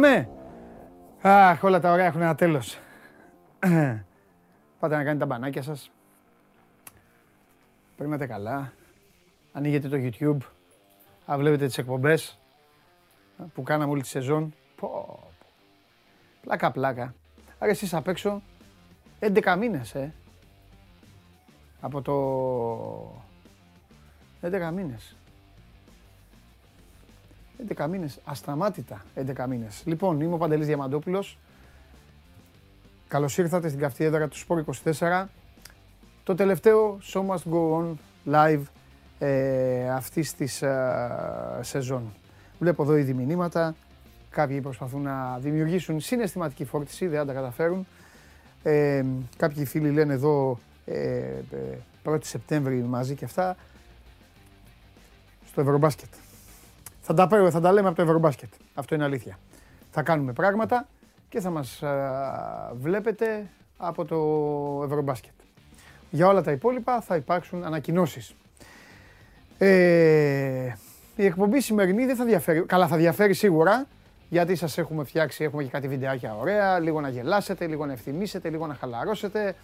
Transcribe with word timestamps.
παιδιά 0.00 0.18
μου. 0.18 0.28
Πάμε. 0.28 0.28
Αχ, 1.22 1.62
όλα 1.62 1.80
τα 1.80 1.92
ωραία 1.92 2.06
έχουν 2.06 2.20
ένα 2.20 2.34
τέλος. 2.34 2.78
Πάτε 4.78 4.96
να 4.96 5.04
κάνετε 5.04 5.18
τα 5.18 5.26
μπανάκια 5.26 5.62
σας. 5.62 5.90
Περνάτε 7.96 8.26
καλά. 8.26 8.72
Ανοίγετε 9.52 9.88
το 9.88 9.96
YouTube. 10.00 10.38
Α, 11.32 11.36
βλέπετε 11.38 11.66
τις 11.66 11.78
εκπομπές 11.78 12.38
που 13.54 13.62
κάναμε 13.62 13.90
όλη 13.90 14.02
τη 14.02 14.08
σεζόν. 14.08 14.54
Πω, 14.76 15.18
Πλάκα, 16.40 16.70
πλάκα. 16.70 17.14
Άρα 17.58 17.70
εσείς 17.70 17.94
απ' 17.94 18.08
έξω 18.08 18.42
11 19.20 19.56
μήνες, 19.58 19.94
ε. 19.94 20.12
Από 21.80 22.02
το... 22.02 22.16
11 24.40 24.72
μήνες. 24.72 25.16
11 27.76 27.86
μήνες, 27.88 28.18
ασταμάτητα 28.24 29.04
11 29.14 29.46
μήνες. 29.48 29.82
Λοιπόν, 29.84 30.20
είμαι 30.20 30.34
ο 30.34 30.36
Παντελής 30.36 30.66
Διαμαντόπουλος. 30.66 31.38
Καλώς 33.08 33.38
ήρθατε 33.38 33.68
στην 33.68 33.80
καυτή 33.80 34.04
έδρα 34.04 34.28
του 34.28 34.36
Σπόρ 34.36 34.64
24. 34.84 35.24
Το 36.24 36.34
τελευταίο 36.34 36.98
Show 37.12 37.26
Must 37.26 37.52
Go 37.52 37.80
On 37.80 37.94
live 38.32 38.62
ε, 39.18 39.90
αυτής 39.90 40.34
της 40.34 40.62
ε, 40.62 41.58
σεζόν. 41.60 42.02
Βλέπω 42.58 42.82
εδώ 42.82 42.96
ήδη 42.96 43.12
μηνύματα. 43.14 43.74
Κάποιοι 44.30 44.60
προσπαθούν 44.60 45.02
να 45.02 45.38
δημιουργήσουν 45.38 46.00
συναισθηματική 46.00 46.64
φόρτιση, 46.64 47.06
δεν 47.06 47.26
τα 47.26 47.32
καταφέρουν. 47.32 47.86
Ε, 48.62 49.04
κάποιοι 49.36 49.64
φίλοι 49.64 49.90
λένε 49.90 50.12
εδώ 50.12 50.58
ε, 50.84 51.22
1η 52.04 52.14
ε, 52.14 52.24
Σεπτέμβρη 52.24 52.82
μαζί 52.82 53.14
και 53.14 53.24
αυτά. 53.24 53.56
Στο 55.46 55.60
Ευρωμπάσκετ. 55.60 56.08
Θα 57.04 57.14
τα, 57.14 57.28
θα 57.50 57.60
τα 57.60 57.72
λέμε 57.72 57.88
από 57.88 57.96
το 57.96 58.02
Ευρωμπάσκετ. 58.02 58.48
Αυτό 58.74 58.94
είναι 58.94 59.04
αλήθεια. 59.04 59.38
Θα 59.90 60.02
κάνουμε 60.02 60.32
πράγματα 60.32 60.88
και 61.28 61.40
θα 61.40 61.50
μας 61.50 61.82
βλέπετε 62.74 63.46
από 63.76 64.04
το 64.04 64.16
Ευρωμπάσκετ. 64.84 65.32
Για 66.10 66.26
όλα 66.26 66.42
τα 66.42 66.50
υπόλοιπα 66.50 67.00
θα 67.00 67.16
υπάρξουν 67.16 67.64
ανακοινώσεις. 67.64 68.34
Ε, 69.58 70.76
η 71.16 71.24
εκπομπή 71.24 71.60
σημερινή 71.60 72.06
δεν 72.06 72.16
θα 72.16 72.24
διαφέρει. 72.24 72.62
Καλά, 72.62 72.86
θα 72.86 72.96
διαφέρει 72.96 73.34
σίγουρα 73.34 73.86
γιατί 74.28 74.54
σας 74.54 74.78
έχουμε 74.78 75.04
φτιάξει, 75.04 75.44
έχουμε 75.44 75.62
και 75.62 75.68
κάτι 75.68 75.88
βιντεάκια 75.88 76.34
ωραία, 76.34 76.78
λίγο 76.78 77.00
να 77.00 77.08
γελάσετε, 77.08 77.66
λίγο 77.66 77.86
να 77.86 77.92
ευθυμίσετε, 77.92 78.48
λίγο 78.48 78.66
να 78.66 78.74
χαλαρώσετε. 78.74 79.54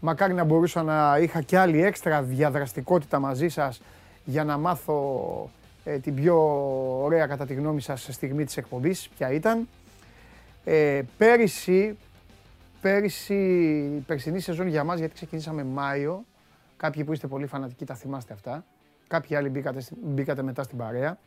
Μακάρι 0.00 0.34
να 0.34 0.44
μπορούσα 0.44 0.82
να 0.82 1.18
είχα 1.18 1.40
και 1.40 1.58
άλλη 1.58 1.84
έξτρα 1.84 2.22
διαδραστικότητα 2.22 3.18
μαζί 3.18 3.48
σας 3.48 3.80
για 4.24 4.44
να 4.44 4.58
μάθω 4.58 5.50
ε, 5.88 5.98
την 5.98 6.14
πιο 6.14 6.36
ωραία 7.02 7.26
κατά 7.26 7.46
τη 7.46 7.54
γνώμη 7.54 7.80
σας 7.80 8.08
στιγμή 8.10 8.44
της 8.44 8.56
εκπομπής, 8.56 9.08
ποια 9.08 9.32
ήταν. 9.32 9.68
Ε, 10.64 11.02
πέρυσι, 11.18 11.96
πέρυσι, 12.80 13.34
η 13.96 14.04
περσινή 14.06 14.40
σεζόν 14.40 14.66
για 14.66 14.84
μας, 14.84 14.98
γιατί 14.98 15.14
ξεκινήσαμε 15.14 15.64
Μάιο, 15.64 16.24
κάποιοι 16.76 17.04
που 17.04 17.12
είστε 17.12 17.26
πολύ 17.26 17.46
φανατικοί 17.46 17.84
τα 17.84 17.94
θυμάστε 17.94 18.32
αυτά, 18.32 18.64
κάποιοι 19.08 19.36
άλλοι 19.36 19.48
μπήκατε, 19.48 19.82
μπήκατε 20.02 20.42
μετά 20.42 20.62
στην 20.62 20.78
παρέα, 20.78 21.18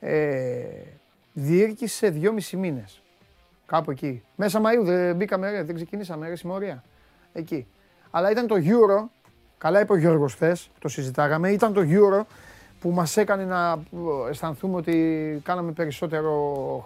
ε, 0.00 0.64
διήρκησε 1.32 2.08
δυόμισι 2.08 2.56
μήνες. 2.56 3.02
Κάπου 3.66 3.90
εκεί. 3.90 4.22
Μέσα 4.36 4.60
Μαΐου 4.60 4.84
δεν 4.84 5.16
μπήκαμε, 5.16 5.62
δεν 5.62 5.74
ξεκινήσαμε, 5.74 6.28
ρε 6.28 6.36
συμμορία. 6.36 6.84
Εκεί. 7.32 7.66
Αλλά 8.10 8.30
ήταν 8.30 8.46
το 8.46 8.54
Euro, 8.58 9.08
καλά 9.58 9.80
είπε 9.80 9.92
ο 9.92 9.96
Γιώργος 9.96 10.34
χθες, 10.34 10.70
το 10.78 10.88
συζητάγαμε, 10.88 11.50
ήταν 11.50 11.72
το 11.72 11.80
Euro 11.84 12.24
που 12.86 12.92
μας 12.92 13.16
έκανε 13.16 13.44
να 13.44 13.82
αισθανθούμε 14.30 14.76
ότι 14.76 15.40
κάναμε 15.44 15.72
περισσότερο 15.72 16.32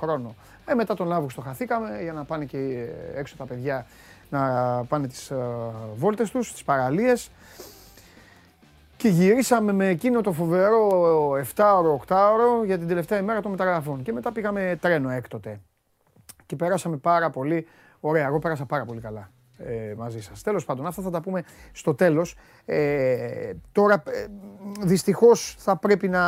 χρόνο. 0.01 0.35
Ε, 0.67 0.75
μετά 0.75 0.95
τον 0.95 1.13
Αύγουστο 1.13 1.41
χαθήκαμε 1.41 2.03
για 2.03 2.13
να 2.13 2.25
πάνε 2.25 2.45
και 2.45 2.89
έξω 3.15 3.37
τα 3.37 3.45
παιδιά 3.45 3.87
να 4.31 4.41
πάνε 4.89 5.07
τις 5.07 5.33
uh, 5.33 5.37
βόλτες 5.95 6.31
τους, 6.31 6.53
τις 6.53 6.65
παραλίες. 6.65 7.31
Και 8.97 9.09
γυρίσαμε 9.09 9.73
με 9.73 9.87
εκείνο 9.89 10.21
το 10.21 10.33
φοβερό 10.33 10.89
7ωρο, 11.55 11.97
8ωρο 12.07 12.65
για 12.65 12.79
την 12.79 12.89
τελευταία 12.89 13.19
ημέρα 13.19 13.41
των 13.41 13.51
μεταγραφών. 13.51 14.03
Και 14.03 14.13
μετά 14.13 14.33
πήγαμε 14.33 14.79
τρένο 14.81 15.11
έκτοτε. 15.11 15.61
Και 16.47 16.57
περάσαμε 16.57 16.97
πάρα 16.97 17.31
πολύ 17.31 17.67
ωραία. 18.01 18.27
Εγώ 18.27 18.39
πέρασα 18.39 18.65
πάρα 18.65 18.85
πολύ 18.85 19.01
καλά 19.01 19.31
ε, 19.65 19.95
μαζί 19.97 20.21
σας. 20.21 20.43
Τέλος 20.43 20.65
πάντων, 20.65 20.87
αυτά 20.87 21.03
θα 21.03 21.11
τα 21.11 21.21
πούμε 21.21 21.43
στο 21.73 21.95
τέλος. 21.95 22.37
Ε, 22.65 23.53
τώρα, 23.73 24.03
ε, 24.07 24.27
δυστυχώς, 24.81 25.55
θα 25.59 25.77
πρέπει 25.77 26.09
να... 26.09 26.23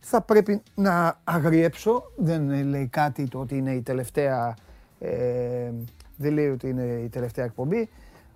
Θα 0.00 0.22
πρέπει 0.22 0.62
να 0.74 1.20
αγριέψω. 1.24 2.12
Δεν 2.16 2.64
λέει 2.64 2.86
κάτι 2.86 3.28
το 3.28 3.38
ότι 3.38 3.56
είναι 3.56 3.72
η 3.72 3.82
τελευταία... 3.82 4.54
Ε, 4.98 5.70
δεν 6.16 6.32
λέει 6.32 6.48
ότι 6.48 6.68
είναι 6.68 6.82
η 6.82 7.08
τελευταία 7.08 7.44
εκπομπή. 7.44 7.88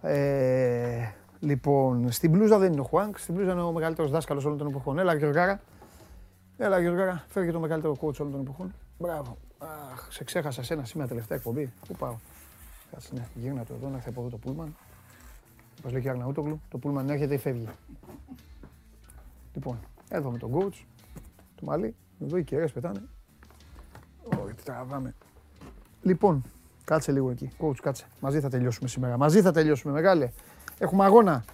Ε, 0.03 1.12
λοιπόν, 1.41 2.12
στην 2.12 2.31
μπλούζα 2.31 2.59
δεν 2.59 2.72
είναι 2.72 2.81
ο 2.81 2.84
Χουάνκ, 2.84 3.19
στην 3.19 3.34
μπλούζα 3.34 3.53
είναι 3.53 3.62
ο 3.62 3.72
μεγαλύτερος 3.72 4.11
δάσκαλος 4.11 4.44
όλων 4.44 4.59
των 4.59 4.66
εποχών. 4.66 4.99
Έλα, 4.99 5.15
Γιωργάρα. 5.15 5.61
Έλα, 6.56 6.81
Γιωργάρα, 6.81 7.25
φέρει 7.28 7.47
και 7.47 7.53
το 7.53 7.61
μεγαλύτερο 7.61 7.97
coach 8.00 8.16
όλων 8.19 8.32
των 8.32 8.41
εποχών. 8.41 8.75
Μπράβο. 8.99 9.37
Αχ, 9.59 10.06
σε 10.11 10.25
ξέχασα 10.25 10.62
σένα 10.62 10.84
σήμερα 10.84 11.09
τελευταία 11.09 11.37
εκπομπή. 11.37 11.72
Πού 11.88 11.94
πάω; 11.94 12.15
Κάτσε, 12.94 13.10
ναι, 13.15 13.27
γύρνα 13.34 13.65
το 13.65 13.75
εδώ, 13.75 13.88
να 13.88 13.97
έρθει 13.97 14.09
από 14.09 14.21
εδώ 14.21 14.31
το 14.31 14.37
πούλμαν. 14.37 14.77
Όπω 15.78 15.91
λέει 15.91 16.00
και 16.00 16.09
ο 16.09 16.10
Αρναούτογλου, 16.10 16.60
το 16.69 16.78
πούλμαν 16.78 17.10
έρχεται 17.10 17.34
ή 17.34 17.38
φεύγει. 17.38 17.69
Λοιπόν, 19.55 19.78
εδώ 20.09 20.31
με 20.31 20.38
τον 20.38 20.53
coach, 20.55 20.84
το 21.55 21.65
μαλλί, 21.65 21.94
εδώ 22.22 22.37
οι 22.37 22.44
κεραίες 22.44 22.72
πετάνε. 22.72 23.03
Όχι, 24.25 24.55
τι 24.55 24.62
τραβάμε. 24.62 25.15
Λοιπόν, 26.03 26.44
κάτσε 26.84 27.12
λίγο 27.12 27.31
εκεί. 27.31 27.50
Coach, 27.59 27.77
κάτσε. 27.82 28.06
Μαζί 28.21 28.41
θα 28.41 28.49
τελειώσουμε 28.49 28.88
σήμερα. 28.88 29.16
Μαζί 29.16 29.41
θα 29.41 29.53
τελειώσουμε, 29.53 29.93
μεγάλε. 29.93 30.31
Έχουμε 30.78 31.05
αγώνα. 31.05 31.44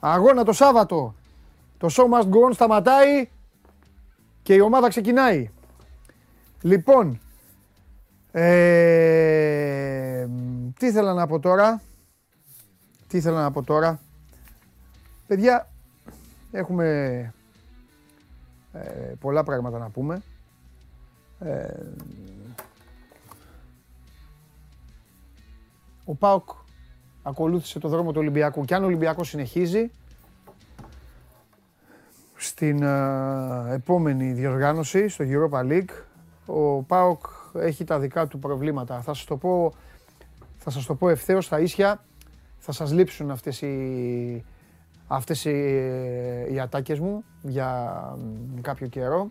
Αγώνα 0.00 0.44
το 0.44 0.52
Σάββατο. 0.52 1.14
Το 1.78 1.88
show 1.90 2.04
must 2.04 2.28
go 2.30 2.48
on 2.48 2.52
σταματάει 2.52 3.28
και 4.42 4.54
η 4.54 4.60
ομάδα 4.60 4.88
ξεκινάει. 4.88 5.50
Λοιπόν, 6.62 7.20
ε, 8.32 10.26
τι 10.80 10.86
ήθελα 10.86 11.14
να 11.14 11.26
πω 11.26 11.38
τώρα; 11.38 11.82
Τι 13.08 13.16
ήθελα 13.16 13.42
να 13.42 13.50
πω 13.50 13.62
τώρα; 13.62 14.00
Παιδιά, 15.26 15.68
έχουμε 16.50 16.86
ε, 18.72 18.80
πολλά 19.20 19.42
πράγματα 19.44 19.78
να 19.78 19.90
πούμε. 19.90 20.22
Ε, 21.38 21.68
ο 26.04 26.14
Πάοκ 26.14 26.48
ακολούθησε 27.22 27.78
το 27.78 27.88
δρόμο 27.88 28.12
του 28.12 28.20
Ολυμπιακού 28.20 28.64
και 28.64 28.74
αν 28.74 28.82
ο 28.82 28.86
Ολυμπιακός 28.86 29.28
συνεχίζει 29.28 29.90
στην 32.36 32.82
ε, 32.82 33.74
επόμενη 33.74 34.32
διοργάνωση 34.32 35.08
στο 35.08 35.24
Europa 35.28 35.60
League 35.60 35.90
ο 36.46 36.82
ΠΑΟΚ 36.82 37.24
έχει 37.54 37.84
τα 37.84 37.98
δικά 37.98 38.26
του 38.26 38.38
προβλήματα. 38.38 39.00
Θα 39.00 39.14
σας 39.14 39.24
το 39.24 39.36
πω, 39.36 39.72
θα 40.62 40.70
σας 40.70 40.86
το 40.86 40.94
πω 40.94 41.08
ευθέως 41.08 41.44
στα 41.44 41.60
ίσια. 41.60 42.04
Θα 42.58 42.72
σας 42.72 42.92
λείψουν 42.92 43.30
αυτές 43.30 43.62
οι, 43.62 44.44
αυτές 45.06 45.44
οι, 45.44 45.50
οι 46.52 46.60
ατάκες 46.60 46.98
μου 46.98 47.24
για 47.42 48.18
κάποιο 48.60 48.86
καιρό. 48.86 49.30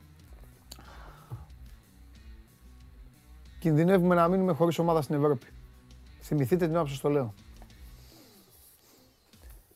Κινδυνεύουμε 3.60 4.16
να 4.16 4.28
μείνουμε 4.28 4.54
χωρίς 4.54 4.80
ομάδα 4.80 5.02
στην 5.02 5.16
Ευρώπη. 5.16 5.48
Θυμηθείτε 6.22 6.66
την 6.66 6.76
ώρα 6.76 6.84
που 6.84 6.90
σας 6.90 7.00
το 7.00 7.10
λέω. 7.10 7.34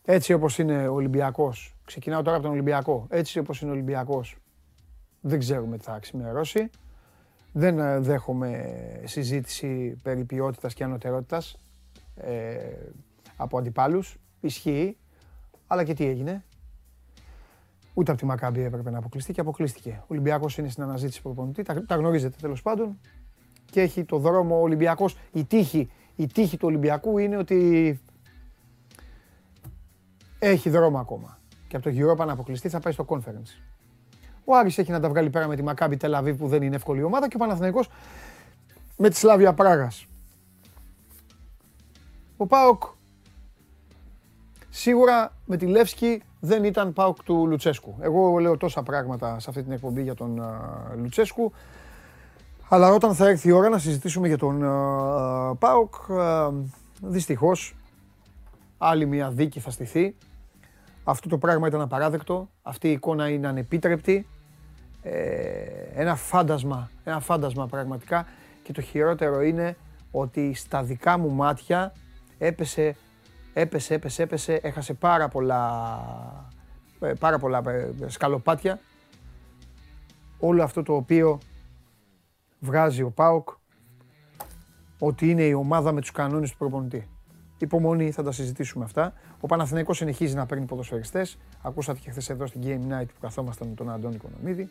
Έτσι 0.06 0.34
όπως 0.34 0.58
είναι 0.58 0.88
ο 0.88 0.94
Ολυμπιακός, 0.94 1.76
ξεκινάω 1.86 2.22
τώρα 2.22 2.36
από 2.36 2.46
τον 2.46 2.54
Ολυμπιακό, 2.54 3.06
έτσι 3.10 3.40
όπως 3.40 3.62
είναι 3.62 3.72
ο 3.72 3.74
Ολυμπιακός, 3.74 4.38
δεν 5.22 5.40
ξέρουμε 5.40 5.78
τι 5.78 5.84
θα 5.84 6.00
ξημερώσει. 6.00 6.70
Δεν 7.56 7.80
ε, 7.80 8.00
δέχομαι 8.00 8.74
συζήτηση 9.04 9.98
περί 10.04 10.24
ποιότητας 10.24 10.74
και 10.74 10.84
ανωτερότητας 10.84 11.58
ε, 12.16 12.58
από 13.38 13.58
αντιπάλους. 13.58 14.18
Ισχύει. 14.40 14.98
Αλλά 15.68 15.84
και 15.84 15.94
τι 15.94 16.06
έγινε. 16.06 16.44
Ούτε 17.94 18.12
από 18.12 18.20
τη 18.20 18.26
Μακάμπη 18.26 18.62
έπρεπε 18.62 18.90
να 18.90 18.98
αποκλειστεί 18.98 19.34
και 19.34 19.42
αποκλείστηκε. 19.42 20.00
Ο 20.02 20.06
Ολυμπιακός 20.08 20.58
είναι 20.58 20.70
στην 20.70 20.84
αναζήτηση 20.84 21.22
προπονητή. 21.22 21.64
Τα, 21.64 21.86
τα 21.86 21.96
γνωρίζετε 21.96 22.38
τέλος 22.42 22.62
πάντων. 22.62 23.00
Και 23.66 23.82
έχει 23.82 24.04
το 24.04 24.18
δρόμο 24.18 24.58
ο 24.58 24.62
Ολυμπιακός. 24.62 25.18
Η 25.32 25.46
τύχη, 25.46 25.92
η 26.16 26.28
τύχη 26.28 26.58
του 26.58 26.68
Ολυμπιακού 26.68 27.18
είναι 27.18 27.38
ότι 27.38 28.00
έχει 30.40 30.70
δρόμο 30.70 31.00
ακόμα. 31.00 31.40
Και 31.68 31.76
από 31.76 31.90
το 31.90 31.96
Europa 31.96 32.26
να 32.26 32.34
αποκλειστεί 32.34 32.70
θα 32.70 32.80
πάει 32.80 32.94
στο 32.94 33.06
conference. 33.08 33.73
Ο 34.46 34.56
Άρης 34.56 34.78
έχει 34.78 34.92
να 34.92 35.00
τα 35.00 35.10
βγάλει 35.10 35.30
πέρα 35.30 35.48
με 35.48 35.56
τη 35.56 35.64
Μακάμπη 35.64 35.98
Τελαβή 35.98 36.34
που 36.34 36.48
δεν 36.48 36.62
είναι 36.62 36.76
εύκολη 36.76 37.04
ομάδα 37.04 37.28
και 37.28 37.36
ο 37.36 37.40
Παναθηναϊκός 37.40 37.90
με 38.98 39.10
τη 39.10 39.16
Σλάβια 39.16 39.54
Πράγας. 39.54 40.06
Ο 42.38 42.46
Πάοκ 42.48 42.84
σίγουρα 44.70 45.34
με 45.46 45.58
τη 45.58 45.66
Λεύσκη 45.66 46.22
δεν 46.40 46.64
ήταν 46.64 46.94
Πάοκ 46.94 47.24
του 47.24 47.48
Λουτσέσκου. 47.48 47.96
Εγώ 48.00 48.38
λέω 48.38 48.58
τόσα 48.58 48.84
πράγματα 48.84 49.40
σε 49.40 49.50
αυτή 49.50 49.64
την 49.64 49.72
εκπομπή 49.72 50.02
για 50.02 50.16
τον 50.16 50.42
Λουτσέσκου. 50.98 51.52
Αλλά 52.70 52.90
όταν 52.90 53.16
θα 53.16 53.28
έρθει 53.28 53.48
η 53.48 53.52
ώρα 53.52 53.70
να 53.70 53.78
συζητήσουμε 53.78 54.28
για 54.28 54.38
τον 54.38 54.62
uh, 54.64 55.58
ΠΑΟΚ, 55.60 55.94
uh, 56.10 56.52
δυστυχώς 57.02 57.76
άλλη 58.78 59.06
μια 59.06 59.30
δίκη 59.30 59.60
θα 59.60 59.72
στηθεί. 59.72 60.16
Αυτό 61.04 61.30
το 61.30 61.38
πράγμα 61.38 61.68
ήταν 61.68 61.82
απαράδεκτο. 61.82 62.50
Αυτή 62.62 62.88
η 62.88 62.92
εικόνα 62.92 63.30
είναι 63.30 63.48
ανεπίτρεπτη. 63.48 64.28
Ε, 65.02 65.12
ένα 65.94 66.16
φάντασμα, 66.16 66.90
ένα 67.04 67.20
φάντασμα 67.20 67.68
πραγματικά. 67.68 68.26
Και 68.64 68.72
το 68.72 68.82
χειρότερο 68.82 69.42
είναι 69.42 69.78
ότι 70.12 70.54
στα 70.54 70.84
δικά 70.84 71.18
μου 71.18 71.30
μάτια 71.30 71.94
έπεσε, 72.38 72.96
έπεσε, 73.54 73.94
έπεσε, 73.94 74.24
έπεσε, 74.24 74.54
έχασε 74.54 74.94
πάρα 74.94 75.28
πολλά, 75.28 76.00
ε, 77.00 77.14
πάρα 77.20 77.40
πολλά 77.40 77.62
ε, 77.70 77.92
σκαλοπάτια. 78.06 78.80
Όλο 80.40 80.64
αυτό 80.64 80.84
το 80.84 80.96
οποίο 80.96 81.40
βγάζει 82.60 83.02
ο 83.02 83.10
ΠΑΟΚ 83.10 83.50
ότι 85.00 85.30
είναι 85.30 85.44
η 85.44 85.54
ομάδα 85.54 85.92
με 85.92 86.02
τους 86.02 86.12
κανόνες 86.12 86.52
του 86.52 86.58
προπονητή. 86.58 87.08
Υπομονή, 87.58 88.12
θα 88.12 88.24
τα 88.24 88.32
συζητήσουμε 88.32 88.84
αυτά. 88.84 89.14
Ο 89.44 89.48
Παναθηναϊκός 89.48 89.98
συνεχίζει 89.98 90.36
να 90.36 90.46
παίρνει 90.46 90.66
ποδοσφαιριστές. 90.66 91.38
Ακούσατε 91.62 92.00
και 92.00 92.10
χθες 92.10 92.30
εδώ 92.30 92.46
στην 92.46 92.62
Game 92.66 92.94
Night 92.94 93.06
που 93.06 93.20
καθόμασταν 93.22 93.68
με 93.68 93.76
τον 93.76 93.92
Αντώνη 93.92 94.18
Κονομίδη. 94.18 94.70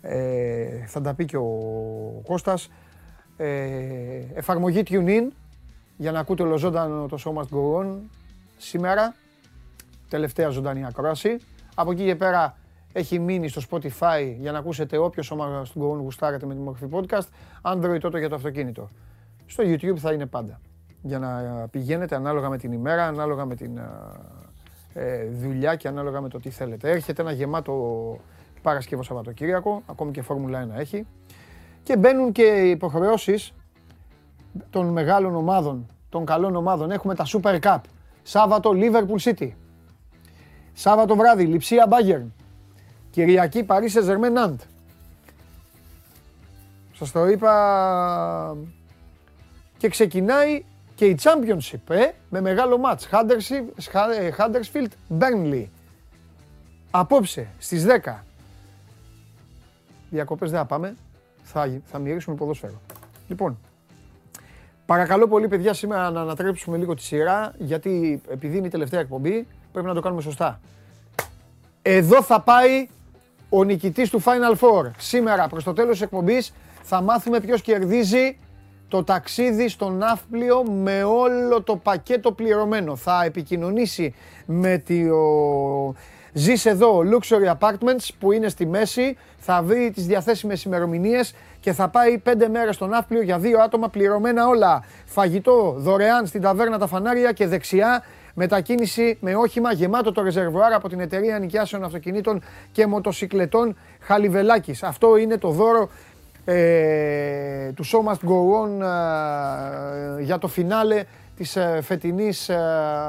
Ε, 0.00 0.84
θα 0.86 1.00
τα 1.00 1.14
πει 1.14 1.24
και 1.24 1.36
ο 1.36 1.50
Κώστας. 2.24 2.70
Ε, 3.36 4.22
εφαρμογή 4.34 4.82
TuneIn 4.86 5.28
για 5.96 6.12
να 6.12 6.18
ακούτε 6.18 6.42
ολοζώντανο 6.42 7.06
το 7.06 7.18
Show 7.24 7.32
Must 7.32 7.56
Go 7.56 7.82
On 7.82 7.98
σήμερα. 8.58 9.14
Τελευταία 10.08 10.48
ζωντανή 10.48 10.86
ακρόαση. 10.86 11.36
Από 11.74 11.90
εκεί 11.90 12.04
και 12.04 12.16
πέρα 12.16 12.56
έχει 12.92 13.18
μείνει 13.18 13.48
στο 13.48 13.62
Spotify 13.70 14.34
για 14.38 14.52
να 14.52 14.58
ακούσετε 14.58 14.98
όποιο 14.98 15.22
σώμα 15.22 15.64
στον 15.64 15.82
Go 15.82 15.94
On 15.94 16.00
γουστάρετε 16.00 16.46
με 16.46 16.54
τη 16.54 16.60
μορφή 16.60 16.86
podcast. 16.90 17.26
Android 17.62 17.98
τότε 18.00 18.18
για 18.18 18.28
το 18.28 18.34
αυτοκίνητο. 18.34 18.90
Στο 19.46 19.64
YouTube 19.66 19.96
θα 19.96 20.12
είναι 20.12 20.26
πάντα. 20.26 20.60
Για 21.06 21.18
να 21.18 21.28
πηγαίνετε 21.70 22.14
ανάλογα 22.14 22.48
με 22.48 22.58
την 22.58 22.72
ημέρα, 22.72 23.06
ανάλογα 23.06 23.44
με 23.44 23.54
την 23.54 23.80
ε, 24.94 25.24
δουλειά 25.24 25.74
και 25.74 25.88
ανάλογα 25.88 26.20
με 26.20 26.28
το 26.28 26.38
τι 26.38 26.50
θέλετε. 26.50 26.90
Έρχεται 26.90 27.22
ένα 27.22 27.32
γεμάτο 27.32 28.18
Παρασκευό 28.62 29.02
Σαββατοκύριακο, 29.02 29.82
ακόμη 29.86 30.10
και 30.10 30.22
Φόρμουλα 30.22 30.68
1 30.74 30.78
έχει. 30.78 31.06
Και 31.82 31.96
μπαίνουν 31.96 32.32
και 32.32 32.42
οι 32.42 32.70
υποχρεώσεις 32.70 33.52
των 34.70 34.86
μεγάλων 34.86 35.34
ομάδων, 35.34 35.86
των 36.08 36.24
καλών 36.24 36.56
ομάδων. 36.56 36.90
Έχουμε 36.90 37.14
τα 37.14 37.24
Super 37.26 37.58
Cup. 37.60 37.78
Σάββατο 38.22 38.70
Liverpool 38.74 39.30
City. 39.30 39.50
Σάββατο 40.72 41.16
βράδυ 41.16 41.44
Λιψία 41.44 41.88
Bayern. 41.90 42.26
Κυριακή 43.10 43.64
Παρίσι 43.64 44.00
Ζερμέν 44.00 44.32
Ναντ. 44.32 44.60
Σας 46.92 47.12
το 47.12 47.26
είπα 47.26 48.56
και 49.76 49.88
ξεκινάει 49.88 50.64
και 50.96 51.04
η 51.04 51.18
Championship 51.22 51.94
ε, 51.94 52.10
με 52.30 52.40
μεγάλο 52.40 52.78
μάτς. 52.78 53.08
Huddersfield 54.38 54.88
Burnley. 55.18 55.64
Απόψε 56.90 57.48
στις 57.58 57.86
10. 58.04 58.14
Διακοπές 60.10 60.50
δεν 60.50 60.58
θα 60.58 60.64
πάμε. 60.64 60.96
Θα, 61.42 61.80
θα 61.84 61.98
μυρίσουμε 61.98 62.36
ποδόσφαιρο. 62.36 62.80
Λοιπόν, 63.28 63.58
παρακαλώ 64.86 65.28
πολύ 65.28 65.48
παιδιά 65.48 65.74
σήμερα 65.74 66.10
να 66.10 66.20
ανατρέψουμε 66.20 66.76
λίγο 66.76 66.94
τη 66.94 67.02
σειρά 67.02 67.52
γιατί 67.58 68.20
επειδή 68.28 68.56
είναι 68.56 68.66
η 68.66 68.70
τελευταία 68.70 69.00
εκπομπή 69.00 69.46
πρέπει 69.72 69.86
να 69.86 69.94
το 69.94 70.00
κάνουμε 70.00 70.22
σωστά. 70.22 70.60
Εδώ 71.82 72.22
θα 72.22 72.40
πάει 72.40 72.88
ο 73.48 73.64
νικητής 73.64 74.10
του 74.10 74.22
Final 74.22 74.56
Four. 74.58 74.90
Σήμερα 74.98 75.48
προς 75.48 75.64
το 75.64 75.72
τέλος 75.72 75.92
της 75.92 76.00
εκπομπής 76.00 76.52
θα 76.82 77.00
μάθουμε 77.00 77.40
ποιος 77.40 77.62
κερδίζει 77.62 78.38
το 78.88 79.04
ταξίδι 79.04 79.68
στο 79.68 79.90
Ναύπλιο 79.90 80.62
με 80.62 81.02
όλο 81.02 81.62
το 81.62 81.76
πακέτο 81.76 82.32
πληρωμένο. 82.32 82.96
Θα 82.96 83.24
επικοινωνήσει 83.24 84.14
με 84.46 84.78
τη... 84.78 85.04
Ζεις 86.32 86.66
εδώ 86.66 87.02
Luxury 87.12 87.56
Apartments 87.58 88.08
που 88.18 88.32
είναι 88.32 88.48
στη 88.48 88.66
μέση, 88.66 89.16
θα 89.38 89.62
βρει 89.62 89.90
τις 89.94 90.06
διαθέσιμες 90.06 90.62
ημερομηνίες 90.64 91.34
και 91.60 91.72
θα 91.72 91.88
πάει 91.88 92.18
πέντε 92.18 92.48
μέρες 92.48 92.74
στο 92.74 92.86
Ναύπλιο 92.86 93.22
για 93.22 93.38
δύο 93.38 93.60
άτομα 93.60 93.88
πληρωμένα 93.88 94.48
όλα. 94.48 94.84
Φαγητό 95.04 95.74
δωρεάν 95.76 96.26
στην 96.26 96.40
ταβέρνα 96.40 96.78
τα 96.78 96.86
φανάρια 96.86 97.32
και 97.32 97.46
δεξιά 97.46 98.02
μετακίνηση 98.34 99.18
με 99.20 99.34
όχημα 99.34 99.72
γεμάτο 99.72 100.12
το 100.12 100.22
ρεζερβουάρ 100.22 100.72
από 100.72 100.88
την 100.88 101.00
εταιρεία 101.00 101.38
νοικιάσεων 101.38 101.84
αυτοκινήτων 101.84 102.42
και 102.72 102.86
μοτοσυκλετών 102.86 103.76
Χαλιβελάκης. 104.00 104.82
Αυτό 104.82 105.16
είναι 105.16 105.38
το 105.38 105.48
δώρο 105.50 105.88
ε, 106.48 107.72
του 107.72 107.84
Show 107.84 108.08
Must 108.08 108.28
Go 108.28 108.62
On 108.62 108.80
ε, 110.18 110.22
για 110.22 110.38
το 110.38 110.48
φινάλε 110.48 111.04
της 111.36 111.56
ε, 111.56 111.80
φετινής 111.82 112.48
ε, 112.48 112.58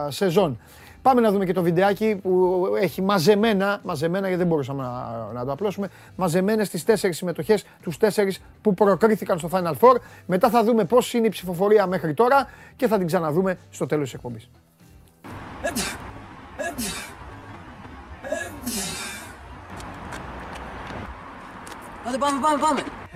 σεζόν. 0.08 0.60
Πάμε 1.02 1.22
να 1.22 1.32
δούμε 1.32 1.46
και 1.46 1.54
το 1.54 1.62
βιντεάκι 1.62 2.16
που 2.16 2.64
έχει 2.82 3.02
μαζεμένα, 3.02 3.80
μαζεμένα 3.84 4.28
γιατί 4.28 4.38
δεν 4.42 4.48
μπορούσαμε 4.48 4.84
να, 4.84 5.30
να 5.34 5.46
το 5.46 5.52
απλώσουμε, 5.52 5.90
μαζεμένες 6.16 6.70
τις 6.70 6.84
τέσσερις 6.84 7.18
συμμετοχές, 7.18 7.66
τους 7.82 7.98
τέσσερις 7.98 8.42
που 8.62 8.74
προκρίθηκαν 8.74 9.40
στο 9.40 9.50
Final 9.52 9.74
Four. 9.80 9.96
Μετά 10.26 10.50
θα 10.50 10.64
δούμε 10.64 10.84
πώς 10.84 11.14
είναι 11.14 11.28
η 11.28 11.30
ψηφοφορία 11.30 11.88
μέχρι 11.88 12.14
τώρα 12.14 12.50
και 12.76 12.88
θα 12.88 12.98
την 12.98 13.08
ξαναδούμε 13.08 13.58
στο 13.70 13.86
τέλος 13.86 14.04
της 14.04 14.14
εκπομπής. 14.14 14.50
Άντε 22.08 22.18
πάμε, 22.18 22.40
πάμε, 22.42 22.62
πάμε. 22.62 23.07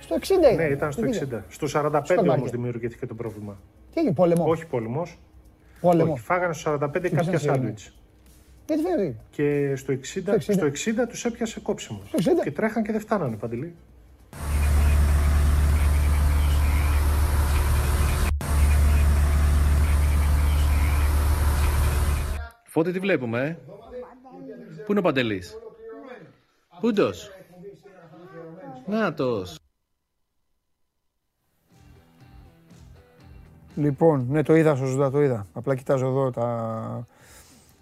Στο 0.00 0.16
60 0.20 0.56
Ναι, 0.56 0.64
ήταν 0.64 0.92
στο 0.92 1.02
60. 1.02 1.42
Στο 1.48 1.66
45 1.72 2.00
όμως 2.28 2.50
δημιουργήθηκε 2.50 3.06
το 3.06 3.14
πρόβλημα. 3.14 3.58
Τι 3.92 4.00
έγινε, 4.00 4.14
πόλεμο; 4.14 4.44
Όχι 4.48 4.66
πόλεμος. 4.66 5.18
Πόλεμο. 5.80 6.12
Όχι, 6.12 6.22
φάγανε 6.22 6.54
στο 6.54 6.78
45 6.80 7.08
κάποια 7.08 7.38
σάντουιτς. 7.38 7.92
Γιατί 8.66 8.82
φαίνεται. 8.82 9.16
Και 9.30 9.76
στο 9.76 9.92
60, 9.92 9.96
στο 10.38 10.66
60 10.66 11.08
τους 11.08 11.24
έπιασε 11.24 11.60
κόψιμο. 11.60 12.02
Και 12.42 12.50
τρέχαν 12.50 12.82
και 12.82 12.92
δεν 12.92 13.00
φτάνανε 13.00 13.36
παντελή. 13.36 13.74
Φώτη 22.64 22.92
τι 22.92 22.98
βλέπουμε, 22.98 23.42
ε; 23.42 23.56
Πού 24.84 24.90
είναι 24.90 24.98
ο 24.98 25.02
Παντελής; 25.02 25.58
Πούντος. 26.80 27.30
Νάτος. 28.86 29.58
Λοιπόν, 33.76 34.26
ναι, 34.30 34.42
το 34.42 34.56
είδα 34.56 34.74
σωστά, 34.74 35.10
το 35.10 35.22
είδα. 35.22 35.46
Απλά 35.52 35.74
κοιτάζω 35.74 36.06
εδώ 36.06 36.30
τα, 36.30 37.06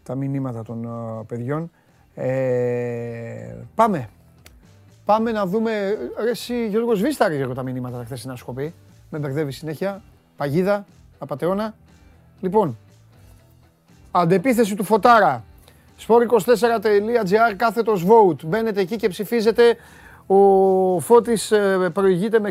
τα 0.02 0.14
μηνύματα 0.14 0.62
των 0.62 0.86
uh, 0.88 1.26
παιδιών. 1.26 1.70
Ε, 2.14 3.54
πάμε. 3.74 4.08
Πάμε 5.04 5.32
να 5.32 5.46
δούμε. 5.46 5.96
Ρε, 6.22 6.30
εσύ, 6.30 6.68
Γιώργος, 6.68 6.98
σβήστα 6.98 7.28
ρε, 7.28 7.54
τα 7.54 7.62
μηνύματα 7.62 7.98
τα 7.98 8.04
χθεσινά 8.04 8.36
σου 8.36 8.52
πει. 8.54 8.74
Με 9.10 9.18
μπερδεύει 9.18 9.52
συνέχεια. 9.52 10.02
Παγίδα, 10.36 10.86
απατεώνα. 11.18 11.74
Λοιπόν, 12.40 12.76
αντεπίθεση 14.10 14.74
του 14.74 14.84
Φωτάρα. 14.84 15.44
sport24.gr 16.06 17.54
κάθετος 17.56 18.04
vote. 18.06 18.44
Μπαίνετε 18.44 18.80
εκεί 18.80 18.96
και 18.96 19.08
ψηφίζετε. 19.08 19.76
Ο 20.26 20.36
Φώτης 21.00 21.50
ε, 21.50 21.90
προηγείται 21.92 22.40
με 22.40 22.50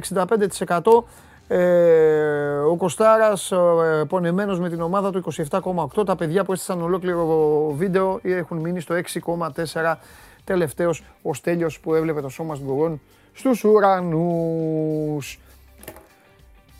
65%. 0.67 1.03
Ε, 1.47 2.57
ο 2.57 2.75
Κοστάρας 2.75 3.51
ε, 3.51 4.05
πονεμένος 4.07 4.59
με 4.59 4.69
την 4.69 4.81
ομάδα 4.81 5.11
του 5.11 5.23
27,8. 5.49 6.05
Τα 6.05 6.15
παιδιά 6.15 6.43
που 6.43 6.51
έστεισαν 6.51 6.81
ολόκληρο 6.81 7.73
βίντεο 7.77 8.19
έχουν 8.23 8.57
μείνει 8.57 8.79
στο 8.79 8.95
6,4. 9.25 9.95
Τελευταίος 10.43 11.03
ο 11.21 11.33
Στέλιος 11.33 11.79
που 11.79 11.93
έβλεπε 11.93 12.21
το 12.21 12.29
σώμα 12.29 12.55
στον 12.55 12.67
Κογόν 12.67 13.01
στους 13.33 13.63
ουρανούς. 13.63 15.39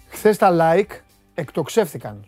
Χθες 0.07 0.38
τα 0.38 0.51
like 0.60 1.00
εκτοξεύθηκαν. 1.34 2.25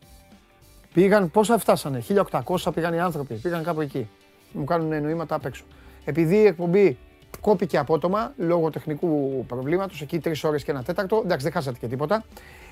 Πήγαν, 0.93 1.31
πόσα 1.31 1.57
φτάσανε, 1.57 2.03
1800 2.31 2.73
πήγαν 2.73 2.93
οι 2.93 2.99
άνθρωποι, 2.99 3.33
πήγαν 3.33 3.63
κάπου 3.63 3.81
εκεί. 3.81 4.09
Μου 4.51 4.63
κάνουν 4.63 4.91
εννοήματα 4.91 5.35
απ' 5.35 5.45
έξω. 5.45 5.63
Επειδή 6.05 6.35
η 6.35 6.45
εκπομπή 6.45 6.97
κόπηκε 7.41 7.77
απότομα 7.77 8.33
λόγω 8.37 8.69
τεχνικού 8.69 9.43
προβλήματος, 9.47 10.01
εκεί 10.01 10.19
τρεις 10.19 10.43
ώρες 10.43 10.63
και 10.63 10.71
ένα 10.71 10.83
τέταρτο. 10.83 11.21
Εντάξει, 11.23 11.43
δεν 11.43 11.53
χάσατε 11.53 11.77
και 11.79 11.87
τίποτα. 11.87 12.23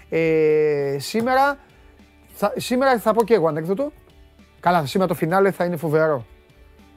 Ε, 0.09 0.95
σήμερα, 0.99 1.57
θα, 2.27 2.53
σήμερα 2.55 2.99
θα 2.99 3.13
πω 3.13 3.23
και 3.23 3.33
εγώ 3.33 3.47
ανέκδοτο. 3.47 3.91
Καλά, 4.59 4.85
σήμερα 4.85 5.07
το 5.07 5.13
φινάλε 5.13 5.51
θα 5.51 5.65
είναι 5.65 5.75
φοβερό. 5.75 6.25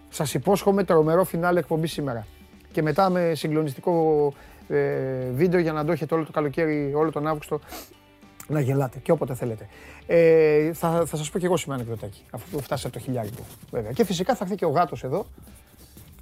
Σας 0.08 0.34
υπόσχομαι 0.34 0.84
τρομερό 0.84 1.24
φινάλε 1.24 1.58
εκπομπή 1.58 1.86
σήμερα. 1.86 2.26
Και 2.72 2.82
μετά 2.82 3.10
με 3.10 3.32
συγκλονιστικό 3.34 4.32
ε, 4.68 5.30
βίντεο 5.32 5.60
για 5.60 5.72
να 5.72 5.84
το 5.84 5.92
έχετε 5.92 6.14
όλο 6.14 6.24
το 6.24 6.32
καλοκαίρι, 6.32 6.92
όλο 6.94 7.12
τον 7.12 7.26
Αύγουστο 7.26 7.60
να 8.48 8.60
γελάτε 8.60 8.98
και 8.98 9.12
όποτε 9.12 9.34
θέλετε. 9.34 9.68
Ε, 10.06 10.72
θα, 10.72 11.06
θα 11.06 11.16
σας 11.16 11.30
πω 11.30 11.38
και 11.38 11.46
εγώ 11.46 11.56
σήμερα 11.56 11.82
ανεκδοτάκι, 11.82 12.22
αφού 12.30 12.60
φτάσει 12.60 12.86
από 12.86 12.96
το 12.96 13.02
χιλιάρικο. 13.02 13.42
Βέβαια. 13.70 13.92
Και 13.92 14.04
φυσικά 14.04 14.34
θα 14.34 14.44
έρθει 14.44 14.56
και 14.56 14.64
ο 14.64 14.70
γάτος 14.70 15.04
εδώ, 15.04 15.26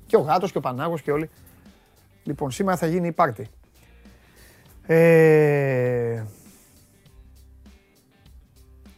Και 0.07 0.17
ο 0.17 0.21
γάτος 0.21 0.53
και 0.53 0.59
ο 0.59 0.61
Πανάγος 0.61 1.03
και 1.03 1.13
όλοι. 1.13 1.31
Λοιπόν, 2.25 2.51
σήμερα 2.51 2.77
θα 2.77 2.87
γίνει 2.87 3.07
η 3.07 3.13
πάρτι. 3.13 3.49
Ε... 4.87 6.25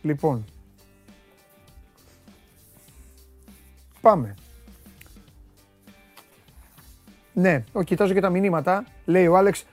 Λοιπόν. 0.03 0.45
Πάμε. 4.01 4.35
Ναι, 7.33 7.65
ο, 7.73 7.83
κοιτάζω 7.83 8.15
και 8.15 8.21
τα 8.21 8.31
μηνύματα. 8.31 8.85
Λέει 9.05 9.27
ο 9.27 9.37
Άλεξ, 9.37 9.65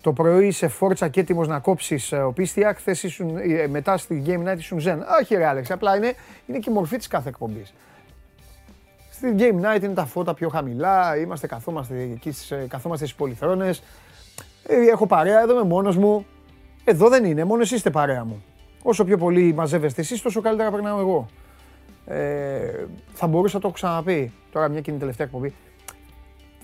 το 0.00 0.12
πρωί 0.12 0.46
είσαι 0.46 0.68
φόρτσα 0.68 1.08
και 1.08 1.20
έτοιμος 1.20 1.48
να 1.48 1.58
κόψεις 1.58 2.12
ε, 2.12 2.16
ο 2.16 2.32
Πίστια. 2.32 2.74
Χθες 2.74 3.02
ήσουν 3.02 3.36
ε, 3.36 3.66
μετά 3.66 3.96
στη 3.96 4.22
Game 4.26 4.48
Night 4.48 4.58
ήσουν 4.58 4.78
Zen. 4.78 4.98
Όχι, 5.20 5.34
ρε 5.34 5.46
Άλεξ, 5.46 5.70
απλά 5.70 5.96
είναι, 5.96 6.14
είναι 6.46 6.58
και 6.58 6.70
η 6.70 6.72
μορφή 6.72 6.96
της 6.96 7.06
κάθε 7.06 7.28
εκπομπής. 7.28 7.74
Στη 9.10 9.34
Game 9.38 9.76
Night 9.76 9.82
είναι 9.82 9.94
τα 9.94 10.04
φώτα 10.04 10.34
πιο 10.34 10.48
χαμηλά, 10.48 11.16
είμαστε, 11.16 11.46
καθόμαστε 11.46 12.00
εκεί, 12.00 12.32
καθόμαστε 12.68 13.04
στις 13.04 13.16
πολυθρόνες. 13.16 13.82
Ε, 14.66 14.76
έχω 14.90 15.06
παρέα, 15.06 15.40
εδώ 15.40 15.52
είμαι 15.52 15.64
μόνος 15.64 15.96
μου. 15.96 16.26
Εδώ 16.84 17.08
δεν 17.08 17.24
είναι, 17.24 17.44
μόνος 17.44 17.64
εσείς 17.64 17.76
είστε 17.76 17.90
παρέα 17.90 18.24
μου. 18.24 18.44
Όσο 18.82 19.04
πιο 19.04 19.18
πολύ 19.18 19.54
μαζεύεστε 19.54 20.00
εσείς, 20.00 20.22
τόσο 20.22 20.40
καλύτερα 20.40 20.70
περνάω 20.70 21.00
εγώ. 21.00 21.26
Ε, 22.06 22.86
θα 23.12 23.26
μπορούσα 23.26 23.54
να 23.54 23.60
το 23.60 23.66
έχω 23.66 23.76
ξαναπεί, 23.76 24.32
τώρα 24.52 24.68
μια 24.68 24.80
και 24.80 24.90
είναι 24.90 24.98
η 24.98 25.00
τελευταία 25.00 25.26
εκπομπή. 25.26 25.54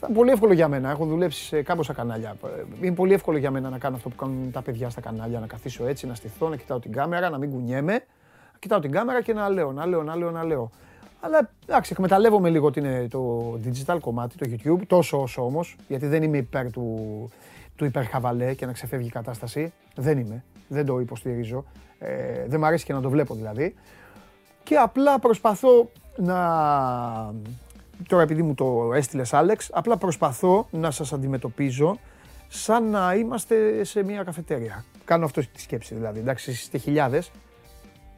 Θα 0.06 0.12
πολύ 0.12 0.30
εύκολο 0.30 0.52
για 0.52 0.68
μένα. 0.68 0.90
Έχω 0.90 1.04
δουλέψει 1.04 1.44
σε 1.44 1.62
κάμποσα 1.62 1.92
κανάλια. 1.92 2.36
Είναι 2.80 2.94
πολύ 2.94 3.12
εύκολο 3.12 3.38
για 3.38 3.50
μένα 3.50 3.68
να 3.68 3.78
κάνω 3.78 3.96
αυτό 3.96 4.08
που 4.08 4.16
κάνουν 4.16 4.50
τα 4.50 4.62
παιδιά 4.62 4.90
στα 4.90 5.00
κανάλια. 5.00 5.40
Να 5.40 5.46
καθίσω 5.46 5.86
έτσι, 5.86 6.06
να 6.06 6.14
στηθώ, 6.14 6.48
να 6.48 6.56
κοιτάω 6.56 6.78
την 6.78 6.92
κάμερα, 6.92 7.30
να 7.30 7.38
μην 7.38 7.50
κουνιέμαι. 7.50 7.92
Να 7.92 8.58
κοιτάω 8.58 8.80
την 8.80 8.90
κάμερα 8.90 9.22
και 9.22 9.32
να 9.32 9.48
λέω, 9.48 9.72
να 9.72 9.86
λέω, 9.86 10.02
να 10.02 10.16
λέω, 10.16 10.30
να 10.30 10.44
λέω. 10.44 10.70
Αλλά 11.20 11.50
εντάξει, 11.66 11.92
εκμεταλλεύομαι 11.92 12.50
λίγο 12.50 12.70
είναι 12.76 13.06
το 13.10 13.52
digital 13.64 13.96
κομμάτι, 14.00 14.36
το 14.36 14.50
YouTube, 14.50 14.86
τόσο 14.86 15.22
όσο 15.22 15.44
όμως, 15.44 15.76
γιατί 15.88 16.06
δεν 16.06 16.22
είμαι 16.22 16.36
υπέρ 16.36 16.70
του, 16.70 17.28
του 17.76 17.84
υπερχαβαλέ 17.84 18.54
και 18.54 18.66
να 18.66 18.72
ξεφεύγει 18.72 19.06
η 19.06 19.10
κατάσταση. 19.10 19.72
Δεν 19.94 20.18
είμαι. 20.18 20.44
Δεν 20.68 20.86
το 20.86 21.00
υποστηρίζω. 21.00 21.64
Ε, 21.98 22.46
δεν 22.46 22.60
μου 22.60 22.66
αρέσει 22.66 22.84
και 22.84 22.92
να 22.92 23.00
το 23.00 23.10
βλέπω 23.10 23.34
δηλαδή. 23.34 23.74
Και 24.62 24.76
απλά 24.76 25.18
προσπαθώ 25.18 25.90
να 26.16 26.38
τώρα 28.08 28.22
επειδή 28.22 28.42
μου 28.42 28.54
το 28.54 28.92
έστειλες 28.94 29.32
Άλεξ, 29.32 29.70
απλά 29.72 29.96
προσπαθώ 29.96 30.66
να 30.70 30.90
σας 30.90 31.12
αντιμετωπίζω 31.12 31.98
σαν 32.48 32.90
να 32.90 33.14
είμαστε 33.14 33.84
σε 33.84 34.02
μια 34.02 34.22
καφετέρια. 34.22 34.84
Κάνω 35.04 35.24
αυτό 35.24 35.40
τη 35.40 35.60
σκέψη 35.60 35.94
δηλαδή. 35.94 36.18
Εντάξει, 36.18 36.50
είστε 36.50 36.78
χιλιάδες. 36.78 37.30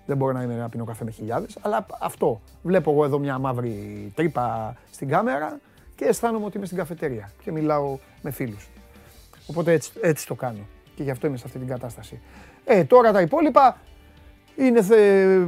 Δεν 0.06 0.16
μπορώ 0.16 0.32
να 0.32 0.42
είμαι 0.42 0.56
να 0.56 0.68
πίνω 0.68 0.84
καφέ 0.84 1.04
με 1.04 1.10
χιλιάδες, 1.10 1.58
αλλά 1.60 1.86
αυτό. 2.00 2.40
Βλέπω 2.62 2.90
εγώ 2.90 3.04
εδώ 3.04 3.18
μια 3.18 3.38
μαύρη 3.38 4.12
τρύπα 4.14 4.76
στην 4.90 5.08
κάμερα 5.08 5.60
και 5.94 6.04
αισθάνομαι 6.04 6.44
ότι 6.44 6.56
είμαι 6.56 6.66
στην 6.66 6.78
καφετέρια 6.78 7.30
και 7.42 7.52
μιλάω 7.52 7.98
με 8.22 8.30
φίλους. 8.30 8.68
Οπότε 9.46 9.72
έτσι, 9.72 9.92
έτσι 10.00 10.26
το 10.26 10.34
κάνω 10.34 10.66
και 10.94 11.02
γι' 11.02 11.10
αυτό 11.10 11.26
είμαι 11.26 11.36
σε 11.36 11.44
αυτή 11.46 11.58
την 11.58 11.68
κατάσταση. 11.68 12.20
Ε, 12.64 12.84
τώρα 12.84 13.12
τα 13.12 13.20
υπόλοιπα 13.20 13.76
είναι, 14.58 14.80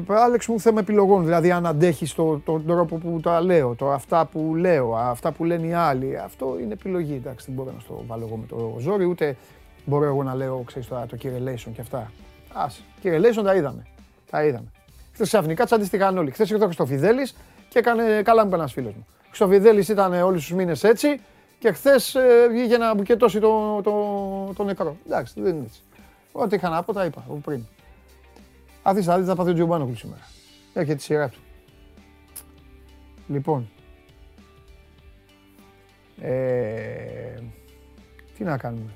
Άλεξ 0.07 0.47
μου, 0.47 0.61
θέμα 0.61 0.81
επιλογών. 0.81 1.25
Δηλαδή, 1.25 1.51
αν 1.51 1.67
αντέχει 1.67 2.15
τον 2.15 2.43
το, 2.45 2.61
τρόπο 2.61 2.97
που 2.97 3.21
τα 3.23 3.41
λέω, 3.41 3.75
το, 3.75 3.91
αυτά 3.91 4.25
που 4.25 4.55
λέω, 4.57 4.97
αυτά 4.97 5.33
που 5.33 5.45
λένε 5.45 5.67
οι 5.67 5.73
άλλοι. 5.73 6.19
Αυτό 6.19 6.57
είναι 6.61 6.73
επιλογή. 6.73 7.15
Εντάξει, 7.15 7.47
δεν 7.47 7.55
μπορώ 7.55 7.71
να 7.75 7.81
στο 7.81 8.03
βάλω 8.07 8.25
εγώ 8.27 8.37
με 8.37 8.47
το 8.47 8.77
ζόρι, 8.79 9.05
ούτε 9.05 9.37
μπορώ 9.85 10.05
εγώ 10.05 10.23
να 10.23 10.35
λέω, 10.35 10.63
ξέρεις 10.67 10.89
το, 10.89 11.07
το 11.09 11.17
Relation 11.23 11.71
και 11.75 11.81
αυτά. 11.81 12.13
Α, 12.53 12.67
Relation 13.03 13.43
τα 13.45 13.55
είδαμε. 13.55 13.87
Τα 14.31 14.45
είδαμε. 14.45 14.67
Χθες 15.13 15.27
ξαφνικά 15.29 15.65
τσαντίστηκαν 15.65 16.19
όλοι. 16.19 16.31
Χθες 16.31 16.51
ήρθε 16.51 16.63
ο 16.63 16.67
Χρυστοφιδέλης 16.67 17.37
και 17.69 17.79
έκανε 17.79 18.23
καλά 18.23 18.47
μου 18.47 18.55
ένας 18.55 18.73
φίλος 18.73 18.95
μου. 18.95 19.07
Ο 19.09 19.27
Χρυστοφιδέλης 19.27 19.89
ήταν 19.89 20.13
όλους 20.13 20.47
τους 20.47 20.57
μήνες 20.57 20.85
έτσι 20.85 21.21
και 21.59 21.73
χθες 21.73 22.15
ε, 22.15 22.49
βγήκε 22.51 22.77
να 22.77 22.95
μπουκετώσει 22.95 23.41
το, 23.41 23.81
το, 23.83 23.93
το 24.57 24.65
νεκρό. 24.65 24.97
Εντάξει, 25.07 25.41
δεν 25.41 25.55
είναι 25.55 25.65
έτσι. 25.67 25.81
Ό,τι 26.33 26.57
είχα 26.57 26.69
να 26.69 26.83
πω 26.83 26.93
τα 26.93 27.05
είπα 27.05 27.25
πριν. 27.45 27.67
Αφήστε 28.91 29.11
θα 29.11 29.17
δείτε 29.19 29.29
θα 29.29 29.37
πάθει 29.37 29.51
ο 29.51 29.53
Τζιομπάνογλου 29.53 29.97
σήμερα. 29.97 30.29
Έρχεται 30.75 30.97
τη 30.97 31.03
σειρά 31.03 31.29
του. 31.29 31.39
Λοιπόν. 33.29 33.69
Ε, 36.21 37.41
τι 38.37 38.45
να 38.45 38.57
κάνουμε. 38.57 38.91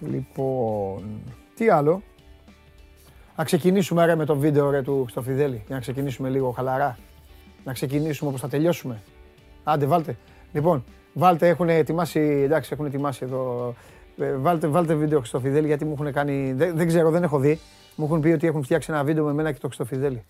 Λοιπόν, 0.00 1.20
τι 1.54 1.68
άλλο. 1.68 2.02
Να 3.36 3.44
ξεκινήσουμε 3.44 4.04
ρε 4.04 4.14
με 4.14 4.24
το 4.24 4.36
βίντεο 4.36 4.70
ρε 4.70 4.82
του 4.82 5.02
Χριστοφιδέλη 5.02 5.62
για 5.66 5.74
να 5.74 5.80
ξεκινήσουμε 5.80 6.28
λίγο 6.28 6.50
χαλαρά. 6.50 6.98
Να 7.64 7.72
ξεκινήσουμε 7.72 8.28
όπως 8.28 8.40
θα 8.40 8.48
τελειώσουμε. 8.48 9.02
Άντε 9.64 9.86
βάλτε. 9.86 10.16
Λοιπόν, 10.52 10.84
βάλτε, 11.12 11.48
έχουν 11.48 11.68
ετοιμάσει, 11.68 12.20
εντάξει, 12.20 12.70
έχουν 12.72 12.86
ετοιμάσει 12.86 13.24
εδώ 13.24 13.68
ε, 13.68 13.99
βάλτε, 14.38 14.66
βάλτε 14.66 14.94
βίντεο 14.94 15.18
Χριστοφιδέλη 15.18 15.66
γιατί 15.66 15.84
μου 15.84 15.92
έχουν 15.92 16.12
κάνει. 16.12 16.52
Δεν, 16.52 16.76
δεν 16.76 16.86
ξέρω, 16.86 17.10
δεν 17.10 17.22
έχω 17.22 17.38
δει. 17.38 17.60
Μου 17.96 18.04
έχουν 18.04 18.20
πει 18.20 18.28
ότι 18.28 18.46
έχουν 18.46 18.62
φτιάξει 18.62 18.92
ένα 18.92 19.04
βίντεο 19.04 19.24
με 19.24 19.32
μένα 19.32 19.52
και 19.52 19.58
το 19.58 19.66
Χριστοφιδέλη. 19.66 20.24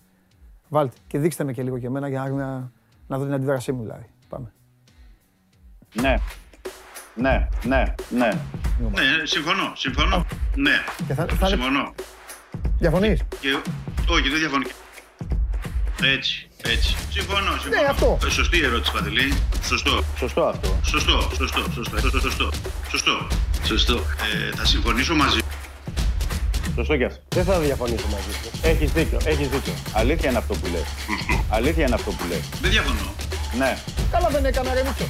Βάλτε 0.69 0.95
και 1.07 1.19
δείξτε 1.19 1.43
με 1.43 1.53
και 1.53 1.63
λίγο 1.63 1.79
και 1.79 1.85
εμένα 1.85 2.09
για 2.09 2.29
να, 2.29 2.71
να 3.07 3.17
δω 3.17 3.23
την 3.23 3.33
αντίδρασή 3.33 3.71
μου 3.71 3.81
δηλαδή. 3.81 4.05
Πάμε. 4.29 4.53
Ναι. 6.01 6.15
Ναι, 7.15 7.47
ναι, 7.65 7.83
ναι. 8.09 8.29
Ναι, 8.79 9.01
συμφωνώ, 9.23 9.71
συμφωνώ. 9.75 10.25
Ναι, 10.55 10.71
θα, 11.15 11.25
θα... 11.25 11.47
συμφωνώ. 11.47 11.93
Διαφωνείς; 12.79 13.21
Όχι, 14.09 14.29
δεν 14.29 14.39
διαφωνώ. 14.39 14.65
Έτσι. 16.03 16.47
Έτσι. 16.63 16.95
Συμφωνώ, 17.09 17.51
συμφωνώ. 17.51 17.81
Ναι, 17.81 17.87
αυτό. 17.89 18.17
Ε, 18.25 18.29
σωστή 18.29 18.63
ερώτηση, 18.63 18.91
Παντελή. 18.91 19.33
Σωστό. 19.67 20.03
Σωστό 20.17 20.43
αυτό. 20.43 20.79
Σωστό, 20.85 21.29
σωστό, 21.37 21.63
σωστό, 21.73 21.99
σωστό, 21.99 22.19
σωστό. 22.19 22.49
Σωστό. 22.89 23.27
σωστό. 23.65 23.95
Ε, 23.95 24.55
θα 24.55 24.65
συμφωνήσω 24.65 25.15
μαζί 25.15 25.39
Σωστό 26.75 26.97
και 26.97 27.05
αυτό. 27.05 27.21
Δεν 27.29 27.43
θα 27.43 27.59
διαφωνήσω 27.59 28.07
μαζί 28.07 28.31
σου. 28.31 28.59
Έχεις 28.61 28.91
δίκιο, 28.91 29.17
έχεις 29.25 29.47
δίκιο. 29.47 29.73
Αλήθεια 29.93 30.29
είναι 30.29 30.37
αυτό 30.37 30.53
που 30.53 30.67
λες. 30.71 30.85
Αλήθεια 31.49 31.85
είναι 31.85 31.95
αυτό 31.95 32.11
που 32.11 32.25
λες. 32.29 32.49
Δεν 32.61 32.71
διαφωνώ. 32.71 33.13
Ναι. 33.57 33.77
Καλά 34.11 34.29
δεν 34.29 34.45
έκανα, 34.45 34.73
ρε 34.73 34.83
Μίτσο. 34.83 35.05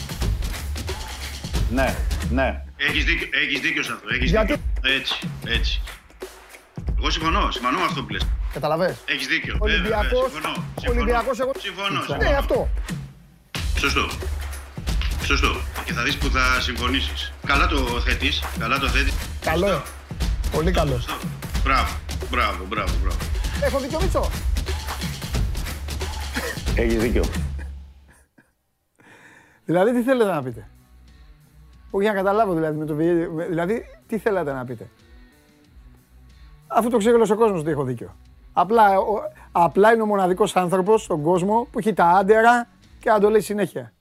Ναι, 1.72 1.96
ναι. 2.32 2.64
Έχεις 2.76 3.06
δίκιο, 3.06 3.28
έχεις 3.32 3.60
δίκιο 3.60 3.84
σε 3.84 3.92
αυτό. 3.92 4.08
Έχεις 4.14 4.30
Γιατί; 4.30 4.54
δίκιο. 4.54 4.96
Έτσι, 4.98 5.30
έτσι. 5.46 5.82
Εγώ 6.98 7.10
συμφωνώ, 7.10 7.52
συμφωνώ 7.52 7.78
με 7.78 7.86
αυτό 7.86 8.04
που 8.04 8.12
λες. 8.12 8.28
Καταλαβες; 8.54 8.98
Έχεις 9.06 9.28
δίκιο. 9.28 9.56
Ολυμπιακός, 9.60 10.32
συμφωνώ, 10.32 10.64
Ολυμπιακός 10.90 11.40
εγώ. 11.40 11.52
Συμφωνώ, 11.58 12.00
Ναι, 12.00 12.06
συμφωνώ. 12.06 12.38
αυτό. 12.38 12.70
Σωστό. 13.78 14.08
Σωστό. 15.24 15.52
Και 15.86 15.94
θα 15.94 16.04
δεις 16.04 16.18
που 16.18 16.30
θα 16.30 16.62
συμφωνήσεις. 16.62 17.34
Καλά 17.46 17.68
το 17.68 17.78
θέτεις. 17.78 18.44
Καλά 18.60 18.80
το 18.80 18.88
θέτεις. 18.88 19.14
Καλό. 19.42 19.82
Πολύ 20.52 20.72
καλό. 20.72 20.92
Σωστό. 20.94 21.14
Μπράβο. 21.64 21.94
Μπράβο, 22.30 22.66
μπράβο, 22.66 22.94
μπράβο. 23.02 23.18
Έχω 23.64 23.80
δίκιο 23.80 24.00
Μίτσο; 24.02 24.30
Έχεις 26.76 26.96
δίκιο. 27.02 27.24
Δηλαδή 29.66 29.94
τι 29.94 30.02
θέλετε 30.04 30.32
να 30.32 30.44
πείτε; 30.44 30.68
Όχι 31.92 32.04
για 32.04 32.12
να 32.14 32.18
καταλάβω 32.18 32.54
δηλαδή 32.54 32.78
με 32.78 32.86
το 32.86 32.96
βίντεο. 32.96 33.32
Δηλαδή 33.50 33.84
τι 34.08 34.18
θέλατε 34.18 34.54
να 34.54 34.66
πείτε; 34.66 34.88
Αφού 36.68 36.90
το 36.90 36.98
ξέρει 36.98 37.16
όλος 37.16 37.30
ο 37.30 37.36
κόσμος 37.36 37.60
ότι 37.60 37.70
έχω 37.70 37.84
δίκιο. 37.84 38.16
Απλά, 38.54 38.98
ο, 39.00 39.18
απλά 39.52 39.94
είναι 39.94 40.02
ο 40.02 40.06
μοναδικός 40.06 40.56
άνθρωπος 40.56 41.04
στον 41.04 41.22
κόσμο 41.22 41.68
που 41.72 41.80
έχει 41.80 41.94
τα 41.94 42.06
άντερα 42.06 42.68
και 43.00 43.10
να 43.10 43.20
το 43.20 43.30
λέει 43.30 43.42
συνέχεια. 43.42 43.94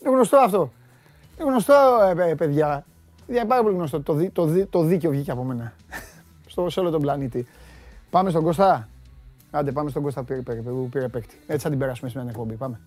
Είναι 0.00 0.14
γνωστό 0.14 0.36
αυτό. 0.36 0.72
Είναι 1.40 1.48
γνωστό, 1.50 1.74
ε, 2.18 2.30
ε, 2.30 2.34
παιδιά. 2.34 2.84
Είναι 3.26 3.44
πάρα 3.44 3.62
πολύ 3.62 3.74
γνωστό. 3.74 4.00
Το, 4.00 4.12
δι- 4.12 4.32
το, 4.32 4.44
δι- 4.44 4.70
το 4.70 4.82
δίκαιο 4.82 5.10
βγήκε 5.10 5.30
από 5.30 5.42
μένα. 5.44 5.72
Στο, 6.46 6.70
σε 6.70 6.80
όλο 6.80 6.90
τον 6.90 7.00
πλανήτη. 7.00 7.46
Πάμε 8.10 8.30
στον 8.30 8.42
Κώστα. 8.42 8.88
Άντε, 9.50 9.72
πάμε 9.72 9.90
στον 9.90 10.02
Κώστα 10.02 10.20
που 10.20 10.26
πήρε, 10.26 10.40
πήρε, 10.40 10.60
που 10.60 10.88
πήρε 10.90 11.08
παίκτη. 11.08 11.40
Έτσι 11.46 11.62
θα 11.62 11.70
την 11.70 11.78
περάσουμε 11.78 12.10
σε 12.10 12.18
μια 12.18 12.28
εκπομπή. 12.30 12.54
Πάμε. 12.54 12.80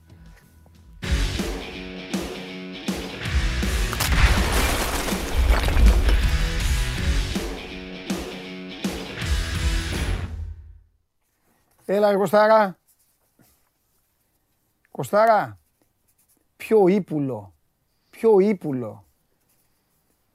Έλα, 11.92 12.12
ρε 12.12 12.18
Κωστάρα. 12.18 12.78
Κωστάρα, 14.92 15.60
πιο 16.58 16.88
ύπουλο, 16.88 17.54
πιο 18.10 18.40
ύπουλο 18.40 19.06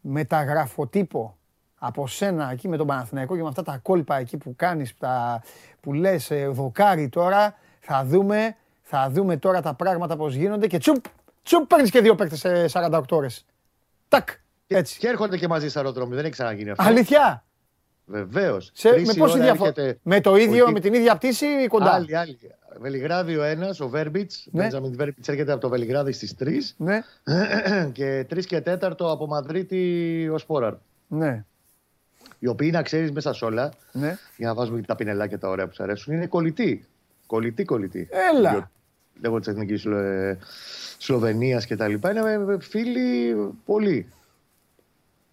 μεταγραφοτύπο 0.01 1.39
από 1.79 2.07
σένα 2.07 2.51
εκεί 2.51 2.69
με 2.69 2.77
τον 2.77 2.87
Παναθηναϊκό 2.87 3.37
και 3.37 3.43
με 3.43 3.49
αυτά 3.49 3.63
τα 3.63 3.79
κόλπα 3.79 4.17
εκεί 4.17 4.37
που 4.37 4.55
κάνεις, 4.57 4.97
τα, 4.97 5.43
που 5.81 5.93
λες 5.93 6.31
ε, 6.31 6.47
δοκάρι 6.47 7.09
τώρα, 7.09 7.55
θα 7.81 8.05
δούμε, 8.05 8.57
θα 8.83 9.11
δούμε 9.11 9.37
τώρα 9.37 9.61
τα 9.61 9.75
πράγματα 9.75 10.17
πώς 10.17 10.35
γίνονται 10.35 10.67
και 10.67 10.79
τσουπ, 10.79 11.05
τσουπ 11.43 11.67
παίρνεις 11.67 11.91
και 11.91 12.01
δύο 12.01 12.15
παίκτες 12.15 12.39
σε 12.39 12.65
48 12.73 13.03
ώρες. 13.11 13.47
Τάκ, 14.09 14.29
έτσι. 14.67 14.99
Και 14.99 15.09
έρχονται 15.09 15.39
και 15.39 15.49
μαζί 15.49 15.69
στα 15.69 15.79
αεροδρόμια. 15.79 16.15
Δεν 16.15 16.25
έχει 16.25 16.33
ξαναγίνει 16.33 16.71
αυτό. 16.71 16.83
Αλήθεια. 16.83 17.45
Βεβαίως. 18.07 18.71
Σε, 18.75 18.89
με 18.89 19.15
πόση 19.19 19.41
διαφορά. 19.41 19.73
Με 20.03 20.21
το 20.21 20.37
ίδιο, 20.37 20.71
με 20.71 20.81
την 20.81 20.95
ίδια 20.95 21.17
πτήση 21.17 21.47
ή 21.47 21.67
κοντά; 21.67 21.93
Άλλη, 21.93 22.17
άλλη. 22.17 22.39
Βελιγράδι 22.81 23.37
ο 23.37 23.43
ένας, 23.43 23.81
ο 23.81 23.89
Βέρμπιτς. 23.89 24.49
Ναι. 24.51 24.63
Μπέντζαμιν 24.63 24.97
Βέρμπιτς 24.97 25.29
έρχεται 25.29 25.53
από 25.53 25.61
το 25.61 25.69
Βελιγράδι 25.69 26.13
στις 26.13 26.35
3. 26.41 26.75
Ναι, 26.77 27.01
και 27.93 28.27
3 28.35 28.45
και 28.45 28.63
4 28.67 28.93
από 28.99 29.27
Μαδρίτη 29.27 30.29
ο 30.33 30.39
Σπόραρ. 30.39 30.75
ναι, 31.09 31.45
Οι 32.39 32.47
οποίοι 32.47 32.71
να 32.73 32.83
ξέρεις 32.83 33.13
μέσα 33.13 33.33
σε 33.33 33.45
όλα, 33.45 33.73
ναι. 33.93 34.19
για 34.37 34.47
να 34.47 34.55
βάζουμε 34.55 34.81
και 34.81 34.87
τα 34.87 34.95
πινελάκια 34.95 35.39
τα 35.39 35.49
ωραία 35.49 35.67
που 35.67 35.75
σου 35.75 35.83
αρέσουν, 35.83 36.15
είναι 36.15 36.27
κολλητοί. 36.27 36.85
Κολλητοί, 37.27 37.65
κολλητοί. 37.65 38.09
Έλα. 38.35 38.71
Λέγω 39.21 39.39
της 39.39 39.49
Εθνικής 39.49 39.87
Σλοβενίας 40.99 41.67
και 41.67 41.77
τα 41.77 41.89
λοιπά. 41.89 42.11
Είναι 42.11 42.21
ε, 42.53 42.61
φίλοι 42.61 43.35
πολλοί. 43.65 44.13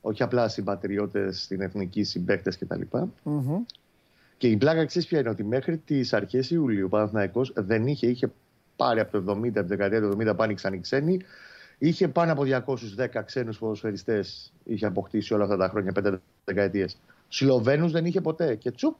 Όχι 0.01 0.23
απλά 0.23 0.47
συμπατριώτες 0.47 1.43
στην 1.43 1.61
εθνική 1.61 2.03
συμπαίκτες 2.03 2.57
κτλ. 2.57 2.81
Μμμ. 3.23 3.63
Και 4.37 4.47
η 4.47 4.57
πλάκα 4.57 4.85
ξέρεις 4.85 5.07
ποια 5.07 5.19
είναι 5.19 5.29
ότι 5.29 5.43
μέχρι 5.43 5.77
τις 5.77 6.13
αρχές 6.13 6.49
Ιουλίου 6.49 6.85
ο 6.85 6.89
Παναθηναϊκός 6.89 7.53
δεν 7.55 7.87
είχε, 7.87 8.07
είχε 8.07 8.31
πάρει 8.75 8.99
από 8.99 9.11
το 9.11 9.31
70, 9.31 9.35
από 9.35 9.51
την 9.51 9.67
δεκαετία 9.67 10.01
του 10.01 10.17
70 10.19 10.35
πάνηξαν 10.35 10.73
οι 10.73 10.79
ξένοι. 10.79 11.19
Είχε 11.77 12.07
πάνω 12.07 12.31
από 12.31 12.43
210 12.43 13.23
ξένους 13.25 13.57
ποδοσφαιριστές. 13.57 14.53
Είχε 14.63 14.85
αποκτήσει 14.85 15.33
όλα 15.33 15.43
αυτά 15.43 15.57
τα 15.57 15.69
χρόνια, 15.69 15.91
πέντε 15.91 16.19
δεκαετίες. 16.45 16.97
Σλοβαίνους 17.27 17.91
δεν 17.91 18.05
είχε 18.05 18.21
ποτέ. 18.21 18.55
Και 18.55 18.71
τσουπ, 18.71 18.95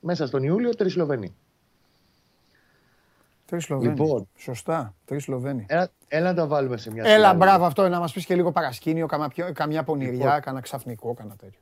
μέσα 0.00 0.26
στον 0.26 0.42
Ιούλιο 0.42 0.74
τρεις 0.74 0.92
Σλοβαίνοι. 0.92 1.34
Τρεις 3.46 3.64
Σλοβαίνοι. 3.64 3.94
Λοιπόν. 3.98 4.28
Σωστά, 4.36 4.94
τρεις 5.04 5.22
Σλοβαίνοι. 5.22 5.66
Έλα, 5.68 5.88
έλα 6.08 6.28
να 6.28 6.34
τα 6.34 6.46
βάλουμε 6.46 6.76
σε 6.76 6.90
μια 6.92 7.02
Έλα, 7.04 7.14
σειρά. 7.16 7.34
μπράβο 7.34 7.64
αυτό, 7.64 7.88
να 7.88 7.98
μας 7.98 8.12
πεις 8.12 8.24
και 8.26 8.34
λίγο 8.34 8.52
παρασκήνιο, 8.52 9.06
καμιά, 9.06 9.28
πιο- 9.28 9.52
καμιά 9.52 9.82
πονηριά, 9.82 10.24
Λοιπόν. 10.24 10.40
κανένα 10.40 10.62
ξαφνικό, 10.62 11.14
κανένα 11.14 11.36
τέτοιο. 11.36 11.60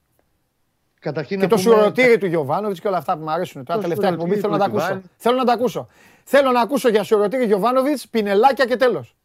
Καταρχήν 1.00 1.36
Και 1.38 1.42
να 1.42 1.48
το 1.48 1.56
πούμε- 1.56 1.76
σουρωτήρι 1.76 2.18
του 2.18 2.26
Γιωβάνοβιτς 2.26 2.80
και 2.80 2.88
όλα 2.88 2.96
αυτά 2.96 3.16
που 3.16 3.22
μου 3.22 3.30
αρέσουν. 3.30 3.64
Τώρα 3.64 3.78
Το 3.80 3.82
τελευταία 3.82 4.10
εκπομπή 4.10 4.34
σουρωτήρι 4.36 4.40
θέλω 4.40 4.52
να 4.52 4.58
τα 4.58 4.70
του 4.70 4.76
ακούσω. 4.76 4.90
Ιβάν. 4.92 5.10
Θέλω 5.16 5.36
να 5.36 5.44
τα 5.44 5.52
ακούσω. 5.52 5.88
Θέλω 6.24 6.50
να 6.50 6.60
ακούσω 6.60 6.88
για 6.88 7.02
σουρωτήρι 7.02 7.44
Γιωβάνοβιτς, 7.44 8.08
πινελάκια 8.08 8.64
και 8.64 8.76
τέλος. 8.76 9.16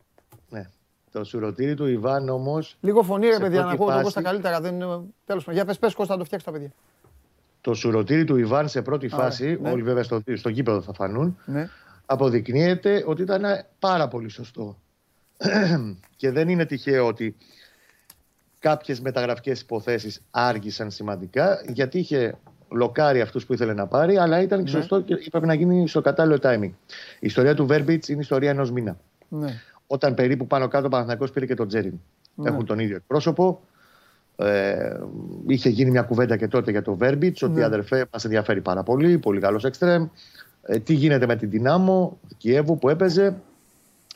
Ναι. 0.50 0.70
Το 1.12 1.24
σουρωτήρι 1.24 1.74
του 1.74 1.86
Ιβάν 1.88 2.30
όμως. 2.30 2.78
Λίγο 2.82 3.04
φωνή, 3.04 3.26
ρε 3.28 3.34
Σε 3.34 3.40
παιδιά, 3.40 3.58
να 3.58 3.62
πρώτη 3.66 3.76
ακούω 3.76 3.86
τον 3.86 3.96
φάση- 3.96 4.04
Κώστα 4.14 4.22
καλύτερα. 4.22 4.62
Δεν... 4.62 4.78
Τέλος 5.26 5.44
πάντων. 5.44 5.54
Για 5.54 5.66
πες, 5.66 5.80
πες 5.80 5.94
Κώστα, 5.94 6.14
να 6.14 6.20
το 6.20 6.26
φτιάξεις 6.26 6.52
τα 6.52 6.54
παιδιά. 6.58 6.72
Το 7.62 7.74
σουρωτήρι 7.74 8.24
του 8.24 8.36
Ιβάν 8.38 8.68
σε 8.70 8.82
πρώτη 8.82 9.10
Ωραία, 9.14 9.26
φάση, 9.26 9.58
ναι. 9.62 9.70
όλοι 9.72 9.82
βέβαια 9.84 10.04
στο, 10.04 10.22
στο 10.36 10.50
γήπεδο 10.50 10.82
θα 10.82 10.94
φανούν, 10.94 11.38
Ναι. 11.46 11.70
Αποδεικνύεται 12.12 13.04
ότι 13.08 13.22
ήταν 13.22 13.44
πάρα 13.80 14.08
πολύ 14.08 14.30
σωστό. 14.30 14.78
και 16.16 16.32
δεν 16.32 16.50
είναι 16.50 16.66
τυχαίο 16.66 17.06
ότι 17.08 17.36
κάποιες 18.60 19.00
μεταγραφικές 19.00 19.62
υποθέσεις 19.62 20.22
άργησαν 20.32 20.92
σημαντικά, 20.92 21.62
γιατί 21.68 22.00
είχε 22.00 22.38
λοκάρει 22.72 23.22
αυτούς 23.22 23.46
που 23.46 23.54
ήθελε 23.54 23.74
να 23.74 23.88
πάρει, 23.88 24.18
αλλά 24.18 24.42
ήταν 24.42 24.64
και 24.64 24.72
Ναι. 24.72 24.78
σωστό 24.80 25.02
και 25.02 25.14
έπρεπε 25.14 25.46
να 25.46 25.54
γίνει 25.54 25.88
στο 25.88 26.02
κατάλληλο 26.02 26.40
timing. 26.42 26.72
Η 27.20 27.26
ιστορία 27.28 27.56
του 27.56 27.66
Βέρμπιτς 27.66 28.08
είναι 28.08 28.18
η 28.18 28.22
ιστορία 28.22 28.50
ενός 28.50 28.72
μήνα. 28.72 28.98
ναι. 29.30 29.62
Όταν 29.88 30.14
περίπου 30.14 30.48
πάνω 30.48 30.68
κάτω 30.68 30.86
ο 30.86 30.90
Παναθηναϊκός 30.90 31.32
πήρε 31.32 31.46
και 31.46 31.54
τον 31.56 31.68
Τζέριν. 31.68 32.00
Ναι. 32.36 32.50
Έχουν 32.50 32.66
τον 32.66 32.80
ίδιο 32.80 32.96
εκπρόσωπο. 32.96 33.62
Ε, 34.36 35.00
είχε 35.48 35.70
γίνει 35.70 35.92
μια 35.92 36.02
κουβέντα 36.02 36.38
και 36.38 36.48
τότε 36.48 36.72
για 36.72 36.82
το 36.82 36.96
Βέρμπιτ, 36.96 37.44
ότι 37.44 37.54
Ναι. 37.60 37.64
αδερφέ 37.64 38.06
μας 38.14 38.24
ενδιαφέρει 38.26 38.62
πάρα 38.62 38.84
πολύ, 38.84 39.18
πολύ 39.18 39.40
καλός 39.40 39.64
εξτρέμ. 39.66 40.08
Ε, 40.72 40.80
τι 40.80 40.94
γίνεται 40.94 41.26
με 41.26 41.36
την 41.36 41.50
Δυνάμο 41.50 42.18
Κιέβου 42.38 42.78
που 42.78 42.90
έπαιζε. 42.90 43.36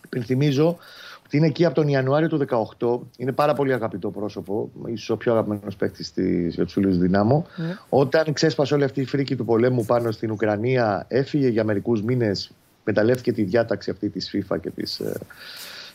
Υπενθυμίζω 0.06 0.78
ότι 1.26 1.38
είναι 1.38 1.48
εκεί 1.48 1.66
από 1.66 1.76
τον 1.76 1.88
Ιανουάριο 1.88 2.28
του 2.28 2.46
2018. 2.78 3.00
Είναι 3.18 3.32
πάρα 3.32 3.54
πολύ 3.54 3.74
αγαπητό 3.74 4.10
πρόσωπο, 4.10 4.72
ίσως 4.86 5.10
ο 5.10 5.18
πιο 5.18 5.32
αγαπημένος 5.32 5.76
παίκτης 5.76 6.14
για 6.50 6.66
του 6.66 6.72
φίλου 6.72 6.98
Δυνάμο. 6.98 7.46
Ναι. 7.56 7.78
Όταν 7.90 8.34
ξέσπασε 8.34 8.74
όλη 8.74 8.84
αυτή 8.84 9.02
η 9.02 9.06
φρίκη 9.06 9.36
του 9.36 9.46
πολέμου 9.46 9.86
πάνω 9.86 10.12
στην 10.12 10.32
Ουκρανία, 10.32 11.06
έφυγε 11.08 11.48
για 11.48 11.64
μερικούς 11.64 12.02
μήνες, 12.02 12.52
μεταλλεύτηκε 12.84 13.32
τη 13.32 13.44
διάταξη 13.44 13.90
αυτή 13.90 14.10
της 14.10 14.32
FIFA 14.34 14.58
και 14.62 14.70
της, 14.70 15.00
ε, 15.00 15.20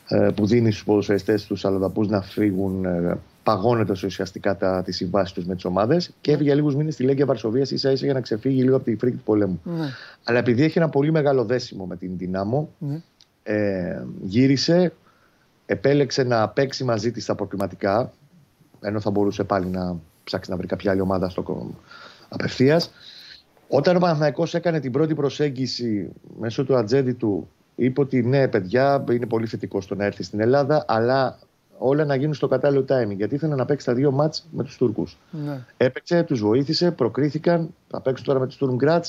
ε, 0.09 0.31
που 0.35 0.47
δίνει 0.47 0.71
στους 0.71 0.85
ποδοσφαιριστές 0.85 1.45
τους 1.47 1.65
αλλοδαπού 1.65 2.05
να 2.05 2.21
φύγουν 2.21 2.85
ε, 2.85 3.19
παγώνοντα 3.49 3.95
ουσιαστικά 4.05 4.57
τα, 4.57 4.83
τις 4.83 4.97
συμβάσεις 4.97 5.33
τους 5.35 5.45
με 5.45 5.55
τις 5.55 5.65
ομάδες 5.65 6.11
και 6.21 6.33
έφυγε 6.33 6.55
λίγους 6.55 6.75
μήνες 6.75 6.95
στη 6.95 7.03
Λέγκια 7.03 7.27
Βαρσοβίας 7.27 7.71
ίσα 7.71 7.91
ίσα 7.91 8.05
για 8.05 8.15
να 8.15 8.21
ξεφύγει 8.21 8.63
λίγο 8.63 8.77
από 8.77 8.85
τη 8.85 8.97
φρίκη 8.97 9.17
του 9.17 9.23
πολέμου. 9.23 9.61
Ναι. 9.65 9.87
Αλλά 10.25 10.39
επειδή 10.39 10.63
έχει 10.63 10.79
ένα 10.79 10.89
πολύ 10.89 11.11
μεγάλο 11.13 11.45
δέσιμο 11.45 11.85
με 11.87 11.97
την 11.97 12.11
Δυνάμο, 12.17 12.69
Ναι. 12.79 13.01
ε, 13.43 14.03
γύρισε, 14.23 14.93
επέλεξε 15.67 16.23
να 16.23 16.49
παίξει 16.49 16.85
μαζί 16.85 17.11
της 17.11 17.23
στα 17.23 17.35
προκριματικά, 17.35 18.13
ενώ 18.81 19.01
θα 19.01 19.11
μπορούσε 19.11 19.45
πάλι 19.45 19.67
να 19.67 19.97
ψάξει 20.25 20.51
να 20.51 20.57
βρει 20.57 20.67
κάποια 20.67 20.91
άλλη 20.91 21.01
ομάδα 21.01 21.29
στο 21.29 21.71
απευθείας. 22.29 22.91
Όταν 23.69 23.97
ο 23.97 23.99
Παναθηναϊκός 23.99 24.55
έκανε 24.55 24.81
την 24.81 24.93
πρώτη 24.93 25.15
προσέγγιση 25.15 26.09
μέσω 26.41 26.65
του 26.65 26.77
ατζέντη 26.77 27.13
του, 27.13 27.49
είπε 27.77 28.01
ότι 28.01 28.23
ναι, 28.23 28.49
παιδιά, 28.49 29.05
είναι 29.11 29.27
πολύ 29.27 29.47
θετικό 29.47 29.81
στο 29.81 29.95
να 29.95 30.05
έρθει 30.05 30.23
στην 30.23 30.41
Ελλάδα, 30.41 30.85
αλλά 30.89 31.39
όλα 31.79 32.05
να 32.05 32.15
γίνουν 32.15 32.35
στο 32.35 32.49
κατάλληλο 32.49 32.85
timing. 32.89 33.17
Γιατί 33.17 33.35
ήθελε 33.35 33.55
να 33.55 33.65
παίξει 33.65 33.87
τα 33.87 33.95
δύο 33.95 34.11
μάτς 34.11 34.47
με 34.51 34.65
τους 34.65 34.77
Τούρκους. 34.77 35.17
Ναι. 35.31 35.65
Έπαιξε, 35.77 36.23
τους 36.23 36.41
βοήθησε, 36.41 36.91
προκρίθηκαν. 36.91 37.75
Θα 37.89 38.01
παίξουν 38.01 38.27
τώρα 38.27 38.39
με 38.39 38.47
του 38.47 38.57
Τούρμ 38.59 38.75
Γκράτ. 38.75 39.07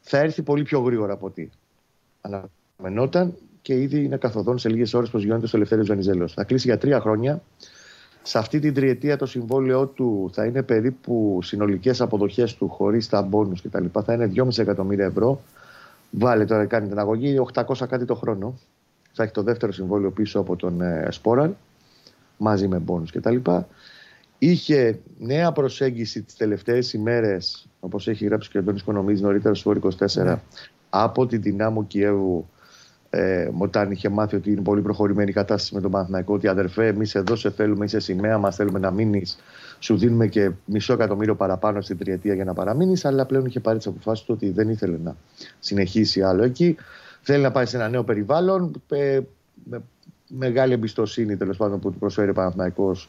Θα 0.00 0.18
έρθει 0.18 0.42
πολύ 0.42 0.62
πιο 0.62 0.80
γρήγορα 0.80 1.12
από 1.12 1.26
ό,τι 1.26 1.48
αναμενόταν 2.20 3.34
και 3.62 3.80
ήδη 3.80 4.04
είναι 4.04 4.16
καθοδόν 4.16 4.58
σε 4.58 4.68
λίγες 4.68 4.94
ώρες 4.94 5.10
προσγειώνεται 5.10 5.46
στο 5.46 5.56
Ελευθέριος 5.56 5.86
Βενιζέλος. 5.86 6.32
Θα 6.32 6.44
κλείσει 6.44 6.66
για 6.66 6.78
τρία 6.78 7.00
χρόνια. 7.00 7.42
Σε 8.22 8.38
αυτή 8.38 8.58
την 8.58 8.74
τριετία 8.74 9.16
το 9.16 9.26
συμβόλαιό 9.26 9.86
του 9.86 10.30
θα 10.32 10.44
είναι 10.44 10.62
περίπου 10.62 11.38
συνολικές 11.42 12.00
αποδοχές 12.00 12.54
του 12.54 12.68
χωρίς 12.68 13.08
τα 13.08 13.22
μπόνους 13.22 13.62
κτλ. 13.62 13.84
Θα 14.04 14.12
είναι 14.12 14.32
2,5 14.34 14.58
εκατομμύρια 14.58 15.04
ευρώ. 15.04 15.40
Βάλε 16.10 16.44
τώρα, 16.44 16.66
κάνει 16.66 16.88
την 16.88 16.98
αγωγή 16.98 17.36
800 17.52 17.86
κάτι 17.88 18.04
το 18.04 18.14
χρόνο. 18.14 18.58
Θα 19.16 19.22
έχει 19.22 19.32
το 19.32 19.42
δεύτερο 19.42 19.72
συμβόλαιο 19.72 20.10
πίσω 20.10 20.38
από 20.38 20.56
τον 20.56 20.80
ε, 20.80 21.08
Σπόραν 21.10 21.56
μαζί 22.36 22.68
με 22.68 22.78
μπόνους 22.78 23.12
κτλ. 23.12 23.36
Είχε 24.38 24.98
νέα 25.18 25.52
προσέγγιση 25.52 26.22
τις 26.22 26.36
τελευταίες 26.36 26.92
ημέρες, 26.92 27.66
όπως 27.80 28.08
έχει 28.08 28.24
γράψει 28.24 28.50
και 28.50 28.56
ο 28.56 28.60
Αντώνης 28.60 28.82
Κονομίδης 28.82 29.20
νωρίτερα 29.20 29.54
στο 29.54 29.70
24, 29.70 30.24
Ναι. 30.24 30.40
από 30.90 31.26
την 31.26 31.42
Δυνάμω 31.42 31.84
Κιέβου, 31.84 32.46
ε, 33.10 33.50
όταν 33.58 33.90
είχε 33.90 34.08
μάθει 34.08 34.36
ότι 34.36 34.50
είναι 34.50 34.60
πολύ 34.60 34.82
προχωρημένη 34.82 35.30
η 35.30 35.32
κατάσταση 35.32 35.74
με 35.74 35.80
τον 35.80 35.90
Παναθηναϊκό, 35.90 36.34
ότι 36.34 36.48
αδερφέ, 36.48 36.86
εμείς 36.86 37.14
εδώ 37.14 37.36
σε 37.36 37.50
θέλουμε, 37.50 37.84
είσαι 37.84 38.00
σημαία 38.00 38.38
μας, 38.38 38.56
θέλουμε 38.56 38.78
να 38.78 38.90
μείνεις. 38.90 39.38
Σου 39.78 39.96
δίνουμε 39.96 40.26
και 40.26 40.50
μισό 40.64 40.92
εκατομμύριο 40.92 41.34
παραπάνω 41.34 41.80
στην 41.80 41.98
τριετία 41.98 42.34
για 42.34 42.44
να 42.44 42.54
παραμείνεις. 42.54 43.04
Αλλά 43.04 43.26
πλέον 43.26 43.46
είχε 43.46 43.60
πάρει 43.60 43.78
τις 43.78 43.86
αποφάσεις 43.86 44.24
του 44.24 44.34
ότι 44.36 44.50
δεν 44.50 44.68
ήθελε 44.68 44.98
να 45.04 45.16
συνεχίσει 45.58 46.22
άλλο 46.22 46.42
εκεί. 46.42 46.76
Θέλει 47.28 47.42
να 47.42 47.50
πάει 47.50 47.66
σε 47.66 47.76
ένα 47.76 47.88
νέο 47.88 48.04
περιβάλλον. 48.04 48.82
ε, 48.88 49.20
με 49.64 49.82
μεγάλη 50.28 50.72
εμπιστοσύνη 50.72 51.36
τέλος 51.36 51.56
πάντων 51.56 51.78
που 51.80 51.90
του 51.92 51.98
προσφέρει 51.98 52.30
ο 52.30 52.32
Παναθηναϊκός 52.32 53.08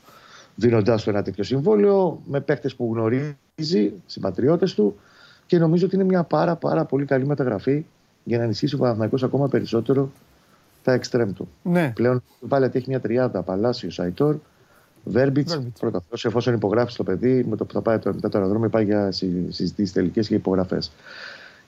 δίνοντάς 0.56 1.04
του 1.04 1.10
ένα 1.10 1.22
τέτοιο 1.22 1.44
συμβόλαιο 1.44 2.22
με 2.26 2.42
παίχτε 2.42 2.70
που 2.78 2.90
γνωρίζει, 2.94 3.94
συμπατριώτες 4.06 4.74
του 4.74 5.00
και 5.46 5.58
νομίζω 5.58 5.86
ότι 5.86 5.96
είναι 5.96 6.04
μια 6.04 6.24
πάρα, 6.24 6.56
πάρα 6.56 6.86
πολύ 6.86 7.06
καλή 7.06 7.26
μεταγραφή 7.26 7.86
για 8.24 8.38
να 8.38 8.44
ενισχύσει 8.44 8.76
ο 8.76 8.78
Παναθηναϊκός 8.78 9.24
ακόμα 9.24 9.48
περισσότερο 9.48 10.12
τα 10.84 10.92
εξτρέμ 10.94 11.34
του. 11.34 11.48
Ναι. 11.64 11.92
Πλέον 11.96 12.24
πάλι 12.48 12.66
ότι 12.66 12.78
έχει 12.78 12.90
μια 12.90 13.00
τριάδα 13.00 13.42
Παλάσιος, 13.42 13.94
Σαϊτόρ, 13.94 14.36
Βέρμπιτς. 15.04 15.54
Βέρμπιτς. 15.54 15.80
Πρώτα 15.80 15.98
αυτός, 15.98 16.26
εφόσον 16.26 16.54
υπογράψει 16.54 16.98
το 16.98 17.04
παιδί, 17.04 17.46
με 17.50 17.56
το 17.56 17.66
που 17.66 17.74
θα 17.74 17.82
πάει 17.82 18.00
το, 18.00 18.14
μετά 18.14 18.30
το 18.30 18.38
αεροδρόμιο, 18.38 18.70
πάει 18.70 18.86
για 18.86 19.12
συζητήσεις 19.12 19.92
τελικές 19.92 20.28
και 20.28 20.36
υπογραφές. 20.36 20.92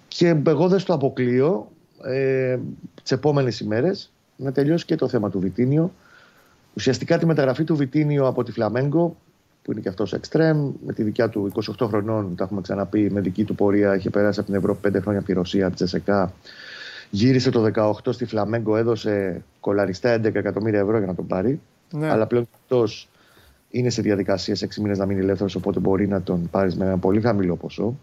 Και 0.07 0.41
εγώ 0.45 0.67
δεν 0.67 0.79
στο 0.79 0.93
αποκλείω 0.93 1.67
ε, 2.03 2.59
τις 3.03 3.12
επόμενες 3.12 3.59
ημέρες 3.59 4.12
να 4.35 4.51
τελειώσει 4.51 4.85
και 4.85 4.95
το 4.95 5.07
θέμα 5.07 5.29
του 5.29 5.39
Βιτίνιο. 5.39 5.93
Ουσιαστικά 6.73 7.17
τη 7.17 7.25
μεταγραφή 7.25 7.63
του 7.63 7.75
Βιτίνιο 7.75 8.27
από 8.27 8.43
τη 8.43 8.51
Φλαμέγκο, 8.51 9.15
που 9.62 9.71
είναι 9.71 9.81
και 9.81 9.89
αυτός 9.89 10.13
εξτρέμ, 10.13 10.71
με 10.85 10.93
τη 10.93 11.03
δικιά 11.03 11.29
του 11.29 11.51
28 11.79 11.88
χρονών, 11.88 12.35
τα 12.35 12.43
έχουμε 12.43 12.62
ξαναπεί, 12.62 13.09
με 13.12 13.21
δική 13.21 13.43
του 13.43 13.55
πορεία, 13.55 13.95
είχε 13.95 14.09
περάσει 14.09 14.39
από 14.39 14.49
την 14.49 14.57
Ευρώπη 14.57 14.89
5 14.89 15.01
χρόνια 15.01 15.19
από 15.19 15.27
τη 15.27 15.33
Ρωσία, 15.33 15.65
από 15.65 15.75
τη 15.75 15.83
Τζεσεκά. 15.83 16.33
Γύρισε 17.09 17.49
το 17.49 17.71
18 17.75 17.91
στη 18.13 18.25
Φλαμέγκο, 18.25 18.75
έδωσε 18.75 19.43
κολαριστά 19.59 20.15
11 20.15 20.35
εκατομμύρια 20.35 20.79
ευρώ 20.79 20.97
για 20.97 21.07
να 21.07 21.15
τον 21.15 21.27
πάρει. 21.27 21.62
Ναι. 21.91 22.09
Αλλά 22.09 22.27
πλέον 22.27 22.47
αυτός 22.62 23.09
είναι 23.69 23.89
σε 23.89 24.01
διαδικασία 24.01 24.55
6 24.55 24.75
μήνες 24.81 24.97
να 24.97 25.05
μείνει 25.05 25.19
ελεύθερος, 25.19 25.55
οπότε 25.55 25.79
μπορεί 25.79 26.07
να 26.07 26.21
τον 26.21 26.49
πάρεις 26.49 26.75
με 26.75 26.85
ένα 26.85 26.97
πολύ 26.97 27.21
χαμηλό 27.21 27.55
ποσό. 27.55 27.97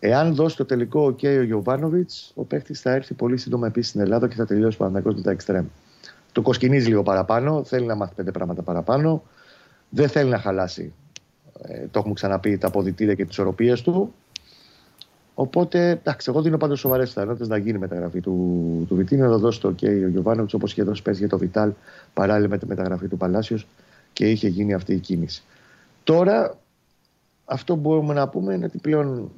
Εάν 0.00 0.34
δώσει 0.34 0.56
το 0.56 0.64
τελικό 0.64 1.06
OK 1.06 1.24
ο 1.24 1.42
Γιωβάνοβιτς, 1.42 2.32
ο 2.34 2.44
παίχτης 2.44 2.80
θα 2.80 2.90
έρθει 2.90 3.14
πολύ 3.14 3.36
σύντομα 3.36 3.66
επίσης 3.66 3.88
στην 3.88 4.00
Ελλάδα 4.00 4.28
και 4.28 4.34
θα 4.34 4.46
τελειώσει 4.46 4.76
ο 4.80 4.84
Παναγιώ 4.84 5.12
με 5.14 5.20
τα 5.20 5.30
εξτρέμ. 5.30 5.66
Το 6.32 6.42
κοσκινίζει 6.42 6.88
λίγο 6.88 7.02
παραπάνω, 7.02 7.64
θέλει 7.64 7.86
να 7.86 7.94
μάθει 7.94 8.14
πέντε 8.14 8.30
πράγματα 8.30 8.62
παραπάνω. 8.62 9.22
Δεν 9.88 10.08
θέλει 10.08 10.30
να 10.30 10.38
χαλάσει, 10.38 10.92
ε, 11.62 11.86
το 11.90 11.98
έχουμε 11.98 12.14
ξαναπεί, 12.14 12.58
τα 12.58 12.66
αποδητήρια 12.66 13.14
και 13.14 13.24
τις 13.24 13.38
οροπίες 13.38 13.82
του. 13.82 14.14
Οπότε, 15.34 15.88
εντάξει, 15.88 16.30
εγώ 16.30 16.42
δίνω 16.42 16.56
πάντως 16.56 16.78
σοβαρές 16.78 17.08
πιθανότητες 17.08 17.48
να 17.48 17.56
γίνει 17.56 17.76
η 17.76 17.80
μεταγραφή 17.80 18.20
του, 18.20 18.84
του 18.88 18.94
Βιτίνου, 18.94 19.28
να 19.28 19.36
δώσει 19.36 19.60
το 19.60 19.68
OK 19.68 19.82
ο 19.82 20.08
Γιωβάνοβιτς 20.08 20.54
όπως 20.54 20.72
είχε 20.72 20.82
δώσει 20.82 21.02
πέρσι 21.02 21.20
για 21.20 21.28
το 21.28 21.38
Βιτάλ 21.38 21.72
παράλληλα 22.14 22.48
με 22.48 22.58
τη 22.58 22.66
μεταγραφή 22.66 23.08
του 23.08 23.16
Παλάσιος 23.16 23.66
και 24.12 24.30
είχε 24.30 24.48
γίνει 24.48 24.74
αυτή 24.74 24.92
η 24.92 24.98
κίνηση. 24.98 25.42
Τώρα, 26.04 26.58
αυτό 27.44 27.74
που 27.74 27.80
μπορούμε 27.80 28.14
να 28.14 28.28
πούμε 28.28 28.54
είναι 28.54 28.64
ότι 28.64 28.78
πλέον 28.78 29.30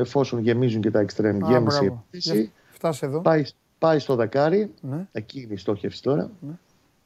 εφόσον 0.00 0.38
γεμίζουν 0.40 0.80
και 0.80 0.90
τα 0.90 1.00
εξτρέμ, 1.00 1.44
Α, 1.44 1.50
γέμισε 1.50 1.76
η 1.76 1.80
μπράβο. 1.86 2.04
επίθεση, 2.08 2.52
Φτάσε 2.70 3.06
εδώ. 3.06 3.20
Πάει, 3.20 3.44
πάει 3.78 3.98
στο 3.98 4.14
δεκάρι, 4.14 4.70
Ναι. 4.80 5.06
εκεί 5.12 5.40
είναι 5.40 5.52
η 5.54 5.56
στόχευση 5.56 6.02
τώρα. 6.02 6.30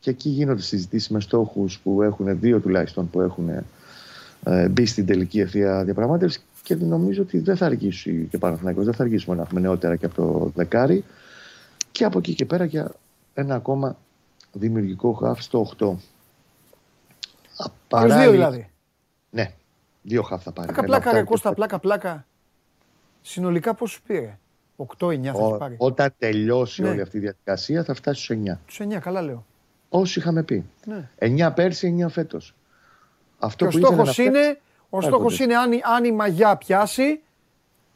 Και 0.01 0.11
εκεί 0.11 0.29
γίνονται 0.29 0.63
συζητήσεις 0.63 1.09
με 1.09 1.21
στόχους 1.21 1.79
που 1.79 2.03
έχουν 2.03 2.41
δύο 2.41 2.61
τουλάχιστον 2.61 3.11
που 3.11 3.21
έχουν 3.21 3.49
ε, 4.45 4.69
μπει 4.69 4.87
στην 4.87 5.07
τελική 5.07 5.41
ευθεία 5.41 5.85
διαπραγμάτευση. 5.85 6.41
Και 6.63 6.75
νομίζω 6.75 7.23
ότι 7.23 7.39
δεν 7.39 7.57
θα 7.57 7.67
αργήσει 7.67 8.27
και 8.31 8.39
πάνω 8.39 8.59
δεν 8.63 8.95
θα 8.95 9.03
αργήσουμε 9.03 9.37
να 9.37 9.43
έχουμε 9.43 9.61
νεότερα 9.61 9.97
και 9.97 10.07
από 10.07 10.15
το 10.15 10.51
δεκάρι. 10.55 11.05
Και 11.93 12.05
από 12.05 12.19
εκεί 12.19 12.35
και 12.35 12.45
πέρα 12.45 12.65
για 12.65 12.93
ένα 13.35 13.55
ακόμα 13.55 13.97
δημιουργικό 14.53 15.13
χαφ 15.13 15.43
στο 15.43 15.59
8. 15.79 15.87
Α, 15.87 15.91
Άλλους 17.57 17.73
παράλληλα- 17.89 18.21
δύο 18.21 18.31
δηλαδή. 18.31 18.71
Ναι, 19.31 19.53
δύο 20.03 20.23
χαφ 20.23 20.43
θα 20.43 20.53
πάρει. 20.53 20.67
Πλάκα 20.73 20.81
Ένα 20.85 20.87
πλάκα 20.89 21.05
ρε 21.05 21.11
φτάνει 21.11 21.27
Κώστα, 21.27 21.49
και- 21.49 21.55
πλάκα 21.55 21.79
πλάκα. 21.79 22.27
Συνολικά 23.23 23.75
πόσους 23.75 24.01
πήρε; 24.01 24.39
8-9 24.77 25.33
θα 25.33 25.39
έχει 25.39 25.53
Ο- 25.53 25.57
πάρει. 25.57 25.75
Όταν 25.79 26.15
τελειώσει 26.19 26.83
Ναι. 26.83 26.89
όλη 26.89 27.01
αυτή 27.01 27.17
η 27.17 27.21
διαδικασία 27.21 27.85
θα 27.85 27.95
φτάσει 27.95 28.23
στους 28.23 28.37
9. 28.37 28.61
Τους 28.67 28.81
9, 28.81 28.99
καλά 29.01 29.23
λέω. 29.23 29.45
Όσοι 29.89 30.19
είχαμε 30.19 30.43
πει. 30.43 30.65
Ναι. 30.87 31.09
9 31.19 31.51
πέρσι, 31.55 31.87
9 31.87 32.09
φέτος. 32.09 32.55
Αυτό 33.39 33.67
Και 33.67 33.77
ο 33.77 33.81
που 33.81 33.87
ήθελε 33.87 33.87
στόχος 33.95 34.07
να 34.07 34.13
φτάσει- 34.13 34.29
είναι, 34.47 34.59
ο 34.91 35.01
στόχος 35.01 35.23
κοντεύει. 35.23 35.43
είναι 35.45 35.57
αν, 35.57 35.73
η- 35.73 35.81
αν 35.97 36.05
η 36.05 36.13
μαγιά 36.13 36.57
πιάσει, 36.57 37.21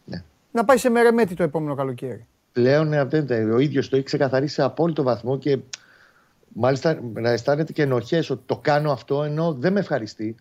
Ναι. 0.05 0.23
να 0.53 0.65
πάει 0.65 0.77
σε 0.79 0.89
μερεμέτη 0.89 1.35
το 1.35 1.43
επόμενο 1.43 1.75
καλοκαίρι. 1.75 2.27
πλέον 2.53 2.93
ε, 2.93 3.05
δεν 3.05 3.27
τα- 3.27 3.37
ο 3.55 3.59
ίδιος 3.59 3.89
το 3.89 3.97
έχει 3.97 4.05
ξεκαθαρίσει 4.05 4.55
σε 4.55 4.63
απόλυτο 4.63 5.03
βαθμό 5.03 5.39
και 5.39 5.59
μάλιστα 6.53 7.01
να 7.15 7.31
αισθάνεται 7.31 7.73
και 7.73 7.83
ενοχές 7.83 8.31
ότι 8.31 8.43
το 8.47 8.57
κάνω 8.59 8.93
αυτό 8.93 9.23
ενώ 9.23 9.53
δεν 9.53 9.73
με 9.73 9.81
ευχαριστεί 9.81 10.35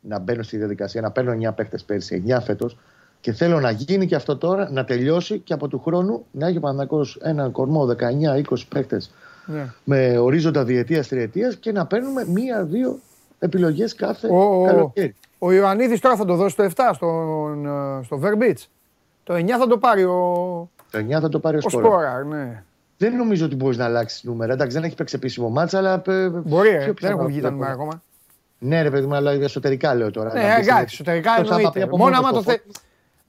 να 0.00 0.18
μπαίνω 0.18 0.42
στη 0.42 0.56
διαδικασία, 0.56 1.00
να 1.00 1.10
παίρνω 1.10 1.30
9 1.32 1.52
παίχτε 1.54 1.78
πέρσι, 1.86 2.14
9 2.26 2.40
φέτος 2.40 2.76
και 3.20 3.32
θέλω 3.32 3.60
να 3.60 3.70
γίνει 3.70 4.06
και 4.06 4.14
αυτό 4.14 4.36
τώρα, 4.36 4.70
να 4.70 4.84
τελειώσει 4.84 5.38
και 5.38 5.52
από 5.52 5.68
του 5.68 5.80
χρόνου 5.80 6.24
να 6.30 6.46
έχει 6.46 6.56
ο 6.56 6.60
Παναθηναϊκός 6.60 7.18
έναν 7.22 7.50
κορμό 7.52 7.86
19-20 7.86 8.42
παίχτε 8.68 9.00
Ναι. 9.46 9.66
με 9.84 10.18
ορίζοντα 10.18 10.64
διετίας 10.64 11.08
τριετίας 11.08 11.56
και 11.56 11.72
να 11.72 11.86
παίρνουμε 11.86 12.24
μία-δύο 12.26 12.98
επιλογές 13.38 13.94
κάθε 13.94 14.28
Ο, 14.30 14.36
ο, 14.62 14.64
καλοκαίρι. 14.66 15.14
ο 15.38 15.52
Ιωαννίδης 15.52 16.00
τώρα 16.00 16.16
θα 16.16 16.24
το 16.24 16.34
δώσει 16.34 16.56
το 16.56 16.64
7 16.64 16.90
στον, 16.94 17.66
ε, 17.66 18.02
στο 18.04 18.20
Verbeats. 18.22 18.64
Το 19.24 19.34
9 19.34 19.48
θα 19.58 19.66
το 19.66 19.78
πάρει 19.78 20.04
ο, 20.04 20.68
Το 20.90 20.98
9 20.98 21.20
θα 21.20 21.28
το 21.28 21.38
πάρει 21.38 21.56
ο, 21.56 21.60
ο 21.64 21.68
Σπόρα. 21.68 21.86
Σπόραρ. 21.86 22.24
Ναι. 22.24 22.62
Δεν 22.96 23.16
νομίζω 23.16 23.44
ότι 23.44 23.54
μπορείς 23.56 23.76
να 23.76 23.84
αλλάξεις 23.84 24.24
νούμερα. 24.24 24.52
Εντάξει, 24.52 24.76
δεν 24.76 24.84
έχει 24.84 24.94
παίξει 24.94 25.14
επίσημο 25.16 25.48
μάτσα, 25.48 25.78
αλλά. 25.78 26.02
ε, 26.06 26.28
Μπορεί, 26.28 26.68
ε, 26.68 26.72
πιο 26.76 26.84
δεν 26.84 26.94
πιθανό 26.94 27.14
έχουν 27.14 27.26
βγει 27.26 27.40
τα 27.40 27.48
βλέπω. 27.48 27.54
νούμερα 27.54 27.72
ακόμα. 27.72 28.02
Ναι, 28.58 28.82
ρε 28.82 28.90
παιδί 28.90 29.06
μου, 29.06 29.14
αλλά 29.14 29.30
εσωτερικά 29.30 29.94
λέω 29.94 30.10
τώρα. 30.10 30.32
Ναι, 30.32 30.40
Να 30.40 30.46
μπεις 30.46 30.52
στην 30.54 30.62
εντάξει, 30.68 30.82
έτσι. 30.82 30.94
εσωτερικά 30.94 31.30
Αυτό 31.32 31.44
θα 31.44 31.54
εννοείται. 31.54 31.78
πάει 31.78 31.82
από 31.88 31.96
Μόνο 31.96 32.10
μόνος 32.10 32.28
άμα 32.30 32.42
το, 32.42 32.52
του. 32.52 32.72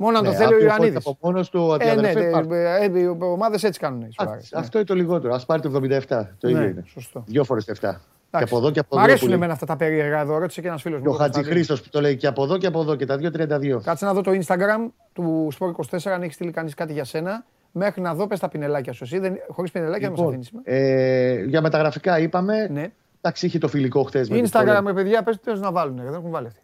Θε... 0.01 0.05
Μόνο 0.05 0.17
αν 0.17 0.23
το 0.23 0.29
Ναι, 0.29 0.35
θέλει 0.35 0.53
ο 0.53 0.55
αυτό 0.55 0.65
Ιωαννίδης. 0.67 0.97
Από 1.05 1.17
μόνος 1.21 1.49
του 1.49 1.61
ο 1.69 1.73
Ε, 1.73 1.77
ναι, 1.77 1.83
διαδερφέ. 1.93 2.19
τε- 2.19 2.31
πάρ' 2.31 2.51
ε, 2.51 2.83
ε, 2.95 2.99
οι 2.99 3.07
ομάδες 3.19 3.63
έτσι 3.63 3.79
κάνουν. 3.79 4.01
οι 4.01 4.05
Α, 4.05 4.09
σοβαρές. 4.19 4.49
Ναι. 4.53 4.59
Αυτό 4.59 4.77
είναι 4.77 4.87
το 4.87 4.95
λιγότερο. 4.95 5.33
Α 5.33 5.39
πάρει 5.45 5.61
το 5.61 5.69
77. 5.69 6.27
Το 6.37 6.47
ίδιο 6.47 6.59
Ναι, 6.61 6.65
είναι. 6.67 6.83
σωστό. 6.87 7.23
Δύο 7.27 7.43
φορές 7.43 7.65
το 7.65 7.71
7. 7.71 7.79
Και 7.79 8.37
Εντάξει. 8.37 8.53
από 8.53 8.63
εδώ 8.63 8.71
και 8.73 8.79
από 8.79 8.95
Μ' 8.95 8.97
εδώ. 8.97 9.03
αρέσουν 9.03 9.19
που 9.19 9.27
λέει. 9.27 9.35
εμένα 9.37 9.53
αυτά 9.53 9.65
τα 9.65 9.75
περίεργα 9.75 10.19
εδώ. 10.19 10.37
Ρώτησε 10.37 10.61
και 10.61 10.67
ένας 10.67 10.81
φίλος 10.81 11.01
Και 11.01 11.07
ο 11.07 11.11
Χατζηχρήστο 11.11 11.75
που 11.75 11.89
το 11.89 12.01
λέει 12.01 12.15
και 12.15 12.27
από 12.27 12.43
εδώ 12.43 12.57
και 12.57 12.67
από 12.67 12.81
εδώ 12.81 12.95
και 12.95 13.05
τα 13.05 13.17
δύο 13.17 13.29
32. 13.37 13.81
Κάτσε 13.83 14.05
να 14.05 14.13
δω 14.13 14.21
το 14.21 14.31
Instagram 14.31 14.91
του 15.13 15.47
Sport24 15.59 16.09
αν 16.13 16.21
έχει 16.21 16.33
στείλει 16.33 16.51
κανείς 16.51 16.73
κάτι 16.73 16.93
για 16.93 17.03
σένα. 17.03 17.45
Μέχρι 17.71 18.01
να 18.01 18.13
δω, 18.15 18.27
πες 18.27 18.39
τα 18.39 18.47
πινελάκια 18.49 18.93
σου. 18.93 19.03
Εσύ 19.03 19.19
δεν... 19.19 19.33
χωρίς 19.47 19.71
πινελάκια 19.71 20.09
δεν 20.09 20.09
μας 20.09 20.19
Λοιπόν, 20.19 20.33
αφήνεις. 20.33 20.51
ε, 20.63 21.43
για 21.47 21.61
μεταγραφικά 21.61 22.19
είπαμε. 22.19 22.67
Ναι. 22.71 22.91
Εντάξει, 23.21 23.45
είχε 23.45 23.57
το 23.57 23.67
φιλικό 23.67 24.03
χθες 24.03 24.29
με 24.29 24.35
τη 24.35 24.41
Instagram, 24.45 24.59
Φόλενταμ. 24.59 24.87
ρε 24.87 24.93
παιδιά, 24.93 25.23
πες 25.23 25.39
πες 25.43 25.59
να 25.59 25.71
βάλουν. 25.71 25.95
Δεν 26.03 26.13
έχουν 26.13 26.29
βάλει 26.29 26.47
αυτοί. 26.47 26.60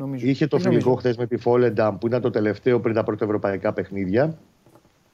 Νομίζω. 0.00 0.26
Είχε 0.26 0.46
το 0.46 0.56
Δεν 0.56 0.66
φιλικό 0.66 0.88
νομίζω. 0.88 1.00
χθες 1.00 1.16
με 1.16 1.26
τη 1.26 1.36
Φόλενταμ 1.36 1.98
που 1.98 2.06
ήταν 2.06 2.20
το 2.20 2.30
τελευταίο 2.30 2.80
πριν 2.80 2.94
τα 2.94 3.04
πρώτα 3.04 3.24
ευρωπαϊκά 3.24 3.72
παιχνίδια. 3.72 4.38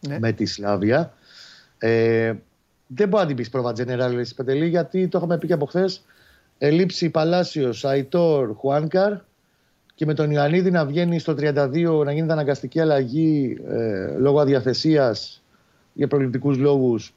Ναι. 0.09 0.19
με 0.19 0.33
τη 0.33 0.47
Σλάβια. 0.47 1.13
Ε, 1.79 2.35
δεν 2.87 3.09
μπορεί 3.09 3.23
να 3.23 3.29
την 3.29 3.37
πεις 3.37 3.51
πρόβα 3.51 3.71
General 3.71 4.17
εσύ, 4.19 4.35
Πετελή, 4.35 4.67
γιατί 4.67 5.09
το 5.09 5.19
είχαμε 5.19 5.39
πει 5.39 5.47
και 5.47 5.53
από 5.53 5.67
χθες. 5.67 6.05
Ελήψη 6.59 7.11
Παλάσιος, 7.11 7.85
Αϊτόρ, 7.85 8.55
Χουάνκαρ 8.57 9.13
και 9.95 10.07
με 10.07 10.15
τον 10.15 10.31
Ιωαννίδη 10.31 10.71
να 10.71 10.85
βγαίνει 10.85 11.19
στο 11.19 11.33
32 11.33 12.03
να 12.05 12.13
γίνεται 12.13 12.33
αναγκαστική 12.33 12.81
αλλαγή 12.81 13.59
ε, 13.69 14.17
λόγω 14.19 14.41
αδιαθεσίας 14.41 15.43
για 15.93 16.09
προληπτικούς 16.09 16.59
λόγους. 16.59 17.15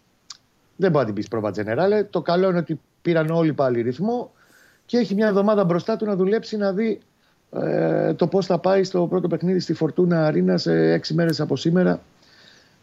Δεν 0.75 0.91
μπορεί 0.91 1.05
να 1.05 1.05
την 1.05 1.13
πεις 1.13 1.27
πρόβα 1.27 1.51
General. 1.55 2.05
Το 2.10 2.21
καλό 2.21 2.49
είναι 2.49 2.58
ότι 2.58 2.79
πήραν 3.01 3.29
όλοι 3.29 3.53
πάλι 3.53 3.82
ρυθμό 3.82 4.32
και 4.86 4.97
έχει 4.97 5.15
μια 5.15 5.27
εβδομάδα 5.27 5.63
μπροστά 5.63 5.95
του 5.95 6.05
να 6.05 6.15
δουλέψει 6.15 6.58
να 6.58 6.73
δει 6.73 6.89
ε, 6.91 7.09
το 8.15 8.27
πώς 8.27 8.45
θα 8.45 8.57
πάει 8.57 8.83
στο 8.83 9.07
πρώτο 9.07 9.27
παιχνίδι 9.27 9.59
στη 9.59 9.73
Φορτούνα 9.73 10.25
Αρίνα 10.25 10.57
σε 10.57 10.91
έξι 10.91 11.13
μέρες 11.13 11.39
από 11.41 11.55
σήμερα 11.55 12.01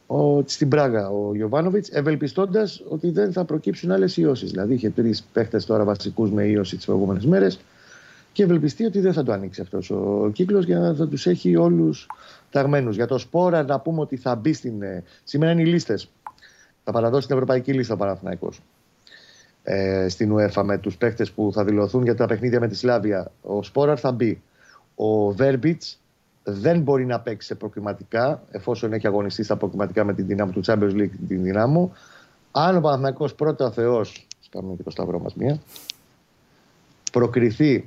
ο, 0.06 0.42
στην 0.48 0.68
Πράγα 0.68 1.08
ο 1.08 1.34
Γιωβάνοβιτς, 1.34 1.88
ευελπιστώντας 1.90 2.82
ότι 2.88 3.10
δεν 3.10 3.32
θα 3.32 3.44
προκύψουν 3.44 3.90
άλλες 3.90 4.16
ιώσεις. 4.16 4.50
Δηλαδή 4.50 4.74
είχε 4.74 4.90
τρεις 4.90 5.22
παίχτες 5.32 5.66
τώρα 5.66 5.84
βασικούς 5.84 6.30
με 6.30 6.44
ίωση 6.44 6.76
τις 6.76 6.84
προηγούμενες 6.84 7.26
μέρες 7.26 7.60
και 8.32 8.42
ευελπιστεί 8.42 8.84
ότι 8.84 9.00
δεν 9.00 9.12
θα 9.12 9.22
το 9.22 9.32
ανοίξει 9.32 9.60
αυτός 9.60 9.90
ο 9.90 10.30
κύκλος 10.32 10.64
για 10.64 10.78
να 10.78 10.94
θα 10.94 11.08
τους 11.08 11.26
έχει 11.26 11.56
όλους 11.56 12.06
ταγμένους. 12.50 12.96
Για 12.96 13.06
το 13.06 13.18
Σπόρα 13.18 13.62
να 13.62 13.80
πούμε 13.80 14.00
ότι 14.00 14.16
θα 14.16 14.34
μπει 14.34 14.52
στην. 14.52 14.82
ε, 14.82 15.02
Σήμερα 15.24 15.52
είναι 15.52 15.62
οι 15.62 15.66
λίστες. 15.66 16.10
Θα 16.84 16.92
παραδώσει 16.92 17.26
την 17.26 17.34
ευρωπαϊκή 17.34 17.72
λίστα 17.72 17.94
ο 17.94 17.96
Παναθηναϊκός 17.96 18.60
ε, 19.62 20.08
στην 20.08 20.34
UEFA 20.36 20.62
με 20.64 20.78
τους 20.78 20.96
παίχτες 20.96 21.30
που 21.30 21.50
θα 21.54 21.64
δηλωθούν 21.64 22.02
για 22.02 22.14
τα 22.14 22.26
παιχνίδια 22.26 22.60
με 22.60 22.68
τη 22.68 22.76
Σλάβια. 22.76 23.30
Ο 23.42 23.62
Σπόραρ 23.62 23.98
θα 24.00 24.12
μπει. 24.12 24.42
Ο 24.96 25.30
Βέρμπιτ 25.30 25.82
δεν 26.42 26.80
μπορεί 26.80 27.06
να 27.06 27.20
παίξει 27.20 27.46
σε 27.46 27.54
προκριματικά, 27.54 28.42
εφόσον 28.50 28.92
έχει 28.92 29.06
αγωνιστεί 29.06 29.42
στα 29.42 29.56
προκριματικά 29.56 30.04
με 30.04 30.14
την 30.14 30.26
δυνάμω 30.26 30.52
του 30.52 30.60
Champions 30.66 30.92
League, 30.92 31.10
την 31.28 31.42
δυνάμω. 31.42 31.92
Αν 32.50 32.76
ο 32.76 32.80
Παναθηναϊκός 32.80 33.34
πρώτα 33.34 33.70
Θεός, 33.70 34.26
κάνουμε 34.50 34.74
και 34.76 34.82
το 34.82 34.90
σταυρό 34.90 35.18
μας 35.18 35.34
μία, 35.34 35.58
προκριθεί, 37.12 37.84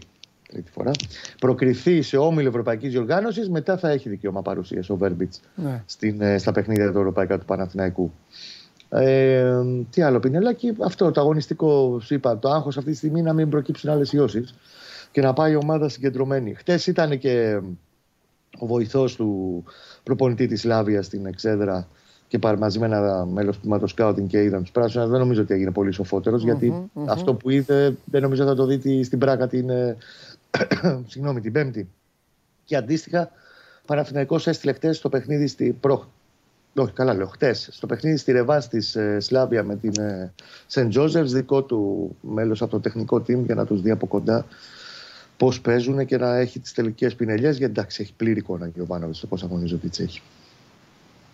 τρίτη 0.51 0.71
φορά, 0.71 0.91
προκριθεί 1.39 2.01
σε 2.01 2.17
όμιλο 2.17 2.47
Ευρωπαϊκής 2.47 2.91
Διοργάνωσης, 2.91 3.49
μετά 3.49 3.77
θα 3.77 3.89
έχει 3.89 4.09
δικαίωμα 4.09 4.41
παρουσίας 4.41 4.89
ο 4.89 4.95
Βέρμπιτ 4.97 5.33
Ναι. 5.55 6.37
στα 6.37 6.51
παιχνίδια 6.51 6.91
του 6.91 6.97
Ευρωπαϊκά 6.97 7.39
του 7.39 7.45
Παναθηναϊκού. 7.45 8.11
Ε, 8.89 9.53
τι 9.89 10.01
άλλο, 10.01 10.19
Πινελάκη, 10.19 10.75
αυτό 10.79 11.11
το 11.11 11.21
αγωνιστικό, 11.21 11.99
σου 11.99 12.13
είπα, 12.13 12.39
το 12.39 12.49
άγχος 12.49 12.77
αυτή 12.77 12.91
τη 12.91 12.97
στιγμή 12.97 13.21
να 13.21 13.33
μην 13.33 13.49
προκύψουν 13.49 13.89
άλλες 13.89 14.13
ιώσει 14.13 14.45
και 15.11 15.21
να 15.21 15.33
πάει 15.33 15.51
η 15.51 15.55
ομάδα 15.55 15.89
συγκεντρωμένη. 15.89 16.53
Χτες 16.53 16.87
ήταν 16.87 17.17
και 17.17 17.59
ο 18.59 18.65
βοηθός 18.65 19.15
του 19.15 19.63
προπονητή 20.03 20.47
της 20.47 20.63
Λάβιας 20.63 21.05
στην 21.05 21.25
Εξέδρα 21.25 21.87
και 22.27 22.39
πάρει 22.39 22.57
μαζί 22.57 22.79
με 22.79 22.85
ένα 22.85 23.25
μέλος 23.25 23.55
του 23.55 23.61
τμήματος 23.61 23.89
Σκάουτινγκ 23.91 24.27
και 24.27 24.43
είδαν 24.43 24.61
τους 24.61 24.71
πράσινους. 24.71 25.09
Δεν 25.09 25.19
νομίζω 25.19 25.41
ότι 25.41 25.53
έγινε 25.53 25.71
πολύ 25.71 25.91
σοφότερος, 25.91 26.43
γιατί 26.43 26.89
αυτό 27.07 27.33
που 27.33 27.49
είδε 27.49 27.95
δεν 28.05 28.21
νομίζω 28.21 28.45
θα 28.45 28.55
το 28.55 28.65
δει 28.65 28.77
τη- 28.77 29.03
στην 29.03 29.19
Πράγα 29.19 29.47
την, 29.47 29.69
ε, 29.69 29.97
συγγνώμη, 31.07 31.41
την 31.41 31.51
Πέμπτη. 31.51 31.89
Και 32.65 32.75
αντίστοιχα, 32.75 33.31
Παναθηναϊκός 33.85 34.47
έστειλε 34.47 34.73
χτες 34.73 34.97
στο 34.97 35.09
παιχνίδι 35.09 35.47
στη 35.47 35.77
προ... 35.79 36.11
Όχι, 36.75 36.93
καλά 36.93 37.13
λέω, 37.13 37.27
χτες. 37.27 37.69
Στο 37.71 37.87
παιχνίδι 37.87 38.17
στη 38.17 38.31
Ρεβάς 38.31 38.67
της 38.67 38.97
Σλάβια 39.17 39.63
με 39.63 39.75
την 39.75 39.91
Σεντ 40.67 40.89
Τζόζεφ, 40.89 41.27
δικό 41.27 41.63
του 41.63 42.15
μέλος 42.21 42.61
από 42.61 42.71
το 42.71 42.79
τεχνικό 42.79 43.17
team 43.17 43.43
για 43.45 43.55
να 43.55 43.65
τους 43.65 43.81
δει 43.81 43.89
από 43.91 44.07
κοντά 44.07 44.45
πώς 45.39 45.61
παίζουν 45.61 46.05
και 46.05 46.17
να 46.17 46.35
έχει 46.35 46.59
τις 46.59 46.73
τελικές 46.73 47.15
πινελιές. 47.15 47.57
Γιατί 47.57 47.71
εντάξει, 47.71 48.01
έχει 48.01 48.13
πλήρη 48.13 48.39
εικόνα 48.39 48.67
και 48.67 48.81
ο 48.81 48.85
Βάνοβιτ 48.85 49.15
το 49.21 49.27
πώς 49.27 49.43
αγωνίζονται 49.43 49.87
τι 49.87 50.03
έχει. 50.03 50.21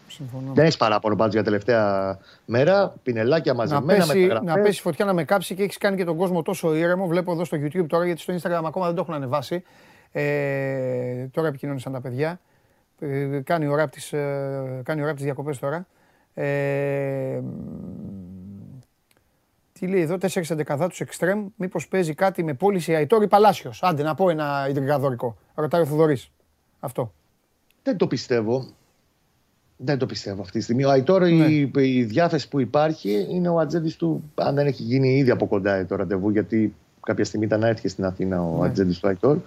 Συμφωνώ. 0.08 0.54
Δεν 0.54 0.64
έχεις 0.64 0.78
παράπονο 0.78 1.16
πάντω 1.16 1.32
για 1.32 1.44
τελευταία 1.44 2.18
μέρα. 2.46 2.94
Πινελάκια 3.04 3.54
Να 3.54 3.58
μαζεμένα 3.58 4.06
πέσει, 4.06 4.20
μεταγραφές. 4.20 4.56
να 4.56 4.62
πέσει 4.62 4.82
φωτιά 4.82 5.06
να 5.06 5.14
με 5.14 5.24
κάψει 5.24 5.56
και 5.56 5.64
έχεις 5.64 5.78
κάνει 5.78 5.98
και 5.98 6.04
τον 6.04 6.18
κόσμο 6.18 6.42
τόσο 6.42 6.76
ήρεμο. 6.76 7.08
Βλέπω 7.08 7.32
εδώ 7.32 7.46
στο 7.46 7.58
YouTube 7.58 7.86
τώρα 7.88 8.06
γιατί 8.06 8.22
στο 8.22 8.34
Instagram 8.34 8.64
ακόμα 8.66 8.86
δεν 8.86 8.96
το 8.96 9.02
έχουν 9.02 9.14
ανεβάσει. 9.14 9.64
Ε, 10.12 11.28
τώρα 11.32 11.48
επικοινώνησαν 11.48 11.94
τα 11.94 12.02
παιδιά. 12.02 12.40
Ε, 13.00 13.40
κάνει 13.44 13.68
ώρα 13.68 13.84
από 13.84 13.92
τις, 13.92 14.14
ε, 14.14 14.82
κάνει 14.84 15.00
ώρα 15.00 15.10
από 15.10 15.16
τις 15.16 15.26
διακοπές 15.26 15.60
τώρα. 15.60 15.88
Ε, 16.34 17.42
τι 19.80 19.88
λέει 19.88 20.02
εδώ, 20.02 20.18
4 20.22 20.50
εντεκαδά 20.50 20.88
του 20.88 20.96
εξτρέμ. 21.00 21.48
Μήπως 21.56 21.88
παίζει 21.88 22.14
κάτι 22.14 22.44
με 22.44 22.54
πώληση 22.54 22.96
Αϊτόρ 22.96 23.24
ή 23.24 23.28
Παλάσιος. 23.28 23.84
Άντε 23.84 24.04
να 24.04 24.16
πω 24.16 24.30
ένα 24.30 24.68
ιδρυγαδορικό. 24.70 25.38
Ρωτάει 25.56 25.82
ο 25.82 25.86
Θοδωρής. 25.86 26.32
Αυτό. 26.80 27.14
Δεν 27.84 27.98
το 27.98 28.08
πιστεύω. 28.08 28.66
Δεν 29.78 29.98
το 29.98 30.06
πιστεύω 30.06 30.42
αυτή 30.42 30.58
τη 30.58 30.64
στιγμή. 30.64 30.84
Ο 30.84 30.90
Αϊτόρ, 30.90 31.22
Ναι. 31.22 31.46
η, 31.46 31.72
η 31.76 32.04
διάθεση 32.04 32.48
που 32.48 32.60
υπάρχει 32.60 33.26
είναι 33.30 33.50
ο 33.50 33.60
ατζέντης 33.60 33.96
του. 33.96 34.32
Αν 34.36 34.56
δεν 34.56 34.66
έχει 34.68 34.84
γίνει 34.84 35.18
ήδη 35.18 35.32
από 35.32 35.48
κοντά 35.48 35.86
το 35.86 35.96
ραντεβού, 35.96 36.30
γιατί 36.30 36.76
κάποια 37.06 37.26
στιγμή 37.26 37.46
ήταν 37.46 37.60
να 37.60 37.68
έρθει 37.68 37.88
στην 37.88 38.06
Αθήνα 38.06 38.42
ο 38.44 38.58
Ναι. 38.60 38.68
ατζέντης 38.68 39.00
του 39.00 39.08
Αϊτόρ. 39.08 39.38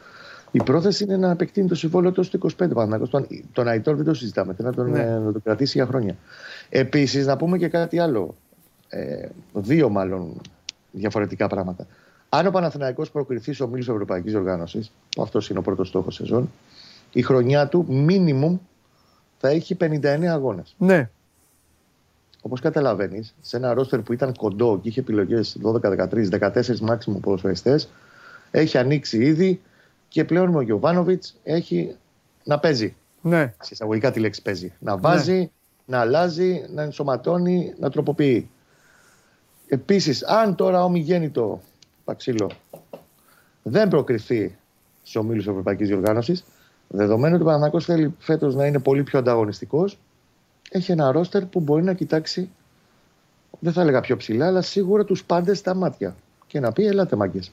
Η 0.50 0.62
πρόθεση 0.62 1.04
είναι 1.04 1.16
να 1.16 1.30
επεκτείνει 1.30 1.68
το 1.68 1.74
συμβόλαιο 1.74 2.12
του 2.12 2.22
στο 2.22 2.38
25 2.38 2.48
Παναθηναϊκός. 2.74 3.10
Τον, 3.10 3.26
τον 3.52 3.68
Αϊτόρ 3.68 3.96
δεν 3.96 4.04
το 4.04 4.14
συζητάμε. 4.14 4.54
Θέλει 4.54 4.68
να 4.68 4.74
τον, 4.74 4.90
Ναι. 4.90 5.00
ε, 5.00 5.18
να 5.18 5.32
τον 5.32 5.42
κρατήσει 5.42 5.78
για 5.78 5.86
χρόνια. 5.86 6.16
Επίσης, 6.68 7.26
να 7.26 7.36
πούμε 7.36 7.58
και 7.58 7.68
κάτι 7.68 7.98
άλλο. 7.98 8.34
Ε, 8.88 9.28
δύο 9.52 9.88
μάλλον 9.88 10.40
διαφορετικά 10.90 11.46
πράγματα. 11.46 11.86
Αν 12.28 12.46
ο 12.46 12.50
Παναθηναϊκός 12.50 13.10
προκριθεί 13.10 13.52
στο 13.52 13.64
ομίλου 13.64 13.92
Ευρωπαϊκής 13.92 14.34
Οργάνωσης, 14.34 14.92
που 15.16 15.22
αυτός 15.22 15.50
είναι 15.50 15.58
ο 15.58 15.62
πρώτος 15.62 15.88
στόχος 15.88 16.14
σεζόν, 16.14 16.50
η 17.12 17.22
χρονιά 17.22 17.68
του 17.68 17.86
minimum 18.08 18.58
θα 19.38 19.48
έχει 19.48 19.76
59 19.80 20.26
αγώνες. 20.26 20.74
Ναι. 20.78 21.10
Όπως 22.42 22.60
καταλαβαίνεις, 22.60 23.34
σε 23.40 23.56
ένα 23.56 23.74
ρόστερ 23.74 24.00
που 24.00 24.12
ήταν 24.12 24.34
κοντό 24.36 24.78
και 24.82 24.88
είχε 24.88 25.00
επιλογές 25.00 25.58
12, 25.62 25.80
13, 25.80 26.28
14 26.28 26.78
μάξιμου 26.80 27.20
ποδοσφαιριστές, 27.20 27.88
έχει 28.50 28.78
ανοίξει 28.78 29.18
ήδη 29.24 29.60
και 30.08 30.24
πλέον 30.24 30.54
ο 30.54 30.60
Γιωβάνοβιτς 30.60 31.36
έχει 31.42 31.96
να 32.44 32.58
παίζει. 32.58 32.94
Ναι. 33.20 33.54
Σε 33.60 33.70
εισαγωγικά 33.72 34.10
τη 34.10 34.20
λέξη 34.20 34.42
παίζει. 34.42 34.72
Να 34.78 34.96
βάζει, 34.96 35.50
να 35.86 36.00
αλλάζει, 36.00 36.64
να 36.74 36.82
ενσωματώνει, 36.82 37.74
να 37.78 37.90
τροποποιεί. 37.90 38.50
Επίσης, 39.68 40.24
αν 40.24 40.54
τώρα 40.54 40.84
ο 40.84 40.88
Μιγέννητο 40.88 41.60
Παξίλο 42.04 42.50
δεν 43.62 43.88
προκριθεί 43.88 44.56
στους 45.00 45.16
ομίλους 45.16 45.46
Ευρωπαϊκής 45.46 45.88
Διοργάνωσης, 45.88 46.44
δεδομένου 46.88 47.34
ότι 47.34 47.42
ο 47.42 47.46
Παναγιώ 47.46 47.80
θέλει 47.80 48.14
φέτος 48.18 48.54
να 48.54 48.66
είναι 48.66 48.78
πολύ 48.78 49.02
πιο 49.02 49.18
ανταγωνιστικός, 49.18 49.98
έχει 50.70 50.92
ένα 50.92 51.12
ρόστερ 51.12 51.44
που 51.44 51.60
μπορεί 51.60 51.82
να 51.82 51.92
κοιτάξει, 51.92 52.50
δεν 53.58 53.72
θα 53.72 53.80
έλεγα 53.80 54.00
πιο 54.00 54.16
ψηλά, 54.16 54.46
αλλά 54.46 54.62
σίγουρα 54.62 55.04
τους 55.04 55.24
πάντες 55.24 55.58
στα 55.58 55.74
μάτια. 55.74 56.16
Και 56.46 56.60
να 56.60 56.72
πει: 56.72 56.86
Ελάτε, 56.86 57.16
μάγκες. 57.16 57.52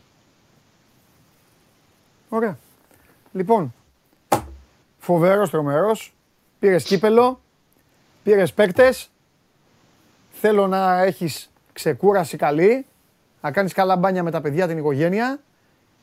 Ωραία. 2.29 2.57
Λοιπόν, 3.31 3.73
φοβερός 4.97 5.49
τρομερός. 5.49 6.13
Πήρες 6.59 6.83
κύπελο. 6.83 7.39
Πήρες 8.23 8.53
παίκτες. 8.53 9.09
Θέλω 10.31 10.67
να 10.67 11.01
έχεις 11.01 11.49
ξεκούραση 11.75 12.37
καλή. 12.37 12.85
Να 13.41 13.51
κάνεις 13.51 13.73
καλά 13.73 13.95
μπάνια 13.97 14.23
με 14.23 14.31
τα 14.31 14.41
παιδιά, 14.41 14.67
την 14.67 14.77
οικογένεια. 14.77 15.39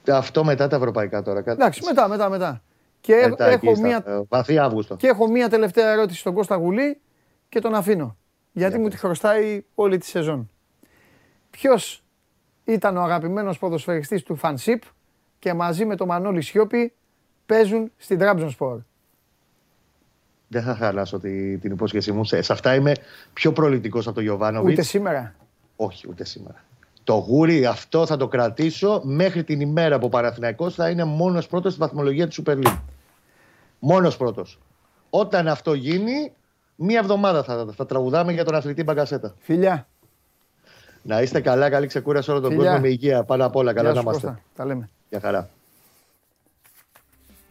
Αυτό 0.09 0.45
μετά 0.45 0.69
τα 0.69 0.77
ευρωπαϊκά 0.77 1.23
τώρα. 1.23 1.43
κάτι- 1.43 1.61
Εντάξει, 1.61 1.81
μετά, 1.85 2.09
μετά, 2.09 2.29
μετά. 2.29 2.63
Και 3.01 3.27
Μετά 3.29 3.47
εκεί 3.49 3.67
έχω, 3.67 3.75
στα- 3.77 3.87
μία, 3.87 4.03
ε, 4.07 4.21
Βαθύ 4.29 4.59
Αύγουστο. 4.59 4.97
και 4.97 5.07
έχω 5.07 5.29
μία 5.31 5.49
τελευταία 5.49 5.91
ερώτηση 5.93 6.19
στον 6.19 6.35
Κώστα 6.35 6.57
Γουλή 6.57 7.01
και 7.49 7.61
τον 7.61 7.75
αφήνω. 7.75 8.17
Γιατί 8.53 8.71
Για 8.73 8.79
μου 8.83 8.89
πες. 8.89 8.95
τη 8.95 9.01
χρωστάει 9.07 9.65
όλη 9.75 9.99
τη 9.99 10.07
σεζόν. 10.07 10.51
Ποιος 11.51 12.03
ήταν 12.65 12.97
ο 12.97 13.03
αγαπημένος 13.03 13.59
ποδοσφαιριστής 13.59 14.23
του 14.23 14.37
Φανσίπ 14.37 14.83
και 15.39 15.55
μαζί 15.55 15.85
με 15.85 15.97
τον 15.97 16.07
Μανώλη 16.09 16.43
Σιώπη 16.43 16.93
παίζουν 17.47 17.93
στην 17.97 18.19
Τραμπζονспορ. 18.19 18.79
Δεν 20.49 20.63
θα 20.63 20.75
χαλάσω 20.75 21.19
τη- 21.19 21.59
την 21.59 21.73
υπόσχεσή 21.73 22.13
μου. 22.13 22.25
Σε, 22.25 22.43
σε 22.43 22.53
αυτά 22.53 22.75
είμαι 22.75 22.93
πιο 23.33 23.53
προληπτικός 23.53 24.07
από 24.07 24.15
τον 24.15 24.25
Γιωβάνοβιτς. 24.25 24.73
Ούτε 24.73 24.83
σήμερα. 24.83 25.35
Όχι, 25.85 26.07
ούτε 26.09 26.25
σήμερα. 26.25 26.65
Το 27.05 27.15
γούρι 27.15 27.67
αυτό 27.67 28.07
θα 28.07 28.17
το 28.17 28.29
κρατήσω 28.29 29.01
μέχρι 29.05 29.45
την 29.45 29.61
ημέρα 29.61 29.99
που 29.99 30.07
ο 30.07 30.09
Παναθηναϊκός 30.09 30.75
θα 30.75 30.91
είναι 30.91 31.05
μόνος 31.05 31.47
πρώτος 31.47 31.73
στη 31.73 31.81
βαθμολογία 31.81 32.29
του 32.29 32.43
Super 32.43 32.67
League. 32.67 32.81
Μόνος 33.79 34.17
πρώτος. 34.17 34.59
Όταν 35.11 35.49
αυτό 35.49 35.75
γίνει, 35.75 36.33
μία 36.77 36.99
εβδομάδα 36.99 37.43
θα, 37.43 37.67
θα 37.77 37.87
τραγουδάμε 37.87 38.33
για 38.33 38.45
τον 38.45 38.55
αθλητή 38.55 38.83
Μπαγκασέτα. 38.83 39.35
Φιλιά. 39.39 39.87
Να 41.03 41.23
είστε 41.23 41.41
καλά, 41.41 41.71
καλή 41.71 41.87
ξεκούραση 41.87 42.31
όλο 42.31 42.41
τον 42.41 42.51
Φιλιά. 42.51 42.65
κόσμο 42.65 42.81
με 42.81 42.89
υγεία. 42.89 43.25
Πάνω 43.25 43.47
απ' 43.47 43.57
όλα, 43.57 43.73
καλά 43.73 43.91
Γεια 43.91 43.95
να 43.95 44.01
σου, 44.01 44.09
είμαστε. 44.09 44.27
Κώστα. 44.27 44.43
Τα 44.57 44.65
λέμε. 44.65 44.89
Για 45.09 45.21
χαρά. 45.21 45.51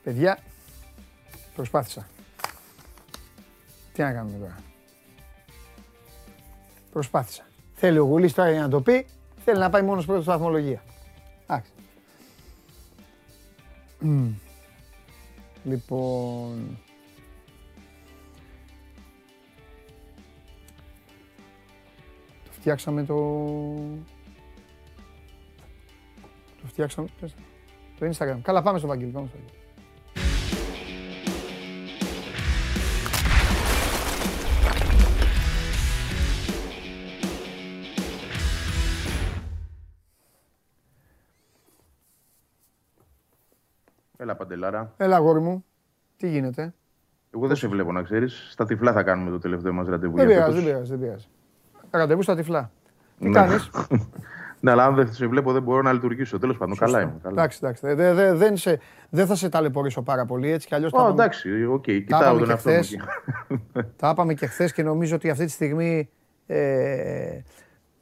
Παιδιά, 0.04 0.38
προσπάθησα. 1.56 2.08
Τι 3.94 4.02
να 4.02 4.12
κάνουμε 4.14 4.38
τώρα. 4.38 4.58
Προσπάθησα. 6.92 7.44
Θέλει 7.84 7.98
ο 7.98 8.04
Γουλής 8.04 8.34
τώρα 8.34 8.52
για 8.52 8.62
να 8.62 8.70
το 8.70 8.82
πει, 8.82 9.06
θέλει 9.44 9.60
να 9.60 9.70
πάει 9.70 9.82
μόνος 9.82 10.06
πρώτος 10.06 10.24
στη 10.24 10.32
βαθμολογία. 10.32 10.84
Εντάξει. 11.44 11.72
Μμμ. 14.00 14.34
Λοιπόν... 15.64 16.78
Το 22.44 22.52
φτιάξαμε 22.52 23.04
το... 23.04 23.16
Το 26.62 26.68
φτιάξαμε... 26.68 27.08
πες 27.20 27.34
το. 27.34 27.42
Το 28.00 28.10
Instagram. 28.18 28.40
Καλά, 28.42 28.62
πάμε 28.62 28.78
στο 28.78 28.88
Βαγγέλη. 28.88 29.12
Πάμε 29.12 29.28
στο 29.28 29.38
Βαγγέλη. 29.38 29.61
Έλα, 44.22 44.36
Παντελάρα. 44.36 44.94
Έλα, 44.98 45.16
αγόρι 45.16 45.40
μου. 45.40 45.66
Τι 46.18 46.30
γίνεται; 46.30 46.74
Εγώ 47.36 47.48
δεν 47.48 47.56
σε 47.56 47.68
βλέπω 47.68 47.92
να 47.92 48.02
ξέρεις. 48.02 48.48
Στα 48.52 48.66
τυφλά 48.66 48.92
θα 48.92 49.04
κάνουμε 49.04 49.30
το 49.30 49.40
τελευταίο 49.40 49.74
μας 49.74 49.88
ραντεβού. 49.88 50.16
Δεν 50.16 50.28
για 50.28 50.36
πειράζει, 50.36 50.52
φέτος. 50.52 50.64
δεν 50.64 50.74
πειράζει, 50.74 50.92
δεν 50.92 51.00
πειράζει. 51.00 51.28
Ραντεβού 51.92 52.22
στα 52.22 52.36
τυφλά. 52.36 52.72
Τι 53.20 53.28
Ναι. 53.30 53.34
κάνεις; 53.34 53.70
ναι, 54.62 54.72
αλλά 54.72 54.86
αν 54.86 54.96
δεν 54.96 55.14
σε 55.14 55.28
βλέπω 55.28 55.52
δεν 55.52 55.62
μπορώ 55.64 55.82
να 55.82 55.94
λειτουργήσω. 55.94 56.40
Τέλος 56.40 56.58
πάντων, 56.58 56.76
καλά 56.78 57.02
είμαι. 57.02 57.14
Καλά. 57.24 57.34
Εντάξει, 57.42 57.60
εντάξει. 57.62 57.86
Δεν 57.86 57.96
δε, 57.96 58.14
δε, 58.14 58.34
δεν 58.34 58.58
σε- 58.58 58.80
δεν 59.10 59.26
θα 59.28 59.36
σε 59.36 59.50
ταλαιπωρήσω 59.50 60.02
πάρα 60.02 60.26
πολύ 60.26 60.52
έτσι 60.52 60.68
κι 60.68 60.76
αλλιώς. 60.76 60.92
Ω, 60.94 61.08
εντάξει, 61.08 61.66
οκ, 61.66 61.82
κοιτάω 61.84 62.22
είπαμε 62.22 62.38
τον 62.38 62.46
και 62.48 62.52
εαυτό 62.52 62.70
μου. 62.70 62.76
χθες. 62.76 62.94
εκεί. 62.94 63.04
Τα 63.96 64.10
είπαμε 64.10 64.34
και 64.34 64.46
χθες 64.46 64.74
και 64.74 64.84
νομίζω 64.84 65.16
ότι 65.16 65.30
αυτή 65.30 65.46
τη 65.46 65.52
στιγμή. 65.52 66.10
Ε, 66.48 67.40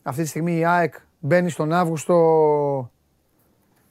αυτή 0.04 0.22
τη 0.22 0.28
στιγμή 0.28 0.58
η 0.58 0.66
ΑΕΚ 0.66 0.94
μπαίνει 1.20 1.50
στον 1.50 1.74
Αύγουστο. 1.74 2.92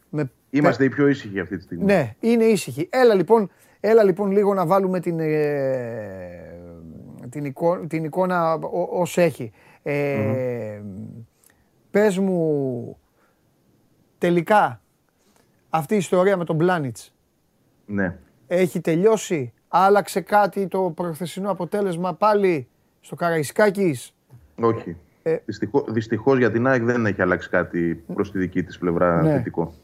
Με... 0.09 0.31
Είμαστε 0.51 0.85
οι 0.85 0.89
πιο 0.89 1.09
ήσυχοι 1.09 1.41
αυτή 1.41 1.57
τη 1.57 1.63
στιγμή. 1.63 1.85
Ναι, 1.85 2.15
είναι 2.21 2.45
ήσυχη. 2.45 2.89
Έλα 2.93 3.15
λοιπόν, 3.15 3.51
έλα 3.81 4.03
λοιπόν 4.05 4.31
λίγο 4.31 4.55
να 4.55 4.67
βάλουμε 4.67 5.01
την, 5.01 5.19
ε, 5.21 6.61
την, 7.29 7.45
εικόνα, 7.45 7.87
την 7.87 8.05
εικόνα 8.05 8.55
ό- 8.55 8.89
ως 9.01 9.19
έχει. 9.19 9.53
Ε, 9.83 10.81
Πες 11.91 12.19
μου 12.19 12.97
τελικά 14.19 14.81
αυτή 15.71 15.95
η 15.95 15.97
ιστορία 15.97 16.37
με 16.37 16.45
τον 16.45 16.57
Πλάνιτς 16.57 17.15
ναι. 17.87 18.19
έχει 18.47 18.81
τελειώσει, 18.81 19.53
άλλαξε 19.69 20.21
κάτι 20.21 20.67
το 20.67 20.93
προχθεσινό 20.95 21.51
αποτέλεσμα 21.51 22.15
πάλι 22.15 22.69
στο 23.01 23.15
Καραϊσκάκης; 23.17 24.15
Όχι. 24.61 24.97
Ε. 25.23 25.37
Δυστυχώ, 25.45 25.85
δυστυχώς 25.89 26.39
για 26.39 26.51
την 26.51 26.67
ΑΕΚ 26.67 26.83
δεν 26.83 27.07
έχει 27.07 27.23
αλλάξει 27.23 27.49
κάτι 27.49 28.05
προς 28.15 28.33
τη 28.33 28.39
δική 28.39 28.63
της 28.63 28.79
πλευρά 28.79 29.23
Ναι. 29.23 29.31
θετικό. 29.33 29.75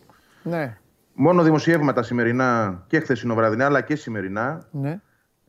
Ναι, 0.45 0.77
Μόνο 1.15 1.43
δημοσιεύματα 1.43 2.03
σημερινά 2.03 2.83
και 2.87 3.01
χθεσινοβραδινά 3.01 3.65
αλλά 3.65 3.81
και 3.81 3.97
σημερινά 3.97 4.65
ναι. 4.71 5.01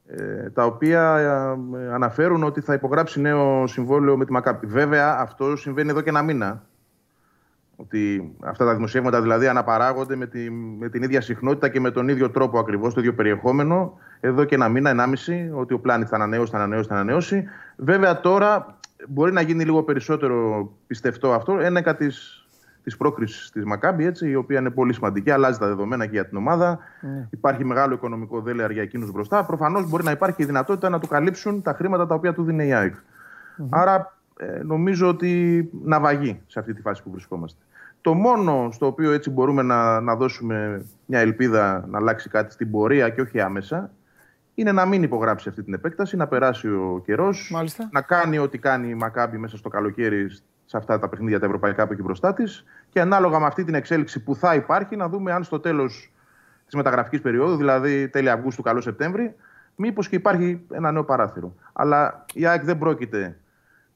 ε, 0.08 0.50
τα 0.50 0.66
οποία 0.66 1.18
ε, 1.18 1.94
αναφέρουν 1.94 2.44
ότι 2.44 2.62
θα 2.62 2.74
υπογράψει 2.74 3.22
νέο 3.22 3.68
συμβόλαιο 3.68 4.18
με 4.18 4.26
τη 4.26 4.32
Μακάπη. 4.32 4.68
Βέβαια, 4.68 5.18
αυτό 5.20 5.56
συμβαίνει 5.56 5.90
εδώ 5.90 6.02
και 6.02 6.10
ένα 6.10 6.22
μήνα. 6.22 6.64
Ότι 7.76 8.34
αυτά 8.40 8.66
τα 8.66 8.76
δημοσιεύματα 8.76 9.22
δηλαδή 9.22 9.48
αναπαράγονται 9.48 10.16
με, 10.16 10.28
τη, 10.28 10.50
με 10.52 10.90
την 10.90 11.04
ίδια 11.04 11.22
συχνότητα 11.22 11.70
και 11.70 11.80
με 11.80 11.92
τον 11.92 12.08
ίδιο 12.08 12.30
τρόπο 12.30 12.60
ακριβώς, 12.60 12.94
το 12.94 13.00
ίδιο 13.00 13.14
περιεχόμενο, 13.14 13.98
εδώ 14.20 14.44
και 14.44 14.56
ένα 14.56 14.70
μήνα, 14.70 14.90
ενάμιση, 14.90 15.52
ότι 15.54 15.74
ο 15.74 15.80
πλάνης 15.80 16.10
θα 16.10 16.16
ανανεώσει, 16.16 16.52
θα 16.52 16.58
ανανεώσει, 16.58 16.88
θα 16.88 16.94
ανανεώσει. 16.94 17.44
Βέβαια 17.76 18.20
τώρα 18.20 18.80
μπορεί 19.08 19.32
να 19.32 19.42
γίνει 19.42 19.64
λίγο 19.64 19.84
περισσότερο 19.84 20.70
πιστευτό 20.88 21.34
αυτό 21.34 21.60
ένεκα 21.60 21.96
της 21.96 22.45
της 22.86 22.98
πρόκρισης 22.98 23.50
της 23.50 23.66
Μακάμπη, 23.66 24.06
έτσι, 24.06 24.30
η 24.30 24.36
οποία 24.36 24.60
είναι 24.60 24.70
πολύ 24.70 24.94
σημαντική, 24.94 25.32
αλλάζει 25.32 25.60
τα 25.60 25.68
δεδομένα 25.68 26.06
και 26.06 26.12
για 26.12 26.28
την 26.28 26.38
ομάδα. 26.38 26.80
Υπάρχει 27.30 27.66
μεγάλο 27.66 27.94
οικονομικό 27.94 28.42
δέλεαρ 28.42 28.72
για 28.72 28.82
εκείνους 28.82 29.12
μπροστά. 29.12 29.46
Προφανώς 29.46 29.90
μπορεί 29.90 30.04
να 30.04 30.12
υπάρχει 30.12 30.44
η 30.44 30.46
δυνατότητα 30.46 30.90
να 30.90 31.00
του 31.00 31.08
καλύψουν 31.08 31.62
τα 31.62 31.74
χρήματα 31.74 32.08
τα 32.08 32.16
οποία 32.16 32.34
του 32.34 32.44
δίνει 32.44 32.68
η 32.68 32.74
ΑΕΚ. 32.74 32.96
Άρα 33.70 34.18
ε, 34.38 34.64
νομίζω 34.64 35.08
ότι 35.08 35.70
ναυαγεί 35.84 36.42
σε 36.48 36.60
αυτή 36.60 36.74
τη 36.74 36.82
φάση 36.82 37.04
που 37.04 37.12
βρισκόμαστε. 37.12 37.60
Το 38.02 38.14
μόνο 38.14 38.70
στο 38.72 38.86
οποίο 38.86 39.12
έτσι 39.12 39.30
μπορούμε 39.30 39.62
να, 39.62 40.02
να 40.02 40.16
δώσουμε 40.16 40.86
μια 41.06 41.20
ελπίδα 41.20 41.86
να 41.90 41.98
αλλάξει 41.98 42.30
κάτι 42.30 42.54
στην 42.54 42.72
πορεία 42.72 43.10
και 43.10 43.22
όχι 43.22 43.42
άμεσα 43.42 43.92
είναι 44.56 44.72
να 44.72 44.86
μην 44.86 45.04
υπογράψει 45.04 45.50
αυτή 45.50 45.64
την 45.64 45.74
επέκταση, 45.74 46.16
να 46.16 46.28
περάσει 46.28 46.68
ο 46.68 47.02
καιρός, 47.06 47.50
Μάλιστα. 47.54 47.90
να 47.92 48.02
κάνει 48.02 48.38
ό,τι 48.38 48.58
κάνει 48.58 48.90
η 48.90 48.96
Μακάμπη 48.96 49.38
μέσα 49.38 49.58
στο 49.58 49.70
καλοκαίρι 49.70 50.28
σε 50.66 50.78
αυτά 50.78 51.00
τα 51.00 51.10
παιχνίδια 51.10 51.40
τα 51.40 51.46
ευρωπαϊκά 51.46 51.88
που 51.88 51.94
έχει 51.94 52.02
μπροστά 52.02 52.34
της 52.34 52.66
και 52.90 53.02
ανάλογα 53.02 53.40
με 53.40 53.46
αυτή 53.46 53.64
την 53.64 53.74
εξέλιξη 53.76 54.24
που 54.24 54.36
θα 54.36 54.56
υπάρχει 54.56 54.96
να 54.96 55.10
δούμε 55.10 55.32
αν 55.32 55.44
στο 55.44 55.60
τέλος 55.60 56.12
της 56.66 56.76
μεταγραφικής 56.76 57.22
περίοδου, 57.22 57.56
δηλαδή 57.56 58.08
τέλη 58.10 58.30
Αυγούστου, 58.30 58.62
καλό 58.62 58.82
Σεπτέμβρη, 58.82 59.36
μήπως 59.76 60.10
και 60.10 60.16
υπάρχει 60.16 60.62
ένα 60.72 60.92
νέο 60.92 61.04
παράθυρο. 61.04 61.56
Αλλά 61.74 62.26
η 62.34 62.46
ΑΕΚ 62.46 62.64
δεν 62.64 62.78
πρόκειται 62.78 63.38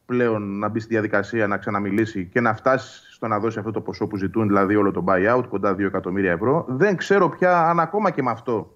πλέον 0.05 0.59
να 0.59 0.67
μπει 0.67 0.79
στη 0.79 0.89
διαδικασία 0.89 1.47
να 1.47 1.57
ξαναμιλήσει 1.57 2.25
και 2.25 2.41
να 2.41 2.53
φτάσει 2.53 3.13
στο 3.13 3.27
να 3.27 3.39
δώσει 3.39 3.59
αυτό 3.59 3.71
το 3.71 3.81
ποσό 3.81 4.07
που 4.07 4.17
ζητούν, 4.17 4.47
δηλαδή 4.47 4.75
όλο 4.75 4.91
το 4.91 5.03
buyout, 5.07 5.43
κοντά 5.49 5.73
2 5.73 5.79
εκατομμύρια 5.79 6.31
ευρώ. 6.31 6.65
Δεν 6.69 6.95
ξέρω 6.95 7.29
πια 7.29 7.69
αν 7.69 7.79
ακόμα 7.79 8.09
και 8.11 8.21
με 8.23 8.31
αυτό, 8.31 8.75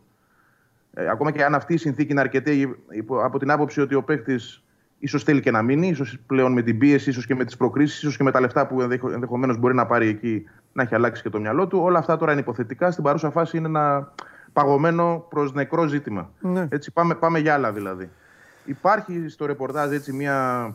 ε, 0.93 1.09
ακόμα 1.09 1.31
και 1.31 1.43
αν 1.43 1.55
αυτή 1.55 1.73
η 1.73 1.77
συνθήκη 1.77 2.11
είναι 2.11 2.19
αρκετή 2.21 2.75
υπό- 2.89 3.23
από 3.25 3.39
την 3.39 3.51
άποψη 3.51 3.81
ότι 3.81 3.95
ο 3.95 4.03
παίκτης 4.03 4.63
ίσως 5.03 5.23
θέλει 5.23 5.41
και 5.41 5.51
να 5.51 5.61
μείνει, 5.61 5.87
ίσως 5.87 6.19
πλέον 6.27 6.51
με 6.53 6.61
την 6.61 6.77
πίεση, 6.77 7.09
ίσως 7.09 7.25
και 7.25 7.35
με 7.35 7.45
τις 7.45 7.57
προκρίσεις, 7.57 7.97
ίσως 7.97 8.17
και 8.17 8.23
με 8.23 8.31
τα 8.31 8.39
λεφτά 8.39 8.67
που 8.67 8.81
ενδεχομένως 8.81 9.57
μπορεί 9.57 9.75
να 9.75 9.85
πάρει 9.85 10.07
εκεί 10.07 10.43
να 10.73 10.83
έχει 10.83 10.95
αλλάξει 10.95 11.21
και 11.21 11.29
το 11.29 11.39
μυαλό 11.39 11.67
του. 11.67 11.79
Όλα 11.79 11.99
αυτά 11.99 12.17
τώρα 12.17 12.31
είναι 12.31 12.41
υποθετικά. 12.41 12.91
Στην 12.91 13.03
παρούσα 13.03 13.31
φάση 13.31 13.57
είναι 13.57 13.67
ένα 13.67 14.13
παγωμένο 14.53 15.25
προς 15.29 15.53
νεκρό 15.53 15.87
ζήτημα. 15.87 16.29
Ναι. 16.39 16.67
Έτσι, 16.69 16.91
πάμε, 16.91 17.15
πάμε 17.15 17.39
για 17.39 17.53
άλλα 17.53 17.71
δηλαδή. 17.71 18.09
Υπάρχει 18.65 19.25
στο 19.27 19.45
ρεπορτάζ 19.45 19.91
έτσι 19.91 20.13
μια 20.13 20.67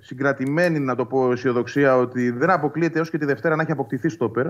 συγκρατημένη, 0.00 0.78
να 0.78 0.94
το 0.94 1.06
πω, 1.06 1.32
αισιοδοξία 1.32 1.96
ότι 1.96 2.30
δεν 2.30 2.50
αποκλείεται 2.50 2.98
έως 2.98 3.10
και 3.10 3.18
τη 3.18 3.24
Δευτέρα 3.24 3.56
να 3.56 3.62
έχει 3.62 3.72
αποκτηθεί 3.72 4.08
στόπερ. 4.08 4.46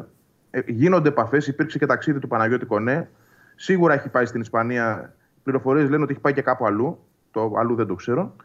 Ε, 0.51 0.61
γίνονται 0.67 1.09
επαφές, 1.09 1.47
υπήρξε 1.47 1.79
και 1.79 1.87
ταξίδι 1.87 2.19
του 2.19 2.29
Παναγιώτη 2.29 2.67
Κονέ. 2.67 3.11
Σίγουρα 3.55 3.95
έχει 3.95 4.09
πάει 4.09 4.27
στην 4.27 4.41
Ισπανία. 4.41 5.15
Οι 5.37 5.41
πληροφορίες 5.43 5.89
λένε 5.89 6.03
ότι 6.03 6.13
έχει 6.13 6.21
πάει 6.21 6.33
και 6.33 6.43
κάπου 6.43 6.67
αλλού. 6.67 6.99
Το 7.33 7.53
αλλού 7.59 7.75
δεν 7.75 7.87
το 7.87 7.95
ξέρω. 7.95 8.37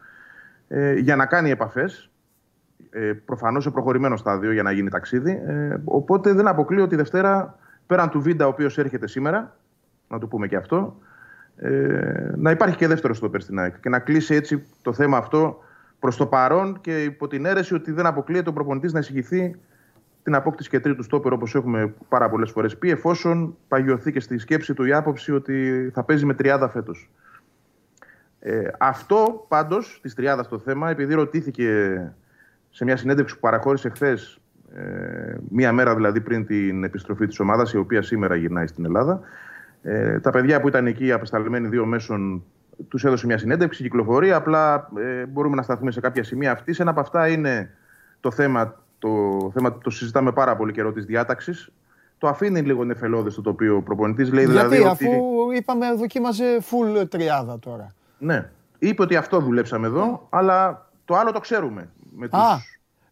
Ε, 0.68 0.92
για 0.92 1.16
να 1.16 1.26
κάνει 1.26 1.50
επαφές. 1.50 2.10
Ε, 2.90 3.12
Προφανώς 3.12 3.62
σε 3.62 3.70
προχωρημένο 3.70 4.16
στάδιο 4.16 4.52
για 4.52 4.62
να 4.62 4.72
γίνει 4.72 4.90
ταξίδι. 4.90 5.42
Ε, 5.46 5.76
οπότε 5.84 6.32
δεν 6.32 6.48
αποκλείω 6.48 6.82
ότι 6.82 6.96
Δευτέρα, 6.96 7.58
πέραν 7.86 8.10
του 8.10 8.20
Βίντα, 8.20 8.46
ο 8.46 8.48
οποίος 8.48 8.78
έρχεται 8.78 9.06
σήμερα, 9.06 9.56
να 10.08 10.18
το 10.18 10.26
πούμε 10.26 10.46
και 10.46 10.56
αυτό, 10.56 10.96
ε, 11.56 12.32
να 12.36 12.50
υπάρχει 12.50 12.76
και 12.76 12.86
δεύτερο 12.86 13.14
στόπερ 13.14 13.40
στην 13.40 13.58
ΑΕΚ 13.58 13.80
και 13.80 13.88
να 13.88 13.98
κλείσει 13.98 14.34
έτσι 14.34 14.66
το 14.82 14.92
θέμα 14.92 15.16
αυτό 15.16 15.58
προς 15.98 16.16
το 16.16 16.26
παρόν 16.26 16.80
και 16.80 17.02
υπό 17.02 17.28
την 17.28 17.44
αίρεση 17.44 17.74
ότι 17.74 17.92
δεν 17.92 18.06
αποκλείεται 18.06 18.48
ο 18.48 18.52
προπονητής 18.52 18.92
να 18.92 18.98
εισηγηθεί 18.98 19.56
την 20.22 20.34
απόκτηση 20.34 20.68
και 20.68 20.80
τρίτου 20.80 21.02
στόπερ 21.02 21.32
όπως 21.32 21.54
έχουμε 21.54 21.94
πάρα 22.08 22.28
πολλές 22.28 22.50
φορές 22.50 22.76
πει, 22.76 22.90
εφόσον 22.90 23.56
παγιωθεί 23.68 24.12
και 24.12 24.20
στη 24.20 24.38
σκέψη 24.38 24.74
του 24.74 24.84
η 24.84 24.92
άποψη 24.92 25.32
ότι 25.32 25.90
θα 25.94 26.02
παίζει 26.02 26.24
με 26.24 26.34
τριάδα 26.34 26.68
φέτος. 26.68 27.10
Ε, 28.40 28.68
αυτό 28.78 29.44
πάντως 29.48 29.98
της 30.02 30.14
τριάδας 30.14 30.48
το 30.48 30.58
θέμα, 30.58 30.90
επειδή 30.90 31.14
ρωτήθηκε 31.14 32.00
σε 32.70 32.84
μια 32.84 32.96
συνέντευξη 32.96 33.34
που 33.34 33.40
παραχώρησε 33.40 33.88
χθες, 33.88 34.40
ε, 34.74 35.36
μία 35.48 35.72
μέρα 35.72 35.94
δηλαδή 35.94 36.20
πριν 36.20 36.46
την 36.46 36.84
επιστροφή 36.84 37.26
της 37.26 37.40
ομάδας, 37.40 37.72
η 37.72 37.76
οποία 37.76 38.02
σήμερα 38.02 38.36
γυρνάει 38.36 38.66
στην 38.66 38.84
Ελλάδα, 38.84 39.20
ε, 39.82 40.20
τα 40.20 40.30
παιδιά 40.30 40.60
που 40.60 40.68
ήταν 40.68 40.86
εκεί 40.86 41.12
απεσταλμένοι 41.12 41.68
δύο 41.68 41.86
μέσων 41.86 42.42
τους 42.88 43.04
έδωσε 43.04 43.26
μια 43.26 43.38
συνέντευξη, 43.38 43.82
κυκλοφορεί. 43.82 44.32
Απλά 44.32 44.88
ε, 44.98 45.26
μπορούμε 45.26 45.56
να 45.56 45.62
σταθούμε 45.62 45.90
σε 45.90 46.00
κάποια 46.00 46.24
σημεία 46.24 46.52
αυτής. 46.52 46.80
Ένα 46.80 46.90
από 46.90 47.00
αυτά 47.00 47.28
είναι 47.28 47.70
το 48.20 48.30
θέμα, 48.30 48.82
το 48.98 49.10
θέμα 49.54 49.78
το 49.78 49.90
συζητάμε 49.90 50.32
πάρα 50.32 50.56
πολύ 50.56 50.72
καιρό 50.72 50.92
της 50.92 51.04
διάταξης. 51.04 51.72
Το 52.18 52.28
αφήνει 52.28 52.60
λίγο 52.60 52.84
νεφελώδες 52.84 53.34
το 53.34 53.40
τοπίο 53.40 53.76
ο 53.76 53.82
προπονητής. 53.82 54.28
Γιατί 54.28 54.46
δηλαδή 54.46 54.76
αφού 54.76 55.10
είπαμε 55.56 55.92
δοκίμαζε 55.94 56.58
full 56.70 57.10
τριάδα 57.10 57.58
τώρα. 57.58 57.94
Ναι. 58.18 58.50
Είπε 58.78 59.02
ότι 59.02 59.16
αυτό 59.16 59.40
δουλέψαμε 59.40 59.86
εδώ, 59.86 60.26
αλλά 60.30 60.86
το 61.04 61.16
άλλο 61.16 61.32
το 61.32 61.40
ξέρουμε. 61.40 61.88
Με 62.10 62.28
τους... 62.28 62.38
Α, 62.38 62.58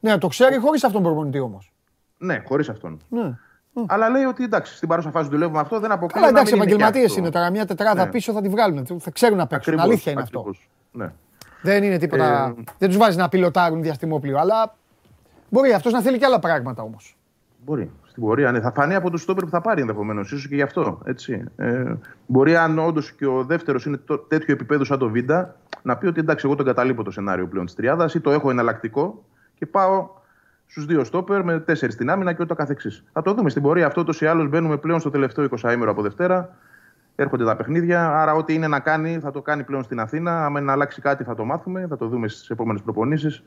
ναι, 0.01 0.19
το 0.19 0.29
ξέρει 0.29 0.59
χωρίς 0.59 0.85
αυτόν 0.85 1.03
τον 1.03 1.13
προπονητή 1.13 1.39
όμως. 1.39 1.73
Ναι, 2.19 2.43
χωρίς 2.47 2.69
αυτόν. 2.69 3.01
Ναι. 3.09 3.39
Αλλά 3.87 4.09
λέει 4.09 4.25
ότι 4.25 4.45
εντάξει, 4.45 4.77
στην 4.77 4.89
παρούσα 4.89 5.11
φάση 5.11 5.29
δουλεύουμε 5.29 5.61
αυτό, 5.61 5.81
δεν 5.81 5.91
αποκλείει. 5.91 6.23
Αλλά 6.23 6.31
εντάξει, 6.31 6.55
επαγγελματίες 6.55 7.17
είναι 7.17 7.31
τώρα. 7.31 7.51
Μια 7.51 7.67
τετράδα 7.67 8.05
ναι. 8.05 8.11
πίσω 8.11 8.33
θα 8.33 8.41
τη 8.41 8.49
βγάλουν. 8.49 8.87
Θα 9.01 9.11
ξέρουν 9.11 9.37
να 9.37 9.47
παίξουν. 9.47 9.73
Ακριβώς, 9.73 9.93
Αλήθεια 9.93 10.13
είναι 10.13 10.21
ακριβώς. 10.21 10.57
αυτό. 10.57 10.99
Ναι. 10.99 11.13
Δεν 11.63 11.83
είναι 11.83 11.99
τίποτα. 11.99 12.55
Ε... 12.59 12.63
Δεν 12.79 12.89
τους 12.89 12.97
βάζει 12.97 13.17
να 13.17 13.29
πιλωτάρουν 13.29 13.83
διαστημόπλιο. 13.83 14.39
Αλλά 14.39 14.75
μπορεί 15.49 15.73
αυτός 15.73 15.93
να 15.93 16.03
θέλει 16.03 16.19
και 16.19 16.25
άλλα 16.25 16.39
πράγματα 16.39 16.83
όμως. 16.83 17.17
Μπορεί. 17.65 17.91
Στην 18.17 18.29
πορεία. 18.29 18.53
Ναι. 18.53 18.61
Θα 18.61 18.73
φανεί 18.73 18.95
από 18.95 19.11
τους 19.11 19.23
στόπερ 19.23 19.45
που 19.45 19.51
θα 19.51 19.61
πάρει 19.61 19.81
ενδεχομένως. 19.81 20.33
ίσως 20.33 20.49
και 20.49 20.55
γι' 20.55 20.63
αυτό. 20.63 21.01
Έτσι. 21.05 21.45
Ε, 21.57 21.95
μπορεί 22.27 22.57
αν 22.57 22.79
όντως 22.79 23.13
και 23.13 23.27
ο 23.27 23.45
δεύτερος 23.45 23.87
είναι 23.87 23.97
το, 23.97 24.19
τέτοιο 24.19 24.55
επίπεδο 24.55 24.85
σαν 24.85 24.99
το 24.99 25.09
Βίντα, 25.09 25.57
να 25.83 25.97
πει 25.97 26.07
ότι 26.07 26.21
εντάξει, 26.21 26.47
εγώ 26.47 26.57
τον 26.57 26.67
καταλείπω 26.67 27.03
το 27.03 27.11
σενάριο 27.11 27.47
πλέον 27.47 27.65
της 27.65 27.75
τριάδας 27.75 28.15
ή 28.15 28.21
το 28.21 28.31
έχω 28.31 28.51
εναλλακτικό 28.51 29.25
και 29.55 29.67
πάω 29.67 30.09
στους 30.67 30.87
δύο 30.87 31.05
στόπερ 31.05 31.45
με 31.45 31.61
τέσσερις 31.61 31.95
στην 31.95 32.11
άμυνα 32.11 32.33
και 32.33 32.43
ούτω 32.43 32.55
καθεξής. 32.55 33.05
Θα 33.13 33.23
το 33.23 33.35
δούμε 33.35 33.51
στην 33.51 33.63
πορεία 33.63 33.87
αυτό. 33.87 34.01
Ούτω 34.01 34.13
ή 34.21 34.27
άλλω 34.27 34.45
μπαίνουμε 34.45 34.77
πλέον 34.77 35.01
στο 35.01 35.11
τελευταίο 35.11 35.49
20 35.63 35.73
ήμερο 35.73 35.91
από 35.91 36.03
Δευτέρα. 36.03 36.57
Έρχονται 37.17 37.45
τα 37.45 37.57
παιχνίδια. 37.57 38.21
Άρα, 38.21 38.35
ό,τι 38.35 38.55
είναι 38.55 38.69
να 38.69 38.81
κάνει, 38.81 39.19
θα 39.19 39.31
το 39.31 39.43
κάνει 39.43 39.65
πλέον 39.65 39.83
στην 39.83 40.01
Αθήνα. 40.01 40.45
Αν 40.47 40.65
να 40.65 40.73
αλλάξει 40.73 41.01
κάτι, 41.01 41.25
θα 41.25 41.35
το 41.35 41.45
μάθουμε. 41.45 41.87
Θα 41.89 41.97
το 41.97 42.07
δούμε 42.07 42.29
στις 42.29 42.51
επόμενες 42.51 42.83
προπονήσεις. 42.83 43.43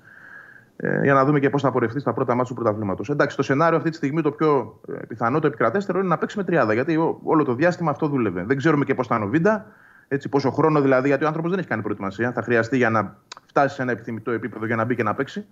Ε, 0.82 1.04
για 1.04 1.13
να 1.13 1.26
δούμε 1.26 1.39
και 1.39 1.50
πώς 1.50 1.62
θα 1.62 1.72
πορευτεί 1.72 2.00
στα 2.00 2.13
πρώτα 2.13 2.36
μάτια 2.36 2.56
του 2.56 2.62
πρωταθλήματος. 2.62 3.10
Εντάξει, 3.10 3.36
το 3.36 3.44
σενάριο 3.44 3.78
αυτή 3.78 3.89
τη 3.89 3.96
στιγμή 3.96 4.22
το 4.22 4.32
πιο 4.32 4.80
ε, 4.88 5.06
πιθανό, 5.08 5.39
το 5.39 5.48
επικρατέστερο 5.48 6.00
είναι 6.00 6.08
να 6.08 6.18
παίξει 6.18 6.38
με 6.38 6.44
τριάδα. 6.44 6.74
Γιατί 6.74 6.98
όλο 7.24 7.44
το 7.44 7.54
διάστημα 7.54 7.92
αυτό 7.92 8.08
δούλευε. 8.08 8.44
Δεν 8.44 8.58
ξέρουμε 8.58 8.86
και 8.86 8.96
πώς 8.96 9.08
θα 9.08 9.15
είναι 9.15 9.26
ο 9.26 9.28
Βίντα. 9.28 9.65
Έτσι, 10.08 10.30
πόσο 10.30 10.52
χρόνο 10.52 10.82
δηλαδή, 10.82 11.08
γιατί 11.08 11.24
ο 11.24 11.28
άνθρωπος 11.28 11.52
δεν 11.52 11.60
έχει 11.60 11.68
κάνει 11.68 11.82
προετοιμασία. 11.82 12.32
Θα 12.32 12.42
χρειαστεί 12.42 12.78
για 12.78 12.89
να 12.89 13.18
φτάσει 13.46 13.76
σε 13.76 13.82
ένα 13.82 13.92
επιθυμητό 13.92 14.32
επίπεδο 14.32 14.65
για 14.65 14.76
να 14.76 14.84
μπει 14.84 14.96
και 14.96 15.04
να 15.04 15.13
παίξει. 15.13 15.46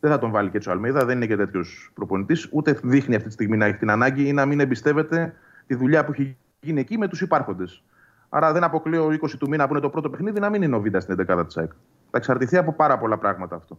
Δεν 0.00 0.10
θα 0.10 0.18
τον 0.18 0.30
βάλει 0.30 0.50
και 0.50 0.68
ο 0.68 0.70
Αλμίδα, 0.72 1.04
δεν 1.04 1.16
είναι 1.16 1.26
και 1.26 1.36
τέτοιος 1.36 1.90
προπονητής, 1.94 2.48
ούτε 2.52 2.78
δείχνει 2.82 3.14
αυτή 3.14 3.28
τη 3.28 3.34
στιγμή 3.34 3.56
να 3.56 3.64
έχει 3.64 3.76
την 3.76 3.90
ανάγκη 3.90 4.28
ή 4.28 4.32
να 4.32 4.46
μην 4.46 4.60
εμπιστεύεται 4.60 5.34
τη 5.66 5.74
δουλειά 5.74 6.04
που 6.04 6.12
έχει 6.12 6.36
γίνει 6.60 6.80
εκεί 6.80 6.98
με 6.98 7.08
τους 7.08 7.20
υπάρχοντες. 7.20 7.82
Άρα 8.28 8.52
δεν 8.52 8.64
αποκλείω 8.64 9.06
20 9.06 9.30
του 9.38 9.48
μήνα 9.48 9.66
που 9.66 9.72
είναι 9.72 9.82
το 9.82 9.90
πρώτο 9.90 10.10
παιχνίδι 10.10 10.40
να 10.40 10.50
μην 10.50 10.62
είναι 10.62 10.76
ο 10.76 10.80
Βίντα 10.80 11.00
στην 11.00 11.16
11η 11.28 11.46
της 11.46 11.56
ΑΕΚ. 11.56 11.70
Θα 12.10 12.18
εξαρτηθεί 12.18 12.56
από 12.56 12.72
πάρα 12.72 12.98
πολλά 12.98 13.18
πράγματα 13.18 13.56
αυτό 13.56 13.78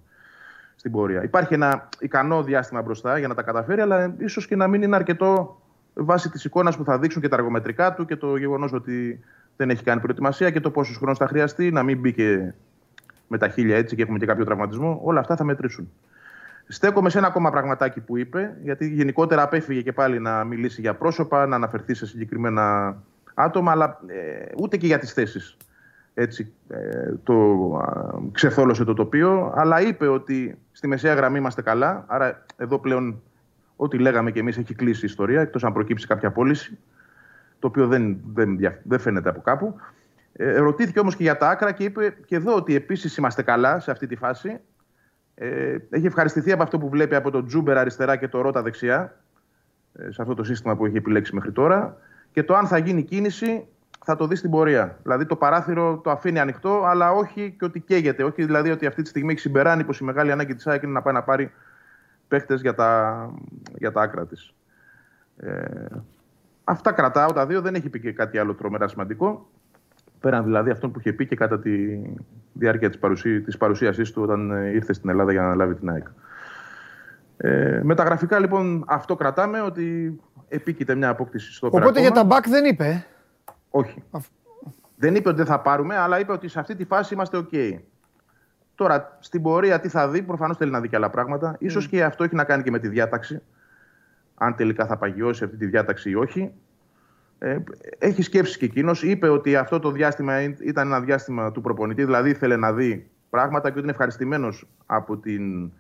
στην 0.79 0.91
πορεία. 0.91 1.23
Υπάρχει 1.23 1.53
ένα 1.53 1.89
ικανό 1.99 2.43
διάστημα 2.43 2.81
μπροστά 2.81 3.17
για 3.17 3.27
να 3.27 3.35
τα 3.35 3.41
καταφέρει, 3.41 3.81
αλλά 3.81 4.13
ίσως 4.17 4.47
και 4.47 4.55
να 4.55 4.67
μην 4.67 4.81
είναι 4.81 4.95
αρκετό 4.95 5.61
βάσει 5.93 6.29
της 6.29 6.45
εικόνας 6.45 6.77
που 6.77 6.83
θα 6.83 6.99
δείξουν 6.99 7.21
και 7.21 7.27
τα 7.27 7.35
αργομετρικά 7.35 7.93
του 7.93 8.05
και 8.05 8.15
το 8.15 8.35
γεγονός 8.35 8.73
ότι 8.73 9.19
δεν 9.55 9.69
έχει 9.69 9.83
κάνει 9.83 10.01
προετοιμασία 10.01 10.49
και 10.49 10.59
το 10.59 10.71
πόσος 10.71 10.97
χρόνος 10.97 11.17
θα 11.17 11.27
χρειαστεί, 11.27 11.71
να 11.71 11.83
μην 11.83 11.99
μπει 11.99 12.15
με 13.27 13.37
τα 13.37 13.47
χίλια 13.47 13.77
έτσι 13.77 13.95
και 13.95 14.01
έχουμε 14.01 14.17
και 14.17 14.25
κάποιο 14.25 14.45
τραυματισμό. 14.45 14.99
Όλα 15.03 15.19
αυτά 15.19 15.35
θα 15.35 15.43
μετρήσουν. 15.43 15.91
Στέκομαι 16.67 17.09
σε 17.09 17.17
ένα 17.17 17.27
ακόμα 17.27 17.49
πραγματάκι 17.49 17.99
που 17.99 18.17
είπε, 18.17 18.57
γιατί 18.63 18.87
γενικότερα 18.87 19.41
απέφυγε 19.41 19.81
και 19.81 19.91
πάλι 19.91 20.19
να 20.19 20.43
μιλήσει 20.43 20.81
για 20.81 20.93
πρόσωπα, 20.93 21.45
να 21.45 21.55
αναφερθεί 21.55 21.93
σε 21.93 22.05
συγκεκριμένα 22.05 22.95
άτομα, 23.33 23.71
αλλά 23.71 23.99
ε, 24.07 24.45
ούτε 24.57 24.77
και 24.77 24.85
για 24.85 24.99
τις 24.99 25.13
θέσεις. 25.13 25.57
Έτσι, 26.21 26.51
ε, 26.69 27.13
το 27.23 27.35
ξεθόλωσε 28.31 28.83
το 28.83 28.93
τοπίο, 28.93 29.53
αλλά 29.55 29.81
είπε 29.81 30.07
ότι 30.07 30.57
στη 30.71 30.87
μεσαία 30.87 31.13
γραμμή 31.13 31.37
είμαστε 31.37 31.61
καλά, 31.61 32.05
άρα 32.07 32.45
εδώ 32.57 32.79
πλέον 32.79 33.21
ό,τι 33.75 33.97
λέγαμε 33.97 34.31
και 34.31 34.39
εμείς 34.39 34.57
έχει 34.57 34.73
κλείσει 34.73 35.05
η 35.05 35.07
ιστορία, 35.07 35.41
εκτός 35.41 35.63
αν 35.63 35.73
προκύψει 35.73 36.07
κάποια 36.07 36.31
πώληση, 36.31 36.77
το 37.59 37.67
οποίο 37.67 37.87
δεν, 37.87 38.17
δεν, 38.33 38.59
δεν 38.83 38.99
φαίνεται 38.99 39.29
από 39.29 39.41
κάπου. 39.41 39.75
Ε, 40.33 40.57
ρωτήθηκε 40.57 40.99
όμως 40.99 41.15
και 41.15 41.23
για 41.23 41.37
τα 41.37 41.49
άκρα 41.49 41.71
και 41.71 41.83
είπε 41.83 42.15
και 42.25 42.35
εδώ 42.35 42.55
ότι 42.55 42.75
επίσης 42.75 43.17
είμαστε 43.17 43.41
καλά 43.41 43.79
σε 43.79 43.91
αυτή 43.91 44.07
τη 44.07 44.15
φάση, 44.15 44.59
ε, 45.35 45.77
έχει 45.89 46.05
ευχαριστηθεί 46.05 46.51
από 46.51 46.63
αυτό 46.63 46.77
που 46.77 46.89
βλέπει 46.89 47.15
από 47.15 47.31
το 47.31 47.43
Τζούμπερ 47.45 47.77
αριστερά 47.77 48.15
και 48.15 48.27
το 48.27 48.41
Ρότα 48.41 48.61
δεξιά, 48.61 49.15
ε, 49.93 50.11
σε 50.11 50.21
αυτό 50.21 50.33
το 50.33 50.43
σύστημα 50.43 50.75
που 50.75 50.85
έχει 50.85 50.97
επιλέξει 50.97 51.35
μέχρι 51.35 51.51
τώρα. 51.51 51.97
Και 52.31 52.43
το 52.43 52.55
αν 52.55 52.67
θα 52.67 52.77
γίνει 52.77 53.03
κίνηση 53.03 53.67
θα 54.09 54.17
το 54.17 54.27
δεις 54.27 54.39
στην 54.39 54.51
πορεία. 54.51 54.97
Δηλαδή 55.03 55.25
το 55.25 55.35
παράθυρο 55.35 55.97
το 56.03 56.11
αφήνει 56.11 56.39
ανοιχτό, 56.39 56.83
αλλά 56.85 57.11
όχι 57.11 57.55
και 57.59 57.65
ότι 57.65 57.79
καίγεται. 57.79 58.23
Όχι 58.23 58.45
δηλαδή 58.45 58.69
ότι 58.69 58.85
αυτή 58.85 59.01
τη 59.01 59.09
στιγμή 59.09 59.31
έχει 59.31 59.41
συμπεράνει 59.41 59.83
πως 59.83 59.99
η 59.99 60.03
μεγάλη 60.03 60.31
ανάγκη 60.31 60.55
της 60.55 60.67
ΑΕΚ 60.67 60.83
είναι 60.83 60.91
να 60.91 61.01
πάει 61.01 61.13
να 61.13 61.23
πάρει 61.23 61.51
παίχτες 62.27 62.61
για 62.61 62.75
τα, 62.75 63.29
για 63.77 63.91
τα 63.91 64.01
άκρα 64.01 64.25
της. 64.25 64.53
Ε, 65.37 65.85
αυτά 66.63 66.91
κρατάω 66.91 67.33
τα 67.33 67.45
δύο. 67.45 67.61
Δεν 67.61 67.75
έχει 67.75 67.89
πει 67.89 67.99
και 67.99 68.11
κάτι 68.11 68.37
άλλο 68.37 68.53
τρομερά 68.53 68.87
σημαντικό. 68.87 69.49
Πέραν 70.19 70.43
δηλαδή 70.43 70.69
αυτόν 70.69 70.91
που 70.91 70.99
είχε 70.99 71.13
πει 71.13 71.25
και 71.25 71.35
κατά 71.35 71.59
τη 71.59 71.99
διάρκεια 72.53 72.89
της, 72.89 72.97
παρουσί, 72.97 73.41
της 73.41 73.57
παρουσίασής 73.57 74.11
του 74.11 74.21
όταν 74.21 74.51
ε, 74.51 74.69
ήρθε 74.69 74.93
στην 74.93 75.09
Ελλάδα 75.09 75.31
για 75.31 75.41
να 75.41 75.55
λάβει 75.55 75.75
την 75.75 75.89
ΑΕΚ. 75.89 76.07
Ε, 77.37 77.79
με 77.83 77.95
τα 77.95 78.03
γραφικά 78.03 78.39
λοιπόν 78.39 78.83
αυτό 78.87 79.15
κρατάμε 79.15 79.61
ότι 79.61 80.19
επίκειται 80.47 80.95
μια 80.95 81.09
απόκτηση 81.09 81.53
στο 81.53 81.67
Οπότε 81.71 81.99
για 81.99 82.11
τα 82.11 82.23
μπακ 82.23 82.49
δεν 82.49 82.65
είπε. 82.65 83.05
Ε; 83.71 83.77
Όχι. 83.77 84.03
Δεν 84.95 85.15
είπε 85.15 85.27
ότι 85.29 85.37
δεν 85.37 85.45
θα 85.45 85.59
πάρουμε, 85.59 85.97
αλλά 85.97 86.19
είπε 86.19 86.31
ότι 86.31 86.47
σε 86.47 86.59
αυτή 86.59 86.75
τη 86.75 86.85
φάση 86.85 87.13
είμαστε 87.13 87.47
OK. 87.51 87.79
Τώρα, 88.75 89.17
στην 89.19 89.41
πορεία 89.41 89.79
τι 89.79 89.89
θα 89.89 90.09
δει, 90.09 90.21
προφανώς 90.21 90.57
θέλει 90.57 90.71
να 90.71 90.81
δει 90.81 90.89
και 90.89 90.95
άλλα 90.95 91.09
πράγματα. 91.09 91.55
Mm. 91.55 91.61
Ίσως 91.61 91.87
και 91.87 92.03
αυτό 92.03 92.23
έχει 92.23 92.35
να 92.35 92.43
κάνει 92.43 92.63
και 92.63 92.71
με 92.71 92.79
τη 92.79 92.87
διάταξη. 92.87 93.41
Αν 94.35 94.55
τελικά 94.55 94.85
θα 94.85 94.97
παγιώσει 94.97 95.43
αυτή 95.43 95.57
τη 95.57 95.65
διάταξη 95.65 96.09
ή 96.09 96.15
όχι. 96.15 96.51
Ε, 97.39 97.57
έχει 97.97 98.21
σκέψεις 98.21 98.57
και 98.57 98.65
εκείνος. 98.65 99.03
Είπε 99.03 99.29
ότι 99.29 99.55
αυτό 99.55 99.79
το 99.79 99.91
διάστημα 99.91 100.41
ήταν 100.41 100.87
ένα 100.87 101.01
διάστημα 101.01 101.51
του 101.51 101.61
προπονητή, 101.61 102.03
δηλαδή 102.05 102.29
ήθελε 102.29 102.55
να 102.55 102.73
δει 102.73 103.09
πράγματα 103.29 103.67
και 103.67 103.73
ότι 103.73 103.81
είναι 103.81 103.91
ευχαριστημένος 103.91 104.67
από 104.85 105.17
την 105.17 105.71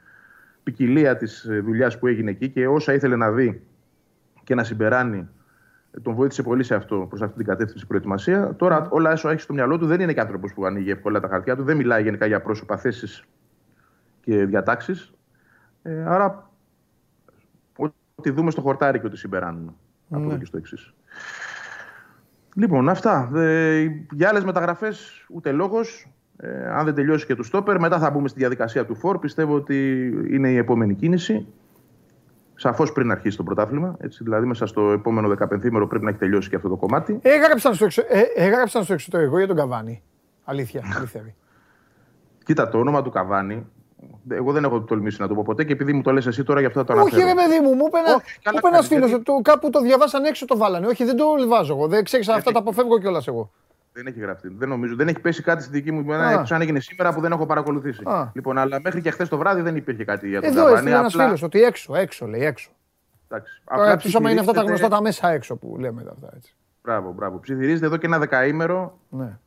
ποικιλία 0.63 1.17
της 1.17 1.47
δουλειάς 1.63 1.99
που 1.99 2.07
έγινε 2.07 2.31
εκεί 2.31 2.49
και 2.49 2.67
όσα 2.67 2.93
ήθελε 2.93 3.15
να 3.15 3.31
δει 3.31 3.61
και 4.43 4.55
να 4.55 4.63
συμπεράνει. 4.63 5.27
Τον 6.01 6.13
βοήθησε 6.13 6.43
πολύ 6.43 6.63
σε 6.63 6.75
αυτό, 6.75 7.05
προς 7.09 7.21
αυτή 7.21 7.37
την 7.37 7.45
κατεύθυνση 7.45 7.87
προετοιμασία. 7.87 8.55
Τώρα, 8.55 8.87
όλα 8.89 9.11
όσα 9.11 9.31
έχει 9.31 9.41
στο 9.41 9.53
μυαλό 9.53 9.77
του 9.77 9.85
δεν 9.85 9.99
είναι 9.99 10.13
και 10.13 10.19
άνθρωπος 10.19 10.53
που 10.53 10.65
ανοίγει 10.65 10.91
εύκολα 10.91 11.19
τα 11.19 11.27
χαρτιά 11.27 11.55
του, 11.55 11.63
δεν 11.63 11.77
μιλάει 11.77 12.03
γενικά 12.03 12.25
για 12.25 12.41
πρόσωπα, 12.41 12.77
θέσεις 12.77 13.23
και 14.21 14.45
διατάξεις. 14.45 15.13
Ε, 15.81 16.03
άρα, 16.05 16.49
ό,τι 18.15 18.29
δούμε 18.29 18.51
στο 18.51 18.61
χορτάρι 18.61 18.99
και 18.99 19.05
ότι 19.05 19.17
συμπεράνουμε. 19.17 19.73
Ναι. 20.07 20.17
Από 20.17 20.29
εδώ 20.29 20.37
και 20.37 20.45
στο 20.45 20.57
εξής. 20.57 20.93
Λοιπόν, 22.55 22.89
αυτά. 22.89 23.31
Ε, 23.35 23.87
για 24.11 24.29
άλλες 24.29 24.43
μεταγραφές 24.43 25.25
ούτε 25.29 25.51
λόγος. 25.51 26.11
Ε, 26.37 26.69
αν 26.69 26.85
δεν 26.85 26.93
τελειώσει 26.93 27.25
και 27.25 27.35
του 27.35 27.43
στόπερ, 27.43 27.79
μετά 27.79 27.99
θα 27.99 28.09
μπούμε 28.09 28.27
στη 28.27 28.39
διαδικασία 28.39 28.85
του 28.85 28.95
φόρ. 28.95 29.19
Πιστεύω 29.19 29.55
ότι 29.55 30.07
είναι 30.29 30.49
η 30.49 30.57
επόμενη 30.57 30.95
κίνηση. 30.95 31.47
Σαφώς 32.61 32.91
πριν 32.91 33.11
αρχίσει 33.11 33.37
το 33.37 33.43
πρωτάθλημα. 33.43 33.95
Έτσι, 33.99 34.23
δηλαδή, 34.23 34.45
μέσα 34.45 34.65
στο 34.65 34.91
επόμενο 34.91 35.27
15 35.39 35.47
πρέπει 35.87 36.03
να 36.03 36.09
έχει 36.09 36.19
τελειώσει 36.19 36.49
και 36.49 36.55
αυτό 36.55 36.69
το 36.69 36.75
κομμάτι. 36.75 37.19
Έγραψαν 37.21 37.73
στο, 37.73 37.85
εξω... 37.85 38.01
ε, 38.07 38.21
έγραψαν 38.35 38.83
στο 38.83 38.93
εξωτερικό 38.93 39.37
για 39.37 39.47
τον 39.47 39.55
Καβάνη. 39.55 40.03
Αλήθεια. 40.43 40.81
αλήθεια. 40.97 41.21
Κοίτα, 42.45 42.69
το 42.69 42.77
όνομα 42.79 43.01
του 43.01 43.09
Καβάνη 43.09 43.65
Εγώ 44.29 44.51
δεν 44.51 44.63
έχω 44.63 44.81
τολμήσει 44.81 45.21
να 45.21 45.27
το 45.27 45.33
πω 45.35 45.41
ποτέ 45.45 45.63
και 45.63 45.73
επειδή 45.73 45.93
μου 45.93 46.01
το 46.01 46.11
λες 46.11 46.25
εσύ 46.27 46.43
τώρα 46.43 46.59
γι' 46.59 46.65
αυτό 46.65 46.83
το 46.83 46.93
Όχι, 46.93 47.01
αναφέρω. 47.01 47.27
ρε 47.27 47.33
παιδί 47.33 47.59
μου, 47.63 47.73
μου 47.75 47.85
είπε 47.87 47.97
ένα- 47.97 48.15
Όχι, 48.15 48.39
καλά 48.41 48.59
μου 48.63 48.67
είπε 48.67 48.67
ένας 48.67 48.87
κάνεις, 48.87 48.87
φίλος. 48.87 49.09
γιατί- 49.09 49.41
Κάπου 49.41 49.69
το 49.69 49.79
διαβάσαν 49.81 50.23
έξω 50.23 50.45
το 50.45 50.57
βάλανε. 50.57 50.87
Όχι, 50.87 51.03
δεν 51.05 51.15
το 51.15 51.25
βάζω 51.47 51.73
εγώ. 51.75 51.87
Δεν 51.87 52.03
ξέρει 52.03 52.23
αυτά 52.31 52.51
τα 52.51 52.59
αποφεύγω 52.59 52.99
κιόλας 52.99 53.27
εγώ. 53.27 53.51
Δεν 54.03 54.07
έχει 54.07 54.19
γραφτεί. 54.19 54.53
Δεν 54.57 54.69
νομίζω. 54.69 54.95
Δεν 54.95 55.07
έχει 55.07 55.19
πέσει 55.19 55.43
κάτι 55.43 55.63
στη 55.63 55.71
δική 55.71 55.91
μου 55.91 55.99
Α. 55.99 56.01
ημέρα, 56.01 56.31
εκτός 56.31 56.51
αν 56.51 56.61
έγινε 56.61 56.79
σήμερα 56.79 57.13
που 57.13 57.21
δεν 57.21 57.31
έχω 57.31 57.45
παρακολουθήσει. 57.45 58.01
Α. 58.05 58.31
Λοιπόν, 58.33 58.57
αλλά 58.57 58.79
μέχρι 58.83 59.01
και 59.01 59.11
χθες 59.11 59.29
το 59.29 59.37
βράδυ 59.37 59.61
δεν 59.61 59.75
υπήρχε 59.75 60.03
κάτι 60.05 60.27
για 60.29 60.41
τον 60.41 60.49
Εδώ 60.49 60.57
Καβάνη. 60.59 60.77
έστειλε 60.77 60.95
ένας 60.97 61.13
Απλά- 61.13 61.25
φίλος 61.25 61.43
ότι 61.43 61.61
έξω, 61.63 61.95
έξω 61.95 62.27
λέει 62.27 62.45
έξω. 62.45 62.69
εντάξει, 63.27 63.61
Τώρα 63.65 63.81
απλά 63.81 63.93
εκτό 63.93 64.17
άμα 64.17 64.31
είναι 64.31 64.39
αυτά 64.39 64.51
τα 64.51 64.59
ψιθυρίζεται- 64.59 64.87
γνωστά 64.87 64.89
τα 64.89 65.01
μέσα 65.01 65.29
έξω 65.35 65.55
που 65.55 65.77
λέμε 65.79 66.03
τα 66.03 66.11
αυτά 66.11 66.29
έτσι. 66.35 66.53
Μπράβο, 66.83 67.11
μπράβο. 67.11 67.39
Ψιθυρίζεται 67.39 67.85
εδώ 67.85 67.97
και 67.97 68.05
ένα 68.05 68.19
δεκαήμερο. 68.19 68.97
Ναι. 69.09 69.37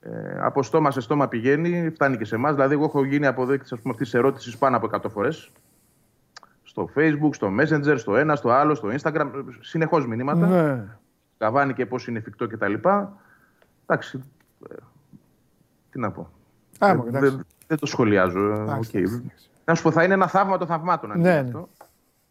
Ε, 0.00 0.10
από 0.40 0.62
στόμα 0.62 0.90
σε 0.90 1.00
στόμα 1.00 1.28
πηγαίνει, 1.28 1.90
φτάνει 1.94 2.16
και 2.16 2.24
σε 2.24 2.34
εμάς. 2.34 2.54
Δηλαδή, 2.54 2.74
εγώ 2.74 2.84
έχω 2.84 3.04
γίνει 3.04 3.26
αποδέκτης 3.26 3.72
αυτής 3.72 3.96
της 3.96 4.14
ερώτησης 4.14 4.56
πάνω 4.58 4.76
από 4.76 4.86
100 4.86 5.08
φορές. 5.08 5.50
Στο 6.62 6.88
Facebook, 6.96 7.30
στο 7.34 7.50
Messenger, 7.60 7.94
στο 7.96 8.16
ένα, 8.16 8.36
στο 8.36 8.50
άλλο, 8.50 8.74
στο 8.74 8.88
Instagram. 9.00 9.26
Συνεχώς 9.60 10.06
μηνύματα. 10.06 10.46
Ναι. 10.46 10.84
Καβάνι 11.38 11.72
και 11.72 11.86
πώς 11.86 12.06
είναι 12.06 12.18
εφικτό 12.18 12.46
κτλ. 12.46 12.74
Εντάξει. 13.86 14.22
ε, 14.70 14.74
τι 15.90 15.98
να 15.98 16.10
πω. 16.10 16.30
Άμα, 16.78 17.02
δεν, 17.04 17.14
εντάξει. 17.14 17.28
δεν- 17.36 17.46
δεν 17.66 17.78
το 17.78 17.86
σχολιάζω. 17.86 18.40
ε, 18.40 18.52
Εντάξει, 18.60 18.88
οκ. 18.88 18.94
εντάξει, 18.94 19.14
εντάξει. 19.24 19.50
Να 19.64 19.74
σου 19.74 19.82
πω, 19.82 19.90
θα 19.90 20.04
είναι 20.04 20.14
ένα 20.14 20.26
θαύμα 20.26 20.58
των 20.58 20.66
θαυμάτων. 20.66 21.12
αν 21.12 21.20
Ναι, 21.20 21.30
γίνει 21.30 21.42
ναι. 21.42 21.46
αυτό. 21.46 21.68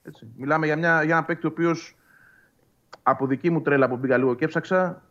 Έτσι. 0.04 0.28
Μιλάμε 0.38 0.66
για, 0.66 0.76
μια, 0.78 1.04
για 1.04 1.16
ένα 1.16 1.24
παίκτη 1.26 1.46
ο 1.46 1.50
οποίος 1.50 1.96
από 3.04 3.26
δική 3.28 3.50
μου 3.50 3.62
τρέλα 3.62 3.88
που 3.90 3.98
μπήκα 3.98 4.18
λίγο 4.18 4.34
και 4.34 4.46
έψαξα 4.46 5.02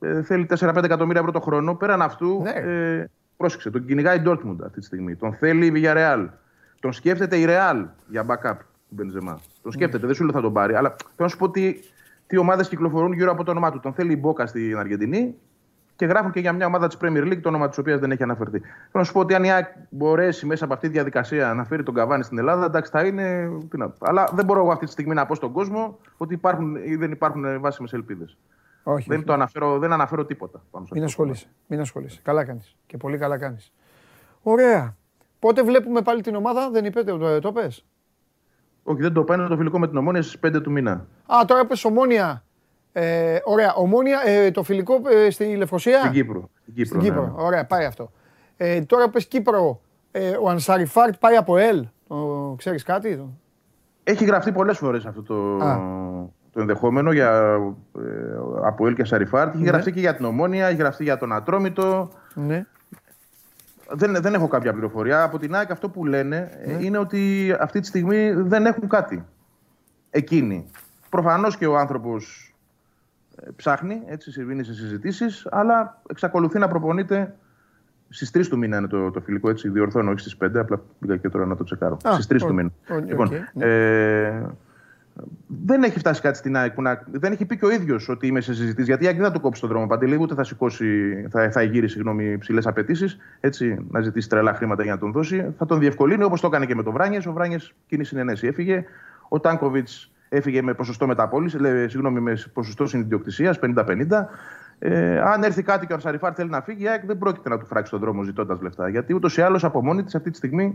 ε, 0.00 0.22
θέλει 0.22 0.46
4-5 0.58 0.84
εκατομμύρια 0.84 1.20
ευρώ 1.20 1.32
το 1.32 1.40
χρόνο. 1.40 1.74
Πέραν 1.74 2.02
αυτού, 2.02 2.40
Ναι. 2.42 2.50
ε, 2.50 3.10
πρόσεξε, 3.36 3.70
τον 3.70 3.86
κυνηγάει 3.86 4.18
η 4.18 4.22
Dortmund 4.26 4.56
αυτή 4.64 4.78
τη 4.80 4.84
στιγμή. 4.84 5.16
Τον 5.16 5.34
θέλει 5.34 5.66
η 5.66 5.72
Villarreal. 5.74 6.28
Τον 6.80 6.92
σκέφτεται 6.92 7.36
η 7.36 7.44
Real 7.48 7.84
για 8.08 8.26
backup 8.28 8.56
του 8.58 8.94
Μπενζεμά. 8.94 9.40
Τον 9.62 9.72
σκέφτεται, 9.72 10.06
δεν 10.06 10.14
σου 10.14 10.24
λέω 10.24 10.32
θα 10.32 10.40
τον 10.40 10.52
πάρει. 10.52 10.74
Αλλά 10.74 10.88
θέλω 10.98 11.12
να 11.16 11.28
σου 11.28 11.36
πω 11.36 11.50
τι, 11.50 11.74
τι 12.26 12.36
ομάδες 12.36 12.68
κυκλοφορούν 12.68 13.12
γύρω 13.12 13.30
από 13.30 13.44
το 13.44 13.50
όνομά 13.50 13.70
του. 13.70 13.80
Τον 13.80 13.92
θέλει 13.92 14.12
η 14.12 14.18
Μπόκα 14.20 14.46
στην 14.46 14.76
Αργεντινή 14.78 15.34
και 15.96 16.06
γράφουν 16.06 16.30
και 16.30 16.40
για 16.40 16.52
μια 16.52 16.66
ομάδα 16.66 16.86
της 16.86 16.96
Premier 17.00 17.22
League, 17.24 17.40
το 17.40 17.48
όνομα 17.48 17.68
της 17.68 17.78
οποίας 17.78 18.00
δεν 18.00 18.10
έχει 18.10 18.22
αναφερθεί. 18.22 18.58
Θέλω 18.58 18.70
να 18.92 19.04
σου 19.04 19.12
πω 19.12 19.20
ότι 19.20 19.34
αν 19.34 19.44
η 19.44 19.52
ΑΕΚ 19.52 19.66
μπορέσει 19.90 20.46
μέσα 20.46 20.64
από 20.64 20.74
αυτή 20.74 20.86
τη 20.86 20.92
διαδικασία 20.92 21.54
να 21.54 21.64
φέρει 21.64 21.82
τον 21.82 21.94
Καβάνη 21.94 22.22
στην 22.22 22.38
Ελλάδα, 22.38 22.64
εντάξει, 22.64 22.90
θα 22.90 23.04
είναι. 23.04 23.50
Τι 23.70 23.76
να... 23.78 23.88
πω. 23.88 23.96
Αλλά 24.00 24.30
δεν 24.34 24.44
μπορώ 24.44 24.60
εγώ 24.60 24.72
αυτή 24.72 24.84
τη 24.84 24.90
στιγμή 24.90 25.14
να 25.14 25.26
πω 25.26 25.34
στον 25.34 25.52
κόσμο 25.52 25.98
ότι 26.16 26.34
υπάρχουν 26.34 26.76
ή 26.76 26.96
δεν 26.96 27.10
υπάρχουν 27.10 27.60
βάσιμες 27.60 27.92
ελπίδες. 27.92 28.36
Όχι. 28.82 29.08
Δεν, 29.08 29.16
όχι. 29.16 29.26
το 29.26 29.32
αναφέρω, 29.32 29.78
δεν 29.78 29.92
αναφέρω 29.92 30.24
τίποτα 30.24 30.62
πάνω 30.70 30.86
σε 30.86 30.94
Μην 30.94 31.04
αυτό. 31.04 31.22
ασχολείσαι. 31.22 31.46
Μην 31.66 31.80
ασχολείσαι. 31.80 32.20
Καλά 32.22 32.44
κάνεις. 32.44 32.76
Και 32.86 32.96
πολύ 32.96 33.18
καλά 33.18 33.38
κάνεις. 33.38 33.72
Ωραία. 34.42 34.96
Πότε 35.38 35.62
βλέπουμε 35.62 36.02
πάλι 36.02 36.22
την 36.22 36.34
ομάδα, 36.34 36.70
δεν 36.70 36.84
είπε, 36.84 37.02
το, 37.02 37.40
το 37.40 37.52
πες. 37.52 37.84
Όχι, 38.82 39.00
δεν 39.02 39.12
το 39.12 39.24
παίρνω 39.24 39.48
το 39.48 39.56
φιλικό 39.56 39.78
με 39.78 39.88
την 39.88 39.96
Ομόνοια 39.96 40.22
στις 40.22 40.38
5 40.46 40.62
του 40.62 40.70
μήνα. 40.70 41.06
Α, 41.26 41.44
τώρα 41.46 41.66
πες 41.66 41.84
Ομόνοια. 41.84 42.44
Ε, 42.98 43.38
ωραία. 43.44 43.74
Ομόνοια, 43.74 44.20
ε, 44.24 44.50
το 44.50 44.62
φιλικό 44.62 45.00
ε, 45.26 45.30
στη 45.30 45.56
Λευκοσία; 45.56 45.98
Στην 45.98 46.12
Κύπρο. 46.12 46.50
Στην 46.62 46.74
Κύπρο. 46.74 46.84
Στην 46.86 46.98
ναι, 46.98 47.04
Κύπρο. 47.04 47.22
ναι. 47.36 47.42
Ωραία, 47.44 47.66
πάει 47.66 47.84
αυτό. 47.84 48.10
Ε, 48.56 48.80
τώρα 48.80 49.08
πες 49.10 49.26
Κύπρο. 49.26 49.80
Ε, 50.10 50.30
ο 50.42 50.48
Ανσαριφάρντ 50.48 51.14
πάει 51.20 51.36
ΑΠΟΕΛ. 51.36 51.86
Το, 52.08 52.54
ξέρεις 52.58 52.82
κάτι; 52.82 53.16
Το... 53.16 53.28
Έχει 54.04 54.24
γραφτεί 54.24 54.52
πολλές 54.52 54.78
φορές 54.78 55.06
αυτό 55.06 55.22
το, 55.22 55.64
Α. 55.64 55.78
το 56.52 56.60
ενδεχόμενο 56.60 57.12
για, 57.12 57.58
ε, 57.98 58.02
ΑΠΟΕΛ 58.62 58.94
και 58.94 59.04
Ανσαριφάρντ. 59.04 59.54
Έχει 59.54 59.62
Ναι. 59.62 59.70
γραφτεί 59.70 59.92
και 59.92 60.00
για 60.00 60.16
την 60.16 60.24
Ομόνοια, 60.24 60.66
έχει 60.66 60.76
γραφτεί 60.76 61.02
για 61.02 61.18
τον 61.18 61.32
Ατρόμητο. 61.32 62.08
Ναι. 62.34 62.64
Δεν, 63.90 64.16
δεν 64.20 64.34
έχω 64.34 64.48
κάποια 64.48 64.72
πληροφορία. 64.72 65.22
Από 65.22 65.38
την 65.38 65.54
ΑΕΚ 65.54 65.70
αυτό 65.70 65.88
που 65.88 66.04
λένε 66.04 66.50
Ναι. 66.66 66.72
ε, 66.72 66.84
είναι 66.84 66.98
ότι 66.98 67.54
αυτή 67.60 67.80
τη 67.80 67.86
στιγμή 67.86 68.32
δεν 68.32 68.66
έχουν 68.66 68.88
κάτι. 68.88 69.24
Εκείνοι. 70.10 70.70
Προφανώς 71.10 71.56
και 71.56 71.66
ο 71.66 71.76
άνθρωπος 71.78 72.40
ε, 72.45 72.45
ψάχνει, 73.56 74.02
έτσι 74.06 74.30
συμβαίνει 74.30 74.64
σε 74.64 74.74
συζητήσεις, 74.74 75.46
αλλά 75.50 76.02
εξακολουθεί 76.08 76.58
να 76.58 76.68
προπονείται 76.68 77.34
στις 78.08 78.30
3 78.34 78.46
του 78.48 78.58
μήνα 78.58 78.76
είναι 78.76 78.86
το, 78.86 79.10
το 79.10 79.20
φιλικό, 79.20 79.50
έτσι 79.50 79.68
διορθώνω, 79.68 80.10
όχι 80.10 80.20
στις 80.20 80.36
5, 80.44 80.56
απλά 80.56 80.80
πήγα 80.98 81.16
και 81.16 81.28
τώρα 81.28 81.46
να 81.46 81.56
το 81.56 81.64
τσεκάρω. 81.64 81.96
Α, 82.08 82.12
στις 82.12 82.26
3 82.26 82.36
οκ, 82.42 82.48
του 82.48 82.54
μήνα. 82.54 82.70
οκ, 82.88 83.08
λοιπόν, 83.08 83.26
οκ, 83.26 83.32
ναι. 83.32 83.66
ε, 83.66 84.42
δεν 85.46 85.82
έχει 85.82 85.98
φτάσει 85.98 86.20
κάτι 86.20 86.36
στην 86.36 86.56
ΑΕΚ 86.56 86.72
που 86.72 86.82
να. 86.82 87.02
Δεν 87.10 87.32
έχει 87.32 87.44
πει 87.44 87.56
και 87.56 87.64
ο 87.64 87.70
ίδιος 87.70 88.08
ότι 88.08 88.26
είμαι 88.26 88.40
σε 88.40 88.54
συζητήσεις. 88.54 88.86
Γιατί 88.86 89.04
η 89.04 89.06
ΑΕΚ 89.06 89.16
δεν 89.16 89.26
θα 89.26 89.32
του 89.32 89.40
κόψει 89.40 89.60
τον 89.60 89.70
δρόμο 89.70 89.86
Παντελή, 89.86 90.16
ούτε 90.20 90.34
θα 90.34 90.44
σηκώσει, 90.44 90.86
θα, 91.30 91.50
θα 91.50 91.62
γύρει 91.62 91.88
συγγνώμη, 91.88 92.38
ψηλές 92.38 92.66
απαιτήσεις. 92.66 93.16
Έτσι, 93.40 93.86
να 93.90 94.00
ζητήσει 94.00 94.28
τρελά 94.28 94.54
χρήματα 94.54 94.82
για 94.82 94.92
να 94.92 94.98
τον 94.98 95.12
δώσει. 95.12 95.54
Θα 95.58 95.66
τον 95.66 95.78
διευκολύνει 95.78 96.22
όπως 96.22 96.40
το 96.40 96.46
έκανε 96.46 96.66
και 96.66 96.74
με 96.74 96.82
τον 96.82 96.92
Βράνιες. 96.92 97.26
Ο 97.26 97.32
Βράνιες 97.32 97.74
κοινή 97.86 98.04
συνενέση 98.04 98.46
έφυγε. 98.46 98.84
Ο 99.28 99.40
Τάνκοβιτς 99.40 100.10
έφυγε 100.28 100.62
με 100.62 100.74
ποσοστό 100.74 101.06
μεταπόληση, 101.06 101.58
λέει, 101.58 101.88
συγγνώμη, 101.88 102.20
με 102.20 102.42
ποσοστό 102.52 102.86
συνδιοκτησίας 102.86 103.58
50-50. 103.62 104.26
Ε, 104.78 105.20
αν 105.20 105.42
έρθει 105.42 105.62
κάτι 105.62 105.86
και 105.86 105.92
ο 105.92 105.94
Αρσαριφάρ 105.96 106.32
θέλει 106.34 106.50
να 106.50 106.60
φύγει, 106.60 106.82
η 106.82 106.88
ΑΕΚ 106.88 107.06
δεν 107.06 107.18
πρόκειται 107.18 107.48
να 107.48 107.58
του 107.58 107.66
φράξει 107.66 107.90
τον 107.90 108.00
δρόμο 108.00 108.22
ζητώντας 108.22 108.60
λεφτά. 108.60 108.88
Γιατί 108.88 109.14
ούτως 109.14 109.36
ή 109.36 109.42
άλλως 109.42 109.64
από 109.64 109.82
μόνη 109.84 110.02
της 110.04 110.14
αυτή 110.14 110.30
τη 110.30 110.36
στιγμή 110.36 110.74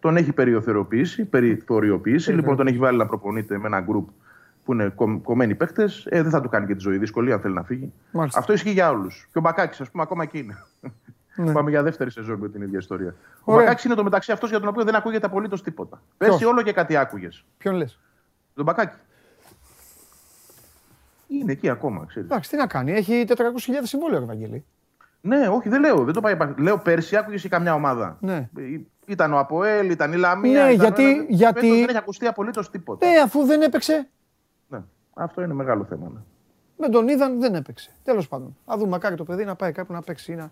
τον 0.00 0.16
έχει 0.16 0.32
περιοθεωροποιήσει, 0.32 1.24
περιθωριοποιήσει. 1.24 2.32
Λοιπόν, 2.32 2.56
τον 2.56 2.66
έχει 2.66 2.78
βάλει 2.78 2.98
να 2.98 3.06
προπονείται 3.06 3.58
με 3.58 3.66
ένα 3.66 3.80
γκρουπ 3.80 4.08
που 4.64 4.72
είναι 4.72 4.88
κομ, 4.88 5.20
κομμένοι 5.20 5.54
παίκτες. 5.54 6.06
Ε, 6.08 6.22
δεν 6.22 6.30
θα 6.30 6.40
του 6.40 6.48
κάνει 6.48 6.66
και 6.66 6.74
τη 6.74 6.80
ζωή 6.80 6.98
δύσκολη 6.98 7.32
αν 7.32 7.40
θέλει 7.40 7.54
να 7.54 7.62
φύγει. 7.62 7.92
Μάλιστα. 8.10 8.38
Αυτό 8.38 8.52
ισχύει 8.52 8.70
για 8.70 8.90
όλους. 8.90 9.28
Και 9.32 9.38
ο 9.38 9.40
Μπακάκης, 9.40 9.80
ας 9.80 9.90
πούμε, 9.90 10.02
ακόμα 10.02 10.22
εκεί 10.22 10.38
είναι. 10.38 10.64
Ναι. 11.34 11.52
Πάμε 11.52 11.70
για 11.70 11.82
δεύτερη 11.82 12.10
σεζόν 12.10 12.38
με 12.38 12.48
την 12.48 12.62
ίδια 12.62 12.78
ιστορία. 12.78 13.14
Ο 13.44 13.52
Ωραία. 13.52 13.64
Μπακάκης 13.64 13.84
είναι 13.84 13.94
το 13.94 14.04
μεταξύ 14.04 14.32
αυτός 14.32 14.50
για 14.50 14.60
τον 14.60 14.68
οποίο 14.68 14.84
δεν 14.84 14.94
ακούγεται 14.94 15.26
απολύτως 15.26 15.62
τίποτα. 15.62 16.02
Πέρσι 16.16 16.44
όλο 16.44 16.62
και 16.62 16.72
κάτι 16.72 16.96
άκουγες. 16.96 17.44
Ποιον 17.58 17.74
λες; 17.74 17.98
Τον 18.54 18.64
Μπακάκη. 18.64 18.96
Είναι 21.28 21.52
εκεί 21.52 21.68
ακόμα, 21.68 22.04
ξέρεις. 22.08 22.28
Εντάξει, 22.30 22.50
τι 22.50 22.56
να 22.56 22.66
κάνει. 22.66 22.92
Έχει 22.92 23.24
400.000 23.28 23.34
συμβόλαιο, 23.82 24.18
ρε 24.18 24.24
Βαγγέλη. 24.24 24.64
Ναι, 25.20 25.48
όχι, 25.48 25.68
δεν 25.68 25.80
λέω. 25.80 26.04
Δεν 26.04 26.14
το 26.14 26.20
πάει. 26.20 26.36
Λέω 26.56 26.78
πέρσι 26.78 27.16
άκουγες 27.16 27.40
σε 27.40 27.48
καμιά 27.48 27.74
ομάδα. 27.74 28.16
Ναι. 28.20 28.48
Ε, 28.58 28.62
Ήταν 29.06 29.32
ο 29.32 29.38
Αποέλ, 29.38 29.90
ήταν 29.90 30.12
η 30.12 30.16
Λαμία. 30.16 30.64
Ναι, 30.64 30.72
ήταν 30.72 30.84
γιατί- 30.86 31.02
ο 31.04 31.08
ένας. 31.08 31.24
γιατί- 31.28 31.60
Φέτος 31.60 31.78
Δεν 31.78 31.88
έχει 31.88 31.96
ακουστεί 31.96 32.26
απολύτως 32.26 32.70
τίποτα. 32.70 33.06
Ναι, 33.08 33.18
αφού 33.18 33.44
δεν 33.44 33.62
έπαιξε, 33.62 34.08
Ναι. 34.68 34.78
Αυτό 35.14 35.42
είναι 35.42 35.54
μεγάλο 35.54 35.84
θέμα. 35.84 36.08
Ναι. 36.14 36.20
δεν 36.76 36.90
τον 36.90 37.08
είδαν, 37.08 37.40
δεν 37.40 37.54
έπαιξε. 37.54 37.90
Τέλος 38.04 38.28
πάντων. 38.28 38.56
Α 38.64 38.74
δούμε, 38.76 38.88
μακάρι 38.90 39.14
το 39.16 39.24
παιδί 39.24 39.44
να 39.44 39.54
πάει 39.54 39.72
κάπου 39.72 39.92
να 39.92 40.00
παίξει. 40.02 40.32
ή 40.32 40.34
Να... 40.34 40.50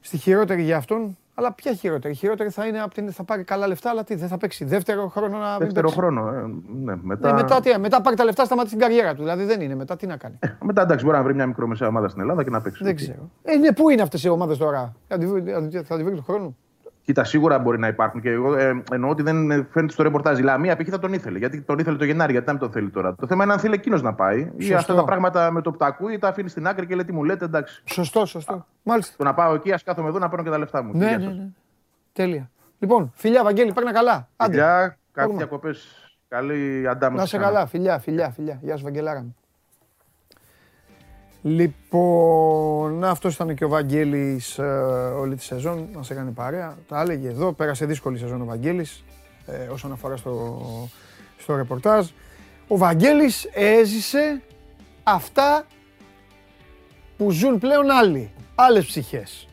Στη 0.00 0.16
χειρότερη 0.16 0.62
για 0.62 0.76
αυτόν. 0.76 1.18
Αλλά 1.40 1.52
ποια 1.52 1.72
χειρότερη. 1.72 2.12
Η 2.14 2.16
χειρότερη 2.16 2.50
θα 2.50 2.66
είναι 2.66 2.80
από 2.80 2.94
την. 2.94 3.12
θα 3.12 3.24
πάρει 3.24 3.44
καλά 3.44 3.66
λεφτά, 3.66 3.90
αλλά 3.90 4.04
τι, 4.04 4.14
δεν 4.14 4.28
θα 4.28 4.36
παίξει. 4.36 4.64
Δεύτερο 4.64 5.08
χρόνο 5.08 5.38
να 5.38 5.48
μην 5.50 5.58
Δεύτερο 5.58 5.86
παίξει. 5.86 5.98
χρόνο. 6.00 6.28
Ε, 6.28 6.42
ναι, 6.84 6.94
μετά... 7.02 7.28
Ναι, 7.32 7.42
μετά, 7.42 7.60
τι, 7.60 7.78
μετά 7.78 8.00
πάρει 8.00 8.16
τα 8.16 8.24
λεφτά, 8.24 8.44
σταματήσει 8.44 8.76
την 8.76 8.84
καριέρα 8.86 9.14
του. 9.14 9.22
Δηλαδή 9.22 9.44
δεν 9.44 9.60
είναι. 9.60 9.74
Μετά 9.74 9.96
τι 9.96 10.06
να 10.06 10.16
κάνει. 10.16 10.38
μετά 10.62 10.82
εντάξει, 10.82 11.04
μπορεί 11.04 11.16
να 11.16 11.22
βρει 11.22 11.34
μια 11.34 11.46
μικρομεσαία 11.46 11.88
ομάδα 11.88 12.08
στην 12.08 12.20
Ελλάδα 12.20 12.44
και 12.44 12.50
να 12.50 12.60
παίξει. 12.60 12.84
δεν 12.84 12.96
ξέρω. 12.96 13.30
Ε, 13.42 13.56
ναι, 13.56 13.72
πού 13.72 13.88
είναι 13.90 14.02
αυτές 14.02 14.24
οι 14.24 14.28
ομάδες 14.28 14.58
τώρα; 14.58 14.94
Θα 15.08 15.18
τη 15.18 15.26
βρει- 15.26 15.82
Θα 15.84 15.96
τη 15.96 16.02
βρει 16.04 16.14
του 16.14 16.22
χρόνου. 16.26 16.56
Κοίτα, 17.02 17.24
σίγουρα 17.24 17.58
μπορεί 17.58 17.78
να 17.78 17.86
υπάρχουν 17.86 18.20
και 18.20 18.30
εγώ 18.30 18.54
ε, 18.54 18.82
εννοώ 18.92 19.10
ότι 19.10 19.22
δεν 19.22 19.50
ε, 19.50 19.66
φαίνεται 19.70 19.92
στο 19.92 20.02
ρεπορτάζ. 20.02 20.38
Η 20.38 20.42
Λαμία 20.42 20.76
π.χ. 20.76 20.88
θα 20.90 20.98
τον 20.98 21.12
ήθελε. 21.12 21.38
Γιατί 21.38 21.60
τον 21.60 21.78
ήθελε 21.78 21.96
το 21.96 22.04
Γενάρη, 22.04 22.32
γιατί 22.32 22.46
να 22.46 22.52
μην 22.52 22.60
τον 22.62 22.70
θέλει 22.70 22.90
τώρα. 22.90 23.14
Το 23.14 23.26
θέμα 23.26 23.44
είναι 23.44 23.52
αν 23.52 23.58
θέλει 23.58 23.74
εκείνος 23.74 24.02
να 24.02 24.14
πάει. 24.14 24.50
Ή 24.56 24.62
Σωστό. 24.62 24.76
αυτά 24.76 24.94
τα 24.94 25.04
πράγματα 25.04 25.50
με 25.50 25.60
το 25.62 25.70
που 25.70 25.76
τα 25.76 25.86
ακούει, 25.86 26.18
τα 26.18 26.28
αφήνει 26.28 26.48
στην 26.48 26.66
άκρη 26.66 26.86
και 26.86 26.94
λέει 26.94 27.04
τι 27.04 27.12
μου 27.12 27.24
λέτε, 27.24 27.44
εντάξει. 27.44 27.82
Σωστό, 27.84 28.26
σωστό. 28.26 28.66
Μάλιστα. 28.82 29.14
Το 29.16 29.24
να 29.24 29.34
πάω 29.34 29.54
εκεί, 29.54 29.72
ας 29.72 29.82
κάθομαι 29.82 30.08
εδώ 30.08 30.18
να 30.18 30.28
παίρνω 30.28 30.44
και 30.44 30.50
τα 30.50 30.58
λεφτά 30.58 30.82
μου. 30.82 30.92
Ναι, 30.96 31.08
Γεια 31.08 31.18
ναι, 31.18 31.24
σας. 31.24 31.36
ναι. 31.36 31.46
Τέλεια. 32.12 32.50
Λοιπόν, 32.78 33.12
φιλιά, 33.14 33.42
Βαγγέλη, 33.44 33.72
πάρνα 33.72 33.92
καλά. 33.92 34.28
Άντε. 34.36 34.50
Φιλιά, 34.52 34.96
κάτι 35.12 35.26
Όρμα. 35.28 35.38
διακοπές. 35.38 35.88
Καλή 36.28 36.88
αντάμωση. 36.88 37.20
Να 37.20 37.26
σε 37.26 37.38
καλά, 37.38 37.66
φιλιά, 37.66 37.98
φιλιά, 37.98 38.30
φιλιά. 38.30 38.58
Γεια 38.62 38.76
σου, 38.76 38.84
Βαγγελάρα 38.84 39.20
μου. 39.20 39.36
Λοιπόν, 41.42 43.04
αυτός 43.04 43.34
ήταν 43.34 43.54
και 43.54 43.64
ο 43.64 43.68
Βαγγέλης 43.68 44.58
ε, 44.58 44.62
όλη 45.18 45.36
τη 45.36 45.42
σεζόν, 45.42 45.88
μας 45.94 46.10
έκανε 46.10 46.30
παρέα. 46.30 46.76
Τα 46.88 47.00
έλεγε 47.00 47.28
εδώ, 47.28 47.52
πέρασε 47.52 47.86
δύσκολη 47.86 48.18
σεζόν 48.18 48.40
ο 48.40 48.44
Βαγγέλης 48.44 49.04
ε, 49.46 49.66
όσον 49.72 49.92
αφορά 49.92 50.16
στο, 50.16 50.60
στο 51.38 51.56
ρεπορτάζ. 51.56 52.06
Ο 52.68 52.76
Βαγγέλης 52.76 53.48
έζησε 53.52 54.42
αυτά 55.02 55.66
που 57.16 57.30
ζουν 57.30 57.58
πλέον 57.58 57.90
άλλοι, 57.90 58.30
άλλες 58.54 58.86
ψυχές. 58.86 59.48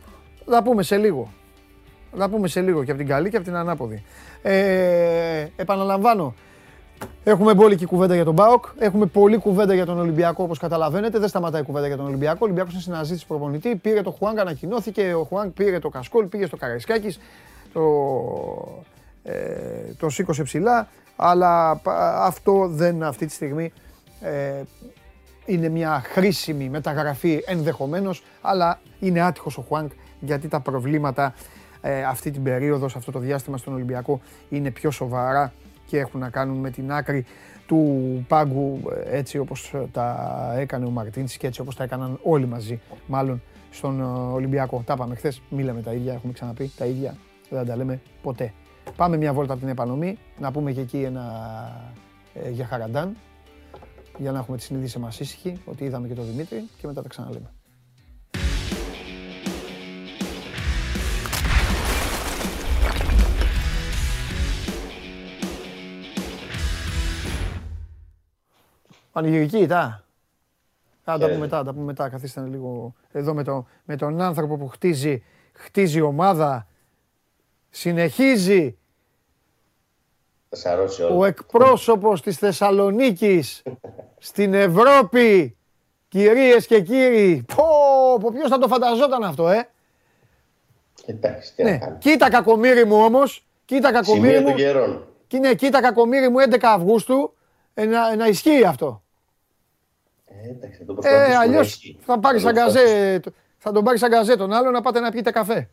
Θα 0.45 0.51
τα 0.51 0.63
πούμε 0.63 0.83
σε 0.83 0.97
λίγο. 0.97 1.31
Θα 2.11 2.17
τα 2.17 2.29
πούμε 2.29 2.47
σε 2.47 2.61
λίγο 2.61 2.83
και 2.83 2.91
από 2.91 2.99
την 2.99 3.09
καλή 3.09 3.29
και 3.29 3.35
από 3.35 3.45
την 3.45 3.55
ανάποδη. 3.55 4.03
Ε, 4.41 5.47
επαναλαμβάνω, 5.55 6.35
Έχουμε 7.23 7.53
μπόλικη 7.53 7.85
κουβέντα 7.85 8.15
για 8.15 8.23
τον 8.25 8.33
Μπάοκ. 8.33 8.65
Έχουμε 8.79 9.05
πολλή 9.05 9.37
κουβέντα 9.37 9.73
για 9.73 9.85
τον 9.85 9.99
Ολυμπιακό, 9.99 10.43
όπως 10.43 10.59
καταλαβαίνετε. 10.59 11.19
Δεν 11.19 11.27
σταματάει 11.27 11.61
η 11.61 11.63
κουβέντα 11.63 11.87
για 11.87 11.97
τον 11.97 12.05
Ολυμπιακό. 12.05 12.37
Ο 12.41 12.43
Ολυμπιακός 12.43 12.71
είναι 12.73 12.81
στην 12.81 12.93
αναζήτηση 12.93 13.27
προπονητή. 13.27 13.75
Πήρε 13.75 14.01
το 14.01 14.11
Χουάνγκ, 14.11 14.39
ανακοινώθηκε. 14.39 15.13
Ο 15.13 15.23
Χουάνγκ 15.23 15.51
πήρε 15.51 15.79
το 15.79 15.89
Κασκόλ, 15.89 16.25
πήγε 16.25 16.45
στο 16.45 16.57
Καραϊσκάκης. 16.57 17.19
Το, 17.73 17.81
ε, 19.23 19.33
το 19.97 20.09
σήκωσε 20.09 20.43
ψηλά. 20.43 20.87
Αλλά 21.15 21.75
πα- 21.75 22.25
αυτό 22.25 22.67
δεν 22.67 23.03
αυτή 23.03 23.25
τη 23.25 23.33
στιγμή 23.33 23.73
ε, 24.21 24.61
είναι 25.45 25.69
μια 25.69 26.01
χρήσιμη 26.05 26.69
μεταγραφή 26.69 27.43
ενδεχομένως. 27.45 28.23
Αλλά 28.41 28.79
είναι 28.99 29.21
άτυχος 29.21 29.57
ο 29.57 29.61
Χουάνγκ 29.67 29.89
γιατί 30.19 30.47
τα 30.47 30.59
προβλήματα 30.59 31.33
ε, 31.81 32.03
αυτή 32.03 32.31
την 32.31 32.43
περίοδο, 32.43 32.87
σε 32.89 32.97
αυτό 32.97 33.11
το 33.11 33.19
διάστημα 33.19 33.57
στον 33.57 33.73
Ολυμπιακό 33.73 34.21
είναι 34.49 34.71
πιο 34.71 34.91
σοβαρά 34.91 35.53
και 35.87 35.99
έχουν 35.99 36.19
να 36.19 36.29
κάνουν 36.29 36.57
με 36.57 36.69
την 36.69 36.91
άκρη 36.91 37.25
του 37.65 38.25
πάγκου 38.27 38.79
ε, 39.05 39.17
έτσι 39.17 39.37
όπως 39.37 39.73
τα 39.91 40.53
έκανε 40.57 40.85
ο 40.85 40.89
Μαρτίνς 40.89 41.37
και 41.37 41.47
έτσι 41.47 41.61
όπως 41.61 41.75
τα 41.75 41.83
έκαναν 41.83 42.19
όλοι 42.23 42.45
μαζί 42.45 42.79
μάλλον 43.07 43.41
στον 43.69 43.99
ε, 43.99 44.03
Ολυμπιακό. 44.33 44.83
Τα 44.85 44.93
είπαμε 44.93 45.15
χθες, 45.15 45.41
μη 45.49 45.63
λέμε 45.63 45.81
τα 45.81 45.93
ίδια, 45.93 46.13
έχουμε 46.13 46.33
ξαναπεί 46.33 46.71
τα 46.77 46.85
ίδια, 46.85 47.17
δεν 47.49 47.65
τα 47.65 47.75
λέμε 47.75 48.01
ποτέ. 48.21 48.53
Πάμε 48.95 49.17
μια 49.17 49.33
βόλτα 49.33 49.53
από 49.53 49.61
την 49.61 49.71
επανομή, 49.71 50.17
να 50.39 50.51
πούμε 50.51 50.71
και 50.71 50.81
εκεί 50.81 51.01
ένα 51.01 51.23
ε, 52.33 52.49
για 52.49 52.65
Χαραντάν, 52.65 53.15
για 54.17 54.31
να 54.31 54.39
έχουμε 54.39 54.57
τη 54.57 54.63
συνείδηση 54.63 54.99
μας 54.99 55.19
ήσυχη, 55.19 55.61
ότι 55.65 55.83
είδαμε 55.83 56.07
και 56.07 56.13
τον 56.13 56.25
Δημήτρη 56.25 56.69
και 56.77 56.87
μετά 56.87 57.01
τα 57.01 57.07
ξαναλέμε. 57.09 57.56
Πανηγυρική, 69.21 69.67
τα. 69.67 70.03
Α, 71.03 71.17
τα 71.17 71.17
πούμε 71.17 71.37
μετά, 71.37 71.63
τα 71.63 71.71
πούμε 71.73 71.83
μετά. 71.85 72.09
Καθίστε 72.09 72.41
λίγο 72.41 72.93
εδώ 73.11 73.33
με, 73.33 73.43
το, 73.43 73.65
με 73.83 73.95
τον 73.95 74.21
άνθρωπο 74.21 74.57
που 74.57 74.67
χτίζει, 74.67 75.23
χτίζει 75.53 76.01
ομάδα, 76.01 76.67
συνεχίζει 77.69 78.77
Θα 80.49 80.55
σαρώσει 80.55 81.03
ο 81.03 81.07
όλο. 81.07 81.25
εκπρόσωπος 81.25 82.21
της 82.21 82.37
Θεσσαλονίκης 82.37 83.63
στην 84.29 84.53
Ευρώπη. 84.53 85.57
Κυρίες 86.07 86.67
και 86.67 86.81
κύριοι, 86.81 87.45
πω, 87.55 87.63
πω 88.21 88.31
ποιος 88.33 88.49
θα 88.49 88.57
το 88.57 88.67
φανταζόταν 88.67 89.23
αυτό, 89.23 89.49
ε; 89.49 89.69
Εντάξει, 91.05 91.55
τι 91.55 91.63
να 91.63 91.69
Ναι. 91.69 91.77
κάνουμε. 91.77 91.97
Κοίτα 91.99 92.29
κακομύρι 92.29 92.85
μου 92.85 92.95
όμως, 92.95 93.45
κοίτα 93.65 93.91
κακομύρι 93.91 94.23
Σημεία 94.25 94.41
μου. 94.41 94.47
των 94.47 94.55
καιρών. 94.55 95.07
Και 95.27 95.37
ναι, 95.39 95.53
κοίτα 95.55 95.81
κακομύρι 95.81 96.29
μου 96.29 96.37
11 96.49 96.57
Αυγούστου, 96.61 97.33
ε, 97.73 97.85
να, 97.85 98.15
να 98.15 98.27
ισχύει 98.27 98.63
αυτό. 98.65 99.01
Ε, 100.47 100.51
εντάξει, 100.51 100.77
θα 100.79 100.85
το 100.85 100.91
Ε, 100.91 100.95
προσπαθήσουμε 100.95 101.33
να 101.33 101.39
αλλιώς 101.39 101.67
ισχύει. 101.67 101.97
θα 102.05 102.19
πάρει 102.19 102.37
το 102.37 102.43
σαν 102.43 102.53
προσπαθήσουμε. 102.53 102.91
γκαζέ, 102.91 103.21
θα 103.57 103.71
τον 103.71 103.83
πάρει 103.83 103.97
σαν 103.97 104.09
γκαζέ 104.09 104.35
τον 104.35 104.53
άλλο 104.53 104.71
να 104.71 104.81
πάτε 104.81 104.99
να 104.99 105.11
πιείτε 105.11 105.31
καφέ. 105.31 105.69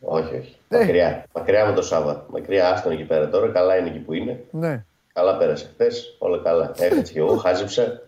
Όχι, 0.00 0.34
όχι. 0.36 0.56
Ε. 0.68 0.78
Μακριά. 0.78 1.24
Μακριά 1.34 1.66
με 1.66 1.72
το 1.72 1.82
Σάββατο. 1.82 2.26
Μακριά, 2.30 2.68
άστον 2.72 2.92
εκεί 2.92 3.04
πέρα 3.04 3.28
τώρα. 3.28 3.48
Καλά 3.52 3.76
είναι 3.76 3.88
εκεί 3.88 3.98
που 3.98 4.12
είναι. 4.12 4.44
Ναι. 4.50 4.84
Καλά 5.12 5.36
πέρασε 5.36 5.70
χθες. 5.72 6.16
Όλα 6.18 6.40
καλά. 6.44 6.72
Έφτιαξε 6.78 7.12
και 7.12 7.18
εγώ, 7.18 7.36
χάζεψα. 7.44 8.02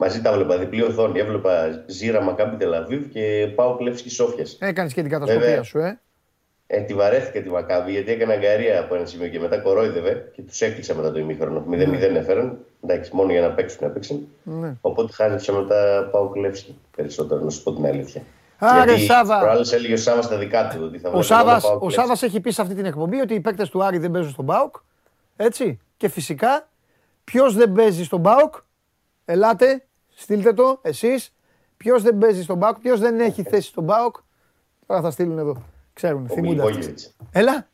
Μαζί 0.00 0.20
τα 0.22 0.32
βλέπα 0.32 0.58
διπλή 0.58 0.82
οθόνη. 0.82 1.18
Έβλεπα 1.18 1.84
Ζήρα 1.86 2.22
Μακάμπι 2.22 2.56
Τελαβίβ 2.56 3.08
και 3.08 3.52
πάω 3.54 3.76
Κλεύσκη 3.76 4.10
Σόφιας. 4.10 4.56
Έκανες 4.60 4.92
και 4.92 5.00
την 5.00 5.10
κατασκοπία 5.10 5.46
Βέβαια. 5.46 5.62
σου, 5.62 5.78
ε. 5.78 6.00
Ε, 6.66 6.80
τη 6.80 6.94
βαρέθηκα 6.94 7.42
τη 7.42 7.48
Μακάμπι 7.48 7.90
γιατί 7.90 8.12
έκανε 8.12 8.32
αγκαρία 8.32 8.80
από 8.80 8.94
ένα 8.94 9.06
σημείο 9.06 9.28
και 9.28 9.38
μετά 9.40 9.58
κορόιδευε 9.58 10.30
και 10.34 10.42
τους 10.42 10.60
έκλεισα 10.60 10.94
μετά 10.94 11.12
το 11.12 11.18
ημίχρονο. 11.18 11.64
0-0 11.70 12.14
έφεραν. 12.14 12.58
Εντάξει, 12.82 13.10
μόνο 13.14 13.32
για 13.32 13.40
να 13.40 13.50
παίξουν 13.50 13.86
έπαιξαν. 13.86 14.26
Ναι. 14.42 14.76
Οπότε 14.80 15.12
χάζεψα 15.12 15.52
μετά 15.52 16.08
πάω 16.12 16.28
Κλεύσκη 16.28 16.78
περισσότερο, 16.96 17.44
να 17.44 17.50
σου 17.50 17.62
πω 17.62 17.72
την 17.72 17.86
αλήθεια. 17.86 18.22
Άρε, 18.58 18.84
γιατί 18.90 19.04
Σάβα. 19.06 19.38
προάλλες 19.38 19.72
έλεγε 19.72 19.92
ο 19.92 19.96
Σάβας 19.96 20.28
τα 20.28 20.38
δικά 20.38 20.68
του. 20.68 20.78
Ότι 20.82 20.98
θα 20.98 21.08
Ο 21.08 21.10
βλέπω 21.10 21.26
Σάβας, 21.26 21.62
μόνο 21.62 21.74
ο 21.74 21.78
ΠΑΟΚ 21.78 21.90
Σάβας 21.90 22.22
έχει 22.22 22.40
πει 22.40 22.50
σε 22.50 22.62
αυτή 22.62 22.74
την 22.74 22.84
εκπομπή 22.84 23.20
ότι 23.20 23.34
οι 23.34 23.40
παίκτες 23.40 23.68
του 23.70 23.84
Άρη 23.84 23.98
δεν 23.98 24.10
παίζουν 24.10 24.30
στον 24.30 24.46
ΠΑΟΚ. 24.46 24.76
Έτσι. 25.36 25.78
Και 25.96 26.08
φυσικά, 26.08 26.68
ποιος 27.24 27.54
δεν 27.54 27.72
παίζει 27.72 28.04
στον 28.04 28.22
ΠΑΟΚ, 28.22 28.54
ελάτε, 29.24 29.86
στείλτε 30.14 30.52
το 30.52 30.78
εσείς. 30.82 31.34
Ποιος 31.76 32.02
δεν 32.02 32.18
παίζει 32.18 32.42
στον 32.42 32.58
ΠΑΟΚ, 32.58 32.78
ποιος 32.78 33.00
δεν 33.00 33.20
έχει 33.20 33.42
θέση 33.42 33.68
στον 33.68 33.86
ΠΑΟΚ. 33.86 34.16
Τώρα 34.86 35.00
θα 35.00 35.10
στείλουν 35.10 35.38
εδώ. 35.38 35.62
Ξέρουν, 35.92 36.24
Ο 36.30 36.34
θυμούνται. 36.34 36.60
αυτοί. 36.62 36.70
Μιλιβόγεβιτς. 36.70 37.16
Έλα. 37.32 37.68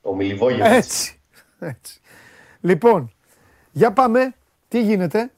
Ο 0.00 0.14
Μιλιβόγεβιτς. 0.14 0.76
Έτσι. 0.76 1.20
Έτσι. 1.58 2.00
Λοιπόν, 2.60 3.12
για 3.72 3.92
πάμε. 3.92 4.34
Τι 4.68 4.82
γίνεται; 4.82 5.30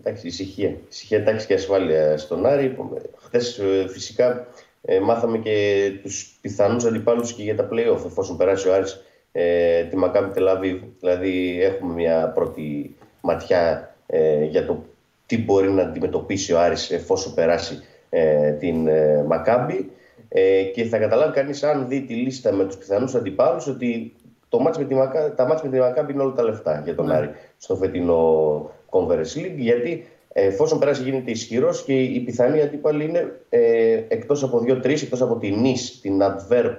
Εντάξει, 0.00 0.26
ησυχία. 0.26 0.76
Ησυχία, 0.90 1.24
τάξη 1.24 1.46
και 1.46 1.54
ασφάλεια 1.54 2.18
στον 2.18 2.46
Άρη. 2.46 2.76
Χθες 3.16 3.60
φυσικά 3.88 4.46
ε, 4.82 5.00
μάθαμε 5.00 5.38
και 5.38 5.90
τους 6.02 6.38
πιθανούς 6.40 6.84
αντιπάλους 6.84 7.32
και 7.32 7.42
για 7.42 7.56
τα 7.56 7.68
playoff 7.72 8.04
εφόσον 8.06 8.36
περάσει 8.36 8.68
ο 8.68 8.74
Άρης 8.74 9.02
ε, 9.32 9.82
τη 9.84 9.96
Μακάμπι 9.96 10.32
Τελαβίβ. 10.32 10.82
Δηλαδή 11.00 11.62
έχουμε 11.62 11.94
μια 11.94 12.28
πρώτη 12.34 12.96
ματιά 13.20 13.94
ε, 14.06 14.44
για 14.44 14.66
το 14.66 14.84
τι 15.26 15.38
μπορεί 15.38 15.70
να 15.70 15.82
αντιμετωπίσει 15.82 16.52
ο 16.52 16.60
Άρης 16.60 16.90
εφόσον 16.90 17.34
περάσει 17.34 17.82
ε, 18.10 18.50
την 18.50 18.88
ε, 18.88 19.24
Μακάμπι. 19.26 19.90
Ε, 20.28 20.62
και 20.62 20.84
θα 20.84 20.98
καταλάβει 20.98 21.32
κανείς 21.32 21.62
αν 21.62 21.88
δει 21.88 22.00
τη 22.00 22.14
λίστα 22.14 22.52
με 22.52 22.64
τους 22.64 22.76
πιθανούς 22.76 23.14
αντιπάλους 23.14 23.66
ότι 23.66 24.12
το 24.48 24.58
μάτς 24.58 24.78
με 24.78 24.84
τη 24.84 24.94
Μακά, 24.94 25.34
τα 25.34 25.46
μάτς 25.46 25.62
με 25.62 25.68
τη 25.68 25.78
Μακάμπι 25.78 26.12
είναι 26.12 26.22
όλα 26.22 26.32
τα 26.32 26.42
λεφτά 26.42 26.80
για 26.84 26.94
τον 26.94 27.10
Άρη 27.10 27.30
στο 27.56 27.76
φετινό 27.76 28.70
Conference 28.90 29.36
League 29.36 29.56
γιατί 29.56 30.06
ε, 30.32 30.46
εφόσον 30.46 30.78
περάσει 30.78 31.02
γίνεται 31.02 31.30
ισχυρός 31.30 31.84
και 31.84 32.02
οι 32.02 32.20
πιθανοί 32.20 32.60
αντίπαλοι 32.60 33.04
είναι 33.04 33.40
ε, 33.48 34.02
εκτός 34.08 34.42
από 34.42 34.58
δύο-τρει, 34.58 34.92
εκτός 34.92 35.22
από 35.22 35.36
την 35.36 35.60
Νης, 35.60 36.00
την 36.00 36.20
Adverb 36.22 36.76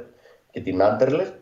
και 0.52 0.60
την 0.62 0.80
Anderlecht 0.82 1.34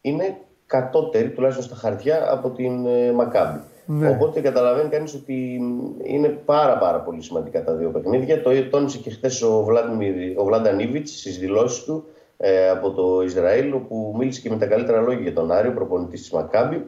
είναι 0.00 0.36
κατώτερη 0.66 1.30
τουλάχιστον 1.30 1.64
στα 1.64 1.74
χαρτιά 1.74 2.32
από 2.32 2.50
την 2.50 2.86
ε, 2.86 3.12
Μακάμπι. 3.12 3.60
Ναι. 3.86 4.08
Οπότε 4.08 4.40
καταλαβαίνει 4.40 4.88
κανείς 4.88 5.14
ότι 5.14 5.60
είναι 6.04 6.28
πάρα 6.28 6.78
πάρα 6.78 7.00
πολύ 7.00 7.22
σημαντικά 7.22 7.64
τα 7.64 7.74
δύο 7.74 7.90
παιχνίδια. 7.90 8.42
Το 8.42 8.50
τόνισε 8.70 8.98
και 8.98 9.10
χθες 9.10 9.42
ο, 9.42 9.64
Βλάντιμιρ- 9.64 10.38
ο 10.38 10.44
Βλάνταν 10.44 10.78
Ήβιτ 10.78 11.06
στις 11.08 11.38
δηλώσεις 11.38 11.84
του 11.84 12.04
ε, 12.44 12.68
από 12.68 12.90
το 12.90 13.22
Ισραήλ, 13.22 13.72
όπου 13.72 14.14
μίλησε 14.18 14.40
και 14.40 14.50
με 14.50 14.56
τα 14.56 14.66
καλύτερα 14.66 15.00
λόγια 15.00 15.22
για 15.22 15.32
τον 15.32 15.52
Άριο, 15.52 15.72
προπονητής 15.72 16.20
της 16.20 16.30
Μακάμπι. 16.30 16.84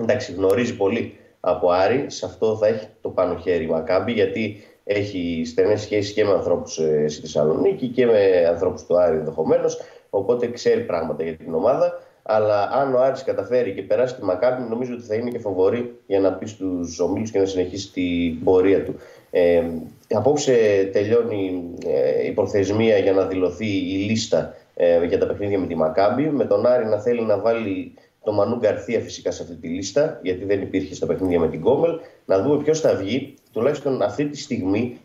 Εντάξει, 0.00 0.32
γνωρίζει 0.32 0.76
πολύ 0.76 1.16
από 1.40 1.70
Άρη. 1.70 2.04
Σε 2.08 2.26
αυτό 2.26 2.56
θα 2.56 2.66
έχει 2.66 2.88
το 3.00 3.08
πάνω 3.08 3.36
χέρι 3.36 3.64
η 3.64 3.66
Μακάμπι, 3.66 4.12
γιατί 4.12 4.56
έχει 4.84 5.42
στενές 5.46 5.80
σχέσεις 5.80 6.12
και 6.12 6.24
με 6.24 6.30
ανθρώπους 6.30 6.72
στη 7.06 7.20
Θεσσαλονίκη 7.20 7.86
και 7.86 8.06
με 8.06 8.46
ανθρώπους 8.48 8.86
του 8.86 8.98
Άρη 8.98 9.16
ενδεχομένως. 9.16 9.80
Οπότε 10.10 10.46
ξέρει 10.46 10.80
πράγματα 10.80 11.22
για 11.22 11.36
την 11.36 11.54
ομάδα. 11.54 12.00
Αλλά 12.22 12.70
αν 12.72 12.94
ο 12.94 13.00
Άρης 13.00 13.24
καταφέρει 13.24 13.72
και 13.72 13.82
περάσει 13.82 14.14
τη 14.14 14.24
Μακάμπη, 14.24 14.68
νομίζω 14.68 14.94
ότι 14.94 15.02
θα 15.02 15.14
είναι 15.14 15.30
και 15.30 15.38
φοβορή 15.38 15.98
για 16.06 16.20
να 16.20 16.32
πει 16.32 16.46
στους 16.46 17.00
ομίλους 17.00 17.30
και 17.30 17.38
να 17.38 17.44
συνεχίσει 17.44 17.92
την 17.92 18.44
πορεία 18.44 18.84
του. 18.84 18.94
Ε, 19.30 19.62
απόψε 20.10 20.52
τελειώνει 20.92 21.74
ε, 21.86 22.26
η 22.26 22.30
προθεσμία 22.30 22.98
για 22.98 23.12
να 23.12 23.24
δηλωθεί 23.24 23.66
η 23.66 24.06
λίστα 24.08 24.54
ε, 24.74 25.04
για 25.04 25.18
τα 25.18 25.26
παιχνίδια 25.26 25.58
με 25.58 25.66
τη 25.66 25.74
Μακάμπη. 25.74 26.28
Με 26.30 26.44
τον 26.44 26.66
Άρη 26.66 26.84
να 26.84 26.98
θέλει 26.98 27.22
να 27.22 27.38
βάλει 27.38 27.94
το 28.24 28.32
Μανού 28.32 28.56
Γκαρθία 28.56 29.00
φυσικά 29.00 29.30
σε 29.30 29.42
αυτή 29.42 29.54
τη 29.54 29.68
λίστα, 29.68 30.18
γιατί 30.22 30.44
δεν 30.44 30.62
υπήρχε 30.62 30.94
στα 30.94 31.06
παιχνίδια 31.06 31.40
με 31.40 31.48
την 31.48 31.60
Κόμελ. 31.60 31.98
Να 32.24 32.42
δούμε 32.42 32.62
ποιος 32.62 32.80
θα 32.80 32.94
βγει. 32.94 33.34
Τουλάχιστον 33.52 34.02
αυτή 34.02 34.26
τη 34.26 34.38
στιγμή 34.38 35.00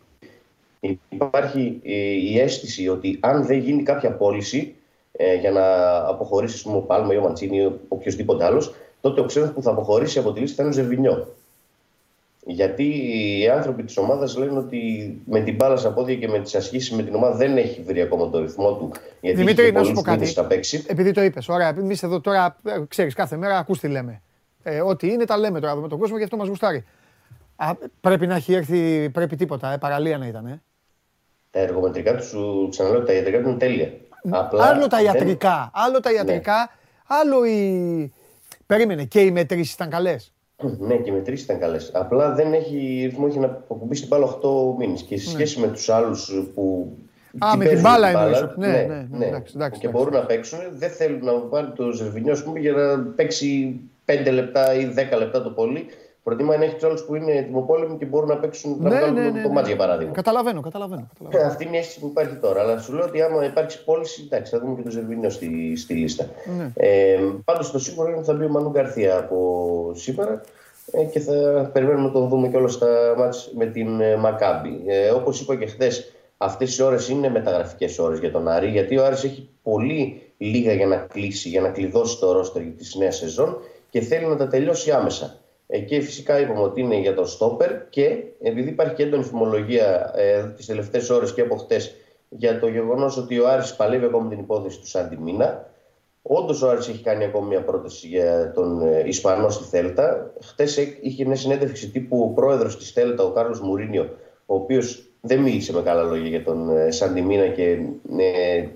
υπάρχει 1.09 1.80
ε, 1.84 1.91
η 2.01 2.39
αίσθηση 2.39 2.88
ότι 2.88 3.18
αν 3.22 3.45
δεν 3.45 3.57
γίνει 3.57 3.84
κάποια 3.84 4.11
πώληση 4.11 4.76
ε, 5.11 5.36
για 5.36 5.51
να 5.51 5.97
αποχωρήσει 5.97 6.55
ας 6.55 6.61
πούμε, 6.61 6.78
ο 6.78 6.82
Πάλμα 6.82 7.13
ή 7.13 7.18
ο 7.18 7.22
Μαντσίνη 7.22 7.57
ή 7.57 7.72
οποιοδήποτε 7.88 8.43
άλλος, 8.43 8.76
τότε 9.01 9.22
ο 9.22 9.26
ξένος 9.26 9.51
που 9.51 9.61
θα 9.61 9.72
αποχωρήσει 9.72 10.20
από 10.20 10.34
τη 10.34 10.39
λίστα 10.39 10.55
θα 10.55 10.61
είναι 10.63 10.72
ο 10.72 10.76
Ζερβινιό. 10.76 11.28
Γιατί 12.50 12.84
οι 13.39 13.50
άνθρωποι 13.50 13.84
της 13.84 13.98
ομάδας 13.98 14.38
λένε 14.38 14.58
ότι 14.58 14.82
με 15.26 15.39
την 15.41 15.56
μπάλα 15.56 15.76
στα 15.78 15.93
πόδια 15.93 16.16
και 16.16 16.28
με 16.28 16.39
τις 16.39 16.56
ασκήσεις 16.56 16.91
με 16.91 17.04
την 17.04 17.16
ομάδα 17.16 17.36
δεν 17.36 17.58
έχει 17.58 17.82
βρει 17.82 18.02
ακόμα 18.02 18.30
το 18.30 18.39
ρυθμό 18.39 18.74
του. 18.74 18.91
Γιατί 19.22 19.38
Δημήτρη, 19.38 19.64
έχει 19.64 19.72
να 19.74 19.80
σου 19.80 19.86
πολλούς 19.86 20.02
πω 20.02 20.10
κάτι. 20.10 20.20
μήνες 20.20 20.36
να 20.36 20.45
παίξει. 20.45 20.84
Επειδή 20.88 21.12
το 21.12 21.22
είπες, 21.22 21.48
ωραία, 21.50 21.68
εμείς 21.78 22.04
εδώ 22.04 22.22
τώρα, 22.22 22.56
ξέρεις, 22.88 23.14
κάθε 23.14 23.38
μέρα 23.38 23.58
ακούς 23.58 23.80
τι 23.80 23.88
λέμε. 23.88 24.22
Ε, 24.64 24.82
ό,τι 24.82 25.08
είναι, 25.08 25.26
τα 25.26 25.38
λέμε 25.38 25.60
τώρα 25.60 25.72
εδώ 25.72 25.82
με 25.82 25.88
τον 25.88 26.00
κόσμο 26.00 26.18
και 26.18 26.24
αυτό 26.24 26.38
μας 26.38 26.48
γουστάρει. 26.48 26.86
Α, 27.56 27.72
πρέπει 28.02 28.28
να 28.28 28.36
έχει 28.36 28.54
έρθει, 28.54 29.10
πρέπει 29.10 29.36
τίποτα, 29.36 29.74
ε, 29.74 29.78
παραλία 29.78 30.18
να 30.18 30.28
ήταν. 30.28 30.45
Ε. 30.45 30.62
Τα 31.52 31.60
εργομετρικά 31.60 32.16
τους, 32.16 32.28
σου 32.28 32.68
ξαναλέω, 32.72 33.04
τα 33.04 33.14
ιατρικά 33.14 33.41
του 33.41 33.50
είναι 33.50 33.58
τέλεια. 33.58 33.91
Απλά 34.30 34.64
άλλο 34.66 34.88
τα 34.88 34.98
δεν- 34.98 35.06
ιατρικά, 35.06 35.72
άλλο 35.74 36.00
τα 36.00 36.12
ιατρικά, 36.12 36.70
άλλο 37.08 37.45
η. 37.45 38.12
Περίμενε, 38.66 39.04
και 39.04 39.20
οι 39.22 39.32
μετρήσεις 39.32 39.74
ήταν 39.74 39.89
καλές; 39.89 40.34
Ναι, 40.64 40.95
και 40.97 41.10
οι 41.10 41.14
μετρήσεις 41.14 41.45
ήταν 41.45 41.60
καλές. 41.60 41.91
Απλά 41.93 42.34
δεν 42.34 42.53
έχει 42.53 43.01
ρυθμό, 43.10 43.26
έχει 43.30 43.39
να 43.39 43.45
αποκουμπήσει 43.45 44.01
την 44.01 44.10
μπάλα 44.10 44.26
8 44.26 44.76
μήνες. 44.78 45.01
Και 45.01 45.18
σε 45.18 45.30
σχέση 45.30 45.60
με 45.60 45.68
τους 45.68 45.89
άλλους 45.89 46.49
που. 46.53 46.95
Ναι. 47.32 47.47
Α, 47.47 47.49
την 47.49 47.60
με 47.60 47.66
την 47.66 47.82
παίζουν 47.82 47.82
μπάλα 47.82 48.08
την 48.08 48.18
εννοείς. 48.18 48.55
Ναι, 48.55 48.68
ναι, 48.68 49.08
ναι, 49.10 49.18
ναι. 49.18 49.26
εντάξει, 49.26 49.53
εντάξει, 49.55 49.80
και 49.80 49.88
εντάξει. 49.88 49.88
μπορούν 49.88 50.14
να 50.20 50.26
παίξουν, 50.26 50.60
δεν 50.72 50.89
θέλουν 50.89 51.24
να 51.24 51.39
βάλει 51.39 51.72
το 51.72 51.91
Ζερβινιό 51.91 52.32
ας 52.32 52.43
πούμε, 52.43 52.60
για 52.60 52.72
να 52.72 52.99
παίξει 52.99 53.80
5 54.05 54.32
λεπτά 54.32 54.74
ή 54.74 54.93
10 55.14 55.18
λεπτά 55.18 55.43
το 55.43 55.49
πολύ. 55.49 55.86
Προτιμά 56.28 56.57
να 56.57 56.63
έχει 56.63 56.75
του 56.75 56.88
άλλου 56.88 56.97
που 57.07 57.15
είναι 57.15 57.32
ετοιμοπόλεμοι 57.32 57.97
και 57.97 58.05
μπορούν 58.05 58.28
να 58.30 58.38
παίξουν 58.38 58.78
να 58.80 58.89
Ναι, 58.89 58.95
βγάλουν 58.95 59.13
ναι, 59.15 59.25
το- 59.28 59.32
ναι, 59.34 59.41
το 59.41 59.47
ναι. 59.47 59.53
μάτς 59.53 59.67
για 59.67 59.78
παράδειγμα. 59.78 60.13
Καταλαβαίνω, 60.13 60.61
καταλαβαίνω. 60.61 61.07
καταλαβαίνω. 61.13 61.47
Αυτή 61.51 61.65
είναι 61.65 61.75
η 61.75 61.80
αίσθηση 61.80 61.99
που 61.99 62.07
υπάρχει 62.07 62.36
τώρα. 62.36 62.61
Αλλά 62.61 62.78
σου 62.80 62.93
λέω 62.93 63.05
ότι 63.05 63.21
άμα 63.21 63.45
υπάρξει 63.45 63.84
πώληση, 63.84 64.21
εντάξει, 64.25 64.51
θα 64.51 64.59
δούμε 64.59 64.75
και 64.75 64.82
το 64.82 64.89
Ζερβινιό 64.89 65.30
στη, 65.30 65.75
στη 65.75 65.93
λίστα. 65.93 66.25
Ναι. 66.57 66.71
Ε, 66.75 67.17
Πάντως 67.45 67.71
το 67.71 67.80
σίγουρο 67.80 68.07
είναι 68.07 68.17
ότι 68.17 68.25
θα 68.25 68.34
μπει 68.34 68.45
ο 68.45 68.49
Μανού 68.49 68.69
Γκαρθία 68.69 69.17
από 69.17 69.91
σήμερα 69.95 70.41
ε, 70.91 71.03
και 71.03 71.19
θα 71.19 71.69
περιμένουμε 71.73 72.05
να 72.05 72.11
τον 72.11 72.28
δούμε 72.28 72.47
και 72.47 72.57
όλα 72.57 72.67
στα 72.67 72.88
μάτς 73.17 73.51
με 73.57 73.65
την 73.65 74.01
ε, 74.01 74.15
Μακάμπη. 74.15 74.84
Ε, 74.86 75.09
Όπως 75.09 75.41
είπα 75.41 75.55
και 75.55 75.65
χθες, 75.65 76.11
Αυτές 76.39 76.78
οι 76.78 76.84
ώρες 76.84 77.09
είναι 77.09 77.30
μεταγραφικές 77.30 77.99
ώρες 77.99 78.19
για 78.19 78.32
τον 78.32 78.47
Άρη, 78.47 78.67
γιατί 78.69 78.97
ο 78.97 79.05
Άρης 79.05 79.23
έχει 79.23 79.49
πολύ 79.63 80.21
λίγα 80.38 80.73
για 80.73 80.88
να 80.88 80.95
κλείσει, 80.95 81.49
για 81.49 81.61
να 81.61 81.69
κλειδώσει 81.69 82.19
το 82.19 82.32
ρόστερ 82.32 82.61
της 82.78 82.95
νέας 82.95 83.15
σεζόν 83.17 83.57
και 83.89 84.01
θέλει 84.01 84.25
να 84.25 84.36
τα 84.36 84.47
τελειώσει 84.47 84.91
άμεσα. 84.91 85.36
Ε, 85.68 85.80
και 85.80 85.99
φυσικά 86.01 86.39
είπαμε 86.39 86.59
ότι 86.59 86.82
είναι 86.82 86.99
για 86.99 87.13
το 87.13 87.26
στόπερ 87.26 87.89
και 87.89 88.24
επειδή 88.41 88.70
υπάρχει 88.70 88.93
και 88.93 89.03
έντονη 89.03 89.24
φημολογία 89.24 90.11
ε, 90.15 90.53
τις 90.55 90.65
τελευταίες 90.65 91.09
ώρες 91.09 91.34
και 91.34 91.41
από 91.41 91.55
χτες 91.55 91.95
για 92.30 92.59
το 92.59 92.68
γεγονός 92.68 93.18
ότι 93.18 93.39
ο 93.39 93.47
Άρης 93.47 93.76
παλεύει 93.76 94.05
ακόμη 94.05 94.30
την 94.30 94.39
υπόθεση 94.39 94.80
του 94.80 94.88
Σάντι 94.88 95.18
Μίνα. 95.18 95.70
Όντως 96.22 96.61
ο 96.61 96.70
Άρης 96.70 96.88
έχει 96.88 97.03
κάνει 97.03 97.24
ακόμη 97.24 97.47
μια 97.47 97.63
πρόταση 97.63 98.07
για 98.07 98.51
τον 98.51 98.82
ε, 98.82 99.03
Ισπανό 99.05 99.49
στη 99.49 99.63
Θέλτα. 99.63 100.34
Χτες 100.41 100.78
είχε 101.01 101.26
μια 101.26 101.36
συνέντευξη 101.36 101.89
τύπου 101.89 102.22
ο 102.22 102.28
πρόεδρος 102.28 102.78
της 102.78 102.91
Θέλτα, 102.91 103.24
ο 103.24 103.32
Κάρλος 103.32 103.61
Μουρίνιο, 103.61 104.09
ο 104.45 104.55
οποίος 104.55 105.03
δεν 105.22 105.39
μίλησε 105.39 105.74
με 105.74 105.82
καλά 105.82 106.03
λόγια 106.03 106.28
για 106.28 106.43
τον 106.43 106.78
ε, 106.78 106.91
Σάντι 106.91 107.22
Μίνα 107.22 107.47
και 107.47 107.80
ε, 108.18 108.68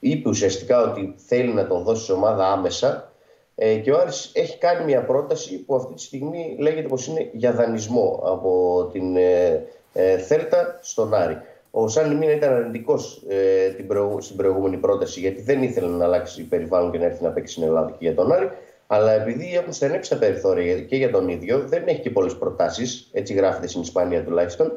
είπε 0.00 0.28
ουσιαστικά 0.28 0.90
ότι 0.90 1.14
θέλει 1.16 1.52
να 1.52 1.66
τον 1.66 1.82
δώσει 1.82 2.04
σε 2.04 2.12
ομάδα 2.12 2.52
άμεσα. 2.52 3.12
Ε, 3.58 3.74
και 3.74 3.92
ο 3.92 3.98
Άρης 3.98 4.30
έχει 4.34 4.58
κάνει 4.58 4.84
μια 4.84 5.04
πρόταση 5.04 5.58
που 5.58 5.74
αυτή 5.74 5.94
τη 5.94 6.00
στιγμή 6.00 6.56
λέγεται 6.58 6.88
πως 6.88 7.06
είναι 7.06 7.30
για 7.32 7.52
δανεισμό 7.52 8.22
από 8.24 8.88
την 8.92 9.16
ε, 9.16 9.66
ε, 9.92 10.18
Θέλτα 10.18 10.78
στον 10.82 11.14
Άρη. 11.14 11.38
Ο 11.70 11.88
Σάνι 11.88 12.14
Μίνα 12.14 12.32
ήταν 12.32 12.52
αρνητικός 12.52 13.22
ε, 13.28 13.70
στην 14.18 14.36
προηγούμενη 14.36 14.76
πρόταση 14.76 15.20
γιατί 15.20 15.42
δεν 15.42 15.62
ήθελε 15.62 15.86
να 15.88 16.04
αλλάξει 16.04 16.42
περιβάλλον 16.42 16.90
και 16.90 16.98
να 16.98 17.04
έρθει 17.04 17.22
να 17.22 17.30
παίξει 17.30 17.52
στην 17.52 17.64
Ελλάδα 17.64 17.90
και 17.90 17.96
για 18.00 18.14
τον 18.14 18.32
Άρη. 18.32 18.50
Αλλά 18.86 19.12
επειδή 19.12 19.56
έχουν 19.56 19.72
στενέψει 19.72 20.10
τα 20.10 20.16
περιθώρια 20.16 20.80
και 20.80 20.96
για 20.96 21.10
τον 21.10 21.28
ίδιο, 21.28 21.58
δεν 21.66 21.82
έχει 21.86 22.00
και 22.00 22.10
πολλές 22.10 22.36
προτάσεις. 22.36 23.10
Έτσι 23.12 23.34
γράφεται 23.34 23.66
στην 23.66 23.80
Ισπανία 23.80 24.24
τουλάχιστον. 24.24 24.72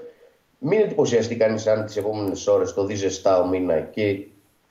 Μην 0.59 0.79
εντυπωσιαστεί 0.79 1.35
κανείς 1.35 1.67
αν 1.67 1.85
τις 1.85 1.97
επόμενες 1.97 2.47
ώρες 2.47 2.73
το 2.73 2.85
δει 2.85 2.95
ζεστά 2.95 3.39
ο 3.39 3.47
μήνα 3.47 3.79
και 3.79 4.25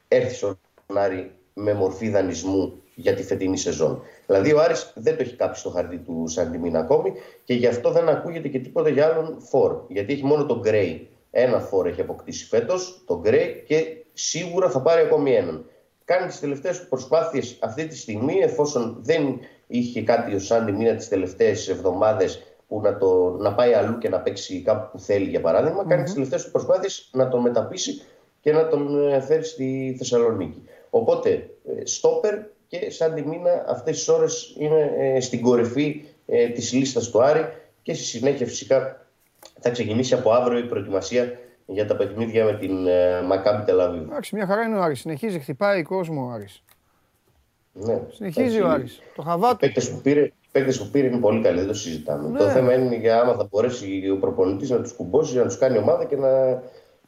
έρθει 0.09 0.35
στον 0.35 0.59
Άρη 0.87 1.31
με 1.55 1.75
μορφή 1.75 2.09
δανεισμού 2.09 2.83
για 3.01 3.15
τη 3.15 3.23
φετινή 3.23 3.57
σεζόν. 3.57 4.03
Δηλαδή 4.27 4.53
ο 4.53 4.61
Άρης 4.61 4.93
δεν 4.95 5.17
το 5.17 5.23
έχει 5.23 5.37
κάψει 5.37 5.61
στο 5.61 5.71
χαρτί 5.71 5.99
του 5.99 6.25
Σαντιμίν 6.27 6.77
ακόμη 6.77 7.13
και 7.45 7.55
γι' 7.55 7.67
αυτό 7.67 7.91
δεν 7.91 8.09
ακούγεται 8.09 8.49
και 8.49 8.59
τίποτα 8.59 8.89
για 8.89 9.07
άλλον 9.07 9.37
φόρ. 9.41 9.81
Γιατί 9.89 10.13
έχει 10.13 10.25
μόνο 10.25 10.47
τον 10.47 10.61
Γκρέι. 10.61 11.09
Ένα 11.31 11.61
φόρ 11.61 11.87
έχει 11.87 12.01
αποκτήσει 12.01 12.47
φέτος, 12.47 13.03
τον 13.07 13.21
Γκρέι, 13.21 13.65
και 13.67 13.97
σίγουρα 14.13 14.71
θα 14.71 14.81
πάρει 14.81 15.01
ακόμη 15.03 15.35
έναν. 15.35 15.65
Κάνει 16.05 16.27
τις 16.27 16.41
τελευταίες 16.41 16.89
προσπάθειες 16.89 17.57
αυτή 17.61 17.87
τη 17.87 17.97
στιγμή, 17.97 18.39
εφόσον 18.39 18.99
δεν 19.01 19.41
είχε 19.67 20.03
κάτι 20.03 20.35
ο 20.35 20.39
Σάντι 20.39 20.73
Μίνα 20.73 20.95
τις 20.95 21.09
τελευταίες 21.09 21.69
εβδομάδες 21.69 22.43
που 22.69 22.81
να, 22.81 22.97
το, 22.97 23.37
να 23.39 23.55
πάει 23.55 23.73
αλλού 23.73 23.99
και 23.99 24.09
να 24.09 24.21
παίξει 24.21 24.63
κάπου 24.63 24.91
που 24.93 24.99
θέλει, 24.99 25.29
για 25.29 25.41
παράδειγμα, 25.41 25.85
mm-hmm. 25.85 25.89
κάνει 25.89 26.03
τις 26.03 26.13
τελευταίες 26.13 26.51
προσπάθειες 26.51 27.11
να 27.13 27.29
τον 27.29 27.41
μεταπίσει 27.41 28.03
και 28.41 28.53
να 28.53 28.69
τον 28.69 29.09
ε, 29.09 29.21
φέρει 29.21 29.45
στη 29.45 29.95
Θεσσαλονίκη. 29.99 30.63
Οπότε, 30.91 31.31
ε, 31.31 31.87
στόπερ 31.87 32.39
και 32.69 32.91
σαν 32.91 33.15
τη 33.15 33.27
μήνα 33.27 33.65
αυτές 33.69 33.97
τις 33.97 34.09
ώρες 34.09 34.55
είναι 34.59 34.95
ε, 34.99 35.21
στην 35.21 35.43
κορυφή 35.43 36.05
ε, 36.27 36.49
της 36.49 36.73
λίστας 36.73 37.11
του 37.11 37.23
Άρη 37.23 37.49
και 37.83 37.95
στη 37.95 38.05
συνέχεια 38.05 38.47
φυσικά 38.47 39.07
θα 39.61 39.71
ξεκινήσει 39.71 40.15
από 40.15 40.31
αύριο 40.31 40.59
η 40.59 40.65
προετοιμασία 40.65 41.39
για 41.67 41.87
τα 41.87 41.97
παιχνίδια 41.97 42.45
με 42.45 42.55
την 42.55 42.87
ε, 42.87 43.23
Μακάμπι 43.23 43.65
Τελαβίβ. 43.65 44.03
Εντάξει, 44.03 44.35
μια 44.35 44.47
χαρά 44.47 44.63
είναι 44.63 44.77
ο 44.77 44.83
Άρης. 44.83 45.01
Συνεχίζει, 45.01 45.39
χτυπάει 45.39 45.83
κόσμο 45.83 46.27
ο 46.27 46.31
Άρης. 46.31 46.63
Ναι. 47.73 48.01
Συνεχίζει 48.11 48.61
ο 48.61 48.69
Άρης. 48.69 49.03
Το 49.15 49.23
χαβάτο. 49.23 49.55
Οι 49.55 49.59
παίκτες 49.59 49.91
που 49.91 50.01
πήρε, 50.03 50.33
που 50.79 50.89
πήρε 50.93 51.07
είναι 51.07 51.19
πολύ 51.19 51.43
καλοί, 51.43 51.59
δεν 51.59 51.67
το 51.67 51.75
συζητάμε. 51.75 52.29
Ναι. 52.29 52.39
Το 52.39 52.49
θέμα 52.49 52.75
είναι 52.75 52.97
για 52.97 53.21
άμα 53.21 53.35
θα 53.35 53.49
μπορέσει 53.51 54.11
ο 54.11 54.17
προπονητής 54.17 54.71
να 54.71 54.81
τους 54.81 54.93
κουμπώσει, 54.93 55.37
να 55.37 55.45
τους 55.45 55.59
κάνει 55.59 55.79
ομάδα 55.79 56.05
και 56.05 56.17
να 56.17 56.63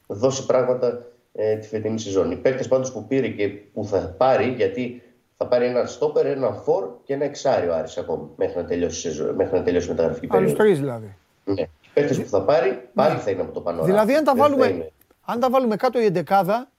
δώσει 0.07 0.47
πράγματα 0.47 1.07
ε, 1.33 1.57
τη 1.57 1.67
φετινή 1.69 2.01
σεζόν. 2.01 2.31
Οι 2.31 2.37
παίκτες 2.37 2.69
πάντως 2.69 2.93
που 2.93 3.07
πήρε 3.07 3.29
και 3.29 3.49
που 3.49 3.85
θα 3.85 4.15
πάρει, 4.17 4.55
γιατί 4.57 5.03
θα 5.43 5.49
πάρει 5.49 5.67
ένα 5.67 5.87
στόπερ, 5.87 6.27
ένα 6.27 6.53
φορ 6.53 6.89
και 7.05 7.15
ένα 7.15 7.25
εξάριο 7.25 7.75
Άρης 7.75 7.97
ακόμη 7.97 8.29
μέχρι 8.37 8.57
να 8.57 8.65
τελειώσει, 8.65 9.09
μέχρι 9.37 9.57
να 9.57 9.63
τελειώσει 9.63 9.87
η 9.87 9.91
μεταγραφική 9.91 10.27
περίοδο. 10.27 10.53
Άλλους 10.53 10.65
τρεις 10.65 10.79
δηλαδή. 10.79 11.17
Ναι. 11.45 11.61
Οι 11.63 11.89
παίκτες 11.95 12.21
που 12.21 12.29
θα 12.29 12.43
πάρει 12.43 12.89
πάλι 12.95 13.15
ναι. 13.15 13.21
θα 13.21 13.31
είναι 13.31 13.41
από 13.41 13.53
το 13.53 13.61
πανόραμα. 13.61 13.87
Δηλαδή 13.87 14.15
αν 14.15 14.25
τα, 14.25 14.37
βάλουμε, 14.37 14.91
αν 15.25 15.41
τα 15.41 15.51
βάλουμε 15.51 15.77
κάτω 15.77 16.01
η 16.01 16.05
εντεκάδα 16.05 16.71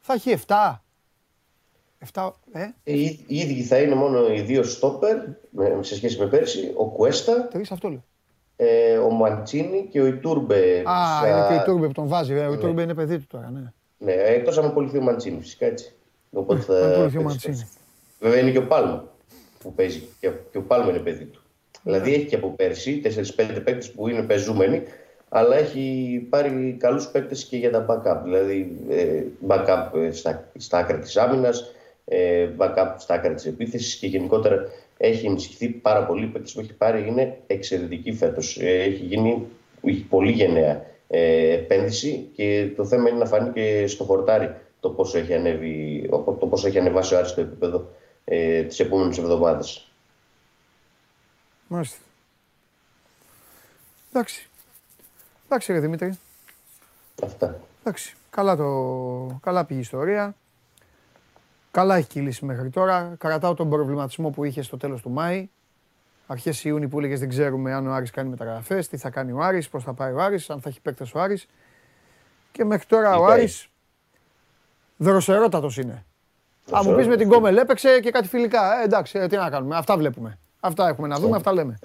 θα 0.00 0.12
έχει 0.12 0.38
7. 0.46 0.54
7 2.12 2.30
ε; 2.52 2.62
ε 2.62 2.92
οι, 2.92 3.24
ίδιοι 3.26 3.62
θα 3.62 3.78
είναι 3.78 3.94
μόνο 3.94 4.32
οι 4.32 4.40
δύο 4.40 4.62
στόπερ 4.62 5.16
σε 5.80 5.94
σχέση 5.94 6.18
με 6.18 6.26
πέρσι. 6.26 6.72
Ο 6.76 6.84
Κουέστα. 6.84 7.48
Τρεις 7.48 7.70
αυτό 7.70 7.88
λέω. 7.88 8.04
Ε, 8.56 8.96
ο 8.96 9.10
Μαντσίνη 9.10 9.88
και 9.90 10.00
ο 10.00 10.06
Ιτούρμπε. 10.06 10.82
Α, 10.84 11.20
σα... 11.20 11.28
είναι 11.28 11.46
και 11.48 11.52
ο 11.52 11.62
Ιτούρμπε 11.62 11.86
που 11.86 11.92
τον 11.92 12.08
βάζει. 12.08 12.34
Ο 12.34 12.52
Ιτούρμπε 12.52 12.74
ναι. 12.74 12.82
είναι 12.82 12.94
παιδί 12.94 13.18
του 13.18 13.26
τώρα, 13.28 13.50
ναι. 13.50 13.72
Ναι, 13.98 14.12
εκτός 14.12 14.58
αν 14.58 14.64
απολυθεί 14.64 14.98
ο 14.98 15.02
Μαντσίνη, 15.02 15.40
φυσικά 15.40 15.66
έτσι. 15.66 15.96
Οπότε 16.32 16.60
θα. 16.60 17.10
Βέβαια 18.20 18.40
είναι 18.40 18.50
και 18.50 18.58
ο 18.58 18.66
Πάλμα 18.66 19.12
που 19.62 19.74
παίζει. 19.74 20.02
Και 20.20 20.58
ο 20.58 20.62
Πάλμα 20.62 20.90
είναι 20.90 20.98
παιδί 20.98 21.24
του. 21.24 21.42
Δηλαδή 21.82 22.14
έχει 22.14 22.24
και 22.24 22.34
από 22.34 22.48
πέρσι 22.48 23.02
4-5 23.04 23.10
παίκτες 23.36 23.90
που 23.90 24.08
είναι 24.08 24.22
πεζούμενοι, 24.22 24.82
αλλά 25.28 25.56
έχει 25.56 26.26
πάρει 26.30 26.76
καλούς 26.78 27.06
παίκτες 27.06 27.44
και 27.44 27.56
για 27.56 27.70
τα 27.70 27.86
backup. 27.88 28.20
Δηλαδή 28.24 28.76
ε, 28.90 29.22
backup 29.48 29.88
ε, 29.94 30.10
στα, 30.10 30.50
στα 30.56 30.78
άκρα 30.78 30.98
της 30.98 31.16
άμυνας, 31.16 31.74
ε, 32.04 32.48
backup 32.58 32.94
στα 32.98 33.14
άκρα 33.14 33.34
της 33.34 33.46
επίθεσης 33.46 33.94
και 33.94 34.06
γενικότερα 34.06 34.64
έχει 34.96 35.26
ενισχυθεί 35.26 35.68
πάρα 35.68 36.06
πολύ. 36.06 36.24
Οι 36.24 36.28
παίκτες 36.28 36.52
που 36.52 36.60
έχει 36.60 36.72
πάρει 36.72 37.06
είναι 37.08 37.38
εξαιρετικοί 37.46 38.12
φέτος. 38.12 38.58
Έχει 38.60 39.04
γίνει 39.04 39.46
έχει 39.84 40.04
πολύ 40.04 40.32
γενναία 40.32 40.84
επένδυση 41.52 42.28
και 42.34 42.68
το 42.76 42.84
θέμα 42.84 43.08
είναι 43.08 43.18
να 43.18 43.26
φανεί 43.26 43.50
και 43.52 43.86
στο 43.86 44.04
χορτάρι 44.04 44.54
το 44.82 44.90
πόσο 44.90 45.18
έχει, 45.18 45.34
ανέβει, 45.34 46.08
το 46.10 46.46
πόσο 46.46 46.66
έχει 46.66 46.78
ανεβάσει 46.78 47.14
ο 47.14 47.18
Άρης 47.18 47.30
στο 47.30 47.40
επίπεδο 47.40 47.90
ε, 48.24 48.62
τις 48.62 48.80
επόμενες 48.80 49.18
εβδομάδες. 49.18 49.90
Μάλιστα. 51.68 51.98
Εντάξει. 54.10 54.48
Εντάξει 55.44 55.72
ρε 55.72 55.80
Δημήτρη. 55.80 56.18
Αυτά. 57.22 57.60
Εντάξει. 57.80 58.16
Καλά, 58.30 58.56
το... 58.56 59.40
Καλά 59.42 59.64
πήγε 59.64 59.78
η 59.78 59.82
ιστορία. 59.82 60.36
Καλά 61.70 61.96
έχει 61.96 62.08
κυλήσει 62.08 62.44
μέχρι 62.44 62.70
τώρα. 62.70 63.14
Κρατάω 63.18 63.54
τον 63.54 63.70
προβληματισμό 63.70 64.30
που 64.30 64.44
είχε 64.44 64.62
στο 64.62 64.76
τέλος 64.76 65.02
του 65.02 65.10
Μάη. 65.10 65.48
Αρχές 66.26 66.64
Ιούνιου 66.64 66.88
που 66.88 66.98
έλεγες 66.98 67.20
δεν 67.20 67.28
ξέρουμε 67.28 67.72
αν 67.72 67.86
ο 67.86 67.92
Άρης 67.92 68.10
κάνει 68.10 68.28
μεταγραφές, 68.28 68.88
τι 68.88 68.96
θα 68.96 69.10
κάνει 69.10 69.32
ο 69.32 69.38
Άρης, 69.40 69.68
πώς 69.68 69.84
θα 69.84 69.92
πάει 69.92 70.12
ο 70.12 70.20
Άρης, 70.20 70.50
αν 70.50 70.60
θα 70.60 70.68
έχει 70.68 70.80
παίκτες 70.80 71.14
ο 71.14 71.20
Άρης. 71.20 71.46
Και 72.52 72.64
μέχρι 72.64 72.86
τώρα 72.86 73.18
ο 73.18 73.24
Άρης 73.24 73.71
Δροσερότατος 75.02 75.76
είναι. 75.76 76.04
Αν 76.70 76.82
μου 76.86 76.94
πεις 76.94 77.06
με 77.06 77.16
την 77.16 77.28
Κόμελ 77.28 77.56
έπαιξε 77.56 78.00
και 78.00 78.10
κάτι 78.10 78.28
φιλικά. 78.28 78.80
Ε, 78.80 78.84
εντάξει, 78.84 79.18
ε, 79.18 79.26
τι 79.26 79.36
να 79.36 79.50
κάνουμε. 79.50 79.76
Αυτά 79.76 79.96
βλέπουμε. 79.96 80.38
Αυτά 80.60 80.88
έχουμε 80.88 81.08
να 81.08 81.18
δούμε, 81.18 81.36
αυτά 81.36 81.52
λέμε. 81.52 81.78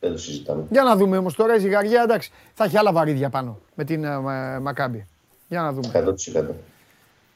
Δεν 0.00 0.12
το 0.12 0.18
συζητάμε. 0.18 0.64
Για 0.70 0.82
να 0.82 0.96
δούμε 0.96 1.16
όμως 1.16 1.34
τώρα 1.34 1.54
η 1.54 1.58
ζυγαριά, 1.58 2.02
εντάξει. 2.02 2.30
Θα 2.54 2.64
έχει 2.64 2.78
άλλα 2.78 2.92
βαρύδια 2.92 3.30
πάνω 3.30 3.58
με 3.74 3.84
την 3.84 4.04
uh, 4.06 4.58
Μακάμπη. 4.60 5.06
Για 5.48 5.62
να 5.62 5.72
δούμε. 5.72 6.14
100%. 6.34 6.44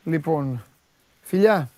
Λοιπόν, 0.05 0.65
φιλιά. 1.21 1.71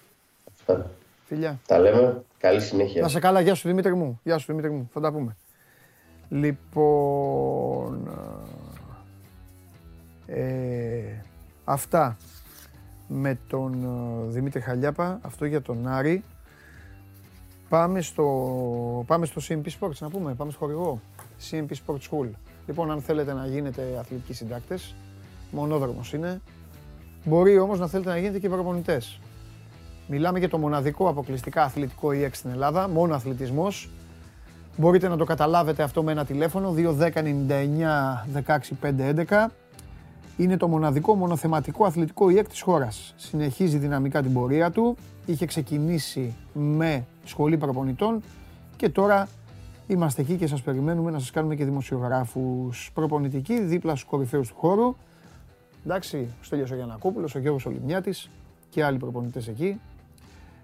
Αυτά. 0.53 0.91
Φιλιά. 1.27 1.59
Τα 1.67 1.79
λέμε. 1.79 2.23
Καλή 2.39 2.61
συνέχεια. 2.61 3.03
Να 3.03 3.09
σε 3.09 3.19
καλά, 3.19 3.41
γεια 3.41 3.55
σου 3.55 3.69
Δημήτρη 3.69 3.95
μου. 3.95 4.21
Γεια 4.23 4.39
σου 4.39 4.47
Δημήτρη 4.47 4.71
μου. 4.71 4.91
Θα 4.93 5.01
τα 5.01 5.13
πούμε. 5.13 5.37
Λοιπόν. 6.29 8.09
Ε, 10.27 11.03
αυτά 11.65 12.17
με 13.13 13.39
τον 13.47 13.85
ε, 13.85 14.31
Δημήτρη 14.31 14.61
Χαλιάπα, 14.61 15.19
αυτό 15.23 15.45
για 15.45 15.63
τον 15.63 15.87
Άρη. 15.87 16.23
Πάμε 17.69 18.01
στο, 18.01 18.25
πάμε 19.07 19.27
στο 19.27 19.41
CMP 19.49 19.67
Sports 19.81 19.99
να 19.99 20.11
πούμε, 20.11 20.35
πάμε 20.35 20.51
στο 20.51 20.61
χορηγό. 20.61 21.01
CMP 21.51 21.71
Sports 21.87 22.01
School. 22.11 22.29
Λοιπόν, 22.67 22.91
αν 22.91 23.01
θέλετε 23.01 23.33
να 23.33 23.47
γίνετε 23.47 23.83
αθλητικοί 24.01 24.33
συντάκτες, 24.33 24.95
μονόδρομος 25.51 26.13
είναι. 26.13 26.41
Μπορεί 27.25 27.59
όμως 27.59 27.79
να 27.79 27.87
θέλετε 27.87 28.11
να 28.11 28.19
γίνετε 28.19 28.39
και 28.39 28.49
προπονητές. 28.49 29.21
Μιλάμε 30.07 30.39
για 30.39 30.49
το 30.49 30.59
μοναδικό 30.59 31.09
αποκλειστικά 31.09 31.63
αθλητικό 31.63 32.09
EX 32.09 32.31
στην 32.33 32.51
Ελλάδα, 32.51 32.89
μόνο 32.89 33.15
αθλητισμός. 33.15 33.91
Μπορείτε 34.77 35.09
να 35.09 35.17
το 35.17 35.25
καταλάβετε 35.25 35.83
αυτό 35.83 36.03
με 36.03 36.13
ένα 36.13 36.25
τηλέφωνο 36.25 36.75
210 36.99 37.11
99 37.13 37.23
16 38.47 38.59
είναι 40.37 40.57
το 40.57 40.69
μοναδικό 40.69 41.15
μονοθεματικό 41.15 41.85
αθλητικό 41.85 42.31
ΙΕΚ 42.31 42.49
της 42.49 42.61
χώρας. 42.61 43.15
Συνεχίζει 43.17 43.79
δυναμικά 43.79 44.23
την 44.23 44.33
πορεία 44.33 44.71
του, 44.71 44.97
είχε 45.27 45.47
ξεκινήσει 45.47 46.35
με 46.53 47.07
σχολή 47.25 47.57
προπονητών 47.57 48.23
και 48.77 48.89
τώρα 48.89 49.29
είμαστε 49.87 50.23
εκεί 50.23 50.37
και 50.37 50.47
σας 50.47 50.63
περιμένουμε 50.63 51.11
να 51.11 51.19
σας 51.19 51.31
κάνουμε 51.31 51.55
και 51.55 51.65
δημοσιογράφους 51.65 52.91
προπονητικοί 52.95 53.61
δίπλα 53.61 53.91
στους 53.91 54.05
κορυφαίους 54.05 54.49
του 54.49 54.55
χώρου. 54.55 54.97
Εντάξει, 55.85 56.29
ο 56.41 56.45
Στέλιος 56.45 56.71
ο 56.71 56.75
Γιανακόπουλος, 56.75 57.35
ο 57.35 57.39
Γιώργος 57.39 57.67
Ολυμιάτης 57.67 58.31
και 58.71 58.85
άλλοι 58.85 58.99
προπονητές 58.99 59.49
εκεί. 59.49 59.81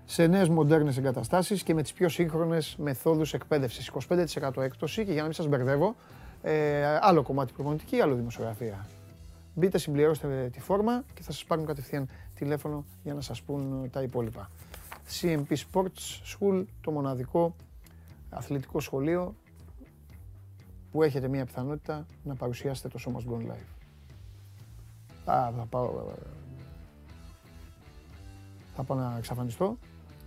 Σε 0.05 0.27
νέες 0.27 0.49
μοντέρνες 0.49 0.97
εγκαταστάσεις 0.97 1.63
και 1.63 1.75
με 1.75 1.83
τις 1.83 1.93
πιο 1.93 2.09
σύγχρονες 2.09 2.77
μεθόδους 2.79 3.35
εκπαίδευσης. 3.35 3.89
25% 3.89 4.63
έκπτωση 4.63 5.05
και 5.05 5.11
για 5.13 5.21
να 5.21 5.25
μην 5.25 5.33
σας 5.33 5.47
μπερδεύω, 5.47 5.95
ε, 6.43 6.99
άλλο 7.01 7.23
κομμάτι 7.23 7.53
προπονητική, 7.53 8.01
άλλο 8.01 8.15
δημοσιογραφία. 8.15 8.87
Μπείτε, 9.59 9.79
συμπληρώστε 9.79 10.49
τη 10.53 10.61
φόρμα 10.61 11.05
και 11.15 11.23
θα 11.23 11.33
σας 11.33 11.45
πάρουν 11.45 11.67
κατευθείαν 11.67 12.09
τηλέφωνο 12.35 12.85
για 13.03 13.15
να 13.15 13.21
σας 13.21 13.43
πούν 13.43 13.91
τα 13.91 14.03
υπόλοιπα. 14.03 14.51
CMP 15.21 15.57
Sports 15.73 16.23
School, 16.39 16.65
το 16.81 16.91
μοναδικό 16.91 17.55
αθλητικό 18.31 18.81
σχολείο 18.81 19.35
που 20.91 21.03
έχετε 21.03 21.29
μια 21.29 21.45
πιθανότητα 21.45 22.07
να 22.25 22.35
παρουσιάσετε 22.35 22.89
το 22.89 22.99
σώμα 22.99 23.21
Gone 23.29 23.43
Live. 23.43 23.67
Α, 25.25 25.51
θα 25.57 25.67
πάω, 25.71 26.05
θα 28.75 28.83
πάω 28.83 28.99
να 28.99 29.15
εξαφανιστώ. 29.19 29.79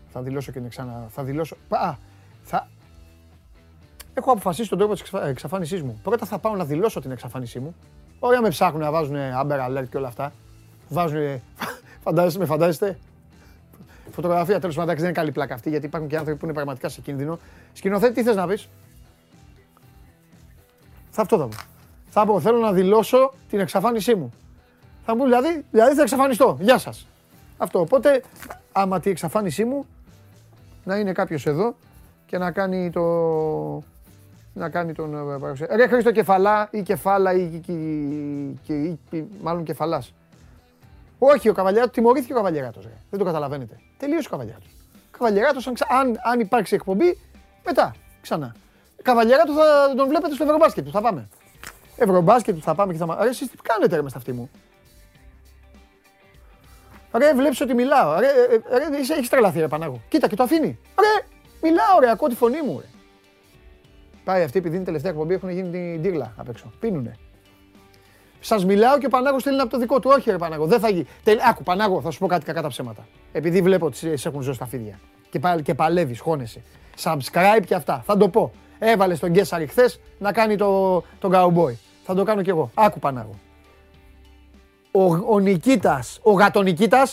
Θα 0.07 0.21
δηλώσω 0.21 0.51
και 0.51 0.59
να 0.59 0.67
ξανα... 0.67 1.07
Θα 1.09 1.23
δηλώσω... 1.23 1.55
Α, 1.69 1.95
θα... 2.41 2.69
Έχω 4.13 4.31
αποφασίσει 4.31 4.69
τον 4.69 4.77
τρόπο 4.77 4.93
της 4.93 5.01
εξαφ- 5.01 5.25
εξαφάνισής 5.25 5.83
μου. 5.83 5.99
Πρώτα 6.03 6.25
θα 6.25 6.39
πάω 6.39 6.55
να 6.55 6.65
δηλώσω 6.65 6.99
την 6.99 7.11
εξαφάνισή 7.11 7.59
μου. 7.59 7.75
Ωραία 8.23 8.41
με 8.41 8.49
ψάχνουν 8.49 8.81
να 8.81 8.91
βάζουν 8.91 9.15
Amber 9.15 9.67
Alert 9.67 9.85
και 9.89 9.97
όλα 9.97 10.07
αυτά. 10.07 10.31
Βάζουν... 10.89 11.41
Φαντάζεστε, 12.03 12.39
με 12.39 12.45
φαντάζεστε; 12.45 12.97
Φωτογραφία 14.11 14.59
τέλος 14.59 14.75
πάντων 14.75 14.95
δεν 14.95 15.03
είναι 15.03 15.13
καλή 15.13 15.31
πλάκα 15.31 15.53
αυτή 15.53 15.69
γιατί 15.69 15.85
υπάρχουν 15.85 16.09
και 16.09 16.17
άνθρωποι 16.17 16.39
που 16.39 16.45
είναι 16.45 16.53
πραγματικά 16.53 16.89
σε 16.89 17.01
κίνδυνο. 17.01 17.39
Σκηνοθέτη, 17.73 18.13
τι 18.13 18.23
θες 18.23 18.35
να 18.35 18.47
πεις; 18.47 18.69
Θα 21.09 21.21
αυτό 21.21 21.37
θα 21.37 21.43
πω. 21.43 21.55
Θα 22.09 22.25
πω, 22.25 22.39
θέλω 22.39 22.57
να 22.57 22.71
δηλώσω 22.71 23.33
την 23.49 23.59
εξαφάνισή 23.59 24.15
μου. 24.15 24.33
Θα 25.05 25.11
μου 25.11 25.17
πούν 25.17 25.27
δηλαδή, 25.27 25.65
δηλαδή 25.71 25.95
θα 25.95 26.01
εξαφανιστώ. 26.01 26.57
Γεια 26.61 26.77
σας. 26.77 27.07
Αυτό. 27.57 27.79
Οπότε, 27.79 28.23
άμα 28.71 28.99
τη 28.99 29.09
εξαφάνισή 29.09 29.65
μου, 29.65 29.85
να 30.83 30.97
είναι 30.97 31.11
κάποιος 31.11 31.45
εδώ 31.45 31.75
και 32.25 32.37
να 32.37 32.51
κάνει 32.51 32.89
το... 32.89 33.01
Να 34.53 34.69
κάνει 34.69 34.93
τον... 34.93 35.33
ε, 35.33 35.37
παρουσία- 35.39 35.67
Ρε 35.75 35.87
Χρήστο 35.87 36.11
κεφαλά 36.11 36.67
ή 36.71 36.81
κεφάλα 36.81 37.33
ή, 37.33 37.61
ή, 37.67 37.73
ή- 38.67 38.99
ή- 39.09 39.27
μάλλον 39.41 39.63
κεφαλάς. 39.63 40.13
Όχι, 41.19 41.49
ο 41.49 41.53
Καβαλιαράτος, 41.53 41.95
τιμωρήθηκε 41.95 42.33
ο 42.33 42.35
Καβαλιαράτος. 42.35 42.83
Ρε. 42.83 42.93
Δεν 43.09 43.19
το 43.19 43.25
καταλαβαίνετε. 43.25 43.79
Τελείωσε 43.97 44.27
ο 44.27 44.31
Καβαλιαράτος. 44.31 44.69
Ο 44.93 45.17
Καβαλιαράτος, 45.17 45.67
αν, 45.67 45.73
ξα- 45.73 45.87
αν, 45.89 46.19
αν 46.23 46.39
υπάρξει 46.39 46.75
εκπομπή, 46.75 47.17
μετά, 47.65 47.95
ξανά. 48.21 48.55
Καβαλιαράτο 49.01 49.53
θα 49.53 49.93
τον 49.95 50.07
βλέπετε 50.07 50.33
στο 50.35 50.43
Ευρωμπάσκετ 50.43 50.85
του, 50.85 50.91
θα 50.91 51.01
πάμε. 51.01 51.27
Ευρωμπάσκετ 51.95 52.55
του 52.55 52.61
θα 52.61 52.75
πάμε 52.75 52.91
και 52.93 52.99
θα 52.99 53.05
μα... 53.05 53.23
Ρε, 53.23 53.29
εσείς 53.29 53.49
τι 53.49 53.57
κάνετε 53.61 53.95
ρε 53.95 54.01
με 54.01 54.09
στα 54.09 54.17
αυτή 54.17 54.31
μου. 54.31 54.49
Ρε, 57.13 57.33
βλέπεις 57.33 57.61
ότι 57.61 57.73
μιλάω. 57.73 58.19
Ρε, 58.19 58.27
ε, 58.27 58.75
ε, 58.75 58.89
ρε 58.89 58.97
είσαι, 58.97 59.13
έχεις 59.13 59.29
τρελαθεί 59.29 59.59
ρε 59.59 59.67
Πανάγο. 59.67 60.01
Κοίτα 60.09 60.27
και 60.27 60.35
το 60.35 60.43
αφήνει. 60.43 60.79
Ρε, 60.99 61.25
μιλάω 61.61 61.99
ρε, 61.99 62.09
ακούω 62.09 62.27
τη 62.27 62.35
φωνή 62.35 62.61
μου 62.61 62.79
ρε. 62.79 62.85
Πάει 64.23 64.43
αυτή 64.43 64.57
επειδή 64.57 64.75
είναι 64.75 64.85
τελευταία 64.85 65.11
εκπομπή 65.11 65.33
έχουν 65.33 65.49
γίνει 65.49 65.69
την 65.69 66.01
τίγλα 66.01 66.33
απ' 66.37 66.49
έξω. 66.49 66.71
Πίνουνε. 66.79 67.17
Σας 68.39 68.65
μιλάω 68.65 68.97
και 68.97 69.05
ο 69.05 69.09
Πανάγος 69.09 69.41
στέλνει 69.41 69.59
από 69.59 69.69
το 69.69 69.77
δικό 69.77 69.99
του. 69.99 70.11
Όχι, 70.13 70.31
ρε 70.31 70.37
Πανάγο, 70.37 70.65
δεν 70.65 70.79
θα 70.79 70.89
γίνει. 70.89 71.05
Τελ... 71.23 71.37
Άκου, 71.49 71.63
Πανάγο, 71.63 72.01
θα 72.01 72.11
σου 72.11 72.19
πω 72.19 72.27
κάτι 72.27 72.45
κακά 72.45 72.61
τα 72.61 72.67
ψέματα. 72.67 73.07
Επειδή 73.31 73.61
βλέπω 73.61 73.85
ότι 73.85 74.17
σε 74.17 74.29
έχουν 74.29 74.41
ζώσει 74.41 74.59
τα 74.59 74.65
φίδια. 74.65 74.99
Και, 75.29 75.39
πα... 75.39 75.61
και 75.61 75.73
παλεύεις, 75.73 76.19
χώνεσαι. 76.19 76.61
Subscribe 77.03 77.63
και 77.65 77.75
αυτά. 77.75 78.01
Θα 78.05 78.17
το 78.17 78.29
πω. 78.29 78.51
Έβαλε 78.79 79.15
τον 79.15 79.29
Γκέσαρη 79.29 79.67
χθες 79.67 79.99
να 80.19 80.31
κάνει 80.31 80.55
το... 80.55 81.03
τον 81.19 81.31
cowboy. 81.33 81.73
Θα 82.03 82.13
το 82.13 82.23
κάνω 82.23 82.41
κι 82.41 82.49
εγώ. 82.49 82.71
Άκου, 82.73 82.99
Πανάγο. 82.99 83.39
Ο, 84.91 85.03
ο 85.33 85.39
Νικήτας, 85.39 86.19
ο 86.21 86.31
Γατονικήτα. 86.31 87.07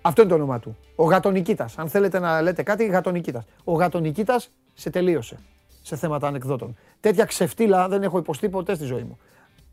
Αυτό 0.00 0.22
είναι 0.22 0.30
το 0.30 0.36
όνομα 0.36 0.58
του. 0.58 0.76
Ο 0.96 1.04
Γατονικήτας. 1.04 1.78
Αν 1.78 1.88
θέλετε 1.88 2.18
να 2.18 2.42
λέτε 2.42 2.62
κάτι, 2.62 2.86
Γατονικήτας. 2.86 3.44
Ο 3.64 3.72
Γατονικήτας 3.72 4.50
σε 4.80 4.90
τελείωσε 4.90 5.38
σε 5.82 5.96
θέματα 5.96 6.26
ανεκδότων. 6.26 6.76
Τέτοια 7.00 7.24
ξεφτύλα 7.24 7.88
δεν 7.88 8.02
έχω 8.02 8.18
υποστεί 8.18 8.48
ποτέ 8.48 8.74
στη 8.74 8.84
ζωή 8.84 9.02
μου. 9.02 9.18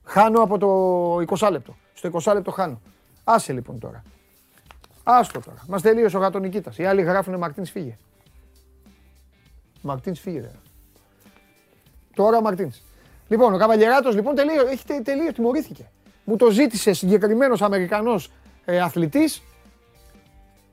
Χάνω 0.03 0.41
από 0.41 0.57
το 0.57 1.35
20 1.37 1.51
λεπτό. 1.51 1.75
Στο 1.93 2.09
20 2.23 2.33
λεπτό 2.33 2.51
χάνω. 2.51 2.81
Άσε 3.23 3.53
λοιπόν 3.53 3.79
τώρα. 3.79 4.03
Άστο 5.03 5.39
τώρα. 5.39 5.57
Μας 5.67 5.81
τελείωσε 5.81 6.17
ο 6.17 6.19
Γατονικήτας. 6.19 6.77
Οι 6.77 6.85
άλλοι 6.85 7.01
γράφουνε 7.01 7.37
Μαρτίνς 7.37 7.69
φύγε. 7.71 7.97
Μαρτίνς 9.81 10.19
φύγε. 10.19 10.39
Ρε. 10.39 10.51
Τώρα 12.15 12.37
ο 12.37 12.41
Μαρτίνς. 12.41 12.81
Λοιπόν, 13.27 13.53
ο 13.53 13.57
Καβαλιεράτος 13.57 14.15
λοιπόν 14.15 14.35
τελείω, 14.35 14.67
έχει 14.67 14.85
τε- 14.85 15.03
τελείως, 15.03 15.33
τιμωρήθηκε. 15.33 15.89
Μου 16.23 16.35
το 16.35 16.49
ζήτησε 16.51 16.93
συγκεκριμένος 16.93 17.61
Αμερικανός 17.61 18.29
ε, 18.65 18.79
αθλητής. 18.81 19.41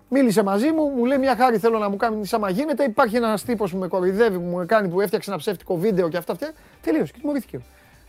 Μίλησε 0.09 0.43
μαζί 0.43 0.71
μου, 0.73 0.89
μου 0.89 1.05
λέει 1.05 1.19
μια 1.19 1.37
χάρη 1.37 1.59
θέλω 1.59 1.79
να 1.79 1.89
μου 1.89 1.97
κάνει 1.97 2.21
άμα 2.31 2.51
γίνεται. 2.51 2.85
Υπάρχει 2.85 3.17
ένας 3.17 3.45
τύπος 3.45 3.71
που 3.71 3.79
με 3.79 3.89
κοροϊδεύει, 3.89 4.39
που 4.39 4.45
μου 4.45 4.67
κάνει, 4.67 4.89
που 4.89 5.01
έφτιαξε 5.01 5.31
ένα 5.31 5.39
ψεύτικο 5.39 5.77
βίντεο 5.77 6.09
και 6.09 6.17
αυτά. 6.17 6.33
αυτά. 6.33 6.53
Τελείωσε 6.81 7.13
και 7.13 7.19
τιμωρήθηκε. 7.21 7.61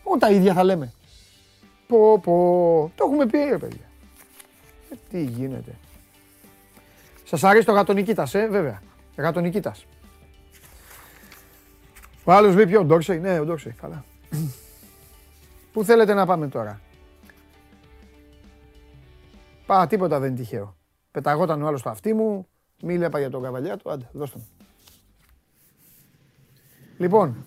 Όλα 0.03 0.19
τα 0.19 0.29
ίδια 0.29 0.53
θα 0.53 0.63
λέμε. 0.63 0.93
Πω, 1.87 2.19
πω. 2.19 2.91
Το 2.95 3.05
έχουμε 3.05 3.25
πει, 3.25 3.37
ρε 3.37 3.57
παιδιά. 3.57 3.85
Ε, 4.91 4.95
τι 5.09 5.23
γίνεται. 5.23 5.75
Σας 7.23 7.43
αρέσει 7.43 7.65
το 7.65 7.71
γατονικήτας, 7.71 8.33
ε, 8.33 8.47
βέβαια. 8.47 8.81
Γατονικήτας. 9.17 9.85
Ο 12.23 12.31
άλλος 12.31 12.55
λέει 12.55 12.65
ποιο, 12.65 12.79
ο 12.79 12.83
Ντόρσεϊ; 12.83 13.19
Ναι, 13.19 13.39
ο 13.39 13.45
Ντόρσεϊ, 13.45 13.75
καλά. 13.81 14.05
Πού 15.73 15.83
θέλετε 15.83 16.13
να 16.13 16.25
πάμε 16.25 16.47
τώρα; 16.47 16.79
Πά, 19.65 19.87
τίποτα 19.87 20.19
δεν 20.19 20.29
είναι 20.29 20.37
τυχαίο. 20.37 20.75
Πεταγόταν 21.15 21.61
ο 21.61 21.67
άλλος 21.67 21.79
στο 21.79 21.89
αυτί 21.89 22.13
μου, 22.13 22.47
μίλεπα 22.81 23.19
για 23.19 23.29
τον 23.29 23.43
καβαλιά 23.43 23.77
του, 23.77 23.91
άντε, 23.91 24.09
δώστε 24.11 24.37
μου. 24.37 24.47
Λοιπόν, 26.97 27.45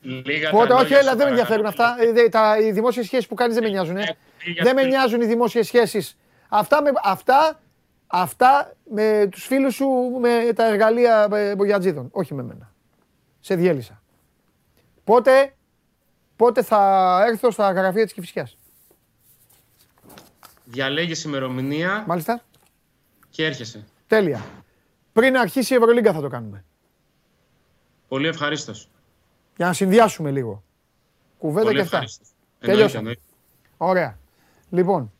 Λίγα 0.00 0.50
Πότε, 0.50 0.66
τα 0.68 0.74
όχι, 0.74 0.82
λόγια 0.82 0.98
έλα, 0.98 1.10
σου, 1.10 1.16
δεν 1.16 1.28
με 1.32 1.36
παρακαλώ. 1.36 1.64
ενδιαφέρουν 1.64 1.66
αυτά. 1.66 1.96
Ε, 1.98 2.12
δε- 2.12 2.28
τα, 2.28 2.58
οι 2.60 2.72
δημόσιες 2.72 3.06
σχέσεις 3.06 3.26
που 3.26 3.34
κάνεις 3.34 3.54
δεν 3.54 3.64
με 3.64 3.70
νοιάζουν. 3.70 3.96
Ε. 3.96 4.16
λίγα 4.46 4.62
Δεν 4.62 4.74
με 4.74 4.80
τρία. 4.80 4.96
νοιάζουν 4.96 5.20
οι 5.20 5.26
δημόσιες 5.26 5.66
σχέσεις. 5.66 6.16
Αυτά 6.48 6.82
με, 6.82 6.90
αυτά, 7.04 7.60
αυτά 8.06 8.72
με 8.90 9.28
τους 9.30 9.44
φίλους 9.46 9.74
σου 9.74 9.86
με 10.20 10.52
τα 10.54 10.66
εργαλεία 10.66 11.28
ε, 11.32 11.54
μπογιατζίδων. 11.54 12.08
Όχι 12.12 12.34
με 12.34 12.42
μένα. 12.42 12.72
Σε 13.40 13.54
διέλυσα. 13.54 14.02
Πότε, 15.04 15.54
πότε 16.36 16.62
θα 16.62 17.22
έρθω 17.28 17.50
στα 17.50 17.72
γραφεία 17.72 18.04
της 18.04 18.12
Κηφισιάς. 18.12 18.56
Διαλέγεις 20.64 21.24
ημερομηνία 21.24 22.04
Μάλιστα. 22.06 22.42
Και 23.32 23.44
έρχεσαι. 23.44 23.84
Τέλεια. 24.06 24.44
Πριν 25.12 25.36
αρχίσει 25.36 25.72
η 25.74 25.76
Ευρωλίγκα 25.76 26.12
θα 26.12 26.20
το 26.20 26.28
κάνουμε. 26.28 26.64
Πολύ 28.08 28.26
ευχαρίστως. 28.26 28.88
Για 29.56 29.66
να 29.66 29.72
συνδυάσουμε 29.72 30.30
λίγο. 30.30 30.62
Κουβέντα 31.38 31.64
Πολύ 31.64 31.76
και 31.76 31.82
αυτά. 31.82 31.96
ευχαρίστως. 31.96 32.28
Τελειώσαμε. 32.58 33.16
Ωραία. 33.76 34.18
Λοιπόν. 34.70 35.12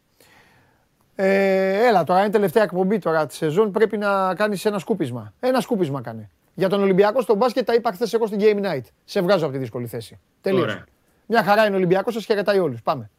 Ε, 1.14 1.86
έλα 1.86 2.04
τώρα, 2.04 2.20
είναι 2.20 2.30
τελευταία 2.30 2.62
εκπομπή 2.62 2.98
τώρα 2.98 3.26
της 3.26 3.36
σεζόν. 3.36 3.70
Πρέπει 3.70 3.98
να 3.98 4.34
κάνεις 4.34 4.64
ένα 4.64 4.78
σκούπισμα. 4.78 5.32
Ένα 5.40 5.60
σκούπισμα 5.60 6.00
κάνει. 6.00 6.30
Για 6.54 6.68
τον 6.68 6.82
Ολυμπιακό 6.82 7.20
στο 7.20 7.34
μπάσκετ 7.34 7.66
τα 7.66 7.74
είπα 7.74 7.92
χθες 7.92 8.12
εγώ 8.14 8.26
στην 8.26 8.38
Game 8.42 8.64
Night. 8.64 8.84
Σε 9.04 9.20
βγάζω 9.22 9.44
από 9.44 9.52
τη 9.52 9.58
δύσκολη 9.58 9.86
θέση. 9.86 10.18
Τελείωσε. 10.40 10.64
Ωραία. 10.64 10.84
Μια 11.26 11.44
χαρά 11.44 11.64
είναι 11.64 11.74
ο 11.74 11.76
Ολυμπιακός, 11.76 12.14
σας 12.14 12.24
χαιρετάει 12.24 12.58
όλους. 12.58 12.82
Πάμε. 12.82 13.10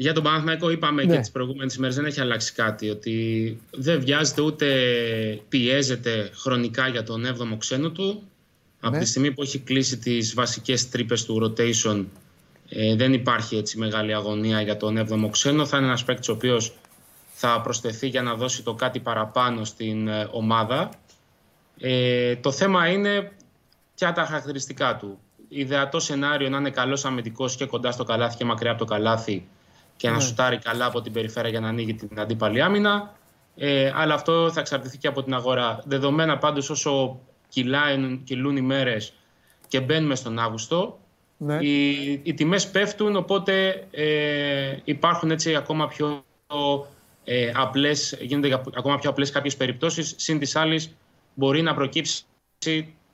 Για 0.00 0.12
τον 0.12 0.22
Παναθηναϊκό 0.22 0.70
είπαμε 0.70 1.04
Ναι. 1.04 1.14
και 1.14 1.20
τις 1.20 1.30
προηγούμενες 1.30 1.74
ημέρες 1.74 1.96
δεν 1.96 2.04
έχει 2.04 2.20
αλλάξει 2.20 2.52
κάτι. 2.52 2.90
Ότι 2.90 3.60
δεν 3.70 4.00
βιάζεται 4.00 4.42
ούτε 4.42 4.66
πιέζεται 5.48 6.30
χρονικά 6.34 6.88
για 6.88 7.02
τον 7.02 7.24
7ο 7.26 7.56
ξένο 7.58 7.90
του. 7.90 8.22
Από 8.80 8.94
Ναι. 8.94 8.98
τη 9.02 9.06
στιγμή 9.08 9.32
που 9.32 9.42
έχει 9.42 9.58
κλείσει 9.58 9.98
τις 9.98 10.34
βασικές 10.34 10.88
τρύπες 10.88 11.24
του 11.24 11.42
rotation 11.56 12.04
ε, 12.68 12.94
δεν 12.94 13.12
υπάρχει 13.12 13.56
έτσι 13.56 13.78
μεγάλη 13.78 14.14
αγωνία 14.14 14.60
για 14.60 14.76
τον 14.76 14.98
7ο 14.98 15.28
ξένο. 15.30 15.66
Θα 15.66 15.76
είναι 15.76 15.86
ένας 15.86 16.04
παίκτης 16.04 16.28
ο 16.28 16.32
οποίος 16.32 16.74
θα 17.30 17.60
προσθεθεί 17.60 18.08
για 18.08 18.22
να 18.22 18.34
δώσει 18.34 18.62
το 18.62 18.74
κάτι 18.74 19.00
παραπάνω 19.00 19.64
στην 19.64 20.08
ε, 20.08 20.28
ομάδα. 20.30 20.90
Ε, 21.80 22.36
το 22.36 22.52
θέμα 22.52 22.88
είναι 22.88 23.32
ποια 23.94 24.12
τα 24.12 24.24
χαρακτηριστικά 24.24 24.96
του. 24.96 25.18
Ιδεατό 25.48 26.00
σενάριο 26.00 26.48
να 26.48 26.58
είναι 26.58 26.70
καλός 26.70 27.04
αμυντικός 27.04 27.56
και 27.56 27.64
κοντά 27.64 27.90
στο 27.90 28.04
καλάθι 28.04 28.36
και 28.36 28.44
μακριά 28.44 28.70
από 28.70 28.78
το 28.78 28.84
καλάθι 28.84 29.46
και 29.98 30.08
να 30.08 30.14
Ναι. 30.14 30.20
σουτάρει 30.20 30.58
καλά 30.58 30.84
από 30.86 31.00
την 31.00 31.12
περιφέρεια 31.12 31.50
για 31.50 31.60
να 31.60 31.68
ανοίγει 31.68 31.94
την 31.94 32.20
αντίπαλη 32.20 32.62
άμυνα. 32.62 33.16
Ε, 33.56 33.92
αλλά 33.94 34.14
αυτό 34.14 34.50
θα 34.52 34.60
εξαρτηθεί 34.60 34.98
και 34.98 35.08
από 35.08 35.22
την 35.22 35.34
αγορά. 35.34 35.82
Δεδομένα 35.84 36.38
πάντως 36.38 36.70
όσο 36.70 37.20
κυλάουν, 37.48 38.24
κυλούν 38.24 38.56
οι 38.56 38.60
μέρες 38.60 39.12
και 39.68 39.80
μπαίνουμε 39.80 40.14
στον 40.14 40.38
Αύγουστο, 40.38 40.98
Ναι. 41.36 41.56
οι, 41.60 42.02
οι 42.22 42.34
τιμές 42.34 42.68
πέφτουν, 42.70 43.16
οπότε 43.16 43.84
ε, 43.90 44.76
υπάρχουν 44.84 45.30
έτσι 45.30 45.54
ακόμα 45.54 45.88
πιο 45.88 46.24
ε, 47.24 47.50
απλές, 47.54 48.16
γίνονται 48.20 48.62
ακόμα 48.76 48.98
πιο 48.98 49.10
απλές 49.10 49.30
κάποιες 49.30 49.56
περιπτώσεις. 49.56 50.14
Συν 50.16 50.38
της 50.38 50.56
άλλης 50.56 50.96
μπορεί 51.34 51.62
να 51.62 51.74
προκύψει 51.74 52.22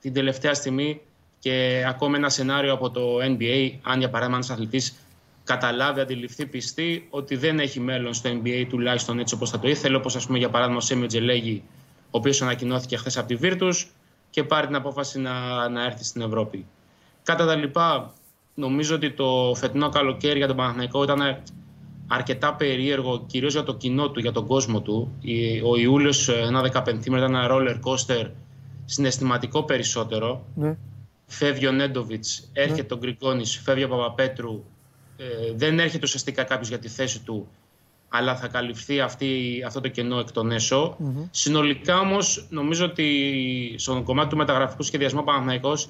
την 0.00 0.12
τελευταία 0.12 0.54
στιγμή 0.54 1.00
και 1.38 1.84
ακόμα 1.88 2.16
ένα 2.16 2.28
σενάριο 2.28 2.72
από 2.72 2.90
το 2.90 3.16
NBA, 3.22 3.72
αν 3.82 3.98
για 3.98 4.10
παράδειγμα 4.10 4.36
ένας 4.36 4.50
αθλητής 4.50 4.96
καταλάβει, 5.44 6.00
αντιληφθεί, 6.00 6.46
πιστεί 6.46 7.06
ότι 7.10 7.36
δεν 7.36 7.58
έχει 7.58 7.80
μέλλον 7.80 8.14
στο 8.14 8.30
NBA 8.30 8.66
τουλάχιστον 8.68 9.18
έτσι 9.18 9.34
όπως 9.34 9.50
θα 9.50 9.58
το 9.58 9.68
ήθελε, 9.68 9.96
όπως 9.96 10.16
ας 10.16 10.26
πούμε 10.26 10.38
για 10.38 10.48
παράδειγμα 10.50 10.78
ο 10.78 10.82
Σέμιο 10.82 11.06
Τζελέγη, 11.06 11.62
ο 12.04 12.18
οποίος 12.18 12.42
ανακοινώθηκε 12.42 12.96
χθες 12.96 13.16
από 13.18 13.28
τη 13.28 13.36
Virtus 13.42 13.84
και 14.30 14.44
πάρει 14.44 14.66
την 14.66 14.76
απόφαση 14.76 15.20
να, 15.20 15.68
να 15.68 15.84
έρθει 15.84 16.04
στην 16.04 16.20
Ευρώπη. 16.22 16.66
Κατά 17.22 17.46
τα 17.46 17.54
λοιπά, 17.54 18.12
νομίζω 18.54 18.94
ότι 18.94 19.10
το 19.10 19.52
φετινό 19.56 19.88
καλοκαίρι 19.88 20.38
για 20.38 20.46
τον 20.46 20.56
Παναθηναϊκό 20.56 21.02
ήταν 21.02 21.42
αρκετά 22.08 22.54
περίεργο, 22.54 23.24
κυρίως 23.26 23.52
για 23.52 23.62
το 23.62 23.74
κοινό 23.74 24.10
του, 24.10 24.20
για 24.20 24.32
τον 24.32 24.46
κόσμο 24.46 24.80
του. 24.80 25.12
Η- 25.20 25.60
Ο 25.60 25.76
Ιούλιος, 25.76 26.28
ένα 26.28 26.60
15 26.60 27.06
ήταν 27.16 27.34
ένα 27.34 27.46
roller 27.50 27.74
coaster 27.84 28.30
συναισθηματικό 28.84 29.62
περισσότερο. 29.62 30.44
Ναι. 30.54 30.76
Φεύγει 31.26 31.66
ο 31.66 31.72
Νέντοβιτς, 31.72 32.50
έρχεται 32.52 32.94
ο 32.94 32.96
Γκριγκόνη, 32.96 33.44
φεύγει 33.46 33.84
ο 33.84 33.88
Παπαπέτρου. 33.88 34.64
Ε, 35.16 35.52
δεν 35.54 35.78
έρχεται 35.78 36.04
ουσιαστικά 36.04 36.42
κάποιος 36.42 36.68
για 36.68 36.78
τη 36.78 36.88
θέση 36.88 37.22
του, 37.22 37.48
αλλά 38.08 38.36
θα 38.36 38.48
καλυφθεί 38.48 39.00
αυτή, 39.00 39.62
αυτό 39.66 39.80
το 39.80 39.88
κενό 39.88 40.18
εκ 40.18 40.32
των 40.32 40.50
έσω. 40.50 40.96
Συνολικά 41.30 41.98
όμως, 41.98 42.46
νομίζω 42.50 42.84
ότι 42.84 43.74
στον 43.78 44.02
κομμάτι 44.04 44.28
του 44.28 44.36
μεταγραφικού 44.36 44.82
σχεδιασμού 44.82 45.20
ο 45.22 45.24
Παναθηναϊκός 45.24 45.88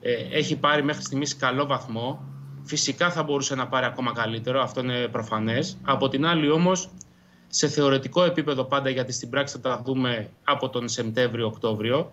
ε, 0.00 0.12
έχει 0.30 0.56
πάρει 0.56 0.82
μέχρι 0.82 1.02
στιγμής 1.02 1.36
καλό 1.36 1.66
βαθμό. 1.66 2.22
Φυσικά 2.64 3.10
θα 3.10 3.22
μπορούσε 3.22 3.54
να 3.54 3.66
πάρει 3.66 3.86
ακόμα 3.86 4.12
καλύτερο, 4.12 4.62
αυτό 4.62 4.80
είναι 4.80 5.08
προφανές. 5.08 5.78
Από 5.82 6.08
την 6.08 6.26
άλλη, 6.26 6.50
όμως, 6.50 6.90
σε 7.48 7.68
θεωρητικό 7.68 8.24
επίπεδο 8.24 8.64
πάντα, 8.64 8.90
γιατί 8.90 9.12
στην 9.12 9.30
πράξη 9.30 9.54
θα 9.54 9.60
τα 9.60 9.82
δούμε 9.84 10.30
από 10.44 10.68
τον 10.68 10.88
Σεπτέμβριο-Οκτώβριο, 10.88 12.12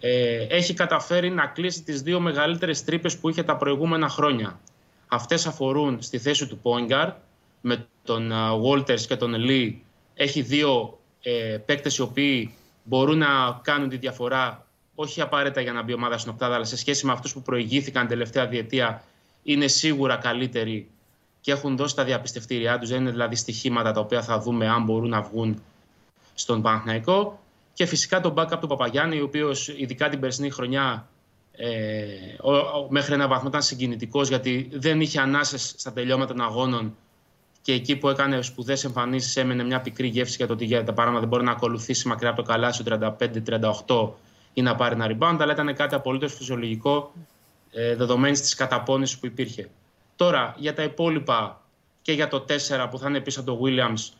ε, 0.00 0.46
έχει 0.48 0.74
καταφέρει 0.74 1.30
να 1.30 1.46
κλείσει 1.46 1.82
τις 1.82 2.02
δύο 2.02 2.20
μεγαλύτερες 2.20 2.84
τρύπες 2.84 3.18
που 3.18 3.28
είχε 3.28 3.42
τα 3.42 3.56
προηγούμενα 3.56 4.08
χρόνια. 4.08 4.60
Αυτές 5.14 5.46
αφορούν 5.46 6.02
στη 6.02 6.18
θέση 6.18 6.46
του 6.46 6.58
Πόγκαρ, 6.58 7.12
με 7.60 7.86
τον 8.04 8.32
Walters 8.64 9.00
και 9.00 9.16
τον 9.16 9.34
Λί. 9.34 9.84
Έχει 10.14 10.42
δύο 10.42 10.98
ε, 11.22 11.58
παίκτες 11.66 11.96
οι 11.96 12.02
οποίοι 12.02 12.54
μπορούν 12.82 13.18
να 13.18 13.60
κάνουν 13.62 13.88
τη 13.88 13.96
διαφορά, 13.96 14.66
όχι 14.94 15.20
απαραίτητα 15.20 15.60
για 15.60 15.72
να 15.72 15.82
μπει 15.82 15.92
η 15.92 15.94
ομάδα 15.94 16.18
στην 16.18 16.32
οκτάδα, 16.32 16.54
αλλά 16.54 16.64
σε 16.64 16.76
σχέση 16.76 17.06
με 17.06 17.12
αυτούς 17.12 17.32
που 17.32 17.42
προηγήθηκαν 17.42 18.06
τελευταία 18.06 18.46
διετία, 18.46 19.04
είναι 19.42 19.66
σίγουρα 19.66 20.16
καλύτεροι 20.16 20.90
και 21.40 21.52
έχουν 21.52 21.76
δώσει 21.76 21.96
τα 21.96 22.04
διαπιστευτήριά 22.04 22.78
τους. 22.78 22.88
Δεν 22.88 23.00
είναι 23.00 23.10
δηλαδή 23.10 23.36
στοιχήματα 23.36 23.92
τα 23.92 24.00
οποία 24.00 24.22
θα 24.22 24.38
δούμε 24.38 24.68
αν 24.68 24.84
μπορούν 24.84 25.08
να 25.08 25.22
βγουν 25.22 25.62
στον 26.34 26.62
Παναθηναϊκό. 26.62 27.38
Και 27.72 27.86
φυσικά 27.86 28.20
τον 28.20 28.34
backup 28.36 28.58
του 28.60 28.66
Παπαγιάννη, 28.66 29.20
ο 29.20 29.24
οποίος 29.24 29.68
ειδικά 29.68 30.08
την 30.08 30.20
περσινή 30.20 30.50
χρονιά 30.50 31.08
ε, 31.56 32.04
ο, 32.40 32.52
ο- 32.56 32.86
μέχρι 32.90 33.14
ένα 33.14 33.28
βαθμό 33.28 33.48
ήταν 33.48 33.62
συγκινητικός 33.62 34.28
γιατί 34.28 34.68
δεν 34.72 35.00
είχε 35.00 35.20
ανάσες 35.20 35.74
στα 35.76 35.92
τελειώματα 35.92 36.34
των 36.34 36.42
αγώνων 36.44 36.96
και 37.62 37.72
εκεί 37.72 37.96
που 37.96 38.08
έκανε 38.08 38.42
σπουδαίε 38.42 38.76
εμφανίσεις 38.84 39.36
έμενε 39.36 39.64
μια 39.64 39.80
πικρή 39.80 40.06
γεύση 40.06 40.36
για 40.36 40.46
το 40.46 40.52
ότι 40.52 40.64
για 40.64 40.84
τα 40.84 40.92
πράγματα 40.92 41.20
δεν 41.20 41.28
μπορεί 41.28 41.44
να 41.44 41.50
ακολουθήσει 41.50 42.08
μακριά 42.08 42.30
από 42.30 42.42
το 42.42 42.48
καλάσι 42.52 42.84
του 42.84 42.98
35-38 43.86 44.10
ή 44.52 44.62
να 44.62 44.74
πάρει 44.74 44.94
ένα 44.94 45.06
rebound, 45.10 45.36
αλλά 45.40 45.52
ήταν 45.52 45.74
κάτι 45.74 45.94
απολύτως 45.94 46.34
φυσιολογικό 46.34 47.12
ε, 47.70 47.96
δεδομένης 47.96 48.40
της 48.40 48.54
καταπώνησης 48.54 49.18
που 49.18 49.26
υπήρχε. 49.26 49.68
Τώρα 50.16 50.54
για 50.58 50.74
τα 50.74 50.82
υπόλοιπα 50.82 51.60
και 52.02 52.12
για 52.12 52.28
το 52.28 52.44
4 52.48 52.86
που 52.90 52.98
θα 52.98 53.08
είναι 53.08 53.20
πίσω 53.20 53.40
από 53.40 53.52
το 53.52 53.60
Williams 53.64 54.12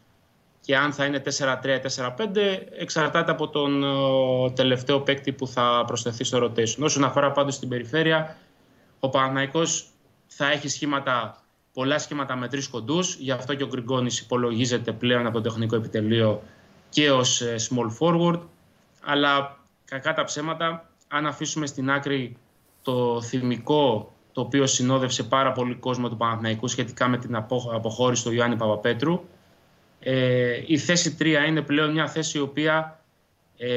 και 0.65 0.77
αν 0.77 0.93
θα 0.93 1.05
είναι 1.05 1.23
4-3-4-5 1.39 2.37
εξαρτάται 2.79 3.31
από 3.31 3.49
τον 3.49 3.85
ε, 3.85 4.51
τελευταίο 4.51 5.01
παίκτη 5.01 5.33
που 5.33 5.47
θα 5.47 5.85
προσθεθεί 5.87 6.25
στο 6.25 6.45
rotation. 6.45 6.83
Όσον 6.83 7.05
αφορά 7.05 7.33
πάντως 7.33 7.59
την 7.59 7.69
περιφέρεια, 7.69 8.37
ο 9.01 9.09
Παναθηναϊκός 9.09 9.87
θα 10.27 10.51
έχει 10.51 10.69
σχήματα, 10.69 11.43
πολλά 11.73 11.99
σχήματα 11.99 12.37
με 12.37 12.49
τρεις 12.49 12.69
κοντούς, 12.69 13.15
γι' 13.15 13.31
αυτό 13.31 13.55
και 13.55 13.62
ο 13.62 13.67
Γκριγκόνης 13.67 14.21
υπολογίζεται 14.21 14.93
πλέον 14.93 15.27
από 15.27 15.41
το 15.41 15.49
τεχνικό 15.49 15.77
επιτελείο 15.77 16.43
και 16.89 17.11
ως 17.11 17.41
ε, 17.41 17.55
small 17.59 17.99
forward, 17.99 18.41
αλλά 19.05 19.59
κακά 19.85 20.12
τα 20.12 20.25
ψέματα, 20.25 20.91
αν 21.09 21.27
αφήσουμε 21.27 21.67
στην 21.67 21.91
άκρη 21.91 22.37
το 22.83 23.23
θυμικό 23.23 24.12
το 24.33 24.41
οποίο 24.41 24.67
συνόδευσε 24.67 25.23
πάρα 25.23 25.53
πολύ 25.53 25.75
κόσμο 25.75 26.09
του 26.09 26.17
Παναθηναϊκού 26.17 26.69
σχετικά 26.69 27.09
με 27.09 27.19
την 27.19 27.37
απο- 27.37 27.71
αποχώρηση 27.75 28.25
του 28.25 28.33
Ιωάννη 28.33 28.57
Παπαπέτρου, 28.57 29.21
ε, 30.07 30.63
η 30.67 30.79
θέση 30.79 31.17
3 31.21 31.27
είναι 31.49 31.63
πλέον 31.63 31.91
μια 31.93 32.09
θέση 32.09 32.39
η 32.39 32.41
οποία 32.41 33.01
ε, 33.57 33.71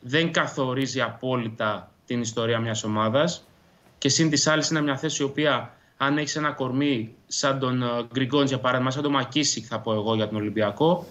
δεν 0.00 0.32
καθορίζει 0.32 1.00
απόλυτα 1.00 1.92
την 2.06 2.20
ιστορία 2.20 2.58
μιας 2.58 2.84
ομάδας 2.84 3.46
και 3.98 4.08
σύν 4.08 4.30
της 4.30 4.46
άλλης 4.46 4.70
είναι 4.70 4.80
μια 4.82 4.96
θέση 4.96 5.22
η 5.22 5.24
οποία 5.24 5.74
αν 5.96 6.18
έχεις 6.18 6.36
ένα 6.36 6.50
κορμί 6.50 7.14
σαν 7.26 7.58
τον 7.58 7.82
ε, 7.82 7.86
Γκριγκόντζ 8.12 8.48
για 8.48 8.58
παράδειγμα, 8.58 8.90
σαν 8.90 9.02
τον 9.02 9.12
Μακίσικ 9.12 9.64
θα 9.68 9.80
πω 9.80 9.92
εγώ 9.92 10.14
για 10.14 10.28
τον 10.28 10.36
Ολυμπιακό 10.36 11.06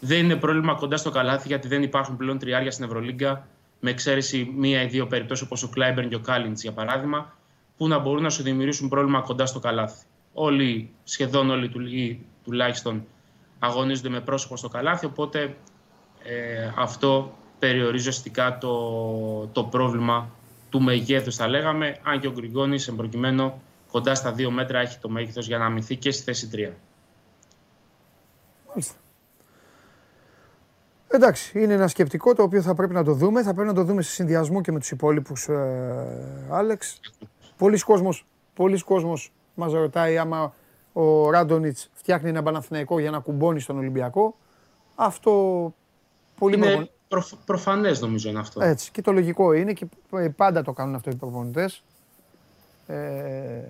δεν 0.00 0.18
είναι 0.18 0.36
πρόβλημα 0.36 0.74
κοντά 0.74 0.96
στο 0.96 1.10
καλάθι 1.10 1.48
γιατί 1.48 1.68
δεν 1.68 1.82
υπάρχουν 1.82 2.16
πλέον 2.16 2.38
τριάρια 2.38 2.70
στην 2.70 2.84
Ευρωλίγκα 2.84 3.46
με 3.80 3.90
εξαίρεση 3.90 4.52
μία 4.56 4.82
ή 4.82 4.86
δύο 4.86 5.06
περιπτώσεις 5.06 5.44
όπως 5.44 5.62
ο 5.62 5.68
Κλάιμπερν 5.68 6.08
και 6.08 6.14
ο 6.14 6.20
Κάλιντς 6.20 6.62
για 6.62 6.72
παράδειγμα 6.72 7.36
που 7.76 7.88
να 7.88 7.98
μπορούν 7.98 8.22
να 8.22 8.30
σου 8.30 8.42
δημιουργήσουν 8.42 8.88
πρόβλημα 8.88 9.20
κοντά 9.20 9.46
στο 9.46 9.58
καλάθι. 9.58 10.04
Όλοι, 10.32 10.90
σχεδόν 11.04 11.50
όλοι 11.50 11.68
του- 11.68 11.86
ή 11.86 12.20
τουλάχιστον 12.44 13.06
αγωνίζονται 13.64 14.08
με 14.08 14.20
πρόσωπο 14.20 14.56
στο 14.56 14.68
καλάθι, 14.68 15.06
οπότε 15.06 15.56
ε, 16.22 16.72
αυτό 16.76 17.32
περιορίζει 17.58 18.08
ουσιαστικά 18.08 18.58
το, 18.58 19.46
το 19.46 19.64
πρόβλημα 19.64 20.30
του 20.70 20.80
μεγέθους 20.80 21.36
θα 21.36 21.48
λέγαμε, 21.48 21.98
αν 22.02 22.20
και 22.20 22.26
ο 22.26 22.32
Γκριγκόνης 22.32 22.88
εμπροκειμένου 22.88 23.62
κοντά 23.90 24.14
στα 24.14 24.32
δύο 24.32 24.50
μέτρα 24.50 24.78
έχει 24.78 24.98
το 24.98 25.08
μέγεθος 25.08 25.46
για 25.46 25.58
να 25.58 25.64
αμυνθεί 25.64 25.96
και 25.96 26.10
στη 26.10 26.22
θέση 26.22 26.50
3. 26.52 26.72
Μάλιστα. 28.68 28.94
Εντάξει, 31.08 31.60
είναι 31.60 31.72
ένα 31.72 31.88
σκεπτικό 31.88 32.34
το 32.34 32.42
οποίο 32.42 32.62
θα 32.62 32.74
πρέπει 32.74 32.94
να 32.94 33.04
το 33.04 33.12
δούμε. 33.12 33.42
Θα 33.42 33.54
πρέπει 33.54 33.68
να 33.68 33.74
το 33.74 33.84
δούμε 33.84 34.02
σε 34.02 34.10
συνδυασμό 34.10 34.60
και 34.60 34.72
με 34.72 34.78
τους 34.78 34.90
υπόλοιπους, 34.90 35.48
ε, 35.48 36.46
Άλεξ. 36.50 37.00
Πολλοί 37.56 37.78
κόσμος, 37.78 38.26
πολλοί 38.54 38.80
κόσμος 38.82 39.32
μας 39.54 39.72
ρωτάει 39.72 40.18
άμα 40.18 40.54
ο 40.96 41.30
Ράντονιτς 41.30 41.90
φτιάχνει 41.94 42.28
ένα 42.28 42.42
Παναθηναϊκό 42.42 42.98
για 42.98 43.10
να 43.10 43.18
κουμπώνει 43.18 43.60
στον 43.60 43.78
Ολυμπιακό. 43.78 44.36
Αυτό 44.94 45.32
πολύ 46.38 46.54
Είναι 46.56 46.66
προπον- 46.66 46.90
προφ, 47.08 47.32
προφανές 47.44 48.00
νομίζω 48.00 48.28
είναι 48.28 48.38
αυτό. 48.38 48.62
Έτσι, 48.62 48.90
και 48.90 49.02
το 49.02 49.12
λογικό 49.12 49.52
είναι 49.52 49.72
και 49.72 49.86
ε, 50.12 50.28
πάντα 50.28 50.62
το 50.62 50.72
κάνουν 50.72 50.94
αυτό 50.94 51.10
οι 51.10 51.14
προπονητές. 51.14 51.82
Ε, 52.86 53.60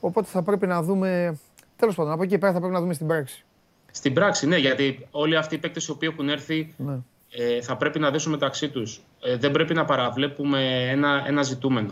οπότε 0.00 0.28
θα 0.28 0.42
πρέπει 0.42 0.66
να 0.66 0.82
δούμε, 0.82 1.38
τέλος 1.76 1.94
πάντων, 1.94 2.12
από 2.12 2.22
εκεί 2.22 2.30
και 2.32 2.38
πέρα 2.38 2.52
θα 2.52 2.58
πρέπει 2.58 2.74
να 2.74 2.80
δούμε 2.80 2.94
στην 2.94 3.06
πράξη. 3.06 3.44
Στην 3.92 4.12
πράξη, 4.14 4.46
ναι, 4.46 4.56
γιατί 4.56 5.06
όλοι 5.10 5.36
αυτοί 5.36 5.54
οι 5.54 5.58
παίκτες 5.58 5.86
οι 5.86 5.90
οποίοι 5.90 6.08
έχουν 6.12 6.28
έρθει 6.28 6.74
Ναι. 6.76 6.98
ε, 7.30 7.62
θα 7.62 7.76
πρέπει 7.76 7.98
να 7.98 8.10
δέσουν 8.10 8.32
μεταξύ 8.32 8.68
τους. 8.68 9.00
Ε, 9.20 9.36
δεν 9.36 9.50
πρέπει 9.50 9.74
να 9.74 9.84
παραβλέπουμε 9.84 10.88
ένα, 10.90 11.22
ένα 11.26 11.42
ζητούμενο. 11.42 11.90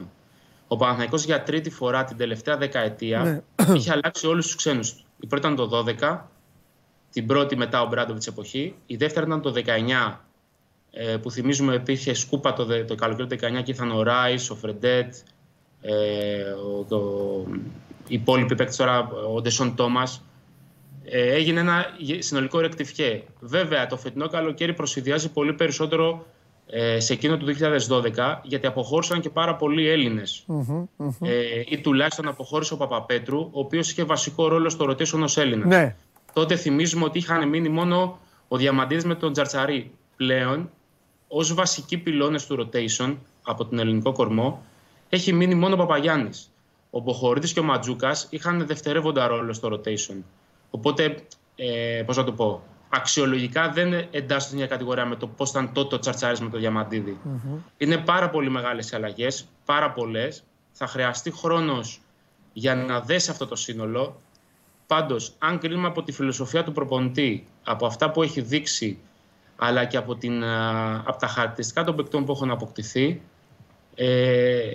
Ο 0.68 0.76
Παναθηναϊκός 0.76 1.24
για 1.24 1.42
τρίτη 1.42 1.70
φορά 1.70 2.04
την 2.04 2.16
τελευταία 2.16 2.56
δεκαετία 2.56 3.22
Ναι. 3.22 3.74
είχε 3.76 3.92
αλλάξει 3.92 4.26
όλους 4.26 4.46
τους 4.46 4.54
ξένους 4.56 4.92
του. 4.94 5.04
Η 5.20 5.26
πρώτη 5.26 5.46
ήταν 5.46 5.68
το 5.68 5.84
12, 6.00 6.18
την 7.12 7.26
πρώτη 7.26 7.56
μετά 7.56 7.82
ο 7.82 7.86
Μπράντοβιτς 7.86 8.26
εποχή. 8.26 8.74
Η 8.86 8.96
δεύτερη 8.96 9.26
ήταν 9.26 9.40
το 9.42 9.52
19, 9.56 10.16
ε, 10.90 11.16
που 11.16 11.30
θυμίζουμε 11.30 11.74
υπήρχε 11.74 12.14
σκούπα 12.14 12.52
το, 12.52 12.64
δε- 12.64 12.84
το 12.84 12.94
καλοκαίρι 12.94 13.28
του 13.28 13.36
19 13.46 13.62
και 13.62 13.70
ήρθαν 13.70 13.90
ο 13.90 14.02
Ράις, 14.02 14.50
ο 14.50 14.54
Φρεντέτ, 14.54 15.14
ε, 15.80 16.42
ο, 16.42 16.84
το, 16.88 17.00
οι 18.08 18.14
υπόλοιποι 18.14 18.54
παίκτες 18.54 18.76
τώρα, 18.76 19.08
ο 19.34 19.40
Ντεσόν 19.40 19.74
Τόμας. 19.76 20.22
Ε, 21.04 21.32
έγινε 21.34 21.60
ένα 21.60 21.86
γε- 21.98 22.22
συνολικό 22.22 22.60
ρεκτιφιέ. 22.60 23.22
Βέβαια, 23.40 23.86
το 23.86 23.96
φετινό 23.96 24.28
καλοκαίρι 24.28 24.74
προσυδειάζει 24.74 25.30
πολύ 25.32 25.52
περισσότερο 25.52 26.26
ε, 26.26 26.33
σε 26.98 27.12
εκείνο 27.12 27.36
του 27.36 27.46
2012, 27.46 28.40
γιατί 28.42 28.66
αποχώρησαν 28.66 29.20
και 29.20 29.30
πάρα 29.30 29.56
πολλοί 29.56 29.88
Έλληνες. 29.88 30.44
Μμμ, 30.46 30.86
μμμ. 30.96 31.10
Ε, 31.20 31.32
ή 31.68 31.78
τουλάχιστον 31.78 32.28
αποχώρησε 32.28 32.74
ο 32.74 32.76
Παπαπέτρου, 32.76 33.40
ο 33.40 33.60
οποίος 33.60 33.90
είχε 33.90 34.04
βασικό 34.04 34.48
ρόλο 34.48 34.68
στο 34.68 34.84
rotation 34.90 35.22
ως 35.22 35.36
Έλληνας. 35.36 35.66
Ναι, 35.66 35.94
Τότε 36.32 36.56
θυμίζουμε 36.56 37.04
ότι 37.04 37.18
είχαν 37.18 37.48
μείνει 37.48 37.68
μόνο 37.68 38.18
ο 38.48 38.56
Διαμαντίδης 38.56 39.04
με 39.04 39.14
τον 39.14 39.32
Τζαρτσαρή. 39.32 39.90
Πλέον, 40.16 40.70
ως 41.28 41.54
βασικοί 41.54 41.98
πυλώνες 41.98 42.46
του 42.46 42.68
rotation 42.72 43.16
από 43.42 43.64
τον 43.64 43.78
ελληνικό 43.78 44.12
κορμό, 44.12 44.62
έχει 45.08 45.32
μείνει 45.32 45.54
μόνο 45.54 45.74
ο 45.74 45.76
Παπαγιάννης. 45.76 46.50
Ο 46.90 47.00
Μποχορίδης 47.00 47.52
και 47.52 47.60
ο 47.60 47.62
Ματζούκας 47.62 48.26
είχαν 48.30 48.66
δευτερεύοντα 48.66 49.26
ρόλο 49.26 49.52
στο 49.52 49.68
rotation. 49.72 50.16
Οπότε, 50.70 51.16
ε, 51.56 52.02
πώς 52.06 52.16
να 52.16 52.24
το 52.24 52.32
πω, 52.32 52.62
αξιολογικά 52.94 53.70
δεν 53.70 53.92
εντάσσονται 53.92 54.38
στην 54.38 54.56
μια 54.56 54.66
κατηγορία 54.66 55.06
με 55.06 55.16
το 55.16 55.26
πώς 55.26 55.50
ήταν 55.50 55.72
τότε 55.72 55.94
ο 55.94 55.98
Τσαρτσαρής 55.98 56.40
με 56.40 56.48
τον 56.48 56.60
διαμαντιδη 56.60 57.18
Είναι 57.76 57.96
πάρα 57.96 58.30
πολύ 58.30 58.50
μεγάλες 58.50 58.90
οι 58.90 58.96
αλλαγές, 58.96 59.48
πάρα 59.64 59.90
πολλές. 59.90 60.44
Θα 60.72 60.86
χρειαστεί 60.86 61.30
χρόνος 61.30 62.00
για 62.52 62.74
να 62.74 63.00
δέσει 63.00 63.30
αυτό 63.30 63.46
το 63.46 63.56
σύνολο. 63.56 64.20
Πάντως, 64.86 65.34
αν 65.38 65.58
κρίνουμε 65.58 65.86
από 65.86 66.02
τη 66.02 66.12
φιλοσοφία 66.12 66.64
του 66.64 66.72
προπονητή, 66.72 67.46
από 67.64 67.86
αυτά 67.86 68.10
που 68.10 68.22
έχει 68.22 68.40
δείξει, 68.40 68.98
αλλά 69.56 69.84
και 69.84 69.96
από, 69.96 70.16
την, 70.16 70.44
α, 70.44 71.02
από 71.04 71.18
τα 71.18 71.26
χαρακτηριστικά 71.26 71.84
των 71.84 71.96
παικτών 71.96 72.24
που 72.24 72.32
έχουν 72.32 72.50
αποκτηθεί, 72.50 73.22
ε, 73.94 74.70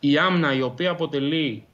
η 0.00 0.18
άμυνα 0.18 0.54
η 0.54 0.62
οποία 0.62 0.90
αποτελεί 0.90 1.66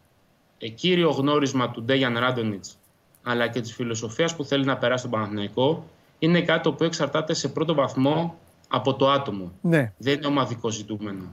ε, 0.59 0.69
κύριο 0.69 1.11
γνώρισμα 1.11 1.71
του 1.71 1.83
Ντέγιαν 1.83 2.19
Ράντονιτς, 2.19 2.79
αλλά 3.23 3.49
και 3.49 3.61
της 3.61 3.75
φιλοσοφίας 3.75 4.37
που 4.37 4.45
θέλει 4.45 4.65
να 4.65 4.77
περάσει 4.77 4.99
στον 4.99 5.11
Παναθηναϊκό, 5.11 5.85
είναι 6.19 6.43
κάτι 6.43 6.63
το 6.63 6.69
οποίο 6.69 6.87
εξαρτάται 6.87 7.35
σε 7.35 7.49
πρώτο 7.49 7.75
βαθμό 7.75 8.39
από 8.69 8.95
το 8.95 9.11
άτομο. 9.11 9.53
ναι. 9.61 9.93
Δεν 9.99 10.15
είναι 10.15 10.27
ομαδικό 10.27 10.71
ζητούμενο. 10.71 11.33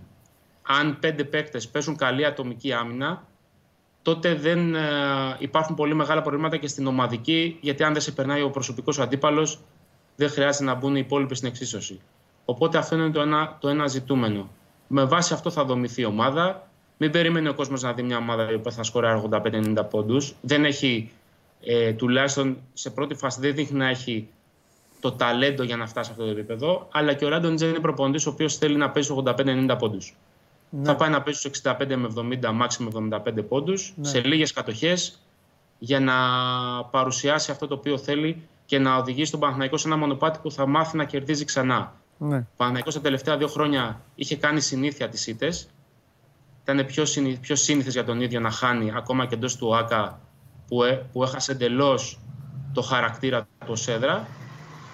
Αν 0.62 0.98
πέντε 1.00 1.24
παίκτες 1.24 1.68
παίζουν 1.68 1.96
καλή 1.96 2.26
ατομική 2.26 2.74
άμυνα, 2.74 3.24
τότε 4.02 4.34
δεν 4.36 4.76
ε, 4.76 4.80
υπάρχουν 5.40 5.76
πολύ 5.76 5.94
μεγάλα 5.94 6.22
προβλήματα 6.22 6.58
και 6.58 6.68
στην 6.68 6.88
ομαδική, 6.88 7.58
γιατί 7.62 7.84
αν 7.84 7.94
δεν 7.94 8.02
σε 8.02 8.12
περνάει 8.12 8.42
ο 8.42 8.50
προσωπικός 8.50 9.00
αντίπαλος, 9.00 9.60
δεν 10.16 10.30
χρειάζεται 10.30 10.64
να 10.64 10.74
μπουν 10.74 10.96
οι 10.96 11.02
υπόλοιποι 11.06 11.36
στην 11.36 11.48
εξίσωση. 11.48 12.00
Οπότε 12.46 12.78
αυτό 12.78 12.96
είναι 12.96 13.10
το 13.10 13.22
ένα, 13.22 13.58
το 13.60 13.70
ένα 13.70 13.88
ζητούμενο. 13.88 14.50
Με 14.88 15.04
βάση 15.04 15.34
αυτό 15.34 15.50
θα 15.50 15.64
δομηθεί 15.64 16.02
η 16.02 16.06
ομάδα. 16.06 16.68
Μην 16.98 17.12
περιμένει 17.12 17.48
ο 17.48 17.54
κόσμος 17.54 17.82
να 17.82 17.94
δει 17.94 18.04
μια 18.04 18.18
ομάδα 18.18 18.52
η 18.52 18.54
οποία 18.54 18.72
θα 18.72 18.84
σκοράρει 18.84 19.22
85-90 19.32 19.76
πόντους. 19.90 20.34
Δεν 20.42 20.66
έχει, 20.66 21.12
ε, 21.62 21.93
τουλάχιστον 21.93 22.57
σε 22.74 22.89
πρώτη 22.89 23.16
φάση, 23.16 23.39
δεν 23.39 23.55
δείχνει 23.55 23.78
να 23.78 23.88
έχει 23.88 24.28
το 24.99 25.12
ταλέντο 25.12 25.64
για 25.64 25.78
να 25.78 25.88
φτάσει 25.88 26.05
σε 26.05 26.12
αυτό 26.12 26.26
το 26.26 26.39
επίπεδο. 26.39 26.88
Αλλά 26.91 27.14
και 27.14 27.26
ο 27.26 27.30
Ράντον 27.30 27.55
Τζέιν 27.55 27.72
είναι 27.72 27.80
προπονητής 27.80 28.26
ο 28.26 28.30
οποίος 28.30 28.57
θέλει 28.57 28.76
να 28.76 28.89
παίζει 28.89 29.14
85-90 29.26 29.76
πόντους. 29.80 30.16
Ναι. 30.70 30.84
Θα 30.84 30.95
πάει 30.95 31.10
να 31.10 31.22
παίζει 31.22 31.39
στους 31.39 31.62
65 31.64 31.95
με 31.95 32.07
70, 32.41 32.51
μάξιμο 32.53 32.89
75 32.89 33.43
πόντους, 33.47 33.93
Ναι. 33.95 34.07
σε 34.07 34.22
λίγες 34.22 34.53
κατοχές, 34.53 35.20
για 35.80 35.99
να 35.99 36.14
παρουσιάσει 36.91 37.51
αυτό 37.51 37.68
το 37.68 37.74
οποίο 37.74 37.97
θέλει 37.97 38.47
και 38.66 38.80
να 38.80 38.95
οδηγήσει 38.95 39.32
τον 39.32 39.39
Παναθηναϊκό 39.39 39.78
σε 39.78 39.88
ένα 39.88 39.97
μονοπάτι 39.97 40.39
που 40.41 40.51
θα 40.51 40.66
μάθει 40.66 40.97
να 40.97 41.03
κερδίζει 41.05 41.45
ξανά. 41.45 41.93
Ναι. 42.18 42.38
Ο 42.38 42.45
Παναθηναϊκός 42.57 42.93
τα 42.93 43.01
τελευταία 43.01 43.38
δύο 43.38 43.47
χρόνια 43.47 44.01
είχε 44.16 44.36
κάνει 44.36 44.62
συνήθεια 44.62 45.10
τις 45.10 45.28
ήττες. 45.28 45.70
Ήταν 46.64 46.86
πιο, 46.86 47.05
συνη, 47.05 47.38
πιο 47.41 47.55
σύνηθες 47.55 47.93
για 47.93 48.03
τον 48.03 48.22
ίδιο 48.22 48.39
να 48.39 48.51
χάνει 48.51 48.91
ακόμα 48.95 49.26
και 49.26 49.36
εντός 49.36 49.55
του 49.55 49.76
ΆΚΑ 49.76 50.20
που, 50.70 50.84
έ- 50.84 51.01
που 51.11 51.24
έχασε 51.24 51.51
εντελώς 51.51 52.20
το 52.74 52.82
χαρακτήρα 52.82 53.41
του 53.41 53.67
ως 53.70 53.88
έδρα. 53.88 54.28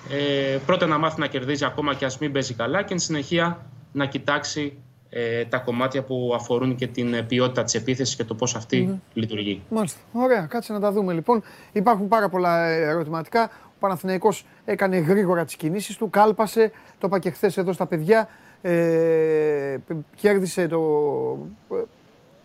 Ε, 0.09 0.57
πρώτα 0.65 0.86
να 0.86 0.97
μάθει 0.97 1.19
να 1.19 1.28
κερδίζει 1.28 1.65
ακόμα 1.65 1.93
και 1.93 2.05
ας 2.05 2.17
μην 2.17 2.32
παίζει 2.32 2.53
καλά 2.53 2.84
και 2.84 2.93
εν 2.93 2.99
συνεχεία 2.99 3.65
να 3.91 4.05
κοιτάξει 4.05 4.78
ε, 5.09 5.45
τα 5.45 5.57
κομμάτια 5.57 6.03
που 6.03 6.32
αφορούν 6.36 6.76
και 6.76 6.88
την 6.88 7.13
ε, 7.13 7.21
ποιότητα 7.21 7.63
της 7.63 7.73
επίθεσης 7.73 8.15
και 8.15 8.23
το 8.23 8.36
πώς 8.36 8.55
αυτή 8.55 9.01
λειτουργεί. 9.13 9.61
Μάλιστα. 9.69 9.99
Ωραία, 10.13 10.45
κάτσε 10.45 10.73
να 10.73 10.80
τα 10.80 10.91
δούμε 10.91 11.13
λοιπόν. 11.13 11.43
Υπάρχουν 11.71 12.07
πάρα 12.07 12.30
πολλά 12.30 12.65
ε, 12.65 12.82
ερωτηματικά. 12.82 13.49
Ο 13.63 13.78
Παναθηναϊκός 13.80 14.45
έκανε 14.65 14.97
γρήγορα 14.97 15.45
τις 15.45 15.55
κινήσεις 15.55 15.97
του, 15.97 16.09
κάλπασε, 16.09 16.71
το 16.99 17.07
είπα 17.07 17.19
και 17.19 17.30
χθες 17.30 17.57
εδώ 17.57 17.73
στα 17.73 17.86
παιδιά, 17.86 18.30
ε, 18.61 19.78
π- 19.88 20.15
κέρδισε 20.15 20.67
το... 20.67 20.80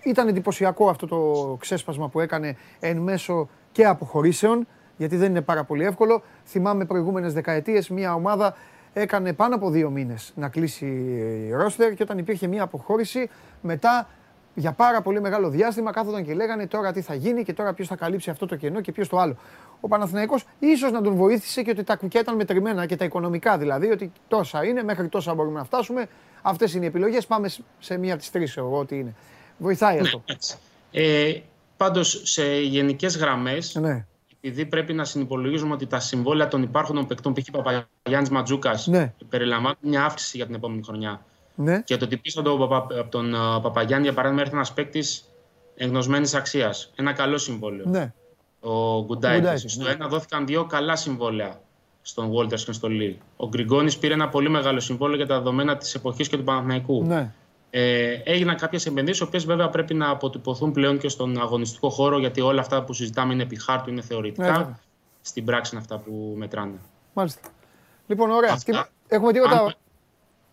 ε, 0.02 0.10
Ήταν 0.10 0.28
εντυπωσιακό 0.28 0.88
αυτό 0.88 1.06
το 1.06 1.56
ξέσπασμα 1.60 2.08
που 2.08 2.20
έκανε 2.20 2.56
εν 2.80 2.96
μέσω 2.96 3.48
και 3.72 3.86
αποχωρήσεων, 3.86 4.66
γιατί 4.96 5.16
δεν 5.16 5.30
είναι 5.30 5.40
πάρα 5.40 5.64
πολύ 5.64 5.84
εύκολο. 5.84 6.22
Θυμάμαι 6.46 6.84
προηγούμενες 6.84 7.32
δεκαετίες 7.32 7.88
μια 7.88 8.14
ομάδα 8.14 8.54
έκανε 8.92 9.32
πάνω 9.32 9.54
από 9.54 9.70
δύο 9.70 9.90
μήνες 9.90 10.32
να 10.36 10.48
κλείσει 10.48 10.86
η 11.48 11.52
ρόστερ 11.52 11.94
και 11.94 12.02
όταν 12.02 12.18
υπήρχε 12.18 12.46
μια 12.46 12.62
αποχώρηση 12.62 13.28
μετά 13.60 14.08
για 14.54 14.72
πάρα 14.72 15.00
πολύ 15.00 15.20
μεγάλο 15.20 15.48
διάστημα 15.48 15.90
κάθονταν 15.90 16.24
και 16.24 16.34
λέγανε 16.34 16.66
τώρα 16.66 16.92
τι 16.92 17.00
θα 17.00 17.14
γίνει 17.14 17.42
και 17.42 17.52
τώρα 17.52 17.72
ποιος 17.72 17.88
θα 17.88 17.96
καλύψει 17.96 18.30
αυτό 18.30 18.46
το 18.46 18.56
κενό 18.56 18.80
και 18.80 18.92
ποιος 18.92 19.08
το 19.08 19.18
άλλο. 19.18 19.36
Ο 19.80 19.88
Παναθηναϊκός 19.88 20.44
ίσως 20.58 20.92
να 20.92 21.00
τον 21.00 21.14
βοήθησε 21.14 21.62
και 21.62 21.70
ότι 21.70 21.84
τα 21.84 21.96
κουκιά 21.96 22.20
ήταν 22.20 22.34
μετρημένα 22.36 22.86
και 22.86 22.96
τα 22.96 23.04
οικονομικά 23.04 23.58
δηλαδή, 23.58 23.90
ότι 23.90 24.12
τόσα 24.28 24.64
είναι, 24.64 24.82
μέχρι 24.82 25.08
τόσα 25.08 25.34
μπορούμε 25.34 25.58
να 25.58 25.64
φτάσουμε. 25.64 26.06
Αυτές 26.42 26.74
είναι 26.74 26.84
οι 26.84 26.88
επιλογές. 26.88 27.26
Πάμε 27.26 27.48
σ- 27.48 27.60
σε 27.78 27.98
μία 27.98 28.12
από 28.12 28.20
τις 28.20 28.30
τρεις, 28.30 28.56
εγώ 28.56 28.78
ό,τι 28.78 28.98
είναι. 28.98 29.14
Βοηθάει 29.60 29.98
αυτό. 29.98 30.22
Ε, 30.92 31.32
πάντως, 31.76 32.20
σε 32.24 32.60
γενικές 32.60 33.16
γραμμές, 33.16 33.74
Ναι. 33.74 34.06
επειδή 34.36 34.66
πρέπει 34.66 34.92
να 34.92 35.04
συνυπολογίζουμε 35.04 35.72
ότι 35.74 35.86
τα 35.86 36.00
συμβόλαια 36.00 36.48
των 36.48 36.62
υπάρχοντων 36.62 37.06
παικτών, 37.06 37.32
π.χ. 37.32 37.44
Παπαγιάννης 37.52 38.30
Ματζούκας, 38.30 38.86
Ναι. 38.86 39.12
περιλαμβάνουν 39.28 39.76
μια 39.80 40.04
αύξηση 40.04 40.36
για 40.36 40.46
την 40.46 40.54
επόμενη 40.54 40.82
χρονιά. 40.82 41.24
Ναι. 41.54 41.80
Και 41.80 41.96
το 41.96 42.04
ότι 42.04 42.16
πίσω 42.16 42.40
από 42.40 42.48
τον, 42.48 42.68
Παπα- 42.68 42.98
από 42.98 43.10
τον 43.10 43.34
α, 43.34 43.60
Παπαγιάννη, 43.60 44.04
για 44.06 44.14
παράδειγμα, 44.14 44.42
έρθει 44.42 44.54
ένας 44.54 44.72
παίκτης 44.72 45.24
εγνωσμένης 45.76 46.34
αξίας. 46.34 46.92
Ένα 46.96 47.12
καλό 47.12 47.38
συμβόλαιο. 47.38 47.84
Ναι. 47.88 48.12
Ο 48.60 49.04
Γκουντάιτης. 49.04 49.40
Γκουντάιτης, 49.40 49.72
Στο 49.72 49.84
ναι. 49.84 49.90
ένα 49.90 50.08
δόθηκαν 50.08 50.46
δύο 50.46 50.64
καλά 50.64 50.96
συμβόλαια 50.96 51.60
στον 52.02 52.32
Walters 52.32 52.60
και 52.60 52.72
στον 52.72 52.90
Λί. 52.90 53.18
Ο 53.36 53.48
Γκριγκόνης 53.48 53.98
πήρε 53.98 54.14
ένα 54.14 54.28
πολύ 54.28 54.48
μεγάλο 54.50 54.80
συμβόλαιο 54.80 55.16
για 55.16 55.26
τα 55.26 55.36
δεδομένα 55.36 55.76
της 55.76 55.94
εποχής 55.94 56.28
και 56.28 56.36
του 56.36 56.44
Παναθηναϊκού. 56.44 57.04
ναι. 57.04 57.32
Ε, 57.70 58.12
έγιναν 58.24 58.56
κάποιες 58.56 58.86
επενδύσει, 58.86 59.22
οι 59.22 59.26
οποίες 59.26 59.44
βέβαια 59.44 59.68
πρέπει 59.68 59.94
να 59.94 60.08
αποτυπωθούν 60.10 60.72
πλέον 60.72 60.98
και 60.98 61.08
στον 61.08 61.40
αγωνιστικό 61.40 61.90
χώρο, 61.90 62.18
γιατί 62.18 62.40
όλα 62.40 62.60
αυτά 62.60 62.84
που 62.84 62.92
συζητάμε 62.92 63.32
είναι 63.32 63.42
επί 63.42 63.60
χάρτου, 63.60 63.90
είναι 63.90 64.00
θεωρητικά. 64.00 64.46
Ναι, 64.46 64.52
βέβαια. 64.58 64.78
Στην 65.20 65.44
πράξη 65.44 65.70
είναι 65.74 65.80
αυτά 65.82 65.98
που 65.98 66.34
μετράνε. 66.36 66.78
Μάλιστα. 67.12 67.40
Λοιπόν, 68.06 68.30
ωραία. 68.30 68.52
Αυτά. 68.52 68.82
Τι- 69.08 69.14
Έχουμε 69.14 69.32
τίποτα. 69.32 69.60
Αν, 69.60 69.74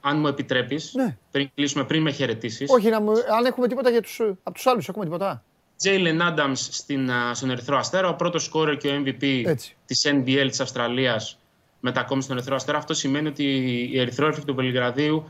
αν 0.02 0.20
μου 0.20 0.28
επιτρέπεις, 0.28 0.92
Ναι. 0.96 1.18
πριν 1.32 1.50
κλείσουμε, 1.56 1.84
πριν 1.84 2.02
με 2.02 2.12
χαιρετήσεις. 2.12 2.70
Όχι, 2.72 2.90
να 2.90 3.02
μου... 3.02 3.12
αν 3.12 3.46
έχουμε 3.46 3.68
τίποτα 3.68 3.90
για 3.90 4.02
τους... 4.02 4.20
από 4.44 4.52
τους 4.54 4.68
άλλους, 4.68 4.88
έχουμε 4.90 5.06
τίποτα; 5.06 5.44
Τζέιλεν 5.78 6.22
Άνταμ 6.22 6.52
στον 7.34 7.50
Ερυθρό 7.50 7.78
Αστέρα, 7.78 8.08
ο 8.10 8.16
πρώτος 8.16 8.44
σκόρερ 8.44 8.78
και 8.78 8.88
ο 8.88 9.04
MVP 9.06 9.44
Έτσι. 9.46 9.76
της 9.86 10.06
NBL 10.08 10.46
της 10.50 10.60
Αυστραλίας 10.60 11.40
μετακόμισε 11.80 12.26
στον 12.26 12.38
Ερυθρό 12.38 12.56
Αστέρα. 12.56 12.78
Αυτό 12.78 12.94
σημαίνει 12.94 13.28
ότι 13.28 13.44
οι 13.94 14.00
Ερυθρόερφοι 14.00 14.44
του 14.46 14.56
Βελιγραδίου 14.56 15.30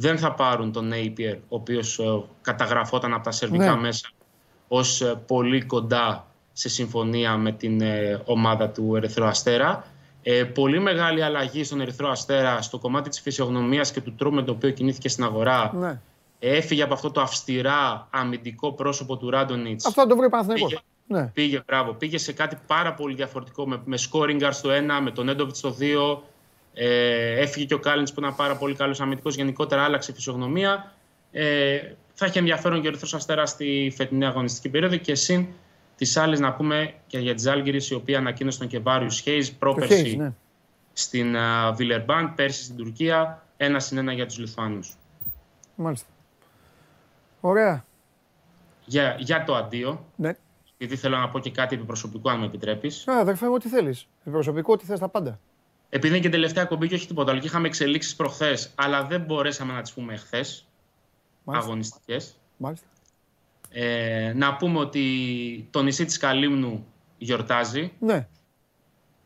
δεν 0.00 0.18
θα 0.18 0.32
πάρουν 0.32 0.72
τον 0.72 0.90
Napier, 0.92 1.36
ο 1.48 1.56
οποίος 1.56 2.00
καταγραφόταν 2.42 3.14
από 3.14 3.24
τα 3.24 3.30
σερβικά 3.30 3.74
Ναι. 3.74 3.80
μέσα 3.80 4.08
ως 4.68 5.16
πολύ 5.26 5.62
κοντά 5.62 6.26
σε 6.52 6.68
συμφωνία 6.68 7.36
με 7.36 7.52
την 7.52 7.80
ε, 7.80 8.22
ομάδα 8.24 8.68
του 8.68 8.96
Ερυθρό 8.96 9.26
Αστέρα. 9.26 9.84
Ε, 10.22 10.44
πολύ 10.44 10.80
μεγάλη 10.80 11.22
αλλαγή 11.22 11.64
στον 11.64 11.80
Ερυθρό 11.80 12.08
Αστέρα 12.10 12.62
στο 12.62 12.78
κομμάτι 12.78 13.08
της 13.08 13.20
φυσιογνωμίας 13.20 13.90
και 13.90 14.00
του 14.00 14.14
τρόπου 14.14 14.34
με 14.34 14.42
τον 14.42 14.54
οποίο 14.54 14.70
κινήθηκε 14.70 15.08
στην 15.08 15.24
αγορά. 15.24 15.72
Ναι. 15.74 16.00
Έφυγε 16.38 16.82
από 16.82 16.94
αυτό 16.94 17.10
το 17.10 17.20
αυστηρά 17.20 18.08
αμυντικό 18.10 18.72
πρόσωπο 18.72 19.16
του 19.16 19.30
Ράντονιτς. 19.30 19.86
Αυτό 19.86 20.00
θα 20.02 20.08
το 20.08 20.16
βρει 20.16 20.26
ο 20.26 20.28
Παναθηναϊκός. 20.28 20.68
Πήγε. 20.68 20.80
Ναι. 21.06 21.26
Πήγε, 21.26 21.62
μπράβο. 21.66 21.92
Πήγε 21.92 22.18
σε 22.18 22.32
κάτι 22.32 22.58
πάρα 22.66 22.94
πολύ 22.94 23.14
διαφορετικό 23.14 23.68
με, 23.68 23.80
με 23.84 23.98
scoring 24.10 24.42
guard 24.42 24.52
στο 24.52 24.70
1, 24.70 25.00
με 25.02 25.10
τον 25.10 25.28
Έντοβιτς 25.28 25.58
στο 25.58 25.76
2. 25.80 26.18
Ε, 26.80 27.40
έφυγε 27.40 27.66
και 27.66 27.74
ο 27.74 27.78
Κάλιν 27.78 28.04
που 28.04 28.14
ήταν 28.20 28.36
πάρα 28.36 28.56
πολύ 28.56 28.74
καλός 28.74 29.00
αμυντικός. 29.00 29.34
Γενικότερα 29.34 29.82
άλλαξε 29.82 30.10
η 30.10 30.14
φυσιογνωμία. 30.14 30.92
Ε, 31.32 31.80
θα 32.14 32.24
έχει 32.26 32.38
ενδιαφέρον 32.38 32.80
και 32.80 32.86
ο 32.86 32.90
Ερυθρός 32.90 33.14
Αστέρα 33.14 33.46
στη 33.46 33.92
φετινή 33.96 34.26
αγωνιστική 34.26 34.68
περίοδο 34.68 34.96
και 34.96 35.14
συν 35.14 35.46
τις 35.96 36.16
άλλες 36.16 36.40
να 36.40 36.52
πούμε 36.52 36.94
και 37.06 37.18
για 37.18 37.34
τη 37.34 37.40
Ζάλγκηρη, 37.40 37.80
η 37.90 37.94
οποία 37.94 38.18
ανακοίνωσε 38.18 38.58
τον 38.58 38.68
Κεβάριου 38.68 39.10
Χέι 39.10 39.44
Το 39.44 39.52
πρόπερση 39.58 40.12
Hayes, 40.14 40.18
ναι. 40.18 40.32
στην 40.92 41.36
Βιλερμπάν, 41.74 42.34
πέρσι 42.34 42.62
στην 42.62 42.76
Τουρκία. 42.76 43.42
Ένα 43.56 43.80
συν 43.80 43.98
ένα 43.98 44.12
για 44.12 44.26
τους 44.26 44.38
Λιθουάνους. 44.38 44.96
Μάλιστα. 45.74 46.06
Ωραία. 47.40 47.84
Για, 48.84 49.16
για 49.18 49.44
το 49.44 49.54
αντίο, 49.54 50.04
Ναι. 50.16 50.32
γιατί 50.78 50.96
θέλω 50.96 51.16
να 51.16 51.28
πω 51.28 51.38
και 51.38 51.50
κάτι 51.50 51.74
επιπροσωπικό, 51.74 52.30
αν 52.30 52.38
με 52.38 52.46
επιτρέπεις. 52.46 53.08
Α, 53.08 53.18
αδερφέ 53.18 53.46
μου, 53.46 53.54
ό,τι 53.54 53.68
θέλεις. 53.68 54.08
Προσωπικό, 54.24 54.72
ό,τι 54.72 54.84
θες 54.84 54.98
τα 54.98 55.08
πάντα. 55.08 55.38
Επειδή 55.90 56.14
είναι 56.14 56.22
και 56.22 56.30
τελευταία 56.30 56.64
κομπή 56.64 56.88
και 56.88 56.94
όχι 56.94 57.06
τίποτα 57.06 57.30
άλλο, 57.30 57.40
και 57.40 57.46
είχαμε 57.46 57.66
εξελίξεις 57.66 58.16
προχθές, 58.16 58.70
αλλά 58.74 59.04
δεν 59.04 59.20
μπορέσαμε 59.20 59.72
να 59.72 59.82
τις 59.82 59.92
πούμε 59.92 60.12
εχθές. 60.12 60.66
Μάλιστα. 61.44 61.66
Αγωνιστικές. 61.68 62.36
Μάλιστα. 62.56 62.86
Ε, 63.70 64.32
να 64.36 64.56
πούμε 64.56 64.78
ότι 64.78 65.68
το 65.70 65.82
νησί 65.82 66.04
της 66.04 66.16
Καλύμνου 66.16 66.86
γιορτάζει. 67.18 67.92
Ναι. 67.98 68.26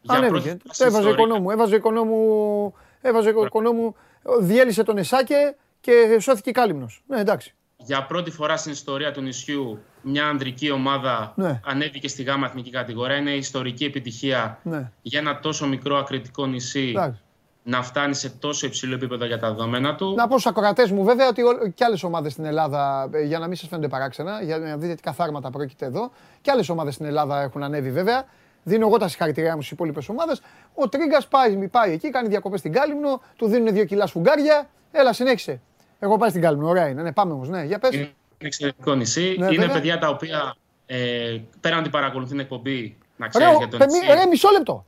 Για 0.02 0.14
Ανέβηκε. 0.16 0.30
πρώτη 0.30 0.48
φορά 0.48 0.58
Το 0.66 0.72
στην 0.74 0.86
έβαζε 0.86 1.08
ιστορία- 1.08 1.24
οικονόμου. 1.24 1.50
Έβαζε 1.50 1.76
οικονόμου. 1.76 2.74
Έβαζε 3.00 3.28
οικονόμου. 3.28 3.94
Διέλυσε 4.40 4.82
τον 4.82 4.98
Εσάκε 4.98 5.56
και 5.80 6.16
σώθηκε 6.20 6.50
η 6.50 6.52
Κάλυμνος. 6.52 7.02
Ναι, 7.06 7.20
εντάξει. 7.20 7.54
Για 7.84 8.06
πρώτη 8.06 8.30
φορά 8.30 8.56
στην 8.56 8.72
ιστορία 8.72 9.12
του 9.12 9.20
νησιού, 9.20 9.78
μια 10.02 10.26
ανδρική 10.26 10.70
ομάδα 10.70 11.32
Ναι. 11.36 11.60
ανέβηκε 11.66 12.08
στη 12.08 12.22
γάμα 12.22 12.46
εθνική 12.46 12.70
κατηγορία. 12.70 13.16
Είναι 13.16 13.30
ιστορική 13.30 13.84
επιτυχία 13.84 14.58
Ναι. 14.62 14.90
για 15.02 15.20
ένα 15.20 15.38
τόσο 15.38 15.66
μικρό 15.66 15.96
ακριτικό 15.98 16.46
νησί 16.46 16.88
Εντάξει. 16.88 17.20
να 17.62 17.82
φτάνει 17.82 18.14
σε 18.14 18.30
τόσο 18.30 18.66
υψηλό 18.66 18.94
επίπεδο 18.94 19.24
για 19.24 19.38
τα 19.38 19.48
δεδομένα 19.48 19.94
του. 19.94 20.14
Να 20.16 20.26
πω 20.28 20.38
στους 20.38 20.50
ακροατές 20.50 20.90
μου 20.90 21.04
βέβαια 21.04 21.28
ότι 21.28 21.42
όλ- 21.42 21.72
και 21.74 21.84
άλλες 21.84 22.02
ομάδες 22.02 22.32
στην 22.32 22.44
Ελλάδα, 22.44 23.08
ε, 23.12 23.22
για 23.22 23.38
να 23.38 23.46
μην 23.46 23.56
σας 23.56 23.68
φαίνονται 23.68 23.88
παράξενα, 23.88 24.42
για 24.42 24.58
να 24.58 24.76
δείτε 24.76 24.94
τι 24.94 25.02
καθάρματα 25.02 25.50
πρόκειται 25.50 25.86
εδώ, 25.86 26.10
και 26.40 26.50
άλλες 26.50 26.68
ομάδες 26.68 26.94
στην 26.94 27.06
Ελλάδα 27.06 27.42
έχουν 27.42 27.62
ανέβει 27.62 27.90
βέβαια. 27.90 28.24
Δίνω 28.64 28.86
εγώ 28.86 28.96
τα 28.96 29.08
συγχαρητήριά 29.08 29.54
μου 29.54 29.60
στις 29.60 29.72
υπόλοιπες 29.72 30.08
ομάδες. 30.08 30.40
Ο 30.74 30.88
Τρίγκας 30.88 31.26
πάει, 31.28 31.68
πάει 31.68 31.92
εκεί, 31.92 32.10
κάνει 32.10 32.28
διακοπές 32.28 32.58
στην 32.60 32.72
Κάλυμνο, 32.72 33.20
του 33.36 33.46
δίνουν 33.46 33.72
δύο 33.74 33.84
κιλά 33.84 34.06
σφουγγάρια. 34.06 34.68
Έλα, 34.92 35.12
συνέχισε. 35.12 35.60
Εγώ 36.04 36.16
πάω 36.16 36.28
στην 36.28 36.40
Κάλυμνη, 36.40 36.66
ωραία 36.66 36.88
είναι. 36.88 37.02
Ναι, 37.02 37.12
πάμε 37.12 37.32
όμως, 37.32 37.48
ναι, 37.48 37.64
για 37.64 37.78
πες. 37.78 37.94
Είναι 37.94 38.12
εξαιρετικό 38.38 38.94
νησί. 38.94 39.36
Ναι, 39.38 39.46
είναι 39.52 39.68
παιδιά 39.68 39.98
τα 39.98 40.08
οποία 40.08 40.54
ε, 40.86 41.38
πέραν 41.60 41.78
ότι 41.78 41.90
παρακολουθεί 41.90 42.30
την 42.30 42.40
εκπομπή, 42.40 42.96
να 43.16 43.28
ξέρει 43.28 43.56
για 43.56 43.68
τον 43.68 43.80
νησί. 43.86 44.06
Ρε, 44.06 44.26
μισό 44.26 44.48
λεπτό. 44.50 44.86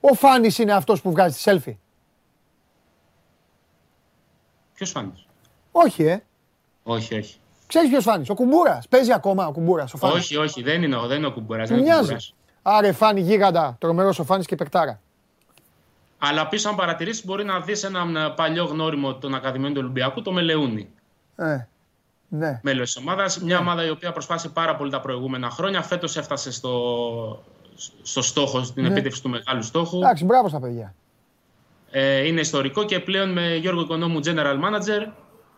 Ο 0.00 0.14
Φάνης 0.14 0.58
είναι 0.58 0.72
αυτός 0.72 1.00
που 1.02 1.10
βγάζει 1.10 1.36
τη 1.36 1.42
selfie. 1.44 1.76
Ποιος 4.74 4.90
Φάνης; 4.90 5.26
Όχι, 5.72 6.02
ε. 6.02 6.22
Όχι, 6.82 7.14
όχι. 7.14 7.36
Ξέρεις 7.66 7.88
ποιος 7.88 8.04
Φάνης; 8.04 8.28
Ο 8.30 8.34
Κουμπούρας. 8.34 8.88
Παίζει 8.88 9.12
ακόμα 9.12 9.46
ο 9.46 9.52
Κουμπούρας. 9.52 9.94
Όχι, 10.00 10.36
όχι, 10.36 10.62
δεν 10.62 10.82
είναι, 10.82 10.96
δεν 11.06 11.16
είναι 11.16 11.26
ο 11.26 11.32
Κουμπούρας. 11.32 11.70
Μοιάζει. 11.70 12.16
Άρα 12.62 12.92
Φάνη 12.92 13.20
γίγαντα, 13.20 13.76
τρομερός 13.80 14.18
ο 14.18 14.24
Φάνης 14.24 14.46
και 14.46 14.56
παικτάρα. 14.56 15.00
Αλλά 16.18 16.48
πίσω, 16.48 16.68
αν 16.68 16.74
παρατηρήσεις, 16.76 17.24
μπορεί 17.24 17.44
να 17.44 17.60
δεις 17.60 17.82
έναν 17.84 18.16
ε, 18.16 18.28
παλιό 18.36 18.64
γνώριμο 18.64 19.14
των 19.14 19.34
Ακαδημιών 19.34 19.72
του 19.74 19.80
Ολυμπιακού, 19.82 20.22
το 20.22 20.32
Μελεούνι. 20.32 20.88
Ε. 21.36 21.66
Ναι. 22.28 22.60
μέλος 22.62 22.92
της 22.92 22.96
ομάδας. 23.02 23.40
Μια 23.40 23.58
ομάδα 23.58 23.84
η 23.86 23.90
οποία 23.90 24.12
προσπάθησε 24.12 24.48
πάρα 24.48 24.76
πολύ 24.76 24.90
τα 24.90 25.00
προηγούμενα 25.00 25.50
χρόνια. 25.50 25.82
Φέτος 25.82 26.16
έφτασε 26.16 26.52
στο, 26.52 27.42
στο 28.02 28.22
στόχο, 28.22 28.62
στην 28.64 28.82
Ναι. 28.82 28.88
επίτευξη 28.88 29.22
του 29.22 29.28
μεγάλου 29.28 29.62
στόχου. 29.62 29.96
Εντάξει, 29.98 30.24
μπράβο 30.24 30.48
στα 30.48 30.60
παιδιά. 30.60 30.94
Ε, 31.90 32.26
είναι 32.26 32.40
ιστορικό 32.40 32.84
και 32.84 33.00
πλέον 33.00 33.32
με 33.32 33.54
Γιώργο 33.56 33.80
Οικονόμου 33.80 34.18
General 34.24 34.54
Manager 34.64 35.12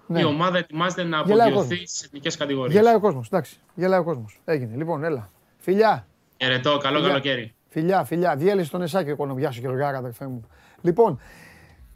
Ναι. 0.06 0.20
η 0.20 0.24
ομάδα 0.24 0.58
ετοιμάζεται 0.58 1.02
να 1.04 1.22
Γελάει 1.26 1.38
ο 1.48 1.50
απογειωθεί 1.50 1.68
κόσμος. 1.68 1.88
στις 1.90 2.02
εθνικές 2.02 2.36
κατηγορίες. 2.36 2.74
Γελάει 2.74 2.94
ο 2.94 3.00
κόσμος. 3.00 3.26
Εντάξει, 3.26 3.56
γελάει 3.74 4.00
ο 4.00 4.04
κόσμος. 4.04 4.40
Έγινε. 4.44 4.76
Λοιπόν, 4.76 5.04
έλα. 5.04 5.30
Φιλιά. 5.58 6.06
Χαιρετώ, 6.42 6.78
καλό 6.78 6.94
Φιλιά. 6.96 7.08
καλοκαίρι. 7.08 7.54
Φιλιά, 7.68 8.04
φιλιά. 8.04 8.36
Διέλυσε 8.36 8.70
τον 8.70 8.82
Εσάκη 8.82 9.10
ο 9.10 9.50
σου 9.50 9.60
και 9.60 9.66
Γαργάρα, 9.66 9.98
αδερφέ 9.98 10.26
μου. 10.26 10.44
Λοιπόν, 10.80 11.20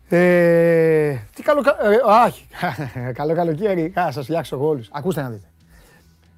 ε, 0.09 1.17
τι 1.35 1.43
καλό, 1.43 1.63
κα- 1.63 1.77
ε, 1.91 1.97
άχι, 2.07 2.47
καλό 3.19 3.35
καλοκαίρι. 3.35 3.93
Α, 4.01 4.09
σας 4.13 4.25
φτιάξω 4.25 4.57
εγώ 4.57 4.69
όλους. 4.69 4.89
Ακούστε 4.93 5.23
να 5.23 5.31
δείτε. 5.31 5.47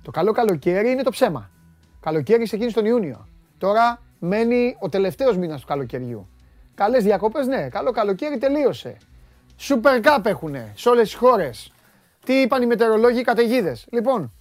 Το 0.03 0.11
καλό 0.11 0.33
καλοκαίρι 0.33 0.91
είναι 0.91 1.03
το 1.03 1.11
ψέμα. 1.11 1.51
Καλοκαίρι 2.01 2.45
ξεκίνησε 2.45 2.75
τον 2.75 2.85
Ιούνιο. 2.85 3.29
Τώρα 3.59 4.01
μένει 4.19 4.77
ο 4.81 4.89
τελευταίος 4.89 5.37
μήνας 5.37 5.61
του 5.61 5.67
καλοκαιριού. 5.67 6.29
Καλές 6.75 7.05
διακοπές, 7.05 7.47
ναι. 7.47 7.69
Καλό 7.69 7.91
καλοκαίρι 7.91 8.39
τελείωσε. 8.39 8.97
Super 9.61 10.03
Cup 10.05 10.25
έχουνε 10.25 10.73
σε 10.77 10.89
όλες 10.89 11.03
τις 11.03 11.15
χώρες. 11.15 11.73
Τι 12.25 12.35
είπαν 12.41 12.63
οι 12.63 12.67
μετεωρολόγοι, 12.67 13.19
οι 13.21 13.23
καταιγίδες. 13.23 13.87
Λοιπόν, 13.91 14.33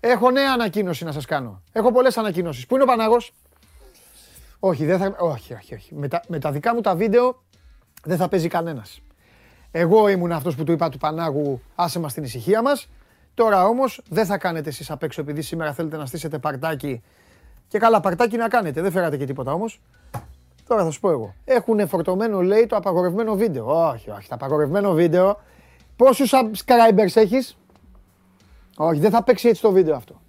έχω 0.00 0.30
νέα 0.30 0.52
ανακοίνωση 0.52 1.04
να 1.04 1.12
σας 1.12 1.24
κάνω. 1.24 1.62
Έχω 1.72 1.92
πολλές 1.92 2.18
ανακοινώσεις. 2.18 2.66
Πού 2.66 2.74
είναι 2.74 2.84
ο 2.84 2.86
Παναγός; 2.86 3.32
Όχι, 4.60 4.84
δεν 4.84 4.98
θα... 4.98 5.16
όχι, 5.18 5.54
όχι, 5.54 5.74
όχι. 5.74 5.94
Με 5.94 6.08
τα, 6.08 6.22
με 6.28 6.38
τα 6.38 6.52
δικά 6.52 6.74
μου 6.74 6.80
τα 6.80 6.94
βίντεο 6.94 7.42
δεν 8.04 8.16
θα 8.16 8.28
παίζει 8.28 8.48
κανένας. 8.48 9.00
Εγώ 9.70 10.08
ήμουν 10.08 10.32
αυτός 10.32 10.54
που 10.54 10.64
του 10.64 10.72
είπα 10.72 10.88
του 10.88 10.98
Πανάγου 10.98 11.60
άσε 11.74 11.98
μας 11.98 12.14
την 12.14 12.22
ησυχία 12.22 12.62
μας. 12.62 12.88
Τώρα 13.34 13.64
όμως 13.64 14.02
δεν 14.08 14.26
θα 14.26 14.38
κάνετε 14.38 14.68
εσείς 14.68 14.90
απ' 14.90 15.02
έξω 15.02 15.20
επειδή 15.20 15.42
σήμερα 15.42 15.72
θέλετε 15.72 15.96
να 15.96 16.06
στήσετε 16.06 16.38
παρτάκι. 16.38 17.02
Και 17.68 17.78
καλά 17.78 18.00
παρτάκι 18.00 18.36
να 18.36 18.48
κάνετε, 18.48 18.80
δεν 18.80 18.92
φέρατε 18.92 19.16
και 19.16 19.24
τίποτα 19.24 19.52
όμως. 19.52 19.80
Τώρα 20.66 20.84
θα 20.84 20.90
σου 20.90 21.00
πω 21.00 21.10
εγώ. 21.10 21.34
Έχουν 21.44 21.88
φορτωμένο 21.88 22.42
λέει 22.42 22.66
το 22.66 22.76
απαγορευμένο 22.76 23.34
βίντεο. 23.34 23.88
Όχι, 23.88 24.10
όχι, 24.10 24.28
το 24.28 24.34
απαγορευμένο 24.34 24.92
βίντεο. 24.92 25.40
Πόσους 25.96 26.32
subscribers 26.32 27.14
έχεις; 27.14 27.58
Όχι, 28.76 29.00
δεν 29.00 29.10
θα 29.10 29.22
παίξει 29.22 29.48
έτσι 29.48 29.62
το 29.62 29.72
βίντεο 29.72 29.94
αυτό. 29.96 30.20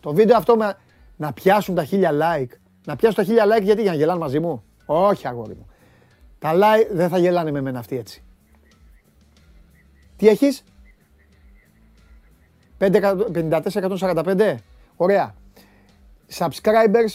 Το 0.00 0.14
βίντεο 0.14 0.36
αυτό 0.36 0.56
με, 0.56 0.76
να 1.16 1.32
πιάσουν 1.32 1.74
τα 1.74 1.84
χίλια 1.84 2.10
like. 2.12 2.59
Να 2.86 2.96
πιάσουν 2.96 3.16
τα 3.16 3.24
χίλια 3.24 3.44
like 3.46 3.62
γιατί 3.62 3.82
για 3.82 3.90
να 3.90 3.96
γελάνε 3.96 4.18
μαζί 4.18 4.40
μου. 4.40 4.62
Όχι 4.86 5.28
αγόρι 5.28 5.54
μου. 5.54 5.66
Τα 6.38 6.52
like 6.54 6.88
δεν 6.92 7.08
θα 7.08 7.18
γελάνε 7.18 7.50
με 7.50 7.60
μένα 7.60 7.78
αυτοί 7.78 7.96
έτσι. 7.96 8.22
Τι 10.16 10.28
έχεις; 10.28 10.64
54-145. 12.78 14.54
Ωραία. 14.96 15.34
Subscribers 16.38 17.12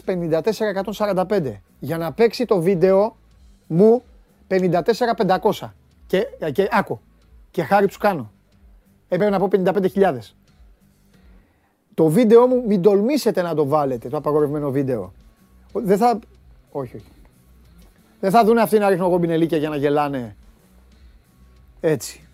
54-145. 0.97 1.53
Για 1.79 1.97
να 1.97 2.11
παίξει 2.11 2.45
το 2.45 2.61
βίντεο 2.61 3.15
μου 3.67 4.03
54-500. 4.47 5.71
Και, 6.07 6.27
και 6.51 6.67
άκου. 6.71 6.99
Και 7.51 7.63
χάρη 7.63 7.87
τους 7.87 7.97
κάνω. 7.97 8.31
Έπρεπε 9.07 9.31
να 9.31 9.39
πω 9.39 9.47
55.000. 9.51 10.17
Το 11.93 12.07
βίντεο 12.07 12.47
μου 12.47 12.63
μην 12.67 12.81
τολμήσετε 12.81 13.41
να 13.41 13.55
το 13.55 13.65
βάλετε, 13.65 14.09
το 14.09 14.17
απαγορευμένο 14.17 14.71
βίντεο. 14.71 15.13
Δεν 15.83 15.97
θα... 15.97 16.19
Όχι, 16.71 16.95
όχι. 16.95 17.05
Δεν 18.19 18.31
θα 18.31 18.43
δουν 18.43 18.57
αυτοί 18.57 18.77
να 18.77 18.89
ρίχνω 18.89 19.05
εγώ 19.05 19.19
πινελίκια 19.19 19.57
για 19.57 19.69
να 19.69 19.75
γελάνε. 19.75 20.35
Έτσι. 21.79 22.27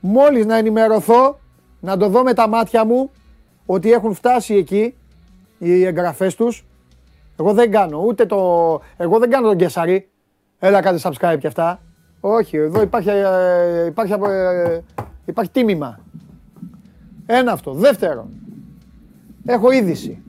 Μόλις 0.00 0.46
να 0.46 0.56
ενημερωθώ, 0.56 1.38
να 1.80 1.96
το 1.96 2.08
δω 2.08 2.22
με 2.22 2.34
τα 2.34 2.48
μάτια 2.48 2.84
μου, 2.84 3.10
ότι 3.66 3.92
έχουν 3.92 4.14
φτάσει 4.14 4.54
εκεί 4.54 4.94
οι 5.58 5.84
εγγραφές 5.84 6.34
τους. 6.34 6.64
Εγώ 7.38 7.52
δεν 7.52 7.70
κάνω, 7.70 8.02
ούτε 8.06 8.26
το... 8.26 8.36
Εγώ 8.96 9.18
δεν 9.18 9.30
κάνω 9.30 9.48
τον 9.48 9.56
Κεσαρί. 9.56 10.08
Έλα 10.58 10.80
κάντε 10.80 10.98
subscribe 11.02 11.36
και 11.38 11.46
αυτά. 11.46 11.80
Όχι, 12.20 12.56
εδώ 12.56 12.82
υπάρχει, 12.82 13.08
ε, 13.08 13.86
υπάρχει, 13.86 14.12
ε, 14.12 14.80
υπάρχει 15.24 15.50
τίμημα. 15.50 16.00
Ένα 17.26 17.52
αυτό. 17.52 17.72
Δεύτερο, 17.72 18.28
έχω 19.44 19.70
είδηση. 19.70 20.22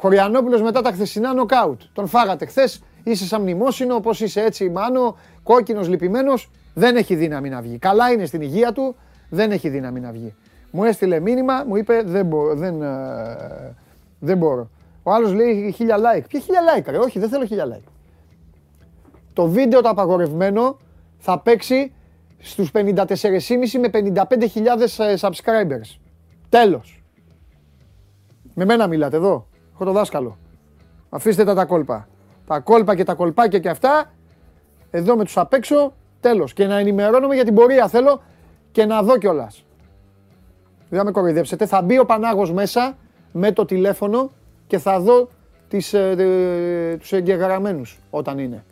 Χωριανόπουλος 0.00 0.62
μετά 0.62 0.82
τα 0.82 0.92
χθεσινά 0.92 1.34
νοκάουτ. 1.34 1.80
Τον 1.92 2.06
φάγατε 2.06 2.46
χθες. 2.46 2.82
Είσαι 3.04 3.24
σαν 3.24 3.40
μνημόσυνο, 3.40 3.94
όπως 3.94 4.20
είσαι 4.20 4.40
έτσι 4.40 4.70
μάνο, 4.70 5.16
κόκκινος, 5.42 5.88
λυπημένος. 5.88 6.50
Δεν 6.74 6.96
έχει 6.96 7.14
δύναμη 7.14 7.48
να 7.48 7.60
βγει. 7.60 7.78
Καλά 7.78 8.10
είναι 8.10 8.26
στην 8.26 8.40
υγεία 8.40 8.72
του, 8.72 8.96
δεν 9.28 9.50
έχει 9.50 9.68
δύναμη 9.68 10.00
να 10.00 10.10
βγει. 10.10 10.34
Μου 10.70 10.84
έστειλε 10.84 11.20
μήνυμα, 11.20 11.64
μου 11.66 11.76
είπε 11.76 12.02
δεν, 12.04 12.26
μπο, 12.26 12.54
δεν, 12.54 12.82
ε, 12.82 13.76
δεν 14.18 14.38
μπορώ. 14.38 14.70
Ο 15.02 15.12
άλλος 15.12 15.32
λέει 15.32 15.72
χίλια 15.76 15.96
like. 15.96 16.24
Ποια 16.28 16.40
χίλια 16.40 16.60
like, 16.76 16.86
ρε, 16.86 16.98
όχι 16.98 17.18
δεν 17.18 17.28
θέλω 17.28 17.44
χίλια 17.44 17.64
like. 17.74 17.88
Το 19.32 19.46
βίντεο 19.46 19.80
το 19.80 19.88
απαγορευμένο 19.88 20.78
θα 21.18 21.38
παίξει 21.38 21.92
στους 22.38 22.70
54,5 22.74 23.78
με 23.80 23.88
55.000 23.92 25.18
subscribers. 25.20 25.98
Τέλος. 26.48 27.02
Με 28.54 28.64
μένα 28.64 28.86
μιλάτε 28.86 29.16
εδώ. 29.16 29.46
Έχω 29.80 29.86
το 29.86 29.92
δάσκαλο. 29.96 30.38
Αφήστε 31.08 31.44
τα 31.44 31.54
τα 31.54 31.64
κόλπα. 31.64 32.08
Τα 32.46 32.60
κόλπα 32.60 32.94
και 32.94 33.04
τα 33.04 33.14
κολπάκια 33.14 33.58
και 33.58 33.68
αυτά. 33.68 34.12
Εδώ 34.90 35.16
με 35.16 35.24
τους 35.24 35.36
απ' 35.36 35.52
έξω. 35.52 35.92
Τέλος. 36.20 36.52
Και 36.52 36.66
να 36.66 36.78
ενημερώνομαι 36.78 37.34
για 37.34 37.44
την 37.44 37.54
πορεία 37.54 37.88
θέλω 37.88 38.22
και 38.72 38.84
να 38.84 39.02
δω 39.02 39.18
κιόλας. 39.18 39.64
Δεν 40.88 40.98
θα 40.98 41.04
με 41.04 41.10
κοροϊδέψετε. 41.10 41.66
Θα 41.66 41.82
μπει 41.82 41.98
ο 41.98 42.04
Πανάγος 42.04 42.52
μέσα 42.52 42.96
με 43.32 43.52
το 43.52 43.64
τηλέφωνο 43.64 44.30
και 44.66 44.78
θα 44.78 45.00
δω 45.00 45.28
τις, 45.68 45.92
ε, 45.92 46.10
ε, 46.18 46.96
τους 46.96 47.12
εγγεγραμμένους 47.12 47.98
όταν 48.10 48.38
είναι. 48.38 48.64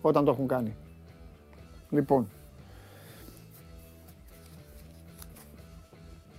Όταν 0.00 0.24
το 0.24 0.30
έχουν 0.30 0.46
κάνει. 0.46 0.76
Λοιπόν. 1.90 2.28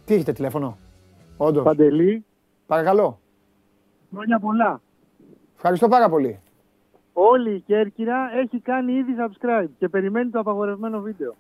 Τι 0.06 0.14
έχετε 0.14 0.34
τηλέφωνο; 0.34 0.78
Όντως. 1.38 1.64
Παντελή, 1.64 2.26
Παρακαλώ. 2.66 3.20
Χρόνια 4.12 4.40
πολλά. 4.40 4.82
Ευχαριστώ 5.56 5.88
πάρα 5.88 6.10
πολύ. 6.10 6.40
Όλη 7.14 7.56
η 7.56 7.60
Κέρκυρα 7.60 8.30
έχει 8.36 8.60
κάνει 8.60 8.94
ήδη 8.94 9.16
subscribe 9.20 9.68
και 9.78 9.90
περιμένει 9.90 10.30
το 10.30 10.40
απαγορευμένο 10.40 11.02
βίντεο. 11.02 11.36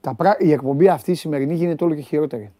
Τα 0.00 0.14
πρα... 0.14 0.36
Η 0.38 0.52
εκπομπή 0.52 0.88
αυτή 0.88 1.10
η 1.10 1.14
σημερινή 1.14 1.54
γίνεται 1.54 1.84
όλο 1.84 1.94
και 1.94 2.00
χειρότερη. 2.00 2.52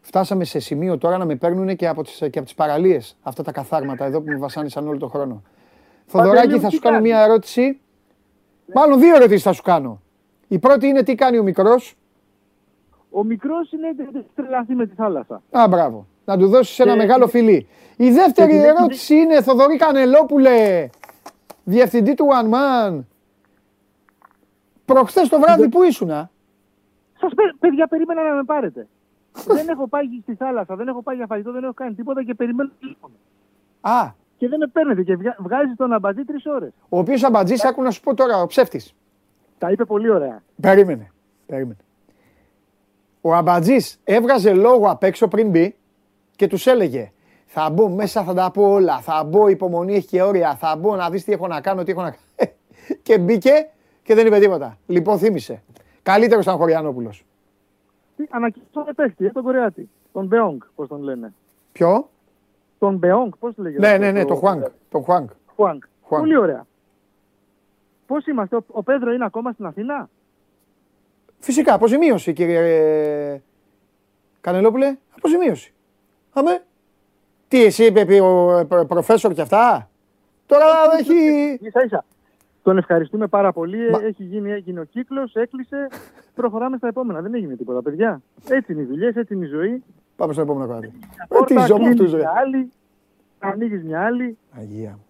Φτάσαμε 0.00 0.44
σε 0.44 0.58
σημείο 0.58 0.98
τώρα 0.98 1.18
να 1.18 1.24
με 1.24 1.36
παίρνουν 1.36 1.76
και 1.76 1.88
από 1.88 2.02
τις, 2.02 2.18
και 2.18 2.38
από 2.38 2.42
τις 2.42 2.54
παραλίες 2.54 3.16
αυτά 3.22 3.42
τα 3.42 3.52
καθάρματα 3.52 4.04
εδώ 4.04 4.20
που 4.20 4.30
με 4.30 4.36
βασάνισαν 4.36 4.88
όλο 4.88 4.98
τον 4.98 5.08
χρόνο. 5.08 5.42
Θοδωράκη, 6.06 6.58
θα 6.58 6.68
τι 6.68 6.74
σου 6.74 6.80
κάνω 6.80 6.96
κάνεις; 6.96 7.10
μια 7.10 7.22
ερώτηση. 7.22 7.80
Μάλλον 8.74 9.00
δύο 9.00 9.14
ερωτήσεις 9.14 9.42
θα 9.42 9.52
σου 9.52 9.62
κάνω. 9.62 10.00
Η 10.48 10.58
πρώτη 10.58 10.86
είναι 10.86 11.02
τι 11.02 11.14
κάνει 11.14 11.38
ο 11.38 11.42
μικρός; 11.42 11.96
Ο 13.10 13.24
μικρός 13.24 13.72
είναι 13.72 13.88
έχει 13.88 14.26
τρελαθεί 14.34 14.74
με 14.74 14.86
τη 14.86 14.94
θάλασσα. 14.94 15.42
Α, 15.50 15.68
μπράβο. 15.68 16.06
Να 16.24 16.38
του 16.38 16.48
δώσεις 16.48 16.78
ένα 16.78 16.90
Και- 16.90 16.96
μεγάλο 16.98 17.26
φιλί. 17.26 17.66
Η 17.96 18.10
δεύτερη 18.10 18.50
και 18.50 18.56
την 18.56 18.64
έχει 18.64 18.76
ερώτηση 18.78 19.14
είναι 19.14 19.42
Θοδωρή 19.42 19.76
Κανελόπουλε, 19.76 20.88
διευθυντή 21.64 22.14
του 22.14 22.26
One 22.42 22.54
Man. 22.54 23.04
Προχθές 24.84 25.28
το 25.28 25.40
βράδυ 25.40 25.68
που 25.68 25.82
ήσουνα. 25.82 26.30
Σας 27.20 27.34
πε- 27.34 27.54
παιδιά 27.58 27.86
περίμενα 27.86 28.22
να 28.28 28.34
με 28.34 28.44
πάρετε. 28.44 28.86
δεν 29.56 29.68
έχω 29.68 29.88
πάει 29.88 30.04
στη 30.22 30.34
θάλασσα, 30.34 30.76
δεν 30.76 30.88
έχω 30.88 31.02
πάει 31.02 31.16
για 31.16 31.26
φαγητό, 31.28 31.52
δεν 31.52 31.64
έχω 31.64 31.72
κάνει 31.74 31.94
τίποτα 31.94 32.24
και 32.24 32.34
περιμένω 32.34 32.70
τηλέφωνο. 32.80 33.14
Α, 33.80 34.10
Και 34.36 34.48
δεν 34.48 34.58
με 34.58 34.66
παίρνετε 34.66 35.02
και 35.02 35.16
βγα- 35.16 35.36
βγάζει 35.38 35.74
τον 35.76 35.92
αμπατζή 35.92 36.24
τρεις 36.24 36.46
ώρες. 36.46 36.70
ο 36.88 36.98
οποίος 36.98 37.22
αμπατζής, 37.24 37.64
άκου 37.64 37.82
να 37.82 37.90
σου 37.90 38.00
πω 38.00 38.14
τώρα, 38.14 38.42
ο 38.42 38.46
ψεύτης. 38.46 38.94
Τα 39.58 39.70
είπε 39.70 39.84
πολύ 39.84 40.10
ωραία. 40.10 40.42
Περίμενε. 40.60 41.10
Περίμενε. 41.46 41.76
Ο 43.20 43.34
Αμπατζής 43.34 44.00
έβγαζε 44.04 44.54
λόγο 44.54 44.90
απ' 44.90 45.02
έξω 45.02 45.28
πριν 45.28 45.48
μπει 45.50 45.76
και 46.36 46.46
τους 46.46 46.66
έλεγε 46.66 47.12
θα 47.56 47.70
μπω 47.70 47.88
μέσα, 47.88 48.24
θα 48.24 48.34
τα 48.34 48.50
πω 48.50 48.70
όλα. 48.70 49.00
Θα 49.00 49.24
μπω, 49.24 49.48
υπομονή 49.48 49.94
έχει 49.94 50.06
και 50.06 50.22
όρια. 50.22 50.56
Θα 50.56 50.76
μπω 50.76 50.96
να 50.96 51.10
δεις 51.10 51.24
τι 51.24 51.32
έχω 51.32 51.46
να 51.46 51.60
κάνω, 51.60 51.82
τι 51.82 51.90
έχω 51.90 52.02
να 52.02 52.10
κάνω. 52.10 52.52
και 53.02 53.18
μπήκε 53.18 53.68
και 54.02 54.14
δεν 54.14 54.26
είπε 54.26 54.38
τίποτα. 54.38 54.78
Λοιπόν, 54.86 55.18
θύμισε. 55.18 55.62
Καλύτερος 56.02 56.42
ήταν 56.44 56.54
ο 56.54 56.58
Χωριανόπουλος. 56.58 57.24
Ανακοινώσανε 58.30 58.92
παίχτη, 58.94 59.26
ε, 59.26 59.30
τον 59.30 59.42
Κορεάτη. 59.42 59.88
Τον 60.12 60.26
Μπεόγκ, 60.26 60.62
πώς 60.74 60.88
τον 60.88 61.02
λένε. 61.02 61.34
Ποιο; 61.72 62.08
Τον 62.78 62.96
Μπεόγκ, 62.96 63.32
πώς 63.38 63.54
το 63.54 63.62
λέγεται. 63.62 63.88
Ναι, 63.88 63.98
ναι, 63.98 64.12
ναι, 64.12 64.24
το 64.24 64.34
Χουάνγκ. 64.34 64.62
Το 64.90 65.00
Χουάνγκ. 65.00 65.28
Χουάνγκ. 65.54 65.80
Χουάνγκ. 66.02 66.24
Πολύ 66.24 66.36
ωραία. 66.36 66.66
Πώς 68.06 68.26
είμαστε, 68.26 68.56
ο, 68.56 68.64
ο 68.66 68.82
Πέδρο 68.82 69.12
είναι 69.12 69.24
ακόμα 69.24 69.52
στην 69.52 69.66
Αθήνα; 69.66 70.08
Φυσικά, 71.38 71.74
αποζημίωση 71.74 72.32
κύριε 72.32 73.42
Κανελόπουλε. 74.40 74.96
Αποζημίωση. 75.16 75.73
Αμέ. 76.34 76.62
Τι 77.48 77.64
εσύ 77.64 77.84
είπε 77.84 78.04
πει 78.04 78.18
ο 78.18 78.58
ε, 78.58 78.64
προ- 78.64 78.86
προφέσορ 78.86 79.32
και 79.32 79.40
αυτά; 79.40 79.88
Τώρα 80.46 80.64
έχει... 80.98 81.12
σα 81.72 81.80
ίσα. 81.82 82.04
Τον 82.62 82.78
ευχαριστούμε 82.78 83.26
πάρα 83.26 83.52
πολύ. 83.52 83.90
Μα- 83.90 84.02
Έχει 84.04 84.22
γίνει, 84.24 84.50
έγινε 84.52 84.80
ο 84.80 84.84
κύκλος, 84.84 85.34
έκλεισε. 85.34 85.86
Προχωράμε 86.34 86.76
στα 86.76 86.88
επόμενα. 86.88 87.20
Δεν 87.20 87.34
έγινε 87.34 87.54
τίποτα, 87.56 87.82
παιδιά. 87.82 88.22
Έτσι 88.48 88.72
είναι 88.72 88.80
οι 88.82 88.84
δουλειές, 88.84 89.14
έτσι 89.16 89.34
είναι 89.34 89.44
η 89.44 89.48
ζωή. 89.48 89.82
Πάμε 90.16 90.32
στο 90.32 90.42
επόμενο 90.42 90.66
κομμάτι. 90.66 90.86
Ε, 91.02 91.24
Πόρτα, 91.28 91.44
τι 91.54 91.66
ζω 91.66 91.78
με 91.78 91.84
κλείνεις 91.84 91.90
αυτούς, 92.00 92.10
ρε. 92.12 92.16
μια 92.18 92.32
άλλη, 92.36 92.72
ανοίγεις 93.38 93.82
μια 93.84 94.04
άλλη. 94.04 94.38
Αγία 94.58 94.90
μου. 94.90 95.04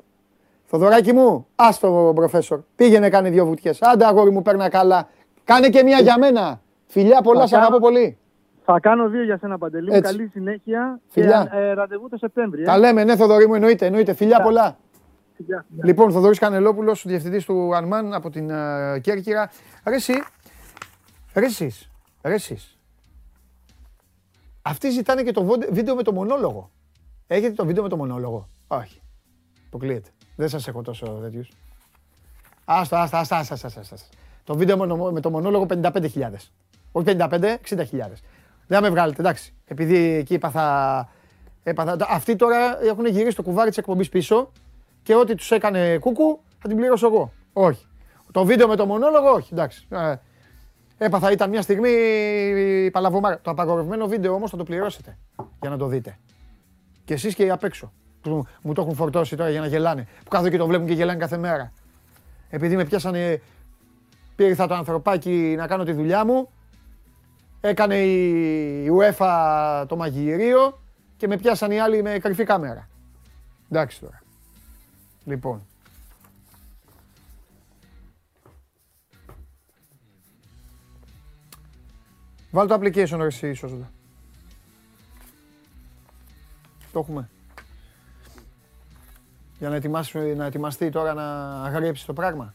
Θοδωράκι 0.67 1.13
μου, 1.13 1.47
άστο 1.57 2.13
προφέσορ. 2.15 2.61
Πήγαινε 2.77 3.09
κάνε 3.09 3.31
δύο 3.31 3.47
βουτιές. 3.47 3.83
Άντε 3.83 4.05
αγόρι 4.07 4.31
μου 4.31 4.43
παίρνα 4.43 4.69
καλά. 4.69 5.09
Κάνε 5.45 5.69
και 5.69 5.83
μία 5.83 6.01
για 6.01 6.19
μένα. 6.19 6.61
Φιλιά 6.87 7.21
πολλά, 7.23 7.41
Θα 7.41 7.47
σε 7.47 7.57
αγαπώ 7.57 7.73
κάνω- 7.73 7.85
πολύ. 7.87 8.19
Θα 8.67 8.81
κάνω 8.81 9.09
δύο 9.09 9.23
για 9.25 9.39
σένα, 9.39 9.59
Παντελή. 9.59 9.91
μου. 9.91 9.97
Έτσι. 9.97 10.17
Καλή 10.17 10.29
συνέχεια. 10.29 11.01
Φιλιά. 11.09 11.49
Και, 11.51 11.57
ε, 11.59 11.73
ραντεβού 11.73 12.09
το 12.09 12.17
Σεπτέμβριο. 12.17 12.65
Τα 12.65 12.79
λέμε, 12.79 13.05
ναι 13.05 13.17
Θοδωρή 13.17 13.47
μου, 13.47 13.55
εννοείται, 13.55 13.87
εννοείται. 13.87 14.15
Φιλιά 14.15 14.41
πολλά. 14.43 14.77
Φιλιά. 15.37 15.67
Λοιπόν, 15.83 16.13
Θοδωρής 16.13 16.39
Κανελόπουλος, 16.39 17.05
διευθυντής 17.07 17.45
του 17.45 17.75
Ανμάν 17.75 18.15
από 18.15 18.31
την 18.31 18.51
ε, 18.51 18.99
Κέρκυρα. 19.03 19.51
Ρε 19.87 19.95
εσύ, 19.95 20.13
ρε 21.35 21.45
εσείς, 21.45 21.91
ρε 22.23 22.35
εσείς. 22.35 22.79
Αυτοί 24.63 24.91
ζητάνε 24.91 25.23
και 25.23 25.33
το 25.33 25.45
βόντε- 25.45 25.73
βίντεο 25.73 25.95
με 25.95 26.03
το 26.03 26.13
μονόλογο. 26.13 26.71
Έχετε 27.27 27.53
το 27.55 27.65
βίντεο 27.67 27.83
με 27.83 27.89
το 27.89 27.97
μονόλογο; 27.97 28.49
Όχι. 28.67 29.01
Αποκλείεται. 29.67 30.09
Δεν 30.37 30.49
σας 30.49 30.69
έχω 30.69 30.83
τόσο 30.83 31.07
τέτοιους. 31.07 31.49
Άστα, 32.65 33.01
άστα, 33.03 33.19
άστα, 33.19 33.37
άστα, 33.39 33.55
άστα, 33.55 33.81
άστα. 33.81 33.97
Το 34.45 34.55
βίντεο 34.57 34.77
με 34.77 34.87
το- 34.87 35.11
με 35.13 35.21
το 35.21 35.31
μονόλογο 35.31 35.67
55.000. 35.67 36.51
Όχι 36.93 37.05
55, 37.05 37.59
60.000. 37.63 38.23
Δεν 38.67 38.79
θα 38.79 38.81
με 38.81 38.91
βγάλετε, 38.91 39.21
εντάξει. 39.21 39.55
Επειδή 39.67 39.97
εκεί 39.97 40.35
έπαθα... 40.35 41.09
έπαθα... 41.63 41.97
Αυτοί 42.09 42.37
τώρα 42.37 42.85
έχουν 42.85 43.07
γυρίσει 43.07 43.37
το 43.37 43.43
κουβάρι 43.43 43.69
της 43.69 43.79
εκπομπής 43.79 44.09
πίσω 44.09 44.51
και 45.03 45.15
ό,τι 45.15 45.35
τους 45.35 45.51
έκανε 45.51 45.99
κούκου 45.99 46.41
θα 46.59 46.69
την 46.69 46.77
πληρώσω 46.77 47.07
εγώ. 47.07 47.33
Όχι. 47.53 47.87
Το 48.33 48.45
βίντεο 48.45 48.69
με 48.69 48.77
το 48.77 48.87
μονόλογο, 48.87 49.31
όχι, 49.31 49.49
εντάξει. 49.53 49.87
Ε, 49.91 50.15
έπαθα, 50.99 51.33
ήταν 51.33 51.51
μια 51.51 51.63
στιγμή 51.63 51.91
η 52.85 52.91
παλαβομάρα. 52.91 53.41
Το 53.41 53.51
απαγορευμένο 53.51 54.07
βίντεο 54.07 54.35
όμως 54.35 54.51
θα 54.51 54.57
το 54.57 54.65
πληρώσετε 54.65 55.19
για 55.61 55.71
να 55.71 55.77
το 55.77 55.87
δείτε. 55.87 56.19
Και 57.05 57.15
εσείς 57.15 57.35
και 57.35 57.45
οι 57.45 57.51
απ' 57.51 57.65
έξω 57.65 57.93
που 58.21 58.47
μου 58.63 58.73
το 58.73 58.83
έχουν 58.83 58.95
φορτώσει 58.95 59.37
τώρα 59.37 59.51
για 59.51 59.61
να 59.61 59.67
γελάνε. 59.67 60.07
Που 60.25 60.31
κάθονται 60.31 60.51
και 60.51 60.57
το 60.57 60.67
βλέπουν 60.67 60.87
και 60.87 60.93
γελάνε 60.93 61.19
κάθε 61.19 61.37
μέρα. 61.37 61.73
Επειδή 62.51 62.77
με 62.77 62.85
πιάσανε, 62.85 63.41
πήρθα 64.37 64.67
το 64.67 64.75
ανθρωπάκι 64.75 65.55
να 65.57 65.67
κάνω 65.67 65.85
τη 65.85 65.93
δουλειά 65.93 66.25
μου, 66.25 66.51
έκανε 67.69 67.97
η 67.97 68.89
UEFA 68.99 69.85
το 69.89 69.97
μαγειρίο 69.97 70.81
και 71.17 71.29
με 71.29 71.37
πιάσαν 71.37 71.71
οι 71.71 71.81
άλλοι 71.81 72.03
με 72.03 72.19
κρυφή 72.19 72.45
κάμερα. 72.45 72.89
Εντάξει 73.71 74.01
τώρα. 74.01 74.23
Λοιπόν. 75.25 75.67
Βάλ 82.51 82.69
το 82.69 82.75
application 82.75 83.17
ρε 83.17 83.27
εσύ 83.27 83.53
σώζοντα. 83.53 83.91
Το 86.93 86.99
έχουμε. 86.99 87.29
Για 89.59 89.69
να, 89.69 89.75
ετοιμάσει, 89.75 90.19
να 90.19 90.45
ετοιμαστεί 90.45 90.91
τώρα 90.91 91.15
να 91.15 91.63
αγρέψει 91.65 92.07
το 92.07 92.13
πράγμα. 92.13 92.55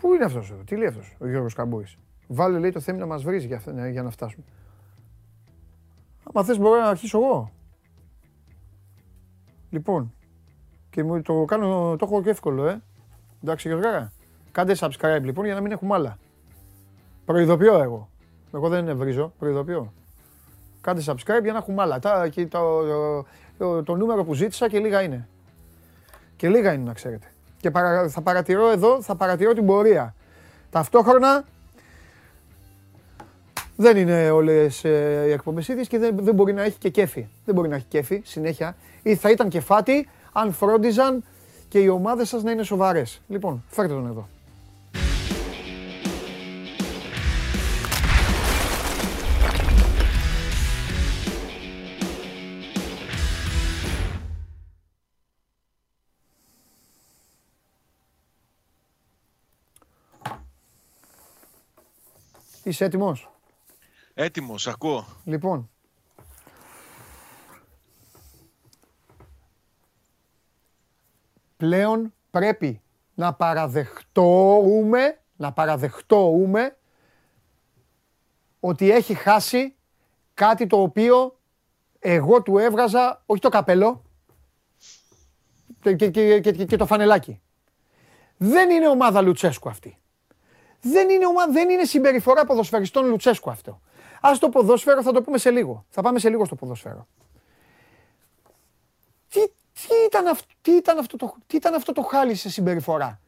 Πού 0.00 0.14
είναι 0.14 0.24
αυτός 0.24 0.50
εδώ, 0.50 0.62
τι 0.62 0.76
λέει 0.76 0.86
αυτός; 0.88 1.16
Ο 1.20 1.28
Γιώργος 1.28 1.54
Καμπούρης. 1.54 1.96
Βάλε 2.26 2.58
λέει 2.58 2.70
το 2.72 2.80
θέμα 2.80 2.98
να 2.98 3.06
μας 3.06 3.22
βρίζει 3.22 3.46
για, 3.46 3.56
αυτά- 3.56 3.72
ναι, 3.72 3.88
για 3.88 4.02
να 4.02 4.10
φτάσουμε. 4.10 4.44
Άμα 6.32 6.44
θες 6.44 6.58
μπορώ 6.58 6.80
να 6.80 6.88
αρχίσω 6.88 7.18
εγώ. 7.18 7.52
Λοιπόν, 9.70 10.12
και 10.90 11.04
μου 11.04 11.22
το 11.22 11.44
κάνω, 11.44 11.96
το 11.96 12.06
έχω 12.10 12.22
και 12.22 12.30
εύκολο, 12.30 12.66
ε. 12.66 12.82
Εντάξει 13.42 13.68
Γιώργαρα. 13.68 14.12
Κάντε 14.52 14.74
subscribe 14.78 15.20
λοιπόν 15.22 15.44
για 15.44 15.54
να 15.54 15.60
μην 15.60 15.72
έχουμε 15.72 15.94
άλλα. 15.94 16.18
Προειδοποιώ 17.24 17.82
εγώ. 17.82 18.08
Εγώ 18.54 18.68
δεν 18.68 18.96
βρίζω, 18.96 19.32
προειδοποιώ. 19.38 19.92
Κάντε 20.80 21.02
subscribe 21.06 21.42
για 21.42 21.52
να 21.52 21.58
έχουμε 21.58 21.82
άλλα. 21.82 21.98
Τα, 21.98 22.28
και 22.28 22.46
το, 22.46 22.86
το, 22.86 23.26
το, 23.58 23.82
το 23.82 23.94
νούμερο 23.96 24.24
που 24.24 24.34
ζήτησα 24.34 24.68
και 24.68 24.78
λίγα 24.78 25.02
είναι. 25.02 25.28
Και 26.36 26.48
λίγα 26.48 26.72
είναι 26.72 26.84
να 26.84 26.92
ξέρετε. 26.92 27.32
Και 27.60 27.70
παρα- 27.70 28.08
θα 28.08 28.20
παρατηρώ 28.20 28.70
εδώ, 28.70 29.02
θα 29.02 29.14
παρατηρώ 29.14 29.52
την 29.52 29.66
πορεία. 29.66 30.14
Ταυτόχρονα 30.70 31.44
δεν 33.76 33.96
είναι 33.96 34.30
όλες 34.30 34.84
ε, 34.84 35.24
οι 35.26 35.30
εκπομπές 35.30 35.68
ίδιες 35.68 35.88
και 35.88 35.98
δεν, 35.98 36.16
δεν 36.20 36.34
μπορεί 36.34 36.52
να 36.52 36.62
έχει 36.62 36.78
και 36.78 36.88
κέφι. 36.88 37.26
Δεν 37.44 37.54
μπορεί 37.54 37.68
να 37.68 37.76
έχει 37.76 37.86
κέφι 37.88 38.22
συνέχεια. 38.24 38.76
Ή 39.02 39.14
θα 39.14 39.30
ήταν 39.30 39.48
και 39.48 39.60
φάτι 39.60 40.08
αν 40.32 40.52
φρόντιζαν 40.52 41.24
και 41.68 41.78
οι 41.78 41.88
ομάδες 41.88 42.28
σας 42.28 42.42
να 42.42 42.50
είναι 42.50 42.62
σοβαρές. 42.62 43.22
Λοιπόν, 43.28 43.64
φέρτε 43.68 43.92
τον 43.94 44.06
εδώ. 44.06 44.28
Είσαι 62.68 62.84
έτοιμος; 62.84 63.30
Έτοιμος, 64.14 64.66
ακούω. 64.66 65.06
Λοιπόν. 65.24 65.70
Πλέον 71.56 72.14
πρέπει 72.30 72.82
να 73.14 73.34
παραδεχτούμε, 73.34 75.20
να 75.36 75.52
παραδεχτούμε 75.52 76.76
ότι 78.60 78.90
έχει 78.90 79.14
χάσει 79.14 79.74
κάτι 80.34 80.66
το 80.66 80.82
οποίο 80.82 81.38
εγώ 81.98 82.42
του 82.42 82.58
έβγαζα, 82.58 83.22
όχι 83.26 83.40
το 83.40 83.48
καπέλο, 83.48 84.02
και, 85.80 85.94
και, 85.96 86.10
και, 86.10 86.40
και- 86.40 86.64
και 86.64 86.76
το 86.76 86.86
φανελάκι. 86.86 87.40
Δεν 88.36 88.70
είναι 88.70 88.88
ομάδα 88.88 89.20
Λουτσέσκου 89.22 89.68
αυτή. 89.68 89.98
Δεν 90.80 91.08
είναι, 91.10 91.26
ομα... 91.26 91.46
δεν 91.46 91.70
είναι 91.70 91.84
συμπεριφορά 91.84 92.44
ποδοσφαιριστών 92.44 93.06
Λουτσέσκου 93.06 93.50
αυτό. 93.50 93.80
Α 94.20 94.30
το 94.40 94.48
ποδόσφαιρο 94.48 95.02
θα 95.02 95.12
το 95.12 95.22
πούμε 95.22 95.38
σε 95.38 95.50
λίγο. 95.50 95.84
Θα 95.90 96.02
πάμε 96.02 96.18
σε 96.18 96.28
λίγο 96.28 96.44
στο 96.44 96.54
ποδόσφαιρο. 96.54 97.06
Τι, 99.28 99.40
τι, 99.48 99.94
ήταν, 100.06 100.26
αυ... 100.26 100.40
τι, 100.62 100.72
ήταν, 100.72 100.98
αυτό 100.98 101.16
το... 101.16 101.34
τι 101.46 101.56
ήταν 101.56 101.74
αυτό 101.74 101.92
το 101.92 102.02
χάλι 102.02 102.34
σε 102.34 102.50
συμπεριφορά; 102.50 103.20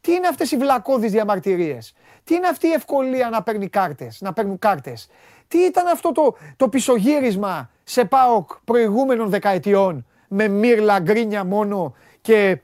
Τι 0.00 0.12
είναι 0.12 0.26
αυτές 0.26 0.50
οι 0.50 0.56
βλακώδεις 0.56 1.10
διαμαρτυρίες; 1.10 1.94
Τι 2.24 2.34
είναι 2.34 2.46
αυτή 2.46 2.66
η 2.66 2.72
ευκολία 2.72 3.28
να 3.28 3.42
παίρνει 3.42 3.68
κάρτες, 3.68 4.20
να 4.20 4.32
παίρνουν 4.32 4.58
κάρτες; 4.58 5.08
Τι 5.48 5.58
ήταν 5.58 5.86
αυτό 5.86 6.12
το, 6.12 6.36
το 6.56 6.68
πισωγύρισμα 6.68 7.70
σε 7.84 8.04
ΠΑΟΚ 8.04 8.50
προηγούμενων 8.64 9.28
δεκαετιών 9.28 10.06
με 10.28 10.48
μύρλα 10.48 10.98
γκρίνια 10.98 11.44
μόνο 11.44 11.94
και 12.20 12.60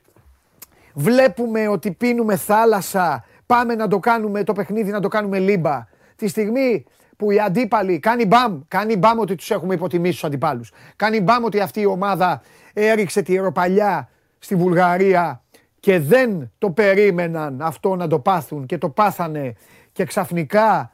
βλέπουμε 0.93 1.67
ότι 1.67 1.91
πίνουμε 1.91 2.35
θάλασσα, 2.35 3.25
πάμε 3.51 3.75
να 3.75 3.87
το 3.87 3.99
κάνουμε 3.99 4.43
το 4.43 4.53
παιχνίδι, 4.53 4.91
να 4.91 4.99
το 4.99 5.07
κάνουμε 5.07 5.39
λίμπα. 5.39 5.87
Τη 6.15 6.27
στιγμή 6.27 6.85
που 7.17 7.31
οι 7.31 7.39
αντίπαλοι 7.39 7.99
κάνει 7.99 8.25
μπαμ, 8.25 8.59
κάνει 8.67 8.97
μπαμ 8.97 9.19
ότι 9.19 9.35
τους 9.35 9.51
έχουμε 9.51 9.73
υποτιμήσει 9.73 10.13
τους 10.13 10.23
αντιπάλους. 10.23 10.71
Κάνει 10.95 11.21
μπαμ 11.21 11.43
ότι 11.43 11.59
αυτή 11.59 11.81
η 11.81 11.85
ομάδα 11.85 12.41
έριξε 12.73 13.21
τη 13.21 13.35
ροπαλιά 13.35 14.09
στη 14.39 14.55
Βουλγαρία 14.55 15.43
και 15.79 15.99
δεν 15.99 16.51
το 16.57 16.69
περίμεναν 16.69 17.61
αυτό 17.61 17.95
να 17.95 18.07
το 18.07 18.19
πάθουν 18.19 18.65
και 18.65 18.77
το 18.77 18.89
πάθανε 18.89 19.53
και 19.91 20.05
ξαφνικά 20.05 20.93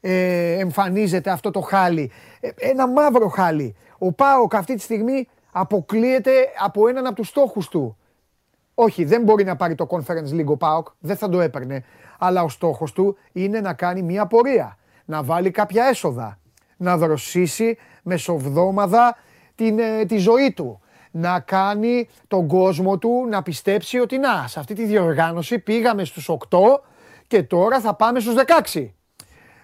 ε, 0.00 0.52
εμφανίζεται 0.52 1.30
αυτό 1.30 1.50
το 1.50 1.60
χάλι. 1.60 2.10
Ε, 2.40 2.48
ένα 2.56 2.88
μαύρο 2.88 3.28
χάλι. 3.28 3.74
Ο 3.98 4.12
Πάοκ 4.12 4.54
αυτή 4.54 4.74
τη 4.74 4.80
στιγμή 4.80 5.28
αποκλείεται 5.52 6.32
από 6.58 6.88
έναν 6.88 7.06
από 7.06 7.14
τους 7.14 7.28
στόχους 7.28 7.68
του. 7.68 7.96
Όχι, 8.74 9.04
δεν 9.04 9.22
μπορεί 9.22 9.44
να 9.44 9.56
πάρει 9.56 9.74
το 9.74 9.86
Conference 9.90 10.40
League 10.40 10.46
ο 10.46 10.56
ΠΑΟΚ, 10.56 10.86
δεν 10.98 11.16
θα 11.16 11.28
το 11.28 11.40
έπαιρνε. 11.40 11.84
Αλλά 12.18 12.42
ο 12.42 12.48
στόχος 12.48 12.92
του 12.92 13.16
είναι 13.32 13.60
να 13.60 13.72
κάνει 13.72 14.02
μια 14.02 14.26
πορεία, 14.26 14.78
να 15.04 15.22
βάλει 15.22 15.50
κάποια 15.50 15.84
έσοδα, 15.84 16.38
να 16.76 16.96
δροσίσει 16.96 17.78
μεσοβδόμαδα 18.02 19.16
την, 19.54 19.78
ε, 19.78 20.04
τη 20.04 20.16
ζωή 20.16 20.52
του, 20.52 20.80
να 21.10 21.40
κάνει 21.40 22.08
τον 22.28 22.46
κόσμο 22.46 22.98
του 22.98 23.26
να 23.28 23.42
πιστέψει 23.42 23.98
ότι 23.98 24.18
να, 24.18 24.44
σε 24.48 24.58
αυτή 24.58 24.74
τη 24.74 24.84
διοργάνωση 24.84 25.58
πήγαμε 25.58 26.04
στους 26.04 26.28
8 26.28 26.58
και 27.26 27.42
τώρα 27.42 27.80
θα 27.80 27.94
πάμε 27.94 28.20
στους 28.20 28.34
16. 28.72 28.88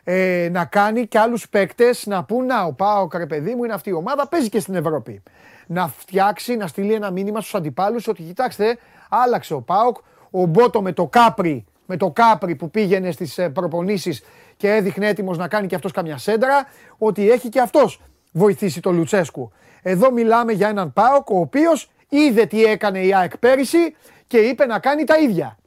Ε, 0.05 0.48
να 0.52 0.64
κάνει 0.64 1.06
και 1.06 1.18
άλλους 1.18 1.48
παίκτες 1.48 2.06
να 2.06 2.24
πούν 2.24 2.47
να 2.47 2.62
ο 2.62 2.72
Πάοκ 2.72 3.14
ρε 3.14 3.26
παιδί 3.26 3.55
μου 3.55 3.64
είναι 3.64 3.72
αυτή 3.72 3.90
η 3.90 3.93
ομάδα, 3.93 4.28
παίζει 4.28 4.48
και 4.48 4.60
στην 4.60 4.74
Ευρώπη. 4.74 5.22
Να 5.66 5.89
φτιάξει, 5.89 6.56
να 6.56 6.66
στείλει 6.66 6.93
ένα 6.93 7.10
μήνυμα 7.10 7.40
στους 7.40 7.55
αντιπάλους 7.55 8.09
ότι 8.09 8.22
κοιτάξτε 8.22 8.78
άλλαξε 9.09 9.55
ο 9.55 9.60
Πάοκ, 9.60 9.97
ο 10.30 10.44
Μπότο 10.44 10.82
με 10.82 10.93
το 10.93 11.06
Κάπρι, 11.06 11.64
με 11.86 11.97
το 11.97 12.10
Κάπρι 12.10 12.55
που 12.55 12.70
πήγαινε 12.70 13.10
στις 13.10 13.39
ε, 13.39 13.48
προπονήσεις 13.48 14.22
και 14.56 14.74
έδειχνε 14.74 15.06
έτοιμος 15.06 15.39
να 15.39 15.48
κάνει 15.48 15.66
και 15.66 15.74
αυτός 15.74 15.93
καμιά 15.93 16.18
σέντρα, 16.18 16.66
ότι 16.98 17.30
έχει 17.30 17.48
και 17.48 17.60
αυτός 17.60 18.01
βοηθήσει 18.32 18.80
τον 18.80 18.97
Λουτσέσκου. 18.97 19.52
Εδώ 19.82 20.12
μιλάμε 20.12 20.52
για 20.52 20.68
έναν 20.68 20.93
Πάοκ 20.93 21.30
ο 21.30 21.39
οποίος 21.39 21.90
είδε 22.09 22.47
τι 22.47 22.64
έκανε 22.64 23.01
η 23.01 23.14
ΑΕΚ 23.14 23.39
πέρυσι 23.39 23.94
και 24.26 24.39
είπε 24.39 24.66
να 24.66 24.78
κάνει 24.78 25.05
τα 25.05 25.18
ίδια. 25.18 25.59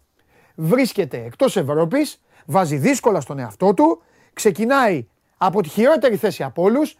Βρίσκεται 0.55 1.23
εκτός 1.25 1.57
Ευρώπης, 1.57 2.21
βάζει 2.45 2.75
δύσκολα 2.75 3.21
στον 3.21 3.39
εαυτό 3.39 3.73
του, 3.73 4.01
ξεκινάει 4.33 5.07
από 5.37 5.61
τη 5.61 5.69
χειρότερη 5.69 6.15
θέση 6.15 6.43
από 6.43 6.61
όλους. 6.61 6.97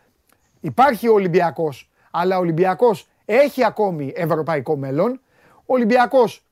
Υπάρχει 0.59 1.07
ο 1.07 1.13
Ολυμπιακός, 1.13 1.89
αλλά 2.11 2.37
ο 2.37 2.39
Ολυμπιακός 2.39 3.07
έχει 3.25 3.65
ακόμη 3.65 4.13
ευρωπαϊκό 4.15 4.77
μέλλον. 4.77 5.21
Ο 5.71 5.73
Ολυμπιακός 5.73 6.45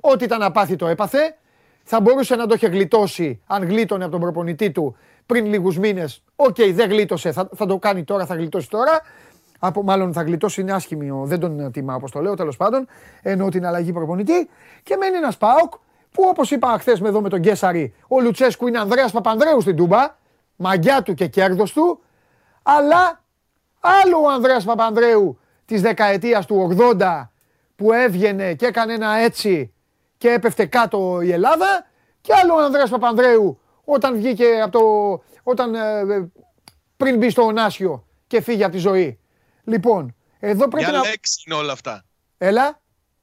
ό,τι 0.00 0.24
ήταν 0.24 0.38
να 0.38 0.50
πάθει 0.50 0.76
το 0.76 0.86
έπαθε. 0.86 1.36
Θα 1.84 2.00
μπορούσε 2.00 2.36
να 2.36 2.46
το 2.46 2.54
είχε 2.54 2.66
γλιτώσει 2.66 3.40
αν 3.46 3.64
γλίτωνε 3.64 4.02
από 4.02 4.12
τον 4.12 4.20
προπονητή 4.20 4.70
του 4.70 4.96
πριν 5.26 5.46
λίγους 5.46 5.78
μήνες. 5.78 6.22
Οκ, 6.36 6.56
δεν 6.72 6.90
γλίτωσε, 6.90 7.32
θα, 7.32 7.48
θα 7.54 7.66
το 7.66 7.78
κάνει 7.78 8.04
τώρα, 8.04 8.26
θα 8.26 8.34
γλιτώσει 8.34 8.70
τώρα. 8.70 9.00
Από, 9.58 9.82
μάλλον 9.82 10.12
θα 10.12 10.22
γλιτώσει, 10.22 10.60
είναι 10.60 10.72
άσχημη, 10.72 11.10
δεν 11.24 11.40
τον 11.40 11.72
τιμά 11.72 11.94
όπως 11.94 12.10
το 12.10 12.20
λέω, 12.20 12.34
τέλος 12.34 12.56
πάντων. 12.56 12.86
Εννοώ 13.22 13.48
την 13.48 13.66
αλλαγή 13.66 13.92
προπονητή. 13.92 14.48
Και 14.82 14.96
μένει 14.96 15.16
ένας 15.16 15.36
ΠΑΟΚ 15.36 15.72
που 16.10 16.24
όπως 16.28 16.50
είπα 16.50 16.76
χθες 16.78 17.00
με 17.00 17.08
εδώ 17.08 17.20
με 17.20 17.28
τον 17.28 17.38
Γκέσαρη, 17.38 17.94
ο 18.08 18.20
Λουτσέσκου 18.20 18.66
είναι 18.66 18.78
Ανδρέας 18.78 19.12
Παπανδρέου 19.12 19.60
στην 19.60 19.76
Τούμπα. 19.76 20.16
Μαγκιά 20.56 21.02
του 21.02 21.14
και 21.14 21.26
κέρδος 21.26 21.72
του. 21.72 22.00
Αλλά 22.62 23.22
άλλο 23.80 24.22
ο 24.24 24.30
Ανδρέας 24.30 24.64
Παπανδρέου 24.64 25.38
της 25.64 25.80
δεκαετίας 25.82 26.46
του 26.46 26.76
80 26.78 27.28
που 27.78 27.92
έβγαινε 27.92 28.54
και 28.54 28.66
έκανε 28.66 28.92
ένα 28.92 29.16
έτσι 29.16 29.72
και 30.16 30.28
έπεφτε 30.28 30.66
κάτω 30.66 31.20
η 31.20 31.32
Ελλάδα 31.32 31.86
και 32.20 32.32
άλλο 32.42 32.54
ο 32.54 32.58
Ανδρέας 32.58 32.90
Παπανδρέου 32.90 33.60
όταν 33.84 34.16
βγήκε 34.16 34.60
από 34.60 34.78
το, 34.78 34.84
όταν, 35.42 35.74
ε, 35.74 36.30
πριν 36.96 37.16
μπει 37.18 37.30
στο 37.30 37.42
Ωνάσιο 37.42 38.06
και 38.26 38.40
φύγει 38.40 38.64
από 38.64 38.72
τη 38.72 38.78
ζωή. 38.78 39.18
Λοιπόν, 39.64 40.14
εδώ 40.38 40.68
πρέπει 40.68 40.90
Μια 40.90 40.98
να... 40.98 41.08
λέξη 41.08 41.42
είναι 41.46 41.54
όλα 41.54 41.72
αυτά. 41.72 42.04
Έλα. 42.38 42.80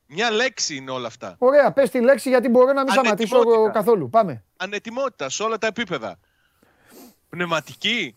Μια 0.08 0.32
λέξη 0.32 0.76
είναι 0.76 0.92
όλα 0.92 1.08
αυτά. 1.08 1.36
Ωραία, 1.38 1.72
πες 1.72 1.90
τη 1.90 2.02
λέξη 2.02 2.30
γιατί 2.30 2.50
μπορώ 2.50 2.74
να 2.74 2.84
μην 2.84 2.92
σταματήσω 2.92 3.36
Ανετοιμότητα. 3.36 3.72
καθόλου. 3.80 4.10
Πάμε. 4.10 4.44
Ανετοιμότητα 4.58 5.30
σε 5.30 5.44
όλα 5.44 5.58
τα 5.58 5.68
επίπεδα. 5.68 6.20
Πνευματική, 7.30 8.16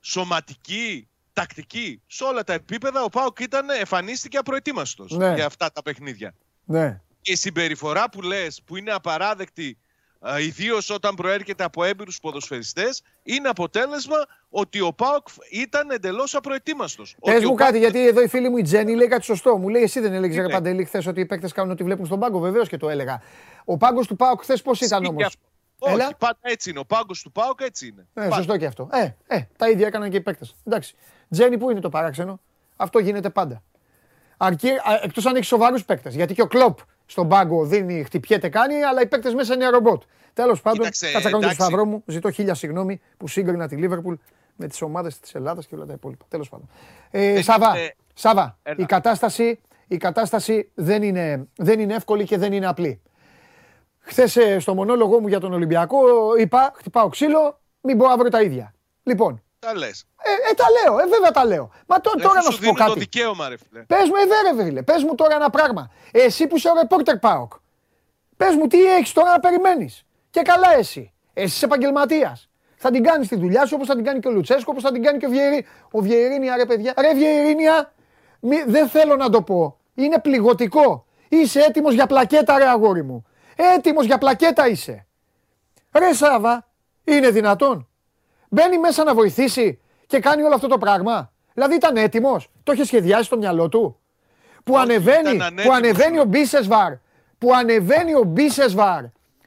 σωματική, 0.00 1.08
τακτική. 1.40 2.02
Σε 2.06 2.24
όλα 2.24 2.44
τα 2.44 2.52
επίπεδα 2.52 3.02
ο 3.02 3.08
Πάοκ 3.08 3.38
ήταν, 3.40 3.70
εμφανίστηκε 3.70 4.36
απροετοίμαστος 4.36 5.12
Ναι. 5.16 5.34
για 5.34 5.46
αυτά 5.46 5.72
τα 5.72 5.82
παιχνίδια. 5.82 6.34
Ναι. 6.64 7.00
Και 7.20 7.32
η 7.32 7.36
συμπεριφορά 7.36 8.08
που 8.10 8.22
λες, 8.22 8.62
που 8.64 8.76
είναι 8.76 8.90
απαράδεκτη, 8.92 9.78
ιδίως 10.40 10.90
όταν 10.90 11.14
προέρχεται 11.14 11.64
από 11.64 11.84
έμπειρους 11.84 12.18
ποδοσφαιριστές, 12.20 13.02
είναι 13.22 13.48
αποτέλεσμα 13.48 14.16
ότι 14.48 14.80
ο 14.80 14.92
Πάοκ 14.92 15.26
ήταν 15.50 15.90
εντελώς 15.90 16.34
απροετοίμαστος. 16.34 17.16
Πες 17.24 17.34
Ότι 17.34 17.44
μου 17.46 17.52
ο 17.52 17.54
κάτι, 17.54 17.70
Πάοκ- 17.78 17.82
γιατί 17.92 18.06
εδώ 18.08 18.22
η 18.22 18.28
φίλη 18.28 18.48
μου 18.48 18.56
η 18.56 18.62
Τζέννη 18.62 18.94
λέει 18.94 19.08
κάτι 19.08 19.24
σωστό. 19.24 19.56
Μου 19.56 19.68
λέει, 19.68 19.82
εσύ 19.82 20.00
δεν 20.00 20.12
έλεγες, 20.12 20.34
Τι 20.36 20.40
ρε 20.40 20.46
λέει; 20.46 20.56
Παντελή, 20.56 20.84
χθες 20.84 21.06
ότι 21.06 21.20
οι 21.20 21.26
παίκτες 21.26 21.52
κάνουν 21.52 21.70
ό,τι 21.72 21.82
βλέπουν 21.82 22.06
στον 22.06 22.18
πάγκο. 22.20 22.38
Βεβαίως 22.38 22.68
και 22.68 22.76
το 22.76 22.88
έλεγα. 22.88 23.22
Ο 23.64 23.76
πάγκος 23.76 24.06
του 24.06 24.16
Πάουκ 24.16 24.40
χθες 24.42 24.62
πώς 24.62 24.80
ήταν 24.80 25.02
Ισχύει 25.02 25.14
όμως; 25.14 25.22
και 25.22 25.26
αυτό. 25.26 25.40
Όχι, 25.78 25.94
Έλα. 25.94 26.14
πάντα 26.18 26.38
έτσι 26.42 26.70
είναι. 26.70 26.78
Ο 26.78 26.84
πάγκος 26.84 27.22
του 27.22 27.32
Πάοκ 27.32 27.60
έτσι 27.60 27.86
είναι. 27.86 28.06
Ε, 28.14 28.20
Πάντα. 28.20 28.34
σωστό 28.36 28.56
και 28.56 28.66
αυτό. 28.66 28.88
Ε, 28.92 29.08
ε, 29.26 29.40
τα 29.56 29.68
ίδια 29.70 29.86
έκαναν 29.86 30.10
και 30.10 30.16
οι 30.16 30.20
παίκτες. 30.20 30.56
Εντάξει. 30.64 30.94
Τζέννη, 31.30 31.58
πού 31.58 31.70
είναι 31.70 31.80
το 31.80 31.88
παράξενο; 31.88 32.40
Αυτό 32.76 32.98
γίνεται 32.98 33.30
πάντα. 33.30 33.62
Αρκεί, 34.36 34.68
εκτός 35.02 35.26
αν 35.26 35.34
έχεις 35.36 35.46
σοβαρούς 35.46 35.84
παίκτες. 35.84 36.14
Γιατί 36.14 36.34
και 36.34 36.42
ο 36.42 36.46
Κλοπ 36.46 36.78
στον 37.06 37.28
πάγκο 37.28 37.64
δίνει, 37.64 38.02
χτυπιέται, 38.04 38.48
κάνει, 38.48 38.74
αλλά 38.82 39.00
οι 39.02 39.06
παίκτες 39.06 39.34
μέσα 39.34 39.54
είναι 39.54 39.68
ρομπότ. 39.68 40.02
Τέλος 40.32 40.60
πάντων, 40.60 40.78
Κοίταξε, 40.78 41.06
κάτσα 41.12 41.20
κάνω 41.30 41.38
το 41.40 41.46
εντάξει. 41.46 41.60
σταυρό 41.60 41.84
μου. 41.84 42.02
Ζητώ 42.06 42.30
χίλια 42.30 42.54
συγγνώμη 42.54 43.00
που 43.16 43.28
σύγκρινα 43.28 43.68
τη 43.68 43.76
Λίβερπουλ 43.76 44.14
με 44.56 44.66
τις 44.66 44.82
ομάδες 44.82 45.20
της 45.20 45.34
Ελλάδας 45.34 45.66
και 45.66 45.74
όλα 45.74 45.86
τα 45.86 45.92
υπόλοιπα. 45.92 46.24
Τέλος 46.28 46.48
πάντων. 46.48 46.68
Ε, 47.10 47.32
Δεν 47.32 47.42
Σαβά, 47.42 47.78
είναι- 47.78 47.94
Σαβά 48.14 48.58
Έλα. 48.62 48.76
η 48.78 48.84
κατάσταση, 48.84 49.60
η 49.86 49.96
κατάσταση 49.96 50.70
δεν, 50.74 51.02
είναι, 51.02 51.46
δεν 51.56 51.80
είναι 51.80 51.94
εύκολη 51.94 52.24
και 52.24 52.38
δεν 52.38 52.52
είναι 52.52 52.66
απλή. 52.66 53.00
Χθες 53.98 54.38
στο 54.58 54.74
μονόλογο 54.74 55.20
μου 55.20 55.28
για 55.28 55.40
τον 55.40 55.52
Ολυμπιακό 55.52 55.98
είπα: 56.38 56.72
Χτυπάω 56.76 57.08
ξύλο, 57.08 57.60
μην 57.80 57.98
πω 57.98 58.06
αύριο 58.06 58.30
τα 58.30 58.42
ίδια. 58.42 58.74
Λοιπόν, 59.02 59.42
Τα 59.58 59.74
λες. 59.76 60.04
ε, 60.22 60.50
ε, 60.50 60.54
τα 60.54 60.64
λέω, 60.70 60.98
ε, 60.98 61.06
βέβαια 61.06 61.30
τα 61.30 61.44
λέω. 61.44 61.70
Μα 61.86 62.00
τω- 62.00 62.12
Ρε, 62.16 62.22
τώρα 62.22 62.38
αφού 62.38 62.44
να 62.46 62.50
σου 62.50 62.56
σου 62.56 62.58
πω 62.58 62.64
δίνουν 62.64 62.76
το 62.76 62.84
κάτι. 62.86 62.98
δικαίωμα, 62.98 63.48
ρε 63.48 63.56
φίλε. 63.56 63.80
Πες 63.82 64.08
μου, 64.08 64.14
ε, 64.22 64.26
δε, 64.26 64.62
ρε, 64.62 64.64
φίλε, 64.64 64.82
πες 64.82 65.02
μου 65.02 65.14
τώρα 65.14 65.34
ένα 65.34 65.50
πράγμα. 65.50 65.90
Εσύ 66.12 66.46
που 66.46 66.56
είσαι 66.56 66.68
ο 66.68 66.74
ρεπόρτερ 66.80 67.16
Πάοκ, 67.18 67.52
πες 68.36 68.54
μου 68.54 68.66
τι 68.66 68.84
έχεις 68.84 69.12
τώρα 69.12 69.30
να 69.30 69.40
περιμένεις. 69.40 70.04
Και 70.30 70.42
καλά 70.42 70.74
εσύ. 70.78 71.12
Εσύ 71.32 71.46
είσαι 71.46 71.64
επαγγελματίας. 71.64 72.48
Θα 72.76 72.90
την 72.90 73.02
κάνεις 73.02 73.28
τη 73.28 73.36
δουλειά 73.36 73.66
σου 73.66 73.72
όπως 73.74 73.86
θα 73.86 73.94
την 73.94 74.04
κάνει 74.04 74.20
και 74.20 74.28
ο 74.28 74.30
Λουτσέσκο, 74.30 74.70
όπως 74.70 74.82
θα 74.82 74.92
την 74.92 75.02
κάνει 75.02 75.18
και 75.18 75.26
ο 75.26 75.28
Βιερή. 75.28 75.66
Ο 75.90 76.00
Βιερίνια, 76.00 76.56
ρε 76.56 76.64
παιδιά. 76.66 76.94
Ρε 76.98 77.14
Βιερίνια, 77.14 77.92
μη, 78.40 78.62
δεν 78.66 78.88
θέλω 78.88 79.16
να 79.16 79.30
το 79.30 79.42
πω. 79.42 79.78
Είναι 79.94 80.18
πληγωτικό. 80.18 81.06
Είσαι 81.28 81.60
έτοιμος 81.60 81.94
για 81.94 82.06
πλακέτα, 82.06 82.58
ρε 82.58 82.64
αγόρι 82.68 83.02
μου. 83.02 83.26
Έτοιμος 83.56 84.04
για 84.06 84.18
πλακέτα 84.18 84.68
είσαι. 84.68 85.06
Ρε 85.92 86.12
Σάβα, 86.12 86.68
είναι 87.04 87.30
δυνατόν; 87.30 87.88
Μπαίνει 88.48 88.78
μέσα 88.78 89.04
να 89.04 89.14
βοηθήσει 89.14 89.80
και 90.06 90.18
κάνει 90.20 90.42
όλο 90.42 90.54
αυτό 90.54 90.66
το 90.68 90.78
πράγμα. 90.78 91.32
Δηλαδή 91.54 91.74
ήταν 91.74 91.96
έτοιμος, 91.96 92.50
το 92.62 92.72
είχε 92.72 92.84
σχεδιάσει 92.84 93.22
στο 93.24 93.36
μυαλό 93.36 93.68
του. 93.68 94.00
Που 94.64 94.78
ανεβαίνει, 94.78 95.34
ήταν 95.34 95.36
που 95.36 95.44
ανέτοιμος, 95.44 95.76
ανεβαίνει 95.76 96.18
ο 96.18 96.24
Μπίσεσβαρ, 96.24 96.92
που 97.38 97.54
ανεβαίνει 97.54 98.14
ο 98.14 98.22
Μπίσεσβαρ, 98.24 99.02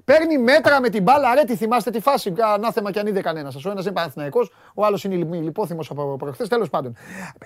παίρνει 0.05 0.37
μέτρα 0.37 0.81
με 0.81 0.89
την 0.89 1.03
μπάλα. 1.03 1.33
Ρε, 1.35 1.43
τη 1.43 1.55
θυμάστε 1.55 1.91
τη 1.91 1.99
φάση. 1.99 2.33
Ανάθεμα 2.39 2.91
κι 2.91 2.99
αν 2.99 3.07
είδε 3.07 3.21
κανένας 3.21 3.53
σα. 3.59 3.69
Ο 3.69 3.71
ένας 3.71 3.83
είναι 3.85 3.93
Παναθηναϊκός, 3.93 4.53
ο 4.73 4.85
άλλος 4.85 5.03
είναι 5.03 5.15
λιπόθυμος 5.35 5.89
από 5.91 6.15
προχθές. 6.17 6.47
Τέλος 6.47 6.69
πάντων. 6.69 6.95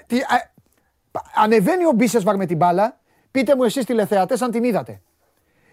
Τι, 0.08 0.20
α, 0.20 0.52
πα- 1.12 1.24
ανεβαίνει 1.36 1.86
ο 1.86 1.92
Μπίσεσβαρ 1.92 2.36
με 2.38 2.46
την 2.46 2.58
μπάλα. 2.58 3.00
Πείτε 3.32 3.56
μου 3.56 3.64
εσείς 3.64 3.86
τηλεθεατές 3.86 4.42
αν 4.42 4.52
την 4.52 4.64
είδατε. 4.64 5.02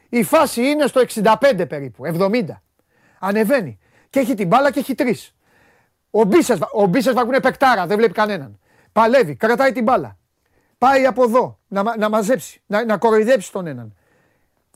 Η 0.09 0.23
φάση 0.23 0.62
είναι 0.70 0.86
στο 0.86 1.01
65 1.01 1.66
περίπου, 1.69 2.05
70. 2.07 2.62
Ανεβαίνει. 3.19 3.78
Και 4.11 4.20
έχει 4.20 4.35
την 4.35 4.47
μπάλα 4.47 4.70
και 4.70 4.78
έχει 4.78 4.94
τρεις. 4.94 5.35
Ο 6.10 6.24
Μπίσεσβαρ, 6.24 6.68
ο 6.72 6.86
Μπίσεσβαρ 6.86 7.24
που 7.24 7.30
είναι 7.30 7.40
παικτάρα, 7.40 7.86
δεν 7.86 7.96
βλέπει 7.96 8.12
κανέναν. 8.12 8.58
Παλεύει, 8.92 9.34
κρατάει 9.34 9.72
την 9.72 9.82
μπάλα. 9.82 10.18
Πάει 10.78 11.06
από 11.06 11.22
εδώ 11.22 11.58
να, 11.68 11.82
μα- 11.82 11.96
να 11.96 12.08
μαζέψει, 12.08 12.62
να, 12.66 12.84
να 12.84 12.96
κοροϊδέψει 12.96 13.52
τον 13.52 13.66
έναν. 13.66 13.94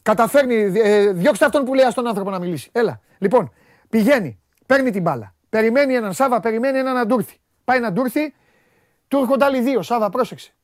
Καταφέρνει, 0.03 0.55
ε, 0.81 1.13
διώξτε 1.13 1.45
αυτόν 1.45 1.65
που 1.65 1.75
λέει 1.75 1.91
στον 1.91 2.07
άνθρωπο 2.07 2.31
να 2.31 2.39
μιλήσει. 2.39 2.69
Έλα. 2.73 3.01
Λοιπόν, 3.19 3.53
πηγαίνει, 3.89 4.41
παίρνει 4.67 4.91
την 4.91 5.03
μπάλα. 5.03 5.35
Περιμένει 5.49 5.95
έναν 5.95 6.13
Σάβα, 6.13 6.41
περιμένει 6.41 6.79
έναν 6.79 6.95
να 6.95 7.07
του 7.07 7.15
έρθει. 7.19 7.37
Πάει 7.65 7.81
να 7.81 7.93
του 7.93 8.01
έρθει, 8.01 8.35
του 9.09 9.19
έρχονται 9.19 9.45
άλλοι 9.45 9.61
δύο. 9.61 9.83
Σάβα, 9.83 10.09
πρόσεξε. 10.11 10.55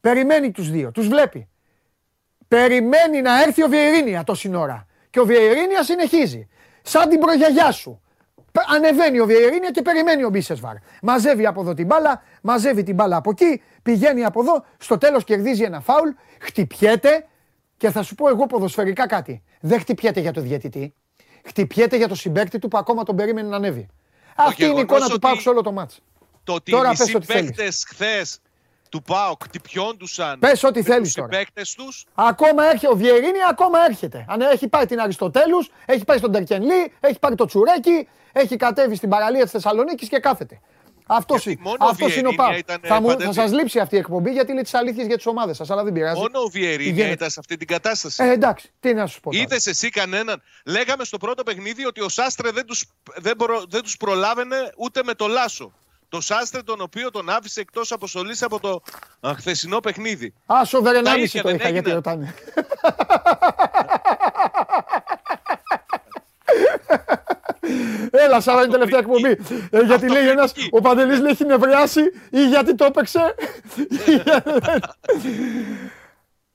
Περιμένει 0.00 0.50
τους 0.50 0.70
δύο, 0.70 0.90
τους 0.90 1.08
βλέπει. 1.08 1.48
Περιμένει 2.48 3.20
να 3.20 3.42
έρθει 3.42 3.62
ο 3.62 3.68
Βιερίνια 3.68 4.24
τόση 4.24 4.54
ώρα. 4.54 4.86
Και 5.10 5.20
ο 5.20 5.24
Βιερίνια 5.24 5.82
συνεχίζει. 5.82 6.48
Σαν 6.82 7.08
την 7.08 7.20
προγιαγιά 7.20 7.70
σου. 7.70 8.02
Π- 8.52 8.70
Ανεβαίνει 8.74 9.20
ο 9.20 9.26
Βιερίνια 9.26 9.70
και 9.70 9.82
περιμένει 9.82 10.24
ο 10.24 10.28
Μπίσεσβαρ. 10.28 10.74
Μαζεύει 11.02 11.46
από 11.46 11.60
εδώ 11.60 11.74
την 11.74 11.86
μπάλα, 11.86 12.22
μαζεύει 12.42 12.82
την 12.82 12.94
μπάλα 12.94 13.16
από 13.16 13.30
εκεί, 13.30 13.62
πηγαίνει 13.82 14.24
από 14.24 14.40
εδώ, 14.40 14.64
στο 14.78 14.98
τέλος 14.98 15.24
κερδίζει 15.24 15.62
ένα 15.62 15.80
φάουλ, 15.80 16.08
χτυπιέται 16.40 17.26
και 17.76 17.90
θα 17.90 18.02
σου 18.02 18.14
πω 18.14 18.28
εγώ 18.28 18.46
ποδοσφαιρικά 18.46 19.06
κάτι. 19.06 19.42
Δεν 19.60 19.80
χτυπιέται 19.80 20.20
για 20.20 20.32
το 20.32 20.40
διαιτητή. 20.40 20.94
Χτυπιέται 21.44 21.96
για 21.96 22.08
το 22.08 22.14
συμπέκτη 22.14 22.58
του 22.58 22.68
που 22.68 22.78
ακόμα 22.78 23.02
τον 23.02 23.16
περίμενε 23.16 23.48
να 23.48 23.56
ανέβει. 23.56 23.86
Αυτή 24.36 24.62
είναι 24.64 24.72
η 24.72 24.74
γεγονός 24.74 24.82
εικόνα 24.84 25.06
του 25.06 25.12
ότι- 25.14 25.20
Πάουκ 25.26 25.40
σε 25.40 25.48
όλο 25.48 25.62
το 25.62 25.72
μάτς. 25.72 26.00
Το 26.44 26.52
ότι 26.52 26.70
Τώρα 26.70 26.86
οι 26.88 26.90
πες 26.90 27.00
μισοί 27.00 27.16
ό,τι 27.16 27.26
θέλεις. 27.26 27.50
Παίκτες 28.92 28.98
χθες 28.98 28.98
του 28.98 29.02
ΠΑΟΚ 29.02 29.42
χτυπιόντουσαν 29.44 30.38
Πες 30.38 30.62
ό,τι 30.64 30.78
με 30.78 30.84
θέλεις 30.84 31.02
τους 31.02 31.12
τώρα. 31.14 31.28
συμπαίκτες 31.32 31.74
τους. 31.74 32.04
Ακόμα 32.14 32.64
έρχεται 32.64 32.92
ο 32.92 32.96
Βιερίνη, 32.96 33.38
ακόμα 33.50 33.78
έρχεται. 33.88 34.24
Αν 34.28 34.40
έχει 34.40 34.68
πάει 34.68 34.86
την 34.86 35.00
Αριστοτέλους, 35.00 35.70
έχει 35.86 36.04
πάει 36.04 36.18
στον 36.18 36.32
Τερκενλή, 36.32 36.92
έχει 37.00 37.18
πάρει 37.18 37.34
το 37.34 37.44
τσουρέκι, 37.44 38.08
έχει 38.32 38.56
κατέβει 38.56 38.94
στην 38.96 39.08
παραλία 39.08 39.42
της 39.42 39.50
Θεσσαλονίκης 39.50 40.08
και 40.08 40.18
κάθεται. 40.18 40.60
Αυτός, 41.06 41.42
Γιατί 41.44 41.60
είναι- 41.60 41.68
μόνο 41.68 41.84
ο 41.84 41.88
αυτός 41.88 42.16
είναι 42.16 42.28
ο 42.28 42.30
Βιερίνια 42.30 42.46
Πάο. 42.46 42.56
ήταν, 42.56 42.80
Θα, 42.82 43.00
μου, 43.00 43.08
θα 43.08 43.12
Παντελή. 43.16 43.34
σας 43.34 43.52
λείψει 43.52 43.78
αυτή 43.78 43.94
η 43.94 43.98
εκπομπή 43.98 44.30
γιατί 44.30 44.52
λέει 44.52 44.62
τις 44.62 44.74
αλήθειες 44.74 45.06
για 45.06 45.16
τις 45.16 45.26
ομάδες 45.26 45.56
σας, 45.56 45.70
αλλά 45.70 45.84
δεν 45.84 45.92
πειράζει. 45.92 46.20
Μόνο 46.20 46.38
ο 46.38 46.48
Βιερίνια 46.48 46.90
Πηγαίνετε. 46.92 47.12
ήταν 47.12 47.30
σε 47.30 47.40
αυτή 47.40 47.56
την 47.56 47.66
κατάσταση. 47.66 48.24
Ε, 48.24 48.30
εντάξει, 48.30 48.72
τι 48.80 48.94
να 48.94 49.06
σου 49.06 49.20
πω. 49.20 49.30
τώρα. 49.30 49.42
Είδες 49.42 49.66
εσύ 49.66 49.88
κανέναν; 49.90 50.42
Λέγαμε 50.66 51.04
στο 51.04 51.18
πρώτο 51.18 51.42
παιχνίδι 51.42 51.86
ότι 51.86 52.00
ο 52.00 52.08
Σάστρε 52.08 52.50
δεν 52.50 52.66
τους, 52.66 52.84
δεν, 53.16 53.36
προ- 53.36 53.64
δεν 53.70 53.82
τους 53.82 53.96
προλάβαινε 53.96 54.72
ούτε 54.76 55.00
με 55.04 55.14
το 55.14 55.26
Λάσο. 55.26 55.72
Το 56.12 56.20
Σάστρε 56.20 56.62
τον 56.62 56.80
οποίο 56.80 57.10
τον 57.10 57.28
άφησε 57.30 57.60
εκτός 57.60 57.92
αποστολής 57.92 58.42
από 58.42 58.60
το 58.60 58.82
α, 59.20 59.32
χθεσινό 59.36 59.80
παιχνίδι. 59.80 60.34
Α, 60.52 60.64
σοβαρά 60.64 61.02
Τα 61.02 61.14
1,5 61.14 61.18
ίδια 61.18 61.42
το 61.42 61.48
δεν 61.48 61.56
είχα 61.56 61.68
γιατί 61.68 61.90
έγιναν. 61.90 61.94
ρωτάνε. 61.94 62.34
Έλα, 68.10 68.40
Σάβα, 68.40 68.58
είναι 68.58 68.68
η 68.68 68.72
τελευταία 68.72 68.98
εκπομπή. 68.98 69.38
Ε, 69.70 69.80
γιατί 69.80 70.08
λέει 70.08 70.28
ένας, 70.28 70.52
ο 70.70 70.80
Παντελής 70.80 71.20
λέει 71.20 71.30
έχει 71.30 71.44
νευριάσει 71.44 72.00
ή 72.30 72.46
γιατί 72.48 72.74
το 72.74 72.84
έπαιξε. 72.84 73.34
ή 74.06 74.12
για- 74.24 74.42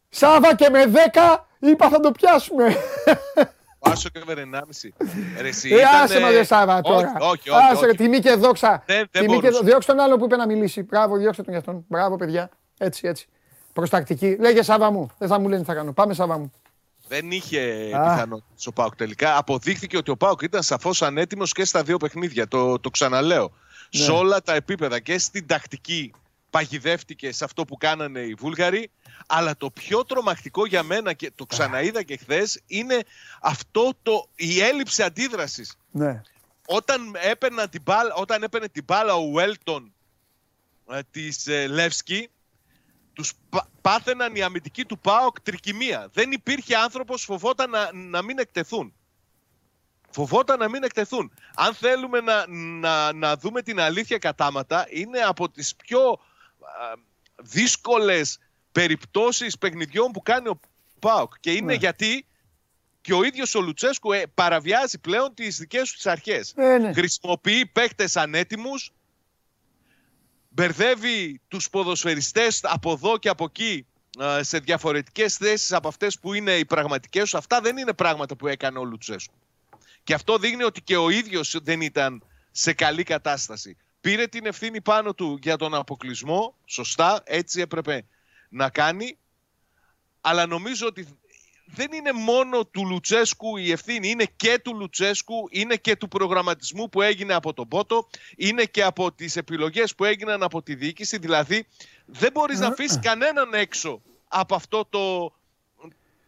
Σάβα 0.10 0.56
και 0.56 0.70
με 0.70 0.92
10 1.14 1.36
είπα 1.60 1.90
θα 1.90 2.00
το 2.00 2.12
πιάσουμε. 2.12 2.76
Άσο 3.92 4.10
και 4.10 4.22
με 4.26 4.34
1,5. 4.34 4.94
Ρε, 5.42 5.48
εσύ, 5.48 5.70
Ε, 5.70 5.76
ήτανε- 5.78 6.04
άσε 6.04 6.20
μα 6.20 6.30
ρε 6.30 6.44
Σάβα 6.44 6.82
τώρα. 6.82 7.14
Όχι, 7.20 7.28
όχι, 7.30 7.50
όχι. 7.50 7.60
Άσε, 7.72 7.82
ρε, 7.82 7.88
όχι. 7.88 7.98
τιμή 7.98 8.20
και 8.20 8.34
δόξα. 8.34 8.84
Δεν- 8.86 8.98
δεν 8.98 9.08
Τιμή 9.12 9.26
και 9.26 9.42
μπορούσε. 9.42 9.52
δο- 9.60 9.64
Διώξτε 9.64 9.92
τον 9.94 10.02
άλλο 10.02 10.18
που 10.18 10.26
είπε 10.26 10.36
να 10.36 10.46
μιλήσει. 10.48 10.84
Μπράβο, 10.84 11.18
διώξτε 11.18 11.42
τον 11.44 11.52
για 11.52 11.60
αυτόν. 11.60 11.86
Μπράβο, 11.88 12.16
παιδιά. 12.16 12.50
Έτσι, 12.78 13.08
έτσι. 13.08 13.28
Προστακτική. 13.74 14.38
Λέγε 14.40 14.62
Σάβα 14.64 14.92
μου. 14.92 15.10
Δεν 15.18 15.28
θα 15.28 15.40
μου 15.40 15.48
λένε 15.50 15.62
τι 15.62 15.68
θα 15.68 15.74
κάνω. 15.74 15.94
Πάμε 15.94 16.14
Σάβα 16.14 16.38
μου. 16.38 16.52
Δεν 17.08 17.32
είχε 17.32 17.92
Α. 17.96 18.02
πιθανότητα 18.12 18.46
ο 18.66 18.72
Πάουκ 18.72 18.96
τελικά. 18.96 19.38
Αποδείχθηκε 19.38 19.98
ότι 19.98 20.12
ο 20.12 20.18
Πάουκ 20.18 20.42
ήταν 20.42 20.64
σαφώς 20.64 21.02
ανέτοιμος 21.02 21.52
και 21.52 21.66
στα 21.66 21.84
δύο 21.84 21.98
παιχνίδια. 21.98 22.48
Το, 22.48 22.80
το 22.80 22.90
ξαναλέω. 22.90 23.52
Ναι. 23.96 24.04
Σε 24.04 24.12
όλα 24.12 24.42
τα 24.42 24.54
επίπεδα 24.54 25.00
και 25.00 25.18
στην 25.20 25.48
τακτική 25.48 26.14
παγιδεύτηκε 26.50 27.32
σε 27.32 27.44
αυτό 27.44 27.66
που 27.66 27.78
κάνανε 27.78 28.20
οι 28.20 28.34
Βούλγαροι. 28.34 28.92
Αλλά 29.28 29.58
το 29.58 29.70
πιο 29.70 30.06
τρομακτικό 30.06 30.66
για 30.66 30.84
μένα 30.84 31.14
και 31.14 31.32
το 31.36 31.46
ξαναείδα 31.46 32.04
και 32.04 32.18
χθες 32.18 32.62
είναι 32.68 33.04
αυτό 33.42 33.94
το, 34.02 34.30
η 34.36 34.62
έλλειψη 34.62 35.04
αντίδρασης. 35.04 35.78
Ναι. 35.92 36.22
Όταν, 36.68 37.16
έπαιρνα 37.22 37.70
την 37.70 37.82
μπάλα, 37.82 38.14
όταν 38.14 38.44
έπαιρνε 38.44 38.68
την 38.68 38.84
μπάλα 38.84 39.14
ο 39.16 39.32
Βέλτον 39.32 39.94
ε, 40.92 41.00
της 41.12 41.48
ε, 41.48 41.68
Λεύσκη, 41.68 42.30
τους 43.14 43.34
πα- 43.50 43.70
πάθαιναν 43.82 44.36
οι 44.36 44.42
αμυντικοί 44.42 44.86
του 44.86 45.00
ΠΑΟΚ 45.00 45.42
τρικυμία. 45.42 46.10
Δεν 46.14 46.32
υπήρχε 46.32 46.76
άνθρωπος 46.76 47.24
φοβόταν 47.24 47.70
να, 47.70 47.94
να 47.94 48.22
μην 48.22 48.40
εκτεθούν. 48.40 48.94
Φοβόταν 50.10 50.60
να 50.60 50.70
μην 50.70 50.84
εκτεθούν. 50.84 51.32
Αν 51.56 51.74
θέλουμε 51.74 52.22
να, 52.22 52.48
να, 52.48 53.14
να 53.14 53.38
δούμε 53.38 53.62
την 53.62 53.80
αλήθεια 53.80 54.18
κατάματα, 54.18 54.88
είναι 54.90 55.20
από 55.20 55.50
τις 55.50 55.76
πιο 55.76 56.00
α, 56.10 56.18
δύσκολες 57.36 58.40
περιπτώσεις 58.72 59.58
παιχνιδιών 59.58 60.12
που 60.12 60.22
κάνει 60.22 60.48
ο 60.48 60.60
ΠΑΟΚ. 61.00 61.34
Και 61.40 61.52
είναι 61.52 61.66
Ναι. 61.66 61.74
γιατί 61.74 62.26
και 63.02 63.14
ο 63.14 63.24
ίδιος 63.24 63.56
ο 63.56 63.62
Λουτσέσκου 63.62 64.12
ε, 64.12 64.24
παραβιάζει 64.34 65.00
πλέον 65.00 65.34
τις 65.34 65.58
δικές 65.58 65.82
τους 65.82 65.94
τις 65.94 66.06
αρχές. 66.06 66.54
Ε, 66.56 66.78
ναι. 66.78 66.94
Χρησιμοποιεί 66.94 67.66
παίκτες 67.66 68.18
ανέτοιμους, 68.18 68.92
μπερδεύει 70.50 71.42
τους 71.48 71.70
ποδοσφαιριστές 71.70 72.60
από 72.64 72.92
εδώ 72.92 73.18
και 73.18 73.30
από 73.30 73.44
εκεί 73.44 73.86
ε, 74.20 74.44
σε 74.44 74.60
διαφορετικές 74.60 75.36
θέσεις 75.38 75.74
από 75.74 75.88
αυτές 75.88 76.20
που 76.20 76.34
είναι 76.34 76.52
οι 76.58 76.66
πραγματικές 76.66 77.30
σου. 77.30 77.38
Αυτά 77.38 77.62
δεν 77.62 77.78
είναι 77.78 77.94
πράγματα 77.94 78.36
που 78.36 78.48
έκανε 78.48 78.80
ο 78.80 78.84
Λουτσέσκου. 78.84 79.34
Και 80.04 80.14
αυτό 80.14 80.38
δείχνει 80.38 80.64
ότι 80.64 80.82
και 80.82 80.98
ο 80.98 81.10
ίδιος 81.10 81.58
δεν 81.64 81.82
ήταν 81.82 82.24
σε 82.52 82.74
καλή 82.74 83.04
κατάσταση. 83.04 83.78
Πήρε 84.02 84.28
την 84.28 84.46
ευθύνη 84.46 84.82
πάνω 84.82 85.14
του 85.14 85.38
για 85.42 85.56
τον 85.58 85.74
αποκλεισμό, 85.74 86.56
σωστά, 86.66 87.22
έτσι 87.24 87.62
έπρεπε 87.62 88.06
να 88.50 88.70
κάνει. 88.70 89.18
Αλλά 90.22 90.46
νομίζω 90.46 90.88
ότι 90.88 91.08
δεν 91.66 91.92
είναι 91.92 92.12
μόνο 92.12 92.66
του 92.66 92.86
Λουτσέσκου 92.86 93.58
η 93.58 93.72
ευθύνη, 93.72 94.10
είναι 94.10 94.26
και 94.36 94.60
του 94.64 94.76
Λουτσέσκου, 94.76 95.48
είναι 95.50 95.76
και 95.76 95.96
του 95.96 96.08
προγραμματισμού 96.08 96.90
που 96.90 97.02
έγινε 97.02 97.34
από 97.34 97.54
τον 97.54 97.68
Πότο, 97.68 98.08
είναι 98.38 98.64
και 98.64 98.84
από 98.84 99.12
τις 99.12 99.36
επιλογές 99.36 99.96
που 99.96 100.06
έγιναν 100.06 100.44
από 100.44 100.62
τη 100.62 100.76
διοίκηση. 100.76 101.18
Δηλαδή 101.18 101.68
δεν 102.06 102.32
μπορείς 102.32 102.60
να 102.60 102.68
αφήσεις 102.68 103.00
κανέναν 103.00 103.54
έξω 103.54 104.02
από 104.28 104.56
αυτό 104.56 104.86
το, 104.90 105.34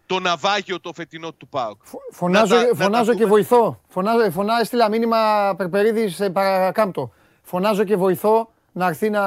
το 0.06 0.20
ναυάγιο 0.20 0.80
το 0.80 0.94
φετινό 0.94 1.32
του 1.34 1.48
ΠΑΟΚ. 1.48 1.82
Φωνάζω, 2.12 2.56
Να 2.56 2.62
τα- 2.62 2.68
να 2.68 2.84
φωνάζω 2.84 3.12
τα 3.12 3.18
και 3.18 3.26
βοηθώ. 3.26 3.82
Φωνάζω, 3.88 4.32
φωνά, 4.32 4.60
έστειλα 4.60 4.90
μήνυμα 4.90 5.54
Περπερίδης 5.58 6.16
σε 6.16 6.30
παρακάμπτω. 6.30 7.14
Φωνάζω 7.50 7.84
και 7.84 7.96
βοηθώ 7.96 8.52
να 8.72 8.88
έρθει 8.88 9.10
να, 9.10 9.22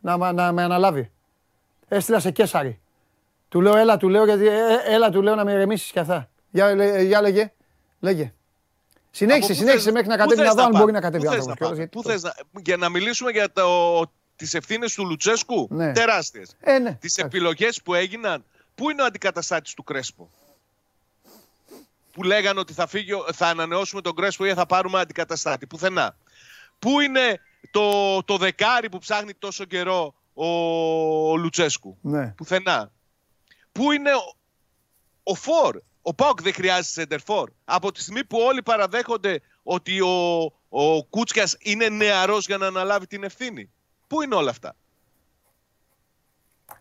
να, 0.00 0.16
να, 0.16 0.32
να 0.32 0.52
με 0.52 0.62
αναλάβει. 0.62 1.10
Έστειλα 1.88 2.20
σε 2.20 2.30
Κέσαρη. 2.30 2.80
Του 3.48 3.60
λέω, 3.60 3.76
έλα, 3.76 3.96
του 3.96 4.08
λέω, 4.08 4.24
γιατί, 4.24 4.46
ε, 4.46 4.52
ε, 4.54 4.94
έλα, 4.94 5.10
του 5.10 5.22
λέω 5.22 5.34
να 5.34 5.44
με 5.44 5.52
ηρεμήσεις 5.52 5.90
κι 5.90 5.98
αυτά. 5.98 6.28
Για, 6.50 6.74
λέ- 6.74 7.00
για 7.02 7.20
λέγε, 7.20 7.52
λέγε. 8.00 8.32
Συνέχισε, 9.10 9.44
Από 9.44 9.52
πού 9.52 9.58
συνέχισε 9.58 9.82
θες- 9.84 9.92
μέχρι 9.94 10.08
να 10.08 10.14
πού 10.16 10.20
κατέβει 10.20 10.40
να 10.40 10.46
θες 10.46 10.54
δω 10.54 10.62
αν 10.62 10.70
πάμε, 10.70 10.78
μπορεί 10.82 10.92
να 10.92 11.00
κατέβει 11.00 11.24
πού 11.24 11.30
ο 11.30 11.34
θες 11.34 11.46
άνθρωπος. 11.48 11.68
να 11.68 11.74
κιόλας, 11.74 11.88
πάμε, 12.02 12.08
γιατί 12.12 12.22
πού 12.22 12.30
θες 12.42 12.52
να- 12.54 12.62
Για 12.62 12.76
να 12.76 12.88
μιλήσουμε 12.88 13.30
για 13.30 13.52
το, 13.52 14.00
τις 14.36 14.54
ευθύνες 14.54 14.94
του 14.94 15.06
Λουτσέσκου, 15.06 15.66
Ναι. 15.70 15.92
τεράστιες. 15.92 16.56
Ε, 16.60 16.78
ναι. 16.78 16.92
Τις 17.00 17.16
επιλογές 17.16 17.82
που 17.82 17.94
έγιναν, 17.94 18.44
πού 18.74 18.90
είναι 18.90 19.02
ο 19.02 19.04
αντικαταστάτης 19.04 19.74
του 19.74 19.84
Κρέσπο; 19.84 20.28
Που 22.12 22.22
λέγανε 22.22 22.60
ότι 22.60 22.72
θα, 22.72 22.86
φύγει, 22.86 23.12
ο- 23.12 23.26
θα 23.32 23.46
ανανεώσουμε 23.46 24.00
τον 24.00 24.14
Κρέσπο 24.14 24.44
ή 24.44 24.54
θα 24.54 24.66
πάρουμε 24.66 25.00
αντικαταστάτη. 25.00 25.66
Πουθενά. 25.66 26.16
Πού 26.80 27.00
είναι 27.00 27.40
το, 27.70 28.18
το 28.22 28.36
δεκάρι 28.36 28.88
που 28.88 28.98
ψάχνει 28.98 29.34
τόσο 29.34 29.64
καιρό 29.64 30.14
ο, 30.34 30.46
ο 31.30 31.36
Λουτσέσκου; 31.36 31.98
Ναι. 32.00 32.28
Πουθενά. 32.36 32.92
Πού 33.72 33.92
είναι 33.92 34.14
ο, 34.14 34.34
ο 35.22 35.34
Φορ; 35.34 35.80
Ο 36.02 36.14
Πάοκ 36.14 36.42
δεν 36.42 36.52
χρειάζεται 36.54 36.86
σεντερφόρ. 37.00 37.50
Από 37.64 37.92
τη 37.92 38.00
στιγμή 38.00 38.24
που 38.24 38.38
όλοι 38.38 38.62
παραδέχονται 38.62 39.40
ότι 39.62 40.00
ο, 40.00 40.42
ο 40.68 41.04
Κούτσιας 41.04 41.56
είναι 41.60 41.88
νεαρός 41.88 42.46
για 42.46 42.56
να 42.56 42.66
αναλάβει 42.66 43.06
την 43.06 43.24
ευθύνη. 43.24 43.70
Πού 44.06 44.22
είναι 44.22 44.34
όλα 44.34 44.50
αυτά; 44.50 44.76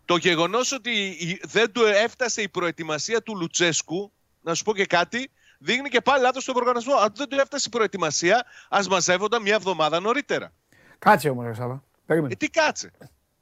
Το 0.05 0.15
γεγονός 0.17 0.71
ότι 0.71 0.91
η- 1.07 1.39
δεν 1.43 1.71
του 1.71 1.81
έφτασε 1.85 2.41
η 2.41 2.49
προετοιμασία 2.49 3.21
του 3.23 3.35
Λουτσέσκου, 3.37 4.11
να 4.41 4.53
σου 4.53 4.63
πω 4.63 4.73
και 4.73 4.85
κάτι, 4.85 5.31
δείχνει 5.59 5.89
και 5.89 6.01
πάλι 6.01 6.21
λάθος 6.23 6.41
στον 6.43 6.53
προγραμματισμό. 6.55 6.95
Αν 6.95 7.11
δεν 7.15 7.27
του 7.29 7.39
έφτασε 7.39 7.63
η 7.67 7.69
προετοιμασία, 7.71 8.45
ας 8.69 8.87
μαζεύονταν 8.87 9.41
μια 9.41 9.55
εβδομάδα 9.55 9.99
νωρίτερα. 9.99 10.51
Κάτσε 10.99 11.29
όμως, 11.29 11.45
ρε 11.45 11.53
Σάβα. 11.53 11.83
Περίμενε. 12.05 12.33
Ε, 12.33 12.35
τι 12.35 12.49
κάτσε. 12.49 12.91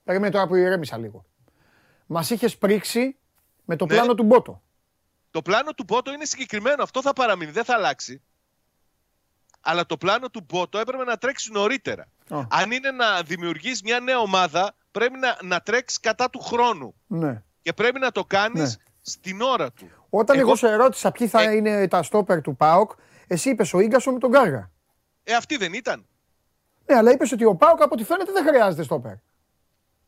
Περίμενε 0.03 0.31
τώρα 0.31 0.48
που 0.48 0.56
ηρέμησα 0.56 0.98
λίγο. 0.98 1.26
Μας 2.06 2.30
είχες 2.30 2.57
πρίξει 2.57 3.15
με 3.65 3.76
το 3.76 3.85
Ναι. 3.85 3.94
πλάνο 3.94 4.14
του 4.15 4.23
Μπότο. 4.23 4.61
Το 5.31 5.41
πλάνο 5.41 5.72
του 5.73 5.84
Μπότο 5.84 6.14
είναι 6.14 6.26
συγκεκριμένο. 6.26 6.84
Αυτό 6.84 7.02
θα 7.02 7.14
παραμείνει. 7.14 7.52
Δεν 7.52 7.64
θα 7.64 7.73
αλλάξει. 7.73 8.22
Αλλά 9.61 9.85
το 9.85 9.98
πλάνο 9.98 10.30
του 10.30 10.45
Μπότο 10.49 10.77
έπρεπε 10.80 11.03
να 11.03 11.18
τρέξει 11.18 11.52
νωρίτερα. 11.52 12.07
Ω. 12.30 12.45
Αν 12.49 12.72
είναι 12.72 12.91
να 12.91 13.22
δημιουργείς 13.23 13.81
μια 13.81 13.99
νέα 13.99 14.19
ομάδα, 14.19 14.76
πρέπει 14.91 15.18
να, 15.19 15.38
να 15.44 15.60
τρέξεις 15.61 15.99
κατά 15.99 16.30
του 16.30 16.39
χρόνου. 16.39 16.95
Ναι. 17.07 17.44
Και 17.61 17.73
πρέπει 17.73 17.99
να 17.99 18.11
το 18.11 18.26
κάνεις 18.26 18.77
Ναι. 18.77 18.84
Στην 19.10 19.42
ώρα 19.42 19.72
του. 19.72 19.90
Όταν 20.10 20.38
εγώ, 20.38 20.48
Εγώ- 20.48 20.56
σε 20.56 20.68
ερώτησα 20.68 21.12
ποιοι 21.12 21.28
θα 21.28 21.44
είναι 21.54 21.88
τα 21.88 22.04
στόπερ 22.04 22.42
του 22.42 22.56
ΠΑΟΚ, 22.56 22.92
εσύ 23.28 23.50
είπες 23.50 23.74
ο 23.74 23.80
Ίγκασο 23.80 24.12
με 24.12 24.20
τον 24.20 24.32
Κάργα. 24.32 24.72
Ε, 25.24 25.34
αυτή 25.34 25.58
δεν 25.58 25.74
ήταν. 25.74 26.06
Ναι, 26.86 26.96
αλλά 26.96 27.12
είπες 27.12 27.32
ότι 27.32 27.46
ο 27.46 27.56
ΠΑΟΚ 27.56 27.82
από 27.82 27.94
ό,τι 27.94 28.04
φαίνεται 28.04 28.32
δεν 28.32 28.46
χρειάζεται 28.48 28.84
στόπερ. 28.84 29.14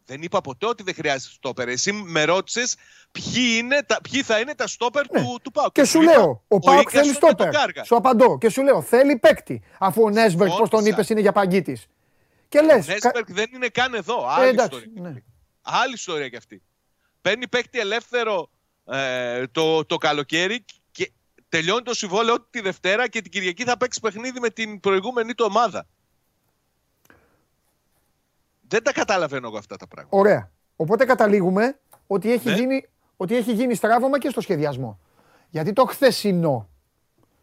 Δεν 0.05 0.21
είπα 0.21 0.41
ποτέ 0.41 0.65
ότι 0.65 0.83
δεν 0.83 0.93
χρειάζεται 0.93 1.33
στόπερ. 1.33 1.67
Εσύ 1.67 1.91
με 1.91 2.23
ρώτησες 2.23 2.75
ποιοι, 3.11 3.55
είναι 3.57 3.83
τα- 3.83 3.99
ποιοι 4.11 4.21
θα 4.23 4.39
είναι 4.39 4.55
τα 4.55 4.67
στόπερ 4.67 5.07
του, 5.07 5.39
του 5.43 5.51
ΠΑΟΚ. 5.51 5.71
Και 5.71 5.83
σου 5.83 6.01
λέω, 6.01 6.43
ο 6.47 6.59
ΠΑΟΚ 6.59 6.81
Ίκασον 6.81 7.01
θέλει 7.01 7.13
και 7.13 7.19
τον 7.19 7.29
στόπερ. 7.29 7.49
Κάργα. 7.53 7.83
Σου 7.83 7.95
απαντώ 7.95 8.37
και 8.37 8.49
σου 8.49 8.61
λέω, 8.63 8.81
θέλει 8.81 9.17
παίκτη. 9.17 9.61
Αφού 9.79 10.03
ο 10.03 10.09
Νέσμπερκ, 10.09 10.49
πώς 10.49 10.57
τον 10.57 10.65
Συμφώνησα. 10.67 10.93
είπες, 10.93 11.09
είναι 11.09 11.19
για 11.19 11.31
παγκίτης. 11.31 11.85
Και 12.49 12.61
λες. 12.61 12.87
Ο 12.87 12.91
Νέσμπερκ 12.91 13.31
δεν 13.31 13.49
είναι 13.53 13.67
καν 13.67 13.93
εδώ. 13.93 14.27
Άλλη 14.27 14.45
Ε, 14.45 14.49
εντάξει, 14.49 14.77
ιστορία. 14.77 15.09
ναι. 15.09 15.21
Άλλη 15.61 15.93
ιστορία 15.93 16.29
κι 16.29 16.35
αυτή. 16.35 16.61
Παίρνει 17.21 17.47
παίκτη 17.47 17.79
ελεύθερο 17.79 18.49
ε, 18.91 19.47
το, 19.47 19.85
το 19.85 19.97
καλοκαίρι 19.97 20.65
και 20.91 21.11
τελειώνει 21.49 21.81
το 21.81 21.93
συμβόλαιο 21.93 22.35
του 22.41 22.47
τη 22.49 22.61
Δευτέρα 22.61 23.07
και 23.07 23.21
την 23.21 23.31
Κυριακή 23.31 23.63
θα 23.63 23.77
παίξει 23.77 23.99
παιχνίδι 23.99 24.39
με 24.39 24.49
την 24.49 24.79
προηγούμενη 24.79 25.33
του 25.33 25.45
ομάδα. 25.49 25.85
Δεν 28.67 28.83
τα 28.83 28.91
καταλαβαίνω 28.93 29.47
εγώ 29.47 29.57
αυτά 29.57 29.75
τα 29.77 29.87
πράγματα. 29.87 30.17
Ωραία. 30.17 30.51
Οπότε 30.75 31.05
καταλήγουμε 31.05 31.79
ότι 32.07 32.31
έχει, 32.31 32.49
Ναι. 32.49 32.55
γίνει, 32.55 32.87
ότι 33.17 33.35
έχει 33.35 33.53
γίνει 33.53 33.75
στράβωμα 33.75 34.19
και 34.19 34.29
στο 34.29 34.41
σχεδιασμό. 34.41 34.99
Γιατί 35.49 35.73
το 35.73 35.85
χθεσινό, 35.85 36.69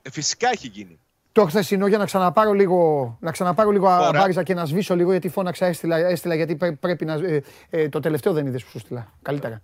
Ε, 0.02 0.10
φυσικά 0.10 0.48
έχει 0.50 0.66
γίνει. 0.68 1.00
Το 1.36 1.44
χθεσινό 1.46 1.86
για 1.86 1.98
να 1.98 2.04
ξαναπάρω 2.04 2.52
λίγο, 2.52 3.16
να 3.20 3.30
ξαναπάρω 3.30 3.70
λίγο 3.70 3.86
Ωραία. 3.86 4.08
αβάριζα 4.08 4.42
και 4.42 4.54
να 4.54 4.64
σβήσω 4.64 4.94
λίγο 4.96 5.10
γιατί 5.10 5.28
φώναξα, 5.28 5.66
έστειλα, 5.66 5.96
έστειλα 5.96 6.34
γιατί 6.34 6.56
πρέ- 6.56 6.72
πρέπει 6.76 7.04
να. 7.04 7.12
Ε, 7.12 7.42
ε, 7.70 7.88
το 7.88 8.00
τελευταίο 8.00 8.32
δεν 8.32 8.46
είδες 8.46 8.64
που 8.64 8.70
σου 8.70 8.78
στείλα. 8.78 9.06
Καλύτερα. 9.22 9.60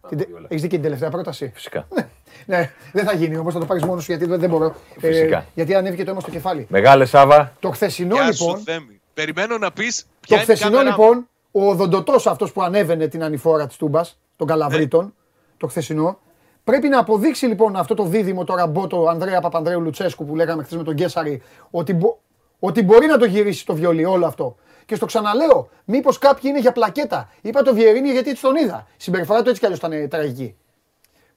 Έχεις 0.49 0.63
δει 0.63 0.69
και 0.69 0.75
την 0.75 0.83
τελευταία 0.83 1.11
πρόταση; 1.11 1.51
Φυσικά. 1.55 1.87
Ναι, 2.47 2.71
δεν 2.93 3.05
θα 3.05 3.15
γίνει 3.15 3.37
όμως, 3.37 3.53
θα 3.53 3.59
το 3.59 3.67
πάρεις 3.67 3.85
μόνος 3.85 4.05
σου 4.05 4.11
γιατί 4.13 4.27
δεν, 4.27 4.41
δεν 4.41 4.51
μπορώ. 4.51 4.75
Ε, 5.01 5.07
Φυσικά. 5.07 5.47
γιατί 5.55 5.75
ανέβηκε 5.75 6.05
το 6.05 6.11
αίμα 6.11 6.21
στο 6.21 6.31
κεφάλι. 6.31 6.67
Μεγάλε 6.71 7.05
Σάβα. 7.05 7.53
Το 7.61 7.71
χθεσινό 7.71 8.15
Γεια 8.15 8.25
λοιπόν. 8.25 8.57
σου 8.59 8.65
Θέμη. 8.65 9.01
Περιμένω 9.15 9.59
να 9.59 9.73
πεις 9.73 10.03
Το 10.03 10.09
ποια 10.21 10.37
είναι 10.37 10.45
η 10.45 10.47
χθεσινό 10.47 10.71
κάμερα 10.77 10.97
μου. 10.97 11.03
λοιπόν, 11.03 11.29
ο 11.53 11.69
οδοντοτός 11.71 12.27
αυτός 12.27 12.53
που 12.53 12.63
ανέβαινε 12.63 13.07
την 13.09 13.23
ανηφόρα 13.25 13.67
της 13.67 13.77
Τούμπας, 13.77 14.19
των 14.37 14.47
Καλαβρίτων, 14.47 15.15
το 15.57 15.67
χθεσινό, 15.67 16.19
πρέπει 16.65 16.89
να 16.89 16.99
αποδείξει 16.99 17.47
λοιπόν 17.47 17.77
αυτό 17.77 17.95
το 17.95 18.05
δίδυμο 18.05 18.45
τώρα 18.45 18.67
Μπότο 18.67 19.07
Ανδρέα 19.09 19.41
Παπανδρέου 19.41 19.81
Λουτσέσκου 19.81 20.25
που 20.27 20.37
λέγαμε 20.37 20.63
χθες 20.63 20.77
με 20.79 20.85
τον 20.85 20.95
Γκέσαρη, 20.95 21.43
ότι, 21.71 21.93
μπο- 21.95 22.19
ότι 22.59 22.83
μπορεί 22.83 23.07
να 23.07 23.19
το 23.19 23.25
γυρίσει 23.25 23.67
το 23.67 23.75
βιολί 23.75 24.05
όλο 24.05 24.27
αυτό. 24.27 24.57
Και 24.87 24.95
στο 24.95 25.07
ξαναλέω, 25.07 25.69
μήπως 25.85 26.19
κάποιοι 26.19 26.43
είναι 26.45 26.61
για 26.61 26.73
πλακέτα. 26.73 27.31
Είπα 27.41 27.63
το 27.63 27.75
Βιερίνη 27.75 28.11
γιατί 28.11 28.31
έτσι 28.31 28.43
τον 28.43 28.57
είδα. 28.57 28.87
Η 28.91 29.03
συμπεριφορά 29.03 29.43
του 29.43 29.49
έτσι 29.49 29.61
κι 29.61 29.65
αλλιώς 29.67 29.81
ήταν 29.81 29.93
ε, 29.93 30.09
τραγική. 30.09 30.57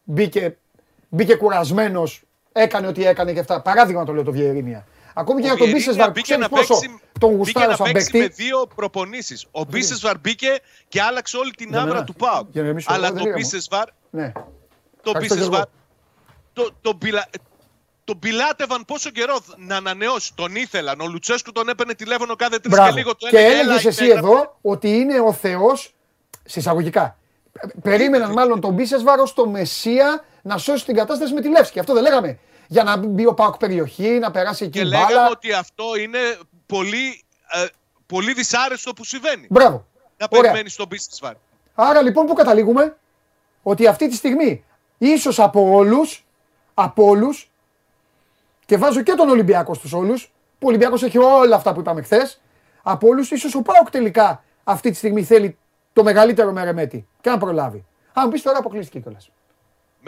Μπήκε, 0.04 0.58
μπήκε 1.10 1.36
κουρασμένος, 1.36 2.22
έκανε 2.52 2.88
ό,τι 2.88 3.06
έκανε 3.06 3.34
και 3.34 3.40
αυτά. 3.40 3.62
Παράδειγμα 3.62 4.06
το 4.06 4.14
λέω 4.14 4.24
το 4.24 4.32
Βιερίνια. 4.32 4.86
Ακόμη 5.14 5.42
και 5.42 5.46
Ο 5.46 5.50
για 5.50 5.58
τον 5.58 5.66
Βιερίνια 5.68 5.78
Μπίσεσβαρ 5.78 6.06
που 6.06 6.12
μπήκε 6.12 6.22
ξέρει 6.26 6.42
να 6.42 6.50
πόσο 6.50 6.74
παίξει- 6.80 6.90
τον 7.20 7.30
Μπήκε 7.30 7.38
γουστάρω 7.42 7.70
να 7.70 7.76
σαν 7.76 7.92
παίξει 7.92 8.18
με 8.18 8.24
παίκτη. 8.24 8.44
δύο 8.44 8.68
προπονήσεις. 8.76 9.46
Ο 9.52 9.64
Μπίσεσβαρ 9.64 10.20
μπήκε 10.20 10.60
και 10.88 11.02
άλλαξε 11.02 11.38
όλη 11.38 11.52
την 11.52 11.70
Για 11.70 11.80
άβρα 11.82 11.94
μένα. 11.94 12.06
του 12.06 12.14
Πάου. 12.14 12.48
Για 12.52 12.62
να 12.64 12.68
μην 12.70 12.80
σου- 12.80 12.94
Αλλά 12.94 13.12
δεν 13.12 13.24
το 13.24 13.30
είχαμε. 13.30 14.32
Μπίσεσβαρ 15.12 15.20
Ναι. 15.20 15.20
το 15.20 15.20
Ευχαριστώ, 15.20 15.36
Μπίσεσβαρ 15.36 15.68
Γιώργο. 15.68 15.72
το, 16.54 16.76
το, 16.82 16.96
πιλα- 16.96 17.30
τον 18.04 18.20
πιλάτευαν 18.20 18.86
πόσο 18.86 19.10
καιρό 19.10 19.38
να 19.58 19.76
ανανεώσει. 19.76 20.32
Τον 20.36 20.56
ήθελαν. 20.56 21.00
Ο 21.02 21.08
Λουτσέσκου 21.08 21.52
τον 21.52 21.70
έπαιρνε 21.70 21.94
τηλέφωνο 21.94 22.36
κάθε 22.36 22.60
τρεις 22.60 22.74
και 22.76 22.82
Μπράβο. 22.82 22.96
λίγο. 22.98 23.16
Του 23.16 23.28
Και 23.30 23.38
έλεγε, 23.38 23.52
έλεγε 23.54 23.70
«Έλα, 23.70 23.76
εσύ 23.88 24.04
υπέγραψε». 24.06 24.30
εδώ 24.32 24.58
ότι 24.62 24.90
είναι 24.98 25.20
ο 25.20 25.34
Θεός 25.34 25.94
συσσαγωγικά. 26.46 27.18
Περίμεναν 27.82 28.32
μάλλον 28.32 28.60
τον 28.62 28.74
Μπίσεσβαρ 28.74 29.20
ως 29.20 29.34
το 29.34 29.48
Μεσσία 29.48 30.24
να 30.42 30.58
σώσει 30.58 30.86
την 30.86 30.96
κατάσταση 30.96 31.34
με 31.34 31.42
τη 31.42 31.50
Λεύσκη. 31.50 31.80
Αυτό 31.80 31.94
δεν 31.94 32.04
λέγαμε. 32.04 32.40
Για 32.68 32.84
να 32.84 32.98
μπει 32.98 33.26
ο 33.26 33.34
Πάοκ 33.34 33.58
περιοχή, 33.58 34.10
να 34.10 34.32
περάσει 34.32 34.64
εκεί 34.64 34.80
Και 34.80 34.86
η 34.86 34.90
λέγαμε 34.90 35.14
μπάλα. 35.14 35.30
ότι 35.30 35.52
αυτό 35.54 35.84
είναι 36.00 36.20
πολύ, 36.66 37.24
ε, 37.52 37.66
πολύ 38.06 38.34
δυσάρεστο 38.34 38.94
που 38.94 39.04
συμβαίνει. 39.04 39.48
Μπράβο. 39.50 39.86
Να 40.18 40.28
Ωραία. 40.30 40.42
περιμένεις 40.42 40.76
τον 40.76 40.88
Μπίσεσβαρ. 40.88 41.34
Άρα 41.76 42.02
λοιπόν 42.02 42.26
πού 42.26 42.34
καταλήγουμε; 42.34 42.98
Ότι 43.64 43.88
αυτή 43.88 44.08
τη 44.10 44.16
στιγμή 44.16 44.64
ίσως 44.98 45.40
από 45.40 45.72
όλους, 45.72 46.26
από 46.74 47.06
όλους, 47.06 47.50
και 48.66 48.78
βάζω 48.78 49.02
και 49.02 49.14
τον 49.14 49.30
Ολυμπιακό 49.30 49.74
στους 49.74 49.94
όλους, 49.94 50.24
που 50.60 50.68
ο 50.68 50.68
Ολυμπιακός 50.68 51.04
έχει 51.04 51.18
όλα 51.18 51.56
αυτά 51.56 51.74
που 51.74 51.80
είπαμε 51.80 52.02
χθες. 52.02 52.42
από 52.84 53.08
όλους 53.08 53.32
ίσως 53.32 53.56
ο 53.56 53.62
Πάοκ 53.62 53.90
τελικά 53.90 54.44
αυτή 54.64 54.90
τη 54.90 54.96
στιγμή 54.96 55.24
θέλει 55.24 55.58
το 55.94 56.04
μεγαλύτερο 56.04 56.52
μερεμέτη 56.52 57.08
και 57.22 57.30
να 57.30 57.38
προλάβει. 57.38 57.86
Αν 58.14 58.24
μου 58.26 58.32
πεις 58.32 58.42
τώρα 58.42 58.58
αποκλείστηκε 58.58 59.00
κιόλας. 59.00 59.30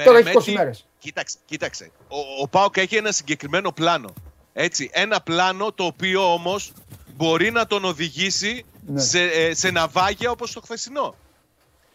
Τώρα 0.04 0.18
έχει 0.18 0.32
20 0.32 0.52
μέρες. 0.54 0.88
Κοίταξε, 1.00 1.38
κοίταξε. 1.46 1.92
Ο, 2.08 2.18
ο 2.42 2.48
Πάοκ 2.48 2.78
έχει 2.78 2.96
ένα 2.96 3.12
συγκεκριμένο 3.12 3.72
πλάνο. 3.72 4.14
Έτσι, 4.54 4.90
ένα 4.94 5.22
πλάνο 5.22 5.72
το 5.72 5.84
οποίο 5.84 6.34
όμως 6.34 6.74
μπορεί 7.16 7.52
να 7.52 7.68
τον 7.68 7.86
οδηγήσει 7.86 8.66
Ναι. 8.86 9.00
σε, 9.02 9.22
ε, 9.22 9.54
σε 9.54 9.72
ναυάγια 9.72 10.32
όπως 10.32 10.52
το 10.54 10.62
χθεσινό. 10.62 11.16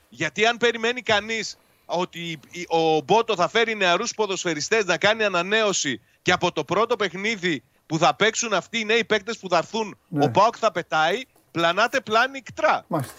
Γιατί 0.09 0.47
αν 0.47 0.57
περιμένει 0.57 1.03
κανείς 1.03 1.59
ότι 1.85 2.39
η- 2.51 2.67
ο 2.69 3.01
Μπότο 3.01 3.35
θα 3.37 3.49
φέρει 3.49 3.75
νεαρούς 3.75 4.15
ποδοσφαιριστές 4.15 4.85
να 4.85 4.99
κάνει 4.99 5.25
ανανέωση 5.25 6.01
και 6.23 6.33
από 6.33 6.53
το 6.53 6.65
πρώτο 6.65 6.97
παιχνίδι 6.97 7.63
που 7.87 7.99
θα 7.99 8.15
παίξουν 8.15 8.53
αυτοί 8.53 8.79
οι 8.79 8.85
νέοι 8.85 9.05
παίκτες 9.05 9.39
που 9.39 9.49
θα 9.49 9.57
έρθουν, 9.57 9.99
Ναι. 10.09 10.25
ο 10.25 10.31
Πάοκ 10.31 10.55
θα 10.59 10.73
πετάει, 10.73 11.23
πλανάται 11.51 12.01
πλάνη 12.01 12.41
οικτρά. 12.43 12.85
Μάλιστα. 12.89 13.15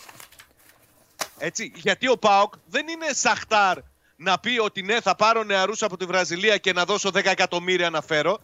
Έτσι, 1.38 1.72
γιατί 1.76 2.08
ο 2.10 2.18
ΠΑΟΚ 2.18 2.54
δεν 2.66 2.88
είναι 2.88 3.06
Σαχτάρ 3.14 3.78
να 4.16 4.40
πει 4.40 4.60
ότι 4.60 4.82
ναι 4.82 5.02
θα 5.02 5.16
πάρω 5.16 5.44
νεαρούς 5.44 5.82
από 5.84 5.98
τη 5.98 6.06
Βραζιλία 6.06 6.58
και 6.58 6.74
να 6.74 6.86
δώσω 6.86 7.10
10 7.14 7.26
εκατομμύρια 7.32 7.90
να 7.90 8.02
φέρω. 8.02 8.38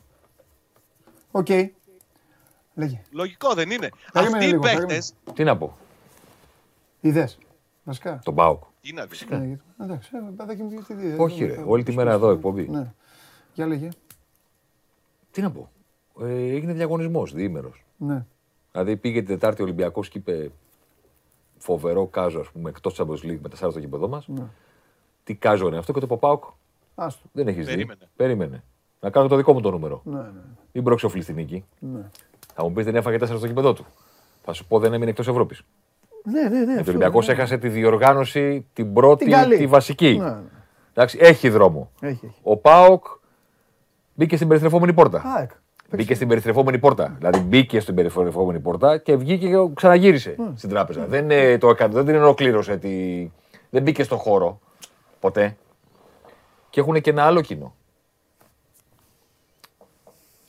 Οκ. 1.32 1.48
Λέγε. 2.74 3.02
Λογικό 3.12 3.54
δεν 3.54 3.72
είναι. 3.72 3.90
Περίμενε 4.14 4.36
Αυτοί 4.38 4.46
οι 4.48 4.52
λίγο, 4.52 4.62
παίχτες... 4.62 5.14
Τι 5.34 5.44
να 5.44 5.58
πω, 5.58 5.78
Είδες. 7.02 7.38
Βασικά. 7.84 8.20
τον 8.24 8.36
ΠΑΟΚ. 8.36 8.64
Τι 8.90 8.96
να 8.96 9.06
δεις. 9.06 9.26
Ναι, 9.30 9.38
γιατί- 9.46 9.62
Εντάξει, 9.82 10.10
ε, 10.14 10.32
παιδάκι 10.38 10.62
μου, 10.64 10.70
γιατί 10.72 10.94
δεν- 10.94 11.20
Όχι, 11.20 11.46
δεν- 11.46 11.56
ρε, 11.56 11.64
όλη 11.68 11.84
τη 11.84 11.92
μέρα 11.96 12.12
εδώ 12.12 12.30
εκπομπή. 12.32 12.68
Ναι. 12.70 12.94
Για 13.54 13.66
λέγε. 13.68 13.90
Τι 15.32 15.42
να 15.42 15.52
πω. 15.52 15.70
Ε, 16.22 16.34
έγινε 16.34 16.74
διαγωνισμός 16.74 17.34
διήμερος. 17.34 17.86
Ναι. 17.98 18.26
Δηλαδή 18.72 18.98
πήγε 18.98 19.20
την 19.20 19.28
Τετάρτη 19.28 19.62
ο 19.62 19.64
Ολυμπιακός 19.64 20.10
και 20.10 20.18
είπε 20.18 20.52
φοβερό 21.58 22.06
κάζο, 22.08 22.40
ας 22.40 22.50
πούμε, 22.52 22.70
εκτός 22.70 22.96
Champions 23.02 23.26
League 23.26 23.40
με 23.42 23.50
τεσσάρων 23.50 23.72
στο 23.72 23.80
γήπεδο 23.80 24.08
μας. 24.08 24.28
Ναι. 24.28 24.44
Τι 25.24 25.36
κάζο 25.36 25.68
είναι 25.68 25.78
αυτό 25.78 25.94
και 25.94 26.00
το 26.00 26.08
Παπάουκ 26.08 26.44
Άστο. 26.96 27.30
δεν 27.32 27.48
έχεις 27.48 27.66
δει. 27.66 27.72
Περίμενε. 27.72 28.10
Περίμενε. 28.16 28.64
Να 29.00 29.10
κάνω 29.10 29.28
το 29.28 29.36
δικό 29.36 29.54
μου 29.54 29.62
το 29.62 29.72
νούμερο. 29.72 30.02
Ναι, 30.06 30.18
ναι. 30.22 30.30
Μην 30.72 30.84
προξοφλεί 30.84 31.22
στη 31.22 31.34
νίκη. 31.34 31.66
Ναι. 31.80 32.10
Θα 32.54 32.64
μου 32.64 32.72
πεις 32.74 32.86
δεν 32.86 32.96
έφαγε 32.96 33.18
τέσσερα 33.18 33.38
στο 33.38 33.48
γήπεδο 33.48 33.74
του. 33.74 33.86
Θα 34.44 34.54
σου 34.54 34.66
πω 34.68 34.80
δεν 34.80 34.94
έμεινε 34.94 35.10
εκτός 35.10 35.28
Ευρώπης. 35.28 35.64
Ναι, 36.24 36.42
ναι, 36.42 36.50
ναι. 36.50 36.56
Γιατί 36.58 36.72
ο 36.72 36.80
αυτό, 36.80 36.92
Ολυμπιακός 36.92 37.28
ναι. 37.28 37.34
έχασε 37.34 37.58
τη 37.58 37.70
διοργάνωση, 37.70 38.66
την 38.74 38.94
πρώτη, 38.94 39.24
Την 39.24 39.34
καλή. 39.34 39.58
τη 39.58 39.68
βασική. 39.68 40.18
Ναι, 40.18 40.30
ναι. 40.30 40.42
Εντάξει, 40.94 41.18
έχει 41.22 41.50
δρόμο. 41.50 41.92
Έχει, 42.00 42.26
έχει. 42.26 42.36
Ο 42.44 42.58
Πάοκ 42.58 43.06
μπήκε 44.14 44.36
στην 44.36 44.48
περιστρεφόμενη 44.48 44.94
πόρτα. 44.94 45.22
ΑΕΚ. 45.26 45.52
Μπήκε 45.92 46.16
στην 46.16 46.28
περιστρεφόμενη 46.28 46.78
πόρτα. 46.80 47.16
Δηλαδή 47.18 47.40
μπήκε 47.40 47.80
στην 47.80 47.96
περιστρεφόμενη 47.96 48.60
πόρτα 48.60 48.98
και 48.98 49.16
βγήκε 49.16 49.48
και 49.48 49.56
ξαναγύρισε 49.74 50.36
Ναι. 50.38 50.52
στην 50.56 50.70
τράπεζα. 50.70 51.06
Δεν, 51.06 51.32
ε, 51.32 51.58
το 51.58 51.70
έκανε, 51.70 51.94
δεν 51.94 52.06
την 52.06 52.16
ολοκλήρωσε. 52.16 52.78
Τη... 52.78 52.90
Δεν 53.70 53.82
μπήκε 53.84 54.04
στον 54.04 54.18
χώρο 54.18 54.60
ποτέ. 55.20 55.58
Και 56.70 56.80
έχουν 56.80 57.02
και 57.02 57.10
ένα 57.10 57.24
άλλο 57.24 57.42
κοινό. 57.42 57.76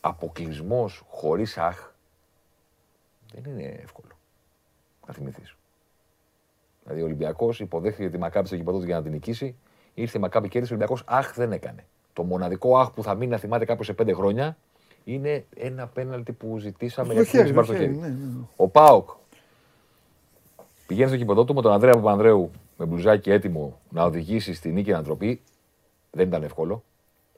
Αποκλεισμός 0.00 1.02
χωρίς 1.08 1.58
αχ 1.58 1.88
δεν 3.34 3.52
είναι 3.52 3.78
εύκολο. 3.82 4.08
Να 5.06 5.14
θυμηθείς. 5.14 5.54
Δηλαδή 6.82 7.02
ο 7.02 7.04
Ολυμπιακός 7.04 7.60
υποδέχθηκε 7.60 8.08
τη 8.10 8.18
Μακάπη 8.18 8.46
στο 8.46 8.56
γήπεδο 8.56 8.78
του 8.78 8.84
για 8.84 8.96
να 8.96 9.02
την 9.02 9.12
νικήσει. 9.12 9.56
Ήρθε 9.94 10.18
η 10.18 10.20
Μακάπη 10.20 10.48
κέρδισε. 10.48 10.72
Ο 10.72 10.76
Ολυμπιακός 10.76 11.04
αχ 11.06 11.34
δεν 11.34 11.52
έκανε. 11.52 11.84
Το 12.12 12.22
μοναδικό 12.22 12.78
αχ 12.78 12.90
που 12.90 13.02
θα 13.02 13.14
μείνει 13.14 13.30
να 13.30 13.36
θυμάται 13.36 13.64
κάποιος 13.64 13.86
σε 13.86 13.92
πέντε 13.92 14.12
χρόνια 14.12 14.56
είναι 15.04 15.44
ένα 15.56 15.86
πέναλτι 15.86 16.32
που 16.32 16.58
ζητήσαμε 16.58 17.08
Το 17.08 17.14
για 17.14 17.24
χέρι, 17.24 17.44
την 17.44 17.54
το 17.54 17.62
στο 17.62 17.72
χέρι, 17.72 17.84
χέρι. 17.86 17.96
ναι, 17.96 18.06
ναι, 18.08 18.14
ναι. 18.14 18.44
Ο 18.56 18.68
Πάοκ 18.68 19.10
πηγαίνει 20.86 21.08
στο 21.08 21.16
γήπεδο 21.16 21.44
του 21.44 21.54
με 21.54 21.62
τον 21.62 21.72
Ανδρέα 21.72 21.92
Παπανδρέου 21.92 22.50
με 22.76 22.84
μπλουζάκι 22.84 23.30
έτοιμο 23.30 23.80
να 23.90 24.04
οδηγήσει 24.04 24.54
στη 24.54 24.70
νίκη 24.72 24.92
ανατροπή. 24.92 25.40
Δεν 26.10 26.26
ήταν 26.28 26.42
εύκολο. 26.42 26.82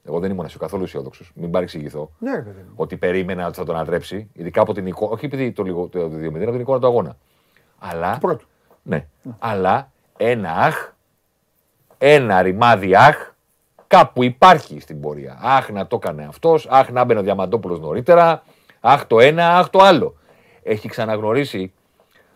Εγώ 0.05 0.19
δεν 0.19 0.31
ήμουν 0.31 0.47
καθόλου 0.59 0.83
αισιόδοξος. 0.83 1.31
Μην 1.35 1.51
παρεξηγηθώ. 1.51 2.11
Ναι, 2.19 2.35
ρε 2.35 2.41
παιδί 2.41 2.61
μου. 2.61 2.73
Ότι 2.75 2.97
περίμενα 2.97 3.47
ότι 3.47 3.57
θα 3.57 3.63
τον 3.65 3.75
αντρέψει. 3.75 4.29
Ειδικά 4.33 4.61
από 4.61 4.73
την 4.73 4.87
εικόνα. 4.87 5.11
Όχι 5.11 5.25
επειδή 5.25 5.51
το, 5.51 5.63
λίγο, 5.63 5.87
το 5.87 6.05
2-0, 6.05 6.41
από 6.41 6.51
την 6.51 6.59
εικόνα 6.59 6.79
του 6.79 6.87
αγώνα. 6.87 7.17
Αλλά. 7.79 8.17
Πρώτο. 8.17 8.45
Ναι. 8.83 9.07
Αλλά 9.39 9.91
ένα 10.17 10.51
αχ, 10.51 10.91
ένα 11.97 12.41
ρημάδι 12.41 12.95
αχ, 12.95 13.31
κάπου 13.87 14.23
υπάρχει 14.23 14.79
στην 14.79 15.01
πορεία. 15.01 15.37
Αχ 15.41 15.69
να 15.69 15.87
το 15.87 15.95
έκανε 16.01 16.25
αυτός, 16.25 16.67
αχ 16.69 16.89
να 16.89 17.03
μπαινε 17.03 17.19
ο 17.19 17.23
Διαμαντόπουλος 17.23 17.79
νωρίτερα, 17.79 18.43
αχ 18.79 19.05
το 19.05 19.19
ένα, 19.19 19.57
αχ 19.57 19.69
το 19.69 19.79
άλλο. 19.79 20.15
Έχει 20.63 20.87
ξαναγνωρίσει 20.89 21.73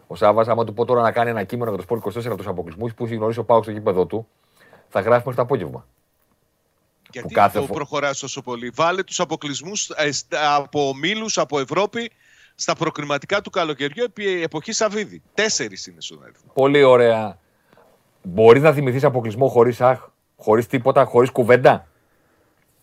ο 0.08 0.16
Σάβα, 0.16 0.46
άμα 0.52 0.64
του 0.64 0.74
πω 0.74 0.86
τώρα 0.86 1.02
να 1.02 1.12
κάνει 1.12 1.30
ένα 1.30 1.44
κείμενο 1.44 1.70
για 1.70 1.78
το 1.78 1.84
Σπορ 1.84 2.14
24 2.34 2.38
τους 2.38 2.48
αποκλεισμούς 2.48 2.94
που 2.94 3.06
έχει 3.06 3.16
γνωρίσει 3.16 3.40
ο 3.40 3.44
Πάουκ 3.44 3.64
στο 3.64 3.72
γήπεδο 3.72 4.06
του, 4.06 4.28
θα 4.90 5.00
γράφει 5.00 5.18
μέχρι 5.18 5.36
το 5.36 5.42
απόγευμα. 5.42 5.86
Γιατί 7.12 7.34
κάθε 7.34 7.60
το 7.60 7.66
φο- 7.66 7.74
προχωράς 7.74 8.20
τόσο 8.20 8.42
πολύ. 8.42 8.72
Βάλε 8.76 9.04
τους 9.04 9.20
αποκλεισμούς 9.20 9.90
ε, 9.90 10.12
στα- 10.12 10.56
από 10.56 10.88
ομίλους, 10.88 11.38
από 11.38 11.60
Ευρώπη, 11.60 12.12
στα 12.60 12.76
προκριματικά 12.76 13.42
του 13.42 13.50
καλοκαιριού 13.50 14.04
επί 14.04 14.42
εποχής 14.42 14.76
Σαββίδη. 14.76 15.22
Τέσσερις 15.34 15.88
είναι 15.88 16.02
στον 16.02 16.24
αριθμό. 16.24 16.52
Πολύ 16.54 16.84
ωραία. 16.84 17.38
Μπορείς 18.24 18.62
να 18.62 18.74
θυμηθείς 18.74 19.04
αποκλεισμό 19.04 19.48
χωρίς 19.48 19.82
αχ, 19.82 20.08
χωρίς 20.38 20.68
τίποτα, 20.68 21.06
χωρίς 21.06 21.30
κουβέντα; 21.30 21.88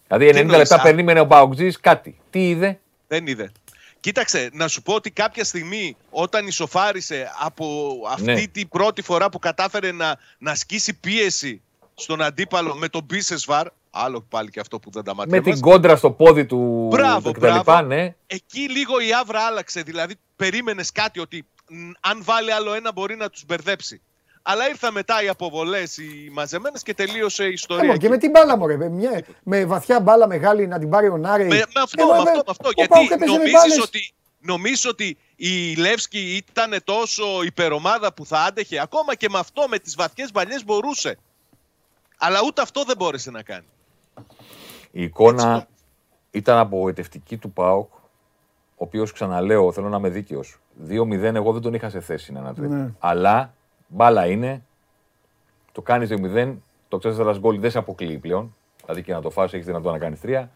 Δηλαδή 0.06 0.26
90 0.28 0.34
εννοείς, 0.36 0.58
λεπτά 0.58 0.74
αχ; 0.74 0.82
περίμενε 0.82 1.20
ο 1.20 1.26
Πάουκτζή 1.26 1.70
κάτι. 1.80 2.18
Τι 2.30 2.48
είδε, 2.48 2.80
Δεν 3.08 3.26
είδε. 3.26 3.52
Κοίταξε, 4.00 4.50
να 4.52 4.68
σου 4.68 4.82
πω 4.82 4.94
ότι 4.94 5.10
κάποια 5.10 5.44
στιγμή 5.44 5.96
όταν 6.10 6.46
ισοφάρισε 6.46 7.30
από 7.40 7.94
αυτή 8.10 8.32
Ναι. 8.32 8.46
την 8.46 8.68
πρώτη 8.68 9.02
φορά 9.02 9.28
που 9.28 9.38
κατάφερε 9.38 9.92
να, 9.92 10.16
να 10.38 10.50
ασκήσει 10.50 10.94
πίεση 10.94 11.62
στον 11.94 12.22
αντίπαλο 12.22 12.74
με 12.74 12.88
τον 12.88 13.04
Μπίσεσβαρ, 13.04 13.66
άλλο 13.94 14.20
πάλι 14.28 14.50
και 14.50 14.60
αυτό 14.60 14.78
που 14.78 14.90
δεν 14.90 15.04
τα 15.04 15.14
με 15.14 15.24
μάτια 15.26 15.42
την 15.52 15.60
κόντρα 15.60 15.96
στο 15.96 16.10
πόδι 16.10 16.46
του 16.46 16.86
Μπράβο, 16.90 17.32
και 17.32 17.38
τα 17.40 17.46
λοιπά, 17.48 17.62
μπράβο. 17.62 17.86
ναι. 17.86 18.14
Εκεί 18.26 18.60
λίγο 18.70 19.00
η 19.00 19.12
άβρα 19.20 19.40
άλλαξε. 19.40 19.82
Δηλαδή, 19.82 20.14
περίμενες 20.36 20.92
κάτι 20.92 21.20
ότι 21.20 21.46
μ, 21.68 21.90
αν 22.00 22.20
βάλει 22.24 22.52
άλλο 22.52 22.74
ένα 22.74 22.92
μπορεί 22.92 23.16
να 23.16 23.28
τους 23.30 23.44
μπερδέψει. 23.44 24.00
Αλλά 24.42 24.68
ήρθαν 24.68 24.92
μετά 24.92 25.22
οι 25.22 25.28
αποβολές, 25.28 25.96
οι 25.96 26.30
μαζεμένες 26.32 26.82
και 26.82 26.94
τελείωσε 26.94 27.44
η 27.44 27.52
ιστορία. 27.52 27.88
Ε, 27.88 27.90
εκεί. 27.90 27.98
και 27.98 28.08
με 28.08 28.18
την 28.18 28.30
μπάλα 28.30 28.56
μου, 28.56 28.66
ρε. 28.66 28.76
Με, 28.76 28.88
μια- 28.88 29.24
με 29.42 29.64
βαθιά 29.64 30.00
μπάλα 30.00 30.26
μεγάλη 30.26 30.66
να 30.66 30.78
την 30.78 30.88
πάρει 30.88 31.08
ο 31.08 31.16
Νάρη. 31.16 31.44
Με, 31.44 31.56
με 31.56 31.80
αυτό, 31.82 32.02
Ε, 32.02 32.04
με 32.04 32.10
μα, 32.10 32.16
αυτό, 32.16 32.30
με- 32.30 32.36
με 32.36 32.42
αυτό. 32.46 32.68
ο 32.68 32.72
Γιατί 32.74 32.90
Πάοκ 32.92 33.10
έπαιζε 33.10 33.30
με 33.30 33.36
νομίζεις 33.36 33.52
μπάλες. 33.52 33.78
ότι, 33.80 34.12
νομίζεις 34.40 34.86
ότι 34.86 35.18
η 35.36 35.74
Λεύσκη 35.74 36.44
ήταν 36.48 36.80
τόσο 36.84 37.24
υπερομάδα 37.44 38.12
που 38.12 38.26
θα 38.26 38.38
άντεχε. 38.38 38.80
Ακόμα 38.80 39.14
και 39.14 39.28
με 39.30 39.38
αυτό, 39.38 39.66
με 39.68 39.78
τις 39.78 39.94
βαθιές 39.94 40.32
μπαλιές 40.32 40.64
μπορούσε. 40.64 41.18
Αλλά 42.18 42.38
ούτε 42.46 42.62
αυτό 42.62 42.84
δεν 42.84 42.96
μπόρεσε 42.96 43.30
να 43.30 43.42
κάνει. 43.42 43.66
Η 44.96 45.02
εικόνα 45.02 45.66
ήταν 46.30 46.58
απογοητευτική 46.58 47.36
του 47.36 47.50
ΠΑΟΚ, 47.50 47.92
ο 47.92 47.98
οποίος 48.76 49.12
ξαναλέω, 49.12 49.72
θέλω 49.72 49.88
να 49.88 49.96
είμαι 49.96 50.08
δίκαιος. 50.08 50.58
2-0, 50.88 51.34
εγώ 51.34 51.52
δεν 51.52 51.62
τον 51.62 51.74
είχα 51.74 51.88
σε 51.88 52.00
θέση 52.00 52.32
να 52.32 52.40
ανατρέπει. 52.40 52.74
Ναι. 52.74 52.90
Αλλά 52.98 53.54
μπάλα 53.88 54.26
είναι. 54.26 54.62
Το 55.72 55.82
κάνεις 55.82 56.08
2-0, 56.12 56.54
το 56.88 56.98
4 56.98 57.38
γκολ 57.38 57.60
δεν 57.60 57.70
σε 57.70 57.78
αποκλείει 57.78 58.18
πλέον. 58.18 58.54
Δηλαδή 58.80 59.02
και 59.02 59.12
να 59.12 59.20
το 59.20 59.30
φάσει, 59.30 59.54
έχεις 59.54 59.66
δυνατόν 59.66 59.92
να 59.92 59.98
κάνεις 59.98 60.20
τρία. 60.20 60.50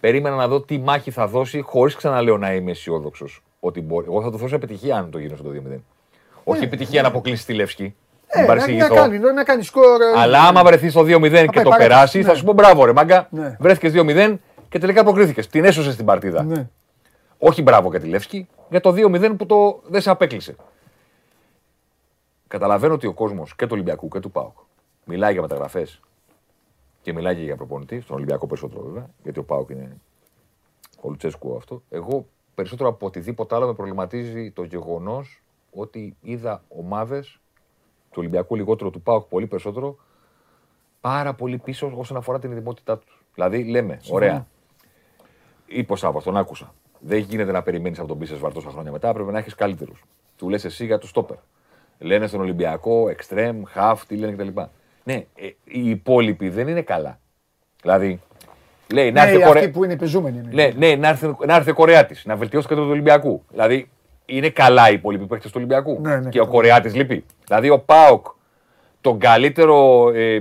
Περίμενα 0.00 0.36
να 0.36 0.48
δω 0.48 0.60
τι 0.60 0.78
μάχη 0.78 1.10
θα 1.10 1.26
δώσει, 1.26 1.60
χωρίς 1.60 1.94
ξαναλέω 1.94 2.38
να 2.38 2.54
είμαι 2.54 2.70
αισιόδοξος 2.70 3.42
ότι 3.60 3.80
μπορεί. 3.80 4.06
Εγώ 4.06 4.22
θα 4.22 4.30
του 4.30 4.36
δώσω 4.36 4.54
επιτυχία 4.54 4.96
αν 4.96 5.10
το 5.10 5.18
γίνω 5.18 5.36
στο 5.36 5.50
2-0. 5.50 5.78
Όχι 6.44 6.58
Ναι, 6.58 6.66
επιτυχία 6.66 7.02
να 7.02 7.08
αποκλείσει 7.08 7.46
τη 7.46 7.54
Λεύσκη. 7.54 7.94
Ε, 8.30 8.38
Μην 8.38 8.46
να, 8.48 8.54
να, 8.54 8.58
παρεξηγηθώ. 8.60 8.94
κάνει, 8.94 9.18
να 9.18 9.44
κάνει 9.44 9.62
σκορ. 9.62 10.00
ε, 10.02 10.20
Αλλά 10.20 10.42
άμα 10.42 10.64
βρεθείς 10.64 10.92
στο 10.92 11.02
2-0 11.02 11.06
και 11.06 11.28
πάει 11.30 11.44
το 11.46 11.52
παρακάτω. 11.52 11.76
περάσεις, 11.76 12.24
θα 12.26 12.32
Ναι. 12.32 12.38
σου 12.38 12.44
πω 12.44 12.52
μπράβο, 12.52 12.84
ρε 12.84 12.92
μάγκα. 12.92 13.28
Ναι. 13.30 13.56
Βρέθηκες 13.60 13.92
2-0 13.92 14.38
και 14.68 14.78
τελικά 14.78 15.02
προκρίθηκε. 15.04 15.42
Την 15.42 15.64
έσωσε 15.64 15.92
στην 15.92 16.04
παρτίδα. 16.04 16.42
Ναι. 16.42 16.68
Όχι 17.38 17.62
μπράβο 17.62 17.90
για 17.90 18.00
τη 18.00 18.06
Λεύσκη, 18.06 18.48
για 18.70 18.80
το 18.80 18.92
2-0 18.92 19.36
που 19.36 19.46
το 19.46 19.80
δεν 19.86 20.00
σε 20.00 20.10
απέκλεισε. 20.10 20.56
Καταλαβαίνω 22.48 22.94
ότι 22.94 23.06
ο 23.06 23.12
κόσμος 23.12 23.54
και 23.56 23.64
του 23.64 23.70
Ολυμπιακού 23.72 24.08
και 24.08 24.20
του 24.20 24.30
ΠΑΟΚ 24.30 24.56
μιλάει 25.04 25.32
για 25.32 25.40
μεταγραφές 25.42 26.00
και 27.02 27.12
μιλάει 27.12 27.34
και 27.34 27.42
για 27.42 27.56
προπονητή. 27.56 28.00
Στον 28.00 28.16
Ολυμπιακό 28.16 28.46
περισσότερο 28.46 28.82
βέβαια, 28.82 29.06
γιατί 29.22 29.38
ο 29.38 29.44
ΠΑΟΚ 29.44 29.70
είναι 29.70 29.96
ο 31.00 31.08
Λουτσέσκου 31.08 31.56
αυτό. 31.56 31.82
Εγώ 31.90 32.26
περισσότερο 32.54 32.88
από 32.88 33.06
οτιδήποτε 33.06 33.54
άλλο 33.54 33.66
με 33.66 33.74
προβληματίζει 33.74 34.50
το 34.50 34.62
γεγονός 34.62 35.42
ότι 35.74 36.16
είδα 36.20 36.62
ομάδες 36.68 37.40
του 38.10 38.16
Ολυμπιακού 38.16 38.56
λιγότερο 38.56 38.90
του 38.90 39.00
ΠΑΟΚ 39.00 39.28
πολύ 39.28 39.46
περισσότερο 39.46 39.96
πάρα 41.00 41.34
πολύ 41.34 41.58
πίσω 41.58 41.92
όσον 41.96 42.16
αφορά 42.16 42.38
την 42.38 42.50
ειδημότητά 42.52 42.98
τους. 42.98 43.22
Δηλαδή 43.34 43.64
λέμε, 43.64 44.00
ωραία, 44.10 44.46
είπε 45.66 45.92
ο 45.92 45.96
Σάββας, 45.96 46.24
τον 46.24 46.36
άκουσα. 46.36 46.74
Δεν 47.00 47.18
γίνεται 47.18 47.52
να 47.52 47.62
περιμένεις 47.62 47.98
από 47.98 48.08
τον 48.08 48.18
Πίσες 48.18 48.38
Βαρ 48.38 48.52
τόσα 48.52 48.70
χρόνια 48.70 48.92
μετά, 48.92 49.12
πρέπει 49.12 49.32
να 49.32 49.38
έχεις 49.38 49.54
καλύτερους. 49.54 50.04
Του 50.36 50.48
λες 50.48 50.64
εσύ 50.64 50.84
για 50.84 50.98
του 50.98 51.06
στόπερ. 51.06 51.36
Λένε 51.98 52.26
στον 52.26 52.40
Ολυμπιακό, 52.40 53.08
εξτρέμ, 53.08 53.62
χαφ, 53.64 54.06
τι 54.06 54.16
λένε 54.16 54.32
κτλ. 54.32 54.60
Ναι, 55.04 55.14
ε, 55.14 55.46
οι 55.64 55.90
υπόλοιποι 55.90 56.48
δεν 56.48 56.68
είναι 56.68 56.82
καλά. 56.82 57.20
Δηλαδή, 57.82 58.20
λέει 58.92 59.12
να 59.12 59.24
Ναι, 59.24 59.30
έρθει 59.30 59.42
ο 59.42 59.46
αυτοί 59.46 59.58
Κορε... 59.60 59.68
που 59.68 59.84
είναι 59.84 59.96
πεζούμενοι. 59.96 60.38
είναι. 60.38 60.50
Ναι, 60.52 60.86
ναι, 60.86 60.96
να 60.96 61.08
έρθει, 61.08 61.36
να 61.46 61.54
έρθει 61.54 61.70
ο 61.70 61.74
Κορεάτης, 61.74 62.24
να 62.24 62.36
βελτιώσει 62.36 62.62
το 62.68 62.72
κέντρο 62.72 62.84
του 62.86 62.92
Ολυμπιακού. 62.92 63.42
Δηλαδή, 63.50 63.90
είναι 64.30 64.48
καλά 64.50 64.90
οι 64.90 64.94
υπόλοιποι 64.94 65.26
παίκτες 65.26 65.50
του 65.50 65.56
Ολυμπιακού. 65.56 65.98
Ναι, 66.00 66.16
ναι, 66.16 66.28
και 66.28 66.40
ο 66.40 66.46
Κορεάτης 66.46 66.94
λείπει. 66.94 67.24
Δηλαδή, 67.46 67.70
ο 67.70 67.78
Πάοκ, 67.78 68.26
τον 69.00 69.18
καλύτερο 69.18 70.08
ε, 70.14 70.34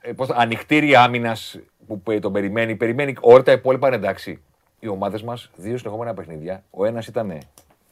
ε, 0.00 0.12
πώς, 0.16 0.30
ανοιχτήρι 0.30 0.96
άμυνας 0.96 1.58
που 1.86 2.00
πε- 2.00 2.20
τον 2.20 2.32
περιμένει, 2.32 2.76
περιμένει. 2.76 3.14
Όλα 3.20 3.42
τα 3.42 3.52
υπόλοιπα 3.52 3.86
είναι 3.86 3.96
εντάξει. 3.96 4.42
Οι 4.80 4.88
ομάδες 4.88 5.22
μας, 5.22 5.50
δύο 5.56 5.78
συνεχόμενα 5.78 6.14
παιχνίδια. 6.14 6.62
Ο 6.70 6.84
ένας 6.84 7.06
ήταν 7.06 7.38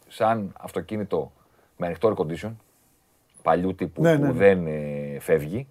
σαν 0.09 0.53
αυτοκίνητο 0.61 1.33
με 1.77 1.87
ανοιχτό 1.87 2.15
air 2.17 2.23
condition, 2.23 2.53
παλιού 3.43 3.75
τύπου 3.75 4.03
Ναι, 4.03 4.17
που 4.17 4.21
ναι, 4.23 4.27
ναι. 4.27 4.33
δεν 4.33 4.67
ε, 4.67 5.17
φεύγει. 5.21 5.67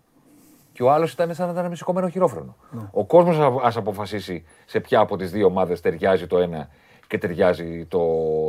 Και 0.74 0.84
ο 0.84 0.92
άλλος 0.92 1.12
ήταν 1.14 1.34
σαν 1.34 1.46
να 1.48 1.54
ήταν 1.54 1.70
με 1.70 1.76
σηκωμένο 1.76 2.08
χειρόφρενο. 2.10 2.56
Ναι. 2.72 2.82
Ο 2.92 3.06
κόσμος 3.06 3.60
ας 3.64 3.78
αποφασίσει 3.78 4.46
σε 4.66 4.80
ποια 4.80 5.00
από 5.00 5.18
τις 5.18 5.32
δύο 5.32 5.46
ομάδες 5.46 5.82
ταιριάζει 5.82 6.28
το 6.28 6.38
ένα 6.38 6.70
και 7.08 7.18
ταιριάζει 7.18 7.86
το, 7.86 8.00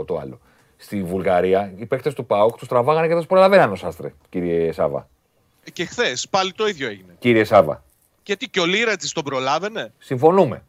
το 0.04 0.18
άλλο. 0.18 0.40
Στη 0.84 1.02
Βουλγαρία 1.02 1.72
οι 1.76 1.86
παίχτε 1.86 2.12
του 2.12 2.26
ΠΑΟΚ 2.26 2.56
τους 2.56 2.68
τραβάγανε 2.68 3.02
και 3.02 3.12
δεν 3.12 3.18
τους 3.18 3.26
προλαβαίναν 3.26 3.72
ως 3.72 3.84
άστρε, 3.84 4.12
κύριε 4.28 4.72
Σάβα. 4.72 5.08
Και 5.72 5.84
χθες 5.84 6.28
πάλι 6.28 6.52
το 6.52 6.66
ίδιο 6.66 6.88
έγινε. 6.88 7.14
Κύριε 7.18 7.44
Σάβα, 7.44 7.82
Γιατί 8.24 8.48
και 8.48 8.60
ο 8.60 8.64
Λίρα 8.64 8.96
τη 8.96 9.12
τον 9.12 9.24
προλάβαινε; 9.24 9.92
συμφωνούμε. 9.98 10.62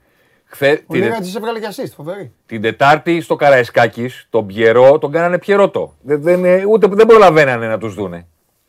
Χθε, 0.46 0.84
Ο 0.88 0.94
την, 0.94 1.04
Λίγα 1.04 1.20
τη 1.20 1.34
έβγαλε 1.36 1.60
και 1.60 1.68
assist, 1.76 1.92
φοβερή. 1.96 2.32
την 2.46 2.62
Τετάρτη 2.62 3.22
στο 3.22 3.36
Καραϊσκάκης, 3.36 4.28
τον 4.30 4.46
Πιερό 4.48 4.98
τον 4.98 5.12
κάνανε 5.12 5.38
Πιερότο. 5.40 5.94
Δεν, 6.02 6.22
δεν, 6.22 6.46
ε, 6.46 6.66
ούτε 6.66 6.88
δεν 6.88 7.06
προλαβαίνανε 7.06 7.68
να 7.68 7.78
τους 7.78 7.94
δούνε. 7.94 8.28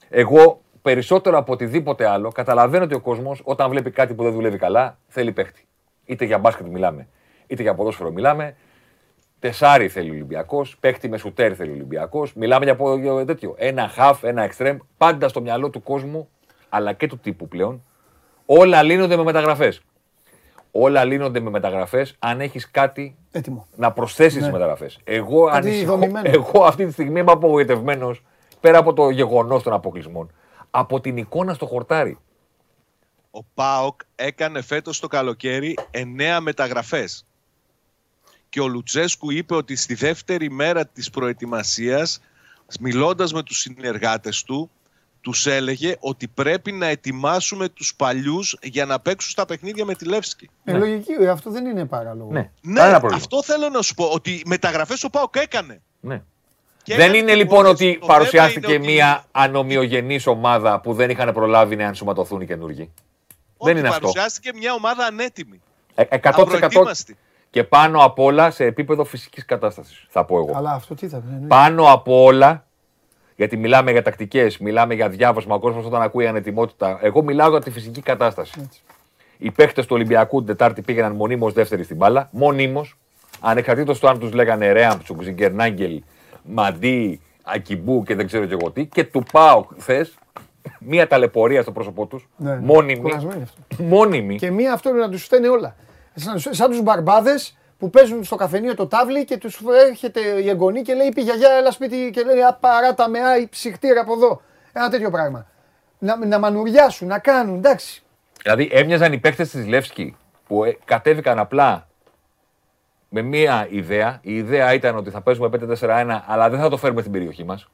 Εγώ 0.09 0.61
περισσότερο 0.83 1.39
από 1.39 1.53
οτιδήποτε 1.53 2.07
άλλο 2.09 2.33
καταλαβαίνω 2.33 2.85
ότι 2.85 2.95
ο 2.95 3.01
κόσμος 3.01 3.41
όταν 3.45 3.71
βλέπει 3.71 3.91
κάτι 3.91 4.15
που 4.15 4.23
δεν 4.23 4.33
δουλεύει 4.33 4.59
καλά 4.59 4.99
θέλει 5.09 5.33
παίχτη. 5.33 5.67
Είτε 6.05 6.25
για 6.25 6.39
μπάσκετ 6.39 6.67
μιλάμε, 6.67 7.09
είτε 7.47 7.63
για 7.63 7.75
ποδόσφαιρο 7.75 8.11
μιλάμε. 8.11 8.57
Τεσάρι 9.47 9.89
θέλει 9.89 10.11
ο 10.11 10.13
Ολυμπιακός, 10.13 10.77
παίχτη 10.81 11.09
με 11.09 11.17
σουτέρ 11.19 11.55
θέλει 11.57 11.71
ο 11.71 11.73
Ολυμπιακός. 11.75 12.35
Μιλάμε 12.35 12.65
για, 12.65 12.77
πο- 12.77 12.97
για 12.97 13.25
τέτοιο. 13.25 13.55
Ένα 13.59 13.91
half, 13.99 14.15
ένα 14.23 14.43
εξτρέμ, 14.43 14.77
πάντα 14.97 15.29
στο 15.29 15.41
μυαλό 15.41 15.71
του 15.71 15.83
κόσμου, 15.83 16.29
αλλά 16.69 16.93
και 16.93 17.07
του 17.07 17.19
τύπου 17.19 17.49
πλέον. 17.49 17.83
Όλα 18.47 18.83
λύνονται 18.83 19.17
με 19.17 19.23
μεταγραφές. 19.23 19.81
Όλα 20.71 21.05
λύνονται 21.05 21.41
με 21.41 21.51
μεταγραφές 21.51 22.17
αν 22.19 22.41
έχεις 22.41 22.71
κάτι 22.71 23.17
Έτοιμο. 23.33 23.67
να 23.77 23.93
προσθέσεις 23.93 24.41
Ναι. 24.41 24.47
τι 24.47 24.53
μεταγραφές. 24.53 24.99
Εγώ, 25.05 25.45
Κάτι 25.45 25.57
ανησυχώ, 25.69 25.91
δομημένο. 25.91 26.31
εγώ 26.33 26.65
αυτή 26.65 26.87
τη 26.87 26.93
στιγμή 26.93 27.21
είμαι 27.21 27.33
απογοητευμένος 27.33 28.23
πέρα 28.61 28.79
από 28.79 28.93
το 28.93 29.11
γεγονός 29.11 29.63
των 29.63 29.73
αποκλεισμών. 29.73 30.33
Από 30.71 31.01
την 31.01 31.17
εικόνα 31.17 31.55
στο 31.55 31.67
χορτάρι. 31.67 32.19
Ο 33.31 33.39
Πάοκ 33.55 34.01
έκανε 34.15 34.63
φέτος 34.63 35.01
το 35.01 35.07
καλοκαίρι 35.09 35.75
εννέα 35.91 36.41
μεταγραφές. 36.41 37.27
Και 38.49 38.61
ο 38.61 38.67
Λουτσέσκου 38.69 39.31
είπε 39.31 39.55
ότι 39.55 39.77
στη 39.77 39.95
δεύτερη 39.95 40.51
μέρα 40.51 40.87
της 40.87 41.11
προετοιμασίας, 41.11 42.21
μιλώντας 42.81 43.33
με 43.33 43.43
τους 43.43 43.59
συνεργάτες 43.59 44.43
του, 44.43 44.71
τους 45.21 45.47
έλεγε 45.47 45.97
ότι 46.01 46.29
πρέπει 46.29 46.73
να 46.73 46.87
ετοιμάσουμε 46.87 47.69
τους 47.69 47.95
παλιούς 47.95 48.57
για 48.63 48.87
να 48.87 49.01
παίξουν 49.01 49.31
στα 49.31 49.45
παιχνίδια 49.47 49.85
με 49.85 49.95
τη 49.95 50.05
Λεύσκη. 50.05 50.51
Ε, 50.65 50.73
λογική, 50.73 51.13
ε, 51.21 51.29
αυτό 51.29 51.51
δεν 51.51 51.67
είναι 51.67 51.85
παράλογο. 51.85 52.31
Ναι, 52.33 52.51
Ναι, 52.61 52.75
Κανένα 52.75 52.99
πρόβλημα. 52.99 53.23
αυτό 53.23 53.43
θέλω 53.43 53.69
να 53.69 53.83
σου 53.83 53.95
πω, 53.95 54.05
ότι 54.05 54.43
μεταγραφές 54.47 55.05
ο 55.05 55.11
Πάοκ 55.11 55.35
έκανε. 55.37 55.81
Ναι. 56.01 56.23
Και 56.83 56.95
δεν 56.95 57.01
έκανε 57.05 57.17
είναι 57.19 57.31
και 57.31 57.37
λοιπόν 57.37 57.57
πολλές. 57.57 57.73
ότι 57.73 57.99
Το 58.01 58.07
παρουσιάστηκε 58.07 58.61
θέμα 58.61 58.75
είναι 58.75 58.83
ότι- 58.85 58.93
μια 58.95 59.25
ανομοιογενής 59.33 60.27
ομάδα 60.27 60.81
που 60.81 60.95
δεν 60.95 61.11
είχαν 61.11 61.33
προλάβει 61.33 61.77
να 61.77 61.85
ενσωματωθούν 61.85 62.41
οι 62.41 62.47
καινούργοι. 62.47 62.91
ότι 63.57 63.71
δεν 63.73 63.77
είναι 63.79 63.89
αυτό. 63.89 64.01
παρουσιάστηκε 64.01 64.51
μια 64.55 64.73
ομάδα 64.73 65.05
ανέτοιμη. 65.07 65.61
Ε, 65.95 66.05
100% 66.11 66.29
Απροετοίμαστη. 66.43 67.17
Και 67.57 67.65
πάνω 67.65 68.05
απ' 68.05 68.19
όλα 68.19 68.51
σε 68.51 68.65
επίπεδο 68.65 69.05
φυσικής 69.05 69.45
κατάστασης, 69.45 70.07
θα 70.09 70.25
πω 70.25 70.39
εγώ. 70.39 70.53
Αλλά 70.55 70.73
αυτό 70.73 70.95
τι 70.95 71.09
θα 71.09 71.23
είναι. 71.39 71.47
Πάνω 71.47 71.93
απ' 71.93 72.09
όλα, 72.09 72.67
γιατί 73.37 73.57
μιλάμε 73.57 73.91
για 73.91 74.03
τακτικές, 74.03 74.59
μιλάμε 74.59 74.95
για 74.95 75.09
διάβασμα, 75.09 75.55
ο 75.55 75.59
κόσμος 75.59 75.85
όταν 75.85 76.03
ακούει 76.03 76.27
ανετοιμότητα. 76.27 76.99
Εγώ 77.03 77.23
μιλάω 77.23 77.51
για 77.51 77.61
τη 77.61 77.71
φυσική 77.71 78.01
κατάσταση. 78.01 78.69
Οι 79.39 79.51
παίχτες 79.51 79.87
του 79.87 79.95
Ολυμπιακού 79.95 80.39
την 80.39 80.47
Τετάρτη 80.47 80.83
πήγαιναν 80.83 81.13
μονίμως 81.13 81.53
δεύτεροι 81.53 81.83
στην 81.83 81.97
μπάλα. 81.97 82.29
Μονίμως. 82.33 82.97
Ανεξαρτήτως 83.41 83.99
του 83.99 84.09
αν 84.09 84.19
τους 84.19 84.33
λέγανε 84.33 84.73
Ρέαμψουκ, 84.73 85.23
Ζιγκερνάγκελ, 85.23 86.03
Μαντί, 86.43 87.21
Ακιμπού 87.43 88.03
και 88.03 88.15
δεν 88.15 88.27
ξέρω 88.27 88.47
και 88.47 88.57
εγώ 88.61 88.71
τι. 88.71 88.87
Και 88.87 89.05
του 89.05 89.23
πάω 89.33 89.67
χθες 89.79 90.15
μία 90.81 91.07
ταλαιπωρία 91.07 91.63
στο 91.63 91.73
πρόσωπό 91.73 92.07
τους. 92.07 92.29
Ναι, 92.37 92.57
μόνιμη. 92.57 93.01
κουρασμένοι 93.01 93.43
αυτό. 93.43 93.83
Μόνιμη. 93.83 94.37
Και 94.37 94.51
μία 94.51 94.73
αυτό 94.73 94.89
είναι 94.89 94.99
να 94.99 95.09
τους 95.09 95.25
φταίνε 95.25 95.49
όλα. 95.49 95.77
Σαν, 96.17 96.39
σαν 96.39 96.71
τους 96.71 96.83
μπαρμπάδες 96.83 97.57
που 97.79 97.91
παίζουν 97.91 98.25
στο 98.25 98.37
καφενείο 98.37 98.75
το 98.75 98.87
τάβλι 98.87 99.25
και 99.25 99.37
τους 99.37 99.61
έρχεται 99.89 100.21
η 100.21 100.49
εγγονή 100.49 100.83
και 100.83 100.95
λέει: 100.95 101.09
Πει 101.09 101.23
γιαγιά, 101.23 101.51
έλα 101.51 101.71
σπίτι 101.71 102.11
και 102.13 102.23
λέει: 102.23 102.43
Απαράτα 102.43 103.09
με, 103.09 103.19
άι, 103.21 103.49
ψυχτήρα 103.49 104.01
από 104.01 104.13
εδώ. 104.13 104.41
Ένα 104.73 104.89
τέτοιο 104.89 105.11
πράγμα. 105.11 105.47
Να, 105.99 106.27
να 106.27 106.39
μανουριάσουν, 106.39 107.09
να 107.09 107.19
κάνουν, 107.19 107.57
εντάξει. 107.57 108.03
Δηλαδή 108.43 108.69
έμοιαζαν 108.73 109.13
οι 109.13 109.19
παίχτε 109.19 109.45
της 109.45 109.67
Λεύσκη 109.67 110.17
που 110.47 110.65
ε, 110.65 110.77
κατέβηκαν 110.85 111.39
απλά 111.39 111.89
με 113.09 113.23
μία 113.23 113.67
ιδέα. 113.71 114.19
Η 114.23 114.37
ιδέα 114.37 114.73
ήταν 114.73 114.97
ότι 114.97 115.11
θα 115.11 115.21
παίζουμε 115.21 115.49
5-4-1, 115.81 116.21
αλλά 116.27 116.51
δεν 116.51 116.61
θα 116.61 116.69
το 116.69 116.77
φέρουμε 116.77 117.01
στην 117.01 117.13
περιοχή 117.13 117.45
μας. 117.45 117.69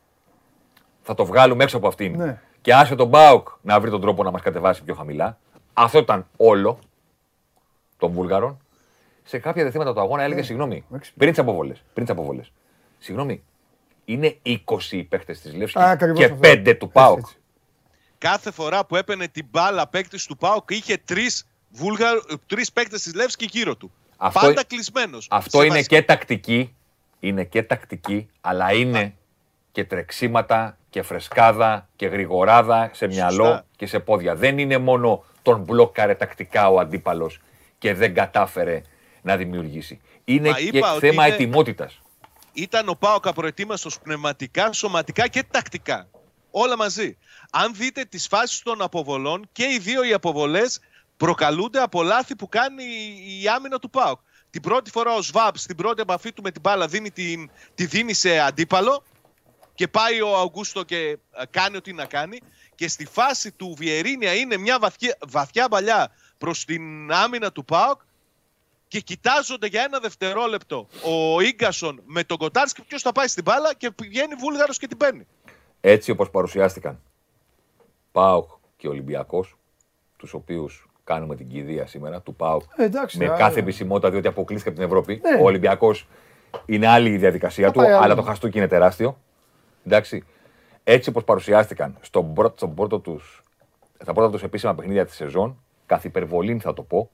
Θα 1.02 1.14
το 1.14 1.24
βγάλουμε 1.24 1.62
έξω 1.64 1.76
από 1.76 1.88
αυτήν. 1.88 2.16
Ναι. 2.16 2.40
Και 2.60 2.74
άσε 2.74 2.94
τον 2.94 3.08
Μπάουκ 3.08 3.48
να 3.62 3.80
βρει 3.80 3.90
τον 3.90 4.00
τρόπο 4.00 4.22
να 4.22 4.30
μας 4.30 4.42
κατεβάσει 4.42 4.82
πιο 4.82 4.94
χαμηλά. 4.94 5.38
Αυτό 5.72 5.98
ήταν 5.98 6.26
όλο 6.36 6.78
των 8.02 8.12
Βούλγαρων. 8.12 8.60
Σε 9.24 9.38
κάποια 9.38 9.64
δεθήματα 9.64 9.92
του 9.94 10.00
αγώνα 10.00 10.22
έλεγε 10.22 10.42
συγγνώμη. 10.42 10.84
Πριν 11.16 11.30
τις 11.30 11.38
αποβολές. 11.38 11.82
Πριν 11.92 12.06
τις 12.06 12.14
αποβολές. 12.14 12.52
Συγγνώμη. 12.98 13.42
Είναι 14.04 14.36
20 14.42 14.56
οι 14.96 15.02
παίχτες 15.02 15.40
της 15.40 15.54
Λεύσκης 15.54 15.82
Α, 15.82 15.90
ακριβώς 15.90 16.18
και 16.18 16.24
αυτό. 16.24 16.38
5 16.40 16.74
του 16.78 16.90
Πάουκ. 16.90 17.26
Κάθε 18.18 18.50
φορά 18.50 18.84
που 18.86 18.96
έπαιρνε 18.96 19.28
την 19.28 19.46
μπάλα 19.50 19.88
παίκτης 19.88 20.26
του 20.26 20.36
Πάοκ 20.36 20.70
είχε 20.70 20.96
τρεις 21.04 21.46
τρεις 22.46 22.72
παίκτες 22.72 23.02
της 23.02 23.14
Λεύσκης 23.14 23.48
γύρω 23.50 23.76
του. 23.76 23.92
Αυτό- 24.16 24.40
Πάντα 24.40 24.64
κλεισμένος. 24.64 25.26
Αυτό 25.30 25.62
είναι 25.62 25.82
και 25.82 26.02
τακτική, 26.02 26.74
είναι 27.20 27.44
και 27.44 27.62
τακτική, 27.62 28.28
αλλά 28.40 28.72
είναι 28.72 29.14
και 29.72 29.84
τρεξίματα 29.84 30.78
και 30.90 31.02
φρεσκάδα 31.02 31.88
και 31.96 32.06
γρηγοράδα 32.06 32.90
σε 32.92 33.06
μυαλό 33.06 33.62
και 33.76 33.86
σε 33.86 33.98
πόδια. 33.98 34.34
Δεν 34.34 34.58
είναι 34.58 34.78
μόνο 34.78 35.24
τον 35.42 35.60
μπλόκαρε 35.60 36.14
τακτικά 36.14 36.68
ο 36.68 36.78
αντίπαλος 36.78 37.40
και 37.82 37.94
δεν 37.94 38.14
κατάφερε 38.14 38.82
να 39.22 39.36
δημιουργήσει. 39.36 40.00
Είναι 40.24 40.48
Μα 40.48 40.56
και 40.56 40.62
είπα 40.62 40.92
ότι 40.92 41.06
θέμα 41.06 41.26
είναι- 41.26 41.34
ετοιμότητας. 41.34 42.00
Ήταν 42.52 42.88
ο 42.88 42.94
Πάοκ 42.94 43.26
απροετοίμαστος 43.26 43.98
πνευματικά, 44.00 44.72
σωματικά 44.72 45.28
και 45.28 45.42
τακτικά. 45.50 46.08
Όλα 46.50 46.76
μαζί. 46.76 47.18
Αν 47.50 47.74
δείτε 47.74 48.04
τις 48.04 48.26
φάσεις 48.26 48.62
των 48.62 48.82
αποβολών 48.82 49.48
και 49.52 49.64
οι 49.64 49.78
δύο 49.78 50.04
οι 50.04 50.12
αποβολές 50.12 50.80
προκαλούνται 51.16 51.78
από 51.80 52.02
λάθη 52.02 52.36
που 52.36 52.48
κάνει 52.48 52.84
η 53.42 53.48
άμυνα 53.48 53.78
του 53.78 53.90
Πάοκ. 53.90 54.18
Την 54.50 54.62
πρώτη 54.62 54.90
φορά 54.90 55.14
ο 55.14 55.22
Σβάμπ 55.22 55.54
στην 55.56 55.76
πρώτη 55.76 56.00
επαφή 56.00 56.32
του 56.32 56.42
με 56.42 56.50
την 56.50 56.60
μπάλα 56.60 56.86
δίνει 56.86 57.10
την, 57.10 57.50
τη 57.74 57.86
δίνει 57.86 58.12
σε 58.12 58.38
αντίπαλο 58.38 59.02
και 59.74 59.88
πάει 59.88 60.20
ο 60.20 60.36
Αουγκούστο 60.36 60.82
και 60.82 60.96
ε, 60.96 61.44
κάνει 61.50 61.76
ό,τι 61.76 61.92
να 61.92 62.04
κάνει. 62.04 62.38
Και 62.74 62.88
στη 62.88 63.06
φάση 63.06 63.52
του 63.52 63.74
Βιερίνια 63.78 64.34
είναι 64.34 64.56
μια 64.56 64.78
βαθιά, 64.78 65.16
βαθιά 65.28 65.66
μπαλιά 65.70 66.10
προς 66.42 66.64
την 66.64 67.12
άμυνα 67.12 67.52
του 67.52 67.64
ΠΑΟΚ 67.64 68.00
και 68.88 69.00
κοιτάζονται 69.00 69.66
για 69.66 69.82
ένα 69.82 69.98
δευτερόλεπτο 69.98 70.86
ο 71.04 71.40
γκασον 71.54 72.02
με 72.06 72.24
τον 72.24 72.36
Κοτάρσκι 72.36 72.82
ποιος 72.82 73.02
θα 73.02 73.12
πάει 73.12 73.26
στην 73.28 73.42
μπάλα 73.42 73.74
και 73.74 73.90
πηγαίνει 73.90 74.34
Βούλγαρος 74.34 74.78
και 74.78 74.86
την 74.86 74.96
παίρνει. 74.96 75.26
Έτσι 75.80 76.10
όπως 76.10 76.30
παρουσιάστηκαν 76.30 77.00
ΠΑΟΚ 78.12 78.50
και 78.76 78.88
Ολυμπιακός, 78.88 79.56
τους 80.16 80.34
οποίους 80.34 80.86
κάνουμε 81.04 81.36
την 81.36 81.48
κηδεία 81.48 81.86
σήμερα, 81.86 82.20
του 82.20 82.34
ΠΑΟΚ 82.34 82.62
Ε, 82.76 82.84
εντάξει, 82.84 83.18
με 83.18 83.24
άρα. 83.26 83.36
κάθε 83.36 83.60
επισημότητα 83.60 84.10
διότι 84.10 84.26
αποκλείστηκε 84.28 84.68
από 84.70 84.78
την 84.78 84.88
Ευρώπη. 84.88 85.20
Ναι. 85.22 85.42
Ο 85.42 85.44
Ολυμπιακός 85.44 86.06
είναι 86.66 86.86
άλλη 86.86 87.10
η 87.10 87.16
διαδικασία 87.16 87.66
Θα 87.66 87.72
του, 87.72 87.78
πάει 87.78 87.92
άλλο. 87.92 88.02
αλλά 88.02 88.14
το 88.14 88.22
χαστούκι 88.22 88.58
είναι 88.58 88.68
τεράστιο. 88.68 89.18
Εντάξει. 89.86 90.24
Έτσι 90.84 91.08
όπως 91.08 91.24
παρουσιάστηκαν 91.24 91.96
στον 92.00 92.34
πρώτο, 92.34 92.56
στον 92.56 92.74
πρώτο 92.74 92.98
τους, 92.98 93.42
στα 94.02 94.12
πρώτα 94.12 94.30
τους 94.30 94.42
επίσημα 94.42 94.74
παιχνίδια 94.74 95.04
της 95.06 95.14
σεζόν, 95.14 95.62
καθ' 95.92 96.04
υπερβολήν 96.04 96.60
θα 96.60 96.72
το 96.74 96.82
πω, 96.82 97.10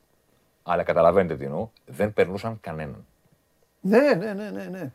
αλλά 0.63 0.83
καταλαβαίνετε 0.83 1.37
τι 1.37 1.45
εννοώ, 1.45 1.69
δεν 1.87 2.13
περνούσαν 2.13 2.59
κανέναν. 2.61 3.05
Ναι, 3.81 3.99
ναι, 3.99 4.33
ναι, 4.33 4.51
ναι. 4.51 4.69
ναι. 4.71 4.91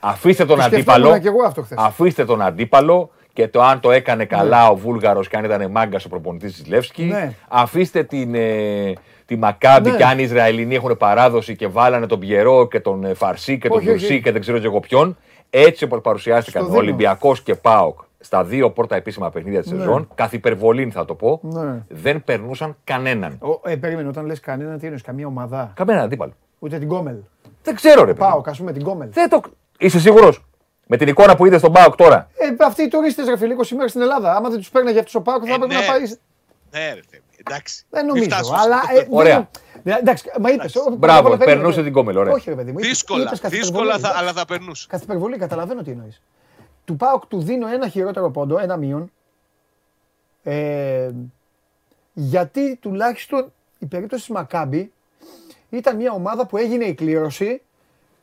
Αφήστε 0.00 0.44
τον 0.44 0.56
Το 0.56 0.62
σκεφτόμουν 0.62 1.00
αντίπαλο. 1.00 1.18
και 1.22 1.28
εγώ 1.28 1.42
αυτό 1.46 1.62
χθες. 1.62 1.78
Αφήστε 1.80 2.24
τον 2.24 2.42
αντίπαλο 2.42 3.10
και 3.32 3.48
το 3.48 3.62
αν 3.62 3.80
το 3.80 3.90
έκανε 3.90 4.24
καλά 4.24 4.68
ο 4.68 4.76
Βούλγαρος 4.76 5.28
και 5.28 5.36
αν 5.36 5.44
ήταν 5.44 5.70
μάγκα 5.70 5.98
ο 6.06 6.08
προπονητής 6.08 6.52
της 6.52 6.66
Λεύσκη. 6.66 7.04
Ναι. 7.04 7.32
Αφήστε 7.48 8.02
την, 8.02 8.34
ε, 8.34 8.92
τη 9.26 9.36
Μακάμπη 9.36 9.90
Ναι. 9.90 9.96
και 9.96 10.04
αν 10.04 10.18
οι 10.18 10.22
Ισραηλινοί 10.22 10.74
έχουν 10.74 10.96
παράδοση 10.96 11.56
και 11.56 11.66
βάλανε 11.66 12.06
τον 12.06 12.18
Πιερό 12.18 12.68
και 12.68 12.80
τον 12.80 13.04
ε, 13.04 13.14
Φαρσί 13.14 13.58
και 13.58 13.68
τον 13.68 13.76
Όχι, 13.76 13.88
όχι. 13.90 13.98
Τουρσί 13.98 14.20
και 14.22 14.32
δεν 14.32 14.40
ξέρω 14.40 14.58
και 14.58 14.66
εγώ 14.66 14.80
ποιον. 14.80 15.16
Έτσι 15.50 15.84
όπως 15.84 16.00
παρουσιάστηκαν 16.00 16.62
Στο 16.62 16.70
ο 16.70 16.74
δίνω. 16.74 16.84
Ολυμπιακός 16.86 17.42
και 17.42 17.54
ΠΑΟΚ 17.54 18.00
στα 18.20 18.44
δύο 18.44 18.70
πρώτα 18.70 18.96
επίσημα 18.96 19.30
παιχνίδια 19.30 19.62
της 19.62 19.70
Ναι. 19.70 19.78
σεζόν, 19.78 20.08
καθ' 20.14 20.32
υπερβολήν 20.32 20.92
θα 20.92 21.04
το 21.04 21.14
πω, 21.14 21.40
Ναι. 21.42 21.82
δεν 21.88 22.24
περνούσαν 22.24 22.76
κανέναν. 22.84 23.38
Ο, 23.40 23.70
ε, 23.70 23.76
περίμενε, 23.76 24.08
όταν 24.08 24.26
λες 24.26 24.40
κανένα, 24.40 24.78
τι 24.78 24.84
εννοείς, 24.84 25.02
καμία 25.02 25.26
ομάδα. 25.26 25.72
Κανέναν 25.76 26.02
αντίπαλο. 26.04 26.32
Ούτε 26.58 26.78
την 26.78 26.88
Κόμελ. 26.88 27.16
Δεν 27.62 27.74
ξέρω, 27.74 28.00
ρε 28.00 28.06
παιδί. 28.06 28.18
Πάω, 28.18 28.40
ας 28.46 28.58
πούμε 28.58 28.72
την 28.72 28.82
Κόμελ. 28.82 29.08
Δεν 29.12 29.28
το... 29.28 29.40
Είσαι 29.78 30.00
σίγουρος; 30.00 30.44
Με 30.86 30.96
την 30.96 31.08
εικόνα 31.08 31.36
που 31.36 31.46
είδες 31.46 31.60
στον 31.60 31.72
ΠΑΟΚ 31.72 31.94
τώρα. 31.96 32.28
Ε, 32.58 32.64
αυτοί 32.64 32.82
οι 32.82 32.88
τουρίστες, 32.88 33.26
ρε 33.28 33.36
φίλε, 33.36 33.54
20 33.54 33.74
μέρες 33.74 33.90
στην 33.90 34.02
Ελλάδα. 34.02 34.36
Άμα 34.36 34.48
δεν 34.48 34.58
τους 34.58 34.70
παίρνει 34.70 34.98
αυτό 34.98 35.18
ο 35.18 35.22
Πάοκ, 35.22 35.42
θα 35.46 35.54
έπρεπε 35.54 35.74
ναι. 35.74 35.80
να 35.80 35.86
πάει. 35.86 36.00
Ναι, 36.70 36.94
ρε 36.94 37.00
Θέμη, 37.10 37.22
εντάξει. 37.36 37.84
Δεν 37.90 38.04
Μην 38.04 38.14
νομίζω. 38.14 38.30
φτάσουμε 38.30 38.58
Αλλά. 38.60 38.76
σε 38.76 38.80
αυτό. 38.88 39.00
ε, 39.00 39.06
Ωραία. 39.10 39.48
δεν- 39.82 39.96
Εντάξει, 40.00 40.30
μα 40.40 40.50
είπες. 40.50 40.74
Μπράβο, 40.98 41.36
περνούσε 41.36 41.82
την 41.82 41.92
Κόμελ, 41.92 42.16
ωραία. 42.16 42.32
Όχι, 42.32 42.48
ρε 42.50 42.56
παιδί 42.56 42.72
μου. 42.72 42.78
είπες- 42.78 42.88
Δύσκολα, 42.90 43.22
είπες 43.22 43.40
καθ' 43.40 43.50
δύσκολα 43.50 43.68
υπερβολή, 43.82 44.00
θα, 44.02 44.08
εντάξει. 44.08 44.22
αλλά 44.22 44.32
θα 44.32 44.44
περνούσε. 44.44 44.86
Καθ' 44.90 45.02
υπερβολή, 45.02 45.36
καταλαβαίνω 45.38 45.82
τι 45.82 45.90
εννοείς. 45.90 46.22
Του 46.86 46.96
Πάοκ 46.96 47.26
του 47.26 47.40
δίνω 47.40 47.68
ένα 47.68 47.88
χειρότερο 47.88 48.30
πόντο, 48.30 48.58
ένα 48.58 48.76
μείον. 48.76 49.10
Ε, 50.42 51.10
γιατί 52.12 52.76
τουλάχιστον 52.76 53.52
η 53.78 53.86
περίπτωση 53.86 54.26
τη 54.26 54.32
Μακάμπη 54.32 54.92
ήταν 55.70 55.96
μια 55.96 56.12
ομάδα 56.12 56.46
που 56.46 56.56
έγινε 56.56 56.84
η 56.84 56.94
κλήρωση 56.94 57.62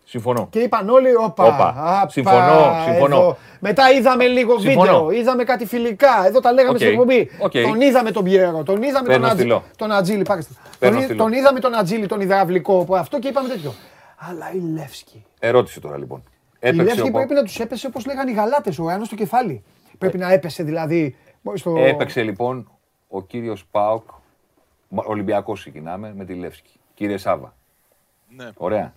Συμφωνώ. 0.05 0.47
και 0.51 0.59
είπαν 0.59 0.89
όλοι, 0.89 1.15
όπα, 1.15 1.43
Όπα. 1.43 1.67
άπα, 1.77 2.09
Συμφωνώ, 2.09 2.81
συμφωνώ. 2.85 3.15
εδώ». 3.15 3.37
Μετά 3.59 3.91
είδαμε 3.91 4.27
λίγο 4.27 4.59
Συμφωνώ. 4.59 4.81
βίντεο, 5.05 5.11
είδαμε 5.21 5.43
κάτι 5.43 5.65
φιλικά. 5.65 6.25
Εδώ 6.25 6.39
τα 6.39 6.51
λέγαμε 6.51 6.71
Οκ, 6.73 6.77
στην 6.79 6.89
εκπομπή. 6.91 7.29
οκ. 7.39 7.51
Τον 7.51 7.81
είδαμε 7.81 8.11
τον 8.11 8.23
Πιέρο, 8.23 8.63
τον 8.63 8.81
είδαμε 8.83 9.07
Παίρνω 9.07 9.21
τον, 9.23 9.31
Ατζ... 9.31 9.39
στυλό. 9.39 9.63
τον 9.77 9.91
Ατζίλη. 9.91 10.23
Πάρε 10.23 10.41
στυλό. 10.41 10.57
Παίρνω 10.79 10.95
Τον, 10.97 11.05
στυλό. 11.05 11.23
τον 11.23 11.33
είδαμε 11.33 11.59
τον 11.59 11.75
Ατζίλη, 11.75 12.05
τον 12.07 12.21
υδραυλικό 12.21 12.83
που 12.83 12.95
αυτό 12.95 13.19
και 13.19 13.27
είπαμε 13.27 13.47
τέτοιο. 13.49 13.73
Αλλά 14.17 14.51
η 14.53 14.59
Λεύσκη. 14.73 15.25
Ερώτηση 15.39 15.79
τώρα 15.81 15.97
λοιπόν. 15.97 16.23
Η 16.63 16.67
Έπαιξε 16.67 16.83
Λεύσκη 16.83 17.07
ο 17.07 17.11
Πα- 17.11 17.17
πρέπει 17.17 17.33
να 17.33 17.43
τους 17.43 17.59
έπεσε 17.59 17.87
όπως 17.87 18.05
λέγανε 18.05 18.31
οι 18.31 18.33
Γαλάτες, 18.33 18.79
ο 18.79 18.83
Ιωάννη 18.83 19.05
στο 19.05 19.15
κεφάλι. 19.15 19.63
Πρέπει 19.97 20.17
να 20.17 20.31
έπεσε 20.31 20.63
δηλαδή. 20.63 21.15
Στο... 21.53 21.75
Έπαιξε 21.77 22.23
λοιπόν 22.23 22.71
ο 23.07 23.21
κύριος 23.21 23.65
Πάοκ, 23.65 24.09
Ολυμπιακός 24.89 25.59
ξεκινάμε, 25.59 26.13
με 26.15 26.25
τη 26.25 26.33
Λεύσκη. 26.33 26.79
Κύριε 26.93 27.17
Σάβα. 27.17 27.55
Ναι. 28.35 28.49
Ωραία. 28.57 28.93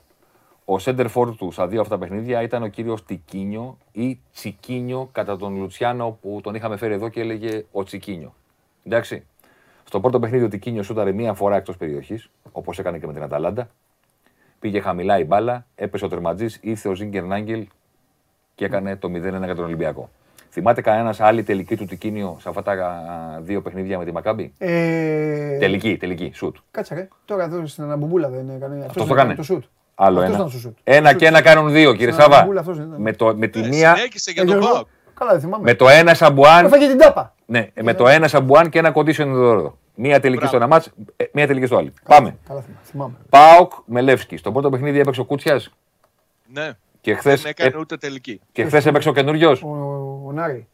Ο 0.64 0.74
center 0.80 1.06
for 1.14 1.36
του 1.36 1.50
στα 1.50 1.66
δύο 1.66 1.80
αυτά 1.80 1.98
παιχνίδια 1.98 2.42
ήταν 2.42 2.62
ο 2.62 2.66
κύριος 2.66 3.04
Τικίνιο 3.04 3.78
ή 3.92 4.20
Τσικίνιο 4.32 5.08
κατά 5.12 5.36
τον 5.36 5.56
Λουτσιάνο 5.56 6.18
που 6.20 6.40
τον 6.42 6.54
είχαμε 6.54 6.76
φέρει 6.76 6.94
εδώ 6.94 7.08
και 7.08 7.20
έλεγε 7.20 7.64
ο 7.72 7.82
Τσικίνιο. 7.82 8.34
Εντάξει. 8.84 9.26
Στο 9.84 10.00
πρώτο 10.00 10.18
παιχνίδι 10.20 10.44
ο 10.44 10.48
Τικίνιο 10.48 10.82
σούταρε 10.82 11.12
μία 11.12 11.34
φορά 11.34 11.56
εκτός 11.56 11.76
περιοχής, 11.76 12.30
όπως 12.52 12.78
έκανε 12.78 12.98
και 12.98 13.06
με 13.06 13.12
την 13.12 13.22
Αταλάντα. 13.22 13.70
Πήγε 14.66 14.80
χαμηλά 14.80 15.18
η 15.18 15.24
μπάλα, 15.24 15.66
έπεσε 15.74 16.04
ο 16.04 16.08
τερματζής, 16.08 16.58
ήρθε 16.62 16.88
ο 16.88 16.94
Ζίγκερ 16.94 17.24
Νάγκελ 17.24 17.66
και 18.54 18.64
έκανε 18.64 18.96
το 18.96 19.08
0-1 19.08 19.44
για 19.44 19.54
τον 19.54 19.64
Ολυμπιακό. 19.64 20.10
Θυμάται 20.50 20.80
κανένας 20.80 21.20
άλλη 21.20 21.42
τελική 21.42 21.76
του 21.76 21.84
Τικίνιο 21.84 22.36
σε 22.40 22.48
αυτά 22.48 22.62
τα 22.62 22.72
α, 22.72 23.40
δύο 23.40 23.62
παιχνίδια 23.62 23.98
με 23.98 24.04
τη 24.04 24.12
Μακάμπη; 24.12 24.52
Ε... 24.58 25.58
Τελική, 25.58 25.96
τελική, 25.96 26.30
σουτ. 26.34 26.56
Κάτσε 26.70 26.94
ρε. 26.94 27.08
Τώρα 27.24 27.44
εδώ 27.44 27.66
στην 27.66 27.84
Αναμπομπούλα 27.84 28.28
δεν 28.28 28.50
έκανε. 28.56 28.84
Αυτό 28.86 29.04
δεν 29.04 29.08
το 29.08 29.14
έκανε 29.14 29.20
έκανε. 29.20 29.34
Το 29.34 29.42
σουτ. 29.42 29.64
Άλλο 29.94 30.18
Αυτός 30.18 30.28
ένα. 30.34 30.36
ήταν 30.36 30.50
στο 30.50 30.58
σουτ. 30.58 30.76
Ένα 30.84 31.12
και 31.14 31.26
ένα 31.26 31.42
κάνουν 31.42 31.72
δύο, 31.72 31.92
κύριε 31.92 32.12
Στην 32.12 32.22
Σάβα. 32.22 32.34
Αναμπομπούλα 32.34 32.60
αυτός 32.60 32.76
δεν 32.76 32.86
ήταν. 32.86 33.00
Με, 33.00 33.12
το, 33.12 33.36
με 33.36 33.46
τη 33.46 33.60
Ε, 33.60 33.68
μία. 33.68 33.94
Συνέχισε 33.96 34.30
για 34.30 34.42
Ε, 34.42 34.46
τον 34.46 34.54
Γιώργο, 34.58 34.72
Πάοκ. 34.74 34.86
Καλά, 35.14 35.30
δεν 35.30 35.40
θυμάμαι. 35.40 35.62
Με 35.64 35.74
το 35.74 35.88
ένα 35.88 36.14
σαμπουάν. 36.14 36.64
Έφαγε 36.64 36.86
την 36.88 36.98
τάπα. 36.98 37.34
Ναι, 37.46 37.68
με 37.82 37.94
το 37.94 38.08
ένα 38.08 38.28
σαμπουάν 38.28 38.68
και 38.68 38.78
ένα 38.78 38.90
κοντίσιο 38.90 39.24
εδώ. 39.28 39.78
Μία 39.98 40.20
τελική 40.20 40.46
στο 40.46 40.56
ένα 40.56 40.66
μάτς, 40.66 40.90
ε, 41.16 41.24
μία 41.32 41.46
τελική 41.46 41.66
στο 41.66 41.76
άλλο. 41.76 41.92
Πάμε. 42.04 42.36
Καλά, 42.48 42.60
θυμάμαι. 42.60 42.80
θυμάμαι. 42.84 43.14
Πάοκ 43.28 43.72
με 43.84 44.00
Λεύσκι. 44.00 44.36
Στο 44.36 44.52
πρώτο 44.52 44.70
παιχνίδι 44.70 44.98
έπαιξε 44.98 45.20
ο 45.20 45.24
Κούτσιας 45.24 45.70
Ναι. 46.52 46.72
και 47.00 47.14
χθες 47.14 47.42
Δεν 47.42 47.50
έκανε 47.50 47.76
ούτε 47.78 47.96
τελική. 47.96 48.40
και 48.52 48.64
χθες 48.64 48.86
έπαιξε 48.86 49.08
ο 49.08 49.12
καινούριος. 49.12 49.62
Ο, 49.62 49.68
ο 50.26 50.32
Νάρη. 50.32 50.68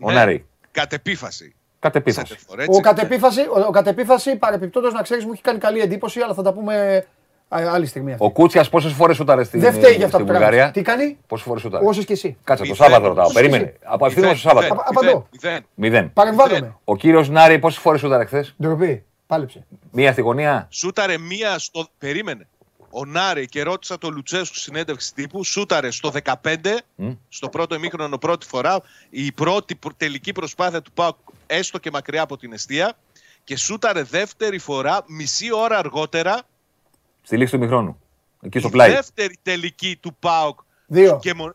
Ο 0.00 0.10
Νάρη. 0.10 0.46
Κατ' 0.70 0.92
επίφαση. 0.92 1.54
Κατ' 1.78 1.96
επίφαση. 1.96 2.26
Σέντερφορ, 2.26 2.60
έτσι. 2.60 2.78
Ο 2.78 2.80
κατ' 2.82 2.98
επίφαση, 2.98 3.40
ο, 3.40 3.60
ο 3.66 3.70
κατ' 3.70 3.86
επίφαση 3.86 4.36
παρεπιπτόντως 4.36 4.92
να 4.92 5.02
ξέρεις 5.02 5.24
μου 5.24 5.32
έχει 5.32 5.42
κάνει 5.42 5.58
καλή 5.58 5.80
εντύπωση, 5.80 6.20
αλλά 6.20 6.34
θα 6.34 6.42
τα 6.42 6.52
πούμε 6.52 6.96
α, 6.96 7.04
άλλη 7.48 7.86
στιγμή. 7.86 8.12
Αυτή. 8.12 8.24
Ο 8.24 8.30
Κούτσιας 8.30 8.68
πόσες 8.68 8.92
φορές 8.92 9.16
σούταρε 9.16 9.44
στην, 9.44 9.60
Δεν 9.60 9.72
φταίει 9.72 9.94
για 9.94 10.04
αυτά 10.04 10.16
στην 10.18 10.26
που 10.26 10.32
κάνει. 10.32 10.44
Βουλγαρία; 10.44 10.70
Τι 10.70 10.82
κάνει, 10.82 11.18
Πόσες 11.26 11.46
φορές 11.46 11.62
σούταρε. 11.62 11.86
όσες 11.86 12.04
και 12.04 12.12
εσύ. 12.12 12.36
Κάτσε 12.44 12.62
το 12.64 12.70
Μηδέν. 12.70 12.86
Σάββατο 12.86 13.08
ρωτάω. 13.08 13.24
Όσες 13.24 13.34
Περίμενε. 13.34 13.64
και 13.64 13.72
Απευθύνω 13.84 14.20
Μηδέν, 14.26 14.38
στο 14.38 14.48
Σάββατο. 14.48 14.74
μηδέν, 14.74 14.84
Απαντώ. 14.88 15.28
μηδέν. 15.42 15.66
Μηδέν. 15.74 16.12
Παρεμβάλλομαι. 16.12 16.76
Ο 16.84 16.96
κύριος 16.96 17.28
Νάρη 17.28 17.58
πόσες 17.58 17.80
φορές 17.80 18.00
σούταρε 18.00 18.24
χθες; 18.24 18.54
Ντροπή. 18.62 19.04
Πάλεψε. 19.26 19.66
Μία 19.90 20.12
στη 20.12 20.20
γωνία. 20.20 20.66
Σούταρε 20.70 21.18
μία 21.18 21.58
στο. 21.58 21.86
Περίμενε. 21.98 22.46
Ο 22.90 23.04
Νάρη 23.04 23.46
και 23.46 23.62
ρώτησα 23.62 23.98
τον 23.98 24.14
Λουτσέσκου 24.14 24.44
στη 24.54 24.58
συνέντευξη 24.60 25.14
τύπου. 25.14 25.44
Σούταρε 25.44 25.90
στο 25.90 26.10
15, 26.10 26.78
Μμ. 26.94 27.10
στο 27.28 27.48
πρώτο 27.48 27.74
ημίχρονο 27.74 28.18
πρώτη 28.18 28.46
φορά. 28.46 28.80
Η 29.10 29.32
πρώτη 29.32 29.74
προ- 29.74 29.94
τελική 29.96 30.32
προσπάθεια 30.32 30.82
του 30.82 30.92
Πάουκ, 30.92 31.16
έστω 31.46 31.78
και 31.78 31.90
μακριά 31.92 32.22
από 32.22 32.36
την 32.36 32.52
αιστεία. 32.52 32.92
Και 33.44 33.56
σούταρε 33.56 34.02
δεύτερη 34.02 34.58
φορά, 34.58 35.00
μισή 35.06 35.54
ώρα 35.54 35.78
αργότερα, 35.78 36.40
Στη 37.26 37.36
λήξη 37.36 37.54
του 37.54 37.60
μηχρόνου. 37.60 37.98
Εκεί 38.42 38.58
στο 38.58 38.68
η 38.68 38.70
πλάι. 38.70 38.90
δεύτερη 38.90 39.36
τελική 39.42 39.98
του 40.00 40.16
Πάουκ. 40.20 40.60
Δύο. 40.86 41.18
Και 41.22 41.34
μο- 41.34 41.54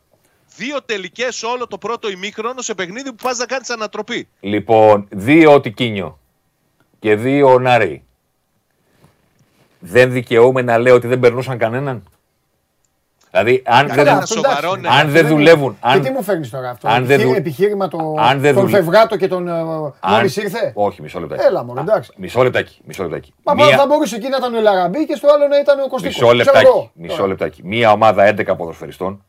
δύο 0.55 0.81
τελικές 0.83 1.43
όλο 1.43 1.67
το 1.67 1.77
πρώτο 1.77 2.09
ημίχρονο 2.09 2.61
σε 2.61 2.73
παιχνίδι 2.73 3.09
που 3.09 3.15
πας 3.23 3.37
να 3.37 3.45
κάνεις 3.45 3.69
ανατροπή. 3.69 4.27
Λοιπόν, 4.39 5.07
δύο 5.11 5.53
ο 5.53 5.61
Τικίνιο 5.61 6.19
και 6.99 7.15
δύο 7.15 7.53
ο 7.53 7.59
Νάρη. 7.59 8.03
Δεν 9.79 10.11
δικαιούμαι 10.11 10.61
να 10.61 10.77
λέω 10.77 10.95
ότι 10.95 11.07
δεν 11.07 11.19
περνούσαν 11.19 11.57
κανέναν. 11.57 12.03
Δηλαδή, 13.31 13.61
αν 13.65 13.87
Καλά, 13.87 14.03
δεν, 14.03 14.13
ένα 14.15 14.25
σοβαρό, 14.25 14.75
ναι. 14.75 14.87
αν 15.01 15.09
δεν 15.09 15.27
δουλεύουν. 15.27 15.71
Και 15.73 15.77
Αν, 15.87 16.01
τι 16.01 16.09
μου 16.11 16.23
φέρνεις 16.23 16.49
τώρα 16.49 16.69
αυτό. 16.69 16.87
αν 16.87 16.93
δεν 16.93 17.03
Επιχείρη- 17.03 17.27
δου- 17.27 17.37
Επιχείρημα 17.37 17.87
το, 17.87 18.15
αν 18.19 18.39
δεν 18.39 18.53
τον 18.53 18.63
δουλε- 18.65 18.75
Φευγάτο 18.83 19.17
και 19.17 19.27
τον. 19.27 19.47
ε, 19.47 19.51
αν- 19.51 19.93
Μόλις 20.15 20.35
ήρθε; 20.37 20.71
Όχι, 20.75 21.01
μισό 21.01 21.19
λεπτάκι. 21.19 21.43
Έλα 21.45 21.63
μόνο, 21.63 21.79
εντάξει. 21.79 22.11
Μισό 22.17 22.43
λεπτάκι. 22.43 22.79
Μισό 22.85 23.03
λεπτάκι. 23.03 23.33
Μα 23.43 23.53
Μία- 23.53 23.77
θα 23.77 23.85
μπορούσε 23.87 24.15
εκεί 24.15 24.27
να 24.29 24.37
ήταν 24.37 24.53
ο 24.53 24.57
Ελαραμπή 24.57 25.05
και 25.05 25.15
στο 25.15 25.27
άλλο 25.35 25.47
να 25.47 25.59
ήταν 25.59 25.79
ο 25.79 25.87
Κωστικός. 25.87 26.21
Μισό 26.21 26.33
λεπτάκι. 26.33 26.89
Μισό 26.93 27.27
λεπτάκι. 27.27 27.61
Μία 27.63 27.91
ομάδα 27.91 28.23
11 28.25 28.55
ποδοσφαιριστών, 28.55 29.23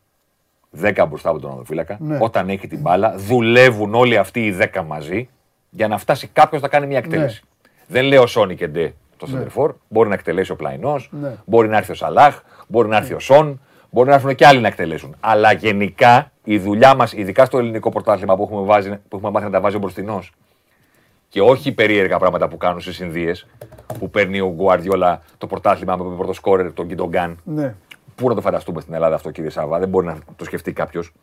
10 0.71 1.05
μπροστά 1.05 1.29
από 1.29 1.39
τον 1.39 1.51
οδοφύλακα, 1.51 1.97
Ναι. 1.99 2.17
όταν 2.21 2.49
έχει 2.49 2.67
την 2.67 2.79
μπάλα, 2.79 3.13
δουλεύουν 3.17 3.93
όλοι 3.95 4.17
αυτοί 4.17 4.45
οι 4.45 4.51
10 4.51 4.83
μαζί 4.83 5.29
για 5.69 5.87
να 5.87 5.97
φτάσει 5.97 6.27
κάποιος 6.27 6.61
να 6.61 6.67
κάνει 6.67 6.87
μια 6.87 6.97
εκτέλεση. 6.97 7.43
Δεν 7.87 8.03
λέω 8.05 8.27
Σόνι 8.27 8.55
και 8.55 8.67
Ντε 8.67 8.93
το 9.17 9.25
Ναι. 9.25 9.31
Σεντερφόρ. 9.31 9.73
Μπορεί 9.87 10.07
να 10.09 10.13
εκτελέσει 10.13 10.51
ο 10.51 10.55
Πλαϊνός, 10.55 11.09
Ναι. 11.11 11.31
μπορεί 11.45 11.67
να 11.67 11.77
έρθει 11.77 11.91
ο 11.91 11.95
Σαλάχ, 11.95 12.39
μπορεί 12.67 12.87
να 12.87 12.97
έρθει 12.97 13.13
ο 13.13 13.19
Σον, 13.19 13.61
μπορεί 13.93 14.09
να 14.09 14.15
έρθουν 14.15 14.35
και 14.35 14.45
άλλοι 14.45 14.59
να 14.59 14.67
εκτελέσουν. 14.67 15.15
Αλλά 15.19 15.51
γενικά 15.51 16.31
η 16.43 16.59
δουλειά 16.59 16.95
μας, 16.95 17.13
ειδικά 17.13 17.45
στο 17.45 17.57
ελληνικό 17.57 17.89
πρωτάθλημα 17.89 18.35
που 18.35 18.43
έχουμε, 18.43 18.65
βάζει, 18.65 18.89
που 18.89 19.15
έχουμε 19.15 19.31
μάθει 19.31 19.45
να 19.45 19.51
τα 19.51 19.59
βάζει 19.59 19.75
ο 19.75 19.79
μπροστινός, 19.79 20.31
και 21.29 21.41
όχι 21.41 21.71
περίεργα 21.71 22.17
πράγματα 22.17 22.47
που 22.47 22.57
κάνουν 22.57 22.81
στις 22.81 22.99
Ινδίε, 22.99 23.33
που 23.99 24.09
παίρνει 24.09 24.39
ο 24.39 24.53
Γκουαρδιόλα 24.55 25.21
το 25.37 25.47
πρωτάθλημα 25.47 25.95
με 25.95 26.15
πρώτο 26.15 26.33
σκόρερ 26.33 26.73
τον 26.73 26.87
Κιντογκάν. 26.87 27.39
Ναι. 27.43 27.75
Πού 28.15 28.29
να 28.29 28.35
το 28.35 28.41
φανταστούμε 28.41 28.81
στην 28.81 28.93
Ελλάδα 28.93 29.15
αυτό, 29.15 29.31
κύριε 29.31 29.49
Σάβα; 29.49 29.79
Δεν 29.79 29.89
μπορεί 29.89 30.05
να 30.05 30.17
το 30.35 30.43
σκεφτεί 30.43 30.73
κάποιος. 30.73 31.13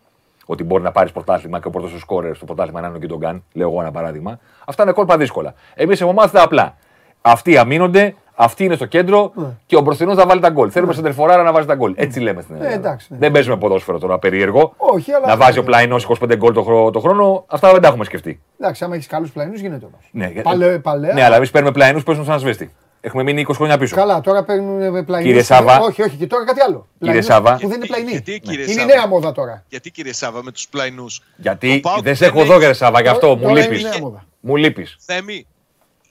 Ότι 0.46 0.64
μπορεί 0.64 0.82
να 0.82 0.92
πάρεις 0.92 1.12
πρωτάθλημα 1.12 1.60
και 1.60 1.66
ο 1.66 1.70
πρώτος 1.70 1.90
σου 1.90 1.98
σκόρερ 1.98 2.34
στο 2.36 2.44
πρωτάθλημα 2.44 2.80
να 2.80 2.86
είναι 2.86 2.96
ο 2.96 3.00
Κιντογκάν. 3.00 3.44
Λέω 3.52 3.68
εγώ 3.68 3.80
ένα 3.80 3.90
παράδειγμα. 3.90 4.38
Αυτά 4.66 4.82
είναι 4.82 4.92
κόλπα 4.92 5.16
δύσκολα. 5.16 5.54
Εμείς 5.74 6.00
έχουμε 6.00 6.20
μάθει 6.20 6.32
τα 6.32 6.42
απλά. 6.42 6.76
Αυτοί 7.20 7.56
αμήνονται, 7.56 8.14
αυτοί 8.42 8.64
είναι 8.64 8.74
στο 8.74 8.86
κέντρο 8.86 9.32
και 9.66 9.76
ο 9.76 9.80
μπροστινός 9.80 10.16
θα 10.16 10.26
βάλει 10.26 10.40
τα 10.40 10.48
γκολ. 10.50 10.68
Θέλουμε 10.72 10.92
σε 10.92 11.02
τερφοράρα 11.02 11.42
να 11.42 11.52
βάζει 11.52 11.66
τα 11.66 11.74
γκολ. 11.74 11.92
Έτσι 11.96 12.20
λέμε 12.20 12.42
στην 12.42 12.54
Ελλάδα. 12.54 12.72
εντάξει, 12.74 13.06
ναι. 13.10 13.18
Δεν 13.18 13.32
παίζουμε 13.32 13.56
ποδόσφαιρο 13.56 13.98
τώρα 13.98 14.18
περίεργο. 14.18 14.74
Όχι, 14.76 15.12
αλλά. 15.12 15.26
Να 15.26 15.36
βάζει 15.36 15.58
ο 15.58 15.64
πλαϊνός 15.64 16.06
25 16.20 16.36
γκολ 16.36 16.52
το, 16.52 16.62
χρόνο, 16.62 16.90
το 16.90 17.00
χρόνο. 17.00 17.44
Αυτά 17.46 17.72
δεν 17.72 17.80
τα 17.80 17.88
έχουμε 17.88 18.04
σκεφτεί. 18.04 18.40
Εντάξει, 18.60 18.84
άμα 18.84 18.94
έχεις 18.94 19.06
καλούς 19.06 19.30
πλαϊνούς 19.30 19.60
γίνεται 19.60 19.84
όμως. 19.84 20.08
Ναι, 20.10 20.28
Παλαι- 20.42 20.78
παλαιά. 20.78 21.12
ναι 21.14 21.24
αλλά 21.24 21.36
εμείς 21.36 21.50
παίρνουμε 21.50 21.72
πλαϊνούς 21.72 22.00
που 22.02 22.06
παίζουν 22.06 22.24
σαν 22.24 22.38
σβέστη. 22.38 22.72
Έχουμε 23.02 23.22
μείνει 23.22 23.40
20 23.48 23.52
χρόνια 23.56 23.78
πίσω. 23.78 23.96
Καλά, 23.96 24.20
τώρα 24.20 24.44
παίρνουν 24.44 25.04
πλαϊνούς. 25.04 25.28
Κύριε 25.28 25.42
Σάβα. 25.42 25.80
Όχι, 25.80 26.02
όχι, 26.02 26.16
και 26.16 26.26
τώρα 26.26 26.44
κάτι 26.44 26.60
άλλο. 26.60 26.86
Κύριε 26.98 26.98
Πλαϊνούς 26.98 27.24
Σάβα. 27.24 27.56
Που 27.60 27.68
δεν 27.68 27.76
είναι 27.76 27.86
πλαϊνοί. 27.86 28.10
Γιατί, 28.10 28.40
κύριε 28.40 28.62
Είναι 28.62 28.72
η 28.72 28.74
Σάβα; 28.74 28.94
νέα 28.94 29.06
μόδα 29.06 29.32
τώρα. 29.32 29.64
Γιατί 29.68 29.90
κύριε 29.90 30.12
Σάβα 30.12 30.42
με 30.42 30.52
τους 30.52 30.68
πλαϊνούς; 30.68 31.22
Γιατί 31.36 31.78
Πάοκ 31.82 32.02
δεν 32.02 32.14
σε 32.16 32.24
δεν 32.24 32.28
έχω 32.28 32.40
έχει- 32.40 32.50
εδώ, 32.50 32.58
κύριε 32.58 32.74
Σάβα, 32.74 33.00
γι' 33.00 33.08
αυτό 33.08 33.28
μου 33.28 33.36
Τώρα 33.40 33.50
είναι 33.50 33.60
λείπεις. 33.60 33.80
η 33.80 33.82
νέα 33.82 33.98
μόδα. 34.00 34.24
Μου 34.40 34.56
λείπεις. 34.56 34.96
Θέμη, 35.00 35.46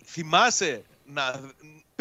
θυμάσαι 0.06 0.82
να 1.14 1.22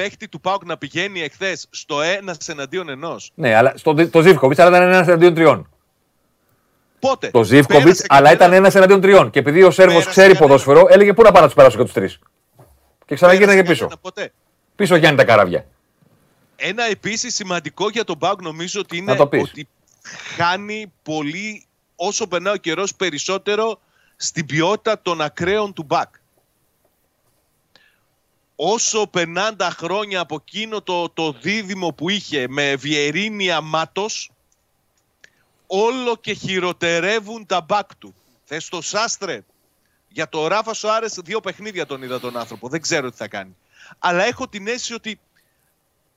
παίχτη 0.03 0.29
του 0.29 0.41
Πάουκ 0.41 0.65
να 0.65 0.77
πηγαίνει 0.79 1.21
εχθές 1.21 1.67
στο 1.71 2.01
ένας 2.03 2.49
εναντίον 2.49 2.89
ενός; 2.89 3.31
Ναι, 3.35 3.55
αλλά 3.55 3.73
στο, 3.77 4.09
το 4.11 4.21
Ζήφκοβιτς 4.23 4.61
αλλά 4.61 4.77
ήταν 4.77 4.89
ένας 4.93 5.07
εναντίον 5.07 5.35
τριών. 5.35 5.71
Πότε; 7.01 7.31
Το 7.31 7.43
Ζήφκοβιτς, 7.45 7.85
Πέρασε 7.85 8.05
αλλά 8.09 8.21
κανένα- 8.21 8.45
ήταν 8.45 8.53
ένας 8.53 8.75
εναντίον 8.75 9.01
τριών. 9.01 9.31
Και 9.31 9.39
επειδή 9.39 9.63
ο 9.63 9.71
Σέρβος 9.71 9.93
Πέρασε 9.99 10.11
ξέρει 10.11 10.33
κανένα. 10.33 10.47
ποδόσφαιρο, 10.47 10.87
έλεγε 10.91 11.13
πού 11.13 11.23
να 11.23 11.33
πάω 11.33 11.41
να 11.41 11.47
τους 11.47 11.57
περάσω 11.57 11.77
και 11.77 11.83
τους 11.83 11.93
τρεις. 11.93 12.19
Και 13.07 13.15
ξαναγίναγε 13.15 13.63
πέρασε 13.63 13.71
πίσω. 13.73 13.81
κανένα 13.81 13.99
Ποτέ. 14.01 14.33
Πίσω 14.77 14.97
Γιάννη 14.97 15.19
τα 15.19 15.25
καράβια. 15.25 15.67
Ένα 16.57 16.85
επίσης 16.85 17.35
σημαντικό 17.35 17.89
για 17.89 18.05
τον 18.05 18.19
Πάουκ 18.19 18.43
νομίζω 18.43 18.81
ότι 18.81 18.97
είναι 18.97 19.13
Να 19.13 19.17
το 19.19 19.27
πεις. 19.27 19.43
ότι 19.43 19.69
χάνει 20.37 20.93
πολύ 21.03 21.67
όσο 21.97 22.27
περνάει 22.27 22.55
ο 22.55 22.57
καιρός 22.57 22.95
περισσότερο 22.95 23.81
στην 24.17 24.47
ποιότητα 24.47 25.01
των 25.03 25.21
ακραίων 25.21 25.73
του 25.73 25.83
μπακ. 25.83 26.09
Όσο 28.61 29.07
περνάνε 29.07 29.57
τα 29.57 29.71
χρόνια 29.71 30.21
από 30.21 30.35
εκείνο 30.47 30.83
το, 30.83 31.09
το 31.09 31.33
δίδυμο 31.33 31.93
που 31.93 32.09
είχε 32.09 32.47
με 32.49 32.77
Βιερίνια 32.77 33.61
Μάτος, 33.61 34.31
όλο 35.67 36.17
και 36.17 36.33
χειροτερεύουν 36.33 37.47
τα 37.47 37.61
μπακ 37.61 37.97
του. 37.97 38.15
Θες 38.45 38.69
το 38.69 38.81
Σάστρε, 38.81 39.45
για 40.09 40.29
το 40.29 40.47
Ράφα 40.47 40.75
Σοάρες 40.75 41.19
δύο 41.25 41.41
παιχνίδια 41.41 41.87
τον 41.87 42.03
είδα 42.03 42.21
τον 42.21 42.37
άνθρωπο, 42.37 42.69
δεν 42.69 42.81
ξέρω 42.81 43.11
τι 43.11 43.17
θα 43.17 43.29
κάνει. 43.29 43.57
Αλλά 43.99 44.25
έχω 44.25 44.49
την 44.49 44.67
αίσθηση 44.67 44.95
ότι 44.95 45.21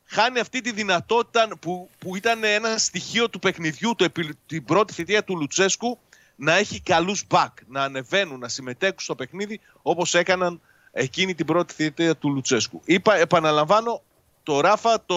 χάνει 0.05 0.39
αυτή 0.39 0.61
τη 0.61 0.71
δυνατότητα 0.71 1.47
που, 1.59 1.89
που 1.99 2.15
ήταν 2.15 2.43
ένα 2.43 2.77
στοιχείο 2.77 3.29
του 3.29 3.39
παιχνιδιού 3.39 3.95
το, 3.95 4.03
επι- 4.03 4.37
την 4.45 4.65
πρώτη 4.65 4.93
θητεία 4.93 5.23
του 5.23 5.37
Λουτσέσκου 5.37 5.99
να 6.35 6.55
έχει 6.55 6.81
καλούς 6.81 7.23
μπακ, 7.27 7.57
να 7.67 7.83
ανεβαίνουν, 7.83 8.39
να 8.39 8.47
συμμετέχουν 8.47 8.99
στο 8.99 9.15
παιχνίδι 9.15 9.59
όπως 9.81 10.13
έκαναν 10.13 10.61
εκείνη 10.91 11.35
την 11.35 11.45
πρώτη 11.45 11.73
θητεία 11.73 12.15
του 12.15 12.29
Λουτσέσκου. 12.29 12.81
Είπα, 12.85 13.15
επαναλαμβάνω, 13.17 14.01
το 14.43 14.59
Ράφα, 14.59 15.03
το 15.05 15.15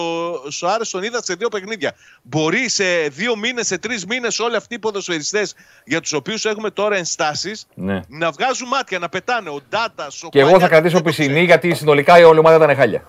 Σοάρες 0.49 0.89
τον 0.89 1.03
είδα 1.03 1.23
σε 1.23 1.33
δύο 1.33 1.49
παιχνίδια. 1.49 1.93
Μπορεί 2.21 2.69
σε 2.69 3.07
δύο 3.07 3.35
μήνες, 3.35 3.67
σε 3.67 3.77
τρεις 3.77 4.05
μήνες 4.05 4.39
όλοι 4.39 4.55
αυτοί 4.55 4.75
οι 4.75 4.79
ποδοσφαιριστές 4.79 5.53
για 5.85 6.01
τους 6.01 6.13
οποίους 6.13 6.45
έχουμε 6.45 6.69
τώρα 6.69 6.95
ενστάσεις 6.95 7.67
Ναι. 7.73 8.01
να 8.07 8.31
βγάζουν 8.31 8.67
μάτια, 8.67 8.99
να 8.99 9.09
πετάνε. 9.09 9.49
Ο 9.49 9.61
Ντάτας, 9.69 10.23
ο 10.23 10.29
Και 10.29 10.39
εγώ 10.39 10.47
θα 10.47 10.53
Παλιάτας, 10.53 10.69
κρατήσω 10.69 10.93
δεν 10.95 11.03
το 11.03 11.09
πισινή 11.09 11.27
ξέρω. 11.27 11.45
γιατί 11.45 11.73
συνολικά 11.73 12.19
η 12.19 12.23
όλη 12.23 12.39
ομάδα 12.39 12.63
ήταν 12.63 12.75
χάλια. 12.75 13.07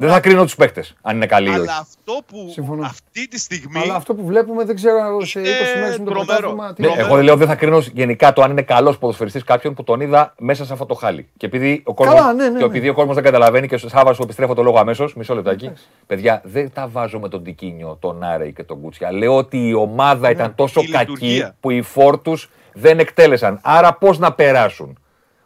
Δεν 0.00 0.10
θα 0.10 0.20
κρίνω 0.20 0.42
τους 0.42 0.54
παίκτες 0.56 0.94
αν 1.02 1.16
είναι 1.16 1.26
καλοί 1.26 1.46
ή 1.46 1.50
όχι. 1.50 1.58
Αλλά 1.58 1.78
αυτό 1.80 2.12
που 2.26 2.48
Συμφωνώ. 2.52 2.84
αυτή 2.86 3.28
τη 3.28 3.38
στιγμή 3.38 3.78
Αλλά 3.82 3.94
αυτό 3.94 4.14
που 4.14 4.24
βλέπουμε 4.26 4.64
δεν 4.64 4.74
ξέρω 4.76 5.20
σε 5.24 5.40
20 5.40 5.44
Είναι 5.44 5.80
μέρες 5.80 5.98
με 5.98 6.04
το 6.04 6.10
τρομερό. 6.10 6.24
πρωτάθλημα. 6.26 6.72
τι 6.72 6.82
Ναι, 6.82 6.88
είναι. 6.88 7.00
εγώ 7.00 7.14
δεν 7.14 7.24
λέω 7.24 7.36
δεν 7.36 7.46
θα 7.48 7.54
κρίνω 7.54 7.78
γενικά 7.92 8.32
το 8.32 8.42
αν 8.42 8.50
είναι 8.50 8.62
καλός 8.62 8.98
ποδοσφαιριστής 8.98 9.44
κάποιον 9.44 9.74
που 9.74 9.84
τον 9.84 10.00
είδα 10.00 10.34
μέσα 10.38 10.64
σε 10.64 10.72
αυτό 10.72 10.86
το 10.86 10.94
χάλι. 10.94 11.28
Και 11.36 11.46
επειδή 11.46 11.82
ο 11.84 11.94
κόσμο 11.94 12.14
Καλά, 12.14 12.32
ναι, 12.32 12.42
ναι, 12.44 12.50
και 12.50 12.58
ναι. 12.58 12.64
επειδή 12.64 12.88
ο 12.88 12.94
κόσμος 12.94 13.14
δεν 13.14 13.24
καταλαβαίνει 13.24 13.68
και 13.68 13.76
στο 13.76 13.88
Σάββα 13.88 14.12
σου 14.12 14.22
επιστρέφω 14.22 14.54
το 14.54 14.62
λόγο 14.62 14.78
αμέσως, 14.78 15.14
μισό 15.14 15.34
λεπτάκι. 15.34 15.70
Παιδιά, 16.06 16.40
δεν 16.44 16.70
τα 16.74 16.88
βάζω 16.88 17.18
με 17.18 17.28
τον 17.28 17.42
Τικίνιο, 17.42 17.96
τον 18.00 18.22
Άρεϊ 18.22 18.52
και 18.52 18.62
τον 18.62 18.80
Κούτσια. 18.80 19.12
Λέω 19.12 19.36
ότι 19.36 19.68
η 19.68 19.74
ομάδα 19.74 20.30
ήταν 20.30 20.54
τόσο 20.54 20.80
η 20.80 20.86
κακή 20.88 21.10
λειτουργία. 21.10 21.54
που 21.60 21.70
οι 21.70 21.82
φόρτους 21.82 22.50
δεν 22.72 22.98
εκτέλεσαν. 22.98 23.58
Άρα 23.62 23.92
πώς 23.94 24.18
να 24.18 24.32
περάσουν; 24.32 24.98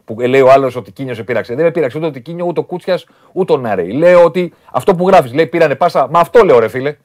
Που 0.04 0.20
λέει 0.20 0.40
ο 0.40 0.50
άλλος 0.50 0.76
ότι 0.76 0.92
Κίνιος 0.92 1.16
σε 1.16 1.22
πείραξε. 1.22 1.54
Δεν 1.54 1.64
με 1.64 1.70
πείραξε 1.70 1.98
ούτε 1.98 2.06
ο 2.06 2.10
Τικίνιο, 2.10 2.46
ούτε 2.46 2.60
ο 2.60 2.62
Κούτσιας, 2.62 3.06
ούτε 3.32 3.52
ο 3.52 3.56
Νάρεϊ. 3.56 3.90
Λέω 3.90 4.24
ότι 4.24 4.52
αυτό 4.72 4.94
που 4.94 5.08
γράφεις, 5.08 5.32
λέει 5.32 5.46
πήρανε 5.46 5.74
πάσα. 5.74 6.08
Μα 6.10 6.20
αυτό 6.20 6.44
λέω, 6.44 6.58
ρε 6.58 6.68
φίλε. 6.68 6.96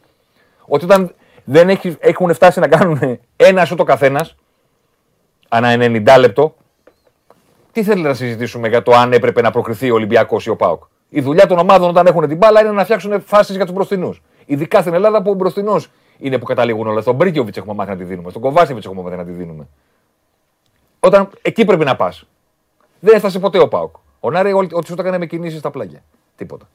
Ότι 0.65 0.85
όταν 0.85 1.13
δεν 1.43 1.69
έχει, 1.69 1.95
έχουν 1.99 2.33
φτάσει 2.33 2.59
να 2.59 2.67
κάνουν 2.67 3.19
ένα 3.35 3.65
σου 3.65 3.75
το 3.75 3.83
καθένας, 3.83 4.35
ανά 5.49 5.75
90 5.79 6.19
λεπτό, 6.19 6.55
τι 7.71 7.83
θέλετε 7.83 8.07
να 8.07 8.13
συζητήσουμε 8.13 8.67
για 8.67 8.83
το 8.83 8.91
αν 8.91 9.13
έπρεπε 9.13 9.41
να 9.41 9.51
προκριθεί 9.51 9.91
ο 9.91 9.93
Ολυμπιακός 9.93 10.45
ή 10.45 10.49
ο 10.49 10.55
Πάοκ. 10.55 10.83
Η 11.09 11.21
δουλειά 11.21 11.47
των 11.47 11.57
ομάδων 11.57 11.89
όταν 11.89 12.05
έχουν 12.05 12.27
την 12.27 12.37
μπάλα 12.37 12.61
είναι 12.61 12.71
να 12.71 12.83
φτιάξουν 12.83 13.21
φάσεις 13.21 13.55
για 13.55 13.65
τους 13.65 13.73
μπροστινούς. 13.73 14.21
Ειδικά 14.45 14.81
στην 14.81 14.93
Ελλάδα 14.93 15.21
που 15.21 15.31
ο 15.31 15.33
μπροστινός 15.33 15.89
είναι 16.17 16.37
που 16.37 16.45
καταλήγουν 16.45 16.87
όλα. 16.87 17.01
Στον 17.01 17.15
Μπρίκιοβιτς 17.15 17.57
έχουμε 17.57 17.73
μάθει 17.73 17.89
να 17.89 17.97
τη 17.97 18.03
δίνουμε. 18.03 18.29
Στον 18.29 18.41
Κοβάσεβιτ 18.41 18.85
έχουμε 18.85 19.01
μάθει 19.01 19.15
να 19.15 19.25
τη 19.25 19.31
δίνουμε. 19.31 19.67
Όταν 20.99 21.29
εκεί 21.41 21.65
πρέπει 21.65 21.85
να 21.85 21.95
πας. 21.95 22.25
Δεν 22.99 23.15
έφτασε 23.15 23.39
ποτέ 23.39 23.59
ο 23.59 23.67
Πάοκ. 23.67 23.95
Ο 24.19 24.31
Νάρη 24.31 24.53
ό,τι 24.53 24.75
ό,τι 24.75 24.87
σου 24.87 24.95
το 24.95 25.01
έκανε 25.01 25.17
με 25.17 25.25
κινήσεις 25.25 25.59
στα 25.59 25.71
πλάγια. 25.71 26.03
Τίποτα. 26.35 26.69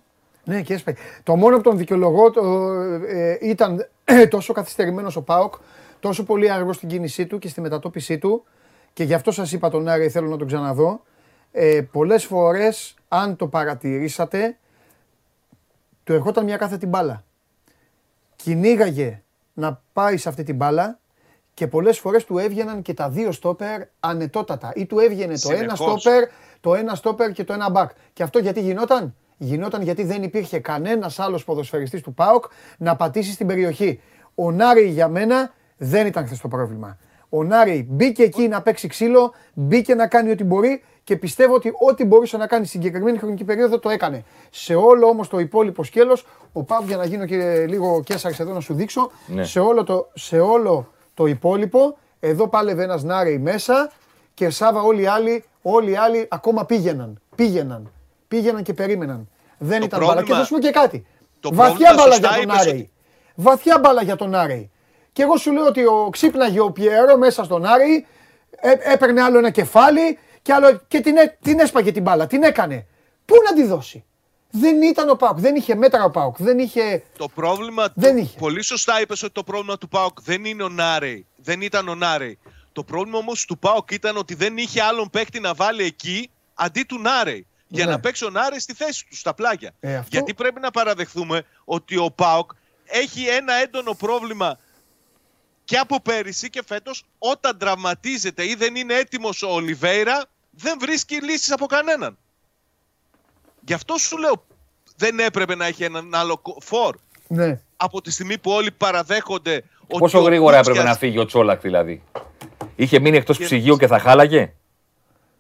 Ναι, 0.45 0.63
και 0.63 0.75
έσπαγε. 0.75 0.99
Το 1.23 1.37
μόνο 1.37 1.57
που 1.57 1.63
τον 1.63 1.77
δικαιολογώ 1.77 2.31
το, 2.31 2.73
ε, 3.07 3.39
ήταν 3.41 3.89
τόσο 4.31 4.53
καθυστερημένος 4.53 5.17
ο 5.17 5.23
Πάοκ, 5.23 5.55
τόσο 6.01 6.25
πολύ 6.25 6.51
αργό 6.51 6.73
στην 6.73 6.89
κίνησή 6.89 7.27
του 7.27 7.39
και 7.39 7.49
στη 7.49 7.61
μετατόπισή 7.61 8.19
του. 8.19 8.45
Και 8.93 9.05
γι' 9.05 9.15
αυτό 9.15 9.31
σας 9.31 9.53
είπα 9.53 9.71
τον 9.71 9.89
Άρη, 9.89 10.09
θέλω 10.09 10.29
να 10.29 10.37
τον 10.37 10.47
ξαναδώ. 10.47 11.01
Ε, 11.53 11.81
Πολλές 11.93 12.25
φορές, 12.25 12.95
αν 13.09 13.37
το 13.37 13.47
παρατηρήσατε, 13.47 14.57
του 16.05 16.13
ερχόταν 16.13 16.45
μια 16.45 16.57
κάθετη 16.57 16.87
μπάλα. 16.87 17.25
Κυνήγαγε 18.37 19.23
να 19.53 19.83
πάει 19.93 20.17
σε 20.17 20.29
αυτή 20.29 20.43
την 20.43 20.57
μπάλα 20.57 20.99
και 21.55 21.67
πολλές 21.67 21.99
φορές 21.99 22.25
του 22.25 22.39
έβγαιναν 22.39 22.83
και 22.83 22.95
τα 22.95 23.09
δύο 23.09 23.33
στόπερ 23.33 23.81
ανετότατα. 24.01 24.73
Ή 24.75 24.87
του 24.87 24.99
έβγαινε 24.99 25.39
το 25.39 25.49
ένα 25.51 25.59
Συνεχώς. 25.77 26.01
στόπερ, 26.03 26.29
το 26.61 26.75
ένα 26.75 26.95
στόπερ 26.95 27.33
και 27.33 27.45
το 27.45 27.53
ένα 27.53 27.71
μπακ. 27.71 27.91
Και 28.13 28.23
αυτό 28.23 28.39
γιατί 28.39 28.61
γινόταν; 28.61 29.15
Γινόταν 29.37 29.83
γιατί 29.83 30.05
δεν 30.05 30.23
υπήρχε 30.23 30.59
κανένας 30.59 31.19
άλλος 31.19 31.45
ποδοσφαιριστής 31.45 32.01
του 32.03 32.15
ΠΑΟΚ 32.15 32.45
να 32.79 32.97
πατήσει 32.97 33.33
στην 33.33 33.47
περιοχή. 33.47 34.01
Ο 34.35 34.51
Νάρη 34.51 34.85
για 34.89 35.09
μένα 35.09 35.53
δεν 35.77 36.07
ήταν 36.07 36.25
χθες 36.27 36.41
το 36.41 36.49
πρόβλημα. 36.49 36.99
Ο 37.29 37.45
Νάρη 37.45 37.87
μπήκε 37.91 38.23
εκεί 38.23 38.49
να 38.49 38.63
παίξει 38.63 38.89
ξύλο, 38.89 39.33
μπήκε 39.53 39.95
να 39.95 40.07
κάνει 40.07 40.31
ό,τι 40.31 40.45
μπορεί 40.45 40.83
και 41.05 41.17
πιστεύω 41.17 41.55
ότι 41.55 41.73
ό,τι 41.91 42.05
μπορούσε 42.05 42.37
να 42.37 42.47
κάνει 42.47 42.67
στην 42.67 42.81
συγκεκριμένη 42.81 43.19
χρονική 43.19 43.45
περίοδο 43.45 43.79
το 43.79 43.91
έκανε. 43.91 44.25
Σε 44.51 44.75
όλο 44.75 45.07
όμως 45.07 45.29
το 45.29 45.39
υπόλοιπο 45.39 45.85
σκέλος, 45.85 46.27
ο 46.53 46.63
Πάου 46.63 46.85
για 46.87 46.97
να 46.97 47.05
γίνω 47.05 47.27
και 47.27 47.67
λίγο 47.69 48.03
κέσσαρης 48.05 48.41
εδώ 48.41 48.53
να 48.53 48.61
σου 48.61 48.75
δείξω, 48.75 49.11
Ναι. 49.27 49.45
σε, 49.45 49.61
όλο 49.61 49.85
το, 49.85 50.11
σε 50.15 50.39
όλο 50.41 50.92
το 51.15 51.27
υπόλοιπο, 51.27 51.99
εδώ 52.21 52.49
πάλευε 52.49 52.83
ένας 52.83 53.03
Νάρη 53.03 53.39
μέσα 53.39 53.91
και 54.35 54.51
Σάβα 54.51 54.81
όλοι 54.83 55.03
οι 55.03 55.07
άλλοι, 55.07 55.45
όλοι 55.63 55.91
οι 55.91 55.97
άλλοι 55.97 56.27
ακόμα 56.31 56.65
πήγαιναν. 56.65 57.21
Πήγαιναν. 57.37 57.93
Πήγαιναν 58.29 58.63
και 58.63 58.75
περίμεναν. 58.75 59.29
Δεν 59.59 59.79
Το 59.79 59.85
ήταν 59.85 60.01
μπάλα. 60.01 60.11
Και 60.13 60.17
πρόβλημα- 60.17 60.39
θα 60.39 60.45
σου 60.45 60.55
πω 60.55 60.61
και 60.61 60.71
κάτι. 60.71 61.07
το 61.41 61.55
Βαθιά 61.55 61.73
πρόβλημα 61.75 61.95
μπάλα 61.97 62.13
σωστά 62.15 62.29
για 62.29 62.37
τον 62.47 62.55
είπες 62.55 62.61
Άρη. 62.61 62.71
ότι- 62.71 62.91
Βαθιά 63.35 63.79
μπάλα 63.79 64.03
για 64.03 64.17
τον 64.17 64.35
Άρη. 64.35 64.71
Και 65.13 65.23
εγώ 65.23 65.37
σου 65.37 65.53
λέω 65.53 65.67
ότι 65.67 65.85
ο, 65.87 66.09
ξύπναγε 66.13 66.61
ο 66.61 66.71
Πιέρο 66.71 67.17
μέσα 67.17 67.45
στον 67.45 67.65
Άρη, 67.65 68.07
έ- 68.61 68.81
έπαιρνε 68.93 69.23
άλλο 69.23 69.39
ένα 69.39 69.51
κεφάλι 69.51 70.19
και, 70.43 70.53
άλλο, 70.53 70.81
και 70.89 71.01
την, 71.01 71.17
έ- 71.17 71.39
την 71.43 71.59
έσπαγε 71.61 71.93
την 71.93 72.03
μπάλα. 72.03 72.27
Την 72.27 72.43
έκανε. 72.43 72.87
Πού 73.25 73.35
να 73.49 73.53
τη 73.55 73.65
δώσει; 73.67 74.05
Δεν 74.55 74.83
ήταν 74.83 75.09
ο 75.09 75.15
Πάουκ, 75.15 75.39
δεν 75.39 75.55
είχε 75.57 75.75
μέτρα 75.75 76.05
ο 76.05 76.11
Πάουκ, 76.11 76.37
δεν 76.39 76.59
είχε. 76.59 77.03
Το 77.19 77.29
πρόβλημα 77.29 77.89
Δεν 77.95 78.13
του, 78.15 78.19
είχε. 78.23 78.39
πολύ 78.39 78.63
σωστά 78.63 79.01
είπες 79.01 79.23
ότι 79.23 79.33
το 79.33 79.43
πρόβλημα 79.45 79.79
του 79.79 79.89
ΠΑΟΚ 79.89 80.23
δεν 80.23 80.45
είναι 80.45 80.63
ο 80.63 80.69
Νάρεϊ. 80.69 81.27
Δεν 81.37 81.61
ήταν 81.61 81.89
ο 81.89 81.95
Νάρεϊ. 81.95 82.39
Το 82.73 82.85
πρόβλημα 82.85 83.19
όμως 83.19 83.45
του 83.45 83.59
ΠΑΟΚ 83.59 83.91
ήταν 83.91 84.17
ότι 84.17 84.35
δεν 84.35 84.57
είχε 84.57 84.83
άλλον 84.83 85.11
παίκτη 85.11 85.41
να 85.41 85.55
βάλει 85.55 85.83
εκεί 85.85 86.31
αντί 86.55 86.83
του 86.83 86.99
Νάρεϊ. 87.01 87.47
Για 87.69 87.85
Ναι. 87.85 87.91
να 87.91 88.01
παίξει 88.01 88.25
ο 88.25 88.31
Νάρεϊ 88.31 88.59
στη 88.59 88.75
θέση 88.75 89.07
του, 89.09 89.17
στα 89.17 89.35
πλάγια. 89.35 89.71
Ε, 89.81 89.95
αυτό- 89.97 90.09
Γιατί 90.11 90.35
πρέπει 90.35 90.61
να 90.61 90.71
παραδεχθούμε 90.71 91.43
ότι 91.65 91.97
ο 91.97 92.11
ΠΑΟΚ 92.11 92.51
έχει 92.85 93.27
ένα 93.27 93.55
έντονο 93.55 93.95
πρόβλημα 93.95 94.59
και 95.65 95.77
από 95.77 96.01
πέρυσι 96.01 96.51
και 96.51 96.63
φέτος 96.67 97.05
όταν 97.19 97.59
τραυματίζεται 97.59 98.45
ή 98.47 98.55
δεν 98.55 98.77
είναι 98.77 98.95
έτοιμος 98.95 99.43
ο 99.43 99.49
Ολιβέηρα 99.53 100.25
δεν 100.51 100.77
βρίσκει 100.81 101.15
λύσεις 101.21 101.53
από 101.53 101.67
κανέναν. 101.67 102.19
Γι' 103.67 103.73
αυτό 103.73 103.97
σου 103.99 104.19
λέω 104.19 104.45
δεν 104.97 105.19
έπρεπε 105.19 105.55
να 105.55 105.67
έχει 105.67 105.85
έναν 105.85 106.15
άλλο 106.15 106.37
κο- 106.39 106.57
φορ 106.61 106.97
Ναι. 107.29 107.61
από 107.77 108.01
τη 108.01 108.11
στιγμή 108.11 108.39
που 108.39 108.51
όλοι 108.51 108.71
παραδέχονται 108.73 109.55
ότι 109.87 109.99
Πόσο 109.99 110.19
ο 110.19 110.23
γρήγορα 110.23 110.57
Κούτσιας- 110.57 110.69
έπρεπε 110.77 110.89
να 110.89 110.97
φύγει 110.97 111.19
ο 111.19 111.25
Τσόλακ 111.25 111.61
δηλαδή; 111.61 112.03
Είχε 112.77 112.99
μείνει 113.01 113.17
εκτός 113.17 113.37
Και- 113.39 113.45
ψυγείου 113.45 113.77
και 113.77 113.87
θα 113.87 113.99
χάλαγε; 113.99 114.55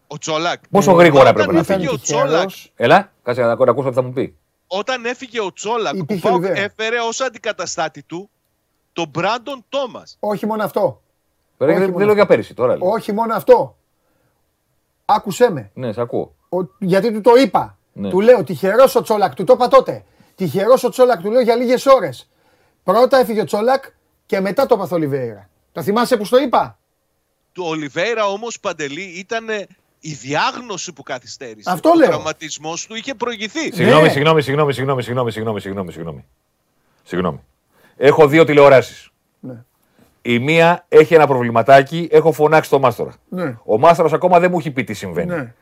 Ο 0.07 0.19
Τσόλακ. 0.19 0.63
Πόσο 0.71 0.93
γρήγορα 0.93 1.23
Όταν 1.23 1.33
έπρεπε 1.35 1.53
να 1.53 1.59
έφυγε 1.59 1.79
φύγει; 1.79 1.89
ο 1.95 1.99
Τσόλακ, 2.01 2.51
Έλα, 2.77 3.13
κάτσε 3.23 3.41
να 3.43 3.55
να 3.57 3.71
ακούσω 3.71 3.89
τι 3.89 3.95
θα 3.95 4.03
μου 4.03 4.13
πει. 4.13 4.37
όταν 4.67 5.05
έφυγε 5.05 5.41
ο 5.41 5.53
Τσόλακ, 5.53 5.95
ο 5.95 5.97
Υπήρχε 5.97 6.23
Πάουκ 6.29 6.37
Ολιβέρα. 6.43 6.61
έφερε 6.61 7.01
ως 7.01 7.21
αντικαταστάτη 7.21 8.03
του 8.03 8.31
τον 8.93 9.09
Μπράντον 9.09 9.65
Τόμας. 9.69 10.17
Όχι 10.21 10.47
μόνο 10.47 10.63
αυτό. 10.65 11.01
Τώρα 11.59 11.71
Όχι 11.73 11.81
δεν 11.81 11.91
μόνο 11.91 11.99
δεν 11.99 12.07
λέω 12.07 12.15
για 12.15 12.23
αυτό. 12.23 12.35
πέρυσι 12.35 12.55
τώρα. 12.55 12.77
λέω. 12.77 12.91
Όχι 12.91 13.13
μόνο 13.13 13.35
αυτό. 13.35 13.77
Άκουσέ 15.05 15.51
με. 15.51 15.71
Ναι, 15.75 15.93
σε 15.93 16.01
ακούω. 16.01 16.35
Ο- 16.49 16.67
γιατί 16.79 17.13
του 17.13 17.21
το 17.21 17.35
είπα. 17.35 17.79
Ναι. 17.93 18.11
Του 18.11 18.21
λέω 18.21 18.45
τυχερός 18.45 18.95
ο 18.95 19.03
Τσόλακ, 19.03 19.35
του 19.35 19.45
το 19.45 19.53
είπα 19.53 19.69
τότε. 19.69 20.05
Τυχερός 20.35 20.85
ο 20.85 20.89
Τσόλακ, 20.89 21.21
του 21.21 21.31
λέω 21.31 21.41
για 21.41 21.57
λίγες 21.57 21.87
ώρες. 21.87 22.29
Πρώτα 22.85 23.19
έφυγε 23.19 23.41
ο 23.41 23.45
Τσόλακ 23.45 23.85
και 24.27 24.41
μετά 24.41 24.67
το 24.67 24.75
έπαθε 24.75 24.95
ο 24.95 24.97
Ολιβέηρα. 24.97 25.49
Το 25.73 25.83
θυμάσαι 25.83 26.17
που 26.17 26.25
στο 26.25 26.39
είπα; 26.41 26.79
Το 27.53 27.65
Ολιβέηρα 27.65 28.27
όμως 28.27 28.61
Παντελή 28.61 29.03
ήταν 29.03 29.47
η 30.01 30.13
διάγνωση 30.13 30.93
που 30.93 31.03
καθυστέρησε. 31.03 31.71
Αυτό 31.71 31.91
ο 31.91 31.95
λέω. 31.95 32.09
τραυματισμός 32.09 32.87
του 32.87 32.95
είχε 32.95 33.15
προηγηθεί. 33.15 33.73
Συγγνώμη, 33.73 34.09
συγγνώμη, 34.09 34.43
συγγνώμη, 34.43 34.73
συγγνώμη, 34.73 35.03
συγγνώμη, 35.03 35.31
συγγνώμη, 35.31 35.61
συγγνώμη, 35.61 35.93
συγγνώμη. 35.93 36.25
Συγγνώμη. 37.03 37.41
Έχω 37.97 38.27
δύο 38.27 38.45
τηλεοράσεις. 38.45 39.11
Ναι. 39.41 39.65
Η 40.23 40.39
μία 40.39 40.85
έχει 40.89 41.15
ένα 41.15 41.27
προβληματάκι, 41.27 42.09
έχω 42.11 42.33
φωνάξει 42.33 42.71
το 42.71 42.79
μάστορα. 42.79 43.15
Ναι. 43.29 43.57
Ο 43.65 43.79
μάστορας 43.79 44.13
ακόμα 44.13 44.41
δεν 44.41 44.51
μου 44.51 44.59
έχει 44.59 44.71
πει 44.71 44.85
τι 44.85 44.95
συμβαίνει. 44.95 45.35
Ναι. 45.35 45.55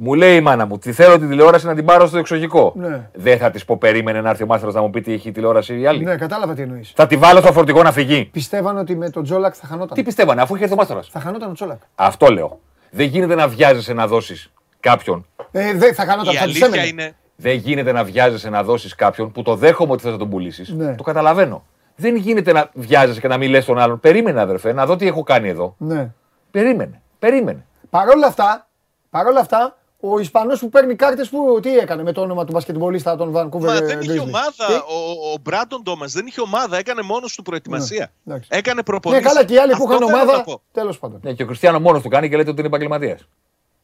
Μου 0.00 0.14
λέει 0.14 0.36
η 0.36 0.40
μάνα 0.40 0.66
μου, 0.66 0.78
τη 0.78 0.92
θέλω 0.92 1.18
την 1.18 1.28
τηλεόραση 1.28 1.66
να 1.66 1.74
την 1.74 1.84
πάρω 1.84 2.06
στο 2.06 2.18
εξωγικό. 2.18 2.72
Ναι. 2.76 3.08
Δεν 3.14 3.38
θα 3.38 3.50
της 3.50 3.64
πω, 3.64 3.76
περίμενε 3.76 4.20
να 4.20 4.30
έρθει 4.30 4.42
ο 4.42 4.46
μάστορα 4.46 4.72
να 4.72 4.80
μου 4.80 4.90
πει 4.90 5.00
τι 5.00 5.12
έχει 5.12 5.28
η 5.28 5.32
τηλεόραση 5.32 5.80
η 5.80 5.86
άλλη. 5.86 6.04
Ναι, 6.04 6.16
κατάλαβα 6.16 6.54
τι 6.54 6.62
εννοείς. 6.62 6.92
Θα 6.96 7.06
τη 7.06 7.16
βάλω 7.16 7.40
στο 7.40 7.52
φορτηγό 7.52 7.82
να 7.82 7.92
φυγεί. 7.92 8.24
Πιστεύαν 8.24 8.78
ότι 8.78 8.96
με 8.96 9.10
τον 9.10 9.22
Τζόλακ 9.22 9.54
θα 9.56 9.66
χανόταν. 9.66 9.96
Τι 9.96 10.02
πιστεύανε, 10.02 10.42
αφού 10.42 10.54
είχε 10.54 10.62
έρθει 10.62 10.74
ο 10.74 10.78
μάστορα. 10.78 11.00
Θα 11.10 11.20
χανόταν 11.20 11.50
ο 11.50 11.52
Τζόλακ. 11.52 11.78
Αυτό 11.94 12.26
λέω. 12.26 12.60
Δεν 12.90 13.06
γίνεται 13.06 13.34
να 13.34 13.48
βιάζεσαι 13.48 13.92
να 13.92 14.06
δώσεις 14.06 14.52
κάποιον. 14.80 15.26
Ε, 15.50 15.74
δεν 15.74 15.94
θα 15.94 16.04
χανόταν. 16.04 16.34
Η 16.34 16.36
θα 16.36 16.44
τους 16.44 16.62
αλήθεια 16.62 16.66
έμενε. 16.66 16.86
είναι. 16.86 17.14
Δεν 17.36 17.54
γίνεται 17.54 17.92
να 17.92 18.04
βιάζεσαι 18.04 18.50
να 18.50 18.62
δώσεις 18.62 18.94
κάποιον 18.94 19.32
που 19.32 19.42
το 19.42 19.54
δέχομαι 19.54 19.92
ότι 19.92 20.02
θες 20.02 20.12
να 20.12 20.18
τον 20.18 20.28
πουλήσεις. 20.28 20.68
Ναι. 20.68 20.94
Το 20.94 21.02
καταλαβαίνω. 21.02 21.64
Δεν 21.96 22.16
γίνεται 22.16 22.52
να 22.52 22.70
βιάζεσαι 22.74 23.20
και 23.20 23.28
να 23.28 23.36
μην 23.36 23.50
λε 23.50 23.60
τον 23.62 23.78
άλλον. 23.78 24.00
Περίμενε, 24.00 24.40
αδερφέ, 24.40 24.72
να 24.72 24.86
δω 24.86 24.96
τι 24.96 25.06
έχω 25.06 25.22
κάνει 25.22 25.48
εδώ. 25.48 25.74
Ναι. 25.78 26.10
Περίμενε. 26.50 27.02
Περίμενε. 27.18 27.64
Παρ' 27.90 28.08
όλα 28.08 28.26
αυτά, 28.26 28.66
παρόλα 29.10 29.40
αυτά, 29.40 29.76
ο 30.00 30.18
Ισπανός 30.18 30.58
που 30.60 30.68
παίρνει 30.68 30.94
κάρτες 30.94 31.28
που 31.28 31.58
τι 31.62 31.78
έκανε 31.78 32.02
με 32.02 32.12
το 32.12 32.20
όνομα 32.20 32.44
του 32.44 32.52
μπασκετμπολίστα 32.52 33.16
των 33.16 33.32
Vancouver 33.36 33.60
Μα 33.64 33.80
δεν 33.80 34.00
είχε 34.00 34.12
Grizzlies; 34.14 34.22
ομάδα. 34.22 34.66
Τι; 34.66 34.72
Ο, 34.72 35.32
ο 35.32 35.36
Μπράντον 35.42 35.82
Τόμα 35.82 36.06
δεν 36.06 36.26
είχε 36.26 36.40
ομάδα. 36.40 36.76
Έκανε 36.78 37.02
μόνος 37.02 37.34
του 37.34 37.42
προετοιμασία. 37.42 38.12
Ναι, 38.22 38.32
εντάξει. 38.34 38.48
Έκανε 38.52 38.76
Ναι, 38.76 38.82
προπονήσεις. 38.82 39.26
καλά 39.26 39.44
και 39.44 39.54
οι 39.54 39.58
άλλοι 39.58 39.72
που 39.76 39.82
είχαν 39.82 39.92
Αυτό 39.92 40.06
θέλω 40.06 40.16
να 40.16 40.22
ομάδα. 40.22 40.42
πω. 40.44 40.62
Τέλος 40.72 40.98
πάντων. 40.98 41.20
Ναι, 41.22 41.32
και 41.32 41.42
ο 41.42 41.46
Κριστιανό 41.46 41.80
μόνος 41.80 42.02
του 42.02 42.08
κάνει 42.08 42.28
και 42.28 42.36
λέτε 42.36 42.50
ότι 42.50 42.58
είναι 42.58 42.68
επαγγελματίας. 42.68 43.28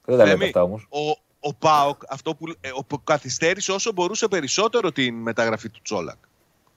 Δεν 0.05 0.19
τα 0.19 0.25
λέτε 0.25 0.31
Θέμη, 0.37 0.45
αυτά 0.45 0.63
όμως. 0.63 0.87
Ο, 0.91 0.99
ο 1.49 1.55
ΠΑΟΚ 1.55 2.03
αυτό 2.09 2.35
που, 2.35 2.45
ε, 2.61 2.69
ο, 2.75 2.85
που 2.85 3.05
καθυστέρησε 3.05 3.73
όσο 3.73 3.93
μπορούσε 3.93 4.29
περισσότερο 4.29 4.93
την 4.93 5.15
μεταγραφή 5.15 5.69
του 5.69 5.81
Τσόλακ. 5.83 6.17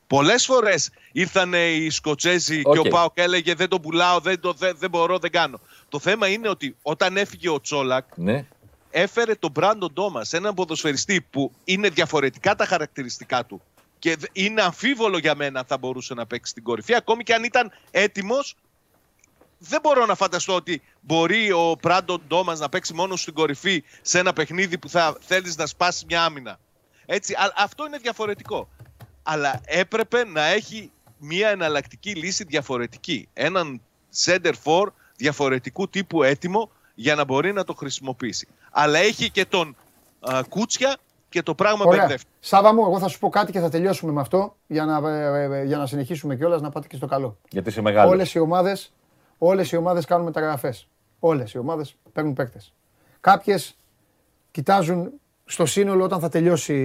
Πολλές 0.07 0.45
φορές 0.45 0.89
ήρθαν 1.11 1.53
οι 1.53 1.89
Σκοτσέζοι 1.89 2.61
και 2.61 2.79
Οκ. 2.79 2.85
ο 2.85 2.89
ΠΑΟΚ 2.89 3.11
έλεγε 3.17 3.53
Δεν 3.55 3.67
το 3.69 3.79
πουλάω, 3.79 4.19
δεν, 4.19 4.39
το, 4.39 4.53
δεν, 4.53 4.75
δεν 4.79 4.89
μπορώ, 4.89 5.17
δεν 5.17 5.31
κάνω. 5.31 5.59
Το 5.89 5.99
θέμα 5.99 6.27
είναι 6.27 6.49
ότι 6.49 6.75
όταν 6.81 7.17
έφυγε 7.17 7.49
ο 7.49 7.61
Τσόλακ, 7.61 8.05
Ναι. 8.15 8.45
Έφερε 9.01 9.35
τον 9.35 9.51
Μπράντον 9.51 9.93
Τόμας, 9.93 10.21
έναν 10.31 10.53
ποδοσφαιριστή 10.53 11.21
που 11.21 11.51
είναι 11.63 11.89
διαφορετικά 11.89 12.55
τα 12.55 12.65
χαρακτηριστικά 12.65 13.45
του 13.45 13.61
και 13.99 14.15
δε- 14.15 14.25
είναι 14.31 14.61
αμφίβολο 14.61 15.17
για 15.17 15.35
μένα 15.35 15.59
αν 15.59 15.65
θα 15.65 15.77
μπορούσε 15.77 16.13
να 16.13 16.25
παίξει 16.25 16.51
στην 16.51 16.63
κορυφή. 16.63 16.95
Ακόμη 16.95 17.23
και 17.23 17.33
αν 17.33 17.43
ήταν 17.43 17.71
έτοιμος, 17.91 18.55
δεν 19.57 19.79
μπορώ 19.81 20.05
να 20.05 20.15
φανταστώ 20.15 20.53
ότι 20.55 20.81
μπορεί 21.01 21.51
ο 21.51 21.75
Μπράντον 21.81 22.21
Τόμα 22.27 22.55
να 22.55 22.69
παίξει 22.69 22.93
μόνος 22.93 23.21
στην 23.21 23.33
κορυφή 23.33 23.83
σε 24.01 24.19
ένα 24.19 24.33
παιχνίδι 24.33 24.77
που 24.77 24.89
θα 24.89 25.17
θέλεις 25.21 25.55
να 25.57 25.65
σπάσει 25.65 26.05
μια 26.07 26.23
άμυνα. 26.23 26.59
Έτσι, 27.05 27.33
α- 27.33 27.53
αυτό 27.57 27.85
είναι 27.85 27.97
διαφορετικό. 27.97 28.69
Αλλά 29.23 29.61
έπρεπε 29.65 30.25
να 30.25 30.45
έχει 30.45 30.91
μια 31.17 31.49
εναλλακτική 31.49 32.11
λύση 32.15 32.43
διαφορετική. 32.43 33.29
Έναν 33.33 33.81
center 34.25 34.53
for 34.63 34.87
διαφορετικού 35.15 35.89
τύπου 35.89 36.23
έτοιμο 36.23 36.71
για 36.95 37.15
να 37.15 37.23
μπορεί 37.23 37.53
να 37.53 37.63
το 37.63 37.73
χρησιμοποιήσει. 37.73 38.47
Αλλά 38.71 38.99
έχει 38.99 39.31
και 39.31 39.45
τον 39.45 39.75
α, 40.19 40.41
Κούτσια 40.49 40.97
και 41.29 41.41
το 41.43 41.55
πράγμα 41.55 41.85
Ωραία. 41.85 41.99
μπερδεύει. 41.99 42.23
Σάβα 42.39 42.73
μου, 42.73 42.81
εγώ 42.85 42.99
θα 42.99 43.07
σου 43.07 43.19
πω 43.19 43.29
κάτι 43.29 43.51
και 43.51 43.59
θα 43.59 43.69
τελειώσουμε 43.69 44.11
με 44.11 44.21
αυτό 44.21 44.55
για 44.67 44.85
να, 44.85 45.09
ε, 45.09 45.59
ε, 45.59 45.63
για 45.63 45.77
να 45.77 45.85
συνεχίσουμε 45.85 46.35
κιόλας 46.35 46.61
να 46.61 46.69
πάτε 46.69 46.87
και 46.87 46.95
στο 46.95 47.05
καλό. 47.07 47.37
Γιατί 47.49 47.69
είσαι 47.69 47.81
μεγάλος. 47.81 48.11
Όλες 48.11 48.33
οι 48.33 48.39
ομάδες 48.39 48.91
όλες 49.37 49.71
οι 49.71 49.77
ομάδες 49.77 50.05
κάνουν 50.05 50.25
μεταγραφέ. 50.25 50.73
Όλες 51.19 51.53
οι 51.53 51.57
ομάδες 51.57 51.95
παίρνουν 52.13 52.33
παίκτες. 52.33 52.73
Κάποιες 53.21 53.77
κοιτάζουν 54.51 55.11
στο 55.45 55.65
σύνολο 55.65 56.03
όταν 56.03 56.19
θα 56.19 56.29
τελειώσει, 56.29 56.75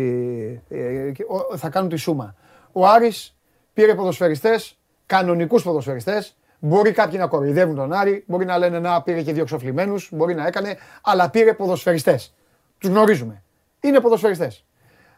ε, 0.68 1.10
και 1.10 1.22
ο- 1.28 1.56
θα 1.56 1.68
κάνουν 1.68 1.88
τη 1.88 1.96
σούμα. 1.96 2.34
Ο 2.72 2.86
Άρης 2.86 3.36
πήρε 3.72 3.94
ποδοσφαιριστές, 3.94 4.76
κανονικούς 5.06 5.62
ποδοσφαιριστές, 5.62 6.36
Μπορεί 6.64 6.92
κάποιοι 6.92 7.16
να 7.20 7.26
κοροϊδεύουν 7.26 7.74
τον 7.76 7.92
Άρη, 7.92 8.24
μπορεί 8.26 8.44
να 8.44 8.58
λένε 8.58 8.78
να 8.78 9.02
πήρε 9.02 9.22
και 9.22 9.32
δύο 9.32 9.44
ξοφλημένους, 9.44 10.08
μπορεί 10.12 10.34
να 10.34 10.46
έκανε, 10.46 10.76
αλλά 11.02 11.30
πήρε 11.30 11.52
ποδοσφαιριστές. 11.54 12.34
Τους 12.78 12.90
γνωρίζουμε. 12.90 13.42
Είναι 13.80 14.00
ποδοσφαιριστές. 14.00 14.64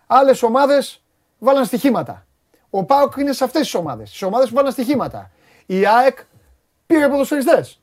Άλλες 0.07 0.43
ομάδες 0.43 1.03
βάλαν 1.39 1.65
στοιχήματα. 1.65 2.27
Ο 2.71 2.85
ΠΑΟΚ 2.85 3.13
είναι 3.17 3.33
σε 3.33 3.45
αυτές 3.45 3.61
τις 3.63 3.75
ομάδες. 3.75 4.09
Στις 4.09 4.23
ομάδες 4.23 4.49
που 4.49 4.55
βάλαν 4.55 4.73
στοιχήματα. 4.73 5.31
Η 5.67 5.87
ΑΕΚ 5.87 6.19
πήρε 6.87 7.09
ποδοσφαιριστές. 7.09 7.81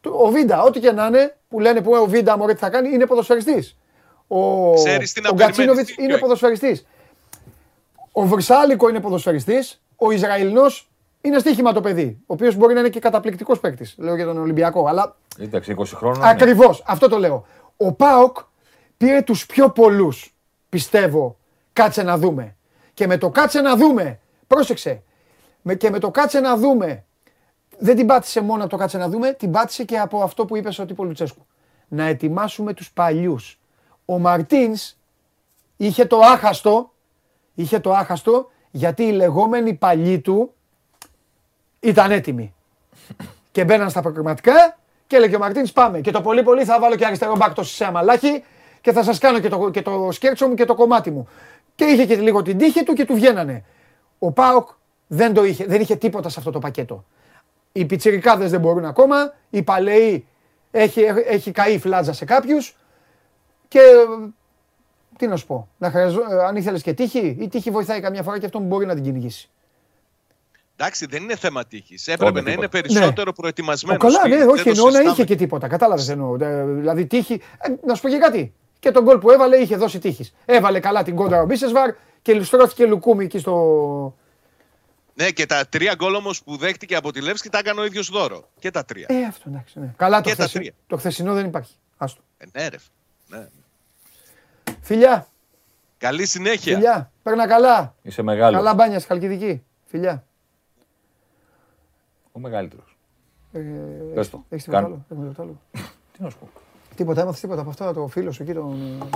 Το- 0.00 0.10
Ο 0.22 0.28
Βίντα, 0.30 0.62
ό,τι 0.62 0.80
και 0.80 0.92
να 0.92 1.06
είναι, 1.06 1.36
που 1.48 1.60
λένε 1.60 1.80
που 1.80 1.94
«Ε, 1.94 1.98
ο 1.98 2.06
Βίντα 2.06 2.36
μωρέ 2.38 2.52
τι 2.52 2.58
θα 2.58 2.70
κάνει, 2.70 2.88
είναι 2.88 3.06
ποδοσφαιριστής. 3.06 3.76
Ο, 4.28 4.72
Ξέρεις 4.74 5.12
τι 5.12 5.20
να 5.20 5.28
ο 5.28 5.32
περιμένεις, 5.34 5.56
Γκατσίνοβιτς 5.56 5.88
δίκιο 5.88 6.02
είναι 6.04 6.12
έχεις. 6.12 6.22
ποδοσφαιριστής. 6.24 6.86
Ο 8.12 8.22
Βρυσάλικο 8.26 8.88
είναι 8.88 9.00
ποδοσφαιριστής. 9.00 9.82
Ο 9.96 10.10
Ισραηλινός 10.10 10.90
είναι 11.24 11.38
στοίχημα 11.38 11.72
το 11.72 11.80
παιδί. 11.80 12.18
Ο 12.20 12.32
οποίος 12.34 12.54
μπορεί 12.54 12.74
να 12.74 12.80
είναι 12.80 12.88
και 12.88 13.00
καταπληκτικός 13.00 13.60
παίκτης. 13.60 13.94
Λέω 13.98 14.14
για 14.16 14.24
τον 14.24 14.38
Ολυμπιακό. 14.38 14.86
Αλλά 14.86 15.16
Εντάξει, 15.38 15.74
20 15.78 15.84
χρόνων. 15.84 16.18
ναι. 16.20 16.28
Ακριβώς, 16.28 16.82
αυτό 16.86 17.08
το 17.08 17.18
λέω. 17.18 17.46
Ο 17.76 17.92
Πάοκ 17.92 18.36
πήρε 18.96 19.22
τους 19.22 19.46
πιο 19.46 19.70
πολλούς, 19.70 20.34
πιστεύω. 20.68 21.36
Κάτσε 21.72 22.02
να 22.02 22.18
δούμε. 22.18 22.56
Και 22.94 23.06
με 23.06 23.16
το 23.18 23.30
κάτσε 23.30 23.60
να 23.60 23.76
δούμε, 23.76 24.20
πρόσεξε. 24.46 25.02
Με, 25.62 25.74
και 25.74 25.90
με 25.90 25.98
το 25.98 26.10
κάτσε 26.10 26.40
να 26.40 26.56
δούμε, 26.56 27.04
δεν 27.78 27.96
την 27.96 28.06
πάτησε 28.06 28.40
μόνο 28.40 28.60
από 28.62 28.70
το 28.70 28.76
κάτσε 28.76 28.98
να 28.98 29.08
δούμε, 29.08 29.32
την 29.32 29.50
πάτησε 29.50 29.84
και 29.84 29.98
από 29.98 30.22
αυτό 30.22 30.44
που 30.44 30.56
είπες 30.56 30.78
ο 30.78 30.86
τύπο 30.86 31.04
Λουτσέσκου. 31.04 31.46
Να 31.88 32.04
ετοιμάσουμε 32.04 32.72
τους 32.72 32.92
παλιούς. 32.92 33.60
Ο 34.04 34.18
Μαρτίνς 34.18 34.96
είχε 35.76 36.04
το 36.04 36.18
άχαστο, 36.18 36.92
είχε 37.54 37.78
το 37.80 37.92
άχαστο 37.92 38.50
γιατί 38.70 39.02
οι 39.02 39.12
λεγόμενοι 39.12 39.74
παλιοί 39.74 40.20
του 40.20 40.54
ήταν 41.84 42.10
έτοιμοι 42.10 42.54
και 43.52 43.64
μπαίναν 43.64 43.90
στα 43.90 44.02
προκριματικά 44.02 44.78
και 45.06 45.16
έλεγε 45.16 45.36
ο 45.36 45.38
Μαρτίνς 45.38 45.72
πάμε. 45.72 46.00
Και 46.00 46.10
το 46.10 46.20
πολύ 46.20 46.42
πολύ 46.42 46.64
θα 46.64 46.80
βάλω 46.80 46.96
και 46.96 47.06
αριστερό 47.06 47.36
μπακ 47.36 47.54
το 47.54 47.62
σε 47.62 47.84
αμαλάκι 47.84 48.44
και 48.80 48.92
θα 48.92 49.02
σας 49.02 49.18
κάνω 49.18 49.38
και 49.38 49.48
το, 49.48 49.70
και 49.70 49.82
το 49.82 50.08
σκέρτσο 50.12 50.48
μου 50.48 50.54
και 50.54 50.64
το 50.64 50.74
κομμάτι 50.74 51.10
μου. 51.10 51.28
Και 51.74 51.84
είχε 51.84 52.06
και 52.06 52.16
λίγο 52.16 52.42
την 52.42 52.58
τύχη 52.58 52.82
του 52.82 52.92
και 52.92 53.04
του 53.04 53.14
βγαίνανε. 53.14 53.64
Ο 54.18 54.32
Πάοκ 54.32 54.68
δεν 55.06 55.34
το 55.34 55.44
είχε, 55.44 55.64
δεν 55.64 55.80
είχε 55.80 55.96
τίποτα 55.96 56.28
σε 56.28 56.38
αυτό 56.38 56.50
το 56.50 56.58
πακέτο. 56.58 57.04
Οι 57.72 57.84
πιτσιρικάδες 57.84 58.50
δεν 58.50 58.60
μπορούν 58.60 58.84
ακόμα, 58.84 59.34
οι 59.50 59.62
παλαιοί 59.62 60.26
έχει, 60.70 61.02
έχει 61.26 61.50
καεί 61.50 61.72
η 61.72 61.78
φλάτζα 61.78 62.12
σε 62.12 62.24
κάποιους 62.24 62.76
και 63.68 63.78
ε, 63.78 64.32
τι 65.16 65.26
να 65.26 65.36
σου 65.36 65.46
πω, 65.46 65.68
να 65.78 65.90
χρειαζό, 65.90 66.20
ε, 66.30 66.44
αν 66.44 66.56
ήθελες 66.56 66.82
και 66.82 66.92
τύχη, 66.92 67.36
η 67.40 67.48
τύχη 67.48 67.70
βοηθάει 67.70 68.00
καμιά 68.00 68.22
φορά 68.22 68.38
και 68.38 68.46
αυτόν 68.46 68.62
μπορεί 68.62 68.86
να 68.86 68.94
την 68.94 69.02
κυνηγήσει. 69.02 69.48
Εντάξει, 70.76 71.06
δεν 71.06 71.22
είναι 71.22 71.36
θέμα 71.36 71.64
τύχης. 71.66 72.06
Έπρεπε 72.08 72.30
να 72.32 72.36
τίποτα. 72.38 72.52
είναι 72.52 72.68
περισσότερο 72.68 73.26
Ναι. 73.26 73.32
προετοιμασμένος. 73.32 74.02
Ο, 74.02 74.06
καλά, 74.06 74.28
ναι, 74.36 74.44
όχι, 74.44 74.68
εννοώ 74.68 74.90
να 74.90 75.00
είχε 75.00 75.24
και 75.24 75.34
τίποτα. 75.36 75.68
Κατάλαβες 75.68 76.08
εννοώ. 76.08 76.36
Ε, 76.40 76.64
Δηλαδή 76.64 77.06
τύχη. 77.06 77.40
Ε, 77.58 77.68
να 77.86 77.94
σου 77.94 78.02
πω 78.02 78.08
και 78.08 78.18
κάτι. 78.18 78.54
Και 78.78 78.90
τον 78.90 79.02
γκολ 79.02 79.18
που 79.18 79.30
έβαλε 79.30 79.56
είχε 79.56 79.76
δώσει 79.76 79.98
τύχης. 79.98 80.34
Έβαλε 80.44 80.80
καλά 80.80 81.02
την 81.02 81.14
κόντρα 81.16 81.40
ο 81.42 81.44
Μπίσεσβαρ 81.46 81.90
και 82.22 82.34
λουστρώθηκε 82.34 82.86
Λουκούμι 82.86 83.24
εκεί 83.24 83.38
στο. 83.38 84.16
Ναι, 85.14 85.30
και 85.30 85.46
τα 85.46 85.66
τρία 85.68 85.94
γκολ 85.94 86.14
όμως 86.14 86.42
που 86.42 86.56
δέχτηκε 86.56 86.96
από 86.96 87.12
τη 87.12 87.20
Λεύσκη 87.22 87.48
τα 87.48 87.58
έκανε 87.58 87.80
ο 87.80 87.84
ίδιος 87.84 88.08
δώρο. 88.08 88.48
Και 88.58 88.70
τα 88.70 88.84
τρία. 88.84 89.06
Ε, 89.08 89.24
αυτό 89.24 89.48
εντάξει. 89.48 89.78
Ναι. 89.78 89.94
Καλά 89.96 90.20
το, 90.20 90.28
Και 90.30 90.36
τα 90.36 90.42
χθεσι- 90.42 90.54
τρία. 90.58 90.72
το 90.86 90.96
χθεσινό 90.96 91.34
δεν 91.34 91.46
υπάρχει. 91.46 91.72
Άστο. 91.96 92.20
Ε, 92.38 92.44
ναι, 92.52 92.68
ρε. 92.68 92.76
Ναι. 93.28 93.48
Φιλιά, 94.80 95.26
Καλή 95.98 96.26
συνέχεια. 96.26 96.74
φιλιά. 96.74 97.12
Παίρνα 97.22 97.46
καλά. 97.46 97.94
Είσαι 98.02 98.22
μεγάλος. 98.22 98.56
Καλά 98.56 98.74
μπάνια 98.74 98.98
στη 98.98 99.08
Χαλκιδική. 99.08 99.62
Φιλιά. 99.86 100.24
Ο 102.36 102.40
μεγαλύτερος. 102.40 102.96
Ε, 103.52 103.58
Πες 104.14 104.30
το. 104.30 104.44
Έχεις 104.48 104.64
τίποτα 104.64 104.82
Κάνε. 104.82 104.94
άλλο. 104.94 105.04
Έχουμε 105.10 105.28
τίποτα 105.28 105.42
άλλο. 105.42 105.60
Τι 106.12 106.22
να 106.22 106.30
σου 106.30 106.38
πω. 106.38 106.48
Τίποτα, 106.94 107.20
έμαθες 107.20 107.40
τίποτα 107.40 107.60
από 107.60 107.70
αυτό 107.70 107.92
το 107.92 108.06
φίλο 108.06 108.32
σου 108.32 108.42
εκεί 108.42 108.52
τον. 108.52 108.72
ε, 109.02 109.08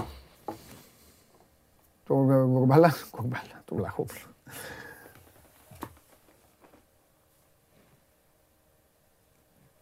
Τον 2.05 2.31
ε, 2.31 2.45
Γκορμπαλά. 2.45 2.93
Γκορμπαλά, 3.17 3.63
τον 3.65 3.77
Βλαχόπουλο. 3.77 4.21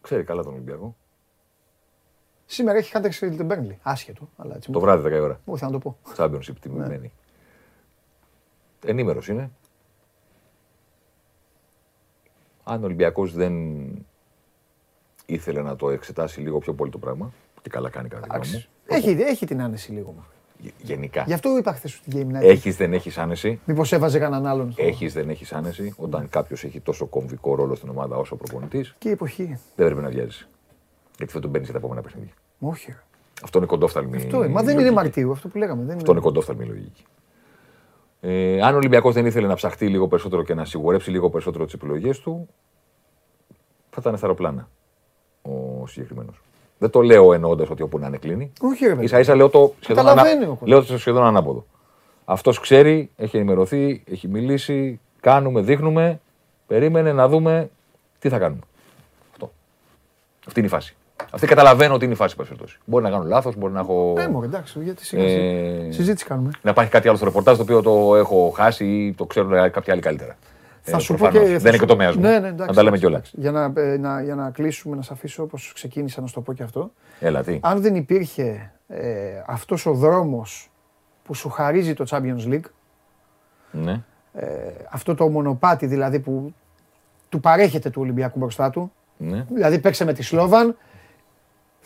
Ξέρει 0.01 0.23
καλά 0.23 0.43
τον 0.43 0.53
Ολυμπιακό. 0.53 0.95
Σήμερα 2.45 2.77
έχει 2.77 2.91
χάντερ 2.91 3.15
την 3.15 3.45
Μπέρνλι. 3.45 3.79
Άσχετο, 3.83 4.29
αλλά 4.37 4.55
έτσι. 4.55 4.71
Το 4.71 4.79
μου- 4.79 4.85
βράδυ 4.85 5.07
10 5.09 5.11
η 5.11 5.19
ώρα. 5.19 5.39
Μου 5.45 5.53
ήρθε 5.53 5.65
να 5.65 5.71
το 5.71 5.79
πω. 5.79 5.97
Championship 6.17 6.55
τιμημένη. 6.61 7.13
Ενήμερος 8.85 9.27
είναι. 9.27 9.51
Αν 12.69 12.81
ο 12.81 12.85
Ολυμπιακός 12.85 13.33
δεν 13.33 13.53
ήθελε 15.25 15.61
να 15.61 15.75
το 15.75 15.89
εξετάσει 15.89 16.39
λίγο 16.41 16.59
πιο 16.59 16.73
πολύ 16.73 16.91
το 16.91 16.97
πράγμα, 16.97 17.31
και 17.61 17.69
καλά 17.69 17.89
κάνει 17.89 18.07
κατά 18.07 18.21
τη 18.21 18.27
γνώμη 18.29 18.47
μου. 18.51 18.63
Έχει, 18.85 19.09
έχει 19.09 19.45
την 19.45 19.61
άνεση 19.61 19.91
λίγο. 19.91 20.15
γε- 20.59 20.73
Γενικά. 20.81 21.23
Γι' 21.27 21.33
αυτό 21.33 21.57
είπα 21.57 21.73
χθες 21.73 21.91
στη 21.91 22.11
Game 22.13 22.35
Night. 22.37 22.41
Έχεις 22.43 22.75
δεν 22.77 22.93
έχεις 22.93 23.17
άνεση. 23.17 23.59
Μήπως 23.65 23.91
έβαζε 23.91 24.19
κανέναν 24.19 24.45
άλλον. 24.45 24.71
στο- 24.71 24.83
Έχεις 24.83 25.13
δεν 25.13 25.29
έχεις 25.29 25.53
άνεση. 25.53 25.93
Όταν 25.97 26.29
κάποιος 26.29 26.63
έχει 26.63 26.79
τόσο 26.79 27.05
κομβικό 27.05 27.55
ρόλο 27.55 27.75
στην 27.75 27.89
ομάδα 27.89 28.17
όσο 28.17 28.35
προπονητής, 28.35 28.95
Και 28.97 29.09
η 29.09 29.11
εποχή. 29.11 29.43
δεν 29.75 29.85
πρέπει 29.85 30.01
να 30.01 30.09
βιάζεις. 30.09 30.47
Γιατί 31.17 31.33
θα 31.33 31.39
τον 31.39 31.51
παίρνεις 31.51 31.69
για 31.69 31.79
τα 31.79 31.85
επόμενα 31.85 32.05
παιχνίδια. 32.07 32.33
Όχι. 32.59 32.91
ρε. 32.91 32.97
Αυτό 33.43 33.57
είναι 33.57 33.67
κοντόφθαλμη. 33.67 34.15
Αυτό, 34.17 34.41
ε, 34.43 34.47
μα 34.47 34.63
δεν 34.63 34.79
είναι 34.79 34.91
Μαρτίου, 34.91 35.31
αυτό 35.31 35.47
που 35.47 35.57
λέγαμε. 35.57 35.83
Δεν 35.83 35.95
Αυτό 35.97 36.11
είναι 36.11 36.21
κοντόφθαλμη 36.21 36.65
λογική. 36.65 37.03
Ε, 38.21 38.61
αν 38.61 38.73
ο 38.73 38.77
Ολυμπιακός 38.77 39.13
δεν 39.13 39.25
ήθελε 39.25 39.47
να 39.47 39.55
ψαχτεί 39.55 39.87
λίγο 39.87 40.07
περισσότερο 40.07 40.43
και 40.43 40.53
να 40.53 40.65
σιγουρέψει 40.65 41.11
λίγο 41.11 41.29
περισσότερο 41.29 41.65
τις 41.65 41.73
επιλογές 41.73 42.19
του, 42.19 42.47
θα 43.89 43.97
ήταν 43.99 44.17
στα 44.17 44.25
αεροπλάνα 44.25 44.69
ο 45.41 45.87
συγκεκριμένος. 45.87 46.41
Δεν 46.77 46.89
το 46.89 47.01
λέω 47.01 47.33
εννοώντας 47.33 47.69
ότι 47.69 47.81
όπου 47.81 47.99
να 47.99 48.07
είναι 48.07 48.17
κλείνει. 48.17 48.51
Όχι, 48.61 48.85
ρε 48.85 48.95
παιδί. 48.95 49.07
σα 49.07 49.19
ίσα 49.19 49.35
λέω 49.35 49.49
το 49.49 49.73
σχεδόν, 49.79 50.05
Καταλαβαίνει 50.05 50.43
ο 50.43 50.47
κόσμος. 50.47 50.69
λέω 50.69 50.83
το 50.83 50.97
σχεδόν 50.97 51.23
ανάποδο. 51.25 51.65
Αυτός 52.25 52.59
ξέρει, 52.59 53.11
έχει 53.15 53.37
ενημερωθεί, 53.37 54.03
έχει 54.11 54.27
μιλήσει, 54.27 54.99
κάνουμε, 55.19 55.61
δείχνουμε, 55.61 56.19
περίμενε 56.67 57.13
να 57.13 57.27
δούμε 57.27 57.69
τι 58.19 58.29
θα 58.29 58.37
κάνουμε. 58.39 58.61
Αυτό. 59.31 59.51
Αυτή 60.47 60.59
είναι 60.59 60.67
η 60.67 60.71
φάση. 60.71 60.95
Αυτή 61.31 61.47
καταλαβαίνω 61.47 61.93
ότι 61.93 62.03
είναι 62.05 62.13
η 62.13 62.17
φάση, 62.17 62.31
εν 62.31 62.37
πάση 62.37 62.49
περιπτώσει. 62.49 62.79
Μπορεί 62.85 63.03
να 63.03 63.09
κάνω 63.09 63.23
λάθος, 63.23 63.55
μπορεί 63.55 63.73
να 63.73 63.79
έχω. 63.79 64.13
Ε, 64.17 64.27
μωρέ, 64.27 64.45
εντάξει, 64.45 64.79
γιατί 64.83 65.05
σιγά 65.05 65.27
σιγά. 65.27 65.43
Ε, 65.43 65.91
Συζήτηση 65.91 66.25
κάνουμε. 66.25 66.51
να 66.61 66.69
υπάρχει 66.71 66.91
κάτι 66.91 67.07
άλλο 67.07 67.17
στο 67.17 67.25
ρεπορτάζ 67.25 67.55
το 67.57 67.61
οποίο 67.61 67.81
το 67.81 68.15
έχω 68.15 68.49
χάσει 68.55 68.85
ή 68.85 69.13
το 69.13 69.25
ξέρουν 69.25 69.49
κάποιοι 69.71 69.91
άλλοι 69.93 70.01
καλύτερα. 70.01 70.35
Θα 70.81 70.95
Ε, 70.97 70.99
σου 70.99 71.13
πω 71.13 71.19
προφανώς. 71.21 71.47
και. 71.47 71.53
θα 71.53 71.59
Δεν 71.59 71.59
είναι 71.59 71.71
σου- 71.71 71.79
και 71.79 71.85
το 71.85 71.85
τομέα 71.85 72.13
μου. 72.13 72.19
Ναι, 72.19 72.39
ναι, 72.39 72.47
εντάξει, 72.47 72.57
να 72.57 72.73
τα 72.73 72.83
λέμε 72.83 72.97
εντάξει, 72.97 72.99
κιόλας. 72.99 73.31
εντάξει. 73.33 73.35
Για 73.39 73.51
να, 73.51 73.81
ε, 73.91 73.97
να, 73.97 74.21
για 74.23 74.35
να 74.35 74.49
κλείσουμε, 74.49 74.95
να 74.95 75.01
σε 75.01 75.09
αφήσω 75.13 75.43
όπως 75.43 75.71
ξεκίνησα 75.73 76.21
να 76.21 76.27
σου 76.27 76.33
το 76.33 76.41
πω 76.41 76.53
και 76.53 76.63
αυτό. 76.63 76.91
Έλα, 77.19 77.43
τι. 77.43 77.59
Αν 77.61 77.81
δεν 77.81 77.95
υπήρχε 77.95 78.71
ε, 78.87 79.07
αυτός 79.47 79.85
ο 79.85 79.93
δρόμος 79.93 80.71
που 81.23 81.33
σου 81.33 81.49
χαρίζει 81.49 81.93
το 81.93 82.05
Champions 82.09 82.47
League, 82.53 82.69
Ναι. 83.71 84.01
ε, 84.33 84.45
αυτό 84.91 85.15
το 85.15 85.27
μονοπάτι 85.29 85.85
δηλαδή 85.85 86.19
που 86.19 86.53
του 87.29 87.39
παρέχεται 87.39 87.89
του 87.89 88.01
Ολυμπιακού 88.01 88.39
μπροστά 88.39 88.69
του, 88.69 88.91
ναι. 89.17 89.45
δηλαδή 89.49 89.79
παίξε 89.79 90.05
με 90.05 90.13
τη 90.13 90.23
Σλόβαν, 90.23 90.77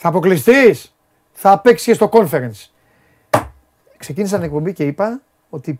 θα 0.04 0.08
αποκλειστείς, 0.10 0.96
θα 1.32 1.60
παίξεις 1.60 1.86
και 1.88 1.94
στο 1.94 2.10
conference. 2.12 2.70
Ξεκίνησα 3.98 4.36
την 4.36 4.46
εκπομπή 4.46 4.74
και 4.74 4.84
είπα 4.86 5.22
ότι 5.50 5.80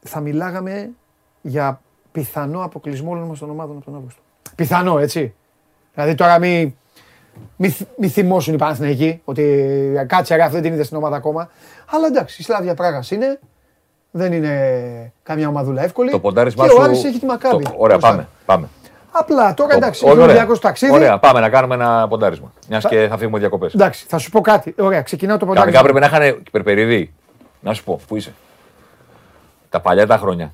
θα 0.00 0.20
μιλάγαμε 0.20 0.90
για 1.42 1.80
πιθανό 2.12 2.62
αποκλεισμό 2.64 3.10
όλων 3.10 3.26
μας 3.28 3.38
των 3.38 3.50
ομάδων 3.50 3.76
από 3.76 3.84
τον 3.84 3.94
Αύγουστο. 3.94 4.20
Πιθανό, 4.54 4.98
έτσι. 4.98 5.34
Δηλαδή 5.94 6.14
τώρα 6.14 6.38
μη, 6.38 6.76
μη, 7.56 7.68
θ- 7.68 7.88
μη 7.98 8.08
θυμώσουν 8.08 8.54
οι 8.54 8.56
Παναθηναϊκοί 8.56 9.20
ότι 9.24 10.04
κάτσε 10.06 10.34
ρε, 10.36 10.42
αυτή 10.42 10.54
δεν 10.54 10.62
την 10.62 10.72
είδε 10.72 10.82
στην 10.82 10.96
ομάδα 10.96 11.16
ακόμα. 11.16 11.50
Αλλά 11.90 12.06
εντάξει, 12.06 12.40
η 12.40 12.44
Σλάβια 12.44 12.74
Πράγας 12.74 13.10
είναι. 13.10 13.38
Δεν 14.10 14.32
είναι 14.32 15.12
καμιά 15.22 15.48
ομαδούλα 15.48 15.82
εύκολη. 15.82 16.10
Το 16.10 16.20
ποντάρισμά 16.20 16.64
και 16.64 16.70
σου. 16.70 16.76
ο 16.80 16.82
Άρης 16.82 17.04
έχει 17.04 17.18
τη 17.18 17.26
Μακάμπη. 17.26 17.64
το- 17.64 17.74
Ωραία, 17.76 17.96
μπροστά. 17.96 18.16
πάμε. 18.16 18.28
πάμε. 18.46 18.68
Απλά 19.10 19.54
τώρα 19.54 19.70
Το- 19.70 19.76
εντάξει, 19.76 20.04
όχι, 20.04 20.12
έχει 20.12 20.20
ο 20.20 20.22
ωραία. 20.22 20.24
Ολυμπιακός 20.34 20.60
ταξίδι. 20.60 20.92
Ωραία, 20.92 21.18
πάμε 21.18 21.40
να 21.40 21.48
κάνουμε 21.48 21.74
ένα 21.74 22.06
ποντάρισμα. 22.08 22.52
Μιας 22.68 22.82
Θα- 22.82 22.88
και 22.88 23.06
θα 23.10 23.16
φύγουμε 23.16 23.38
διακοπές. 23.38 23.74
Εντάξει, 23.74 24.06
θα 24.08 24.18
σου 24.18 24.30
πω 24.30 24.40
κάτι. 24.40 24.74
Ωραία, 24.78 25.02
ξεκινάω 25.02 25.36
το 25.36 25.46
ποντάρισμα. 25.46 25.78
Κανονικά 25.80 26.00
πρέπει 26.00 26.20
να 26.20 26.28
είχαν 26.28 26.42
περπεριδί. 26.52 27.14
Να 27.60 27.72
σου 27.72 27.84
πω, 27.84 27.98
πού 28.08 28.16
είσαι. 28.16 28.34
Τα 29.70 29.80
παλιά 29.80 30.06
τα 30.06 30.16
χρόνια. 30.16 30.52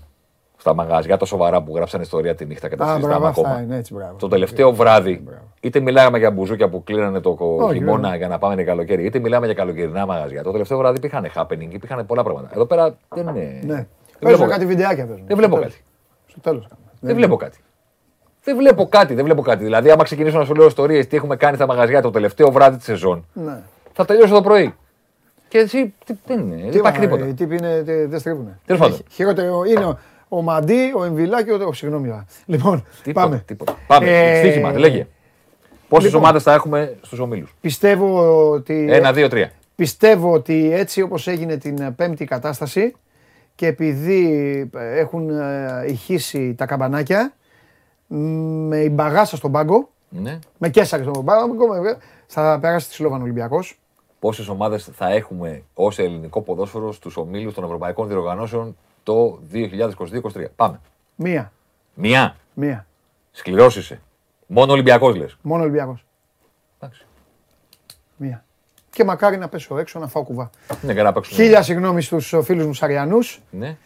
Στα 0.57 0.75
μαγαζιά 0.75 1.17
τα 1.17 1.25
σοβαρά 1.25 1.63
που 1.63 1.73
γράψαν 1.77 2.01
ιστορία 2.01 2.35
τη 2.35 2.45
νύχτα 2.45 2.69
και 2.69 2.77
τα 2.77 2.85
Α, 2.85 2.89
συζητάμε 2.89 3.13
μπράβο, 3.15 3.27
αυτά 3.29 3.41
ακόμα. 3.41 3.63
είναι 3.65 3.77
έτσι, 3.77 3.95
μπράβο. 3.95 4.15
Το 4.19 4.29
τελευταίο 4.29 4.73
βράδυ, 4.73 5.25
είτε 5.61 5.81
μιλάγαμε 5.81 6.19
για 6.19 6.31
μπουζούκια 6.31 6.69
που 6.69 6.85
κλείνανε 6.85 7.21
το 7.21 7.37
Όχι, 7.39 7.75
χειμώνα 7.75 8.01
βέβαια. 8.01 8.17
για 8.17 8.29
να 8.29 8.39
πάμε 8.39 8.55
για 8.55 8.65
καλοκαίρι, 8.65 9.05
είτε 9.05 9.19
μιλάμε 9.19 9.47
για 9.47 9.55
καλοκαιρινά 9.55 10.07
μαγαζιά. 10.07 10.43
Το 10.43 10.51
τελευταίο 10.51 10.79
βράδυ 10.79 10.97
υπήρχαν 10.97 11.31
happening, 11.35 11.69
υπήρχαν 11.73 12.07
πολλά 12.07 12.23
πράγματα. 12.23 12.51
Εδώ 12.55 12.65
πέρα 12.67 12.95
δεν 13.09 13.27
είναι. 13.29 13.61
Ναι. 13.63 13.75
Δεν 13.75 13.87
Παίζω 14.21 14.37
βλέπω 14.37 14.51
κάτι 14.51 14.67
βιντεάκια 14.67 15.07
παίζουν. 15.07 15.25
Δεν 15.27 15.37
βλέπω 15.37 15.55
Στο 15.57 15.63
κάτι. 15.65 15.85
Στο 16.27 16.41
τέλος. 16.41 16.67
Δεν 17.01 17.15
βλέπω 17.17 17.37
κάτι. 17.37 17.59
Δεν 18.45 18.57
βλέπω 18.57 18.87
κάτι, 18.89 19.15
δεν 19.15 19.25
βλέπω 19.25 19.43
κάτι. 19.43 19.65
Δηλαδή, 19.65 19.91
άμα 19.91 20.03
ξεκινήσω 20.05 20.39
να 20.39 20.45
σου 20.45 20.55
λέω 20.55 20.67
ιστορίες 20.67 21.07
τι 21.07 21.17
έχουμε 21.17 21.37
κάνει 21.37 21.57
στα 21.57 21.67
μαγαζιά 21.67 22.03
το 22.03 22.11
τελευταίο 22.11 22.51
βράδυ 22.53 22.77
της 22.77 22.85
σεζόν, 22.85 23.27
Ναι. 23.33 23.59
θα 23.93 24.05
τελειώσω 24.05 24.35
το 24.35 24.41
πρωί. 24.41 24.75
Και 25.49 25.59
εσύ 25.59 25.95
τι, 26.05 26.15
δεν 26.27 26.39
είναι, 26.41 26.55
δεν 26.57 26.73
υπάρχει 26.79 26.99
είπα, 27.05 27.07
τίποτα. 27.15 27.29
Οι 27.29 27.35
τύποι 27.35 27.57
είναι, 27.57 27.83
τε- 27.83 28.09
δεν 28.09 28.19
στρίβουνε. 28.21 28.59
Τέλος 28.67 28.81
πάντων. 28.81 28.97
Χει- 28.97 29.07
Χειρότερο 29.13 29.63
είναι 29.65 29.85
ο, 29.85 29.99
ο 30.29 30.43
Μαντί, 30.43 30.93
ο 30.97 31.05
Εμβιλά 31.05 31.45
και 31.45 31.53
ο. 31.53 31.59
ο 31.69 31.73
συγγνώμη. 31.73 32.11
α. 32.11 32.27
Λοιπόν, 32.47 32.85
Τίποτα, 33.03 33.27
πάμε. 33.27 33.43
τίποτα. 33.47 33.77
Πάμε. 33.87 34.31
Ε, 34.31 34.39
Στοίχημα, 34.39 34.73
λέγε. 34.79 35.07
Πόσες 35.89 36.05
λοιπόν. 36.05 36.21
ομάδες 36.23 36.43
θα 36.43 36.53
έχουμε 36.53 36.97
στους 37.03 37.19
ομίλους; 37.19 37.55
Πιστεύω 37.61 38.51
ότι. 38.51 38.87
Ένα, 38.91 39.13
δύο, 39.13 39.29
τρία. 39.29 39.51
Πιστεύω 39.75 40.33
ότι 40.33 40.71
έτσι 40.73 41.01
όπως 41.03 41.27
έγινε 41.29 41.57
την 41.57 41.79
ε, 41.79 41.91
πέμπτη 41.97 42.25
κατάσταση 42.25 42.95
και 43.55 43.67
επειδή 43.67 44.71
ε, 44.77 44.99
έχουν 44.99 45.31
ε, 45.31 45.85
ηχήσει 45.87 46.55
τα 46.55 46.67
καμπανάκια 46.67 47.33
μ, 47.33 47.44
με 48.19 48.77
η 48.77 48.89
μπαγάσα 48.93 49.37
στον 49.37 49.53
πάγκο, 49.53 49.89
Ναι. 50.09 50.39
με 50.59 50.69
κέσσαρε 50.69 51.03
στον 51.03 51.25
πάγκο, 51.25 51.67
με- 51.67 51.97
θα 52.27 52.59
περάσει 52.61 52.89
τη 52.89 52.95
Σλόβαν 52.95 53.23
Ολυμπιακός. 53.23 53.79
Πόσες 54.19 54.49
ομάδες 54.49 54.85
θα 54.93 55.09
έχουμε 55.11 55.63
ως 55.75 55.99
ελληνικό 55.99 56.41
ποδόσφαιρο 56.41 56.93
στους 56.93 57.17
ομίλους 57.17 57.55
των 57.55 57.65
Ευρωπαϊκών 57.65 58.09
Διοργανώσεων 58.09 58.77
το 59.03 59.39
2022-2023. 59.51 60.49
Πάμε. 60.57 60.81
Μία. 61.15 61.53
Μία. 61.95 62.37
Μία. 62.55 62.87
Σκληρός 63.33 63.77
είσαι. 63.77 64.01
Μόνο 64.47 64.73
Ολυμπιακός 64.73 65.17
λες. 65.17 65.37
Μόνο 65.43 65.63
Ολυμπιακός. 65.63 66.05
Εντάξει. 66.81 67.07
Μία. 68.17 68.45
Και 68.91 69.05
μακάρι 69.05 69.37
να 69.37 69.49
πέσω 69.49 69.79
έξω 69.79 69.99
να 69.99 70.07
φάω 70.07 70.23
κουβά. 70.23 70.51
Ναι, 70.83 70.95
και 70.95 71.03
να 71.03 71.13
παίξουν. 71.13 71.35
Χίλια 71.37 71.63
συγγνώμη 71.63 72.03
στους 72.03 72.35
φίλους 72.43 72.67
μου 72.67 72.75
Σαριανούς, 72.75 73.41
Ναι. 73.51 73.77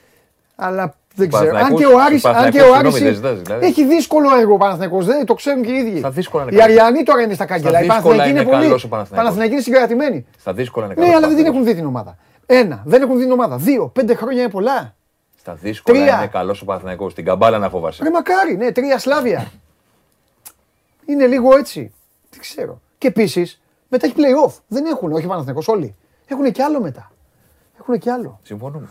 Αλλά 0.61 0.95
δεν 1.15 1.29
ξέρω. 1.29 1.45
Αν 1.45 1.53
Παναθηναϊκούς- 1.53 1.81
και 1.87 1.95
ο 1.95 2.01
Άρης, 2.01 2.25
αν 2.25 2.33
και 2.33 2.39
Παναθηναϊκούς, 2.39 2.71
ο 2.71 2.79
Άρης 2.79 2.95
συγγνώμη, 2.95 3.17
δεν 3.21 3.35
ζητάς, 3.35 3.43
δηλαδή. 3.43 3.67
έχει 3.67 3.85
δύσκολο 3.87 4.37
έργο 4.37 4.55
ο 4.55 4.57
Παναθηναϊκός, 4.57 5.07
δεν 5.07 5.25
το 5.27 5.35
ξέρουν 5.35 5.63
και 5.63 5.71
οι 5.73 5.77
ίδιοι. 5.77 5.99
Στα 5.99 6.11
δύσκολα 6.11 6.43
είναι 6.43 6.53
Οι 6.53 6.57
καλός. 6.59 6.71
Αριανοί 6.77 7.03
τώρα 7.03 7.23
είναι 7.23 7.35
στα 7.35 7.45
κάγκελα. 7.47 7.69
Στα 7.71 7.79
Οι 7.79 7.83
δύσκολα 7.83 8.01
Παναθηναϊκοί 8.03 8.31
είναι 8.31 8.41
είναι 8.41 8.51
πολύ. 8.51 8.63
καλός 8.65 8.85
ο 8.85 8.89
Παναθηναϊκός. 8.89 9.19
Παναθηναϊκοί 9.25 9.53
είναι 9.55 9.63
συγκρατημένοι. 9.63 10.27
Στα 10.41 10.53
δύσκολα 10.53 10.85
είναι 10.87 10.95
Ναι, 10.95 11.01
καλός 11.01 11.17
αλλά 11.17 11.27
δεν 11.27 11.37
την 11.37 11.45
Παναθηναϊκός. 11.45 11.75
έχουν 11.75 11.75
δει 11.75 11.81
την 11.81 11.87
ομάδα. 11.87 12.17
Ένα, 12.47 12.83
δεν 12.85 13.03
έχουν 13.03 13.17
δει 13.17 13.23
την 13.23 13.33
ομάδα. 13.33 13.57
Δύο, 13.57 13.87
πέντε 13.89 14.15
χρόνια 14.15 14.43
είναι 14.43 14.51
πολλά. 14.51 14.95
Στα 15.39 15.55
δύσκολα 15.55 15.99
Τρία. 15.99 16.17
είναι 16.17 16.27
καλός 16.27 16.63
ο 16.63 16.65
Παναθηναϊκός. 16.65 17.15
Την 17.15 17.25
καμπάλα 17.25 17.59
να 17.59 17.69
φοβάσαι. 17.69 18.03
Ρε 18.03 18.11
μακάρι, 18.11 18.57
ναι, 18.57 18.73
τρία 18.73 18.99
Σλάβια. 18.99 19.51
είναι 21.07 21.27
λίγο 21.27 21.57
έτσι. 21.57 21.93
Δεν 22.31 22.41
ξέρω. 22.41 22.81
Και 22.99 23.07
επίσης 23.07 23.61
μετά 23.89 24.07
έχει 24.07 24.15
playoff. 24.19 24.53
Δεν 24.69 24.87
έχουν, 24.87 25.13
όχι 25.13 25.25
ο 25.25 25.29
Παναθηναϊκός 25.29 25.69
όλοι. 25.69 25.95
Έχουν 26.27 26.53
και 26.53 26.63
άλλο 26.63 26.81
μετά. 26.81 27.11
Έχουν 27.81 27.99
και 27.99 28.11
άλλο. 28.11 28.41
Συμφωνούμε. 28.43 28.87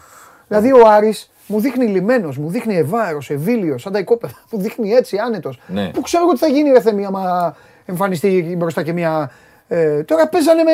Δηλαδή 0.47 0.71
ο 0.71 0.87
Άρης 0.87 1.31
μου 1.47 1.59
δείχνει 1.59 1.85
λιμένος, 1.85 2.37
μου 2.37 2.49
δείχνει 2.49 2.75
ευάερο, 2.75 3.19
ευήλιος, 3.27 3.81
σαν 3.81 3.91
τα 3.91 3.99
οικόπεδα. 3.99 4.33
Μου 4.51 4.59
δείχνει 4.59 4.91
έτσι 4.91 5.17
άνετος. 5.17 5.59
Ναι. 5.67 5.89
Που 5.89 6.01
ξέρω 6.01 6.23
εγώ 6.23 6.33
τι 6.33 6.39
θα 6.39 6.47
γίνει 6.47 6.69
ρε 6.69 6.81
Θέμη, 6.81 7.05
άμα 7.05 7.55
εμφανιστεί 7.85 8.55
μπροστά 8.57 8.83
και 8.83 8.93
μια. 8.93 9.31
Ε, 9.67 10.03
τώρα 10.03 10.27
παίζανε 10.27 10.63
με 10.63 10.71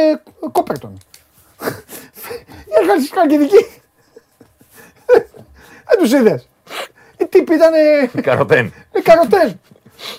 κόπερτον. 0.52 0.98
Οι 2.68 2.74
αρχαριστικοί 2.80 3.28
και 3.28 3.38
δικοί. 3.38 3.66
Δεν 5.88 5.98
τους 6.00 6.12
είδες. 6.12 6.48
Οι 7.18 7.26
τύποι 7.26 7.54
ήταν. 7.54 7.72
Καροτέν. 8.22 8.74
Ε, 8.91 9.02
καροτέν. 9.02 9.60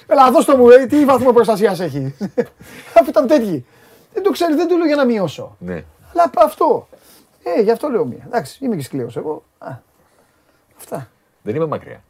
Ελά, 0.06 0.30
δώστε 0.30 0.56
μου, 0.56 0.70
ε, 0.70 0.86
τι 0.86 1.04
βαθμό 1.04 1.32
προστασίας 1.32 1.80
έχει. 1.80 2.14
Αφού 2.98 3.08
ήταν 3.08 3.26
τέτοιοι. 3.26 3.66
Δεν 4.12 4.22
το 4.22 4.30
ξέρεις, 4.30 4.56
δεν 4.56 4.68
το 4.68 4.76
λέω 4.76 4.86
για 4.86 4.96
να 4.96 5.04
μειώσω. 5.04 5.56
Ναι. 5.58 5.84
Αλλά 6.12 6.30
αυτό. 6.34 6.88
Ε, 7.42 7.60
γι' 7.60 7.70
αυτό 7.70 7.88
λέω 7.88 8.04
μία. 8.04 8.22
Εντάξει, 8.26 8.64
είμαι 8.64 8.76
και 8.76 8.82
σκληρός 8.82 9.16
εγώ. 9.16 9.44
Α, 9.58 9.68
αυτά. 10.84 11.08
Δεν 11.42 11.54
είμαι 11.54 11.66
μακριά. 11.66 12.02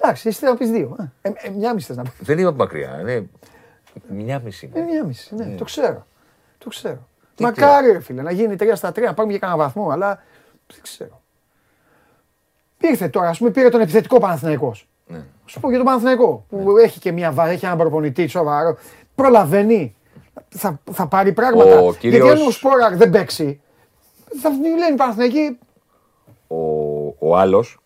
Εντάξει, 0.00 0.28
εσύ 0.28 0.46
θα 0.46 0.56
πεις 0.56 0.70
δύο. 0.70 0.96
Α, 0.98 1.04
Ε, 1.22 1.32
ε, 1.34 1.48
μια 1.50 1.74
μισή 1.74 1.86
θες 1.86 1.96
να 1.96 2.02
πεις. 2.02 2.12
Δεν 2.20 2.38
είμαι 2.38 2.52
μακριά. 2.52 3.00
Είναι 3.00 3.28
μια 4.08 4.38
μισή. 4.38 4.70
Ε, 4.74 4.80
μια 4.80 5.04
μισή, 5.04 5.34
ναι, 5.34 5.54
το 5.56 5.64
ξέρω. 5.64 6.06
Το 6.58 6.68
ξέρω. 6.68 7.08
Τι 7.34 7.42
Μακάρι, 7.42 7.92
ρε 7.92 8.00
φίλε, 8.00 8.22
να 8.22 8.30
γίνει 8.30 8.56
3 8.60 8.72
στα 8.74 8.90
3, 8.90 9.00
να 9.02 9.14
πάρουμε 9.14 9.32
και 9.34 9.38
κανένα 9.40 9.58
βαθμό, 9.58 9.88
αλλά 9.90 10.22
δεν 10.72 10.82
ξέρω. 10.82 11.20
Ήρθε 12.80 13.08
τώρα, 13.08 13.28
ας 13.28 13.38
πούμε, 13.38 13.50
πήρε 13.50 13.68
τον 13.68 13.80
επιθετικό 13.80 14.18
Παναθηναϊκός. 14.20 14.88
Ναι. 15.06 15.24
Σου 15.46 15.60
πω 15.60 15.68
για 15.68 15.76
τον 15.76 15.86
Παναθηναϊκό, 15.86 16.44
που 16.48 16.76
έχει 16.78 16.98
και 16.98 17.12
μια 17.12 17.32
βάρη, 17.32 17.52
έχει 17.52 17.64
έναν 17.64 17.78
προπονητή 17.78 18.26
σοβαρό. 18.26 18.78
Προλαβαίνει. 19.14 19.96
Θα, 20.48 20.80
θα 20.92 21.06
πάρει 21.06 21.32
πράγματα. 21.32 21.78
Ο 21.78 21.82
Γιατί 21.82 21.98
κύριος- 21.98 22.30
αν 22.40 22.46
ο 22.46 22.50
Σπόραρ 22.50 22.96
δεν 22.96 23.10
παίξει, 23.10 23.60
θα 24.42 24.50
μου 24.50 24.62
λένε 24.62 24.92
οι 24.92 24.96
Παναθηναϊκοί. 24.96 25.58
Ο, 27.18 27.28
ο 27.28 27.36
άλλος 27.36 27.78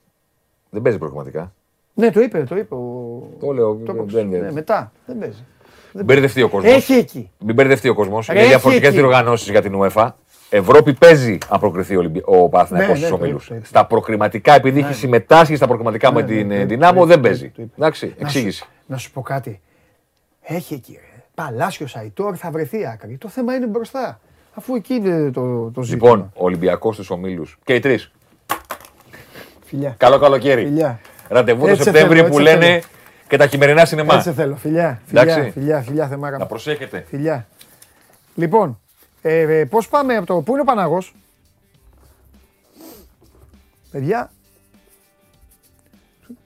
δεν 0.70 0.82
παίζει 0.82 0.98
προγραμματικά. 0.98 1.52
Ναι, 1.94 2.10
το 2.10 2.20
είπε, 2.20 2.42
το 2.44 2.56
είπε. 2.56 2.74
Ο... 2.74 3.28
Το 3.40 3.52
λέω. 3.52 3.74
Το 3.84 3.92
έπαιξε. 3.92 4.16
δεν, 4.16 4.28
ναι, 4.42 4.52
μετά. 4.52 4.92
Δεν 5.06 5.18
παίζει. 5.18 5.44
Μην 5.94 6.04
μπερδευτεί 6.04 6.42
ο 6.42 6.48
κόσμος. 6.48 6.72
Έχει 6.72 6.92
εκεί. 6.92 7.30
Μην 7.38 7.54
μπερδευτεί 7.54 7.88
ο 7.88 7.94
κόσμος. 7.94 8.26
Ρε, 8.26 8.32
Είναι 8.32 8.40
έχει 8.40 8.48
διαφορετικές 8.50 8.88
εκεί. 8.88 8.98
διοργανώσεις 8.98 9.50
για 9.50 9.62
την 9.62 9.72
UEFA. 9.82 10.08
Ευρώπη 10.50 10.92
παίζει 10.94 11.38
αν 11.48 11.60
προκριθεί 11.60 11.96
ο, 11.96 11.98
Ολυμπι... 11.98 12.22
ο 12.24 12.48
Παναθηναϊκός 12.48 12.88
Ναι, 12.88 13.00
ναι, 13.00 13.06
στους 13.06 13.18
το 13.18 13.24
ομίλους. 13.24 13.44
είπε, 13.44 13.52
το 13.52 13.58
είπε. 13.58 13.66
Στα 13.66 13.86
προκριματικά, 13.86 14.54
επειδή 14.54 14.80
έχει 14.80 14.94
συμμετάσχει 14.94 15.56
στα 15.56 15.66
προκριματικά 15.66 16.12
με 16.12 16.20
Ναι, 16.20 16.26
την 16.26 16.46
ναι, 16.46 16.54
ε, 16.56 16.60
το- 16.60 16.66
Δυνάμω, 16.66 17.00
το- 17.00 17.06
δεν 17.06 17.16
το- 17.16 17.22
παίζει. 17.22 17.48
το 17.50 17.62
είπε. 17.62 17.72
Εντάξει, 17.76 18.04
Να 18.06 18.10
σου- 18.12 18.20
εξήγηση. 18.20 18.64
Να 18.86 18.96
σου 18.96 19.12
πω 19.12 19.20
κάτι. 19.22 19.60
Έχει 20.42 20.74
εκεί, 20.74 20.92
ρε. 20.92 21.22
Παλάσιος 21.34 21.96
Αϊτόρ 21.96 22.34
θα 22.38 22.50
βρεθεί 22.50 22.86
άκρη. 22.86 23.16
Το 23.16 23.28
θέμα 23.28 23.54
είναι 23.54 23.66
μπροστά. 23.66 24.20
Αφού 24.54 24.74
εκεί 24.74 24.94
είναι 24.94 25.30
το, 25.30 25.70
το 25.70 25.82
ζήτημα. 25.82 26.08
Λοιπόν, 26.10 26.30
ο 26.34 26.44
Ολυμπιακός 26.44 26.94
στους 26.94 27.10
ομίλους. 27.10 27.58
Και 27.64 27.74
οι 27.74 27.80
τρεις. 27.80 28.12
Φιλιά. 29.72 29.94
Καλό 29.98 30.18
καλοκαίρι. 30.18 30.64
Φιλιά. 30.64 31.00
Ραντεβού 31.28 31.60
το 31.64 31.70
Έτσι 31.70 31.82
σε 31.82 31.90
Σεπτέμβρη 31.90 32.16
θέλω, 32.18 32.28
που 32.30 32.38
έτσι 32.38 32.50
σε 32.50 32.56
λένε 32.58 32.72
θέλω. 32.72 32.82
και 33.28 33.36
τα 33.36 33.46
χειμερινά 33.46 33.84
σινεμά. 33.84 34.14
Έτσι 34.14 34.28
σε 34.28 34.34
θέλω. 34.34 34.56
Φιλιά. 34.56 35.00
Φιλιά, 35.06 35.22
Εντάξει. 35.22 35.50
φιλιά, 35.50 35.80
φιλιά, 35.82 36.06
θεμάρα 36.08 36.36
Να 36.36 36.42
μου. 36.42 36.48
προσέχετε. 36.48 37.04
Φιλιά. 37.08 37.46
Λοιπόν, 38.34 38.80
ε, 39.22 39.40
ε, 39.40 39.64
πώς 39.64 39.88
πάμε 39.88 40.16
από 40.16 40.26
το... 40.26 40.40
Πού 40.40 40.52
είναι 40.52 40.60
ο 40.60 40.64
Παναγός; 40.64 41.14
Παιδιά, 43.90 44.30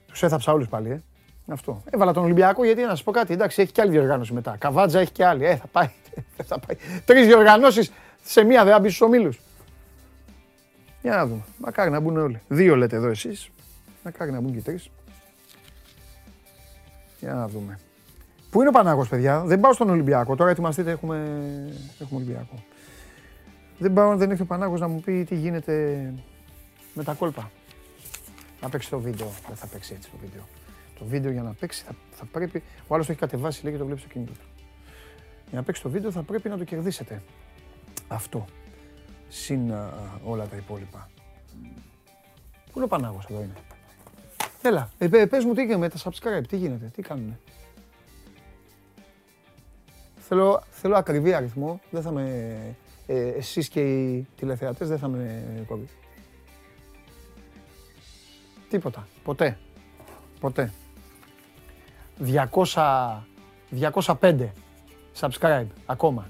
τους 0.07 0.23
έθαψα 0.23 0.51
όλους 0.51 0.67
πάλι, 0.67 0.89
ε. 0.89 1.01
Αυτό. 1.47 1.83
Έβαλα 1.89 2.13
τον 2.13 2.23
Ολυμπιακό 2.23 2.65
γιατί 2.65 2.81
να 2.81 2.89
σας 2.89 3.03
πω 3.03 3.11
κάτι. 3.11 3.33
Εντάξει, 3.33 3.61
έχει 3.61 3.71
και 3.71 3.81
άλλη 3.81 3.91
διοργάνωση 3.91 4.33
μετά. 4.33 4.55
Καβάτζα 4.59 4.99
έχει 4.99 5.11
και 5.11 5.25
άλλη. 5.25 5.45
Ε, 5.45 5.55
θα 5.55 5.67
πάει. 5.71 5.89
θα 6.49 6.59
πάει. 6.59 6.77
Τρεις 7.05 7.25
διοργανώσεις 7.25 7.91
σε 8.23 8.43
μία 8.43 8.63
δεν 8.63 8.73
θα 8.73 8.79
μπει 8.79 8.87
στους 8.87 9.01
ομίλους. 9.01 9.39
Για 11.07 11.15
να 11.15 11.27
δούμε. 11.27 11.43
Μακάρι 11.57 11.89
να 11.89 11.99
μπουν 11.99 12.17
όλοι. 12.17 12.41
Δύο 12.47 12.75
λέτε 12.75 12.95
εδώ 12.95 13.07
εσείς. 13.07 13.49
Μακάρι 14.03 14.31
να 14.31 14.39
μπουν 14.39 14.53
και 14.53 14.61
τρεις. 14.61 14.89
Για 17.19 17.33
να 17.33 17.47
δούμε. 17.47 17.79
Πού 18.49 18.59
είναι 18.59 18.69
ο 18.69 18.71
Πανάγος, 18.71 19.09
παιδιά; 19.09 19.43
Δεν 19.45 19.59
πάω 19.59 19.73
στον 19.73 19.89
Ολυμπιακό. 19.89 20.35
Τώρα 20.35 20.51
ετοιμαστείτε, 20.51 20.91
έχουμε, 20.91 21.17
έχουμε 21.99 22.19
Ολυμπιακό. 22.19 22.63
Δεν 23.77 23.93
πάω, 23.93 24.17
δεν 24.17 24.31
έχει 24.31 24.41
ο 24.41 24.45
Πανάγος 24.45 24.79
να 24.79 24.87
μου 24.87 24.99
πει 24.99 25.23
τι 25.23 25.35
γίνεται 25.35 26.13
με 26.93 27.03
τα 27.03 27.13
κόλπα. 27.13 27.51
Να 28.61 28.69
παίξει 28.69 28.89
το 28.89 28.99
βίντεο. 28.99 29.31
Δεν 29.47 29.55
θα 29.55 29.67
παίξει 29.67 29.93
έτσι 29.93 30.09
το 30.09 30.17
βίντεο. 30.21 30.47
Το 30.99 31.05
βίντεο 31.05 31.31
για 31.31 31.41
να 31.41 31.53
παίξει 31.53 31.83
θα, 31.83 31.91
θα 32.11 32.25
πρέπει. 32.31 32.63
Ο 32.87 32.93
άλλος 32.93 33.05
το 33.05 33.11
έχει 33.11 33.21
κατεβάσει 33.21 33.63
λέει 33.63 33.73
και 33.73 33.79
το 33.79 33.85
βλέπει 33.85 33.99
στο 33.99 34.09
κινητό 34.09 34.31
του. 34.31 34.47
Για 35.49 35.59
να 35.59 35.63
παίξει 35.63 35.81
το 35.81 35.89
βίντεο 35.89 36.11
θα 36.11 36.21
πρέπει 36.21 36.49
να 36.49 36.57
το 36.57 36.63
κερδίσετε. 36.63 37.21
Αυτό. 38.07 38.45
Συν 39.29 39.71
α, 39.73 39.89
όλα 40.23 40.45
τα 40.45 40.55
υπόλοιπα. 40.55 41.09
Πού 42.65 42.73
είναι 42.75 42.83
ο 42.83 42.87
Πανάγος 42.87 43.25
εδώ 43.29 43.39
είναι. 43.39 43.53
Έλα, 44.61 44.89
ε, 44.97 45.07
πε- 45.07 45.29
πες 45.29 45.43
μου 45.45 45.53
τι 45.53 45.61
γίνεται 45.61 45.79
με 45.79 45.89
τα 45.89 45.97
subscribe, 45.97 46.47
τι 46.47 46.57
γίνεται, 46.57 46.91
τι 46.95 47.01
κάνουνε. 47.01 47.39
Θέλω, 50.17 50.63
θέλω 50.69 50.95
ακριβή 50.95 51.33
αριθμό, 51.33 51.79
δεν 51.91 52.01
θα 52.01 52.11
με... 52.11 52.75
Ε, 53.07 53.27
εσείς 53.27 53.69
και 53.69 53.79
οι 53.81 54.27
τηλεθεατές 54.35 54.87
δεν 54.87 54.97
θα 54.97 55.07
με 55.07 55.43
κόβει. 55.67 55.87
Τίποτα, 58.69 59.07
ποτέ. 59.23 59.57
Ποτέ. 60.39 60.71
200, 62.25 63.21
205 63.91 64.49
subscribe 65.19 65.67
ακόμα. 65.85 66.27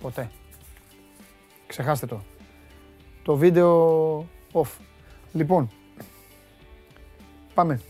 Ποτέ. 0.00 0.30
Ξεχάστε 1.70 2.06
το. 2.06 2.20
Το 3.22 3.36
βίντεο 3.36 4.18
off. 4.52 4.68
Λοιπόν, 5.32 5.70
πάμε. 7.54 7.80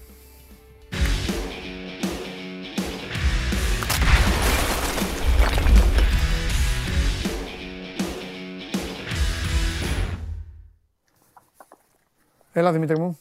Έλα 12.53 12.73
Δημήτρη 12.73 12.99
μου. 13.01 13.19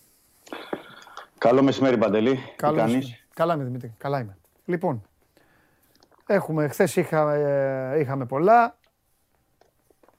Καλό 1.37 1.61
μεσημέρι, 1.63 1.97
Παντελή. 1.97 2.39
Καλό 2.55 2.73
Τι 2.73 2.79
κάνεις; 2.79 2.95
μεσημέρι. 2.95 3.23
Καλά 3.33 3.53
είμαι 3.53 3.63
Δημήτρη, 3.63 3.93
καλά 3.97 4.19
είμαι. 4.19 4.37
Λοιπόν, 4.65 5.01
έχουμε, 6.25 6.67
χθες 6.67 6.95
είχα, 6.95 7.33
ε, 7.33 7.99
είχαμε 7.99 8.25
πολλά, 8.25 8.78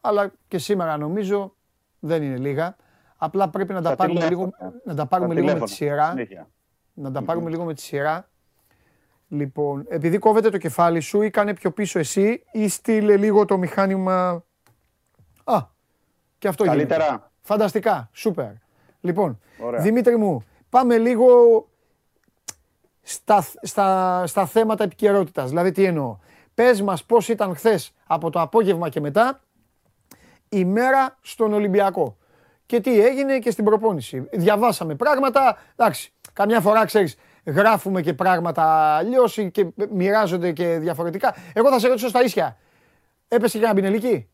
αλλά 0.00 0.32
και 0.48 0.58
σήμερα 0.58 0.96
νομίζω 0.96 1.54
δεν 1.98 2.22
είναι 2.22 2.36
λίγα. 2.36 2.76
Απλά 3.16 3.48
πρέπει 3.48 3.72
να 3.72 3.82
τα, 3.82 3.90
Τα 3.90 3.96
πάρουμε, 3.96 4.28
λίγο, 4.28 4.44
τηλέφωνα. 4.44 4.80
να 4.84 4.94
τα 4.94 5.06
πάρουμε 5.06 5.34
Τα 5.34 5.40
λίγο 5.40 5.46
με 5.46 5.52
τη 5.52 5.74
τηλέφωνα. 5.74 5.94
σειρά. 5.94 6.08
Συνέχεια. 6.10 6.48
Να 6.94 7.12
τα 7.12 7.22
πάρουμε 7.22 7.50
λίγο 7.50 7.64
με 7.64 7.74
τη 7.74 7.80
σειρά. 7.80 8.28
Λοιπόν, 9.28 9.84
επειδή 9.88 10.18
κόβεται 10.18 10.50
το 10.50 10.58
κεφάλι 10.58 11.00
σου 11.00 11.22
ή 11.22 11.30
κάνε 11.30 11.54
πιο 11.54 11.70
πίσω 11.70 11.98
εσύ 11.98 12.42
ή 12.52 12.68
στείλε 12.68 13.16
λίγο 13.16 13.44
το 13.44 13.58
μηχάνημα. 13.58 14.44
Α, 15.44 15.58
και 16.38 16.48
αυτό 16.48 16.64
γίνεται. 16.64 16.78
Καλύτερα. 16.86 17.30
Φανταστικά, 17.42 18.08
σούπερ. 18.12 18.50
Λοιπόν, 19.00 19.38
Ωραία. 19.60 19.80
Δημήτρη 19.80 20.16
μου, 20.16 20.44
πάμε 20.68 20.98
λίγο 20.98 21.26
στα, 23.02 23.46
στα, 23.62 24.26
στα 24.26 24.46
θέματα 24.46 24.84
επικαιρότητας. 24.84 25.48
Δηλαδή, 25.48 25.72
τι 25.72 25.84
εννοώ. 25.84 26.18
Πες 26.54 26.82
μας 26.82 27.04
πώς 27.04 27.28
ήταν 27.28 27.54
χθες 27.54 27.92
από 28.06 28.30
το 28.30 28.40
απόγευμα 28.40 28.88
και 28.88 29.00
μετά 29.00 29.40
η 30.52 30.64
μέρα 30.64 31.18
στον 31.20 31.52
Ολυμπιακό. 31.52 32.16
Και 32.66 32.80
τι 32.80 33.00
έγινε 33.00 33.38
και 33.38 33.50
στην 33.50 33.64
προπόνηση. 33.64 34.28
Διαβάσαμε 34.32 34.94
πράγματα, 34.94 35.58
εντάξει, 35.76 36.12
καμιά 36.32 36.60
φορά 36.60 36.84
ξέρεις, 36.84 37.16
γράφουμε 37.44 38.02
και 38.02 38.14
πράγματα 38.14 38.62
αλλιώς 38.96 39.38
και 39.52 39.66
μοιράζονται 39.90 40.52
και 40.52 40.78
διαφορετικά. 40.78 41.34
Εγώ 41.52 41.70
θα 41.70 41.78
σε 41.78 41.88
ρωτήσω 41.88 42.08
στα 42.08 42.22
ίσια. 42.22 42.56
Έπεσε 43.28 43.58
και 43.58 43.64
ένα 43.64 43.74
πινελίκι; 43.74 44.28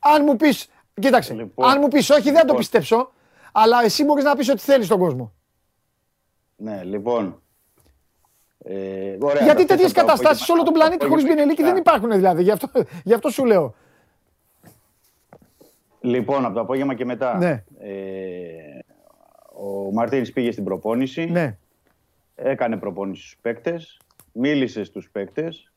Αν 0.00 0.22
μου 0.24 0.36
πεις, 0.36 0.68
κοίταξε, 1.00 1.34
Λοιπόν, 1.34 1.70
αν 1.70 1.78
μου 1.80 1.88
πεις 1.88 2.10
όχι 2.10 2.22
δεν 2.22 2.32
θα 2.32 2.38
το 2.38 2.44
λοιπόν. 2.44 2.56
πιστέψω, 2.56 3.12
αλλά 3.52 3.82
εσύ 3.84 4.04
μπορείς 4.04 4.24
να 4.24 4.36
πεις 4.36 4.48
ότι 4.48 4.60
θέλεις 4.60 4.86
στον 4.86 4.98
κόσμο. 4.98 5.32
Ναι, 6.56 6.84
λοιπόν. 6.84 7.41
Ε, 8.64 9.16
ωραία, 9.20 9.44
Γιατί 9.44 9.64
τα 9.66 9.74
τέτοιες 9.74 9.78
θες 9.78 9.84
από 9.90 9.94
το 10.00 10.06
καταστάσεις 10.06 10.44
σε 10.44 10.52
όλο 10.52 10.62
τον 10.62 10.74
απόγευμα- 10.74 10.96
πλανήτη 10.98 11.06
χωρί 11.06 11.34
πινελίκι 11.34 11.62
δεν 11.62 11.76
υπάρχουν 11.76 12.10
δηλαδή. 12.10 12.42
Γι' 12.42 12.50
αυτό, 12.50 12.68
γι' 13.04 13.14
αυτό 13.14 13.28
σου 13.28 13.44
λέω. 13.44 13.74
Λοιπόν, 16.00 16.44
από 16.44 16.54
το 16.54 16.60
απόγευμα 16.60 16.94
και 16.94 17.04
μετά. 17.04 17.36
Ναι. 17.38 17.64
Ε, 17.78 18.78
ο 19.54 19.92
Μαρτίνης 19.92 20.32
πήγε 20.32 20.50
στην 20.52 20.64
προπόνηση. 20.64 21.24
Ναι. 21.24 21.56
Έκανε 22.34 22.76
προπόνηση 22.76 23.22
στους 23.22 23.38
παίκτες. 23.42 24.00
Μίλησε 24.32 24.84
στους 24.84 25.10
παίκτες. 25.10 25.72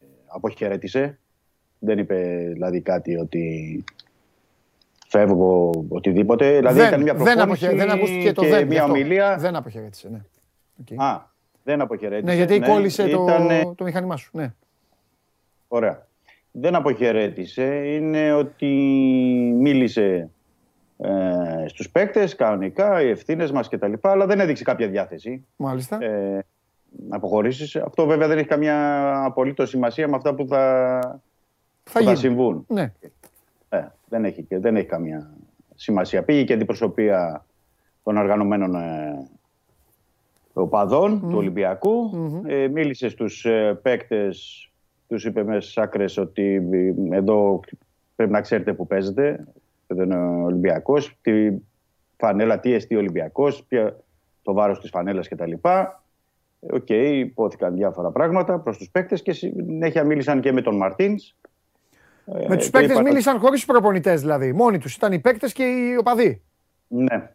Ε, 0.00 0.04
Αποχαιρέτησε. 0.26 1.18
Δεν 1.78 1.98
είπε 1.98 2.48
δηλαδή 2.52 2.80
κάτι 2.80 3.16
ότι 3.16 3.84
φεύγω 5.18 5.70
οτιδήποτε. 5.88 6.56
Δηλαδή 6.56 6.78
δεν, 6.78 6.86
έκανε 6.86 7.02
μια 7.02 7.14
δεν, 7.14 7.22
προπόνηση 7.34 7.64
αποχαι- 7.66 7.78
δεν 7.86 7.90
ακούστηκε 7.96 8.32
το 8.32 8.42
και 8.42 8.48
δεν. 8.48 8.58
γι' 8.58 8.64
μια 8.66 8.80
αυτό. 8.82 8.92
ομιλία. 8.92 9.36
Δεν 9.38 9.56
αποχαιρέτησε, 9.56 10.08
ναι. 10.08 10.20
Οκ. 10.80 11.00
Α, 11.00 11.30
δεν 11.64 11.80
αποχαιρέτησε. 11.80 12.30
ναι, 12.36 12.44
γιατί 12.44 12.60
κόλλησε 12.60 13.08
το, 13.08 13.22
Ήτανε- 13.22 13.74
το 13.74 13.84
μηχάνημά 13.84 14.16
σου. 14.16 14.30
Ναι. 14.32 14.52
Ωραία. 15.68 16.06
Δεν 16.50 16.74
αποχαιρέτησε. 16.74 17.64
Είναι 17.86 18.32
ότι 18.32 18.66
μίλησε 19.60 20.30
ε, 20.98 21.08
στους 21.68 21.90
παίκτες 21.90 22.34
κανονικά, 22.34 23.02
οι 23.02 23.08
ευθύνες 23.10 23.52
μας 23.52 23.68
κτλ. 23.68 23.92
Αλλά 24.02 24.26
δεν 24.26 24.40
έδειξε 24.40 24.64
κάποια 24.64 24.88
διάθεση. 24.88 25.44
Μάλιστα. 25.56 25.98
Ε, 26.04 26.44
να 27.08 27.16
αποχωρήσεις. 27.16 27.76
Αυτό 27.76 28.06
βέβαια 28.06 28.28
δεν 28.28 28.38
έχει 28.38 28.46
καμιά 28.46 29.12
απολύτως 29.24 29.68
σημασία 29.68 30.08
με 30.08 30.16
αυτά 30.16 30.34
που 30.34 30.46
θα, 30.48 31.00
που 31.82 31.90
θα 31.90 32.00
γίνει. 32.00 32.16
συμβούν. 32.16 32.64
ναι. 32.68 32.92
Ε, 33.68 33.84
δεν, 34.08 34.24
έχει, 34.24 34.42
και- 34.42 34.58
δεν 34.58 34.76
έχει 34.76 34.86
καμία 34.86 35.30
σημασία. 35.74 36.22
Πήγε 36.22 36.44
και 36.44 36.52
αντιπροσωπεία 36.52 37.44
των 38.02 38.16
οργανωμένων 38.16 38.74
ε, 38.74 39.28
οπαδών 40.52 41.20
του 41.20 41.36
ολυμπιακου 41.36 42.10
Ε, 42.46 42.68
μίλησε 42.68 43.08
στους 43.08 43.44
ε, 43.44 43.78
παίκτες, 43.82 44.70
τους 45.08 45.24
είπε 45.24 45.44
μέσα 45.44 45.60
στις 45.60 45.76
άκρες 45.78 46.16
ότι 46.16 46.68
ε, 47.10 47.16
εδώ 47.16 47.60
πρέπει 48.16 48.32
να 48.32 48.40
ξέρετε 48.40 48.72
που 48.72 48.86
παίζετε. 48.86 49.46
Εδώ 49.86 50.02
είναι 50.02 50.16
ο 50.16 50.42
Ολυμπιακός, 50.44 51.16
τι 51.22 51.50
φανέλα, 52.16 52.60
τι 52.60 52.72
εστί 52.72 52.96
Ολυμπιακός, 52.96 53.64
ποια, 53.64 53.96
το 54.42 54.52
βάρος 54.52 54.80
της 54.80 54.90
φανέλας 54.90 55.28
κτλ. 55.28 55.52
Ε, 55.52 55.84
Οκ, 56.60 56.88
ειπώθηκαν 56.90 57.74
διάφορα 57.74 58.10
πράγματα 58.10 58.58
προς 58.58 58.78
τους 58.78 58.90
παίκτες 58.90 59.22
και 59.22 59.32
συνέχεια 59.32 60.04
μίλησαν 60.04 60.40
και 60.40 60.52
με 60.52 60.62
τον 60.62 60.76
Μαρτίνς. 60.76 61.34
Ε, 62.34 62.46
Με 62.48 62.56
τους 62.56 62.64
και 62.64 62.70
παίκτες 62.70 62.90
είπαν- 62.90 63.06
μίλησαν 63.06 63.38
χωρίς 63.38 63.60
του 63.60 63.66
προπονητές 63.66 64.20
δηλαδή. 64.20 64.52
Μόνοι 64.52 64.78
τους. 64.78 64.94
Ήταν 64.94 65.12
οι 65.12 65.18
παίκτες 65.18 65.52
και 65.52 65.62
οι 65.64 65.96
οπαδοί. 65.96 66.42
Ναι. 66.88 67.30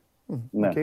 ναι. 0.51 0.68
Οκ. 0.68 0.73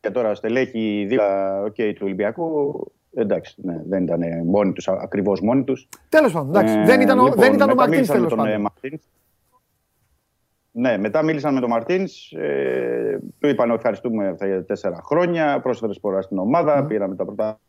Και 0.00 0.10
τώρα 0.10 0.34
στελέχη 0.34 1.04
δίπλα 1.08 1.62
οκέι, 1.62 1.92
του 1.94 2.00
Ολυμπιακού. 2.02 2.92
Εντάξει, 3.14 3.54
ναι, 3.62 3.82
δεν 3.86 4.02
ήταν 4.02 4.20
μόνοι 4.46 4.72
τους, 4.72 4.88
ακριβώς 4.88 5.40
μόνοι 5.40 5.64
τους. 5.64 5.88
Τέλος 6.08 6.32
πάντων, 6.32 6.48
εντάξει. 6.48 6.82
δεν 6.82 7.00
ήταν, 7.00 7.18
ο- 7.18 7.28
δεν 7.34 7.52
ήταν 7.54 7.70
ο 7.70 7.74
Μαρτίνς 7.74 8.08
τέλος 8.08 8.34
πάντων. 8.34 8.70
Ναι, 10.72 10.98
μετά 10.98 11.22
μίλησαν 11.22 11.54
με 11.54 11.60
τον 11.60 11.68
Μαρτίνς. 11.70 12.32
Ε, 12.32 13.18
του 13.38 13.48
είπαν 13.48 13.70
ευχαριστούμε 13.70 14.36
για 14.44 14.64
τέσσερα 14.64 15.00
χρόνια. 15.02 15.60
Πρόσφερε 15.60 15.92
σπορά 15.92 16.22
στην 16.22 16.38
ομάδα. 16.38 16.84
Πήραμε 16.84 17.16
τα 17.16 17.24
πρώτα. 17.24 17.60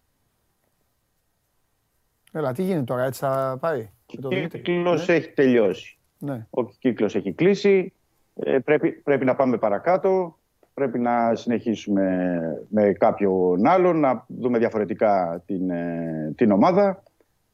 Έλα, 2.32 2.54
τι 2.54 2.64
γίνεται 2.64 2.84
τώρα, 2.84 3.04
έτσι 3.04 3.20
θα 3.20 3.58
πάει; 3.60 3.90
με 4.14 4.22
το 4.22 4.28
Ο 4.28 4.30
Δημήτρη. 4.30 4.60
κύκλος 4.62 5.08
Ναι. 5.08 5.14
έχει 5.16 5.30
τελειώσει. 5.30 5.98
Ναι. 6.18 6.46
Ο 6.50 6.64
κύκλος 6.66 7.16
έχει 7.16 7.32
κλείσει. 7.34 7.94
Ε, 8.36 8.60
πρέπει, 8.60 8.92
πρέπει 8.92 9.26
να 9.26 9.36
πάμε 9.36 9.58
παρακάτω. 9.58 10.38
Πρέπει 10.74 11.00
να 11.00 11.36
συνεχίσουμε 11.36 12.28
με 12.70 12.92
κάποιον 12.94 13.68
άλλον, 13.68 14.00
να 14.00 14.26
δούμε 14.28 14.58
διαφορετικά 14.58 15.44
την, 15.46 15.70
ε, 15.70 16.34
την 16.36 16.52
ομάδα. 16.52 17.04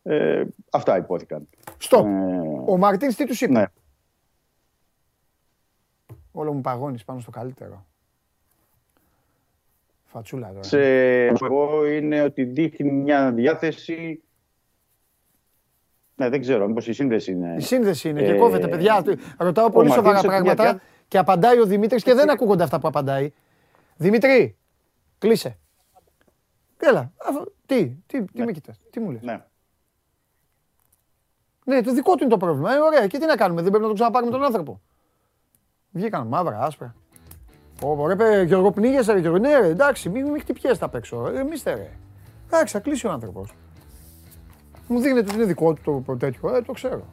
Ε, 0.04 0.44
αυτά 0.72 0.98
υπόθηκαν. 0.98 1.48
Στοπ. 1.78 2.06
Ε, 2.06 2.10
Ο 2.66 2.78
Μαρτίνς 2.78 3.16
τι 3.16 3.26
τους 3.26 3.42
είπε; 3.42 3.52
ναι. 3.52 3.66
Όλο 6.32 6.54
μου 6.54 6.62
παγώνεις 6.62 7.04
πάνω 7.04 7.20
στο 7.20 7.32
καλύτερο. 7.32 7.86
Φατσούλα 10.06 10.48
τώρα. 10.48 10.64
Σε 10.64 11.26
εγώ 11.26 11.86
είναι 11.86 12.22
ότι 12.22 12.44
δείχνει 12.44 12.92
μια 12.92 13.32
διάθεση. 13.32 14.20
Ναι, 16.16 16.30
δεν 16.30 16.42
ξέρω, 16.42 16.68
μήπως 16.68 16.88
η 16.88 16.94
σύνδεση 16.94 17.32
είναι. 17.32 17.56
Η 17.58 17.62
σύνδεση 17.62 18.10
είναι 18.10 18.22
και 18.24 18.32
Ε, 18.32 18.38
κόβεται, 18.38 18.68
παιδιά. 18.68 19.04
Ρωτάω 19.38 19.70
πολύ 19.70 19.90
ο 19.90 19.94
σοβαρά 19.94 20.14
Μαρτίνς 20.14 20.34
έχει 20.34 20.44
μια 20.44 20.56
πράγματα 20.56 20.82
και 21.08 21.18
απαντάει 21.18 21.60
ο 21.60 21.66
Δημήτρης 21.66 22.04
και 22.04 22.14
δεν 22.14 22.30
ακούγονται 22.30 22.64
αυτά 22.64 22.80
που 22.80 22.88
απαντάει. 22.88 23.32
Δημήτρη, 23.96 24.58
κλείσε. 25.18 25.58
Έλα, 26.78 27.12
αφ- 27.18 27.48
τι, 27.66 27.96
τι, 28.06 28.24
τι 28.24 28.44
με 28.44 28.52
κοιτάς, 28.52 28.80
τι 28.90 29.00
μου 29.00 29.12
λες; 29.12 29.22
Ναι. 29.22 29.44
Ναι, 31.66 31.82
το 31.82 31.94
δικό 31.94 32.12
του 32.16 32.24
είναι 32.24 32.32
το 32.32 32.38
πρόβλημα. 32.38 32.74
Ε, 32.74 32.80
ωραία, 32.80 33.08
και 33.08 33.18
τι 33.18 33.26
να 33.26 33.36
κάνουμε, 33.36 33.62
δεν 33.62 33.70
πρέπει 33.70 33.82
να 33.84 33.88
τον 33.90 33.96
ξαναπάρουμε 33.96 34.32
τον 34.32 34.44
άνθρωπο. 34.44 34.82
Βγήκαν 35.92 36.28
μαύρα, 36.28 36.60
άσπρα. 36.60 36.96
Ω, 37.84 38.08
ρε, 38.08 38.16
παι, 38.16 38.42
Γιώργο, 38.42 38.72
πνίγεσαι, 38.72 39.14
ρε, 39.14 39.20
Γιώργο. 39.20 39.38
Ναι, 39.40 39.60
ρε, 39.60 39.68
εντάξει, 39.68 40.10
μην, 40.10 40.30
μην 40.30 40.42
χτυπιέσαι 40.42 40.84
απ' 40.84 40.96
έξω. 40.96 41.28
Ε, 41.28 41.40
εμείς 41.40 41.64
ρε. 41.64 41.92
Εντάξει, 42.46 42.74
θα 42.74 42.80
κλείσει 42.80 43.08
ο 43.08 43.12
άνθρωπος. 43.12 43.54
Μου 44.88 45.00
δείχνετε 45.00 45.28
ότι 45.28 45.36
είναι 45.36 45.46
δικό 45.46 45.74
του 45.74 45.82
το, 45.84 46.02
το 46.06 46.18
τέτοιο. 46.18 46.56
Ε, 46.56 46.62
το 46.62 46.74
ξέρω. 46.74 47.06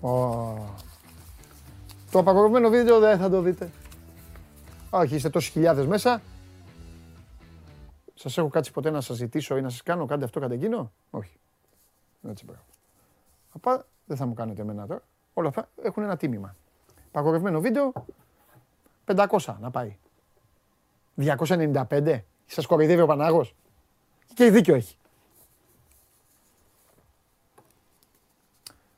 Ω. 0.00 0.08
Το 2.10 2.18
απαγορευμένο 2.18 2.68
βίντεο 2.68 2.98
δεν 2.98 3.18
θα 3.18 3.30
το 3.30 3.40
δείτε. 3.40 3.70
Όχι, 4.90 5.14
είστε 5.14 5.30
τόσοι 5.30 5.50
χιλιάδες 5.50 5.86
μέσα. 5.86 6.22
Σας 8.14 8.38
έχω 8.38 8.48
κάτσει 8.48 8.72
ποτέ 8.72 8.90
να 8.90 9.00
σας 9.00 9.16
ζητήσω 9.16 9.56
ή 9.56 9.60
να 9.60 9.68
σας 9.68 9.82
κάνω, 9.82 10.06
κάντε 10.06 10.24
αυτό, 10.24 10.40
κάντε 10.40 10.54
εκείνο; 10.54 10.92
Όχι. 11.10 11.38
Έτσι, 12.28 12.44
μπράβο. 12.44 12.62
Απά, 13.52 13.86
δεν 14.06 14.16
θα 14.16 14.26
μου 14.26 14.34
κάνετε 14.34 14.62
εμένα 14.62 14.86
τώρα. 14.86 15.02
Όλα 15.34 15.48
αυτά 15.48 15.68
έχουν 15.82 16.02
ένα 16.02 16.16
τίμημα. 16.16 16.56
Παγορευμένο 17.10 17.60
βίντεο, 17.60 17.92
500 19.04 19.56
να 19.60 19.70
πάει. 19.70 19.96
295. 21.14 22.24
Σας 22.46 22.66
κοροϊδεύει 22.66 23.00
ο 23.00 23.06
Πανάγος. 23.06 23.54
Και 24.34 24.50
δίκιο 24.50 24.74
έχει. 24.74 24.96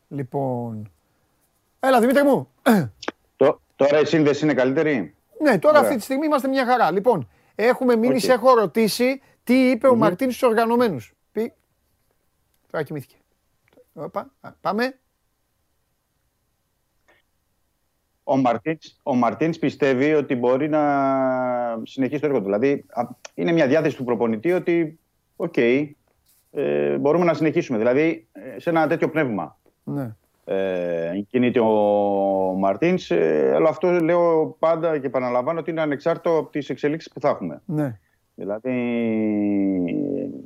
Λοιπόν. 0.09 0.91
Έλα 1.81 2.01
Δημήτρη 2.01 2.23
μου. 2.23 2.49
Τω- 3.37 3.61
Τώρα 3.77 4.01
η 4.01 4.05
σύνδεση 4.05 4.45
είναι 4.45 4.55
καλύτερη; 4.55 5.15
Ναι, 5.41 5.59
τώρα 5.59 5.75
Ωραία. 5.75 5.89
αυτή 5.89 5.97
τη 5.99 6.03
στιγμή 6.05 6.27
είμαστε 6.27 6.49
μια 6.49 6.65
χαρά. 6.67 6.91
Λοιπόν, 6.91 7.29
έχουμε 7.55 7.97
μείνει, 7.97 8.15
Οκ. 8.15 8.21
σε 8.21 8.33
έχω 8.33 8.55
ρωτήσει 8.55 9.21
τι 9.45 9.71
είπε 9.71 9.87
ο 9.89 9.93
Μμμ. 9.93 9.99
Μαρτίνς 9.99 10.35
στους 10.37 10.49
οργανωμένους. 10.49 11.15
Πει. 11.33 11.53
Τώρα 12.71 12.85
κοιμήθηκε. 12.85 13.17
Οπα, 13.93 14.31
α, 14.41 14.51
πάμε. 14.61 14.99
Ο 18.25 18.37
Μαρτίνς, 18.37 18.97
ο 19.03 19.15
Μαρτίνς 19.15 19.59
πιστεύει 19.59 20.15
ότι 20.15 20.35
μπορεί 20.35 20.69
να 20.69 20.83
συνεχίσει 21.83 22.21
το 22.21 22.27
έργο 22.27 22.39
του. 22.39 22.45
Δηλαδή, 22.45 22.85
α, 22.89 23.03
είναι 23.35 23.53
μια 23.53 23.67
διάθεση 23.67 23.97
του 23.97 24.05
προπονητή 24.05 24.53
ότι, 24.53 24.99
οκ, 25.37 25.57
ε, 26.51 26.97
μπορούμε 26.99 27.25
να 27.25 27.35
συνεχίσουμε. 27.35 27.79
Δηλαδή, 27.79 28.29
ε, 28.33 28.59
σε 28.61 28.71
ένα 28.71 28.87
τέτοιο 28.87 29.11
πνεύμα 29.11 29.58
Ναι. 29.89 30.15
ε, 30.45 31.21
κινείται 31.31 31.61
ο 31.61 31.75
Μαρτίνς. 32.59 33.11
Ε, 33.11 33.53
αλλά 33.55 33.69
αυτό 33.69 33.91
λέω 33.91 34.57
πάντα 34.59 34.99
και 34.99 35.07
επαναλαμβάνω 35.07 35.59
ότι 35.59 35.71
είναι 35.71 35.81
ανεξάρτητο 35.81 36.37
από 36.37 36.51
τις 36.51 36.69
εξελίξεις 36.71 37.13
που 37.13 37.21
θα 37.21 37.29
έχουμε. 37.29 37.63
Ναι. 37.65 37.99
Δηλαδή, 38.35 38.73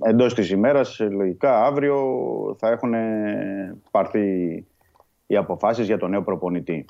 εντός 0.02 0.34
της 0.34 0.50
ημέρας, 0.50 1.00
ε, 1.00 1.08
λογικά, 1.08 1.64
αύριο 1.64 2.00
θα 2.58 2.68
έχουν 2.68 2.92
παρθεί 3.90 4.64
οι 5.26 5.36
αποφάσεις 5.36 5.86
για 5.86 5.98
τον 5.98 6.10
νέο 6.10 6.22
προπονητή. 6.22 6.84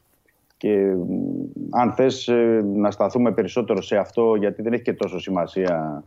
Και 0.56 0.94
μ, 0.94 1.46
αν 1.70 1.92
θες 1.92 2.28
ε, 2.28 2.62
να 2.74 2.90
σταθούμε 2.90 3.32
περισσότερο 3.32 3.82
σε 3.82 3.96
αυτό, 3.96 4.34
γιατί 4.34 4.62
δεν 4.62 4.72
έχει 4.72 4.82
και 4.82 4.92
τόσο 4.92 5.18
σημασία 5.18 6.04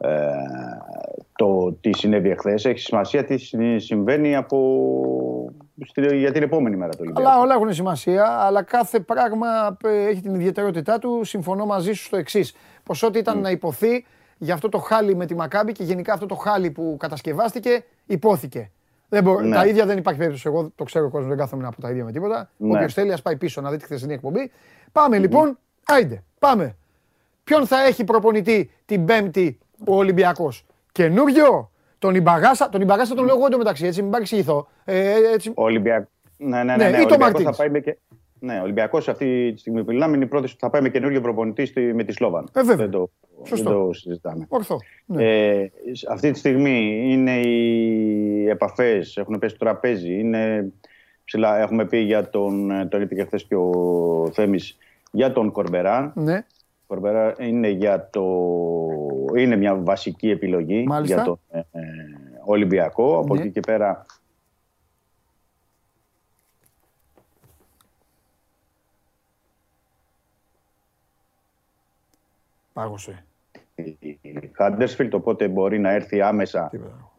ε, 0.00 0.28
το 1.36 1.72
τι 1.80 1.96
συνέβη 1.96 2.30
εχθές, 2.30 2.64
έχει 2.64 2.78
σημασία 2.78 3.24
τι 3.24 3.36
συ- 3.36 3.80
συμβαίνει 3.80 4.36
από... 4.36 4.58
στη- 5.86 6.16
για 6.16 6.32
την 6.32 6.42
επόμενη 6.42 6.76
μέρα 6.76 6.90
του 6.90 6.98
Ολυμπιακού. 7.00 7.28
Αλλά 7.28 7.40
όλα 7.40 7.54
έχουν 7.54 7.72
σημασία, 7.72 8.24
αλλά 8.26 8.62
κάθε 8.62 9.00
πράγμα 9.00 9.76
ε, 9.84 10.06
έχει 10.06 10.20
την 10.20 10.34
ιδιαιτερότητά 10.34 10.98
του. 10.98 11.24
Συμφωνώ 11.24 11.66
μαζί 11.66 11.92
σου 11.92 12.04
στο 12.04 12.16
εξής. 12.16 12.54
Πω 12.82 13.06
ό,τι 13.06 13.18
ήταν 13.18 13.40
να 13.40 13.50
υποθεί 13.50 14.06
για 14.38 14.54
αυτό 14.54 14.68
το 14.68 14.78
χάλι 14.78 15.14
με 15.16 15.26
τη 15.26 15.34
Μακάμπη 15.34 15.72
και 15.72 15.84
γενικά 15.84 16.12
αυτό 16.12 16.26
το 16.26 16.34
χάλι 16.34 16.70
που 16.70 16.96
κατασκευάστηκε, 16.98 17.84
υπόθηκε. 18.06 18.70
Δεν 19.08 19.22
μπο- 19.22 19.40
Ναι. 19.40 19.54
Τα 19.54 19.66
ίδια 19.66 19.86
δεν 19.86 19.98
υπάρχει 19.98 20.18
περίπτωση. 20.18 20.48
Εγώ 20.48 20.70
το 20.74 20.84
ξέρω 20.84 21.06
ο 21.06 21.08
κόσμος, 21.08 21.28
δεν 21.28 21.38
κάθομαι 21.38 21.62
να 21.62 21.70
πω 21.70 21.80
τα 21.80 21.90
ίδια 21.90 22.04
με 22.04 22.12
τίποτα. 22.12 22.50
Ναι. 22.56 22.74
Όποιος 22.74 22.94
θέλει, 22.94 23.12
ας 23.12 23.22
πάει 23.22 23.36
πίσω 23.36 23.60
να 23.60 23.70
δει 23.70 23.76
τη 23.76 23.84
χθεσινή 23.84 24.12
εκπομπή. 24.14 24.50
Πάμε 24.92 25.18
λοιπόν, 25.18 25.58
άιντε, 25.86 26.22
πάμε. 26.38 26.76
Ποιον 27.44 27.66
θα 27.66 27.84
έχει 27.84 28.04
προπονητή 28.04 28.70
την 28.84 29.04
Πέμπτη 29.04 29.58
ο 29.86 29.96
Ολυμπιακός; 29.96 30.66
Καινούριο, 30.92 31.70
τον 31.98 32.14
Ιμπαγάσα. 32.14 32.68
Τον 32.68 32.80
Ιμπαγάσα 32.80 33.14
τον 33.14 33.24
λέω 33.24 33.36
εγώ 33.36 33.46
εντωμεταξύ, 33.46 33.86
έτσι, 33.86 34.02
μην 34.02 34.10
παρεξηγηθώ. 34.10 34.68
Ε, 34.84 35.14
έτσι, 35.34 35.52
Ο 35.54 35.62
Ολυμπιακ... 35.62 36.06
Ναι, 36.36 36.62
ναι, 36.62 36.76
Ναι, 36.76 36.76
ναι, 36.76 36.90
ναι. 36.90 36.96
ή 36.98 37.00
ο 37.00 37.06
το 37.06 37.14
Ολυμπιακός 37.14 37.18
Μαρτίνς. 37.18 37.56
θα 37.56 37.62
πάει 37.62 37.70
με 37.70 37.80
και... 37.80 37.96
Ναι, 38.40 38.58
ο 38.58 38.62
Ολυμπιακός 38.62 39.08
αυτή 39.08 39.52
τη 39.52 39.60
στιγμή 39.60 39.84
που 39.84 39.92
μιλάμε 39.92 40.16
είναι 40.16 40.24
η 40.24 40.28
πρώτη 40.28 40.48
που 40.48 40.56
θα 40.58 40.70
πάει 40.70 40.82
με 40.82 40.88
καινούργιο 40.88 41.20
προπονητή 41.20 41.66
στη... 41.66 41.80
με 41.94 42.04
τη 42.04 42.12
Σλόβαν. 42.12 42.48
Ε, 42.52 42.62
βέβαια. 42.62 42.76
Δεν 42.76 42.90
το, 42.90 43.10
δεν 43.36 43.46
Σωστό. 43.46 43.70
το 43.86 43.92
συζητάμε. 43.92 44.46
ορθό. 44.48 44.78
Ναι. 45.06 45.24
Ε, 45.24 45.70
αυτή 46.10 46.30
τη 46.30 46.38
στιγμή 46.38 47.02
είναι 47.12 47.40
οι 47.40 48.48
επαφές, 48.48 49.16
έχουν 49.16 49.38
πέσει 49.38 49.54
στο 49.54 49.64
τραπέζι, 49.64 50.18
είναι 50.18 50.72
ψηλά, 51.24 51.58
έχουμε 51.58 51.84
πει 51.84 51.98
για 51.98 52.28
τον, 52.28 52.70
τον 52.88 53.02
είπε 53.02 53.14
και 53.14 53.24
χθες 53.24 53.44
και 53.44 53.54
ο 53.56 53.72
Θέμης, 54.32 54.76
για 55.10 55.32
τον 55.32 55.50
Κορμπερά. 55.52 56.12
ναι. 56.16 56.46
Κορμπερά 56.86 57.34
είναι, 57.38 57.68
για 57.68 58.08
το, 58.12 58.24
είναι 59.42 59.56
μια 59.56 59.74
βασική 59.76 60.30
επιλογή 60.30 60.84
Μάλιστα. 60.86 61.14
για 61.14 61.24
τον 61.24 61.38
ε, 61.50 61.58
ε, 61.58 61.82
Ολυμπιακό. 62.44 63.18
Από 63.18 63.34
Ναι. 63.34 63.40
εκεί 63.40 63.50
και 63.50 63.60
πέρα 63.60 64.06
Πάγωσε. 72.72 73.24
η 73.74 74.18
Χάντερσφιλτ, 74.52 75.14
οπότε 75.14 75.48
μπορεί 75.48 75.78
να 75.78 75.90
έρθει 75.90 76.20
άμεσα 76.20 76.70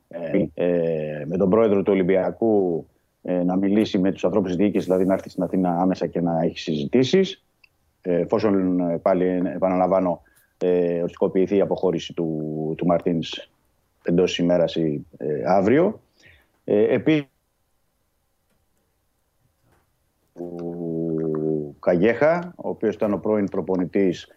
ε, 0.07 0.45
ε, 0.53 1.25
με 1.25 1.37
τον 1.37 1.49
πρόεδρο 1.49 1.83
του 1.83 1.91
Ολυμπιακού 1.93 2.85
ε, 3.23 3.43
να 3.43 3.55
μιλήσει 3.55 3.97
με 3.99 4.11
τους 4.11 4.25
ανθρώπους 4.25 4.49
της 4.49 4.57
διοίκησης, 4.59 4.85
δηλαδή 4.85 5.05
να 5.05 5.13
έρθει 5.13 5.29
στην 5.29 5.43
Αθήνα 5.43 5.81
άμεσα 5.81 6.07
και 6.07 6.21
να 6.21 6.41
έχει 6.41 6.59
συζητήσεις. 6.59 7.43
Ε, 8.01 8.19
εφόσον 8.19 8.79
ε, 8.79 8.97
πάλι 8.97 9.25
ε, 9.25 9.41
επαναλαμβάνω 9.55 10.21
ε, 10.61 10.99
οριστικοποιηθεί 10.99 11.55
η 11.55 11.61
αποχώρηση 11.61 12.13
του, 12.13 12.73
του 12.77 12.85
Μαρτίνς 12.85 13.49
εντός 14.03 14.37
ημέρας 14.37 14.75
ή 14.75 15.05
ε, 15.17 15.41
αύριο. 15.45 16.01
Ε, 16.63 16.93
επίσης, 16.93 17.27
ο 20.33 21.73
Καγέχα, 21.79 22.53
ο 22.55 22.69
οποίος 22.69 22.95
ήταν 22.95 23.13
ο 23.13 23.17
πρώην 23.17 23.45
προπονητής 23.45 24.27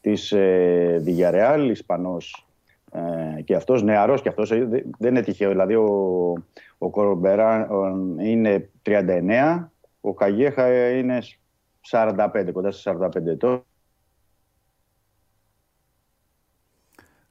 της 0.00 0.32
ε, 0.32 1.02
Villarreal, 1.06 1.68
Ισπανός 1.70 2.46
ε, 2.92 3.42
και 3.42 3.54
αυτός, 3.54 3.82
νεαρός 3.82 4.22
και 4.22 4.28
αυτός, 4.28 4.50
ε, 4.52 4.64
δε- 4.64 4.82
δεν 4.98 5.10
είναι 5.10 5.22
τυχαίο. 5.22 5.50
Δηλαδή 5.50 5.74
ο, 5.74 5.86
ο 6.78 6.90
Κορμπερά 6.90 7.68
ε, 8.20 8.28
είναι 8.28 8.70
39, 8.86 9.68
ο 10.00 10.14
Καγέχα 10.14 10.64
ε, 10.64 10.96
είναι 10.98 11.18
45, 11.90 12.50
κοντά 12.52 12.70
σε 12.70 12.96
45 13.00 13.26
ετών. 13.26 13.64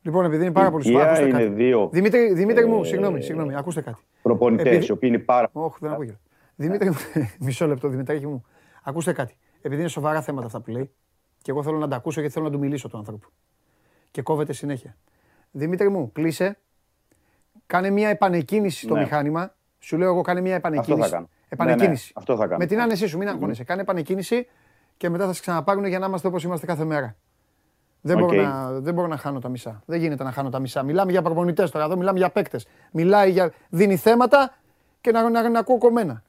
Λοιπόν, 0.01 0.25
επειδή 0.25 0.43
είναι 0.43 0.51
πάρα 0.51 0.67
Η 0.67 0.71
πολύ 0.71 0.83
ηλικία 0.87 1.05
ακούστε 1.05 1.23
είναι 1.27 1.31
κάτι. 1.31 1.53
δύο 1.53 1.89
Δημήτρη, 1.91 2.33
Δημήτρη 2.33 2.65
μου, 2.65 2.81
ε, 2.81 2.85
συγγνώμη, 2.85 3.21
συγγνώμη, 3.21 3.55
ακούστε 3.55 3.81
κάτι. 3.81 4.01
προπονητές, 4.21 4.65
Επειδή- 4.67 4.87
οι 4.87 4.91
οποίοι 4.91 5.09
είναι 5.13 5.23
πάρα 5.23 5.49
Όχι, 5.53 5.75
δεν 5.79 5.91
ακούγεται. 5.91 6.19
Δημήτρη, 6.55 6.89
μου, 6.89 6.95
μισό 7.45 7.67
λεπτό, 7.67 7.87
Δημητράκη 7.87 8.27
μου. 8.27 8.45
Ακούστε 8.83 9.13
κάτι. 9.13 9.37
Επειδή 9.61 9.81
είναι 9.81 9.89
σοβαρά 9.89 10.21
θέματα 10.21 10.45
αυτά 10.45 10.59
που 10.61 10.71
λέει, 10.71 10.91
και 11.41 11.51
εγώ 11.51 11.63
θέλω 11.63 11.77
να 11.77 11.87
τα 11.87 11.95
ακούσω 11.95 12.19
γιατί 12.19 12.33
θέλω 12.35 12.45
να 12.45 12.51
του 12.51 12.59
μιλήσω 12.59 12.87
του 12.89 12.97
άνθρωπου. 12.97 13.29
Και 14.11 14.21
κόβεται 14.21 14.53
συνέχεια. 14.53 14.97
Δημήτρη 15.51 15.89
μου, 15.89 16.11
κλείσε. 16.11 16.57
Κάνε 17.65 17.89
μια 17.89 18.09
επανεκκίνηση 18.09 18.83
στο 18.85 18.93
Ναι. 18.93 18.99
μηχάνημα. 18.99 19.55
Σου 19.79 19.97
λέω 19.97 20.07
εγώ, 20.07 20.21
κάνε 20.21 20.41
μια 20.41 20.55
επανεκκίνηση. 20.55 21.09
κάνω. 21.09 21.29
Επανεκκίνηση. 21.49 22.11
Ναι, 22.15 22.21
ναι, 22.21 22.21
αυτό 22.31 22.35
θα 22.35 22.45
κάνω. 22.45 22.57
Με 22.57 22.65
την 22.65 22.81
άνεσή 22.81 23.07
σου, 23.07 23.17
μην 23.17 23.27
αγχώνεσαι. 23.27 23.63
Κάνε 23.63 23.81
επανεκκίνηση 23.81 24.47
και 24.97 25.09
μετά 25.09 25.25
θα 25.25 25.33
σε 25.33 25.41
ξαναπάρουν 25.41 25.85
για 25.85 25.99
να 25.99 26.05
είμαστε 26.05 26.27
όπως 26.27 26.43
είμαστε 26.43 26.65
κάθε 26.65 26.83
μέρα. 26.85 27.15
Δεν, 28.01 28.17
Οκ. 28.21 28.23
μπορώ 28.27 28.41
να, 28.41 28.71
δεν 28.71 28.93
μπορώ 28.93 29.07
να 29.07 29.17
χάνω 29.17 29.39
τα 29.39 29.49
μισά. 29.49 29.81
Δεν 29.85 29.99
γίνεται 29.99 30.23
να 30.23 30.31
χάνω 30.31 30.49
τα 30.49 30.59
μισά. 30.59 30.83
Μιλάμε 30.83 31.11
για 31.11 31.21
προπονητές 31.21 31.71
τώρα, 31.71 31.85
εδώ 31.85 31.95
μιλάμε 31.97 32.17
για 32.17 32.29
παίκτες. 32.29 32.65
Μιλάει 32.91 33.31
για. 33.31 33.51
δίνει 33.69 33.95
θέματα 33.97 34.53
και 35.01 35.11
να, 35.11 35.29
να, 35.29 35.49
να 35.49 35.59
ακούω 35.59 35.77
κομμένα. 35.77 36.23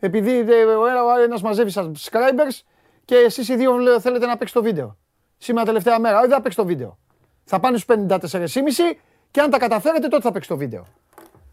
Επειδή 0.00 0.38
ε, 0.38 0.64
ο 0.64 0.86
ένα 1.24 1.38
μαζεύει 1.42 1.70
subscribers 1.74 2.60
και 3.04 3.14
εσείς 3.16 3.48
οι 3.48 3.56
δύο 3.56 3.76
λέ- 3.76 4.00
θέλετε 4.00 4.26
να 4.26 4.36
παίξει 4.36 4.54
το 4.54 4.62
βίντεο. 4.62 4.96
Σήμερα 5.38 5.66
τελευταία 5.66 5.98
μέρα. 6.00 6.16
Όχι, 6.18 6.26
δεν 6.26 6.36
θα 6.36 6.42
παίξει 6.42 6.58
το 6.58 6.64
βίντεο. 6.64 6.98
Θα 7.44 7.60
πάνε 7.60 7.76
στους 7.78 7.96
54,5 8.08 8.96
και 9.30 9.40
αν 9.40 9.50
τα 9.50 9.58
καταφέρετε 9.58 10.08
τότε 10.08 10.22
θα 10.22 10.32
παίξει 10.32 10.48
το 10.48 10.56
βίντεο. 10.56 10.84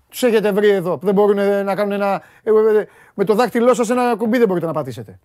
Τους 0.09 0.23
έχετε 0.23 0.51
βρει 0.51 0.69
εδώ 0.69 0.97
που 0.97 1.05
δεν 1.05 1.13
μπορούν 1.13 1.37
ε, 1.37 1.63
να 1.63 1.75
κάνουν 1.75 1.91
ένα. 1.91 2.21
ε, 2.43 2.51
ε, 2.51 2.77
ε, 2.79 2.87
Με 3.13 3.23
το 3.23 3.33
δάχτυλό 3.33 3.73
σας 3.73 3.89
ένα 3.89 4.15
κουμπί 4.15 4.37
δεν 4.37 4.47
μπορείτε 4.47 4.65
να 4.65 4.73
πατήσετε. 4.73 5.19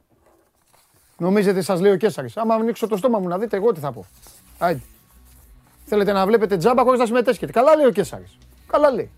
Νομίζετε 1.20 1.60
σας 1.60 1.80
λέει 1.80 1.92
ο 1.92 1.96
Κέσσαρης. 1.96 2.36
Άμα 2.36 2.54
ανοίξω 2.54 2.86
το 2.86 2.96
στόμα 2.96 3.18
μου 3.18 3.28
να 3.28 3.38
δείτε 3.38 3.56
εγώ 3.56 3.72
τι 3.72 3.80
θα 3.80 3.92
πω. 3.92 4.06
Άιντε. 4.58 4.82
Θέλετε 5.84 6.12
να 6.12 6.26
βλέπετε 6.26 6.56
τζάμπα 6.56 6.82
χωρίς 6.82 6.98
να 7.00 7.06
συμμετέσχετε. 7.06 7.52
Καλά 7.52 7.76
λέει 7.76 7.86
ο 7.86 7.90
Κέσσαρης. 7.90 8.38
Καλά 8.66 8.90
λέει. 8.90 9.10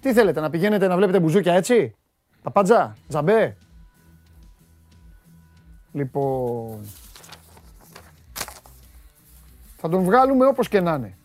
Τι 0.00 0.12
θέλετε, 0.12 0.40
να 0.40 0.50
πηγαίνετε 0.50 0.86
να 0.86 0.96
βλέπετε 0.96 1.20
μπουζούκια 1.20 1.54
έτσι; 1.54 1.94
Παπάντζα, 2.42 2.96
τζαμπέ. 3.08 3.56
Λοιπόν, 5.92 6.80
θα 9.76 9.88
τον 9.88 10.02
βγάλουμε 10.02 10.46
όπως 10.46 10.68
και 10.68 10.80
να 10.80 10.94
είναι. 10.94 11.16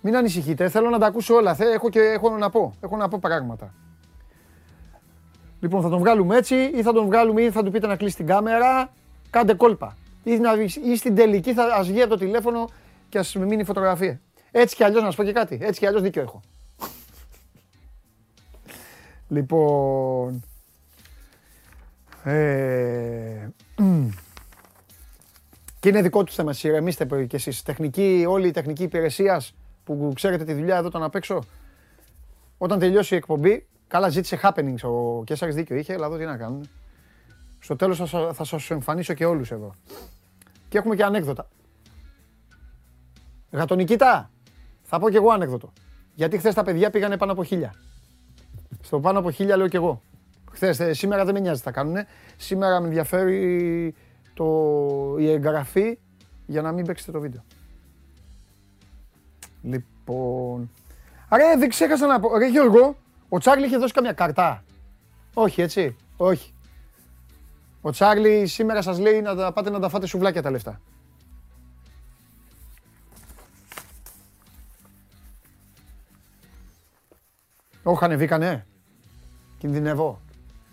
Μην 0.00 0.16
ανησυχείτε, 0.16 0.68
θέλω 0.68 0.88
να 0.88 0.98
τα 0.98 1.06
ακούσω 1.06 1.34
όλα. 1.34 1.54
Θε- 1.54 1.74
Έχω 1.74 1.88
και 1.90 2.00
έχω 2.00 2.36
να 2.36 2.50
πω. 2.50 2.74
Έχω 2.80 2.96
να 2.96 3.08
πω 3.08 3.18
πράγματα. 3.18 3.74
Λοιπόν, 5.60 5.82
θα 5.82 5.88
τον 5.88 5.98
βγάλουμε 5.98 6.36
έτσι 6.36 6.54
ή 6.54 6.82
θα 6.82 6.92
τον 6.92 7.06
βγάλουμε 7.06 7.42
ή 7.42 7.50
θα 7.50 7.62
του 7.62 7.70
πείτε 7.70 7.86
να 7.86 7.96
κλείσει 7.96 8.16
την 8.16 8.26
κάμερα. 8.26 8.92
Κάντε 9.30 9.54
κόλπα. 9.54 9.96
Ή, 10.24 10.38
να, 10.38 10.52
ή 10.84 10.96
στην 10.96 11.14
τελική 11.14 11.54
θα 11.54 11.64
ας 11.64 11.88
βγει 11.88 12.00
από 12.00 12.10
το 12.10 12.16
τηλέφωνο 12.16 12.68
και 13.08 13.18
ας 13.18 13.34
με 13.34 13.44
μείνει 13.44 13.64
φωτογραφία. 13.64 14.20
Έτσι 14.50 14.76
κι 14.76 14.84
αλλιώς 14.84 15.02
να 15.02 15.10
σου 15.10 15.16
πω 15.16 15.24
και 15.24 15.32
κάτι. 15.32 15.58
Έτσι 15.62 15.80
κι 15.80 15.86
αλλιώς 15.86 16.02
δίκιο 16.02 16.22
έχω. 16.22 16.40
λοιπόν... 19.28 20.44
Ε, 22.24 23.48
μ. 23.76 24.08
και 25.80 25.88
είναι 25.88 26.02
δικό 26.02 26.24
τους 26.24 26.34
θέμα, 26.34 26.54
ηρεμήστε 26.62 27.26
κι 27.26 27.36
εσείς. 27.36 27.62
Τεχνική, 27.62 28.24
όλη 28.28 28.48
η 28.48 28.50
τεχνική 28.50 28.82
υπηρεσίας 28.82 29.54
που 29.84 30.12
ξέρετε 30.14 30.44
τη 30.44 30.52
δουλειά 30.52 30.76
εδώ 30.76 30.90
τον 30.90 31.02
απ' 31.02 31.14
έξω. 31.14 31.42
Όταν 32.58 32.78
τελειώσει 32.78 33.14
η 33.14 33.16
εκπομπή, 33.16 33.66
καλά 33.90 34.08
ζήτησε 34.08 34.40
happenings 34.42 34.82
ο 34.82 35.24
Κέσσαρης 35.24 35.54
δίκιο 35.54 35.76
είχε, 35.76 35.92
αλλά 35.92 36.06
εδώ 36.06 36.16
τι 36.16 36.24
να 36.24 36.36
κάνουν. 36.36 36.68
Στο 37.58 37.76
τέλος 37.76 37.96
θα, 37.98 38.06
σα- 38.06 38.32
θα 38.32 38.44
σας 38.44 38.70
εμφανίσω 38.70 39.14
και 39.14 39.24
όλους 39.24 39.50
εδώ. 39.50 39.74
Και 40.68 40.78
έχουμε 40.78 40.96
και 40.96 41.04
ανέκδοτα. 41.04 41.48
Γατονικήτα, 43.50 44.30
θα 44.82 44.98
πω 44.98 45.10
κι 45.10 45.16
εγώ 45.16 45.30
ανέκδοτο. 45.30 45.72
Γιατί 46.14 46.38
χθες 46.38 46.54
τα 46.54 46.62
παιδιά 46.62 46.90
πήγανε 46.90 47.16
πάνω 47.16 47.32
από 47.32 47.44
χίλια. 47.44 47.74
Στο 48.82 49.00
πάνω 49.00 49.18
από 49.18 49.30
χίλια 49.30 49.56
λέω 49.56 49.68
κι 49.68 49.76
εγώ. 49.76 50.02
Χθες, 50.52 50.80
ε, 50.80 50.92
σήμερα 50.92 51.24
δεν 51.24 51.34
με 51.34 51.40
νοιάζει 51.40 51.58
τι 51.58 51.64
θα 51.64 51.70
κάνουνε. 51.70 52.06
Σήμερα 52.36 52.80
με 52.80 52.86
ενδιαφέρει 52.86 53.94
το, 54.34 54.46
η 55.18 55.30
εγγραφή 55.30 55.98
για 56.46 56.62
να 56.62 56.72
μην 56.72 56.86
παίξετε 56.86 57.12
το 57.12 57.20
βίντεο. 57.20 57.42
Λοιπόν. 59.62 60.70
Ρε, 61.32 61.56
δεν 61.58 61.68
ξέχασα 61.68 62.06
να 62.06 62.20
πω. 62.20 62.36
Ρε 62.38 62.46
Γιώργο, 62.46 62.96
ο 63.32 63.38
Τσάρλι 63.38 63.66
είχε 63.66 63.76
δώσει 63.76 63.92
καμιά 63.92 64.12
καρτά. 64.12 64.64
Όχι, 65.34 65.62
έτσι. 65.62 65.96
Όχι. 66.16 66.54
Ο 67.80 67.90
Τσάρλι 67.90 68.46
σήμερα 68.46 68.82
σας 68.82 68.98
λέει 68.98 69.20
να 69.20 69.34
τα 69.34 69.52
πάτε 69.52 69.70
να 69.70 69.80
τα 69.80 69.88
φάτε 69.88 70.06
σουβλάκια 70.06 70.42
τα 70.42 70.50
λεφτά. 70.50 70.80
Όχι, 77.82 78.04
ανεβήκανε. 78.04 78.66
Κινδυνεύω. 79.58 80.20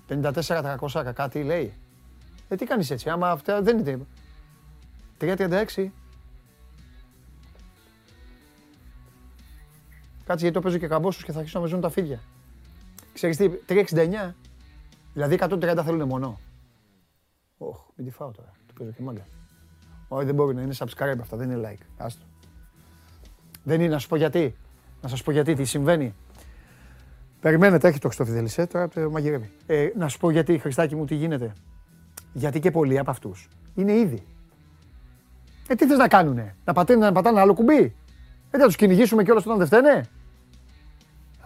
54-300 0.10 1.12
κάτι 1.14 1.44
λέει. 1.44 1.74
Ε, 2.50 2.56
τι 2.56 2.66
κάνεις 2.66 2.92
έτσι, 2.92 3.10
άμα 3.10 3.30
αυτά 3.32 3.62
δεν 3.62 3.78
είναι. 3.78 4.00
3-36. 5.20 5.92
Κάτσε 10.26 10.44
γιατί 10.46 10.52
το 10.52 10.62
παίζω 10.62 10.78
και 10.78 10.88
καμπόσους 10.88 11.24
και 11.24 11.32
θα 11.32 11.38
αρχίσουν 11.38 11.60
να 11.62 11.66
με 11.66 11.72
ζουν 11.72 11.82
τα 11.82 11.90
φίδια. 11.90 12.20
Ξέρεις 13.18 13.38
τι, 13.38 13.50
3,69. 13.68 14.34
Δηλαδή 15.14 15.38
130 15.40 15.82
θέλουν 15.86 16.08
μόνο. 16.08 16.40
Ωχ, 17.58 17.78
μην 17.96 18.08
τη 18.08 18.12
φάω 18.14 18.32
τώρα. 18.32 18.52
Το 18.68 18.74
παίζω 18.78 18.92
και 18.92 19.02
μάγκα. 19.02 19.26
Όχι, 20.08 20.26
δεν 20.26 20.36
μπορεί 20.36 20.56
να 20.56 20.62
είναι 20.62 20.74
subscribe 20.78 21.18
αυτά, 21.22 21.38
δεν 21.38 21.52
είναι 21.52 21.70
like. 21.70 21.86
Άστο. 21.98 22.26
Δεν 23.64 23.82
είναι, 23.82 23.94
να 23.94 24.00
σου 24.00 24.08
πω 24.08 24.16
γιατί. 24.16 24.56
Να 25.02 25.10
σας 25.10 25.24
πω 25.24 25.32
γιατί, 25.32 25.54
τι 25.54 25.64
συμβαίνει. 25.64 26.16
Περιμένετε, 27.40 27.88
έχει 27.88 28.00
το 28.00 28.08
Χριστόφιδελης, 28.08 28.58
ε, 28.58 28.66
τώρα 28.66 28.88
το 28.88 29.10
μαγειρεύει. 29.10 29.52
Ε, 29.66 29.90
να 29.98 30.08
σου 30.08 30.18
πω 30.18 30.30
γιατί, 30.30 30.58
Χριστάκη 30.58 30.96
μου, 30.96 31.06
τι 31.06 31.16
γίνεται. 31.16 31.54
Γιατί 32.34 32.60
και 32.60 32.72
πολλοί 32.72 32.98
από 32.98 33.12
αυτούς 33.12 33.50
είναι 33.76 33.94
ήδη. 33.94 34.24
Ε, 35.68 35.76
τι 35.76 35.88
θες 35.88 35.98
να 35.98 36.08
κάνουνε, 36.08 36.56
να 36.66 36.74
πατάνε, 36.74 37.06
να 37.06 37.12
πατάνε 37.12 37.40
άλλο 37.40 37.54
κουμπί; 37.54 37.96
Ε, 38.52 38.58
θα 38.58 38.66
τους 38.66 38.76
κυνηγήσουμε 38.76 39.24
κιόλας 39.24 39.46
όταν 39.46 39.58
δεν 39.58 39.68
φταίνε; 39.68 40.06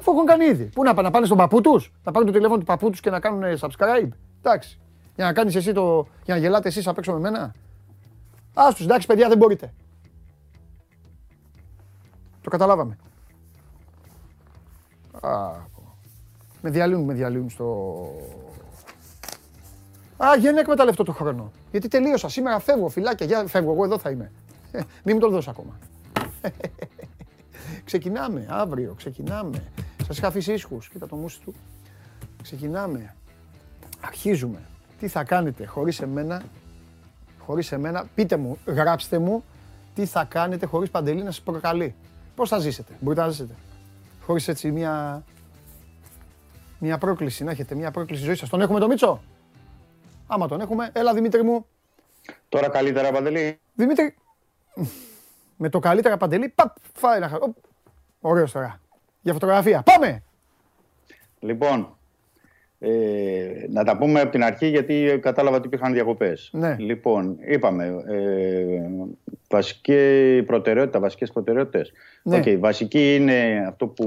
Αφού 0.01 0.11
έχουν 0.11 0.25
κάνει 0.25 0.45
ήδη. 0.45 0.63
Πού 0.63 0.83
να 0.83 0.93
πάνε, 0.93 1.07
να 1.07 1.13
πάνε 1.13 1.25
στον 1.25 1.37
παππού 1.37 1.61
τους, 1.61 1.93
να 2.03 2.11
πάρουν 2.11 2.27
το 2.27 2.33
τηλέφωνο 2.33 2.59
του 2.59 2.65
παππού 2.65 2.89
τους 2.89 2.99
και 2.99 3.09
να 3.09 3.19
κάνουν 3.19 3.43
subscribe; 3.59 4.09
Εντάξει. 4.41 4.79
Για 5.15 5.25
να 5.25 5.33
κάνεις 5.33 5.55
εσύ 5.55 5.73
το, 5.73 6.07
για 6.23 6.33
να 6.33 6.39
γελάτε 6.39 6.67
εσείς 6.67 6.87
απ' 6.87 6.97
έξω 6.97 7.11
με 7.13 7.19
μένα; 7.19 7.53
Ας 8.53 8.75
τους, 8.75 8.85
εντάξει 8.85 9.07
παιδιά, 9.07 9.27
δεν 9.27 9.37
μπορείτε. 9.37 9.73
Το 12.41 12.49
καταλάβαμε. 12.49 12.97
Α, 15.21 15.51
με 16.61 16.69
διαλύουν, 16.69 17.03
με 17.03 17.13
διαλύουν 17.13 17.49
στο... 17.49 17.65
Α, 20.17 20.35
για 20.39 20.51
να 20.51 20.59
εκμεταλλευτώ 20.59 21.03
το 21.03 21.11
χρόνο. 21.11 21.51
Γιατί 21.71 21.87
τελείωσα. 21.87 22.29
Σήμερα 22.29 22.59
φεύγω, 22.59 22.89
φυλάκια. 22.89 23.25
Για 23.25 23.47
φεύγω, 23.47 23.71
εγώ 23.71 23.83
εδώ 23.83 23.97
θα 23.97 24.09
είμαι. 24.09 24.31
Ε, 24.71 24.81
μην 25.03 25.15
μου 25.15 25.21
το 25.21 25.29
δώσω 25.29 25.49
ακόμα. 25.49 25.79
ξεκινάμε, 27.83 28.45
αύριο, 28.49 28.93
ξεκινάμε. 28.93 29.63
Σας 30.11 30.19
είχα 30.19 30.29
αφήσει 30.29 30.53
ίσχους. 30.53 30.89
Κοίτα 30.89 31.07
το 31.07 31.15
μουσι 31.15 31.39
του. 31.41 31.53
Ξεκινάμε. 32.41 33.15
Αρχίζουμε. 34.01 34.59
Τι 34.99 35.07
θα 35.07 35.23
κάνετε 35.23 35.65
χωρίς 35.65 35.99
εμένα, 35.99 36.43
χωρίς 37.39 37.71
εμένα, 37.71 38.05
πείτε 38.15 38.37
μου, 38.37 38.57
γράψτε 38.65 39.19
μου 39.19 39.43
τι 39.95 40.05
θα 40.05 40.23
κάνετε 40.23 40.65
χωρίς 40.65 40.89
Παντελή 40.89 41.23
να 41.23 41.31
σας 41.31 41.41
προκαλεί. 41.41 41.95
Πώς 42.35 42.49
θα 42.49 42.59
ζήσετε, 42.59 42.93
μπορείτε 42.99 43.21
να 43.21 43.29
ζήσετε. 43.29 43.55
Χωρίς 44.21 44.47
έτσι 44.47 44.71
μια, 44.71 45.23
μια 46.79 46.97
πρόκληση, 46.97 47.43
να 47.43 47.51
έχετε 47.51 47.75
μια 47.75 47.91
πρόκληση 47.91 48.23
ζωή 48.23 48.35
σας. 48.35 48.49
Τον 48.49 48.61
έχουμε 48.61 48.79
το 48.79 48.87
Μίτσο; 48.87 49.21
Άμα 50.27 50.47
τον 50.47 50.61
έχουμε, 50.61 50.89
έλα 50.93 51.13
Δημήτρη 51.13 51.43
μου. 51.43 51.65
Τώρα 52.49 52.69
καλύτερα, 52.69 53.11
Παντελή. 53.11 53.59
Δημήτρη, 53.73 54.15
με 55.57 55.69
το 55.69 55.79
καλύτερα 55.79 56.17
Παντελή, 56.17 56.49
παπ, 56.49 56.75
φάει 56.93 57.17
ένα 57.17 57.29
χαρό. 57.29 57.53
Ωραίος 58.21 58.51
τώρα. 58.51 58.79
Για 59.21 59.33
φωτογραφία. 59.33 59.83
Πάμε! 59.85 60.23
Λοιπόν, 61.39 61.97
ε, 62.79 62.89
να 63.69 63.83
τα 63.83 63.97
πούμε 63.97 64.19
από 64.19 64.31
την 64.31 64.43
αρχή 64.43 64.67
γιατί 64.67 65.19
κατάλαβα 65.21 65.57
ότι 65.57 65.67
υπήρχαν 65.67 65.93
διακοπές. 65.93 66.49
Ναι. 66.53 66.75
Λοιπόν, 66.79 67.37
είπαμε, 67.45 67.85
ε, 68.07 68.89
βασική 69.49 70.43
προτεραιότητα, 70.45 70.99
βασικές 70.99 71.31
προτεραιότητες. 71.31 71.91
Ναι. 72.23 72.37
Οκ, 72.37 72.59
βασική 72.59 73.15
είναι 73.15 73.65
αυτό 73.67 73.87
που 73.87 74.05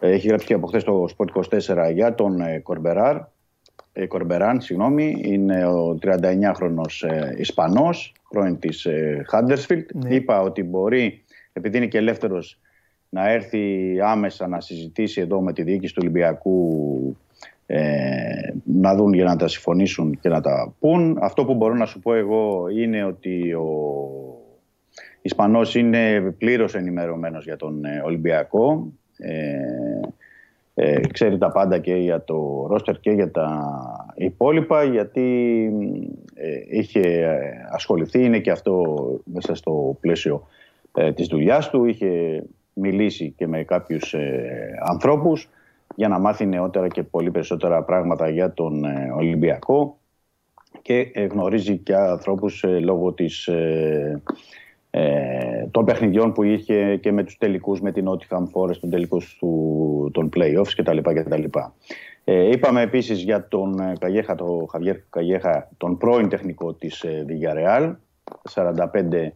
έχει 0.00 0.28
γράψει 0.28 0.46
και 0.46 0.54
από 0.54 0.66
χθες 0.66 0.84
το 0.84 1.08
Sport 1.16 1.42
24 1.68 1.90
για 1.92 2.14
τον 2.14 2.40
ε, 2.40 2.58
Κορμπεράρ. 2.58 3.16
Ε, 3.92 4.06
Κορμπεράν, 4.06 4.60
συγγνώμη, 4.60 5.20
είναι 5.22 5.66
ο 5.66 5.98
39χρονος 6.02 7.08
ε, 7.08 7.34
Ισπανός, 7.36 8.14
πρώην 8.30 8.58
της 8.58 8.84
ε, 8.84 9.24
Huddersfield. 9.32 9.86
Ναι. 9.94 10.14
Είπα 10.14 10.40
ότι 10.40 10.62
μπορεί, 10.62 11.24
επειδή 11.52 11.76
είναι 11.76 11.86
και 11.86 11.98
ελεύθερος, 11.98 12.60
να 13.14 13.30
έρθει 13.30 13.96
άμεσα 14.00 14.48
να 14.48 14.60
συζητήσει 14.60 15.20
εδώ 15.20 15.40
με 15.40 15.52
τη 15.52 15.62
διοίκηση 15.62 15.94
του 15.94 16.00
Ολυμπιακού 16.02 17.16
ε, 17.66 18.52
να 18.64 18.94
δουν 18.94 19.12
για 19.12 19.24
να 19.24 19.36
τα 19.36 19.48
συμφωνήσουν 19.48 20.18
και 20.20 20.28
να 20.28 20.40
τα 20.40 20.74
πούν. 20.78 21.18
Αυτό 21.20 21.44
που 21.44 21.54
μπορώ 21.54 21.74
να 21.74 21.86
σου 21.86 22.00
πω 22.00 22.14
εγώ 22.14 22.68
είναι 22.68 23.04
ότι 23.04 23.52
ο 23.52 23.68
Ισπανός 25.22 25.74
είναι 25.74 26.20
πλήρως 26.38 26.74
ενημερωμένος 26.74 27.44
για 27.44 27.56
τον 27.56 27.84
ε, 27.84 28.02
Ολυμπιακό. 28.04 28.92
Ε, 29.16 29.56
ε, 30.74 31.00
ξέρει 31.12 31.38
τα 31.38 31.50
πάντα 31.50 31.78
και 31.78 31.94
για 31.94 32.24
το 32.24 32.66
ρόστερ 32.68 33.00
και 33.00 33.10
για 33.10 33.30
τα 33.30 33.76
υπόλοιπα 34.14 34.84
γιατί 34.84 35.68
ε, 36.34 36.78
είχε 36.78 37.00
ε, 37.00 37.38
ασχοληθεί, 37.70 38.24
είναι 38.24 38.38
και 38.38 38.50
αυτό 38.50 38.96
μέσα 39.24 39.54
στο 39.54 39.96
πλαίσιο 40.00 40.46
ε, 40.94 41.12
της 41.12 41.26
δουλειάς 41.26 41.70
του, 41.70 41.84
είχε 41.84 42.42
μιλήσει 42.74 43.34
και 43.36 43.46
με 43.46 43.62
κάποιους 43.62 44.14
ε, 44.14 44.74
ανθρώπους 44.84 45.48
για 45.94 46.08
να 46.08 46.18
μάθει 46.18 46.46
νεότερα 46.46 46.88
και 46.88 47.02
πολύ 47.02 47.30
περισσότερα 47.30 47.82
πράγματα 47.82 48.28
για 48.28 48.52
τον 48.52 48.84
ε, 48.84 49.12
Ολυμπιακό 49.16 49.98
και 50.82 51.10
ε, 51.12 51.24
γνωρίζει 51.24 51.78
και 51.78 51.94
ανθρώπους 51.94 52.62
ε, 52.62 52.78
λόγω 52.78 53.12
της, 53.12 53.46
ε, 53.46 54.22
ε, 54.90 55.66
των 55.70 55.84
παιχνιδιών 55.84 56.32
που 56.32 56.42
είχε 56.42 56.96
και 56.96 57.12
με 57.12 57.24
τους 57.24 57.38
τελικούς 57.38 57.80
με 57.80 57.92
την 57.92 58.06
Nottingham 58.08 58.44
Forest, 58.54 58.76
των 58.76 58.90
τελικούς 58.90 59.36
του, 59.38 60.10
των 60.12 60.30
playoffs 60.36 60.72
κτλ. 60.76 60.98
κτλ. 60.98 61.44
Ε, 62.24 62.50
είπαμε 62.50 62.80
επίσης 62.80 63.22
για 63.22 63.48
τον 63.48 63.80
ε, 63.80 63.92
Καγέχα, 64.00 64.34
το 64.34 64.66
Χαβιέρ 64.70 64.96
Καγέχα, 65.10 65.68
τον 65.76 65.98
πρώην 65.98 66.28
τεχνικό 66.28 66.72
της 66.72 67.02
ε, 67.02 67.24
Villarreal, 67.28 67.94
45 68.54 69.12
ε, 69.12 69.28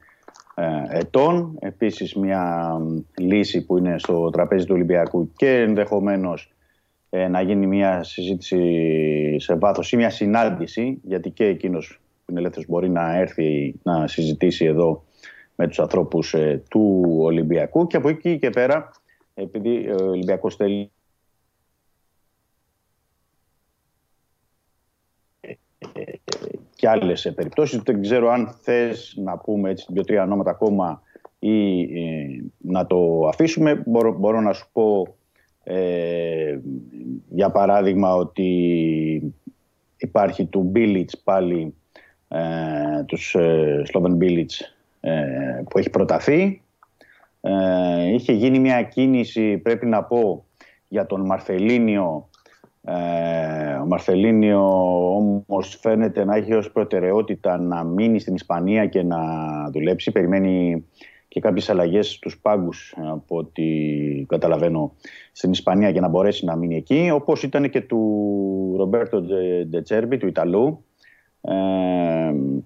ετών. 0.88 1.56
Επίσης 1.60 2.14
μια 2.14 2.72
μ, 2.80 2.98
λύση 3.16 3.64
που 3.64 3.78
είναι 3.78 3.98
στο 3.98 4.30
τραπέζι 4.30 4.66
του 4.66 4.74
Ολυμπιακού 4.74 5.32
και 5.36 5.60
ενδεχομένως 5.60 6.52
ε, 7.10 7.28
να 7.28 7.40
γίνει 7.40 7.66
μια 7.66 8.02
συζήτηση 8.02 9.36
σε 9.38 9.54
βάθος 9.54 9.92
ή 9.92 9.96
μια 9.96 10.10
συνάντηση, 10.10 11.00
γιατί 11.02 11.30
και 11.30 11.44
εκείνος 11.44 12.00
που 12.24 12.30
είναι 12.30 12.40
ελεύθερος 12.40 12.68
μπορεί 12.68 12.90
να 12.90 13.16
έρθει 13.16 13.74
να 13.82 14.06
συζητήσει 14.06 14.64
εδώ 14.64 15.04
με 15.54 15.68
τους 15.68 15.78
ανθρώπους 15.78 16.34
ε, 16.34 16.62
του 16.68 17.16
Ολυμπιακού 17.18 17.86
και 17.86 17.96
από 17.96 18.08
εκεί 18.08 18.38
και 18.38 18.50
πέρα, 18.50 18.90
επειδή 19.34 19.90
ο 19.90 20.04
Ολυμπιακός 20.08 20.56
θέλει 20.56 20.90
και 26.76 26.88
άλλες 26.88 27.32
περιπτώσεις. 27.34 27.82
Δεν 27.82 28.02
ξέρω 28.02 28.30
αν 28.30 28.54
θες 28.62 29.14
να 29.24 29.38
πούμε 29.38 29.70
έτσι 29.70 29.86
δύο-τρία 29.88 30.22
ονόματα 30.22 30.50
ακόμα 30.50 31.02
ή 31.38 31.80
ε, 31.80 32.26
να 32.58 32.86
το 32.86 33.28
αφήσουμε. 33.28 33.82
Μπορώ, 33.86 34.18
μπορώ 34.18 34.40
να 34.40 34.52
σου 34.52 34.68
πω 34.72 35.16
ε, 35.64 36.58
για 37.28 37.50
παράδειγμα 37.50 38.14
ότι 38.14 39.34
υπάρχει 39.96 40.46
του 40.46 40.62
Μπίλιτς 40.62 41.18
πάλι 41.18 41.74
ε, 42.28 43.02
τους 43.06 43.34
ε, 43.34 43.82
Σλόβεν 43.84 44.14
Μπίλιτς 44.14 44.76
ε, 45.00 45.62
που 45.70 45.78
έχει 45.78 45.90
προταθεί. 45.90 46.62
Ε, 47.40 48.12
είχε 48.12 48.32
γίνει 48.32 48.58
μια 48.58 48.82
κίνηση 48.82 49.58
πρέπει 49.58 49.86
να 49.86 50.02
πω 50.02 50.44
για 50.88 51.06
τον 51.06 51.26
Μαρθελίνιο 51.26 52.28
ε, 52.88 53.74
ο 53.74 53.86
Μαρθελίνιο 53.86 54.62
όμως 55.16 55.78
φαίνεται 55.80 56.24
να 56.24 56.36
έχει 56.36 56.54
ως 56.54 56.72
προτεραιότητα 56.72 57.58
να 57.58 57.84
μείνει 57.84 58.18
στην 58.20 58.34
Ισπανία 58.34 58.86
και 58.86 59.02
να 59.02 59.18
δουλέψει. 59.72 60.12
Περιμένει 60.12 60.84
και 61.28 61.40
κάποιες 61.40 61.70
αλλαγές 61.70 62.12
στους 62.12 62.38
πάγκους 62.40 62.94
από 63.10 63.36
ό,τι 63.36 63.64
καταλαβαίνω 64.28 64.92
στην 65.32 65.50
Ισπανία 65.50 65.88
για 65.88 66.00
να 66.00 66.08
μπορέσει 66.08 66.44
να 66.44 66.56
μείνει 66.56 66.76
εκεί. 66.76 67.10
Όπως 67.12 67.42
ήταν 67.42 67.70
και 67.70 67.80
του 67.80 68.74
Ρομπέρτο 68.76 69.22
Ντετσέρμπι, 69.66 70.16
του 70.16 70.26
Ιταλού, 70.26 70.84
ε, 71.40 71.54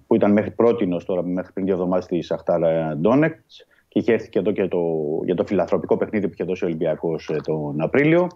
που 0.07 0.15
ήταν 0.15 0.31
μέχρι 0.31 0.51
πρότινος 0.51 1.05
τώρα, 1.05 1.23
μέχρι 1.23 1.53
πριν 1.53 1.65
δύο 1.65 1.73
εβδομάδες 1.73 2.03
στη 2.03 2.21
Σαχτάρα 2.21 2.97
Ντόνεκτς 2.97 3.65
και 3.87 3.99
είχε 3.99 4.13
έρθει 4.13 4.29
και 4.29 4.39
εδώ 4.39 4.51
και 4.51 4.67
το, 4.67 4.79
για 5.25 5.35
το 5.35 5.45
φιλανθρωπικό 5.45 5.97
παιχνίδι 5.97 6.27
που 6.27 6.33
είχε 6.33 6.43
δώσει 6.43 6.63
ο 6.63 6.67
Ολυμπιακός 6.67 7.29
ε, 7.29 7.35
τον 7.43 7.81
Απρίλιο 7.81 8.27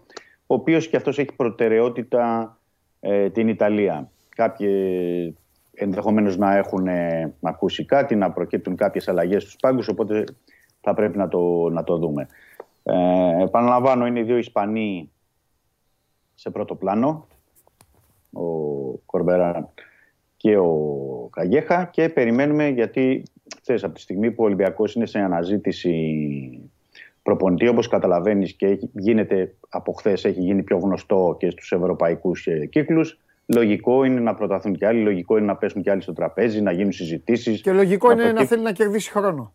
ο 0.48 0.54
οποίος 0.54 0.88
και 0.88 0.96
αυτός 0.96 1.20
έχει 1.20 1.34
προτεραιότητα 1.36 2.58
ε, 3.00 3.30
την 3.30 3.48
Ιταλία. 3.48 4.10
Κάποιοι 4.30 5.38
ενδεχομένως 5.74 6.38
να 6.38 6.56
έχουν 6.56 6.88
ε, 6.88 7.34
ακούσει 7.42 7.86
κάτι, 7.86 8.16
να 8.16 8.32
προκύπτουν 8.32 8.76
κάποιες 8.76 9.08
αλλαγές 9.08 9.42
στους 9.42 9.56
πάγκους, 9.56 9.88
οπότε 9.88 10.24
θα 10.82 10.94
πρέπει 10.94 11.18
να 11.18 11.28
το, 11.28 11.70
να 11.70 11.84
το 11.84 11.98
δούμε. 11.98 12.28
Ε, 12.84 13.44
επαναλαμβάνω, 13.44 14.06
είναι 14.06 14.20
οι 14.20 14.24
δύο 14.24 14.38
Ισπανοί 14.38 15.12
σε 16.36 16.50
πρώτο 16.50 16.76
πλάνο, 16.76 17.28
ο 18.34 18.44
Κορμπερά 19.06 19.74
και 20.38 20.58
ο 20.58 21.30
Καγέχα 21.32 21.86
και 21.86 22.10
περιμένουμε 22.10 22.68
γιατί 22.68 23.24
ξέρεις, 23.62 23.84
από 23.84 23.94
τη 23.94 24.02
στιγμή 24.02 24.32
που 24.32 24.44
ο 24.44 24.46
Ολυμπιακός 24.46 24.96
είναι 24.96 25.06
σε 25.06 25.20
αναζήτηση 25.20 25.92
προπονητή 27.26 27.68
όπως 27.68 27.88
καταλαβαίνεις 27.88 28.54
και 28.54 28.66
έχει, 28.66 28.90
γίνεται 28.94 29.56
από 29.70 29.92
χθες 29.92 30.26
έχει 30.26 30.40
γίνει 30.40 30.64
πιο 30.64 30.78
γνωστό 30.78 31.36
και 31.40 31.50
στους 31.50 31.72
ευρωπαϊκούς 31.72 32.48
ε, 32.48 32.66
κύκλους 32.66 33.20
λογικό 33.46 34.04
είναι 34.04 34.20
να 34.20 34.34
προταθούν 34.34 34.76
κι 34.76 34.86
άλλοι, 34.86 35.04
λογικό 35.04 35.38
είναι 35.38 35.46
να 35.46 35.56
πέσουν 35.56 35.82
κι 35.82 35.90
άλλοι 35.90 36.02
στο 36.02 36.14
τραπέζι, 36.14 36.62
να 36.62 36.72
γίνουν 36.72 36.92
συζητήσεις. 36.92 37.62
Και 37.62 37.72
λογικό 37.72 38.12
είναι 38.12 38.32
να 38.32 38.46
θέλει 38.46 38.64
να 38.64 38.72
κερδίσει 38.72 39.12
χρόνο. 39.12 39.54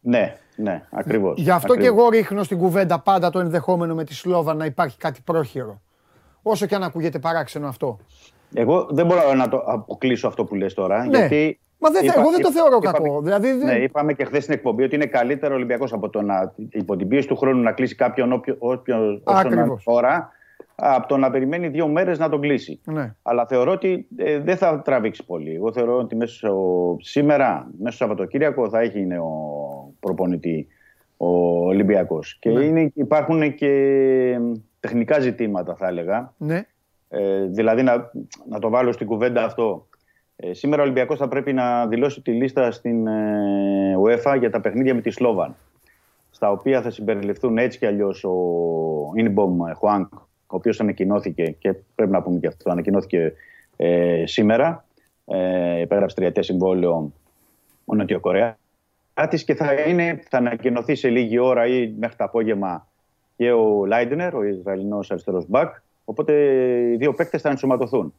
Ναι, 0.00 0.36
ναι, 0.56 0.82
ακριβώς. 0.90 1.40
Γι' 1.40 1.50
αυτό 1.50 1.76
και 1.76 1.86
εγώ 1.86 2.08
ρίχνω 2.08 2.42
στην 2.42 2.58
κουβέντα 2.58 3.00
πάντα 3.00 3.30
το 3.30 3.38
ενδεχόμενο 3.38 3.94
με 3.94 4.04
τη 4.04 4.14
Σλόβα 4.14 4.54
να 4.54 4.64
υπάρχει 4.64 4.98
κάτι 4.98 5.20
πρόχειρο. 5.24 5.80
Όσο 6.42 6.66
και 6.66 6.74
αν 6.74 6.82
ακούγεται 6.82 7.18
παράξενο 7.18 7.68
αυτό. 7.68 7.98
Εγώ 8.54 8.86
δεν 8.90 9.06
μπορώ 9.06 9.34
να 9.34 9.48
το 9.48 9.62
αποκλείσω 9.66 10.28
αυτό 10.28 10.44
που 10.44 10.54
λες 10.54 10.74
τώρα, 10.74 11.04
Ναι. 11.04 11.18
γιατί 11.18 11.60
Μα 11.78 11.90
δεν, 11.90 12.04
Είπα- 12.04 12.14
εγώ 12.20 12.30
δεν 12.30 12.40
το 12.40 12.52
θεωρώ 12.52 12.78
είπαμε- 12.82 12.98
κακό. 13.08 13.20
Δηλαδή, 13.22 13.52
δεν- 13.52 13.66
Ναι, 13.66 13.74
είπαμε 13.82 14.12
και 14.12 14.24
χθες 14.24 14.42
στην 14.42 14.54
εκπομπή 14.54 14.82
ότι 14.82 14.94
είναι 14.94 15.06
καλύτερο 15.06 15.52
ο 15.52 15.56
Ολυμπιακός 15.56 15.92
από 15.92 16.08
το 16.08 16.22
να 16.22 16.52
υπό 16.70 16.96
την 16.96 17.08
πίεση 17.08 17.28
του 17.28 17.36
χρόνου 17.36 17.62
να 17.62 17.72
κλείσει 17.72 17.94
κάποιον 17.94 18.32
όποιο, 18.32 18.56
όποιο, 18.58 18.96
όσο 18.96 19.20
να 19.24 19.40
είναι 19.40 19.60
Ακριβώς. 19.60 19.84
τώρα, 19.84 20.30
από 20.74 21.08
το 21.08 21.16
να 21.16 21.30
περιμένει 21.30 21.68
δύο 21.68 21.88
μέρες 21.88 22.18
να 22.18 22.28
τον 22.28 22.40
κλείσει. 22.40 22.80
ναι. 22.84 23.14
Αλλά 23.22 23.46
θεωρώ 23.46 23.72
ότι 23.72 24.06
ε, 24.16 24.38
δεν 24.38 24.56
θα 24.56 24.82
τραβήξει 24.84 25.24
πολύ. 25.26 25.54
Εγώ 25.54 25.72
θεωρώ 25.72 25.98
ότι 25.98 26.16
μέσα 26.16 26.34
στο- 26.34 26.96
σήμερα, 27.00 27.70
μέσα 27.78 27.96
στο 27.96 28.04
Σαββατοκύριακο, 28.04 28.68
θα 28.68 28.80
έχει 28.80 29.00
είναι 29.00 29.18
ο 29.18 29.30
προπονητή 30.00 30.66
ο 31.16 31.26
Ολυμπιακός. 31.66 32.36
Και 32.40 32.50
Ναι. 32.50 32.64
είναι, 32.64 32.90
υπάρχουν 32.94 33.54
και 33.54 33.70
τεχνικά 34.80 35.18
ζητήματα, 35.20 35.74
θα 35.74 35.88
έλεγα. 35.88 36.32
ναι. 36.36 36.62
Ε, 37.08 37.44
δηλαδή 37.44 37.82
να, 37.82 38.10
να 38.48 38.58
το 38.58 38.68
βάλω 38.68 38.92
στην 38.92 39.06
κουβέντα 39.06 39.44
αυτό. 39.44 39.86
Ε, 40.36 40.52
σήμερα 40.52 40.82
ο 40.82 40.84
Ολυμπιακός 40.84 41.18
θα 41.18 41.28
πρέπει 41.28 41.52
να 41.52 41.86
δηλώσει 41.86 42.20
τη 42.20 42.32
λίστα 42.32 42.70
στην 42.70 43.06
ε, 43.06 43.94
UEFA 44.04 44.36
για 44.38 44.50
τα 44.50 44.60
παιχνίδια 44.60 44.94
με 44.94 45.00
τη 45.00 45.10
Σλόβαν. 45.10 45.56
Στα 46.30 46.50
οποία 46.50 46.82
θα 46.82 46.90
συμπεριληφθούν 46.90 47.58
έτσι 47.58 47.78
κι 47.78 47.86
αλλιώς 47.86 48.24
ο 48.24 48.32
Ινμπομ 49.14 49.58
Χουάνκ, 49.76 50.14
ο 50.14 50.20
οποίος 50.46 50.80
ανακοινώθηκε 50.80 51.50
και 51.58 51.74
πρέπει 51.94 52.10
να 52.10 52.22
πούμε 52.22 52.38
και 52.38 52.46
αυτό, 52.46 52.70
ανακοινώθηκε 52.70 53.32
ε, 53.76 54.22
σήμερα. 54.26 54.84
Ε, 55.26 55.80
υπέγραψε 55.80 56.16
τριετές 56.16 56.46
συμβόλαιο 56.46 57.12
ο 57.84 57.94
Νοτιοκορέα 57.94 58.58
και 59.44 59.54
θα, 59.54 59.72
είναι, 59.72 60.22
θα 60.28 60.38
ανακοινωθεί 60.38 60.94
σε 60.94 61.08
λίγη 61.08 61.38
ώρα 61.38 61.66
ή 61.66 61.94
μέχρι 61.98 62.16
το 62.16 62.24
απόγευμα 62.24 62.86
και 63.36 63.52
ο 63.52 63.86
Λάιντνερ, 63.86 64.34
ο 64.34 64.42
Ισραηλινός 64.42 65.10
αριστερός 65.10 65.48
μπακ. 65.48 65.74
Οπότε 66.04 66.32
οι 66.92 66.96
δύο 66.96 67.14
παίκτες 67.14 67.42
θα 67.42 67.48
ενσωματωθούν. 67.48 68.14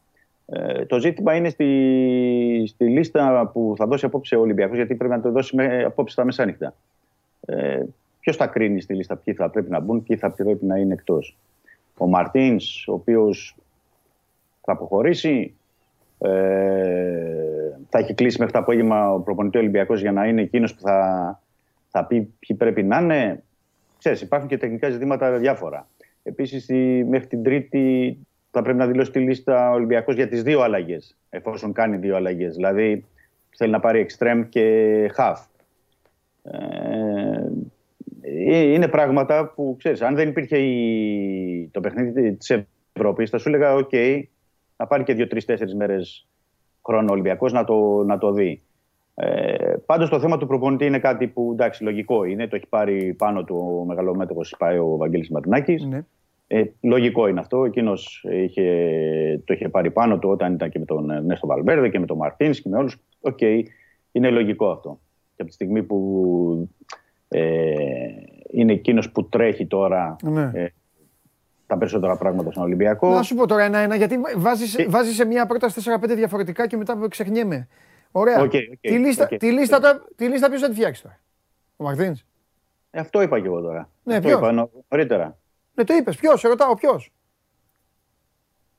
Ε, 0.52 0.84
το 0.84 0.98
ζήτημα 1.00 1.34
είναι 1.34 1.48
στη, 1.48 2.64
στη 2.66 2.84
λίστα 2.88 3.50
που 3.52 3.74
θα 3.76 3.86
δώσει 3.86 4.04
απόψε 4.04 4.36
ο 4.36 4.40
Ολυμπιακός, 4.40 4.76
γιατί 4.76 4.94
πρέπει 4.94 5.12
να 5.12 5.20
το 5.20 5.30
δώσει 5.30 5.56
με, 5.56 5.84
απόψε 5.84 6.16
τα 6.16 6.24
μεσάνυχτα. 6.24 6.74
Ε, 7.46 7.82
Ποιος 8.20 8.36
θα 8.36 8.46
κρίνει 8.46 8.80
στη 8.80 8.94
λίστα 8.94 9.16
ποιοι 9.16 9.34
θα 9.34 9.50
πρέπει 9.50 9.70
να 9.70 9.80
μπουν, 9.80 10.02
ποιοι 10.02 10.16
θα 10.16 10.30
πρέπει 10.30 10.64
να 10.64 10.76
είναι 10.76 10.92
εκτός. 10.92 11.36
Ο 11.98 12.06
Μαρτίνς, 12.06 12.88
ο 12.88 12.92
οποίος 12.92 13.56
θα 14.62 14.72
αποχωρήσει, 14.72 15.54
ε, 16.18 16.28
θα 17.88 17.98
έχει 17.98 18.14
κλείσει 18.14 18.36
μέχρι 18.38 18.52
το 18.52 18.58
απόγευμα 18.58 19.12
ο 19.12 19.20
προπονητή 19.20 19.58
Ολυμπιακός 19.58 20.00
για 20.00 20.12
να 20.12 20.26
είναι 20.26 20.40
εκείνος 20.40 20.74
που 20.74 20.80
θα, 20.80 21.40
θα 21.88 22.04
πει 22.04 22.34
ποιοι 22.38 22.56
πρέπει 22.56 22.82
να 22.82 22.98
είναι. 23.00 23.42
Ξέρεις, 23.98 24.20
υπάρχουν 24.20 24.48
και 24.48 24.56
τεχνικά 24.56 24.90
ζητήματα 24.90 25.30
διάφορα. 25.38 25.88
Επίσης, 26.22 26.62
στη- 26.62 27.06
μέχρι 27.08 27.26
την 27.26 27.42
Τρίτη 27.42 28.18
θα 28.50 28.62
πρέπει 28.62 28.78
να 28.78 28.86
δηλώσει 28.86 29.10
τη 29.10 29.18
λίστα 29.18 29.70
ο 29.70 29.74
Ολυμπιακός 29.74 30.14
για 30.14 30.28
τις 30.28 30.42
δύο 30.42 30.60
αλλαγές, 30.60 31.16
εφόσον 31.30 31.72
κάνει 31.72 31.96
δύο 31.96 32.16
αλλαγές. 32.16 32.54
Δηλαδή, 32.54 33.04
θέλει 33.56 33.70
να 33.70 33.80
πάρει 33.80 34.06
εξτρέμ 34.08 34.44
και 34.48 35.10
χαφ. 35.16 35.36
Ε, 36.42 37.50
ε, 38.20 38.72
είναι 38.72 38.88
πράγματα 38.88 39.52
που, 39.54 39.74
ξέρεις, 39.78 40.02
αν 40.02 40.14
δεν 40.14 40.28
υπήρχε 40.28 40.58
η... 40.58 41.68
το 41.72 41.80
παιχνίδι 41.80 42.32
της 42.32 42.66
Ευρώπης, 42.92 43.30
θα 43.30 43.38
σου 43.38 43.48
έλεγα, 43.48 43.74
οκ, 43.74 43.92
να 44.76 44.86
πάρει 44.86 45.02
και 45.02 45.14
δύο-τρει-τέσσερι 45.14 45.74
μέρες 45.74 46.26
χρόνο 46.86 47.06
ο 47.08 47.12
Ολυμπιακός 47.12 47.52
να 47.52 47.64
το, 47.64 48.04
να 48.04 48.18
το 48.18 48.32
δει. 48.32 48.62
Ε, 49.14 49.74
Πάντως 49.86 50.08
το 50.08 50.20
θέμα 50.20 50.38
του 50.38 50.46
προπονητή 50.46 50.84
είναι 50.84 50.98
κάτι 50.98 51.26
που 51.26 51.50
εντάξει, 51.52 51.82
λογικό 51.82 52.24
είναι. 52.24 52.48
Το 52.48 52.56
έχει 52.56 52.66
πάρει 52.66 53.14
πάνω 53.14 53.44
του 53.44 53.78
ο 53.80 53.84
μεγαλομέτοχος 53.84 54.54
πάει 54.58 54.78
ο 54.78 54.96
Βαγγέλης 54.96 55.30
Μαρινάκης. 55.30 55.84
Ναι. 55.84 56.04
Ε, 56.50 56.64
λογικό 56.80 57.26
είναι 57.28 57.40
αυτό. 57.40 57.64
Εκείνος 57.64 58.24
το 59.44 59.52
είχε 59.52 59.68
πάρει 59.68 59.90
πάνω 59.90 60.18
του 60.18 60.28
όταν 60.30 60.52
ήταν 60.54 60.70
και 60.70 60.78
με 60.78 60.84
τον 60.84 61.10
Ερνέστο 61.10 61.46
Βαλβέρδε 61.46 61.88
και 61.88 61.98
με 61.98 62.06
τον 62.06 62.16
Μαρτίνς 62.16 62.60
και 62.60 62.68
με 62.68 62.76
όλους. 62.78 62.96
Οκ, 63.20 63.38
είναι 64.12 64.30
λογικό 64.30 64.70
αυτό. 64.70 65.00
Και 65.34 65.42
από 65.42 65.44
τη 65.46 65.52
στιγμή 65.52 65.82
που 65.82 66.68
ε, 67.28 67.74
είναι 68.50 68.72
εκείνος 68.72 69.10
που 69.12 69.28
τρέχει 69.28 69.66
τώρα 69.66 70.16
Ναι. 70.22 70.50
ε, 70.54 70.66
τα 71.66 71.78
περισσότερα 71.78 72.16
πράγματα 72.16 72.50
στον 72.50 72.62
Ολυμπιακό. 72.62 73.08
Να 73.10 73.22
σου 73.22 73.34
πω 73.34 73.46
τώρα 73.46 73.62
ένα-ένα, 73.64 73.94
γιατί 73.96 74.18
βάζεις, 74.36 74.86
βάζεις 74.88 75.14
σε 75.14 75.24
μια 75.24 75.46
πρόταση 75.46 75.80
4-5 76.00 76.08
διαφορετικά 76.16 76.66
και 76.66 76.76
μετά 76.76 77.06
ξεχνιέμαι. 77.10 77.68
Ωραία. 78.12 78.40
Οκ, 78.40 78.44
οκ, 78.44 78.80
τη, 78.80 78.98
λίστα, 78.98 79.28
οκ. 79.32 79.38
τη, 79.38 79.50
λίστα, 79.52 79.80
τώρα- 79.80 80.04
τη 80.16 80.28
λίστα 80.28 80.48
ποιος 80.48 80.60
θα 80.60 80.68
τη 80.68 80.74
φτιάξει 80.74 81.02
τώρα; 81.02 81.20
Ο 81.76 81.84
Μαρτίνς; 81.84 82.24
Ε, 82.90 83.00
αυτό 83.00 83.22
είπα 83.22 83.40
και 83.40 83.46
εγώ 83.46 83.60
τώρα. 83.60 83.90
Ναι, 84.02 84.14
αυτό 84.16 84.28
ποιος; 84.28 84.40
είπα 84.40 84.52
νω- 84.52 84.70
νωρίτερα. 84.88 85.36
Ναι, 85.78 85.84
το 85.84 85.94
είπες. 85.94 86.16
Ποιος, 86.16 86.40
σε 86.40 86.48
ρωτάω, 86.48 86.74
ποιος; 86.74 87.12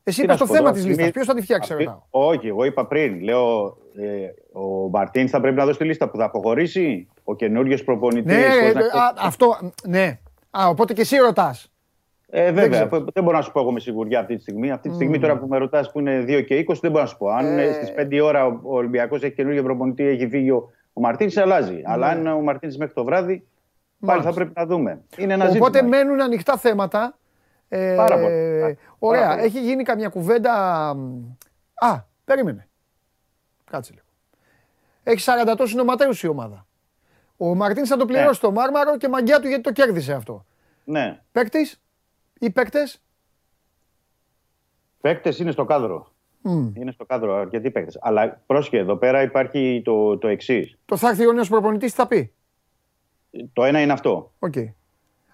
Εσύ 0.04 0.22
Τι 0.22 0.28
να 0.28 0.34
είπες 0.34 0.38
το 0.40 0.46
σου 0.46 0.52
πω 0.52 0.58
θέμα 0.58 0.70
τώρα, 0.70 0.72
της 0.72 0.82
στιγμή- 0.82 0.98
λίστας. 1.06 1.12
Ποιος 1.14 1.26
θα 1.26 1.34
τη 1.34 1.42
φτιάξει, 1.42 1.68
σε 1.68 1.74
Αυτή- 1.74 1.86
ρωτάω; 1.86 2.02
Όχι, 2.10 2.48
εγώ 2.48 2.64
είπα 2.64 2.86
πριν. 2.88 3.22
Λέω, 3.22 3.78
ε, 3.98 4.60
ο 4.60 4.90
Μαρτίν 4.90 5.28
θα 5.30 5.40
πρέπει 5.42 5.56
να 5.58 5.66
δώσει 5.66 5.78
τη 5.78 5.86
λίστα 5.86 6.10
που 6.10 6.18
θα 6.18 6.24
αποχωρήσει. 6.26 7.08
Ο 7.24 7.36
καινούριο 7.36 7.78
προπονητής. 7.86 8.36
Ναι, 8.36 8.42
ε, 8.42 8.70
α, 8.70 9.14
αυτό, 9.18 9.58
ναι. 9.88 10.20
Α, 10.50 10.68
οπότε 10.68 10.94
και 10.94 11.02
εσύ 11.02 11.18
ρωτάς. 11.18 11.72
Ε, 12.32 12.52
βέβαια, 12.52 12.70
ξέρω. 12.70 12.90
δεν, 12.90 13.08
δεν 13.14 13.24
μπορώ 13.24 13.38
να 13.38 13.44
σου 13.44 13.52
πω 13.52 13.60
εγώ 13.60 13.72
με 13.72 13.80
σιγουριά 13.80 14.20
αυτή 14.20 14.36
τη 14.36 14.42
στιγμή. 14.42 14.72
Αυτή 14.72 14.90
τη 14.90 14.96
στιγμή 14.96 15.14
Μμμ. 15.16 15.22
τώρα 15.22 15.38
που 15.38 15.48
με 15.48 15.58
ρωτάς 15.58 15.92
που 15.92 16.00
είναι 16.00 16.24
2 16.28 16.42
και 16.42 16.56
20, 16.56 16.80
δεν 16.82 16.92
μπορώ 16.92 17.04
να 17.04 17.10
σου 17.10 17.18
πω. 17.18 17.30
Αν 17.30 17.58
Ε. 17.60 17.72
στις 17.74 17.94
5 17.94 18.16
η 18.16 18.20
ώρα 18.20 18.46
ο 18.46 18.60
Ολυμπιακός 18.64 19.24
έχει 19.24 19.34
καινούργιο 19.34 19.64
προπονητή, 19.64 20.04
έχει 20.04 20.28
φύγει 20.30 20.50
ο, 20.52 20.70
ο 20.94 21.02
Μαρτίνη, 21.02 21.32
αλλάζει. 21.36 21.82
Αλλά 21.86 22.08
αν 22.08 22.28
ο 22.28 22.42
Μαρτίνη 22.42 22.76
μέχρι 22.78 22.94
το 22.94 23.04
βράδυ, 23.04 23.48
πάλι 24.00 24.20
Ναι. 24.20 24.24
Μάλιστα. 24.24 24.30
θα 24.30 24.36
πρέπει 24.36 24.52
να 24.56 24.66
δούμε. 24.66 25.02
Είναι 25.18 25.34
ένα 25.34 25.46
Οπότε 25.50 25.78
ζήτημα. 25.78 25.98
μένουν 25.98 26.22
ανοιχτά 26.22 26.58
θέματα 26.58 27.18
Ε, 27.72 27.94
Πάρα 27.98 28.16
πολύ. 28.16 28.78
Ωραία. 29.00 29.22
Πάρα 29.22 29.34
πολύ. 29.36 29.46
Έχει 29.46 29.60
γίνει 29.62 29.84
καμιά 29.84 30.10
κουβέντα. 30.10 30.54
Α, 31.74 32.00
περίμενε. 32.26 32.68
Κάτσε 33.72 33.92
λίγο. 33.94 34.06
Έχει 35.04 35.26
40 35.52 35.54
τόσου 35.58 35.76
νοματέου 35.78 36.12
η 36.22 36.28
ομάδα. 36.28 36.66
Ο 37.38 37.56
Μαρτίν 37.56 37.86
θα 37.86 37.98
το 37.98 38.06
πληρώσει 38.06 38.42
το 38.42 38.52
μάρμαρο 38.52 38.98
και 38.98 39.08
μαγκιά 39.10 39.40
του 39.40 39.48
γιατί 39.48 39.64
το 39.64 39.72
κέρδισε 39.72 40.14
αυτό. 40.14 40.46
Ναι. 40.84 41.20
Παίκτης 41.32 41.82
ή 42.40 42.50
παίκτες; 42.50 43.02
Παίκτες 45.02 45.40
είναι 45.40 45.52
στο 45.52 45.66
κάδρο. 45.66 46.12
Είναι 46.74 46.92
στο 46.92 47.06
κάδρο 47.06 47.36
αρκετοί 47.36 47.72
παίκτες. 47.72 47.98
Αλλά 48.02 48.42
πρόσχε, 48.46 48.78
εδώ 48.78 48.96
πέρα 48.96 49.22
υπάρχει 49.22 49.82
το, 49.86 50.18
το 50.18 50.28
εξής. 50.28 50.78
Το 50.86 50.98
θα 50.98 51.10
έρθει 51.10 51.28
ο 51.28 51.32
νέος 51.34 51.50
προπονητής, 51.50 51.90
τι 51.92 51.96
θα 51.98 52.08
πει; 52.08 52.34
Το 53.54 53.64
ένα 53.64 53.82
είναι 53.82 53.92
αυτό. 53.94 54.32
Οκ. 54.40 54.54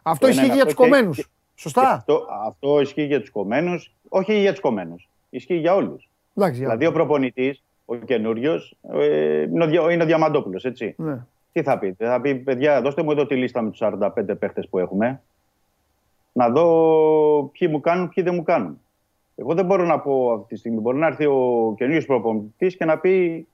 Αυτό 0.02 0.26
Το 0.26 0.32
ισχύει 0.32 0.44
ένα 0.46 0.54
είναι 0.54 0.56
για 0.56 0.64
τους 0.64 0.74
αυτό 0.74 0.84
και- 0.84 0.90
κομμένους. 0.90 1.18
και- 1.18 1.26
Σωστά; 1.56 1.82
και 1.82 1.88
Αυτό, 1.88 2.26
αυτό 2.46 2.80
ισχύει 2.82 3.04
για 3.06 3.20
τους 3.20 3.30
κομμένους, 3.32 3.94
όχι 4.10 4.40
για 4.40 4.52
τους 4.52 4.60
κομμένους. 4.60 5.10
Ισχύει 5.30 5.56
για 5.56 5.76
όλους. 5.76 6.10
Εντάξει, 6.36 6.58
για- 6.58 6.68
Δηλαδή 6.68 6.86
ο 6.86 6.92
προπονητής, 6.92 7.64
ο 7.86 7.96
καινούριος, 7.96 8.76
ε, 8.92 9.42
είναι 9.42 9.64
ο, 9.64 9.68
Δια- 9.68 9.92
είναι 9.92 10.04
ο 10.04 10.06
Διαμαντόπουλος, 10.06 10.66
έτσι. 10.66 10.94
Ναι. 10.98 11.18
Τι 11.52 11.62
θα 11.64 11.80
πει, 11.80 11.96
θα 11.98 12.22
πει, 12.22 12.36
παιδιά, 12.36 12.82
δώστε 12.82 13.04
μου 13.04 13.12
εδώ 13.12 13.26
τη 13.26 13.36
λίστα 13.36 13.62
με 13.62 13.70
τους 13.70 13.78
45 13.78 14.36
παίχτες 14.36 14.68
που 14.70 14.78
έχουμε. 14.80 15.22
Να 16.32 16.50
δω 16.50 17.50
ποιοι 17.60 17.68
μου 17.72 17.80
κάνουν, 17.80 18.10
ποιοι 18.10 18.24
δεν 18.24 18.36
μου 18.36 18.44
κάνουν. 18.44 18.80
Εγώ 19.36 19.54
δεν 19.54 19.66
μπορώ 19.66 19.84
να 19.86 20.00
πω 20.00 20.32
αυτή 20.32 20.54
τη 20.54 20.60
στιγμή. 20.60 20.80
Μπορεί 20.80 20.98
να 20.98 21.08
έρθει 21.08 21.26
ο 21.26 21.74
καινούριος 21.78 22.02
προπονητής 22.06 22.76
και 22.78 22.86
να 22.86 22.98
πει, 22.98 23.48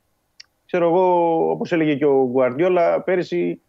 ξέρω 0.66 0.88
εγώ, 0.88 1.06
όπως 1.52 1.72
έλεγε 1.72 1.96
και 1.96 2.06
ο 2.06 2.28
Γκουαρδιόλα 2.30 3.02
πέρυσι, 3.02 3.62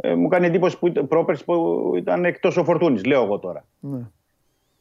ε, 0.00 0.14
μου 0.14 0.28
κάνει 0.28 0.46
εντύπωση 0.46 0.78
που 0.78 0.86
ήταν, 0.86 1.06
πρόπερση 1.08 1.44
που 1.44 1.92
ήταν 1.96 2.24
εκτός 2.24 2.56
ο 2.56 2.64
Φορτούνης. 2.64 3.04
Λέω 3.04 3.22
εγώ 3.24 3.38
τώρα. 3.38 3.64
Ναι. 3.80 3.98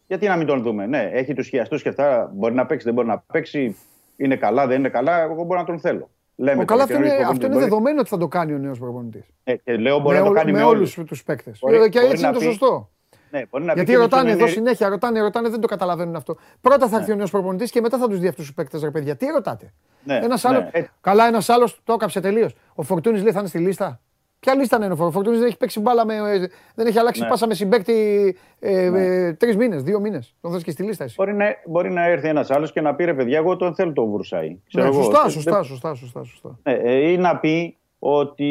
Γιατί 0.08 0.28
να 0.28 0.36
μην 0.36 0.48
τον 0.48 0.62
δούμε; 0.62 0.86
Ναι, 0.86 1.10
έχει 1.14 1.34
τους 1.34 1.48
χιαστούς 1.48 1.82
και 1.82 1.90
αυτά. 1.90 2.32
Μπορεί 2.34 2.54
να 2.54 2.66
παίξει, 2.66 2.86
δεν 2.86 2.94
μπορεί 2.94 3.08
να 3.08 3.24
παίξει. 3.32 3.76
Είναι 4.18 4.36
καλά, 4.36 4.68
δεν 4.68 4.80
είναι 4.80 4.90
καλά. 4.90 5.22
Εγώ 5.22 5.44
μπορώ 5.44 5.60
να 5.60 5.66
τον 5.66 5.80
θέλω. 5.80 6.10
Λέμε 6.36 6.62
Ο, 6.62 6.66
τώρα, 6.66 6.66
καλά, 6.66 6.82
αυτό 6.84 6.94
καινούργιος 6.94 7.18
είναι, 7.18 7.26
προπονητής 7.26 7.32
αυτό 7.32 7.46
είναι 7.46 7.56
μπορεί- 7.56 7.70
δεδομένο 7.70 8.00
ότι 8.00 8.10
θα 8.10 8.18
το 8.18 8.28
κάνει 8.28 8.54
ο 8.54 8.58
νέος 8.58 8.80
προπονητής. 8.80 9.26
Ε, 9.44 9.56
και 9.56 9.78
λέω 9.78 10.00
μπορεί 10.00 10.14
με, 10.16 10.20
να 10.20 10.24
το 10.24 10.30
όλ- 10.32 10.38
κάνει 10.38 10.52
με 10.52 10.58
με 10.58 10.64
όλους 10.64 10.98
όλους. 10.98 11.10
τους 11.10 11.24
παίκτες. 11.24 11.60
Μπορεί- 11.62 11.90
Και 11.90 12.00
μπορεί 12.00 12.12
έτσι 12.12 12.22
να 12.22 12.28
είναι 12.28 12.38
το 12.38 12.44
πει- 12.44 12.50
σωστό. 12.52 12.90
Ναι, 13.32 13.42
μπορεί 13.50 13.64
να 13.64 13.74
πει 13.74 13.80
Γιατί 13.80 13.92
και 13.92 13.98
ρωτάνε 13.98 14.24
τους 14.24 14.32
εδώ 14.34 14.42
είναι- 14.44 14.52
συνέχεια, 14.54 14.90
ρωτάνε, 14.90 15.20
ρωτάνε, 15.22 15.50
δεν 15.50 15.60
το 15.60 15.68
καταλαβαίνουν 15.68 16.16
αυτό. 16.16 16.36
Πρώτα 16.62 16.88
θα 16.88 16.98
έρθει 16.98 17.12
ο 17.12 17.16
νέος 17.16 17.32
προπονητής 17.32 17.72
και 17.72 17.82
μετά 17.82 17.98
θα 17.98 18.08
τους 18.08 18.20
δει 18.20 18.28
αυτούς 18.28 18.46
τους 18.46 18.54
παίκτες, 18.54 18.82
ρε 18.82 18.92
παιδιά. 18.92 19.16
Τι 19.16 19.26
ρωτάτε; 19.26 19.74
Ναι, 20.04 20.16
Ένας 20.24 20.44
ναι. 20.44 20.50
άλλο. 20.50 20.70
Καλά, 21.02 21.28
ένας 21.28 21.50
άλλος 21.50 21.82
το 21.84 21.94
έκαψε 21.94 22.20
τελείως. 22.20 22.56
Ο 22.76 22.84
Φορτούνης 22.84 23.24
λέει 23.24 23.32
θα 23.32 23.40
είναι 23.40 23.48
στη 23.48 23.58
λίστα. 23.58 24.00
Ποια 24.40 24.56
λίστα 24.56 24.78
να 24.78 24.86
είναι 24.86 24.94
ο 24.94 24.98
Φορτούνης. 24.98 25.16
Ο 25.16 25.20
Φορτούνη 25.20 25.38
δεν 25.38 25.48
έχει 25.48 25.58
παίξει 25.58 25.80
μπάλα 25.80 26.06
με. 26.06 26.14
ε, 26.16 26.48
Δεν 26.76 26.88
έχει 26.88 27.00
αλλάξει 27.00 27.22
Ναι. 27.22 27.28
πάσα 27.28 27.48
με 27.48 27.54
συμπέκτη 27.54 28.36
ε, 28.60 28.86
ε, 28.86 29.34
τρεις 29.34 29.56
μήνες, 29.56 29.84
δύο 29.84 30.00
μήνες. 30.00 30.36
Τον 30.42 30.52
θες 30.52 30.64
και 30.64 30.72
στη 30.72 30.84
λίστα 30.84 31.04
εσύ. 31.04 31.16
Μπορεί 31.18 31.34
να, 31.34 31.46
μπορεί 31.66 31.90
να 31.92 32.06
έρθει 32.08 32.28
ένας 32.28 32.52
άλλος 32.52 32.72
και 32.72 32.82
να 32.82 32.96
πει 32.96 33.04
ρε 33.06 33.14
παιδιά, 33.14 33.38
εγώ 33.38 33.56
τον 33.56 33.76
θέλω 33.76 33.94
τον 33.94 34.12
Βρουσάη. 34.12 34.58
Ξέρω 34.68 34.84
Ναι, 34.84 34.90
εγώ. 34.94 35.04
σωστά, 35.04 35.22
Δεν- 35.22 35.32
σωστά, 35.32 35.64
σωστά, 35.64 35.94
σωστά, 35.94 36.24
σωστά. 36.24 36.60
Ναι, 36.64 36.74
ε, 36.74 37.12
ή 37.12 37.18
να 37.18 37.38
πει 37.38 37.78
ότι 38.00 38.46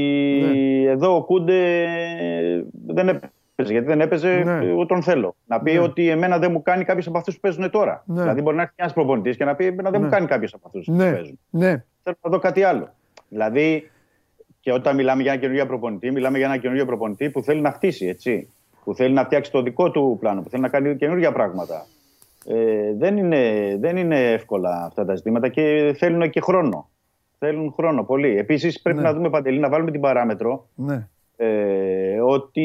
Ναι. 0.85 0.91
εδώ 0.91 1.17
ο 1.17 1.25
Κούντε 1.25 1.85
δεν 2.87 3.09
έπαιζε. 3.09 3.73
Γιατί 3.73 3.87
δεν 3.87 4.01
έπαιζε, 4.01 4.29
Ναι. 4.45 4.67
εγώ 4.67 4.87
τον 4.87 5.03
θέλω. 5.03 5.35
Να 5.47 5.61
πει 5.61 5.73
Ναι. 5.73 5.79
ότι 5.79 6.09
εμένα 6.09 6.39
δεν 6.39 6.51
μου 6.53 6.63
κάνει 6.63 6.85
κάποιο 6.85 7.05
από 7.09 7.19
αυτούς 7.19 7.35
που 7.35 7.41
παίζουν 7.41 7.71
τώρα. 7.71 8.03
Ναι. 8.07 8.21
Δηλαδή 8.21 8.43
μπορεί 8.43 8.57
να 8.57 8.63
έρθει 8.63 8.75
ένας 8.77 8.93
προπονητής 8.93 9.37
και 9.37 9.45
να 9.45 9.55
πει 9.55 9.65
εμένα 9.67 9.91
δεν 9.91 10.01
Ναι. 10.01 10.07
μου 10.07 10.13
κάνει 10.13 10.27
κάποιο 10.27 10.49
από 10.53 10.63
αυτούς 10.67 10.85
που 10.87 10.93
Ναι, 10.93 11.13
παίζουν. 11.13 11.39
ναι. 11.51 11.85
Θέλω 12.03 12.17
να 12.21 12.31
δω 12.31 12.39
κάτι 12.39 12.63
άλλο. 12.63 12.93
Δηλαδή, 13.29 13.91
και 14.67 14.73
όταν 14.73 14.95
μιλάμε 14.97 15.23
για 15.23 15.33
ένα 15.33 15.41
καινούργιο 15.41 15.67
προπονητή, 15.67 16.11
μιλάμε 16.11 16.39
για 16.39 16.47
ένα 16.47 16.57
καινούργιο 16.57 16.87
προπονητή 16.87 17.31
που 17.31 17.43
θέλει 17.43 17.61
να 17.61 17.71
χτίσει, 17.71 18.07
έτσι. 18.07 18.49
Που 18.85 18.95
θέλει 18.95 19.15
να 19.15 19.25
φτιάξει 19.25 19.51
το 19.51 19.63
δικό 19.63 19.91
του 19.91 20.17
πλάνο, 20.21 20.43
που 20.43 20.49
θέλει 20.49 20.63
να 20.63 20.69
κάνει 20.69 20.97
καινούργια 20.97 21.33
πράγματα. 21.33 21.87
Ε, 22.47 22.95
δεν, 22.99 23.17
είναι, 23.17 23.77
δεν 23.81 23.97
είναι 23.97 24.33
εύκολα 24.33 24.85
αυτά 24.85 25.05
τα 25.05 25.15
ζητήματα 25.15 25.49
και 25.49 25.95
θέλουν 25.99 26.31
και 26.31 26.41
χρόνο. 26.41 26.89
Θέλουν 27.39 27.73
χρόνο 27.73 28.05
πολύ. 28.05 28.39
Επίσης, 28.39 28.83
πρέπει 28.83 28.99
Ναι. 28.99 29.05
να 29.05 29.13
δούμε 29.15 29.31
παντελή, 29.31 29.59
να 29.59 29.69
βάλουμε 29.69 29.91
την 29.91 30.01
παράμετρο 30.01 30.69
Ναι. 30.75 31.09
ε, 31.37 32.21
ότι 32.21 32.63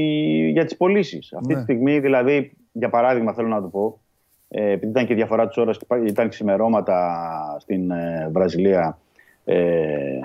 για 0.53 0.65
τις 0.65 0.77
πωλήσει. 0.77 1.19
Αυτή 1.35 1.47
Ναι. 1.53 1.55
τη 1.55 1.61
στιγμή, 1.61 1.99
δηλαδή, 1.99 2.51
για 2.71 2.89
παράδειγμα, 2.89 3.33
θέλω 3.33 3.47
να 3.47 3.61
το 3.61 3.67
πω, 3.67 3.99
ε, 4.47 4.71
επειδή 4.71 4.91
ήταν 4.91 5.05
και 5.05 5.13
διαφορά 5.13 5.47
της 5.47 5.57
ώρας, 5.57 5.79
ήταν 6.05 6.29
ξημερώματα 6.29 7.25
στην 7.59 7.91
ε, 7.91 8.29
Βραζιλία. 8.31 8.97
Ε, 9.45 10.19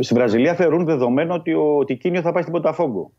στη 0.00 0.14
Βραζιλία 0.14 0.54
θεωρούν 0.54 0.84
δεδομένο 0.84 1.34
ότι 1.34 1.54
ο 1.54 1.84
Τικίνιο 1.84 2.20
θα 2.20 2.32
πάει 2.32 2.42
στην 2.42 2.54
Ποταφόγκο. 2.54 3.12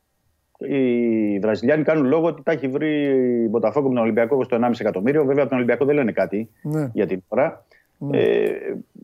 Οι 0.58 1.40
Βραζιλιάνοι 1.40 1.84
κάνουν 1.84 2.06
λόγο 2.06 2.26
ότι 2.28 2.44
τα 2.44 2.52
έχει 2.52 2.68
βρει 2.68 3.04
η 3.44 3.48
Ποταφόγκο 3.50 3.88
με 3.88 3.94
τον 3.94 4.04
Ολυμπιακό 4.04 4.44
στο 4.44 4.58
1,5 4.62 4.72
εκατομμύριο. 4.80 5.26
Βέβαια, 5.26 5.40
από 5.42 5.48
τον 5.50 5.58
Ολυμπιακό 5.58 5.86
δεν 5.86 5.96
λένε 5.96 6.12
κάτι 6.12 6.50
Ναι. 6.62 6.90
για 6.94 7.06
την 7.08 7.24
ώρα. 7.28 7.66
Ναι. 7.98 8.18
Ε, 8.22 8.52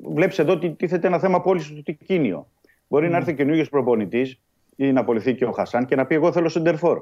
Βλέπεις 0.10 0.40
εδώ 0.40 0.54
ότι 0.54 0.70
τίθεται 0.70 1.08
ένα 1.08 1.20
θέμα 1.20 1.42
πώληση 1.42 1.74
του 1.74 1.84
Τικίνιο. 1.84 2.48
Μπορεί 2.88 3.06
Ναι. 3.06 3.12
να 3.12 3.18
έρθει 3.18 3.34
καινούριο 3.36 3.66
προπονητής 3.70 4.40
ή 4.76 4.92
να 4.92 5.00
απολυθεί 5.00 5.36
και 5.36 5.46
ο 5.46 5.52
Χασάν 5.52 5.86
και 5.86 5.96
να 5.96 6.06
πει: 6.06 6.16
Εγώ 6.16 6.32
θέλω 6.32 6.50
σεντερφόρ. 6.50 7.02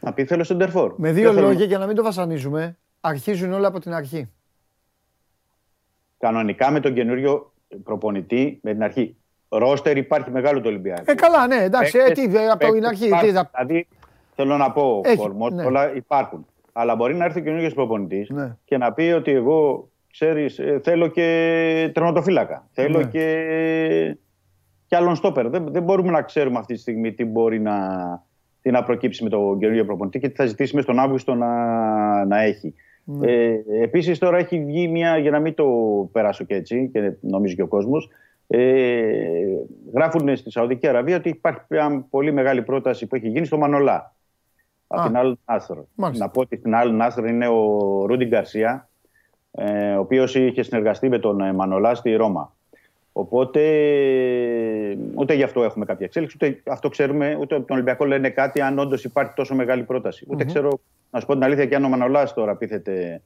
Να 0.00 0.12
πει: 0.12 0.24
Θέλω 0.24 0.44
σεντερφόρ. 0.44 0.94
Με 0.96 1.12
δύο 1.12 1.24
Δεν 1.24 1.34
θέλω- 1.34 1.46
λόγια 1.46 1.64
για 1.64 1.78
να 1.78 1.86
μην 1.86 1.96
το 1.96 2.02
βασανίζουμε, 2.02 2.76
αρχίζουν 3.00 3.52
όλα 3.52 3.68
από 3.68 3.80
την 3.80 3.92
αρχή. 3.94 4.28
Κανονικά 6.18 6.70
με 6.70 6.80
τον 6.80 6.94
καινούριο 6.94 7.52
προπονητή 7.84 8.58
με 8.62 8.72
την 8.72 8.82
αρχή. 8.82 9.16
Ρόστερ 9.48 9.96
υπάρχει 9.96 10.30
μεγάλο 10.30 10.60
το 10.60 10.68
Ολυμπιακό. 10.68 11.02
Ε, 11.06 11.14
καλά, 11.14 11.46
ναι, 11.46 11.56
εντάξει, 11.56 11.98
ε, 12.08 12.12
τι, 12.12 12.28
δε, 12.28 12.50
από 12.50 12.58
την 12.58 12.68
Παίκτες 12.68 12.88
αρχή. 12.88 13.06
υπάρχουν. 13.06 13.28
Τι, 13.28 13.34
θα... 13.34 13.50
Δηλαδή, 13.54 13.86
θέλω 14.34 14.56
να 14.56 14.70
πω, 14.72 15.00
Έχει, 15.04 15.16
κορμός, 15.16 15.52
ναι. 15.52 15.64
όλα 15.64 15.94
υπάρχουν. 15.94 16.46
Αλλά 16.72 16.96
μπορεί 16.96 17.14
να 17.14 17.24
έρθει 17.24 17.42
καινούριο 17.42 17.70
προπονητής 17.70 18.28
Ναι. 18.30 18.56
και 18.64 18.76
να 18.76 18.92
πει 18.92 19.02
ότι 19.02 19.30
εγώ, 19.30 19.88
ξέρεις, 20.10 20.58
ε, 20.58 20.80
θέλω 20.84 21.06
και 21.06 21.90
τερματοφύλακα. 21.94 22.66
Θέλω 22.72 22.98
Ναι. 22.98 23.04
και, 23.04 24.16
και 24.86 24.96
άλλον 24.96 25.14
στόπερ. 25.16 25.48
Δεν, 25.48 25.66
δεν 25.72 25.82
μπορούμε 25.82 26.10
να 26.10 26.22
ξέρουμε 26.22 26.58
αυτή 26.58 26.74
τη 26.74 26.80
στιγμή 26.80 27.12
τι 27.12 27.24
μπορεί 27.24 27.60
να, 27.60 27.76
τι 28.62 28.70
να 28.70 28.82
προκύψει 28.82 29.22
με 29.22 29.28
τον 29.30 29.58
καινούριο 29.58 29.84
προπονητή 29.84 30.18
και 30.18 30.28
τι 30.28 30.34
θα 30.34 30.46
ζητήσει 30.46 30.74
μες 30.74 30.84
τον 30.84 30.98
Αύγουστο 30.98 31.34
να, 31.34 31.54
να 32.24 32.42
έχει. 32.42 32.74
Ναι. 33.10 33.32
Ε, 33.32 33.62
επίσης 33.82 34.18
τώρα 34.18 34.38
έχει 34.38 34.64
βγει 34.64 34.88
μια, 34.88 35.18
για 35.18 35.30
να 35.30 35.40
μην 35.40 35.54
το 35.54 35.66
περάσω 36.12 36.44
και 36.44 36.54
έτσι 36.54 36.90
και 36.92 37.12
νομίζω 37.20 37.54
και 37.54 37.62
ο 37.62 37.66
κόσμος, 37.66 38.08
ε, 38.46 39.02
γράφουν 39.94 40.36
στη 40.36 40.50
Σαουδική 40.50 40.88
Αραβία 40.88 41.16
ότι 41.16 41.28
υπάρχει 41.28 41.60
μια 41.68 42.06
πολύ 42.10 42.32
μεγάλη 42.32 42.62
πρόταση 42.62 43.06
που 43.06 43.16
έχει 43.16 43.28
γίνει 43.28 43.46
στο 43.46 43.58
Μανολά. 43.58 44.14
Από 44.86 45.00
Α. 45.00 45.06
την 45.06 45.14
Al 45.16 45.54
Nasr. 45.54 45.82
Μάλιστα. 45.94 46.24
Να 46.24 46.30
πω 46.30 46.40
ότι 46.40 46.56
στην 46.56 46.72
Al 46.74 47.00
Nasr 47.00 47.28
είναι 47.28 47.48
ο 47.48 48.04
Ρούντι 48.06 48.24
Γκαρσία, 48.24 48.88
ε, 49.50 49.94
ο 49.94 50.00
οποίος 50.00 50.34
είχε 50.34 50.62
συνεργαστεί 50.62 51.08
με 51.08 51.18
τον 51.18 51.40
ε, 51.40 51.52
Μανολά 51.52 51.94
στη 51.94 52.14
Ρώμα. 52.14 52.56
Οπότε 53.12 53.60
ούτε 55.14 55.34
γι' 55.34 55.42
αυτό 55.42 55.62
έχουμε 55.62 55.84
κάποια 55.84 56.06
εξέλιξη, 56.06 56.36
ούτε 56.40 56.62
αυτό 56.66 56.88
ξέρουμε, 56.88 57.36
ούτε 57.40 57.54
από 57.54 57.66
τον 57.66 57.76
Ολυμπιακό 57.76 58.04
λένε 58.04 58.30
κάτι 58.30 58.60
αν 58.60 58.78
όντως 58.78 59.04
υπάρχει 59.04 59.32
τόσο 59.34 59.54
μεγάλη 59.54 59.82
πρόταση. 59.82 60.26
Ούτε 60.28 60.44
ξέρω, 60.44 60.80
να 61.10 61.20
σου 61.20 61.26
πω 61.26 61.32
την 61.32 61.42
αλήθεια, 61.42 61.66
και 61.66 61.74
αν 61.74 61.84
ο 61.84 61.88
Μανολάς 61.88 62.34
τώρα 62.34 62.56
πείθεται 62.56 63.22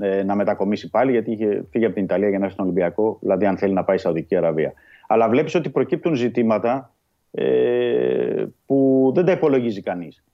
ε, 0.00 0.22
να 0.22 0.34
μετακομίσει 0.34 0.90
πάλι, 0.90 1.10
γιατί 1.10 1.30
είχε 1.30 1.64
φύγει 1.70 1.84
από 1.84 1.94
την 1.94 2.04
Ιταλία 2.04 2.28
για 2.28 2.38
να 2.38 2.44
έρθει 2.44 2.54
στον 2.56 2.66
Ολυμπιακό, 2.66 3.18
δηλαδή 3.20 3.46
αν 3.46 3.56
θέλει 3.56 3.72
να 3.72 3.84
πάει 3.84 3.96
στη 3.96 4.06
Σαουδική 4.06 4.36
Αραβία. 4.36 4.72
Αλλά 5.06 5.28
βλέπεις 5.28 5.54
ότι 5.54 5.70
προκύπτουν 5.70 6.14
ζητήματα 6.14 6.92
ε, 7.30 8.44
που 8.66 9.10
δεν 9.14 9.24
τα 9.24 9.32
υπολογίζει 9.32 9.82
κανείς. 9.82 10.24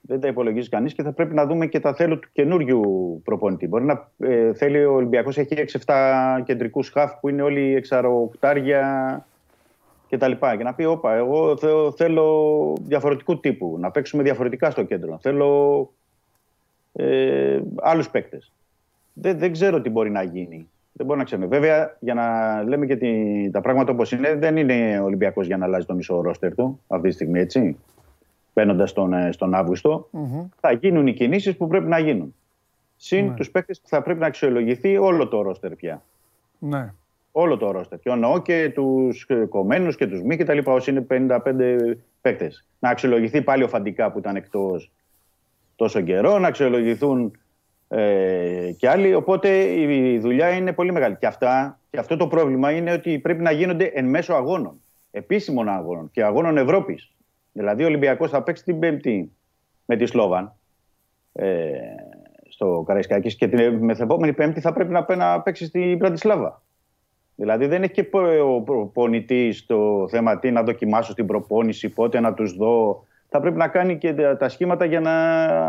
Δεν 0.00 0.20
τα 0.20 0.28
υπολογίζει 0.28 0.68
κανείς 0.68 0.94
και 0.94 1.02
θα 1.02 1.12
πρέπει 1.12 1.34
να 1.34 1.46
δούμε 1.46 1.66
και 1.66 1.80
τα 1.80 1.94
θέλω 1.94 2.18
του 2.18 2.28
καινούριου 2.32 3.20
προπονητή. 3.24 3.68
Μπορεί 3.68 3.84
να 3.84 4.10
ε, 4.18 4.54
θέλει 4.54 4.84
ο 4.84 4.94
Ολυμπιακός, 4.94 5.38
έχει 5.38 5.54
6-7 5.86 5.94
κεντρικούς 6.44 6.90
χαφ 6.90 7.12
που 7.20 7.28
είναι 7.28 7.42
όλοι 7.42 7.74
εξαροκτάρια 7.74 9.26
κτλ. 10.10 10.30
Και, 10.30 10.56
και 10.56 10.62
να 10.62 10.74
πει: 10.74 10.84
Όπα, 10.84 11.14
εγώ 11.14 11.56
θε- 11.56 11.94
θέλω 11.96 12.76
διαφορετικού 12.80 13.40
τύπου, 13.40 13.76
να 13.80 13.90
παίξουμε 13.90 14.22
διαφορετικά 14.22 14.70
στο 14.70 14.82
κέντρο. 14.82 15.18
Θέλω 15.20 15.90
ε, 16.96 17.60
άλλους 17.76 18.10
παίκτες. 18.10 18.52
Δεν, 19.12 19.38
δεν 19.38 19.52
ξέρω 19.52 19.80
τι 19.80 19.90
μπορεί 19.90 20.10
να 20.10 20.22
γίνει. 20.22 20.68
Δεν 20.92 21.06
μπορεί 21.06 21.18
να 21.18 21.24
ξέρουμε. 21.24 21.46
Βέβαια, 21.46 21.96
για 22.00 22.14
να 22.14 22.62
λέμε 22.62 22.86
και 22.86 22.96
τη- 22.96 23.50
τα 23.50 23.60
πράγματα 23.60 23.92
όπως 23.92 24.12
είναι, 24.12 24.34
δεν 24.34 24.56
είναι 24.56 24.98
ο 25.00 25.04
Ολυμπιακός 25.04 25.46
για 25.46 25.56
να 25.56 25.64
αλλάζει 25.64 25.86
το 25.86 25.94
μισό 25.94 26.20
ρόστερ 26.20 26.54
του 26.54 26.80
αυτή 26.88 27.08
τη 27.08 27.14
στιγμή, 27.14 27.38
έτσι. 27.40 27.76
Μπαίνοντα 28.54 28.84
τον, 28.94 29.12
ε, 29.12 29.32
στον 29.32 29.54
Αύγουστο, 29.54 30.08
θα 30.60 30.72
γίνουν 30.72 31.06
οι 31.06 31.12
κινήσεις 31.12 31.56
που 31.56 31.66
πρέπει 31.66 31.86
να 31.88 31.98
γίνουν. 31.98 32.34
Συν 32.96 33.24
Ναι. 33.26 33.34
τους 33.34 33.46
του 33.46 33.52
παίκτες 33.52 33.80
που 33.80 33.88
θα 33.88 34.02
πρέπει 34.02 34.20
να 34.20 34.26
αξιολογηθεί 34.26 34.96
όλο 34.96 35.28
το 35.28 35.42
ρόστερ 35.42 35.74
πια. 35.74 36.02
Ναι. 36.58 36.92
Όλο 37.32 37.56
το 37.56 37.70
ρόστερ. 37.70 37.98
Και 37.98 38.10
εννοώ 38.10 38.42
και 38.42 38.70
τους 38.74 39.26
κομμένους 39.48 39.96
και 39.96 40.06
τους 40.06 40.22
μη 40.22 40.36
κτλ. 40.36 40.58
Όσοι 40.64 40.90
είναι 40.90 41.00
55 41.00 41.98
παίκτες. 42.20 42.66
Να 42.78 42.88
αξιολογηθεί 42.88 43.42
πάλι 43.42 43.62
ο 43.62 43.68
Φαντικά 43.68 44.12
που 44.12 44.18
ήταν 44.18 44.36
εκτός 44.36 44.90
τόσο 45.76 46.00
καιρό, 46.00 46.38
να 46.38 46.48
αξιολογηθούν 46.48 47.38
ε, 47.88 48.70
και 48.76 48.88
άλλοι. 48.88 49.14
Οπότε 49.14 49.62
η 49.80 50.18
δουλειά 50.18 50.50
είναι 50.50 50.72
πολύ 50.72 50.92
μεγάλη. 50.92 51.16
Και, 51.16 51.26
αυτά, 51.26 51.78
και 51.90 51.98
αυτό 51.98 52.16
το 52.16 52.26
πρόβλημα 52.26 52.70
είναι 52.70 52.92
ότι 52.92 53.18
πρέπει 53.18 53.42
να 53.42 53.50
γίνονται 53.50 53.84
εν 53.84 54.04
μέσω 54.04 54.34
αγώνων. 54.34 54.80
Επίσημων 55.10 55.68
αγώνων 55.68 56.10
και 56.12 56.24
αγώνων 56.24 56.56
Ευρώπης. 56.56 57.10
Δηλαδή 57.52 57.82
ο 57.82 57.86
Ολυμπιακός 57.86 58.30
θα 58.30 58.42
παίξει 58.42 58.64
την 58.64 58.78
Πέμπτη 58.78 59.32
με 59.84 59.96
τη 59.96 60.06
Σλόβαν. 60.06 60.54
Ε, 61.32 61.70
στο 62.48 62.84
Καραϊσκάκης 62.86 63.36
και 63.36 63.48
την 63.48 63.84
μεθεπόμενη 63.84 64.32
Πέμπτη 64.32 64.60
θα 64.60 64.72
πρέπει 64.72 64.92
να, 64.92 65.04
πέ- 65.04 65.18
να 65.18 65.40
παίξει 65.40 65.66
στην 65.66 65.98
Πρατισλάβα. 65.98 66.62
Δηλαδή 67.34 67.66
δεν 67.66 67.82
έχει 67.82 67.92
και 67.92 68.04
πο- 68.04 68.54
ο 68.54 68.60
προπονητή 68.60 69.54
το 69.66 70.08
θέμα 70.08 70.38
τι 70.38 70.50
να 70.50 70.62
δοκιμάσω 70.62 71.12
στην 71.12 71.26
προπόνηση, 71.26 71.88
πότε 71.88 72.20
να 72.20 72.34
τους 72.34 72.52
δω. 72.56 73.04
Θα 73.28 73.40
πρέπει 73.40 73.56
να 73.56 73.68
κάνει 73.68 73.98
και 73.98 74.14
τα- 74.14 74.36
τα 74.36 74.48
σχήματα 74.48 74.84
για 74.84 75.00
να 75.00 75.12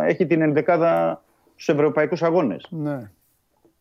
έχει 0.05 0.25
την 0.27 0.41
ενδεκάδα 0.41 1.23
στους 1.55 1.69
ευρωπαϊκούς 1.75 2.23
αγώνες. 2.23 2.67
Ναι. 2.69 3.11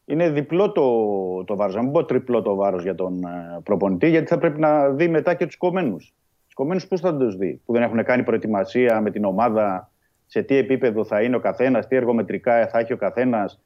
Είναι 0.04 0.30
διπλό 0.30 0.72
το, 0.72 1.44
το 1.44 1.56
βάρος. 1.56 1.74
Να 1.74 1.82
μην 1.82 1.92
πω 1.92 2.04
τριπλό 2.04 2.42
το 2.42 2.54
βάρος 2.54 2.82
για 2.82 2.94
τον 2.94 3.24
ε, 3.24 3.60
προπονητή, 3.62 4.08
γιατί 4.08 4.26
θα 4.26 4.38
πρέπει 4.38 4.60
να 4.60 4.88
δει 4.88 5.08
μετά 5.08 5.34
και 5.34 5.46
τους 5.46 5.56
κομμένους. 5.56 6.14
Τους 6.44 6.54
κομμένους 6.54 6.86
πώς 6.86 7.00
θα 7.00 7.16
τους 7.16 7.36
δει, 7.36 7.60
που 7.64 7.72
δεν 7.72 7.82
έχουν 7.82 8.04
κάνει 8.04 8.22
προετοιμασία 8.22 9.00
με 9.00 9.10
την 9.10 9.24
ομάδα, 9.24 9.90
σε 10.26 10.42
τι 10.42 10.56
επίπεδο 10.56 11.04
θα 11.04 11.22
είναι 11.22 11.36
ο 11.36 11.40
καθένας, 11.40 11.86
τι 11.86 11.96
εργομετρικά 11.96 12.66
θα 12.66 12.78
έχει 12.78 12.92
ο 12.92 12.96
καθένας, 12.96 13.60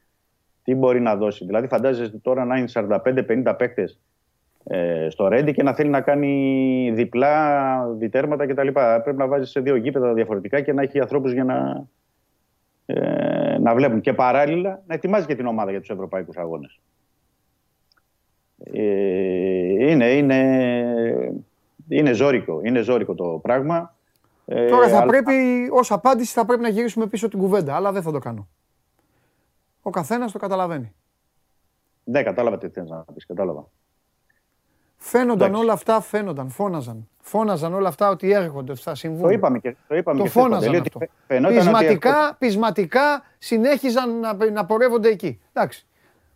τι 0.63 0.75
μπορεί 0.75 0.99
να 1.01 1.15
δώσει. 1.15 1.45
Δηλαδή, 1.45 1.67
φαντάζεστε 1.67 2.17
τώρα 2.17 2.45
να 2.45 2.57
είναι 2.57 2.67
45-50 2.67 3.55
παίκτες 3.57 3.91
ε, 3.91 3.99
στο 5.09 5.27
Ρέντι 5.27 5.51
και 5.53 5.63
να 5.63 5.73
θέλει 5.73 5.89
να 5.89 6.01
κάνει 6.01 6.91
διπλά 6.95 7.85
διτέρματα 7.97 8.45
κτλ. 8.47 8.67
Πρέπει 9.03 9.17
να 9.17 9.27
βάζει 9.27 9.51
σε 9.51 9.59
δύο 9.59 9.75
γήπεδα 9.75 10.13
διαφορετικά 10.13 10.61
και 10.61 10.73
να 10.73 10.81
έχει 10.81 10.99
ανθρώπους 10.99 11.31
για 11.33 11.43
να, 11.43 11.85
ε, 12.85 13.57
να 13.59 13.75
βλέπουν. 13.75 14.01
Και 14.01 14.13
παράλληλα 14.13 14.81
να 14.87 14.93
ετοιμάζει 14.93 15.25
και 15.25 15.35
την 15.35 15.45
ομάδα 15.45 15.71
για 15.71 15.79
τους 15.79 15.89
ευρωπαϊκούς 15.89 16.37
αγώνες. 16.37 16.79
Ε, 18.63 19.89
είναι, 19.89 20.05
είναι, 20.11 20.39
είναι, 21.87 22.11
ζώρικο, 22.13 22.59
είναι 22.63 22.81
ζώρικο 22.81 23.13
το 23.15 23.39
πράγμα. 23.41 23.95
Ε, 24.45 24.67
Τώρα 24.69 24.87
θα 24.87 24.97
αλλά- 24.97 25.05
πρέπει, 25.05 25.33
ως 25.71 25.91
απάντηση, 25.91 26.33
θα 26.33 26.45
πρέπει 26.45 26.61
να 26.61 26.69
γυρίσουμε 26.69 27.07
πίσω 27.07 27.27
την 27.27 27.39
κουβέντα, 27.39 27.75
αλλά 27.75 27.91
δεν 27.91 28.01
θα 28.01 28.11
το 28.11 28.19
κάνω. 28.19 28.47
Ο 29.81 29.89
καθένας 29.89 30.31
το 30.31 30.39
καταλαβαίνει. 30.39 30.93
Ναι, 32.03 32.23
κατάλαβα 32.23 32.57
τι 32.57 32.69
θέλει 32.69 32.89
να 32.89 33.05
πεις. 33.13 33.25
Κατάλαβα. 33.25 33.67
Φαίνονταν 35.03 35.47
Εντάξει. 35.47 35.63
όλα 35.63 35.73
αυτά, 35.73 36.01
φαίνονταν, 36.01 36.49
φώναζαν. 36.49 37.07
Φώναζαν 37.21 37.73
όλα 37.73 37.87
αυτά 37.87 38.09
ότι 38.09 38.31
έρχονται, 38.31 38.71
ότι 38.71 38.81
θα 38.81 38.95
συμβούν. 38.95 39.21
Το 39.21 39.29
είπαμε 39.29 39.59
και, 39.59 39.75
το 39.87 39.95
είπαμε 39.95 40.17
Το 40.17 40.23
και 40.23 40.29
χθες, 40.29 40.41
φώναζαν 40.43 40.65
Παντελή, 40.65 40.81
αυτό. 40.87 40.99
ότι 41.01 41.11
φαινόταν 41.27 41.57
ότι 41.57 41.65
Πεισματικά, 41.65 42.35
πεισματικά 42.39 43.23
συνέχιζαν 43.37 44.19
να, 44.19 44.33
να 44.51 44.65
πορεύονται 44.65 45.09
εκεί. 45.09 45.41
Εντάξει. 45.53 45.85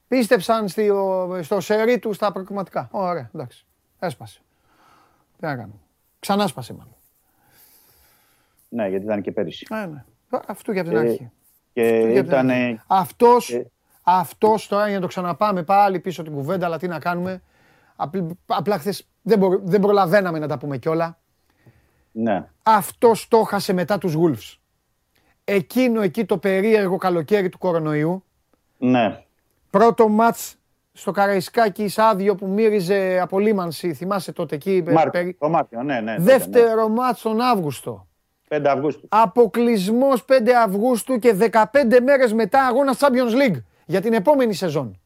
Πίστεψαν 0.08 0.68
στη, 0.68 0.90
ο- 0.90 1.40
στο 1.42 1.60
σερί 1.60 2.00
του 2.00 2.14
στα 2.14 2.32
προκριματικά. 2.32 2.88
Ωραία, 2.92 3.30
εντάξει. 3.36 3.66
Έσπασε. 4.00 4.40
Τι 5.40 5.46
να 5.46 5.56
κάνουμε. 5.56 5.80
Ξανά 6.20 6.48
σπάσε 6.48 6.74
μάλλον. 6.74 6.96
Ναι, 8.70 8.88
γιατί 8.88 9.06
ήταν 9.06 9.22
και 9.22 9.32
πέρυσι. 9.32 9.68
Ε, 9.70 9.86
ναι. 9.86 10.04
Αυτό 10.48 10.74
και 10.74 10.80
από 10.80 10.90
την 10.90 10.98
Ε, 10.98 11.02
αρχή. 11.02 11.32
Και 11.74 11.82
Αυτό 11.82 11.94
και 11.96 12.04
από 12.04 12.14
την 12.14 12.26
ήταν. 12.28 12.50
αρχή. 12.50 12.80
Αυτός, 12.88 13.62
αυτός 14.04 14.68
τώρα 14.68 14.86
για 14.86 14.96
να 14.96 15.02
το 15.02 15.08
ξαναπάμε 15.08 15.64
πάλι 15.64 16.00
πίσω 16.00 16.24
την 16.24 16.34
κουβέντα, 16.34 16.66
αλλά 16.66 16.78
τι 16.78 16.88
να 16.88 17.00
κάνουμε. 17.00 17.42
Απλ- 17.96 18.32
Απλά 18.46 18.78
χθες 18.78 19.08
δεν, 19.22 19.40
μπο- 19.40 19.60
δεν 19.64 19.80
προλαβαίναμε 19.80 20.40
να 20.40 20.48
τα 20.48 20.58
πούμε 20.58 20.78
κιόλα. 20.78 21.20
Ναι. 22.12 22.46
Αυτός 22.64 23.28
το 23.28 23.42
χάσε 23.44 23.74
μετά 23.74 23.98
τους 23.98 24.16
Wolves. 24.18 24.58
Εκείνο 25.44 26.02
εκεί 26.02 26.26
το 26.26 26.38
περίεργο 26.38 26.98
καλοκαίρι 26.98 27.50
του 27.50 27.58
κορονοϊού. 27.58 28.24
Ναι. 28.78 29.24
Πρώτο 29.70 30.08
μάτς 30.08 30.56
στο 30.94 31.12
Καραϊσκάκι 31.12 31.92
άδειο 31.96 32.36
που 32.36 32.48
μύριζε 32.48 33.20
απολύμανση. 33.22 33.94
Θυμάσαι 33.94 34.32
τότε 34.32 34.56
εκεί. 34.56 34.84
Μάρτιο, 34.92 35.12
περί- 35.12 35.38
το 35.40 35.50
Μάρτιο, 35.50 35.84
ναι, 35.84 36.00
ναι. 36.00 36.12
τότε, 36.16 36.24
Δεύτερο 36.32 36.88
μάτς 36.90 37.22
τον 37.22 37.42
Αύγουστο. 37.42 38.08
ναι. 38.50 38.58
5 38.60 38.66
Αυγούστου. 38.72 39.08
Αποκλεισμός 39.10 40.26
5 40.26 40.52
Αυγούστου 40.66 41.20
και 41.20 41.34
15 41.34 42.00
μέρες 42.04 42.34
μετά 42.34 42.66
αγώνα 42.66 42.96
Champions 42.98 43.50
League 43.50 43.62
για 43.86 44.02
την 44.02 44.14
επόμενη 44.14 44.54
σεζόν. 44.54 45.00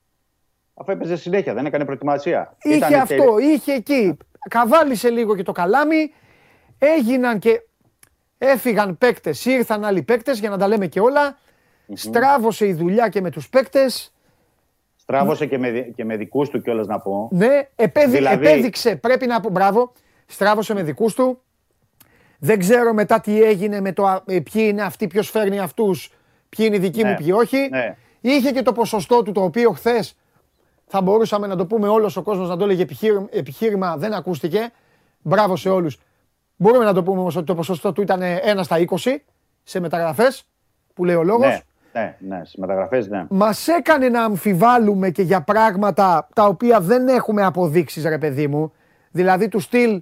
Αφού 0.81 0.91
έπαιζε 0.91 1.15
συνέχεια, 1.17 1.53
δεν 1.53 1.65
έκανε 1.65 1.85
προετοιμασία. 1.85 2.55
Είχε 2.61 2.75
Ήταν 2.75 2.93
αυτό, 2.93 3.15
τελε- 3.15 3.39
είχε 3.39 3.71
εκεί. 3.73 4.17
Καβάλισε 4.49 5.09
λίγο 5.09 5.35
και 5.35 5.43
το 5.43 5.51
καλάμι. 5.51 6.13
Έγιναν 6.79 7.39
και 7.39 7.61
έφυγαν 8.37 8.97
παίκτες, 8.97 9.45
ήρθαν 9.45 9.85
άλλοι 9.85 10.03
παίκτες 10.03 10.39
για 10.39 10.49
να 10.49 10.57
τα 10.57 10.67
λέμε 10.67 10.87
και 10.87 10.99
όλα. 10.99 11.37
Στράβωσε 11.93 12.67
η 12.67 12.73
δουλειά 12.73 13.09
και 13.09 13.21
με 13.21 13.29
τους 13.29 13.49
παίκτες. 13.49 14.13
Στράβωσε 14.95 15.45
και 15.45 15.57
με, 15.57 15.71
δι- 15.71 15.93
και 15.95 16.05
με 16.05 16.15
δικούς 16.17 16.49
του 16.49 16.61
κιόλας 16.61 16.87
να 16.87 16.99
πω. 16.99 17.29
Ναι, 17.31 17.67
επέδει, 17.75 18.11
Δηλαδή- 18.17 18.45
επέδειξε, 18.47 18.95
πρέπει 18.95 19.25
να 19.25 19.39
πω, 19.39 19.49
μπράβο, 19.49 19.91
στράβωσε 20.25 20.73
με 20.73 20.83
δικούς 20.83 21.13
του. 21.13 21.41
Δεν 22.39 22.59
ξέρω 22.59 22.93
μετά 22.93 23.19
τι 23.19 23.43
έγινε 23.43 23.81
με 23.81 23.93
το 23.93 24.05
α- 24.07 24.23
ε, 24.25 24.39
ποιοι 24.39 24.63
είναι 24.71 24.81
αυτοί, 24.81 25.07
ποιος 25.07 25.29
φέρνει 25.29 25.59
αυτούς, 25.59 26.11
ποιοι 26.49 26.65
είναι 26.67 26.75
οι 26.75 26.79
δικοί 26.79 27.03
Ναι, 27.03 27.09
μου, 27.09 27.15
ποιοι 27.15 27.33
όχι. 27.35 27.67
ναι. 27.71 27.95
Είχε 28.21 28.51
και 28.51 28.61
το 28.61 28.71
ποσοστό 28.71 29.23
του 29.23 29.31
το 29.31 29.43
οποίο 29.43 29.71
χθες 29.71 30.15
θα 30.91 31.01
μπορούσαμε 31.01 31.47
να 31.47 31.55
το 31.55 31.65
πούμε 31.65 31.87
όλος 31.87 32.17
ο 32.17 32.21
κόσμος 32.21 32.49
να 32.49 32.57
το 32.57 32.63
έλεγε 32.63 32.81
επιχείρημα, 32.81 33.27
επιχείρημα 33.31 33.97
δεν 33.97 34.13
ακούστηκε. 34.13 34.71
Μπράβο 35.21 35.55
σε 35.55 35.69
όλους. 35.69 35.97
Μπορούμε 36.55 36.85
να 36.85 36.93
το 36.93 37.03
πούμε 37.03 37.19
όμως 37.19 37.35
ότι 37.35 37.45
το 37.45 37.55
ποσοστό 37.55 37.91
του 37.93 38.01
ήταν 38.01 38.21
1 38.21 38.63
στα 38.63 38.77
20 38.77 39.23
σε 39.63 39.79
μεταγραφές 39.79 40.43
που 40.93 41.05
λέει 41.05 41.15
ο 41.15 41.23
λόγος. 41.23 41.45
Ναι, 41.47 41.61
ναι, 42.01 42.17
ναι, 42.19 42.45
στι 42.45 42.59
μεταγραφές, 42.59 43.07
ναι. 43.07 43.25
Μας 43.29 43.67
έκανε 43.67 44.09
να 44.09 44.23
αμφιβάλλουμε 44.23 45.09
και 45.09 45.21
για 45.21 45.41
πράγματα 45.41 46.27
τα 46.35 46.45
οποία 46.45 46.79
δεν 46.81 47.07
έχουμε 47.07 47.43
αποδείξεις 47.45 48.03
ρε 48.05 48.17
παιδί 48.17 48.47
μου. 48.47 48.71
Δηλαδή 49.11 49.47
του 49.47 49.59
στυλ 49.59 50.01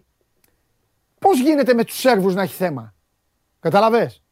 πώς 1.19 1.39
γίνεται 1.39 1.73
με 1.73 1.83
τους 1.83 1.97
Σέρβους 1.99 2.35
να 2.35 2.41
έχει 2.41 2.53
θέμα; 2.53 2.93
Καταλαβες; 3.59 4.23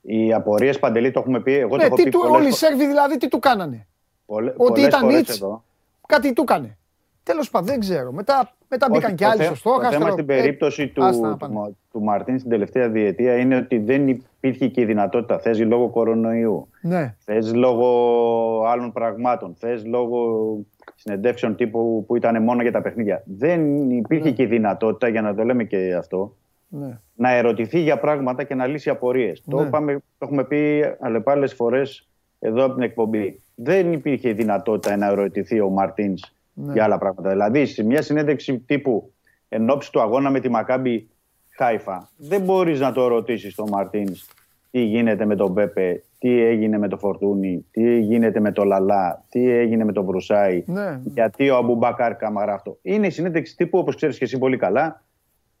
Οι 0.00 0.32
απορίες 0.32 0.78
παντελή 0.78 1.10
το 1.10 1.20
έχουμε 1.20 1.40
πει. 1.40 1.52
Εγώ 1.54 1.68
το 1.70 1.76
Ναι, 1.76 1.84
έχω 1.84 1.94
τι 1.94 2.02
πει 2.02 2.10
του, 2.10 2.18
πολλές 2.18 2.34
όλοι 2.36 2.46
οι 2.46 2.50
φο- 2.50 2.56
Σέρβοι 2.56 2.86
δηλαδή 2.86 3.16
τι 3.16 3.28
του 3.28 3.38
κάνανε; 3.38 3.86
Πολλέ- 4.30 4.54
Ότι 4.56 4.66
πολλές 4.68 4.86
ήταν 4.86 5.00
φορές 5.00 5.20
ήτς, 5.20 5.36
εδώ. 5.40 5.64
κάτι 6.06 6.32
του 6.32 6.42
έκανε. 6.42 6.76
Τέλος 7.22 7.50
πάντων 7.50 7.68
δεν 7.68 7.80
ξέρω. 7.80 8.12
Μετά, 8.12 8.52
μετά 8.68 8.86
Όχι, 8.90 8.98
μπήκαν 8.98 9.14
και 9.14 9.24
το 9.24 9.30
άλλοι 9.30 9.38
θε- 9.38 9.46
στο 9.46 9.54
στόχαστρο. 9.54 9.90
Το 9.90 9.96
θέμα 9.98 10.10
στην 10.10 10.24
Ε, 10.30 10.36
περίπτωση 10.36 10.88
του, 10.88 11.04
άστα 11.04 11.26
να 11.26 11.32
του, 11.32 11.36
πάνε. 11.38 11.54
Μα- 11.54 11.70
του 11.92 12.02
Μαρτίν 12.02 12.38
στην 12.38 12.50
τελευταία 12.50 12.88
διετία 12.88 13.36
είναι 13.36 13.56
ότι 13.56 13.78
δεν 13.78 14.08
υπήρχε 14.08 14.68
και 14.68 14.80
η 14.80 14.84
δυνατότητα. 14.84 15.38
Θες 15.38 15.60
λόγω 15.60 15.88
κορονοϊού. 15.88 16.68
Ναι. 16.82 17.14
Θες 17.18 17.54
λόγω 17.54 18.64
άλλων 18.66 18.92
πραγμάτων. 18.92 19.54
Θες 19.58 19.84
λόγω 19.86 20.56
συνεντεύξεων 20.94 21.56
τύπου 21.56 22.04
που 22.06 22.16
ήταν 22.16 22.42
μόνο 22.42 22.62
για 22.62 22.72
τα 22.72 22.82
παιχνίδια. 22.82 23.22
Δεν 23.26 23.90
υπήρχε 23.90 24.30
και 24.30 24.42
η 24.42 24.46
δυνατότητα, 24.46 25.08
για 25.08 25.22
να 25.22 25.34
το 25.34 25.44
λέμε 25.44 25.64
και 25.64 25.94
αυτό, 25.98 26.36
Ναι. 26.68 26.98
να 27.14 27.30
ερωτηθεί 27.30 27.78
για 27.80 27.98
πράγματα 27.98 28.44
και 28.44 28.54
να 28.54 28.66
λύσει 28.66 28.90
απορίες. 28.90 29.42
Το, 29.50 29.56
Ναι. 29.60 29.66
είπαμε- 29.66 29.92
το 30.18 30.24
έχουμε 30.26 30.44
πει 30.44 30.82
αλλεπάλληλε 31.00 31.46
φορές 31.46 32.08
εδώ 32.40 32.64
από 32.64 32.74
την 32.74 32.82
εκπομπή. 32.82 33.40
Δεν 33.54 33.92
υπήρχε 33.92 34.28
η 34.28 34.32
δυνατότητα 34.32 34.96
να 34.96 35.06
ερωτηθεί 35.06 35.60
ο 35.60 35.68
Μαρτίνς 35.68 36.34
Ναι. 36.54 36.72
για 36.72 36.84
άλλα 36.84 36.98
πράγματα. 36.98 37.30
Δηλαδή, 37.30 37.66
σε 37.66 37.84
μια 37.84 38.02
συνέντευξη 38.02 38.58
τύπου 38.58 39.12
εν 39.48 39.70
ώψη 39.70 39.92
του 39.92 40.00
αγώνα 40.00 40.30
με 40.30 40.40
τη 40.40 40.48
Μακάμπη 40.48 41.08
Χάιφα, 41.56 42.08
δεν 42.16 42.40
μπορείς 42.40 42.80
να 42.80 42.92
το 42.92 43.06
ρωτήσεις 43.06 43.54
τον 43.54 43.68
Μαρτίνς 43.68 44.26
τι 44.70 44.80
γίνεται 44.80 45.24
με 45.24 45.36
τον 45.36 45.54
Πέπε, 45.54 46.02
τι 46.18 46.40
έγινε 46.42 46.78
με 46.78 46.88
το 46.88 46.96
Φορτούνι, 46.98 47.66
τι 47.70 47.98
γίνεται 48.00 48.40
με 48.40 48.52
το 48.52 48.64
Λαλά, 48.64 49.24
τι 49.30 49.50
έγινε 49.50 49.84
με 49.84 49.92
τον 49.92 50.04
Βρουσάη, 50.04 50.64
Ναι. 50.66 51.00
γιατί 51.04 51.50
ο 51.50 51.56
Αμπουμπάκαρ 51.56 52.16
Καμαρά 52.16 52.52
αυτό. 52.54 52.78
Είναι 52.82 53.06
η 53.06 53.10
συνέντευξη 53.10 53.56
τύπου, 53.56 53.78
όπως 53.78 53.94
ξέρεις 53.96 54.18
και 54.18 54.24
εσύ 54.24 54.38
πολύ 54.38 54.56
καλά, 54.56 55.02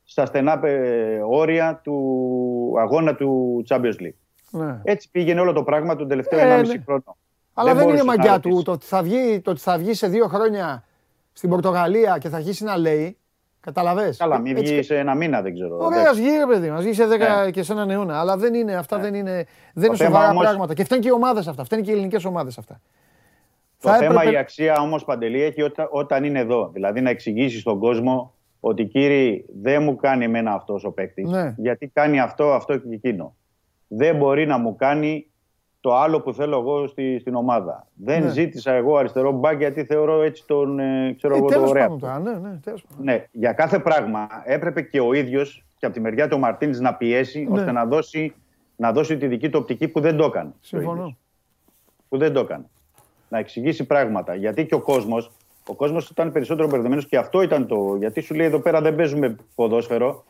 στα 0.04 0.26
στενά 0.26 0.60
ε, 0.64 1.20
όρια 1.28 1.80
του 1.84 2.74
αγώνα 2.78 3.14
του 3.14 3.62
Champions 3.68 4.00
League. 4.02 4.14
Ναι. 4.50 4.80
Έτσι 4.82 5.10
πήγαινε 5.10 5.40
όλο 5.40 5.52
το 5.52 5.62
πράγμα 5.62 5.96
τον 5.96 6.08
τελευταίο 6.08 6.38
Ε, 6.38 6.60
1,5 6.60 6.66
ναι. 6.66 6.82
χρόνο. 6.84 7.16
Αλλά 7.54 7.74
δεν, 7.74 7.82
είναι 7.82 7.92
μπορούσε 7.92 8.04
να 8.04 8.16
μαγιά 8.16 8.32
ρωτήσει. 8.32 8.54
του 8.54 8.62
το 8.62 8.72
ότι, 8.72 8.86
θα 8.86 9.02
βγει, 9.02 9.40
το 9.40 9.50
ότι 9.50 9.60
θα 9.60 9.78
βγει 9.78 9.94
σε 9.94 10.06
δύο 10.08 10.26
χρόνια 10.26 10.84
στην 11.32 11.50
Πορτογαλία 11.50 12.18
και 12.18 12.28
θα 12.28 12.36
αρχίσει 12.36 12.64
να 12.64 12.76
λέει. 12.76 13.14
Καταλαβες; 13.60 14.16
Καλά, 14.16 14.38
μην 14.38 14.56
Έτσι- 14.56 14.72
βγει 14.72 14.82
σε 14.82 14.98
ένα 14.98 15.14
μήνα, 15.14 15.42
δεν 15.42 15.54
ξέρω. 15.54 15.76
Ωραία, 15.76 16.00
Εντάξει. 16.00 16.20
ας 16.20 16.26
βγει 16.26 16.36
ρε 16.38 16.46
παιδί 16.46 16.70
μας, 16.70 16.82
βγει 16.82 16.92
σε 16.92 17.06
10 17.06 17.18
Ναι. 17.44 17.50
και 17.50 17.62
σε 17.62 17.72
έναν 17.72 17.90
αιώνα. 17.90 18.20
Αλλά 18.20 18.36
δεν 18.36 18.54
είναι, 18.54 18.74
αυτά 18.74 18.98
δεν 18.98 19.14
είναι, 19.14 19.46
δεν 19.74 19.84
είναι 19.88 19.96
θέμα 19.96 20.10
σοβαρά 20.10 20.30
όμως- 20.30 20.44
πράγματα. 20.44 20.74
Και 20.74 20.84
φταίνουν 20.84 21.02
και 21.02 21.08
οι 21.08 21.12
ομάδες 21.12 21.46
αυτά, 21.48 21.64
φταίνουν 21.64 21.84
και 21.84 21.90
οι 21.90 21.94
ελληνικές 21.94 22.24
ομάδες 22.24 22.58
αυτά. 22.58 22.80
Το 23.80 23.88
Θα 23.88 23.96
θέμα, 23.96 24.12
έπρεπε- 24.14 24.32
η 24.32 24.36
αξία 24.36 24.80
όμως 24.80 25.04
παντελή 25.04 25.42
έχει 25.42 25.62
όταν, 25.62 25.88
όταν 25.90 26.24
είναι 26.24 26.38
εδώ. 26.38 26.70
Δηλαδή 26.72 27.00
να 27.00 27.10
εξηγήσεις 27.10 27.60
στον 27.60 27.78
κόσμο 27.78 28.34
ότι 28.60 28.84
κύριε, 28.84 29.44
δεν 29.62 29.82
μου 29.82 29.96
κάνει 29.96 30.24
εμένα 30.24 30.52
αυτός 30.52 30.84
ο 30.84 30.90
παίκτη. 30.90 31.22
Ναι. 31.22 31.54
Γιατί 31.58 31.86
κάνει 31.86 32.20
αυτό, 32.20 32.52
αυτό 32.52 32.76
και 32.76 32.88
εκείνο. 32.94 33.34
Δεν 33.92 34.16
μπορεί 34.16 34.46
να 34.46 34.58
μου 34.58 34.76
κάνει 34.76 35.24
το 35.80 35.94
άλλο 35.96 36.20
που 36.20 36.34
θέλω 36.34 36.58
εγώ 36.58 36.86
στη, 36.86 37.18
στην 37.18 37.34
ομάδα. 37.34 37.86
Δεν 37.94 38.22
Ναι. 38.22 38.28
ζήτησα 38.30 38.72
εγώ 38.72 38.96
αριστερό 38.96 39.32
μπακ 39.32 39.58
γιατί 39.58 39.84
θεωρώ 39.84 40.22
έτσι 40.22 40.46
τον 40.46 40.78
ε, 40.78 41.14
ξέρω 41.16 41.34
Ε, 41.34 41.36
εγώ, 41.38 41.46
το 41.46 41.52
τέλος 41.54 41.70
ωραία. 41.70 41.82
πάντων 41.82 41.98
τώρα, 41.98 42.18
ναι, 42.18 42.30
ναι, 42.32 42.58
τέλος 42.64 42.84
πάντων. 42.88 43.04
Ναι, 43.04 43.24
για 43.32 43.52
κάθε 43.52 43.78
πράγμα 43.78 44.28
έπρεπε 44.44 44.82
και 44.82 45.00
ο 45.00 45.12
ίδιος 45.12 45.64
και 45.78 45.86
από 45.86 45.94
τη 45.94 46.00
μεριά 46.00 46.28
του 46.28 46.38
Μαρτίνη 46.38 46.78
να 46.78 46.94
πιέσει 46.94 47.46
Ναι. 47.50 47.58
ώστε 47.58 47.72
να 47.72 47.84
δώσει, 47.86 48.34
να 48.76 48.92
δώσει 48.92 49.16
τη 49.16 49.26
δική 49.26 49.48
του 49.50 49.58
οπτική 49.62 49.88
που 49.88 50.00
δεν 50.00 50.16
το 50.16 50.24
έκανε. 50.24 50.48
ο 50.48 50.52
ίδιος. 50.62 50.66
Συμφωνώ. 50.66 51.16
Που 52.08 52.18
δεν 52.18 52.32
το 52.32 52.40
έκανε. 52.40 52.64
Να 53.28 53.38
εξηγήσει 53.38 53.86
πράγματα. 53.86 54.34
Γιατί 54.34 54.66
και 54.66 54.74
ο 54.74 54.80
κόσμος 54.80 55.30
ο 55.66 55.74
κόσμος 55.74 56.10
ήταν 56.10 56.32
περισσότερο 56.32 56.68
μπερδεμένος 56.68 57.06
και 57.06 57.16
αυτό 57.16 57.42
ήταν 57.42 57.66
το. 57.66 57.96
Γιατί 57.98 58.20
σου 58.20 58.34
λέει 58.34 58.46
εδώ 58.46 58.58
πέρα 58.58 58.80
δεν 58.80 58.94
παίζουμε 58.94 59.36
ποδόσφαιρο 59.54 60.24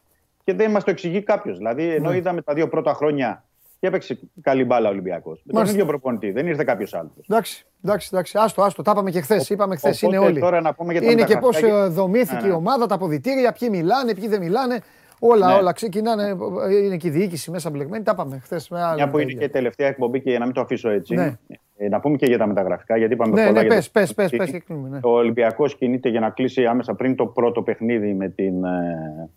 και 0.44 0.54
δεν 0.54 0.70
μας 0.70 0.84
το 0.84 0.90
εξηγεί 0.90 1.22
κάποιος. 1.22 1.56
Δηλαδή, 1.56 1.88
ενώ 1.94 2.10
Ναι. 2.10 2.16
είδαμε 2.16 2.42
τα 2.42 2.54
δύο 2.54 2.68
πρώτα 2.68 2.94
χρόνια 2.94 3.44
Και 3.80 3.86
έπαιξε 3.86 4.18
καλή 4.42 4.64
μπάλα 4.64 4.88
ο 4.88 4.90
Ολυμπιακός. 4.92 5.36
Με 5.38 5.42
τον 5.46 5.54
Μάλιστα. 5.54 5.74
ίδιο 5.76 5.86
προπονητή. 5.88 6.30
Δεν 6.30 6.46
ήρθε 6.46 6.64
κάποιος 6.64 6.94
άλλος. 6.94 7.12
Εντάξει, 7.28 7.66
εντάξει, 7.84 8.08
εντάξει. 8.12 8.38
Άστο, 8.38 8.62
άστο. 8.62 8.82
Τα 8.82 8.90
είπαμε 8.90 9.10
και 9.10 9.20
χθες. 9.20 9.50
Είπαμε 9.50 9.76
χθες. 9.76 10.02
οπότε 10.02 10.16
Είναι 10.16 10.24
όλοι. 10.26 10.40
τώρα 10.40 10.60
να 10.60 10.74
πούμε 10.74 10.92
για 10.92 11.02
τα 11.02 11.10
είναι 11.10 11.24
και 11.24 11.36
πώς 11.36 11.60
μεταγραφικά. 11.60 11.90
δομήθηκε 12.02 12.40
Ναι, 12.40 12.46
η 12.46 12.50
ναι. 12.50 12.54
ομάδα, 12.54 12.86
τα 12.86 12.94
αποδητήρια, 12.94 13.52
ποιοι 13.52 13.68
μιλάνε, 13.72 14.14
ποιοι 14.14 14.28
δεν 14.28 14.40
μιλάνε. 14.40 14.78
Όλα, 15.18 15.46
Ναι. 15.46 15.54
όλα 15.54 15.72
ξεκινάνε. 15.72 16.36
Είναι 16.84 16.96
και 16.96 17.08
η 17.08 17.10
διοίκηση 17.10 17.50
μέσα 17.50 17.70
μπλεγμένη. 17.70 18.04
Τα 18.04 18.10
είπαμε 18.14 18.38
χθες. 18.42 18.68
Μια 18.68 19.08
που 19.10 19.18
είναι 19.18 19.32
και 19.32 19.44
η 19.44 19.48
τελευταία 19.48 19.88
εκπομπή 19.88 20.20
και 20.20 20.30
για 20.30 20.38
να 20.38 20.44
μην 20.44 20.54
το 20.54 20.60
αφήσω 20.60 20.88
έτσι. 20.88 21.14
Ναι. 21.14 21.38
ε, 21.76 21.88
να 21.88 22.00
πούμε 22.00 22.16
και 22.16 22.26
για 22.26 22.38
τα 22.38 22.46
μεταγραφικά, 22.46 22.96
γιατί 22.96 23.12
είπαμε 23.14 23.34
Ναι, 23.34 23.46
πολλά 23.46 23.60
ναι, 23.60 23.66
για 23.66 23.76
πες, 23.76 23.84
το 23.86 23.90
πες, 23.92 24.14
πες, 24.14 24.28
προπονητή. 24.28 24.36
πες 24.52 24.60
και 24.60 24.66
κλείνουμε, 24.66 24.88
ναι. 24.88 24.98
Ο 25.02 25.10
Ολυμπιακός 25.10 25.76
κινείται 25.76 26.08
για 26.08 26.20
να 26.20 26.30
κλείσει 26.30 26.66
άμεσα 26.66 26.94
πριν 26.94 27.14
το 27.16 27.26
πρώτο 27.26 27.62
παιχνίδι 27.62 28.14
με 28.14 28.28
την 28.28 28.64
ε, 28.64 29.30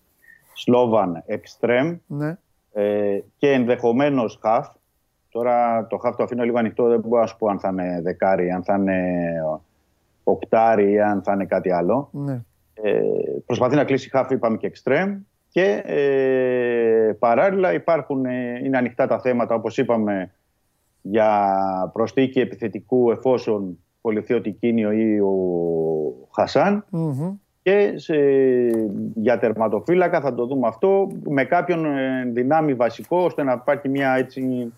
Σλόβαν 0.54 1.24
Εκστρέμ 1.26 1.96
Ναι. 2.08 2.38
Ε, 2.74 3.20
και 3.38 3.52
ενδεχομένως 3.52 4.40
χαφ. 4.42 4.68
Τώρα 5.30 5.88
το 5.88 5.98
χαφ 5.98 6.16
το 6.16 6.24
αφήνω 6.24 6.44
λίγο 6.44 6.58
ανοιχτό, 6.60 6.88
δεν 6.88 7.00
μπορώ 7.00 7.22
να 7.22 7.28
σου 7.28 7.38
πω 7.38 7.48
αν 7.48 7.60
θα 7.60 7.70
είναι 7.70 8.02
δεκάρι, 8.04 8.52
αν 8.52 8.64
θα 8.64 8.76
είναι 8.76 9.32
οκτάρι 10.24 10.92
ή 10.92 11.02
αν 11.02 11.24
θα 11.24 11.34
είναι 11.34 11.46
κάτι 11.46 11.72
άλλο. 11.72 12.10
ναι. 12.12 12.42
Ε, 12.74 13.02
προσπαθεί 13.46 13.76
να 13.76 13.84
κλείσει 13.84 14.10
χάφ, 14.10 14.32
είπαμε 14.32 14.58
και 14.58 14.68
εξτρέμ. 14.68 15.20
Και 15.50 15.82
ε, 15.86 17.14
παράλληλα 17.20 17.74
υπάρχουν, 17.74 18.26
ε, 18.26 18.60
είναι 18.64 18.78
ανοιχτά 18.78 19.08
τα 19.08 19.20
θέματα, 19.20 19.56
όπως 19.56 19.78
είπαμε, 19.78 20.32
για 21.02 21.50
προστίκη 21.94 22.40
επιθετικού 22.40 23.12
εφόσον 23.12 23.78
πολιθεί 24.02 24.34
ο 24.34 24.42
Τικίνιο 24.42 24.92
ή 24.92 25.20
ο 25.20 25.34
Χασάν. 26.32 26.86
Μμμ. 26.90 27.36
Και 27.64 27.94
σε, 27.96 28.16
για 29.16 29.40
τερματοφύλακα 29.40 30.22
θα 30.22 30.34
το 30.34 30.46
δούμε 30.46 30.68
αυτό 30.68 31.12
με 31.24 31.46
κάποιον 31.46 31.86
ε, 31.86 32.26
δυνάμει 32.34 32.74
βασικό 32.74 33.18
ώστε 33.18 33.44
να 33.44 33.52
υπάρχει 33.52 33.90
μια 33.90 34.16
έτσι 34.16 34.74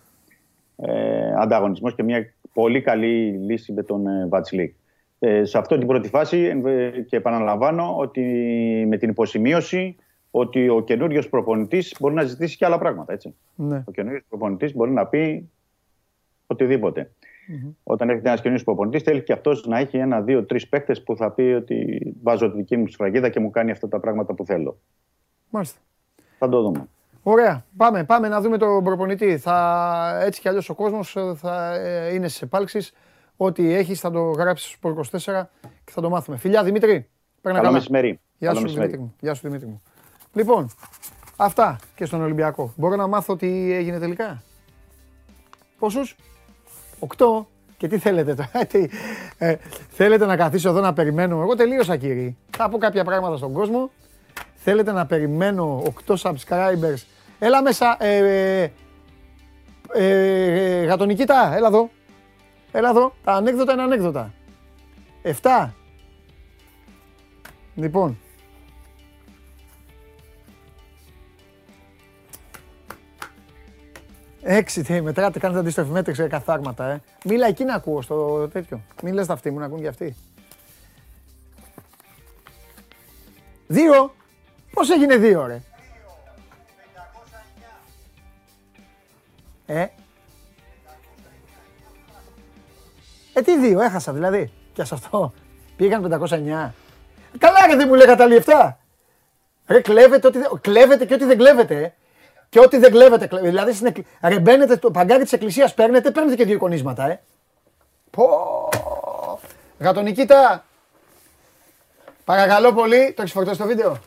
ε, 0.76 1.32
ανταγωνισμός 1.38 1.94
και 1.94 2.02
μια 2.02 2.32
πολύ 2.52 2.80
καλή 2.80 3.30
λύση 3.30 3.72
με 3.72 3.82
τον 3.82 4.06
ε, 4.06 4.26
Βατσλίκ. 4.28 4.74
Ε, 5.18 5.44
σε 5.44 5.58
αυτή 5.58 5.78
την 5.78 5.86
πρώτη 5.86 6.08
φάση 6.08 6.62
ε, 6.64 7.00
και 7.00 7.16
επαναλαμβάνω 7.16 7.96
ότι 7.96 8.22
με 8.88 8.96
την 8.96 9.08
υποσημείωση 9.08 9.96
ότι 10.30 10.68
ο 10.68 10.82
καινούριος 10.82 11.28
προπονητής 11.28 11.96
μπορεί 12.00 12.14
να 12.14 12.22
ζητήσει 12.22 12.56
και 12.56 12.64
άλλα 12.64 12.78
πράγματα. 12.78 13.12
Έτσι. 13.12 13.34
Ναι. 13.54 13.82
Ο 13.86 13.90
καινούριος 13.90 14.22
προπονητής 14.28 14.74
μπορεί 14.74 14.90
να 14.90 15.06
πει 15.06 15.50
οτιδήποτε. 16.46 17.10
Μμμ. 17.46 17.70
Όταν 17.82 18.08
έρχεται 18.08 18.28
ένας 18.28 18.40
καινούριο 18.40 18.64
προπονητής, 18.64 19.02
θέλει 19.02 19.22
και 19.22 19.32
αυτός 19.32 19.66
να 19.66 19.78
έχει 19.78 19.96
ένα, 19.96 20.20
δύο, 20.20 20.44
τρεις 20.44 20.68
παίκτες 20.68 21.02
που 21.02 21.16
θα 21.16 21.30
πει 21.30 21.42
ότι 21.42 22.00
βάζω 22.22 22.50
τη 22.50 22.56
δική 22.56 22.76
μου 22.76 22.86
σφραγίδα 22.86 23.28
και 23.28 23.40
μου 23.40 23.50
κάνει 23.50 23.70
αυτά 23.70 23.88
τα 23.88 24.00
πράγματα 24.00 24.34
που 24.34 24.44
θέλω. 24.44 24.78
Μάλιστα. 25.50 25.80
Θα 26.38 26.48
το 26.48 26.62
δούμε. 26.62 26.88
Ωραία. 27.22 27.64
Πάμε, 27.76 28.04
πάμε 28.04 28.28
να 28.28 28.40
δούμε 28.40 28.58
τον 28.58 28.84
προπονητή. 28.84 29.38
Θα, 29.38 30.20
έτσι 30.24 30.40
κι 30.40 30.48
αλλιώς 30.48 30.68
ο 30.68 30.74
κόσμος 30.74 31.16
θα 31.34 31.74
ε, 31.74 32.14
είναι 32.14 32.28
στις 32.28 32.42
επάλξεις. 32.42 32.92
Ό,τι 33.36 33.72
έχει 33.74 33.94
θα 33.94 34.10
το 34.10 34.20
γράψει 34.30 34.68
στο 34.68 35.00
24 35.10 35.44
και 35.84 35.92
θα 35.92 36.00
το 36.00 36.10
μάθουμε. 36.10 36.36
Φιλιά 36.36 36.64
Δημήτρη. 36.64 37.08
Παίρνα 37.40 37.58
Καλό 37.58 37.70
καλά. 37.70 37.70
μεσημέρι. 37.70 38.20
Γεια 38.38 38.48
Καλό 38.48 38.58
σου, 38.58 38.62
μεσημέρι. 38.62 38.90
Δημήτρη 38.90 39.06
μου. 39.06 39.14
Γεια 39.20 39.34
σου 39.34 39.40
Δημήτρη 39.46 39.66
μου. 39.66 39.82
Λοιπόν, 40.32 40.70
αυτά 41.36 41.78
και 41.94 42.04
στον 42.04 42.22
Ολυμπιακό. 42.22 42.72
Μπορώ 42.76 42.96
να 42.96 43.06
μάθω 43.06 43.36
τι 43.36 43.72
έγινε 43.72 43.98
τελικά; 43.98 44.42
Πόσους; 45.78 46.16
Οκτώ. 46.98 47.48
Και 47.76 47.88
τι 47.88 47.98
θέλετε 47.98 48.34
τώρα, 48.34 48.66
τι, 48.70 48.88
ε, 49.38 49.56
θέλετε 49.88 50.26
να 50.26 50.36
καθίσω 50.36 50.68
εδώ 50.68 50.80
να 50.80 50.92
περιμένω. 50.92 51.40
Εγώ 51.40 51.54
τελείωσα 51.54 51.96
κύριε. 51.96 52.34
Θα 52.56 52.68
πω 52.68 52.78
κάποια 52.78 53.04
πράγματα 53.04 53.36
στον 53.36 53.52
κόσμο. 53.52 53.90
Θέλετε 54.54 54.92
να 54.92 55.06
περιμένω 55.06 55.82
8 56.06 56.14
subscribers. 56.16 57.02
Έλα 57.38 57.62
μέσα. 57.62 57.96
Ε, 58.00 58.16
ε, 58.62 58.70
ε, 59.92 60.84
γατονικήτα, 60.84 61.54
έλα 61.56 61.66
εδώ. 61.66 61.90
Έλα 62.72 62.88
εδώ. 62.88 63.14
Τα 63.24 63.32
ανέκδοτα 63.32 63.72
είναι 63.72 63.82
ανέκδοτα. 63.82 64.32
7. 65.42 65.70
Λοιπόν. 67.74 68.18
Έξι, 74.48 74.82
τι 74.82 75.00
μετράτε, 75.00 75.38
κάνετε 75.38 75.60
αντίστροφη 75.60 75.90
μέτρηση 75.90 76.26
καθάρματα, 76.28 76.86
ε. 76.86 77.00
Μίλα 77.24 77.46
εκεί 77.46 77.64
να 77.64 77.74
ακούω 77.74 78.02
στο 78.02 78.48
τέτοιο. 78.48 78.80
Μην 79.02 79.14
λες 79.14 79.26
τα 79.26 79.32
αυτοί 79.32 79.50
μου 79.50 79.58
να 79.58 79.64
ακούν 79.66 79.80
και 79.80 79.86
αυτοί. 79.88 80.16
Δύο. 83.66 84.14
Πώς 84.72 84.90
έγινε 84.90 85.16
δύο, 85.16 85.46
ρε; 85.46 85.60
Ε. 89.66 89.86
Ε, 93.32 93.42
τι 93.42 93.58
δύο, 93.58 93.80
έχασα 93.80 94.12
δηλαδή. 94.12 94.52
Και 94.72 94.84
σε 94.84 94.94
αυτό. 94.94 95.32
Πήγαν 95.76 96.02
509. 96.02 96.74
Καλά 97.38 97.66
ρε 97.66 97.76
δεν 97.76 97.88
μου 97.88 97.94
λέγατε 97.94 98.22
άλλοι 98.22 98.42
7. 98.46 98.76
Ρε 99.66 99.80
κλέβετε, 99.80 100.26
ό,τι, 100.26 100.38
δεν- 100.38 100.58
κλέβετε 100.60 101.04
και 101.04 101.14
ό,τι 101.14 101.24
δεν 101.24 101.36
κλέβετε. 101.38 101.94
Ε. 102.56 102.60
Και 102.60 102.66
ό,τι 102.66 102.76
δεν 102.78 102.90
κλέβετε. 102.90 103.26
κλέβετε. 103.26 103.50
Δηλαδή 103.50 103.72
στην 103.72 103.86
εκκλη... 103.86 104.06
ρε 104.22 104.38
μπαίνετε 104.38 104.76
το 104.76 104.90
παγκάρι 104.90 105.22
της 105.22 105.32
εκκλησίας 105.32 105.74
παίρνετε, 105.74 106.10
παίρνετε 106.10 106.36
και 106.36 106.44
δύο 106.44 106.54
εικονίσματα, 106.54 107.10
ε. 107.10 107.20
Πω. 108.10 108.24
Γατονικήτα. 109.78 110.64
Παρακαλώ 112.24 112.72
πολύ, 112.72 113.12
το 113.16 113.22
έχεις 113.22 113.32
φορτώσει 113.34 113.58
το 113.58 113.66
βίντεο; 113.66 113.98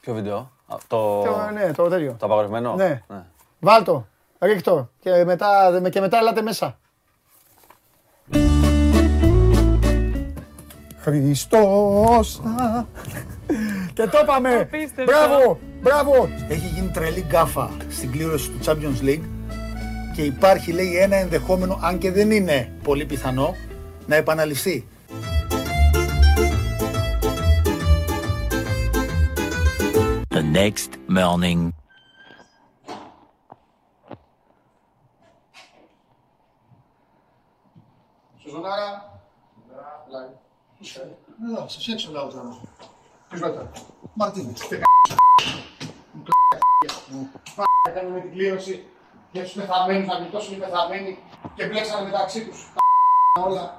Ποιο 0.00 0.14
βίντεο; 0.14 0.36
Α, 0.66 0.76
Το, 0.86 1.22
Το, 1.22 1.50
ναι, 1.52 1.72
το 1.72 1.88
τέτοιο. 1.88 2.16
το 2.18 2.26
απαγορευμένο; 2.26 2.74
Ναι. 2.74 3.02
Βάλτο, 3.60 4.06
ρίχτω 4.38 4.90
και 5.00 5.24
μετά, 5.24 5.80
και 5.90 6.00
μετά 6.00 6.18
έλατε 6.18 6.42
μέσα. 6.42 6.78
Χριστός 11.00 12.40
α. 12.40 12.84
Και 13.92 14.06
το 14.06 14.18
είπαμε. 14.22 14.68
Μπράβο, 15.04 15.58
μπράβο. 15.80 16.28
Έχει 16.48 16.66
γίνει 16.66 16.88
τρελή 16.88 17.24
γκάφα 17.28 17.70
στην 17.88 18.10
κλήρωση 18.10 18.50
του 18.50 18.58
Champions 18.64 19.04
League 19.04 19.24
και 20.14 20.22
υπάρχει 20.22 20.72
λέει 20.72 20.96
ένα 20.96 21.16
ενδεχόμενο, 21.16 21.78
αν 21.82 21.98
και 21.98 22.12
δεν 22.12 22.30
είναι 22.30 22.72
πολύ 22.82 23.04
πιθανό, 23.06 23.54
να 24.06 24.16
επαναληφθεί. 24.16 24.88
The 30.28 30.42
next 30.54 30.90
morning. 31.18 31.68
Σουζουνάρα. 38.42 39.20
Ναι, 41.50 41.58
σας 41.66 41.88
έξω 41.88 42.10
λέω 42.10 42.26
τώρα. 42.26 42.58
Ποιος 43.28 43.40
μετά. 43.40 43.70
Μαρτίνες. 44.14 44.60
Θα 47.84 47.90
κάνουμε 47.94 48.20
την 48.20 48.30
κλήρωση 48.30 48.86
για 49.32 49.42
τους 49.42 49.52
πεθαμένους, 49.52 50.06
να 50.06 50.14
γλιτώσουν 50.14 50.54
οι 50.54 50.56
πεθαμένοι 50.56 51.18
και 51.54 51.66
μπλέξανε 51.66 52.04
μεταξύ 52.04 52.44
τους. 52.46 52.72
Όλα. 53.40 53.78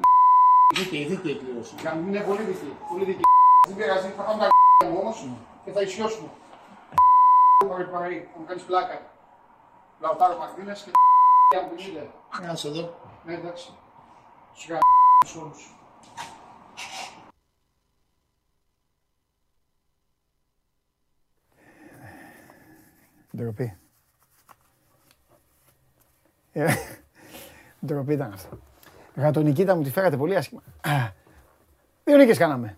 Δίκαιη, 0.75 1.05
δίκαιη 1.05 1.37
κλήρωση. 1.37 1.75
Είναι 2.07 2.19
πολύ 2.19 2.41
δίκαιη. 2.41 2.77
Πολύ 2.89 3.05
δίκαιη. 3.05 3.21
Δεν 3.67 3.75
πειράζει, 3.75 4.07
θα 4.07 4.23
πάμε 4.23 4.47
τα 4.79 4.87
μου 4.87 4.97
όμως 4.99 5.27
και 5.63 5.71
θα 5.71 5.81
ισιώσουμε. 5.81 6.29
Πάρε 7.67 7.83
παραεί, 7.83 8.29
θα 8.33 8.39
μου 8.39 8.45
κάνεις 8.45 8.63
πλάκα. 8.63 9.01
Λαουτάρο 9.99 10.37
Μαρτίνες 10.37 10.83
και 10.83 11.57
μου 11.63 11.75
πηγαίνετε. 11.75 12.11
Να 12.41 12.55
σε 12.55 12.69
δω. 12.69 12.93
Ναι, 13.25 13.33
εντάξει. 13.33 13.69
Σου 14.53 14.67
κάνω 14.67 14.79
τους 15.19 15.35
όλους. 15.35 15.75
Ντροπή. 23.37 23.77
Ε, 26.53 26.73
Ντροπή 27.85 28.13
ήταν 28.13 28.31
αυτό. 28.33 28.57
Γατονικήτα 29.15 29.75
μου 29.75 29.83
τη 29.83 29.89
φέρατε 29.91 30.17
πολύ 30.17 30.35
άσχημα. 30.35 30.61
Α, 30.81 30.91
Δύο 32.03 32.17
νίκες 32.17 32.37
κάναμε. 32.37 32.77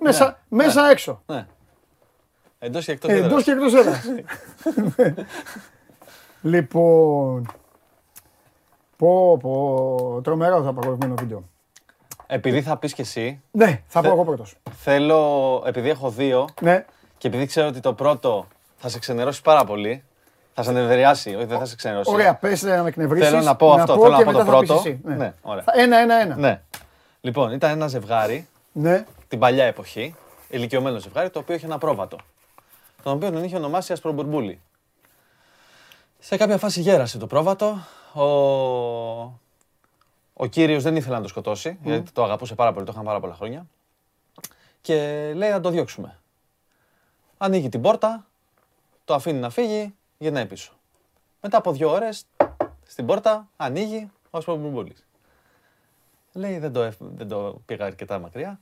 Μέσα, 0.00 0.38
Ναι, 0.48 0.64
μέσα 0.64 0.82
ναι. 0.82 0.88
έξω. 0.90 1.22
Ναι. 1.26 1.46
Εντός 2.58 2.84
και 2.84 2.92
εκτός 2.92 3.10
Ε, 3.10 3.14
έδρας. 3.14 3.30
Εντός 3.30 3.44
και 3.44 3.50
εκτός 3.50 3.74
έδρας. 3.74 4.04
λοιπόν. 6.42 7.46
Πω, 8.96 9.36
πω, 9.40 10.20
τρομερό 10.24 10.62
το 10.62 10.68
απαγορευμένο 10.68 11.14
βίντεο. 11.18 11.48
Επειδή 12.26 12.62
θα 12.62 12.76
πεις 12.76 12.94
και 12.94 13.02
εσύ. 13.02 13.40
Ναι, 13.50 13.82
θα 13.86 14.00
πω 14.00 14.06
θε- 14.06 14.14
εγώ 14.14 14.24
πρώτος. 14.24 14.56
Θέλω, 14.76 15.62
επειδή 15.66 15.88
έχω 15.88 16.10
δύο 16.10 16.48
Ναι. 16.60 16.84
και 17.18 17.28
επειδή 17.28 17.46
ξέρω 17.46 17.68
ότι 17.68 17.80
το 17.80 17.94
πρώτο 17.94 18.46
θα 18.80 18.88
σε 18.88 18.98
ξενερώσει 18.98 19.42
πάρα 19.42 19.64
πολύ, 19.64 20.04
θα 20.54 20.62
σε 20.62 20.72
νευριάσει, 20.72 21.34
όχι 21.34 21.44
δεν 21.44 21.58
θα 21.58 21.64
σε 21.64 21.76
ξενερώσει. 21.76 22.10
Ωραία, 22.12 22.34
πες 22.34 22.62
να 22.62 22.82
με 22.82 22.88
εκνευρίσεις. 22.88 23.28
Θέλω 23.28 23.42
να 23.42 23.56
πω 23.56 23.72
αυτό, 23.72 23.92
θέλω 23.92 24.08
να 24.08 24.16
και 24.18 24.24
πω 24.24 24.30
το 24.32 24.38
μετά 24.38 24.50
θα 24.52 24.58
πεις 24.58 24.68
πρώτο. 24.68 24.82
εσύ. 24.88 25.00
Ναι. 25.04 25.14
Ναι, 25.14 25.34
ωραία. 25.42 25.62
Θα- 25.62 25.72
Ένα, 25.76 25.98
ένα, 25.98 26.14
ένα. 26.20 26.36
Ναι. 26.36 26.60
Λοιπόν, 27.20 27.52
ήταν 27.52 27.70
ένα 27.70 27.86
ζευγάρι 27.88 28.48
Ναι. 28.72 29.04
την 29.28 29.38
παλιά 29.38 29.64
εποχή, 29.64 30.14
ηλικιωμένο 30.48 30.98
ζευγάρι, 30.98 31.30
το 31.30 31.38
οποίο 31.38 31.54
είχε 31.54 31.66
ένα 31.66 31.78
πρόβατο. 31.78 32.16
Τον 33.02 33.12
οποίο 33.12 33.30
τον 33.30 33.44
είχε 33.44 33.56
ονομάσει 33.56 33.92
Ασπρομπουρμπούλη. 33.92 34.60
Σε 36.18 36.36
κάποια 36.36 36.58
φάση 36.58 36.80
γέρασε 36.80 37.18
το 37.18 37.26
πρόβατο. 37.26 37.78
Ο, 38.12 38.22
ο 40.34 40.46
κύριος 40.50 40.82
δεν 40.82 40.96
ήθελε 40.96 41.14
να 41.16 41.22
το 41.22 41.28
σκοτώσει, 41.28 41.78
γιατί 41.82 42.10
το 42.12 42.24
αγαπούσε 42.24 42.54
πάρα 42.54 42.72
πολύ, 42.72 42.84
το 42.86 42.92
είχαν 42.94 43.04
πάρα 43.04 43.20
πολλά 43.20 43.34
χρόνια. 43.34 43.66
Και 44.80 44.94
λέει 45.34 45.50
να 45.50 45.60
το 45.60 45.70
διώξουμε. 45.70 46.18
Ανοίγει 47.38 47.68
την 47.68 47.80
πόρτα, 47.80 48.26
το 49.10 49.16
αφήνει 49.16 49.38
να 49.38 49.50
φύγει, 49.50 49.94
γυρνάει 50.18 50.46
πίσω. 50.46 50.72
Μετά 51.40 51.56
από 51.56 51.72
δύο 51.72 51.90
ώρες, 51.90 52.26
στην 52.86 53.06
πόρτα, 53.06 53.48
ανοίγει 53.56 54.10
ο 54.30 54.38
Ασπροπουρμπούλης. 54.38 55.06
Λέει 56.32 56.58
δεν 56.58 56.72
το, 56.72 56.82
εφ- 56.82 57.00
δεν 57.00 57.28
το 57.28 57.60
πήγα 57.66 57.84
αρκετά 57.84 58.18
μακριά. 58.18 58.60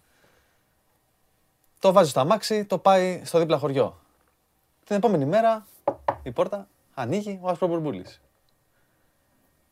Το 1.78 1.93
βάζει 1.93 2.10
στο 2.10 2.20
αμάξι, 2.20 2.65
το 2.65 2.78
πάει 2.78 3.23
στο 3.25 3.39
δίπλα 3.39 3.59
χωριό. 3.59 4.01
Την 4.85 4.97
επόμενη 4.97 5.25
μέρα 5.25 5.67
η 6.23 6.31
πόρτα 6.31 6.68
ανοίγει 6.94 7.39
ο 7.43 7.49
Ασπροπουρμπούλης. 7.49 8.20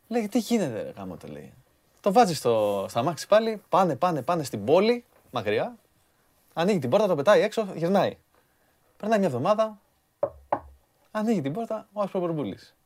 Λέει 0.08 0.28
τι 0.28 0.38
γίνεται 0.38 0.82
ρε 0.82 0.90
γάμο 0.90 1.16
το 1.16 1.28
λέει. 1.28 1.52
Το 2.00 2.12
βάζει 2.12 2.34
στο, 2.34 2.86
στο 2.88 2.98
αμάξι 2.98 3.26
πάλι, 3.26 3.62
πάνε, 3.68 3.96
πάνε, 3.96 4.22
πάνε 4.22 4.42
στην 4.42 4.64
πόλη, 4.64 5.04
μακριά. 5.30 5.76
Ανοίγει 6.52 6.78
την 6.78 6.90
πόρτα, 6.90 7.06
το 7.06 7.14
πετάει 7.14 7.40
έξω, 7.40 7.68
γυρνάει. 7.74 8.16
Περνάει 8.96 9.18
μια 9.18 9.28
εβδομάδα, 9.28 9.80
ανοίγει 11.18 11.40
την 11.40 11.52
πόρτα 11.52 11.88
ο 11.92 12.00
Ασπροπουρμπούλης. 12.00 12.76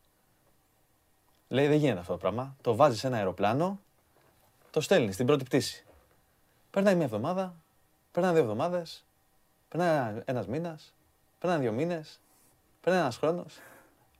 Λέει 1.48 1.66
δεν 1.66 1.76
γίνεται 1.76 2.00
αυτό 2.00 2.12
το 2.12 2.18
πράγμα. 2.18 2.56
Το 2.60 2.74
βάζει 2.74 2.98
σε 2.98 3.06
ένα 3.06 3.16
αεροπλάνο, 3.16 3.80
το 4.70 4.80
στέλνει 4.80 5.12
στην 5.12 5.26
πρώτη 5.26 5.44
πτήση. 5.44 5.86
Περνάει 6.70 6.94
μια 6.94 7.04
εβδομάδα, 7.04 7.54
περνάνε 8.12 8.34
δύο 8.34 8.42
εβδομάδες, 8.42 9.04
περνάει 9.68 10.22
ένας 10.24 10.46
μήνας, 10.46 10.94
περνάνε 11.38 11.62
δύο 11.62 11.72
μήνες, 11.72 12.20
περνάει 12.80 13.02
ένας 13.02 13.16
χρόνος, 13.16 13.58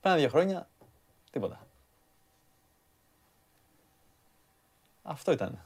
περνάνε 0.01 0.23
δύο 0.23 0.31
χρόνια, 0.31 0.69
τίποτα. 1.31 1.67
Αυτό 5.03 5.33
ήταν. 5.33 5.59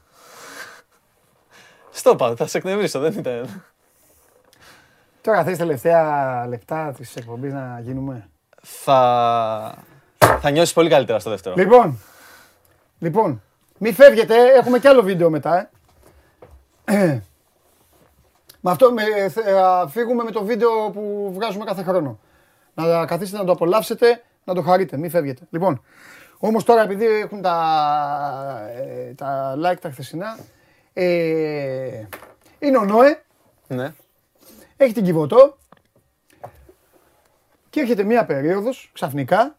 Στο 1.91 2.09
είπα, 2.09 2.35
θα 2.35 2.47
σε 2.47 2.57
εκνευρίσω, 2.57 2.99
δεν 2.99 3.13
ήταν. 3.13 3.63
Τώρα 5.21 5.43
θες 5.43 5.57
τελευταία 5.57 6.47
λεπτά 6.47 6.91
της 6.91 7.15
εκπομπής 7.15 7.53
να 7.53 7.79
γίνουμε; 7.79 8.29
Θα, 8.67 9.75
θα 10.17 10.49
νιώσεις 10.49 10.73
πολύ 10.73 10.89
καλύτερα 10.89 11.19
στο 11.19 11.29
δεύτερο. 11.29 11.55
Λοιπόν, 11.57 11.99
λοιπόν, 12.99 13.41
μη 13.77 13.91
φεύγετε, 13.91 14.35
έχουμε 14.55 14.79
κι 14.79 14.87
άλλο 14.87 15.01
βίντεο 15.01 15.29
μετά. 15.29 15.69
Ε. 16.85 17.19
Με 18.67 18.71
αυτό 18.71 18.91
με, 18.91 19.29
θα 19.29 19.87
φύγουμε 19.91 20.23
με 20.23 20.31
το 20.31 20.43
βίντεο 20.43 20.89
που 20.93 21.31
βγάζουμε 21.33 21.65
κάθε 21.65 21.83
χρόνο. 21.83 22.19
Να 22.73 23.05
καθίσετε 23.05 23.37
να 23.37 23.43
το 23.43 23.51
απολαύσετε, 23.51 24.23
να 24.43 24.53
το 24.53 24.61
χαρείτε, 24.61 24.97
μη 24.97 25.09
φεύγετε. 25.09 25.41
Λοιπόν, 25.49 25.81
όμως 26.37 26.63
τώρα 26.63 26.81
επειδή 26.81 27.05
έχουν 27.05 27.41
τα, 27.41 27.57
ε, 28.75 29.13
τα 29.13 29.55
like 29.57 29.77
τα 29.81 29.91
χθεσινά, 29.91 30.37
ε, 30.93 32.05
είναι 32.59 32.77
ο 32.77 32.83
Νόε, 32.85 33.21
Ναι. 33.67 33.93
έχει 34.77 34.93
την 34.93 35.03
Κιβωτό 35.03 35.57
και 37.75 37.81
έρχεται 37.81 38.03
μία 38.03 38.25
περίοδος 38.25 38.89
ξαφνικά 38.93 39.57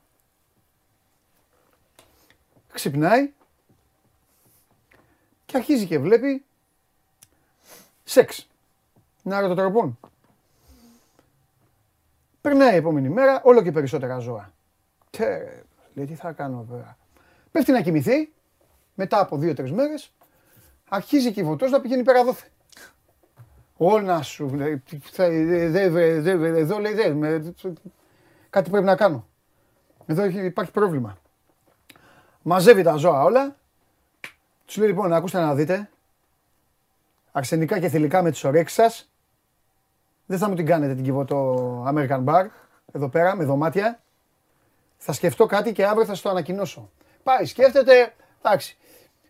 ξυπνάει 2.72 3.32
και 5.46 5.56
αρχίζει 5.56 5.86
και 5.86 5.98
βλέπει 5.98 6.44
σεξ. 8.04 8.48
Να 9.22 9.40
ρωτοτροπών. 9.40 9.98
Περνάει 12.40 12.72
η 12.72 12.76
επόμενη 12.76 13.08
μέρα 13.08 13.40
όλο 13.44 13.62
και 13.62 13.72
περισσότερα 13.72 14.18
ζώα. 14.18 14.52
Τε, 15.10 15.62
λέει 15.94 16.06
τι 16.06 16.14
θα 16.14 16.32
κάνω 16.32 16.66
βέβαια. 16.70 16.96
Πέφτει 17.50 17.72
να 17.72 17.80
κοιμηθεί, 17.80 18.32
μετά 18.94 19.20
από 19.20 19.38
δύο-τρεις 19.38 19.72
μέρες, 19.72 20.12
αρχίζει 20.88 21.32
και 21.32 21.40
η 21.40 21.44
βοτός 21.44 21.70
να 21.70 21.80
πηγαίνει 21.80 22.02
πέρα 22.02 22.24
δόθε. 22.24 22.48
Όλα 23.76 24.22
σου, 24.22 24.54
λέει, 24.54 24.78
τι 24.78 24.98
θα- 24.98 25.28
δε- 25.28 25.68
δε- 25.68 25.88
δε- 25.88 26.20
δε- 26.20 26.36
δε- 26.36 26.58
εδώ 26.58 26.78
λέει 26.78 26.92
δε, 26.94 27.14
με- 27.14 27.54
κάτι 28.56 28.70
πρέπει 28.70 28.84
να 28.86 28.96
κάνω. 28.96 29.26
Εδώ 30.06 30.22
έχει- 30.22 30.44
υπάρχει 30.44 30.70
πρόβλημα. 30.70 31.18
Μαζεύει 32.42 32.82
τα 32.82 32.94
ζώα 32.96 33.22
όλα. 33.22 33.56
Τους 34.66 34.76
λέει 34.76 34.88
λοιπόν, 34.88 35.12
ακούστε 35.12 35.40
να 35.40 35.54
δείτε. 35.54 35.90
Αρσενικά 37.32 37.78
και 37.78 37.88
θηλυκά 37.88 38.22
με 38.22 38.30
τις 38.30 38.44
ορέξεις 38.44 38.76
σας. 38.76 39.10
Δεν 40.26 40.38
θα 40.38 40.48
μου 40.48 40.54
την 40.54 40.66
κάνετε 40.66 40.94
την 40.94 41.04
κυβωτό 41.04 41.84
American 41.88 42.24
Bar. 42.24 42.46
Εδώ 42.92 43.08
πέρα 43.08 43.36
με 43.36 43.44
δωμάτια. 43.44 44.00
Θα 44.96 45.12
σκεφτώ 45.12 45.46
κάτι 45.46 45.72
και 45.72 45.86
αύριο 45.86 46.04
θα 46.04 46.12
σας 46.12 46.20
το 46.20 46.28
ανακοινώσω. 46.28 46.90
Πάει, 47.22 47.44
σκέφτεται. 47.44 48.14
Εντάξει. 48.42 48.76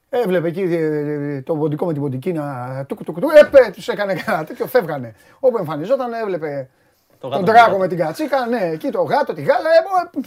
Έβλεπε 0.08 0.48
εκεί 0.48 0.60
ε, 0.60 1.42
το 1.42 1.56
ποντικό 1.56 1.86
με 1.86 1.92
την 1.92 2.02
ποντική 2.02 2.32
να 2.32 2.84
τουκ 2.88 3.04
τουκ 3.04 3.20
τουκ. 3.20 3.30
Έπε, 3.34 3.70
τους 3.72 3.88
έκανε 3.88 4.14
κανένα 4.14 4.44
τέτοιο, 4.44 4.66
φεύγανε. 4.66 5.14
Όπου 5.40 5.58
εμφανιζόταν 5.58 6.12
έβλεπε 6.12 6.70
Το 7.18 7.28
τον 7.28 7.30
γάτο 7.30 7.52
τράγο 7.52 7.72
με 7.72 7.78
με 7.78 7.88
την 7.88 7.98
κατσίκα, 7.98 8.46
ναι, 8.46 8.60
εκεί 8.60 8.90
το 8.90 9.02
γάτο, 9.02 9.32
τη 9.32 9.42
γάλα, 9.42 9.68
ε, 9.70 10.16
ε, 10.16 10.20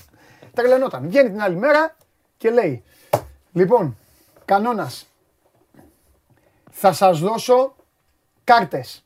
τρελαινόταν. 0.53 1.07
Βγαίνει 1.07 1.29
την 1.29 1.41
άλλη 1.41 1.55
μέρα 1.55 1.95
και 2.37 2.49
λέει, 2.49 2.83
λοιπόν, 3.51 3.97
κανόνας, 4.45 5.07
θα 6.71 6.93
σας 6.93 7.19
δώσω 7.19 7.75
κάρτες. 8.43 9.05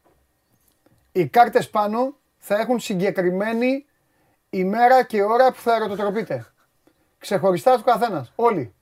Οι 1.12 1.28
κάρτες 1.28 1.70
πάνω 1.70 2.16
θα 2.38 2.60
έχουν 2.60 2.80
συγκεκριμένη 2.80 3.86
ημέρα 4.50 5.04
και 5.04 5.24
ώρα 5.24 5.52
που 5.52 5.60
θα 5.60 5.76
ερωτοτροπείτε. 5.76 6.46
Ξεχωριστά 7.18 7.76
του 7.76 7.84
καθένας. 7.84 8.32
Όλοι. 8.36 8.74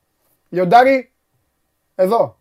Λιοντάρι, 0.49 1.11
εδώ. 1.95 2.39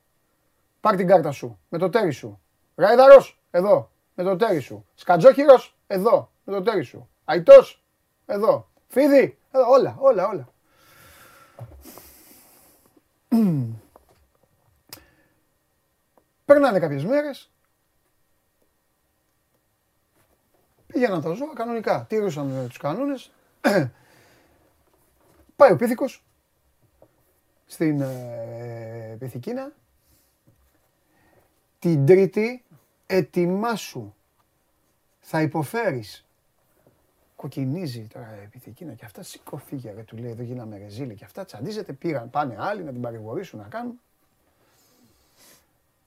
Πάρ 0.81 0.97
την 0.97 1.07
κάρτα 1.07 1.31
σου. 1.31 1.59
Με 1.69 1.79
το 1.79 1.89
τέρι 1.89 2.11
σου. 2.11 2.41
Ράιδαρος, 2.75 3.41
εδώ. 3.51 3.91
Με 4.15 4.25
το 4.25 4.37
τέρι 4.37 4.61
σου. 4.61 4.87
Σκατζόχυρος, 4.95 5.77
εδώ. 5.87 6.31
Με 6.51 6.57
το 6.57 6.63
τέρι 6.63 6.83
σου. 6.83 7.09
Αϊτός, 7.25 7.83
εδώ. 8.27 8.71
Φίδι, 8.89 9.39
εδώ. 9.51 9.71
Όλα, 9.71 9.97
όλα, 9.99 10.29
όλα. 10.29 10.49
Περνάνε 16.45 16.79
κάποιες 16.79 17.05
μέρες. 17.05 17.51
Πήγαιναν 20.87 21.21
τα 21.23 21.33
ζώα 21.33 21.55
κανονικά. 21.55 22.07
Τήρουσαν 22.09 22.51
ε, 22.51 22.67
τους 22.67 22.77
κανόνες. 22.77 23.31
Πάει 25.57 25.73
ο 25.73 25.77
πίθηκος 25.77 26.25
στην 27.67 28.01
ε, 28.01 29.17
Πυθικίνα. 29.19 29.73
Την 31.79 32.07
Τρίτη 32.07 32.65
ετοιμάσου. 33.07 34.15
Θα 35.21 35.43
υποφέρεις. 35.43 36.25
Κοκκινίζει 37.41 38.07
τώρα 38.07 38.43
η 38.43 38.47
Πυθικίνα 38.47 38.95
και 38.95 39.05
αυτά 39.05 39.23
σηκώ 39.23 39.57
φύγε 39.57 39.93
ρε 39.93 40.03
του 40.03 40.17
λέει 40.17 40.31
εδώ 40.31 40.43
γίναμε 40.43 40.79
ρεζίλη 40.79 41.15
και 41.15 41.25
αυτά 41.25 41.45
τσαντίζεται 41.45 41.93
πήραν 41.93 42.31
πάνε 42.31 42.57
άλλοι 42.59 42.83
να 42.83 42.93
την 42.93 43.01
παρηγορήσουν 43.01 43.61
να 43.61 43.69
κάνουν. 43.69 44.01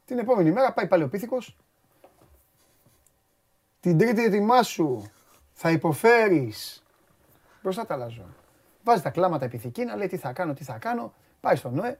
Την 0.05 0.19
επόμενη 0.19 0.51
μέρα 0.51 0.73
πάει 0.73 0.87
πάλι 0.87 1.03
ο 1.03 1.09
πίθηκος. 1.09 1.57
Την 3.79 3.97
τρίτη 3.97 4.23
ετοιμάσου. 4.23 5.01
Θα 5.53 5.71
υποφέρεις. 5.71 6.83
Μπροστά 7.61 7.85
τα 7.85 7.93
άλλα 7.93 8.07
ζώα. 8.07 8.35
Βάζει 8.83 9.01
τα 9.01 9.09
κλάματα 9.09 9.45
επιθυκίνα, 9.45 9.95
λέει 9.95 10.07
τι 10.07 10.17
θα 10.17 10.33
κάνω, 10.33 10.53
τι 10.53 10.63
θα 10.63 10.77
κάνω. 10.77 11.13
Πάει 11.41 11.55
στον 11.55 11.73
Νοέ, 11.73 11.99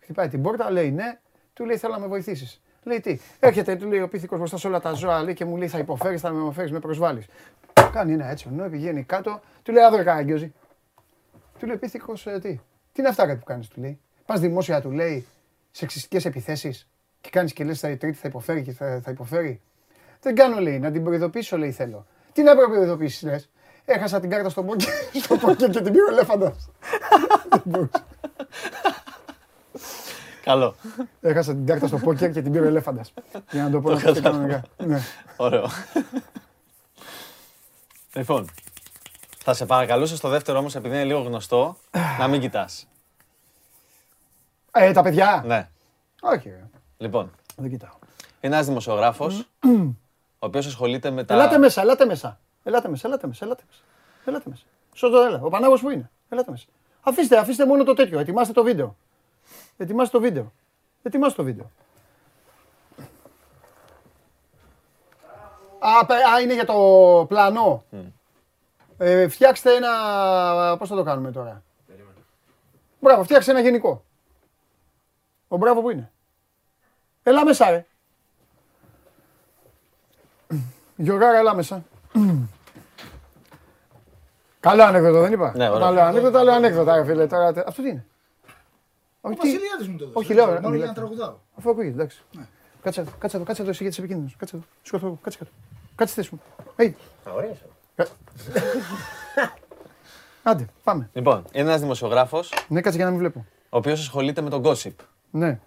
χτυπάει 0.00 0.28
την 0.28 0.42
πόρτα, 0.42 0.70
λέει 0.70 0.90
ναι. 0.90 1.20
Του 1.52 1.64
λέει 1.64 1.76
θέλω 1.76 1.92
να 1.92 2.00
με 2.00 2.06
βοηθήσεις. 2.06 2.60
Λέει 2.82 3.00
τι. 3.00 3.18
Έρχεται, 3.40 3.76
του 3.76 3.86
λέει 3.86 4.00
ο 4.00 4.08
πίθηκος 4.08 4.38
μπροστά 4.38 4.56
σε 4.56 4.66
όλα 4.66 4.80
τα 4.80 4.92
ζώα, 4.92 5.22
λέει 5.22 5.34
και 5.34 5.44
μου 5.44 5.56
λέει 5.56 5.68
θα 5.68 5.78
υποφέρεις, 5.78 6.20
θα 6.20 6.30
με 6.30 6.40
υποφέρεις, 6.40 6.70
με 6.72 6.78
προσβάλλεις. 6.78 7.26
Κάνει 7.92 8.12
ένα 8.12 8.30
έτσι 8.30 8.48
ο 8.48 8.50
Νοέ, 8.54 8.68
πηγαίνει 8.68 9.02
κάτω, 9.02 9.40
του 9.62 9.72
λέει 9.72 9.82
άδρε 9.82 10.02
καραγκιόζη. 10.02 10.52
Του 11.58 11.66
λέει 11.66 11.74
ο 11.74 11.78
πίθηκος 11.78 12.26
«Ε, 12.26 12.38
τι. 12.38 12.60
Τι 12.92 13.00
είναι 13.00 13.08
αυτά 13.08 13.26
κάτι 13.26 13.38
που 13.38 13.44
κάνεις, 13.44 13.68
του 13.68 13.80
λέει. 13.80 14.00
Πας 14.26 14.40
δημόσια, 14.40 14.80
του 14.80 14.90
λέει, 14.90 15.26
σεξιστικές 15.70 16.24
επιθέσεις 16.24 16.88
και 17.20 17.30
κάνεις 17.30 17.52
και 17.52 17.64
λες 17.64 17.80
θα 17.80 17.88
η 17.88 17.96
τρίτη 17.96 18.16
θα 18.16 18.28
υποφέρει 18.28 18.62
και 18.62 18.72
θα, 18.72 19.00
θα 19.04 19.10
υποφέρει. 19.10 19.60
Δεν 20.20 20.34
κάνω 20.34 20.60
λέει, 20.60 20.78
να 20.78 20.90
την 20.90 21.04
προειδοποιήσω 21.04 21.58
λέει 21.58 21.72
θέλω. 21.72 22.06
Τι 22.32 22.42
να 22.42 22.56
προειδοποιήσεις 22.56 23.22
λες. 23.22 23.50
Έχασα 23.84 24.20
την 24.20 24.30
κάρτα 24.30 24.48
στο 24.48 24.62
πόκερ, 24.62 24.88
στο 25.24 25.36
πόκερ 25.36 25.70
και 25.70 25.80
την 25.80 25.92
πήρε 25.92 26.04
ο 26.04 26.10
ελέφαντας. 26.10 26.70
Δεν 30.44 30.56
μπορούσα. 30.58 30.74
Καλό. 30.74 30.74
Έχασα 31.20 31.52
την 31.52 31.66
κάρτα 31.66 31.86
στο 31.86 31.96
πόκερ 31.98 32.30
και 32.32 32.42
την 32.42 32.52
πήρε 32.52 32.64
ο 32.64 32.68
ελέφαντας. 32.68 33.12
Για 33.50 33.62
να 33.62 33.70
το 33.70 33.80
πω 33.80 33.88
Το 33.88 33.94
να 33.94 34.00
το 34.00 34.06
κατάλαβα. 34.12 34.30
κανονικά. 34.30 34.62
Ναι. 34.86 35.00
Ωραίο. 35.36 35.66
λοιπόν, 38.14 38.48
θα 39.38 39.54
σε 39.54 39.66
παρακαλούσα 39.66 40.16
στο 40.16 40.28
δεύτερο 40.28 40.58
όμως, 40.58 40.74
επειδή 40.74 40.94
είναι 40.94 41.04
λίγο 41.04 41.20
γνωστό, 41.20 41.76
να 42.18 42.28
μην 42.28 42.40
κοιτάς. 42.40 42.86
Ε, 44.72 44.92
τα 44.92 45.02
παιδιά. 45.02 45.42
Ναι. 45.46 45.68
Όχι. 46.20 46.48
ρε. 46.48 46.64
Λοιπόν, 46.98 47.30
Δεν 47.56 47.70
κοιτάω. 47.70 47.92
είναι 48.40 48.54
ένας 48.54 48.66
δημοσιογράφος, 48.66 49.38
ο 49.62 50.46
οποίος 50.46 50.66
ασχολείται 50.66 51.10
με 51.10 51.24
τα... 51.24 51.34
Ελάτε 51.34 51.58
μέσα, 51.58 51.80
ελάτε 51.80 52.04
μέσα. 52.04 52.38
Ελάτε 52.62 52.88
μέσα, 52.88 53.06
ελάτε 53.08 53.26
μέσα, 53.26 53.44
ελάτε 53.44 53.62
μέσα. 53.68 53.82
Ελάτε 54.24 54.50
μέσα. 54.50 54.62
Σωστό, 54.94 55.20
έλα. 55.20 55.40
Ο 55.42 55.48
Πανάγος 55.48 55.80
που 55.80 55.90
είναι. 55.90 56.10
Ελάτε 56.28 56.50
μέσα. 56.50 56.64
Αφήστε, 57.02 57.38
αφήστε 57.38 57.66
μόνο 57.66 57.84
το 57.84 57.94
τέτοιο. 57.94 58.18
Ετοιμάστε 58.18 58.52
το 58.52 58.62
βίντεο. 58.62 58.96
Ετοιμάστε 59.80 60.16
το 60.18 60.22
βίντεο. 60.22 60.52
Ετοιμάστε 61.02 61.36
το 61.36 61.44
βίντεο. 61.44 61.70
Α, 65.78 66.06
πε- 66.06 66.24
α, 66.34 66.40
είναι 66.40 66.54
για 66.54 66.64
το 66.66 66.74
πλανό. 67.28 67.84
Ε, 68.98 69.28
φτιάξτε 69.28 69.74
ένα. 69.74 70.76
Πώς 70.78 70.88
θα 70.88 70.96
το 70.96 71.02
κάνουμε 71.02 71.30
τώρα; 71.32 71.62
Μπράβο, 73.00 73.22
φτιάξτε 73.22 73.50
ένα 73.50 73.60
γενικό. 73.60 74.04
Ο 75.48 75.56
μπράβο 75.56 75.80
που 75.80 75.90
είναι. 75.90 76.10
Έλα 77.22 77.44
μέσα, 77.44 77.70
ρε. 77.70 77.86
Γιωργάρα, 80.96 81.38
έλα 81.38 81.54
μέσα. 81.54 81.84
Καλό 84.60 84.82
ανέκδοτο, 84.82 85.20
δεν 85.20 85.32
είπα; 85.32 85.52
Ναι, 85.56 85.68
ωραίο. 85.68 85.80
Καλό 85.80 86.00
ανέκδοτο, 86.00 86.38
άλλο 86.38 86.50
ανέκδοτα, 86.52 86.96
ρε 86.96 87.04
φίλε. 87.04 87.26
Τώρα, 87.26 87.52
τε- 87.52 87.68
αυτό 87.68 87.82
τι 87.82 87.88
είναι; 87.88 88.06
Όχι, 89.20 89.36
τι- 89.36 89.40
Βασιλιάδης 89.50 89.88
μου 89.88 89.96
το 89.98 90.04
έδωσε. 90.04 90.18
Όχι, 90.18 90.34
λέω, 90.34 90.46
Μόνο 90.46 90.56
μιλάτε. 90.58 90.76
για 90.76 90.86
να 90.86 90.92
τραγουδάω. 90.92 91.34
Αφού 91.58 91.70
ακούγεται, 91.70 91.92
εντάξει. 91.94 92.22
Κάτσε 92.82 93.00
εδώ, 93.00 93.10
κάτσε 93.18 93.36
εδώ, 93.36 93.44
κάτσε 93.44 93.62
εδώ, 93.62 93.70
εσύ 93.70 93.82
γιατί 93.82 93.96
είσαι 93.96 94.04
επικίνδυνος. 94.06 94.36
Κάτσε 94.38 94.56
εδώ, 94.56 94.64
σηκώθω 94.82 95.06
εγώ, 95.06 95.18
κάτσε 95.22 95.38
κάτω. 95.38 95.50
Κάτσε 95.94 96.12
στη 96.12 96.22
θέση 96.22 96.34
μου. 96.34 96.40
Hey. 96.76 96.92
Ωραία. 97.34 97.56
Άντε, 100.42 100.66
πάμε. 100.84 101.10
Λοιπόν, 101.12 101.44
είναι 101.52 101.68
ένας 101.68 101.80
δημοσιογράφος, 101.80 102.52
Ναι, 102.68 102.80
κάτσε 102.80 102.96
για 102.96 103.04
να 103.04 103.10
μην 103.10 103.20
βλέπω. 103.20 103.46
ο 103.70 103.76
οποίος 103.76 104.00
ασχολείται 104.00 104.40
με 104.40 104.50
τον 104.50 104.62
gossip. 104.64 104.94
Ναι. 105.30 105.60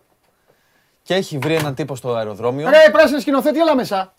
Και 1.04 1.14
έχει 1.16 1.38
βρει 1.38 1.56
έναν 1.56 1.76
τύπο 1.76 1.96
στο 1.96 2.14
αεροδρόμιο. 2.16 2.70
Ρε, 2.70 2.90
πράσινη 2.92 3.20
σκηνοθέτη, 3.22 3.60
έλα 3.60 3.76
μέσα. 3.76 4.14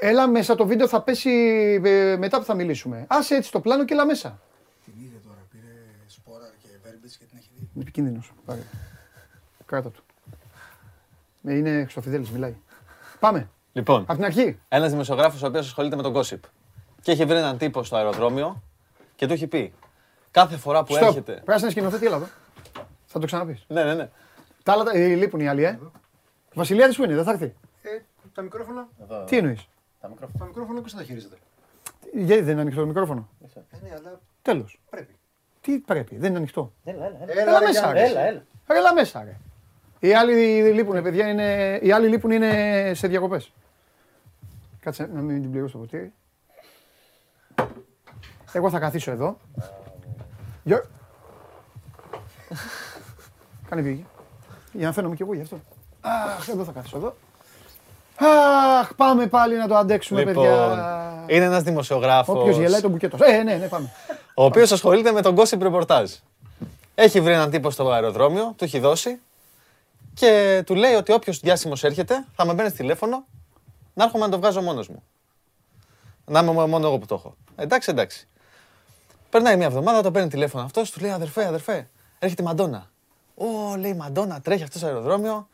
Έλα 0.00 0.26
μέσα, 0.28 0.54
το 0.54 0.66
βίντεο 0.66 0.88
θα 0.88 1.02
πέσει 1.02 1.30
ε, 1.84 2.16
μετά 2.16 2.38
που 2.38 2.44
θα 2.44 2.54
μιλήσουμε. 2.54 3.04
Άσε 3.08 3.34
έτσι 3.34 3.52
το 3.52 3.60
πλάνο 3.60 3.84
και 3.84 3.92
έλα 3.92 4.06
μέσα. 4.06 4.40
Την 4.84 4.92
είδε 4.96 5.16
τώρα, 5.26 5.46
πήρε 5.50 5.72
σπόρα 6.06 6.50
και 6.62 6.68
βέρμπιτς 6.82 7.16
και 7.16 7.24
την 7.24 7.38
έχει 7.38 7.48
δει. 7.58 7.67
Είναι 7.78 7.86
επικίνδυνος. 7.88 8.32
Πάρε. 8.44 8.60
Κράτα 9.66 9.90
του. 9.90 10.02
Ε, 11.44 11.54
Είναι 11.56 11.82
Χρυστοφιδέλης, 11.82 12.30
μιλάει. 12.30 12.54
Πάμε. 13.20 13.48
Λοιπόν, 13.72 14.00
Από 14.02 14.14
την 14.14 14.24
αρχή. 14.24 14.58
ένας 14.68 14.90
δημοσιογράφος 14.90 15.42
ο 15.42 15.46
οποίος 15.46 15.66
ασχολείται 15.66 15.96
με 15.96 16.02
τον 16.02 16.12
gossip. 16.16 16.38
Και 17.02 17.12
έχει 17.12 17.24
βρει 17.24 17.36
έναν 17.38 17.58
τύπο 17.58 17.82
στο 17.84 17.96
αεροδρόμιο 17.96 18.62
και 19.16 19.26
του 19.26 19.32
έχει 19.32 19.46
πει 19.46 19.72
κάθε 20.30 20.56
φορά 20.56 20.84
που 20.84 20.94
Stop. 20.94 21.02
έρχεται. 21.02 21.42
Πράσινη 21.44 21.70
σκηνοθέτη, 21.70 22.06
έλα 22.06 22.16
εδώ. 22.16 22.26
Θα 23.06 23.18
το 23.18 23.26
ξαναπείς. 23.26 23.64
Ναι, 23.68 23.84
ναι, 23.84 23.94
ναι. 23.94 24.08
Τα 24.62 24.72
άλλα 24.72 24.84
τα- 24.84 24.92
ε, 24.98 25.14
λείπουν 25.14 25.40
οι 25.40 25.48
άλλοι, 25.48 25.64
ε. 25.64 25.78
Βασιλιάδης 26.54 26.96
που 26.96 27.04
είναι, 27.04 27.14
δεν 27.14 27.24
θα 27.24 27.30
έρθει. 27.30 27.54
Ε, 27.82 27.98
τα 28.34 28.42
μικρόφωνα. 28.42 28.88
Τι 29.26 29.36
εννοείς; 29.36 29.68
Τα 30.00 30.08
μικρόφωνα. 30.08 30.38
Τα 30.38 30.46
μικρόφωνα 30.46 30.80
πώς 30.80 30.92
θα 30.92 30.98
τα 30.98 31.04
χειρίζεται. 31.04 31.36
Γιατί 32.12 32.42
δεν 32.42 32.52
είναι 32.52 32.60
ανοιχτό 32.60 32.80
το 32.80 32.86
μικρόφωνο; 32.86 33.28
Ε, 33.70 33.76
ναι, 33.82 33.94
αλλά 33.98 34.20
Τέλος. 34.42 34.80
πρέπει. 34.90 35.17
Τι 35.68 35.78
πρέπει, 35.78 36.16
δεν 36.16 36.28
είναι 36.28 36.38
ανοιχτό. 36.38 36.72
Έλα, 36.84 37.04
έλα. 37.06 37.16
Έλα, 37.26 37.42
Έλα 37.42 37.58
ρε, 37.58 37.66
μέσα, 37.66 37.80
Γιάννη. 37.80 38.00
ρε. 38.00 38.06
Έλα, 38.06 38.20
έλα. 38.20 38.42
Ρε, 38.68 38.78
Έλα 38.78 38.94
μέσα, 38.94 39.24
ρε. 39.24 39.36
Οι 39.98 40.14
άλλοι 40.14 40.62
λείπουν, 40.72 41.02
παιδιά, 41.02 41.28
είναι... 41.28 41.78
οι 41.82 41.92
άλλοι 41.92 42.08
λείπουν 42.08 42.30
είναι 42.30 42.92
σε 42.94 43.08
διακοπές. 43.08 43.52
Κάτσε 44.80 45.08
να 45.14 45.20
μην 45.20 45.40
την 45.42 45.50
πληρώσω 45.50 45.72
το 45.72 45.78
ποτήρι. 45.78 46.12
Εγώ 48.52 48.70
θα 48.70 48.78
καθίσω 48.78 49.10
εδώ. 49.10 49.38
Γιο... 50.62 50.84
Κάνε 53.68 53.82
βγήκε. 53.82 54.04
Για 54.72 54.86
να 54.86 54.92
φαίνομαι 54.92 55.14
κι 55.14 55.22
εγώ 55.22 55.34
γι' 55.34 55.42
αυτό. 55.42 55.60
Αχ, 56.00 56.48
εδώ 56.48 56.64
θα 56.64 56.72
καθίσω 56.72 56.96
εδώ. 56.96 57.16
Αχ, 58.80 58.94
πάμε 58.94 59.26
πάλι 59.26 59.56
να 59.56 59.68
το 59.68 59.76
αντέξουμε, 59.76 60.24
Λοιπόν, 60.24 60.34
παιδιά. 60.44 61.24
είναι 61.26 61.44
ένας 61.44 61.62
δημοσιογράφος. 61.62 62.36
Όποιος 62.40 62.56
γελάει 62.58 62.80
τον 62.80 62.90
μπουκέτο. 62.90 63.16
Ε, 63.24 63.42
ναι, 63.42 63.54
ναι, 63.54 63.66
πάμε. 63.66 63.90
Ο 64.38 64.44
οποίος 64.44 64.72
ασχολείται 64.72 65.12
με 65.12 65.22
τον 65.22 65.36
gossip 65.38 65.58
reportage. 65.58 66.14
Έχει 66.94 67.20
βρει 67.20 67.32
έναν 67.32 67.50
τύπο 67.50 67.70
στο 67.70 67.90
αεροδρόμιο, 67.90 68.54
του 68.56 68.64
έχει 68.64 68.78
δώσει 68.78 69.20
και 70.14 70.62
του 70.66 70.74
λέει 70.74 70.94
ότι 70.94 71.12
όποιος 71.12 71.40
διάσημος 71.40 71.84
έρχεται 71.84 72.26
θα 72.34 72.44
με 72.46 72.54
παίρνει 72.54 72.72
τηλέφωνο 72.72 73.24
να 73.94 74.04
έρχομαι 74.04 74.24
να 74.24 74.30
το 74.30 74.38
βγάζω 74.38 74.62
μόνος 74.62 74.88
μου. 74.88 75.02
Να 76.24 76.40
είμαι 76.40 76.66
μόνο 76.66 76.86
εγώ 76.86 76.98
που 76.98 77.06
το 77.06 77.14
έχω. 77.14 77.36
Εντάξει, 77.56 77.90
εντάξει. 77.90 78.28
Περνάει 79.30 79.56
μια 79.56 79.66
εβδομάδα, 79.66 80.02
το 80.02 80.10
παίρνει 80.10 80.28
τηλέφωνο 80.28 80.64
αυτός, 80.64 80.90
του 80.90 81.00
λέει 81.00 81.10
αδερφέ, 81.10 81.46
αδερφέ, 81.46 81.88
έρχεται 82.18 82.42
η 82.42 82.44
Μαντόνα. 82.44 82.90
Ω, 83.34 83.76
λέει 83.76 83.94
Μαντόνα, 83.94 84.40
τρέχει 84.40 84.62
αυτός 84.62 84.80
στο 84.80 84.88
αεροδρόμιο, 84.88 85.48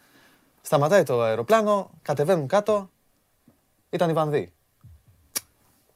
σταματάει 0.62 1.02
το 1.02 1.22
αεροπλάνο, 1.22 1.90
κατεβαίνουν 2.02 2.46
κάτω. 2.46 2.90
Ήταν 3.90 4.10
η 4.10 4.12
Βανδύ. 4.12 4.52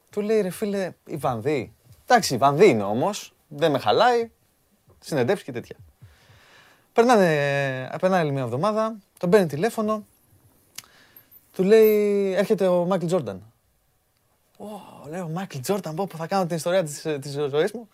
Του 0.09 0.21
λέει 0.21 0.41
ρε 0.41 0.49
φίλε, 0.49 0.91
η 1.05 1.15
Βανδύ. 1.15 1.73
Εντάξει, 2.11 2.33
η 2.33 2.37
Βανδύ 2.37 2.69
είναι 2.69 2.83
όμως, 2.83 3.33
δεν 3.47 3.71
με 3.71 3.79
χαλάει, 3.79 4.31
συνεντεύξει 4.99 5.43
και 5.43 5.51
τέτοια. 5.51 5.75
Περνάνε, 6.93 7.97
περνάει 7.99 8.19
άλλη 8.21 8.31
μια 8.31 8.41
εβδομάδα, 8.41 8.95
τον 9.17 9.29
παίρνει 9.29 9.47
τηλέφωνο, 9.47 10.05
του 11.53 11.63
λέει, 11.63 12.33
έρχεται 12.33 12.67
ο 12.67 12.85
Μάικλ 12.85 13.05
Τζόρνταν. 13.05 13.43
Ω, 14.57 14.65
λέω, 15.09 15.27
Μάικλ 15.27 15.57
Τζόρνταν, 15.59 15.95
πω, 15.95 16.07
που 16.07 16.17
θα 16.17 16.27
κάνω 16.27 16.45
την 16.45 16.55
ιστορία 16.55 16.83
της, 16.83 17.01
της 17.01 17.31
ζωής 17.31 17.71
μου. 17.71 17.89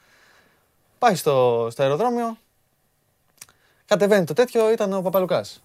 Πάει 0.99 1.15
στο, 1.15 1.67
στο 1.71 1.81
αεροδρόμιο, 1.81 2.37
κατεβαίνει 3.85 4.25
το 4.25 4.33
τέτοιο, 4.33 4.71
ήταν 4.71 4.93
ο 4.93 5.01
Παπαλουκάς. 5.01 5.63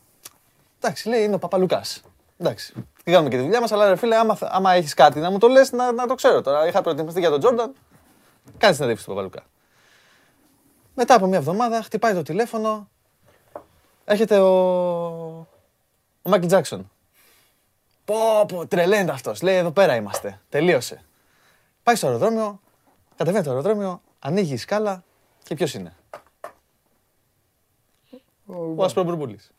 Εντάξει, 0.81 1.09
λέει, 1.09 1.25
είναι 1.25 1.35
ο 1.35 1.39
Παπαλουκάς. 1.39 2.03
Εντάξει, 2.39 2.75
κάνουμε 3.03 3.31
και 3.31 3.37
τη 3.37 3.43
δουλειά 3.43 3.61
μας, 3.61 3.73
αλλά 3.73 3.89
ρε 3.89 3.97
φίλε, 3.97 4.17
άμα, 4.17 4.39
άμα 4.41 4.73
έχεις 4.73 4.95
κάτι 4.95 5.19
να 5.19 5.31
μου 5.31 5.39
το 5.39 5.49
λες, 5.49 5.73
να, 5.73 5.93
να 5.93 6.07
το 6.07 6.15
ξέρω 6.15 6.43
τώρα. 6.43 6.67
Είχα 6.67 6.83
προετοιμαστεί 6.83 7.21
για 7.21 7.31
τον 7.31 7.39
Τζόρνταν, 7.39 7.75
κάνει 8.59 8.75
συνέντευξη 8.75 9.05
του 9.05 9.11
Παπαλουκά. 9.11 9.43
Μετά 10.95 11.15
από 11.15 11.27
μια 11.27 11.39
εβδομάδα 11.39 11.83
χτυπάει 11.83 12.15
το 12.15 12.23
τηλέφωνο, 12.23 12.89
έρχεται 14.05 14.39
ο, 14.39 14.51
ο 16.23 16.29
Μάικλ 16.29 16.47
Τζάκσον. 16.47 16.91
Πω, 18.05 18.47
πω, 18.49 18.67
τρελαίνεται 18.67 19.13
αυτός. 19.13 19.43
Λέει, 19.43 19.57
εδώ 19.57 19.71
πέρα 19.71 19.95
είμαστε. 19.95 20.41
Τελείωσε. 20.49 21.05
Πάει 21.83 21.95
στο 21.95 22.07
αεροδρόμιο, 22.07 22.61
κατεβαίνει 23.17 23.45
το 23.45 23.51
αεροδρόμιο, 23.51 24.03
ανοίγει 24.19 24.53
η 24.53 24.57
σκάλα 24.57 25.05
και 25.43 25.55
ποιος 25.55 25.75
είναι; 25.75 25.97
Ο 28.47 28.85
Ασπρομπουρμπούλης. 28.85 29.53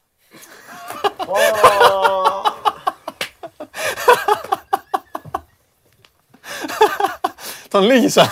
Τον 7.72 7.84
λύγησα. 7.84 8.32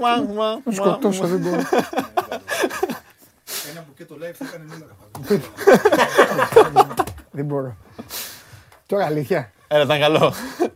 Μα, 0.00 0.16
μα, 0.34 0.60
μα, 0.64 0.72
Σκοτώσω, 0.72 1.22
μα. 1.22 1.28
δεν 1.28 1.38
μπορώ. 1.38 1.62
Ένα 3.70 3.84
μπουκέτο 3.86 4.14
live 4.14 4.34
θα 4.34 4.44
έκανε 4.48 4.64
νούμερα 4.64 4.96
Δεν 7.30 7.44
μπορώ. 7.44 7.76
Τώρα 8.86 9.04
αλήθεια. 9.04 9.50
Έλα, 9.68 9.82
ήταν 9.82 10.00
καλό. 10.00 10.34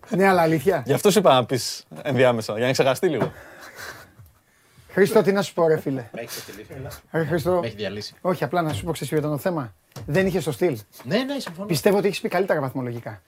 Ναι, 0.08 0.28
αλλά 0.28 0.42
αλήθεια. 0.42 0.82
Γι' 0.86 0.92
αυτό 0.92 1.10
σου 1.10 1.18
είπα 1.18 1.34
να 1.34 1.44
πεις 1.44 1.86
ενδιάμεσα, 2.02 2.56
για 2.56 2.66
να 2.66 2.72
ξεχαστεί 2.72 3.08
λίγο. 3.08 3.32
Χρήστο, 4.92 5.22
τι 5.22 5.32
να 5.32 5.42
σου 5.42 5.54
πω, 5.54 5.68
ρε 5.68 5.80
φίλε; 5.80 6.04
Με 6.12 6.20
έχεις 6.20 6.44
τελειώσει. 6.44 7.00
Ρε 7.10 7.24
Χρήστο. 7.24 7.50
Με 7.50 7.66
έχεις 7.66 7.74
διαλύσει. 7.76 8.14
Όχι, 8.20 8.44
απλά 8.44 8.62
να 8.62 8.72
σου 8.72 8.84
πω, 8.84 8.92
ξέρεις 8.92 9.08
ποιο 9.08 9.18
ήταν 9.18 9.30
το 9.30 9.38
θέμα. 9.38 9.74
Δεν 10.06 10.26
είχε 10.26 10.40
το 10.40 10.52
στυλ. 10.52 10.78
Ναι, 11.04 11.18
ναι, 11.18 11.38
συμφωνώ. 11.38 11.66
Πιστεύω 11.66 11.96
ότι 11.98 12.06
έχεις 12.06 12.20
πει 12.20 12.28
καλύτερα 12.28 12.60
βαθμολογικά. 12.60 13.22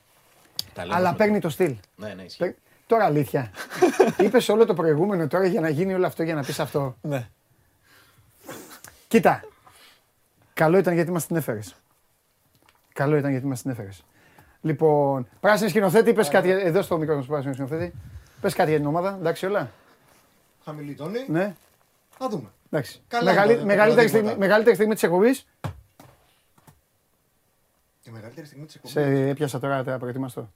Τα 0.75 0.83
λέμε 0.84 0.97
Αλλά 0.97 1.10
με- 1.10 1.17
παίρνει 1.17 1.39
το 1.41 1.49
στυλ. 1.49 1.76
Ναι, 1.97 2.15
ναι, 2.15 2.23
ισχύει. 2.23 2.39
Παί- 2.39 2.57
Τώρα 2.86 3.05
αλήθεια. 3.05 3.51
Είπες 4.25 4.49
όλο 4.49 4.67
το 4.67 4.75
προηγούμενο 4.75 5.26
τώρα 5.26 5.47
για 5.47 5.60
να 5.60 5.68
γίνει 5.68 5.94
όλο 5.94 6.07
αυτό 6.07 6.23
για 6.23 6.34
να 6.34 6.42
πεις 6.44 6.60
αυτό. 6.60 6.97
Ναι. 7.02 7.28
Κοίτα. 9.09 9.44
Καλό 10.55 10.78
ήταν 10.78 10.94
γιατί 10.94 11.10
μας 11.10 11.26
την 11.26 11.36
έφερες. 11.36 11.75
Καλό 12.92 13.17
ήταν 13.17 13.31
γιατί 13.31 13.47
μας 13.47 13.62
την 13.62 13.70
έφερες. 13.70 14.05
Λοιπόν, 14.60 15.28
πράσινη 15.41 15.68
σκηνοθέτη, 15.70 16.12
πες 16.12 16.28
κάτι 16.28 16.51
εδώ 16.51 16.83
στο 16.83 16.99
μικρό 16.99 17.23
σου 17.23 17.28
πράσινο 17.28 17.52
σκηνοθέτη. 17.52 17.92
Πες 18.41 18.55
κάτι 18.55 18.68
για 18.70 18.78
την 18.78 18.89
ομάδα, 18.89 19.17
εντάξει 19.20 19.47
όλα. 19.47 19.70
Χαμηλή 20.65 20.94
τόνη. 20.94 21.25
Ναι, 21.28 21.55
Θα 22.18 22.28
δούμε. 22.28 22.49
εντάξει. 22.70 23.01
Καλά 23.09 23.25
Μεγαλύ- 23.25 23.51
ήταν 23.51 23.60
το 23.62 23.67
μεγαλύτερη, 23.67 24.07
τίποτα. 24.07 24.25
στιγμή, 24.25 24.41
μεγαλύτερη 24.47 24.75
στιγμή 24.75 24.94
της 24.94 25.02
εκπομπής. 25.02 25.47
Η 28.05 28.10
μεγαλύτερη 28.10 28.47
στιγμή 28.47 28.65
της 28.67 28.75
εκπομπής. 28.75 28.97
Σε 28.97 29.28
έπιασα 29.28 29.59
τώρα 29.59 29.84
το 29.84 29.99
προετοιμαστό. 29.99 30.52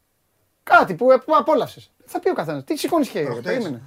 Κάτι 0.70 0.94
που, 0.94 1.06
που 1.24 1.36
απόλαυσες. 1.36 1.90
Θα 2.04 2.20
πει 2.20 2.28
ο 2.28 2.34
καθένας. 2.34 2.64
Τι 2.64 2.76
σηκώνεις 2.76 3.08
χέρι, 3.08 3.24
ρε, 3.24 3.30
Προχτές. 3.30 3.52
περίμενε. 3.52 3.82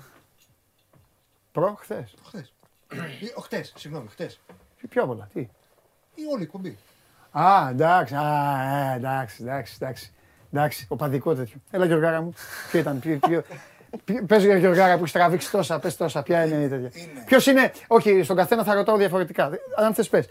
Προ, 1.51 1.77
χθες. 1.79 2.13
Χτες. 2.27 2.53
Ή- 3.19 3.33
Χτες, 3.43 3.73
συγγνώμη, 3.77 4.07
χτες. 4.07 4.39
Πιο 4.89 5.05
πολλά, 5.05 5.29
τι; 5.33 5.39
Η 6.15 6.21
όλη 6.31 6.41
η 6.41 6.43
εκπομπή. 6.43 6.77
Α, 7.31 7.67
εντάξει, 7.69 8.15
α, 8.15 8.61
ε, 8.91 8.95
εντάξει, 8.95 9.43
εντάξει, 9.43 9.77
εντάξει. 9.81 10.11
Εντάξει, 10.53 10.85
οπαδικό 10.89 11.35
τέτοιο. 11.35 11.57
Έλα 11.71 11.85
Γιωργάρα 11.85 12.21
μου. 12.21 12.33
Ποιο 12.71 12.79
ήταν, 12.79 12.99
ποιο, 12.99 13.17
ποιο, 13.27 13.43
ποιο, 14.05 14.25
πες 14.25 14.43
για 14.43 14.57
Γιωργάρα 14.57 14.93
που 14.93 14.99
έχεις 14.99 15.11
τραβήξει 15.11 15.51
τόσα, 15.51 15.79
πες 15.79 15.95
τόσα, 15.97 16.23
ποια 16.23 16.45
είναι 16.45 16.63
η 16.63 16.67
τέτοια. 16.69 16.91
Ποιος 17.25 17.45
είναι, 17.45 17.71
όχι, 17.87 18.23
στον 18.23 18.35
καθένα 18.35 18.63
θα 18.63 18.73
ρωτάω 18.73 18.97
διαφορετικά. 18.97 19.49
Αν 19.77 19.93
θες 19.93 20.09
πες. 20.09 20.27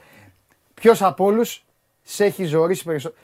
Ποιος 0.74 1.02
από 1.02 1.24
όλους 1.24 1.64
σε 2.02 2.24
έχει 2.24 2.44
ζωρίσει 2.44 2.84
περισσότερο. 2.84 3.20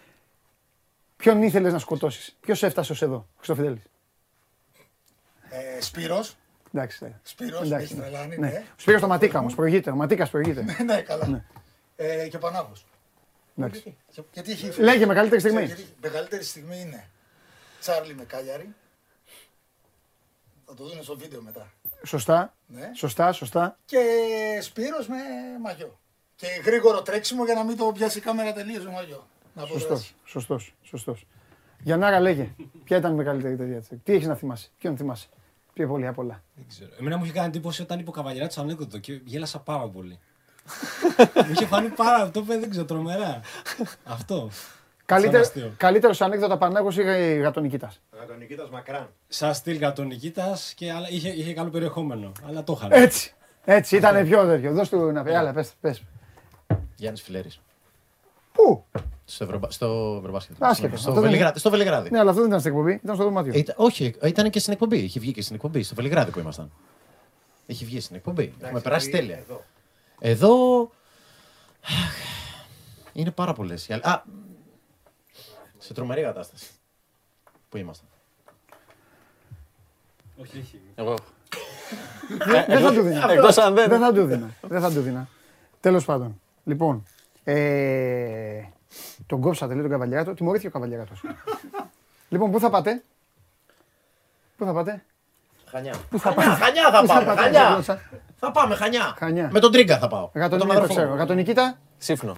Ποιον 1.24 1.42
ήθελες 1.42 1.72
να 1.72 1.78
σκοτώσεις, 1.78 2.36
Ποιος 2.40 2.62
έφτασες 2.62 3.02
ω 3.02 3.04
εδώ, 3.04 3.28
Χριστοφιδέλη. 3.36 3.82
Ε, 5.48 5.80
Σπύρος. 5.80 6.36
Εντάξει. 6.72 7.04
ναι. 7.04 7.12
Σπύρος, 7.22 7.60
Εντάξει, 7.60 7.84
έχει 7.84 7.94
ναι. 7.94 8.00
τρελάνει, 8.00 8.36
Ναι. 8.38 8.48
ναι. 8.48 8.64
Ο 8.70 8.74
Σπύρος 8.76 9.00
το 9.00 9.06
Ματίκα 9.06 9.38
όμως, 9.38 9.54
προηγείται. 9.54 9.90
Ο 9.90 9.94
Ματίκας 9.94 10.30
προηγείται. 10.30 10.76
ναι, 10.84 11.00
καλά. 11.02 11.26
Ναι. 11.26 11.44
Ε, 11.96 12.28
και 12.28 12.36
ο 12.36 12.38
Πανάγος. 12.38 12.86
Εντάξει. 13.58 13.96
Γιατί 14.32 14.50
έχει... 14.50 14.80
Λέγε, 14.80 15.06
μεγαλύτερη 15.06 15.40
στιγμή. 15.40 15.64
Ξέρεις 15.64 15.82
γιατί 15.84 15.96
μεγαλύτερη 16.02 16.44
στιγμή 16.44 16.80
είναι 16.80 17.08
Τσάρλι 17.80 18.14
με 18.14 18.24
Κάλιαρη. 18.24 18.74
Θα 20.66 20.74
το 20.74 20.84
δουν 20.84 21.02
στο 21.02 21.16
βίντεο 21.16 21.42
μετά. 21.42 21.72
Σωστά. 22.06 22.54
Ναι. 22.66 22.90
Σωστά, 22.94 23.32
σωστά. 23.32 23.78
Και 23.84 23.98
Σπύρος 24.62 25.06
με 25.08 25.16
μαγιό. 25.62 25.98
Και 26.36 26.46
γρήγορο 26.64 27.02
τρέξιμο 27.02 27.44
για 27.44 27.54
να 27.54 27.64
μην 27.64 27.76
το 27.76 27.92
πιάσει 27.92 28.18
η 28.18 28.20
κάμερα 28.20 28.52
τελείως 28.52 28.84
με 28.84 28.90
μαγιό. 28.90 29.28
Να 29.54 29.62
Σωστός. 29.62 29.82
αποδράσει. 29.82 30.14
Σωστός. 30.24 30.74
Σωστός. 30.82 31.26
Γιαννάρα, 31.82 32.20
λέγε. 32.20 32.48
Ποια 32.84 32.96
ήταν 32.96 33.12
η 33.12 33.14
μεγαλύτερη 33.14 33.56
τέτοια. 33.56 33.76
έτσι. 33.76 34.00
Τι 34.04 34.12
έχεις 34.12 34.26
να 34.26 34.34
θυμάσαι, 34.34 34.68
ποιον 34.78 34.96
θυμάσαι; 34.96 35.28
Πιο 35.72 35.88
πολύ 35.88 36.06
απ' 36.06 36.18
όλα. 36.18 36.42
Δεν 36.54 36.64
ξέρω. 36.68 36.90
Εμένα 37.00 37.16
μου 37.16 37.24
είχε 37.24 37.32
κάνει 37.32 37.46
εντύπωση 37.46 37.82
όταν 37.82 37.98
είπε 37.98 38.08
ο 38.08 38.12
Καβαλιαράτης 38.12 38.58
ανέκδοτο 38.58 38.98
και 38.98 39.20
γέλασα 39.24 39.58
πάρα 39.58 39.88
πολύ. 39.88 40.18
μου 41.46 41.50
είχε 41.52 41.66
φανεί 41.66 41.88
πάρα 41.88 42.22
αυτό, 42.22 42.40
που 42.40 42.46
δεν 42.46 42.70
ξέρω, 42.70 42.84
τρομερά. 42.84 43.40
Αυτό. 44.04 44.50
Καλύτερο, 45.06 45.40
αστείο. 45.40 45.72
καλύτερος 45.76 46.20
ανέκδοτα 46.20 46.58
Πανάγος 46.58 46.96
ή 46.96 47.02
Γατονικήτας. 47.38 48.00
Γατονικήτας 48.18 48.70
μακράν. 48.70 49.08
Σαν 49.28 49.54
στυλ 49.54 49.78
γατονικήτας 49.78 50.72
και 50.76 50.92
άλλα, 50.92 51.10
είχε, 51.10 51.28
είχε 51.28 51.54
καλό 51.54 51.70
περιεχόμενο. 51.70 52.32
Αλλά 52.46 52.64
το 52.64 52.74
είχαν. 52.78 52.92
Έτσι. 52.92 53.34
Έτσι, 53.64 53.96
ήταν 53.96 54.24
πιο 54.24 54.46
τέτοιο. 54.46 54.72
Δώσ' 54.72 54.88
του 54.88 55.12
να 55.12 55.22
πει. 55.22 55.34
Άλλα, 55.34 55.52
πες, 55.52 55.72
πες. 55.80 56.02
Γιάννης 56.96 57.22
Φιλέρης. 57.22 57.60
Πού; 58.52 58.84
Στο, 59.24 59.44
Ευρωμπα... 59.44 59.70
στο 59.70 60.14
Ευρωμπάσκετ. 60.18 60.56
Άσχετος. 60.58 61.00
Στο, 61.00 61.08
Αυτό 61.08 61.20
δεν- 61.20 61.30
Βελιγράδι. 61.30 61.58
στο 61.58 61.70
Βελιγράδι. 61.70 62.10
Ναι, 62.10 62.18
αλλά 62.18 62.28
αυτό 62.30 62.40
δεν 62.40 62.48
ήταν 62.50 62.60
στην 62.60 62.72
εκπομπή, 62.72 62.92
ήταν 62.92 63.14
στο 63.14 63.24
δωμάτιο. 63.24 63.52
Ήταν- 63.54 63.74
όχι, 63.78 64.14
ήταν 64.24 64.50
και 64.50 64.58
στην 64.58 64.72
εκπομπή. 64.72 64.98
Είχε 64.98 65.20
βγει 65.20 65.32
και 65.32 65.42
στην 65.42 65.54
εκπομπή. 65.54 65.82
Στο 65.82 65.94
Βελιγράδι 65.94 66.30
που 66.30 66.38
ήμασταν. 66.38 66.70
Έχει 67.66 67.84
βγει 67.84 68.00
στην 68.00 68.16
εκπομπή. 68.16 68.54
Έχουμε 68.62 68.80
περάσει 68.80 69.10
τέλεια. 69.10 69.36
Εδώ. 69.38 69.64
Εδώ. 70.20 70.90
Είναι 73.12 73.30
πάρα 73.30 73.52
πολλές. 73.52 73.90
Α, 73.90 74.22
σε 75.78 75.92
τρομερή 75.94 76.22
κατάσταση. 76.22 76.66
Που 77.68 77.76
ήμασταν. 77.76 78.08
Όχι, 80.40 80.58
όχι. 80.58 80.80
Εγώ. 80.94 81.14
Δεν 82.46 82.64
δεν 82.68 82.80
θα 82.80 82.92
του 82.92 83.02
δίνα. 83.02 83.30
Εκτός 83.30 83.58
αν 83.58 83.74
δεν- 83.74 83.88
Δεν 83.88 84.00
θα 84.00 84.12
του 84.12 84.24
δίνα. 84.24 84.50
Δεν 84.60 84.80
θα 84.80 84.90
του 84.92 85.00
δίνα. 85.00 85.28
Τέλος 85.80 86.04
πάντων. 86.04 86.40
Λοιπόν, 86.64 87.02
ε, 87.44 88.62
τον 89.26 89.40
κόψατε, 89.40 89.72
λέει 89.72 89.82
τον 89.82 89.90
Καβαλιαράτο. 89.90 90.34
Τιμωρήθηκε 90.34 90.68
ο 90.68 90.70
Καβαλιαράτος. 90.70 91.22
λοιπόν, 92.32 92.50
πού 92.50 92.60
θα 92.60 92.70
πάτε; 92.70 93.02
Πού 94.56 94.64
θα 94.64 94.72
πάτε; 94.72 95.04
Χανιά. 95.66 95.94
Πού 96.10 96.18
θα 96.18 96.30
Χανιά, 96.32 96.50
πάτε; 96.50 96.64
Χανιά 96.64 96.90
θα 96.90 97.00
Πού 97.00 97.06
πάμε. 97.06 97.24
πάτε, 97.24 97.40
Χανιά. 97.42 97.70
γλώσσα; 97.72 98.00
Θα 98.36 98.50
πάμε, 98.50 98.74
Χανιά. 98.74 99.14
Χανιά. 99.18 99.48
Με 99.52 99.60
τον 99.60 99.72
Τρίγκα 99.72 99.98
θα 99.98 100.08
πάω. 100.08 100.30
Με 100.32 100.40
τον 100.40 100.42
Γατονικήτα, 100.42 100.66
το 100.66 100.78
αδερφό 100.78 100.94
ξέρω. 100.94 101.10
μου. 101.10 101.16
Γατονικήτα, 101.16 101.78
Σύφνο. 101.98 102.36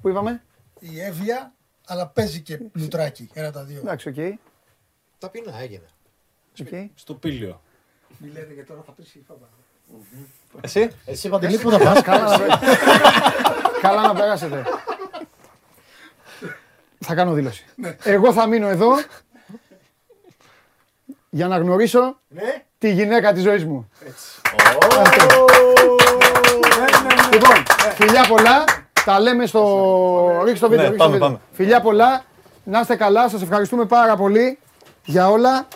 πού 0.00 0.08
είπαμε; 0.08 0.42
Η 0.78 1.00
Εύβοια, 1.00 1.52
αλλά 1.86 2.06
παίζει 2.06 2.40
και 2.40 2.60
λουτράκι. 2.72 3.30
Ένα 3.32 3.52
τα 3.52 3.64
δύο. 3.64 3.78
Εντάξει, 3.80 4.08
οκ. 4.08 4.38
Ταπεινά 5.18 5.58
έγινε. 5.60 5.86
οκ. 6.60 6.90
Στο 6.94 7.14
Πήλιο. 7.14 7.60
Μη 8.18 8.28
λέτε 8.28 8.52
και 8.54 8.62
τώρα 8.62 8.82
θα 8.86 8.92
πέσει 8.92 9.18
η 9.18 9.24
φάμπα. 9.28 9.46
Εσύ; 10.60 10.90
Εσύ 11.04 11.28
Παντελή 11.28 11.58
που 11.58 11.70
θα 11.70 11.78
πας; 11.78 12.02
Καλά 12.10 12.38
να- 12.38 12.58
Καλά 13.80 14.02
να 14.06 14.14
περάσετε. 14.14 14.62
Θα 17.00 17.14
κάνω 17.14 17.32
δήλωση. 17.32 17.64
Εγώ 18.02 18.32
θα 18.32 18.46
μείνω 18.46 18.68
εδώ 18.68 18.90
για 21.30 21.48
να 21.48 21.58
γνωρίσω 21.58 22.16
Ναι. 22.28 22.62
τη 22.78 22.92
γυναίκα 22.92 23.32
της 23.32 23.42
ζωής 23.42 23.64
μου. 23.64 23.90
Ναι, 24.02 25.04
Λοιπόν, 27.32 27.62
φιλιά 27.94 28.26
πολλά. 28.28 28.64
Τα 29.04 29.20
λέμε 29.20 29.46
στο... 29.46 30.40
Ρίξτε 30.44 30.66
το 30.66 30.70
βίντεο. 30.70 30.84
Ναι, 30.84 30.90
ρίξτε 30.90 30.96
το 30.96 30.96
πάμε, 31.04 31.12
βίντεο. 31.12 31.28
πάμε. 31.28 31.40
Φιλιά 31.52 31.80
πολλά. 31.80 32.24
Να 32.64 32.80
είστε 32.80 32.96
καλά. 32.96 33.28
Σας 33.28 33.42
ευχαριστούμε 33.42 33.84
πάρα 33.84 34.16
πολύ 34.16 34.58
για 35.04 35.30
όλα. 35.30 35.66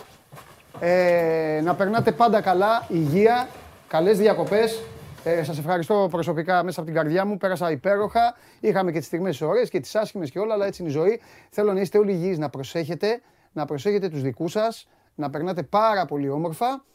Ε, 0.79 1.61
να 1.63 1.73
περνάτε 1.75 2.11
πάντα 2.11 2.41
καλά, 2.41 2.83
υγεία, 2.87 3.47
καλές 3.89 4.17
διακοπές. 4.17 4.83
Ε, 5.23 5.43
σας 5.43 5.57
ευχαριστώ 5.57 6.07
προσωπικά 6.11 6.63
μέσα 6.63 6.79
από 6.79 6.89
την 6.89 6.99
καρδιά 6.99 7.25
μου. 7.25 7.37
Πέρασα 7.37 7.71
υπέροχα. 7.71 8.35
Είχαμε 8.59 8.91
και 8.91 8.97
τις 8.97 9.07
στιγμές 9.07 9.41
ωραίες 9.41 9.69
και 9.69 9.79
τις 9.79 9.95
άσχημες 9.95 10.31
και 10.31 10.39
όλα, 10.39 10.53
αλλά 10.53 10.65
έτσι 10.65 10.81
είναι 10.81 10.91
η 10.91 10.93
ζωή. 10.93 11.21
Θέλω 11.49 11.73
να 11.73 11.79
είστε 11.79 11.97
όλοι 11.97 12.11
υγιείς, 12.11 12.37
να 12.37 12.49
προσέχετε, 12.49 13.21
να 13.51 13.65
προσέχετε 13.65 14.09
τους 14.09 14.21
δικούς 14.21 14.51
σας, 14.51 14.87
να 15.15 15.29
περνάτε 15.29 15.63
πάρα 15.63 16.05
πολύ 16.05 16.29
όμορφα. 16.29 16.85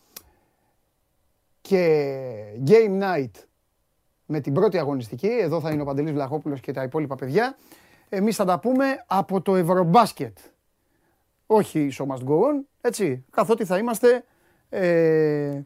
Και 1.60 2.24
Game 2.66 3.02
Night 3.02 3.30
με 4.26 4.40
την 4.40 4.52
πρώτη 4.52 4.78
αγωνιστική. 4.78 5.28
Εδώ 5.40 5.60
θα 5.60 5.70
είναι 5.70 5.82
ο 5.82 5.84
Παντελής 5.84 6.12
Βλαχόπουλος 6.12 6.60
και 6.60 6.72
τα 6.72 6.82
υπόλοιπα 6.82 7.14
παιδιά. 7.14 7.56
Εμείς 8.08 8.36
θα 8.36 8.44
τα 8.44 8.58
πούμε 8.58 8.84
από 9.06 9.40
το 9.40 9.56
Ευρωμπάσκετ. 9.56 10.38
Όχι 11.46 11.88
show 11.98 12.06
must 12.06 12.24
go 12.28 12.34
on, 12.34 12.64
έτσι, 12.80 13.24
καθότι 13.30 13.64
θα 13.64 13.78
είμαστε 13.78 14.24
ε, 14.68 15.60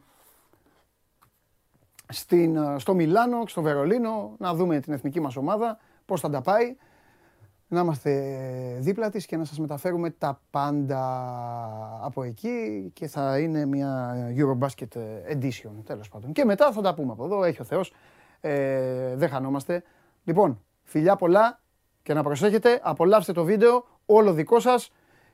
στην, 2.09 2.55
ε, 2.55 2.79
στο 2.79 2.93
Μιλάνο 2.93 3.43
και 3.43 3.49
στο 3.49 3.61
Βερολίνο 3.61 4.35
να 4.37 4.53
δούμε 4.53 4.79
την 4.79 4.93
εθνική 4.93 5.19
μας 5.19 5.35
ομάδα, 5.35 5.77
πώς 6.05 6.21
θα 6.21 6.29
τα 6.29 6.41
πάει, 6.41 6.75
να 7.67 7.79
είμαστε 7.79 8.11
δίπλα 8.79 9.09
της 9.09 9.25
και 9.25 9.37
να 9.37 9.43
σας 9.45 9.59
μεταφέρουμε 9.59 10.09
τα 10.09 10.41
πάντα 10.49 11.03
από 12.01 12.23
εκεί 12.23 12.89
και 12.93 13.07
θα 13.07 13.39
είναι 13.39 13.65
μια 13.65 14.13
Eurobasket 14.37 14.97
edition 15.33 15.71
τέλος 15.83 16.09
πάντων. 16.09 16.31
Και 16.31 16.45
μετά 16.45 16.71
θα 16.71 16.81
τα 16.81 16.93
πούμε 16.93 17.11
από 17.11 17.25
εδώ, 17.25 17.43
έχει 17.43 17.61
ο 17.61 17.63
Θεός, 17.63 17.93
ε, 18.41 19.15
δεν 19.15 19.29
χανόμαστε. 19.29 19.83
Λοιπόν, 20.23 20.61
φιλιά 20.83 21.15
πολλά 21.15 21.59
και 22.03 22.13
να 22.13 22.23
προσέχετε, 22.23 22.79
απολαύστε 22.83 23.31
το 23.31 23.43
βίντεο, 23.43 23.85
όλο 24.05 24.33
δικό 24.33 24.59
σας 24.59 24.91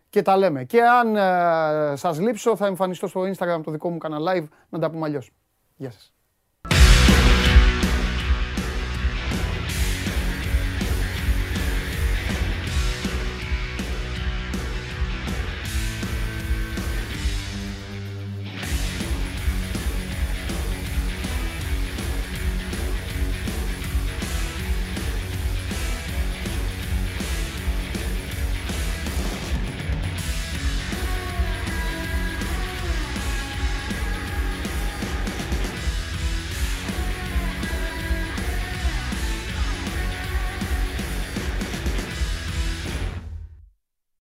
και 0.09 0.21
τα 0.21 0.37
λέμε. 0.37 0.63
Και 0.63 0.83
αν 0.83 1.15
ε, 1.15 1.95
σας 1.95 2.19
λείψω 2.19 2.55
θα 2.55 2.65
εμφανιστώ 2.65 3.07
στο 3.07 3.21
Instagram 3.21 3.59
το 3.63 3.71
δικό 3.71 3.89
μου 3.89 3.97
κανal 4.01 4.35
live 4.35 4.47
να 4.69 4.79
τα 4.79 4.89
πούμε 4.89 5.05
αλλιώς. 5.05 5.31
Γεια 5.75 5.91
σας. 5.91 6.14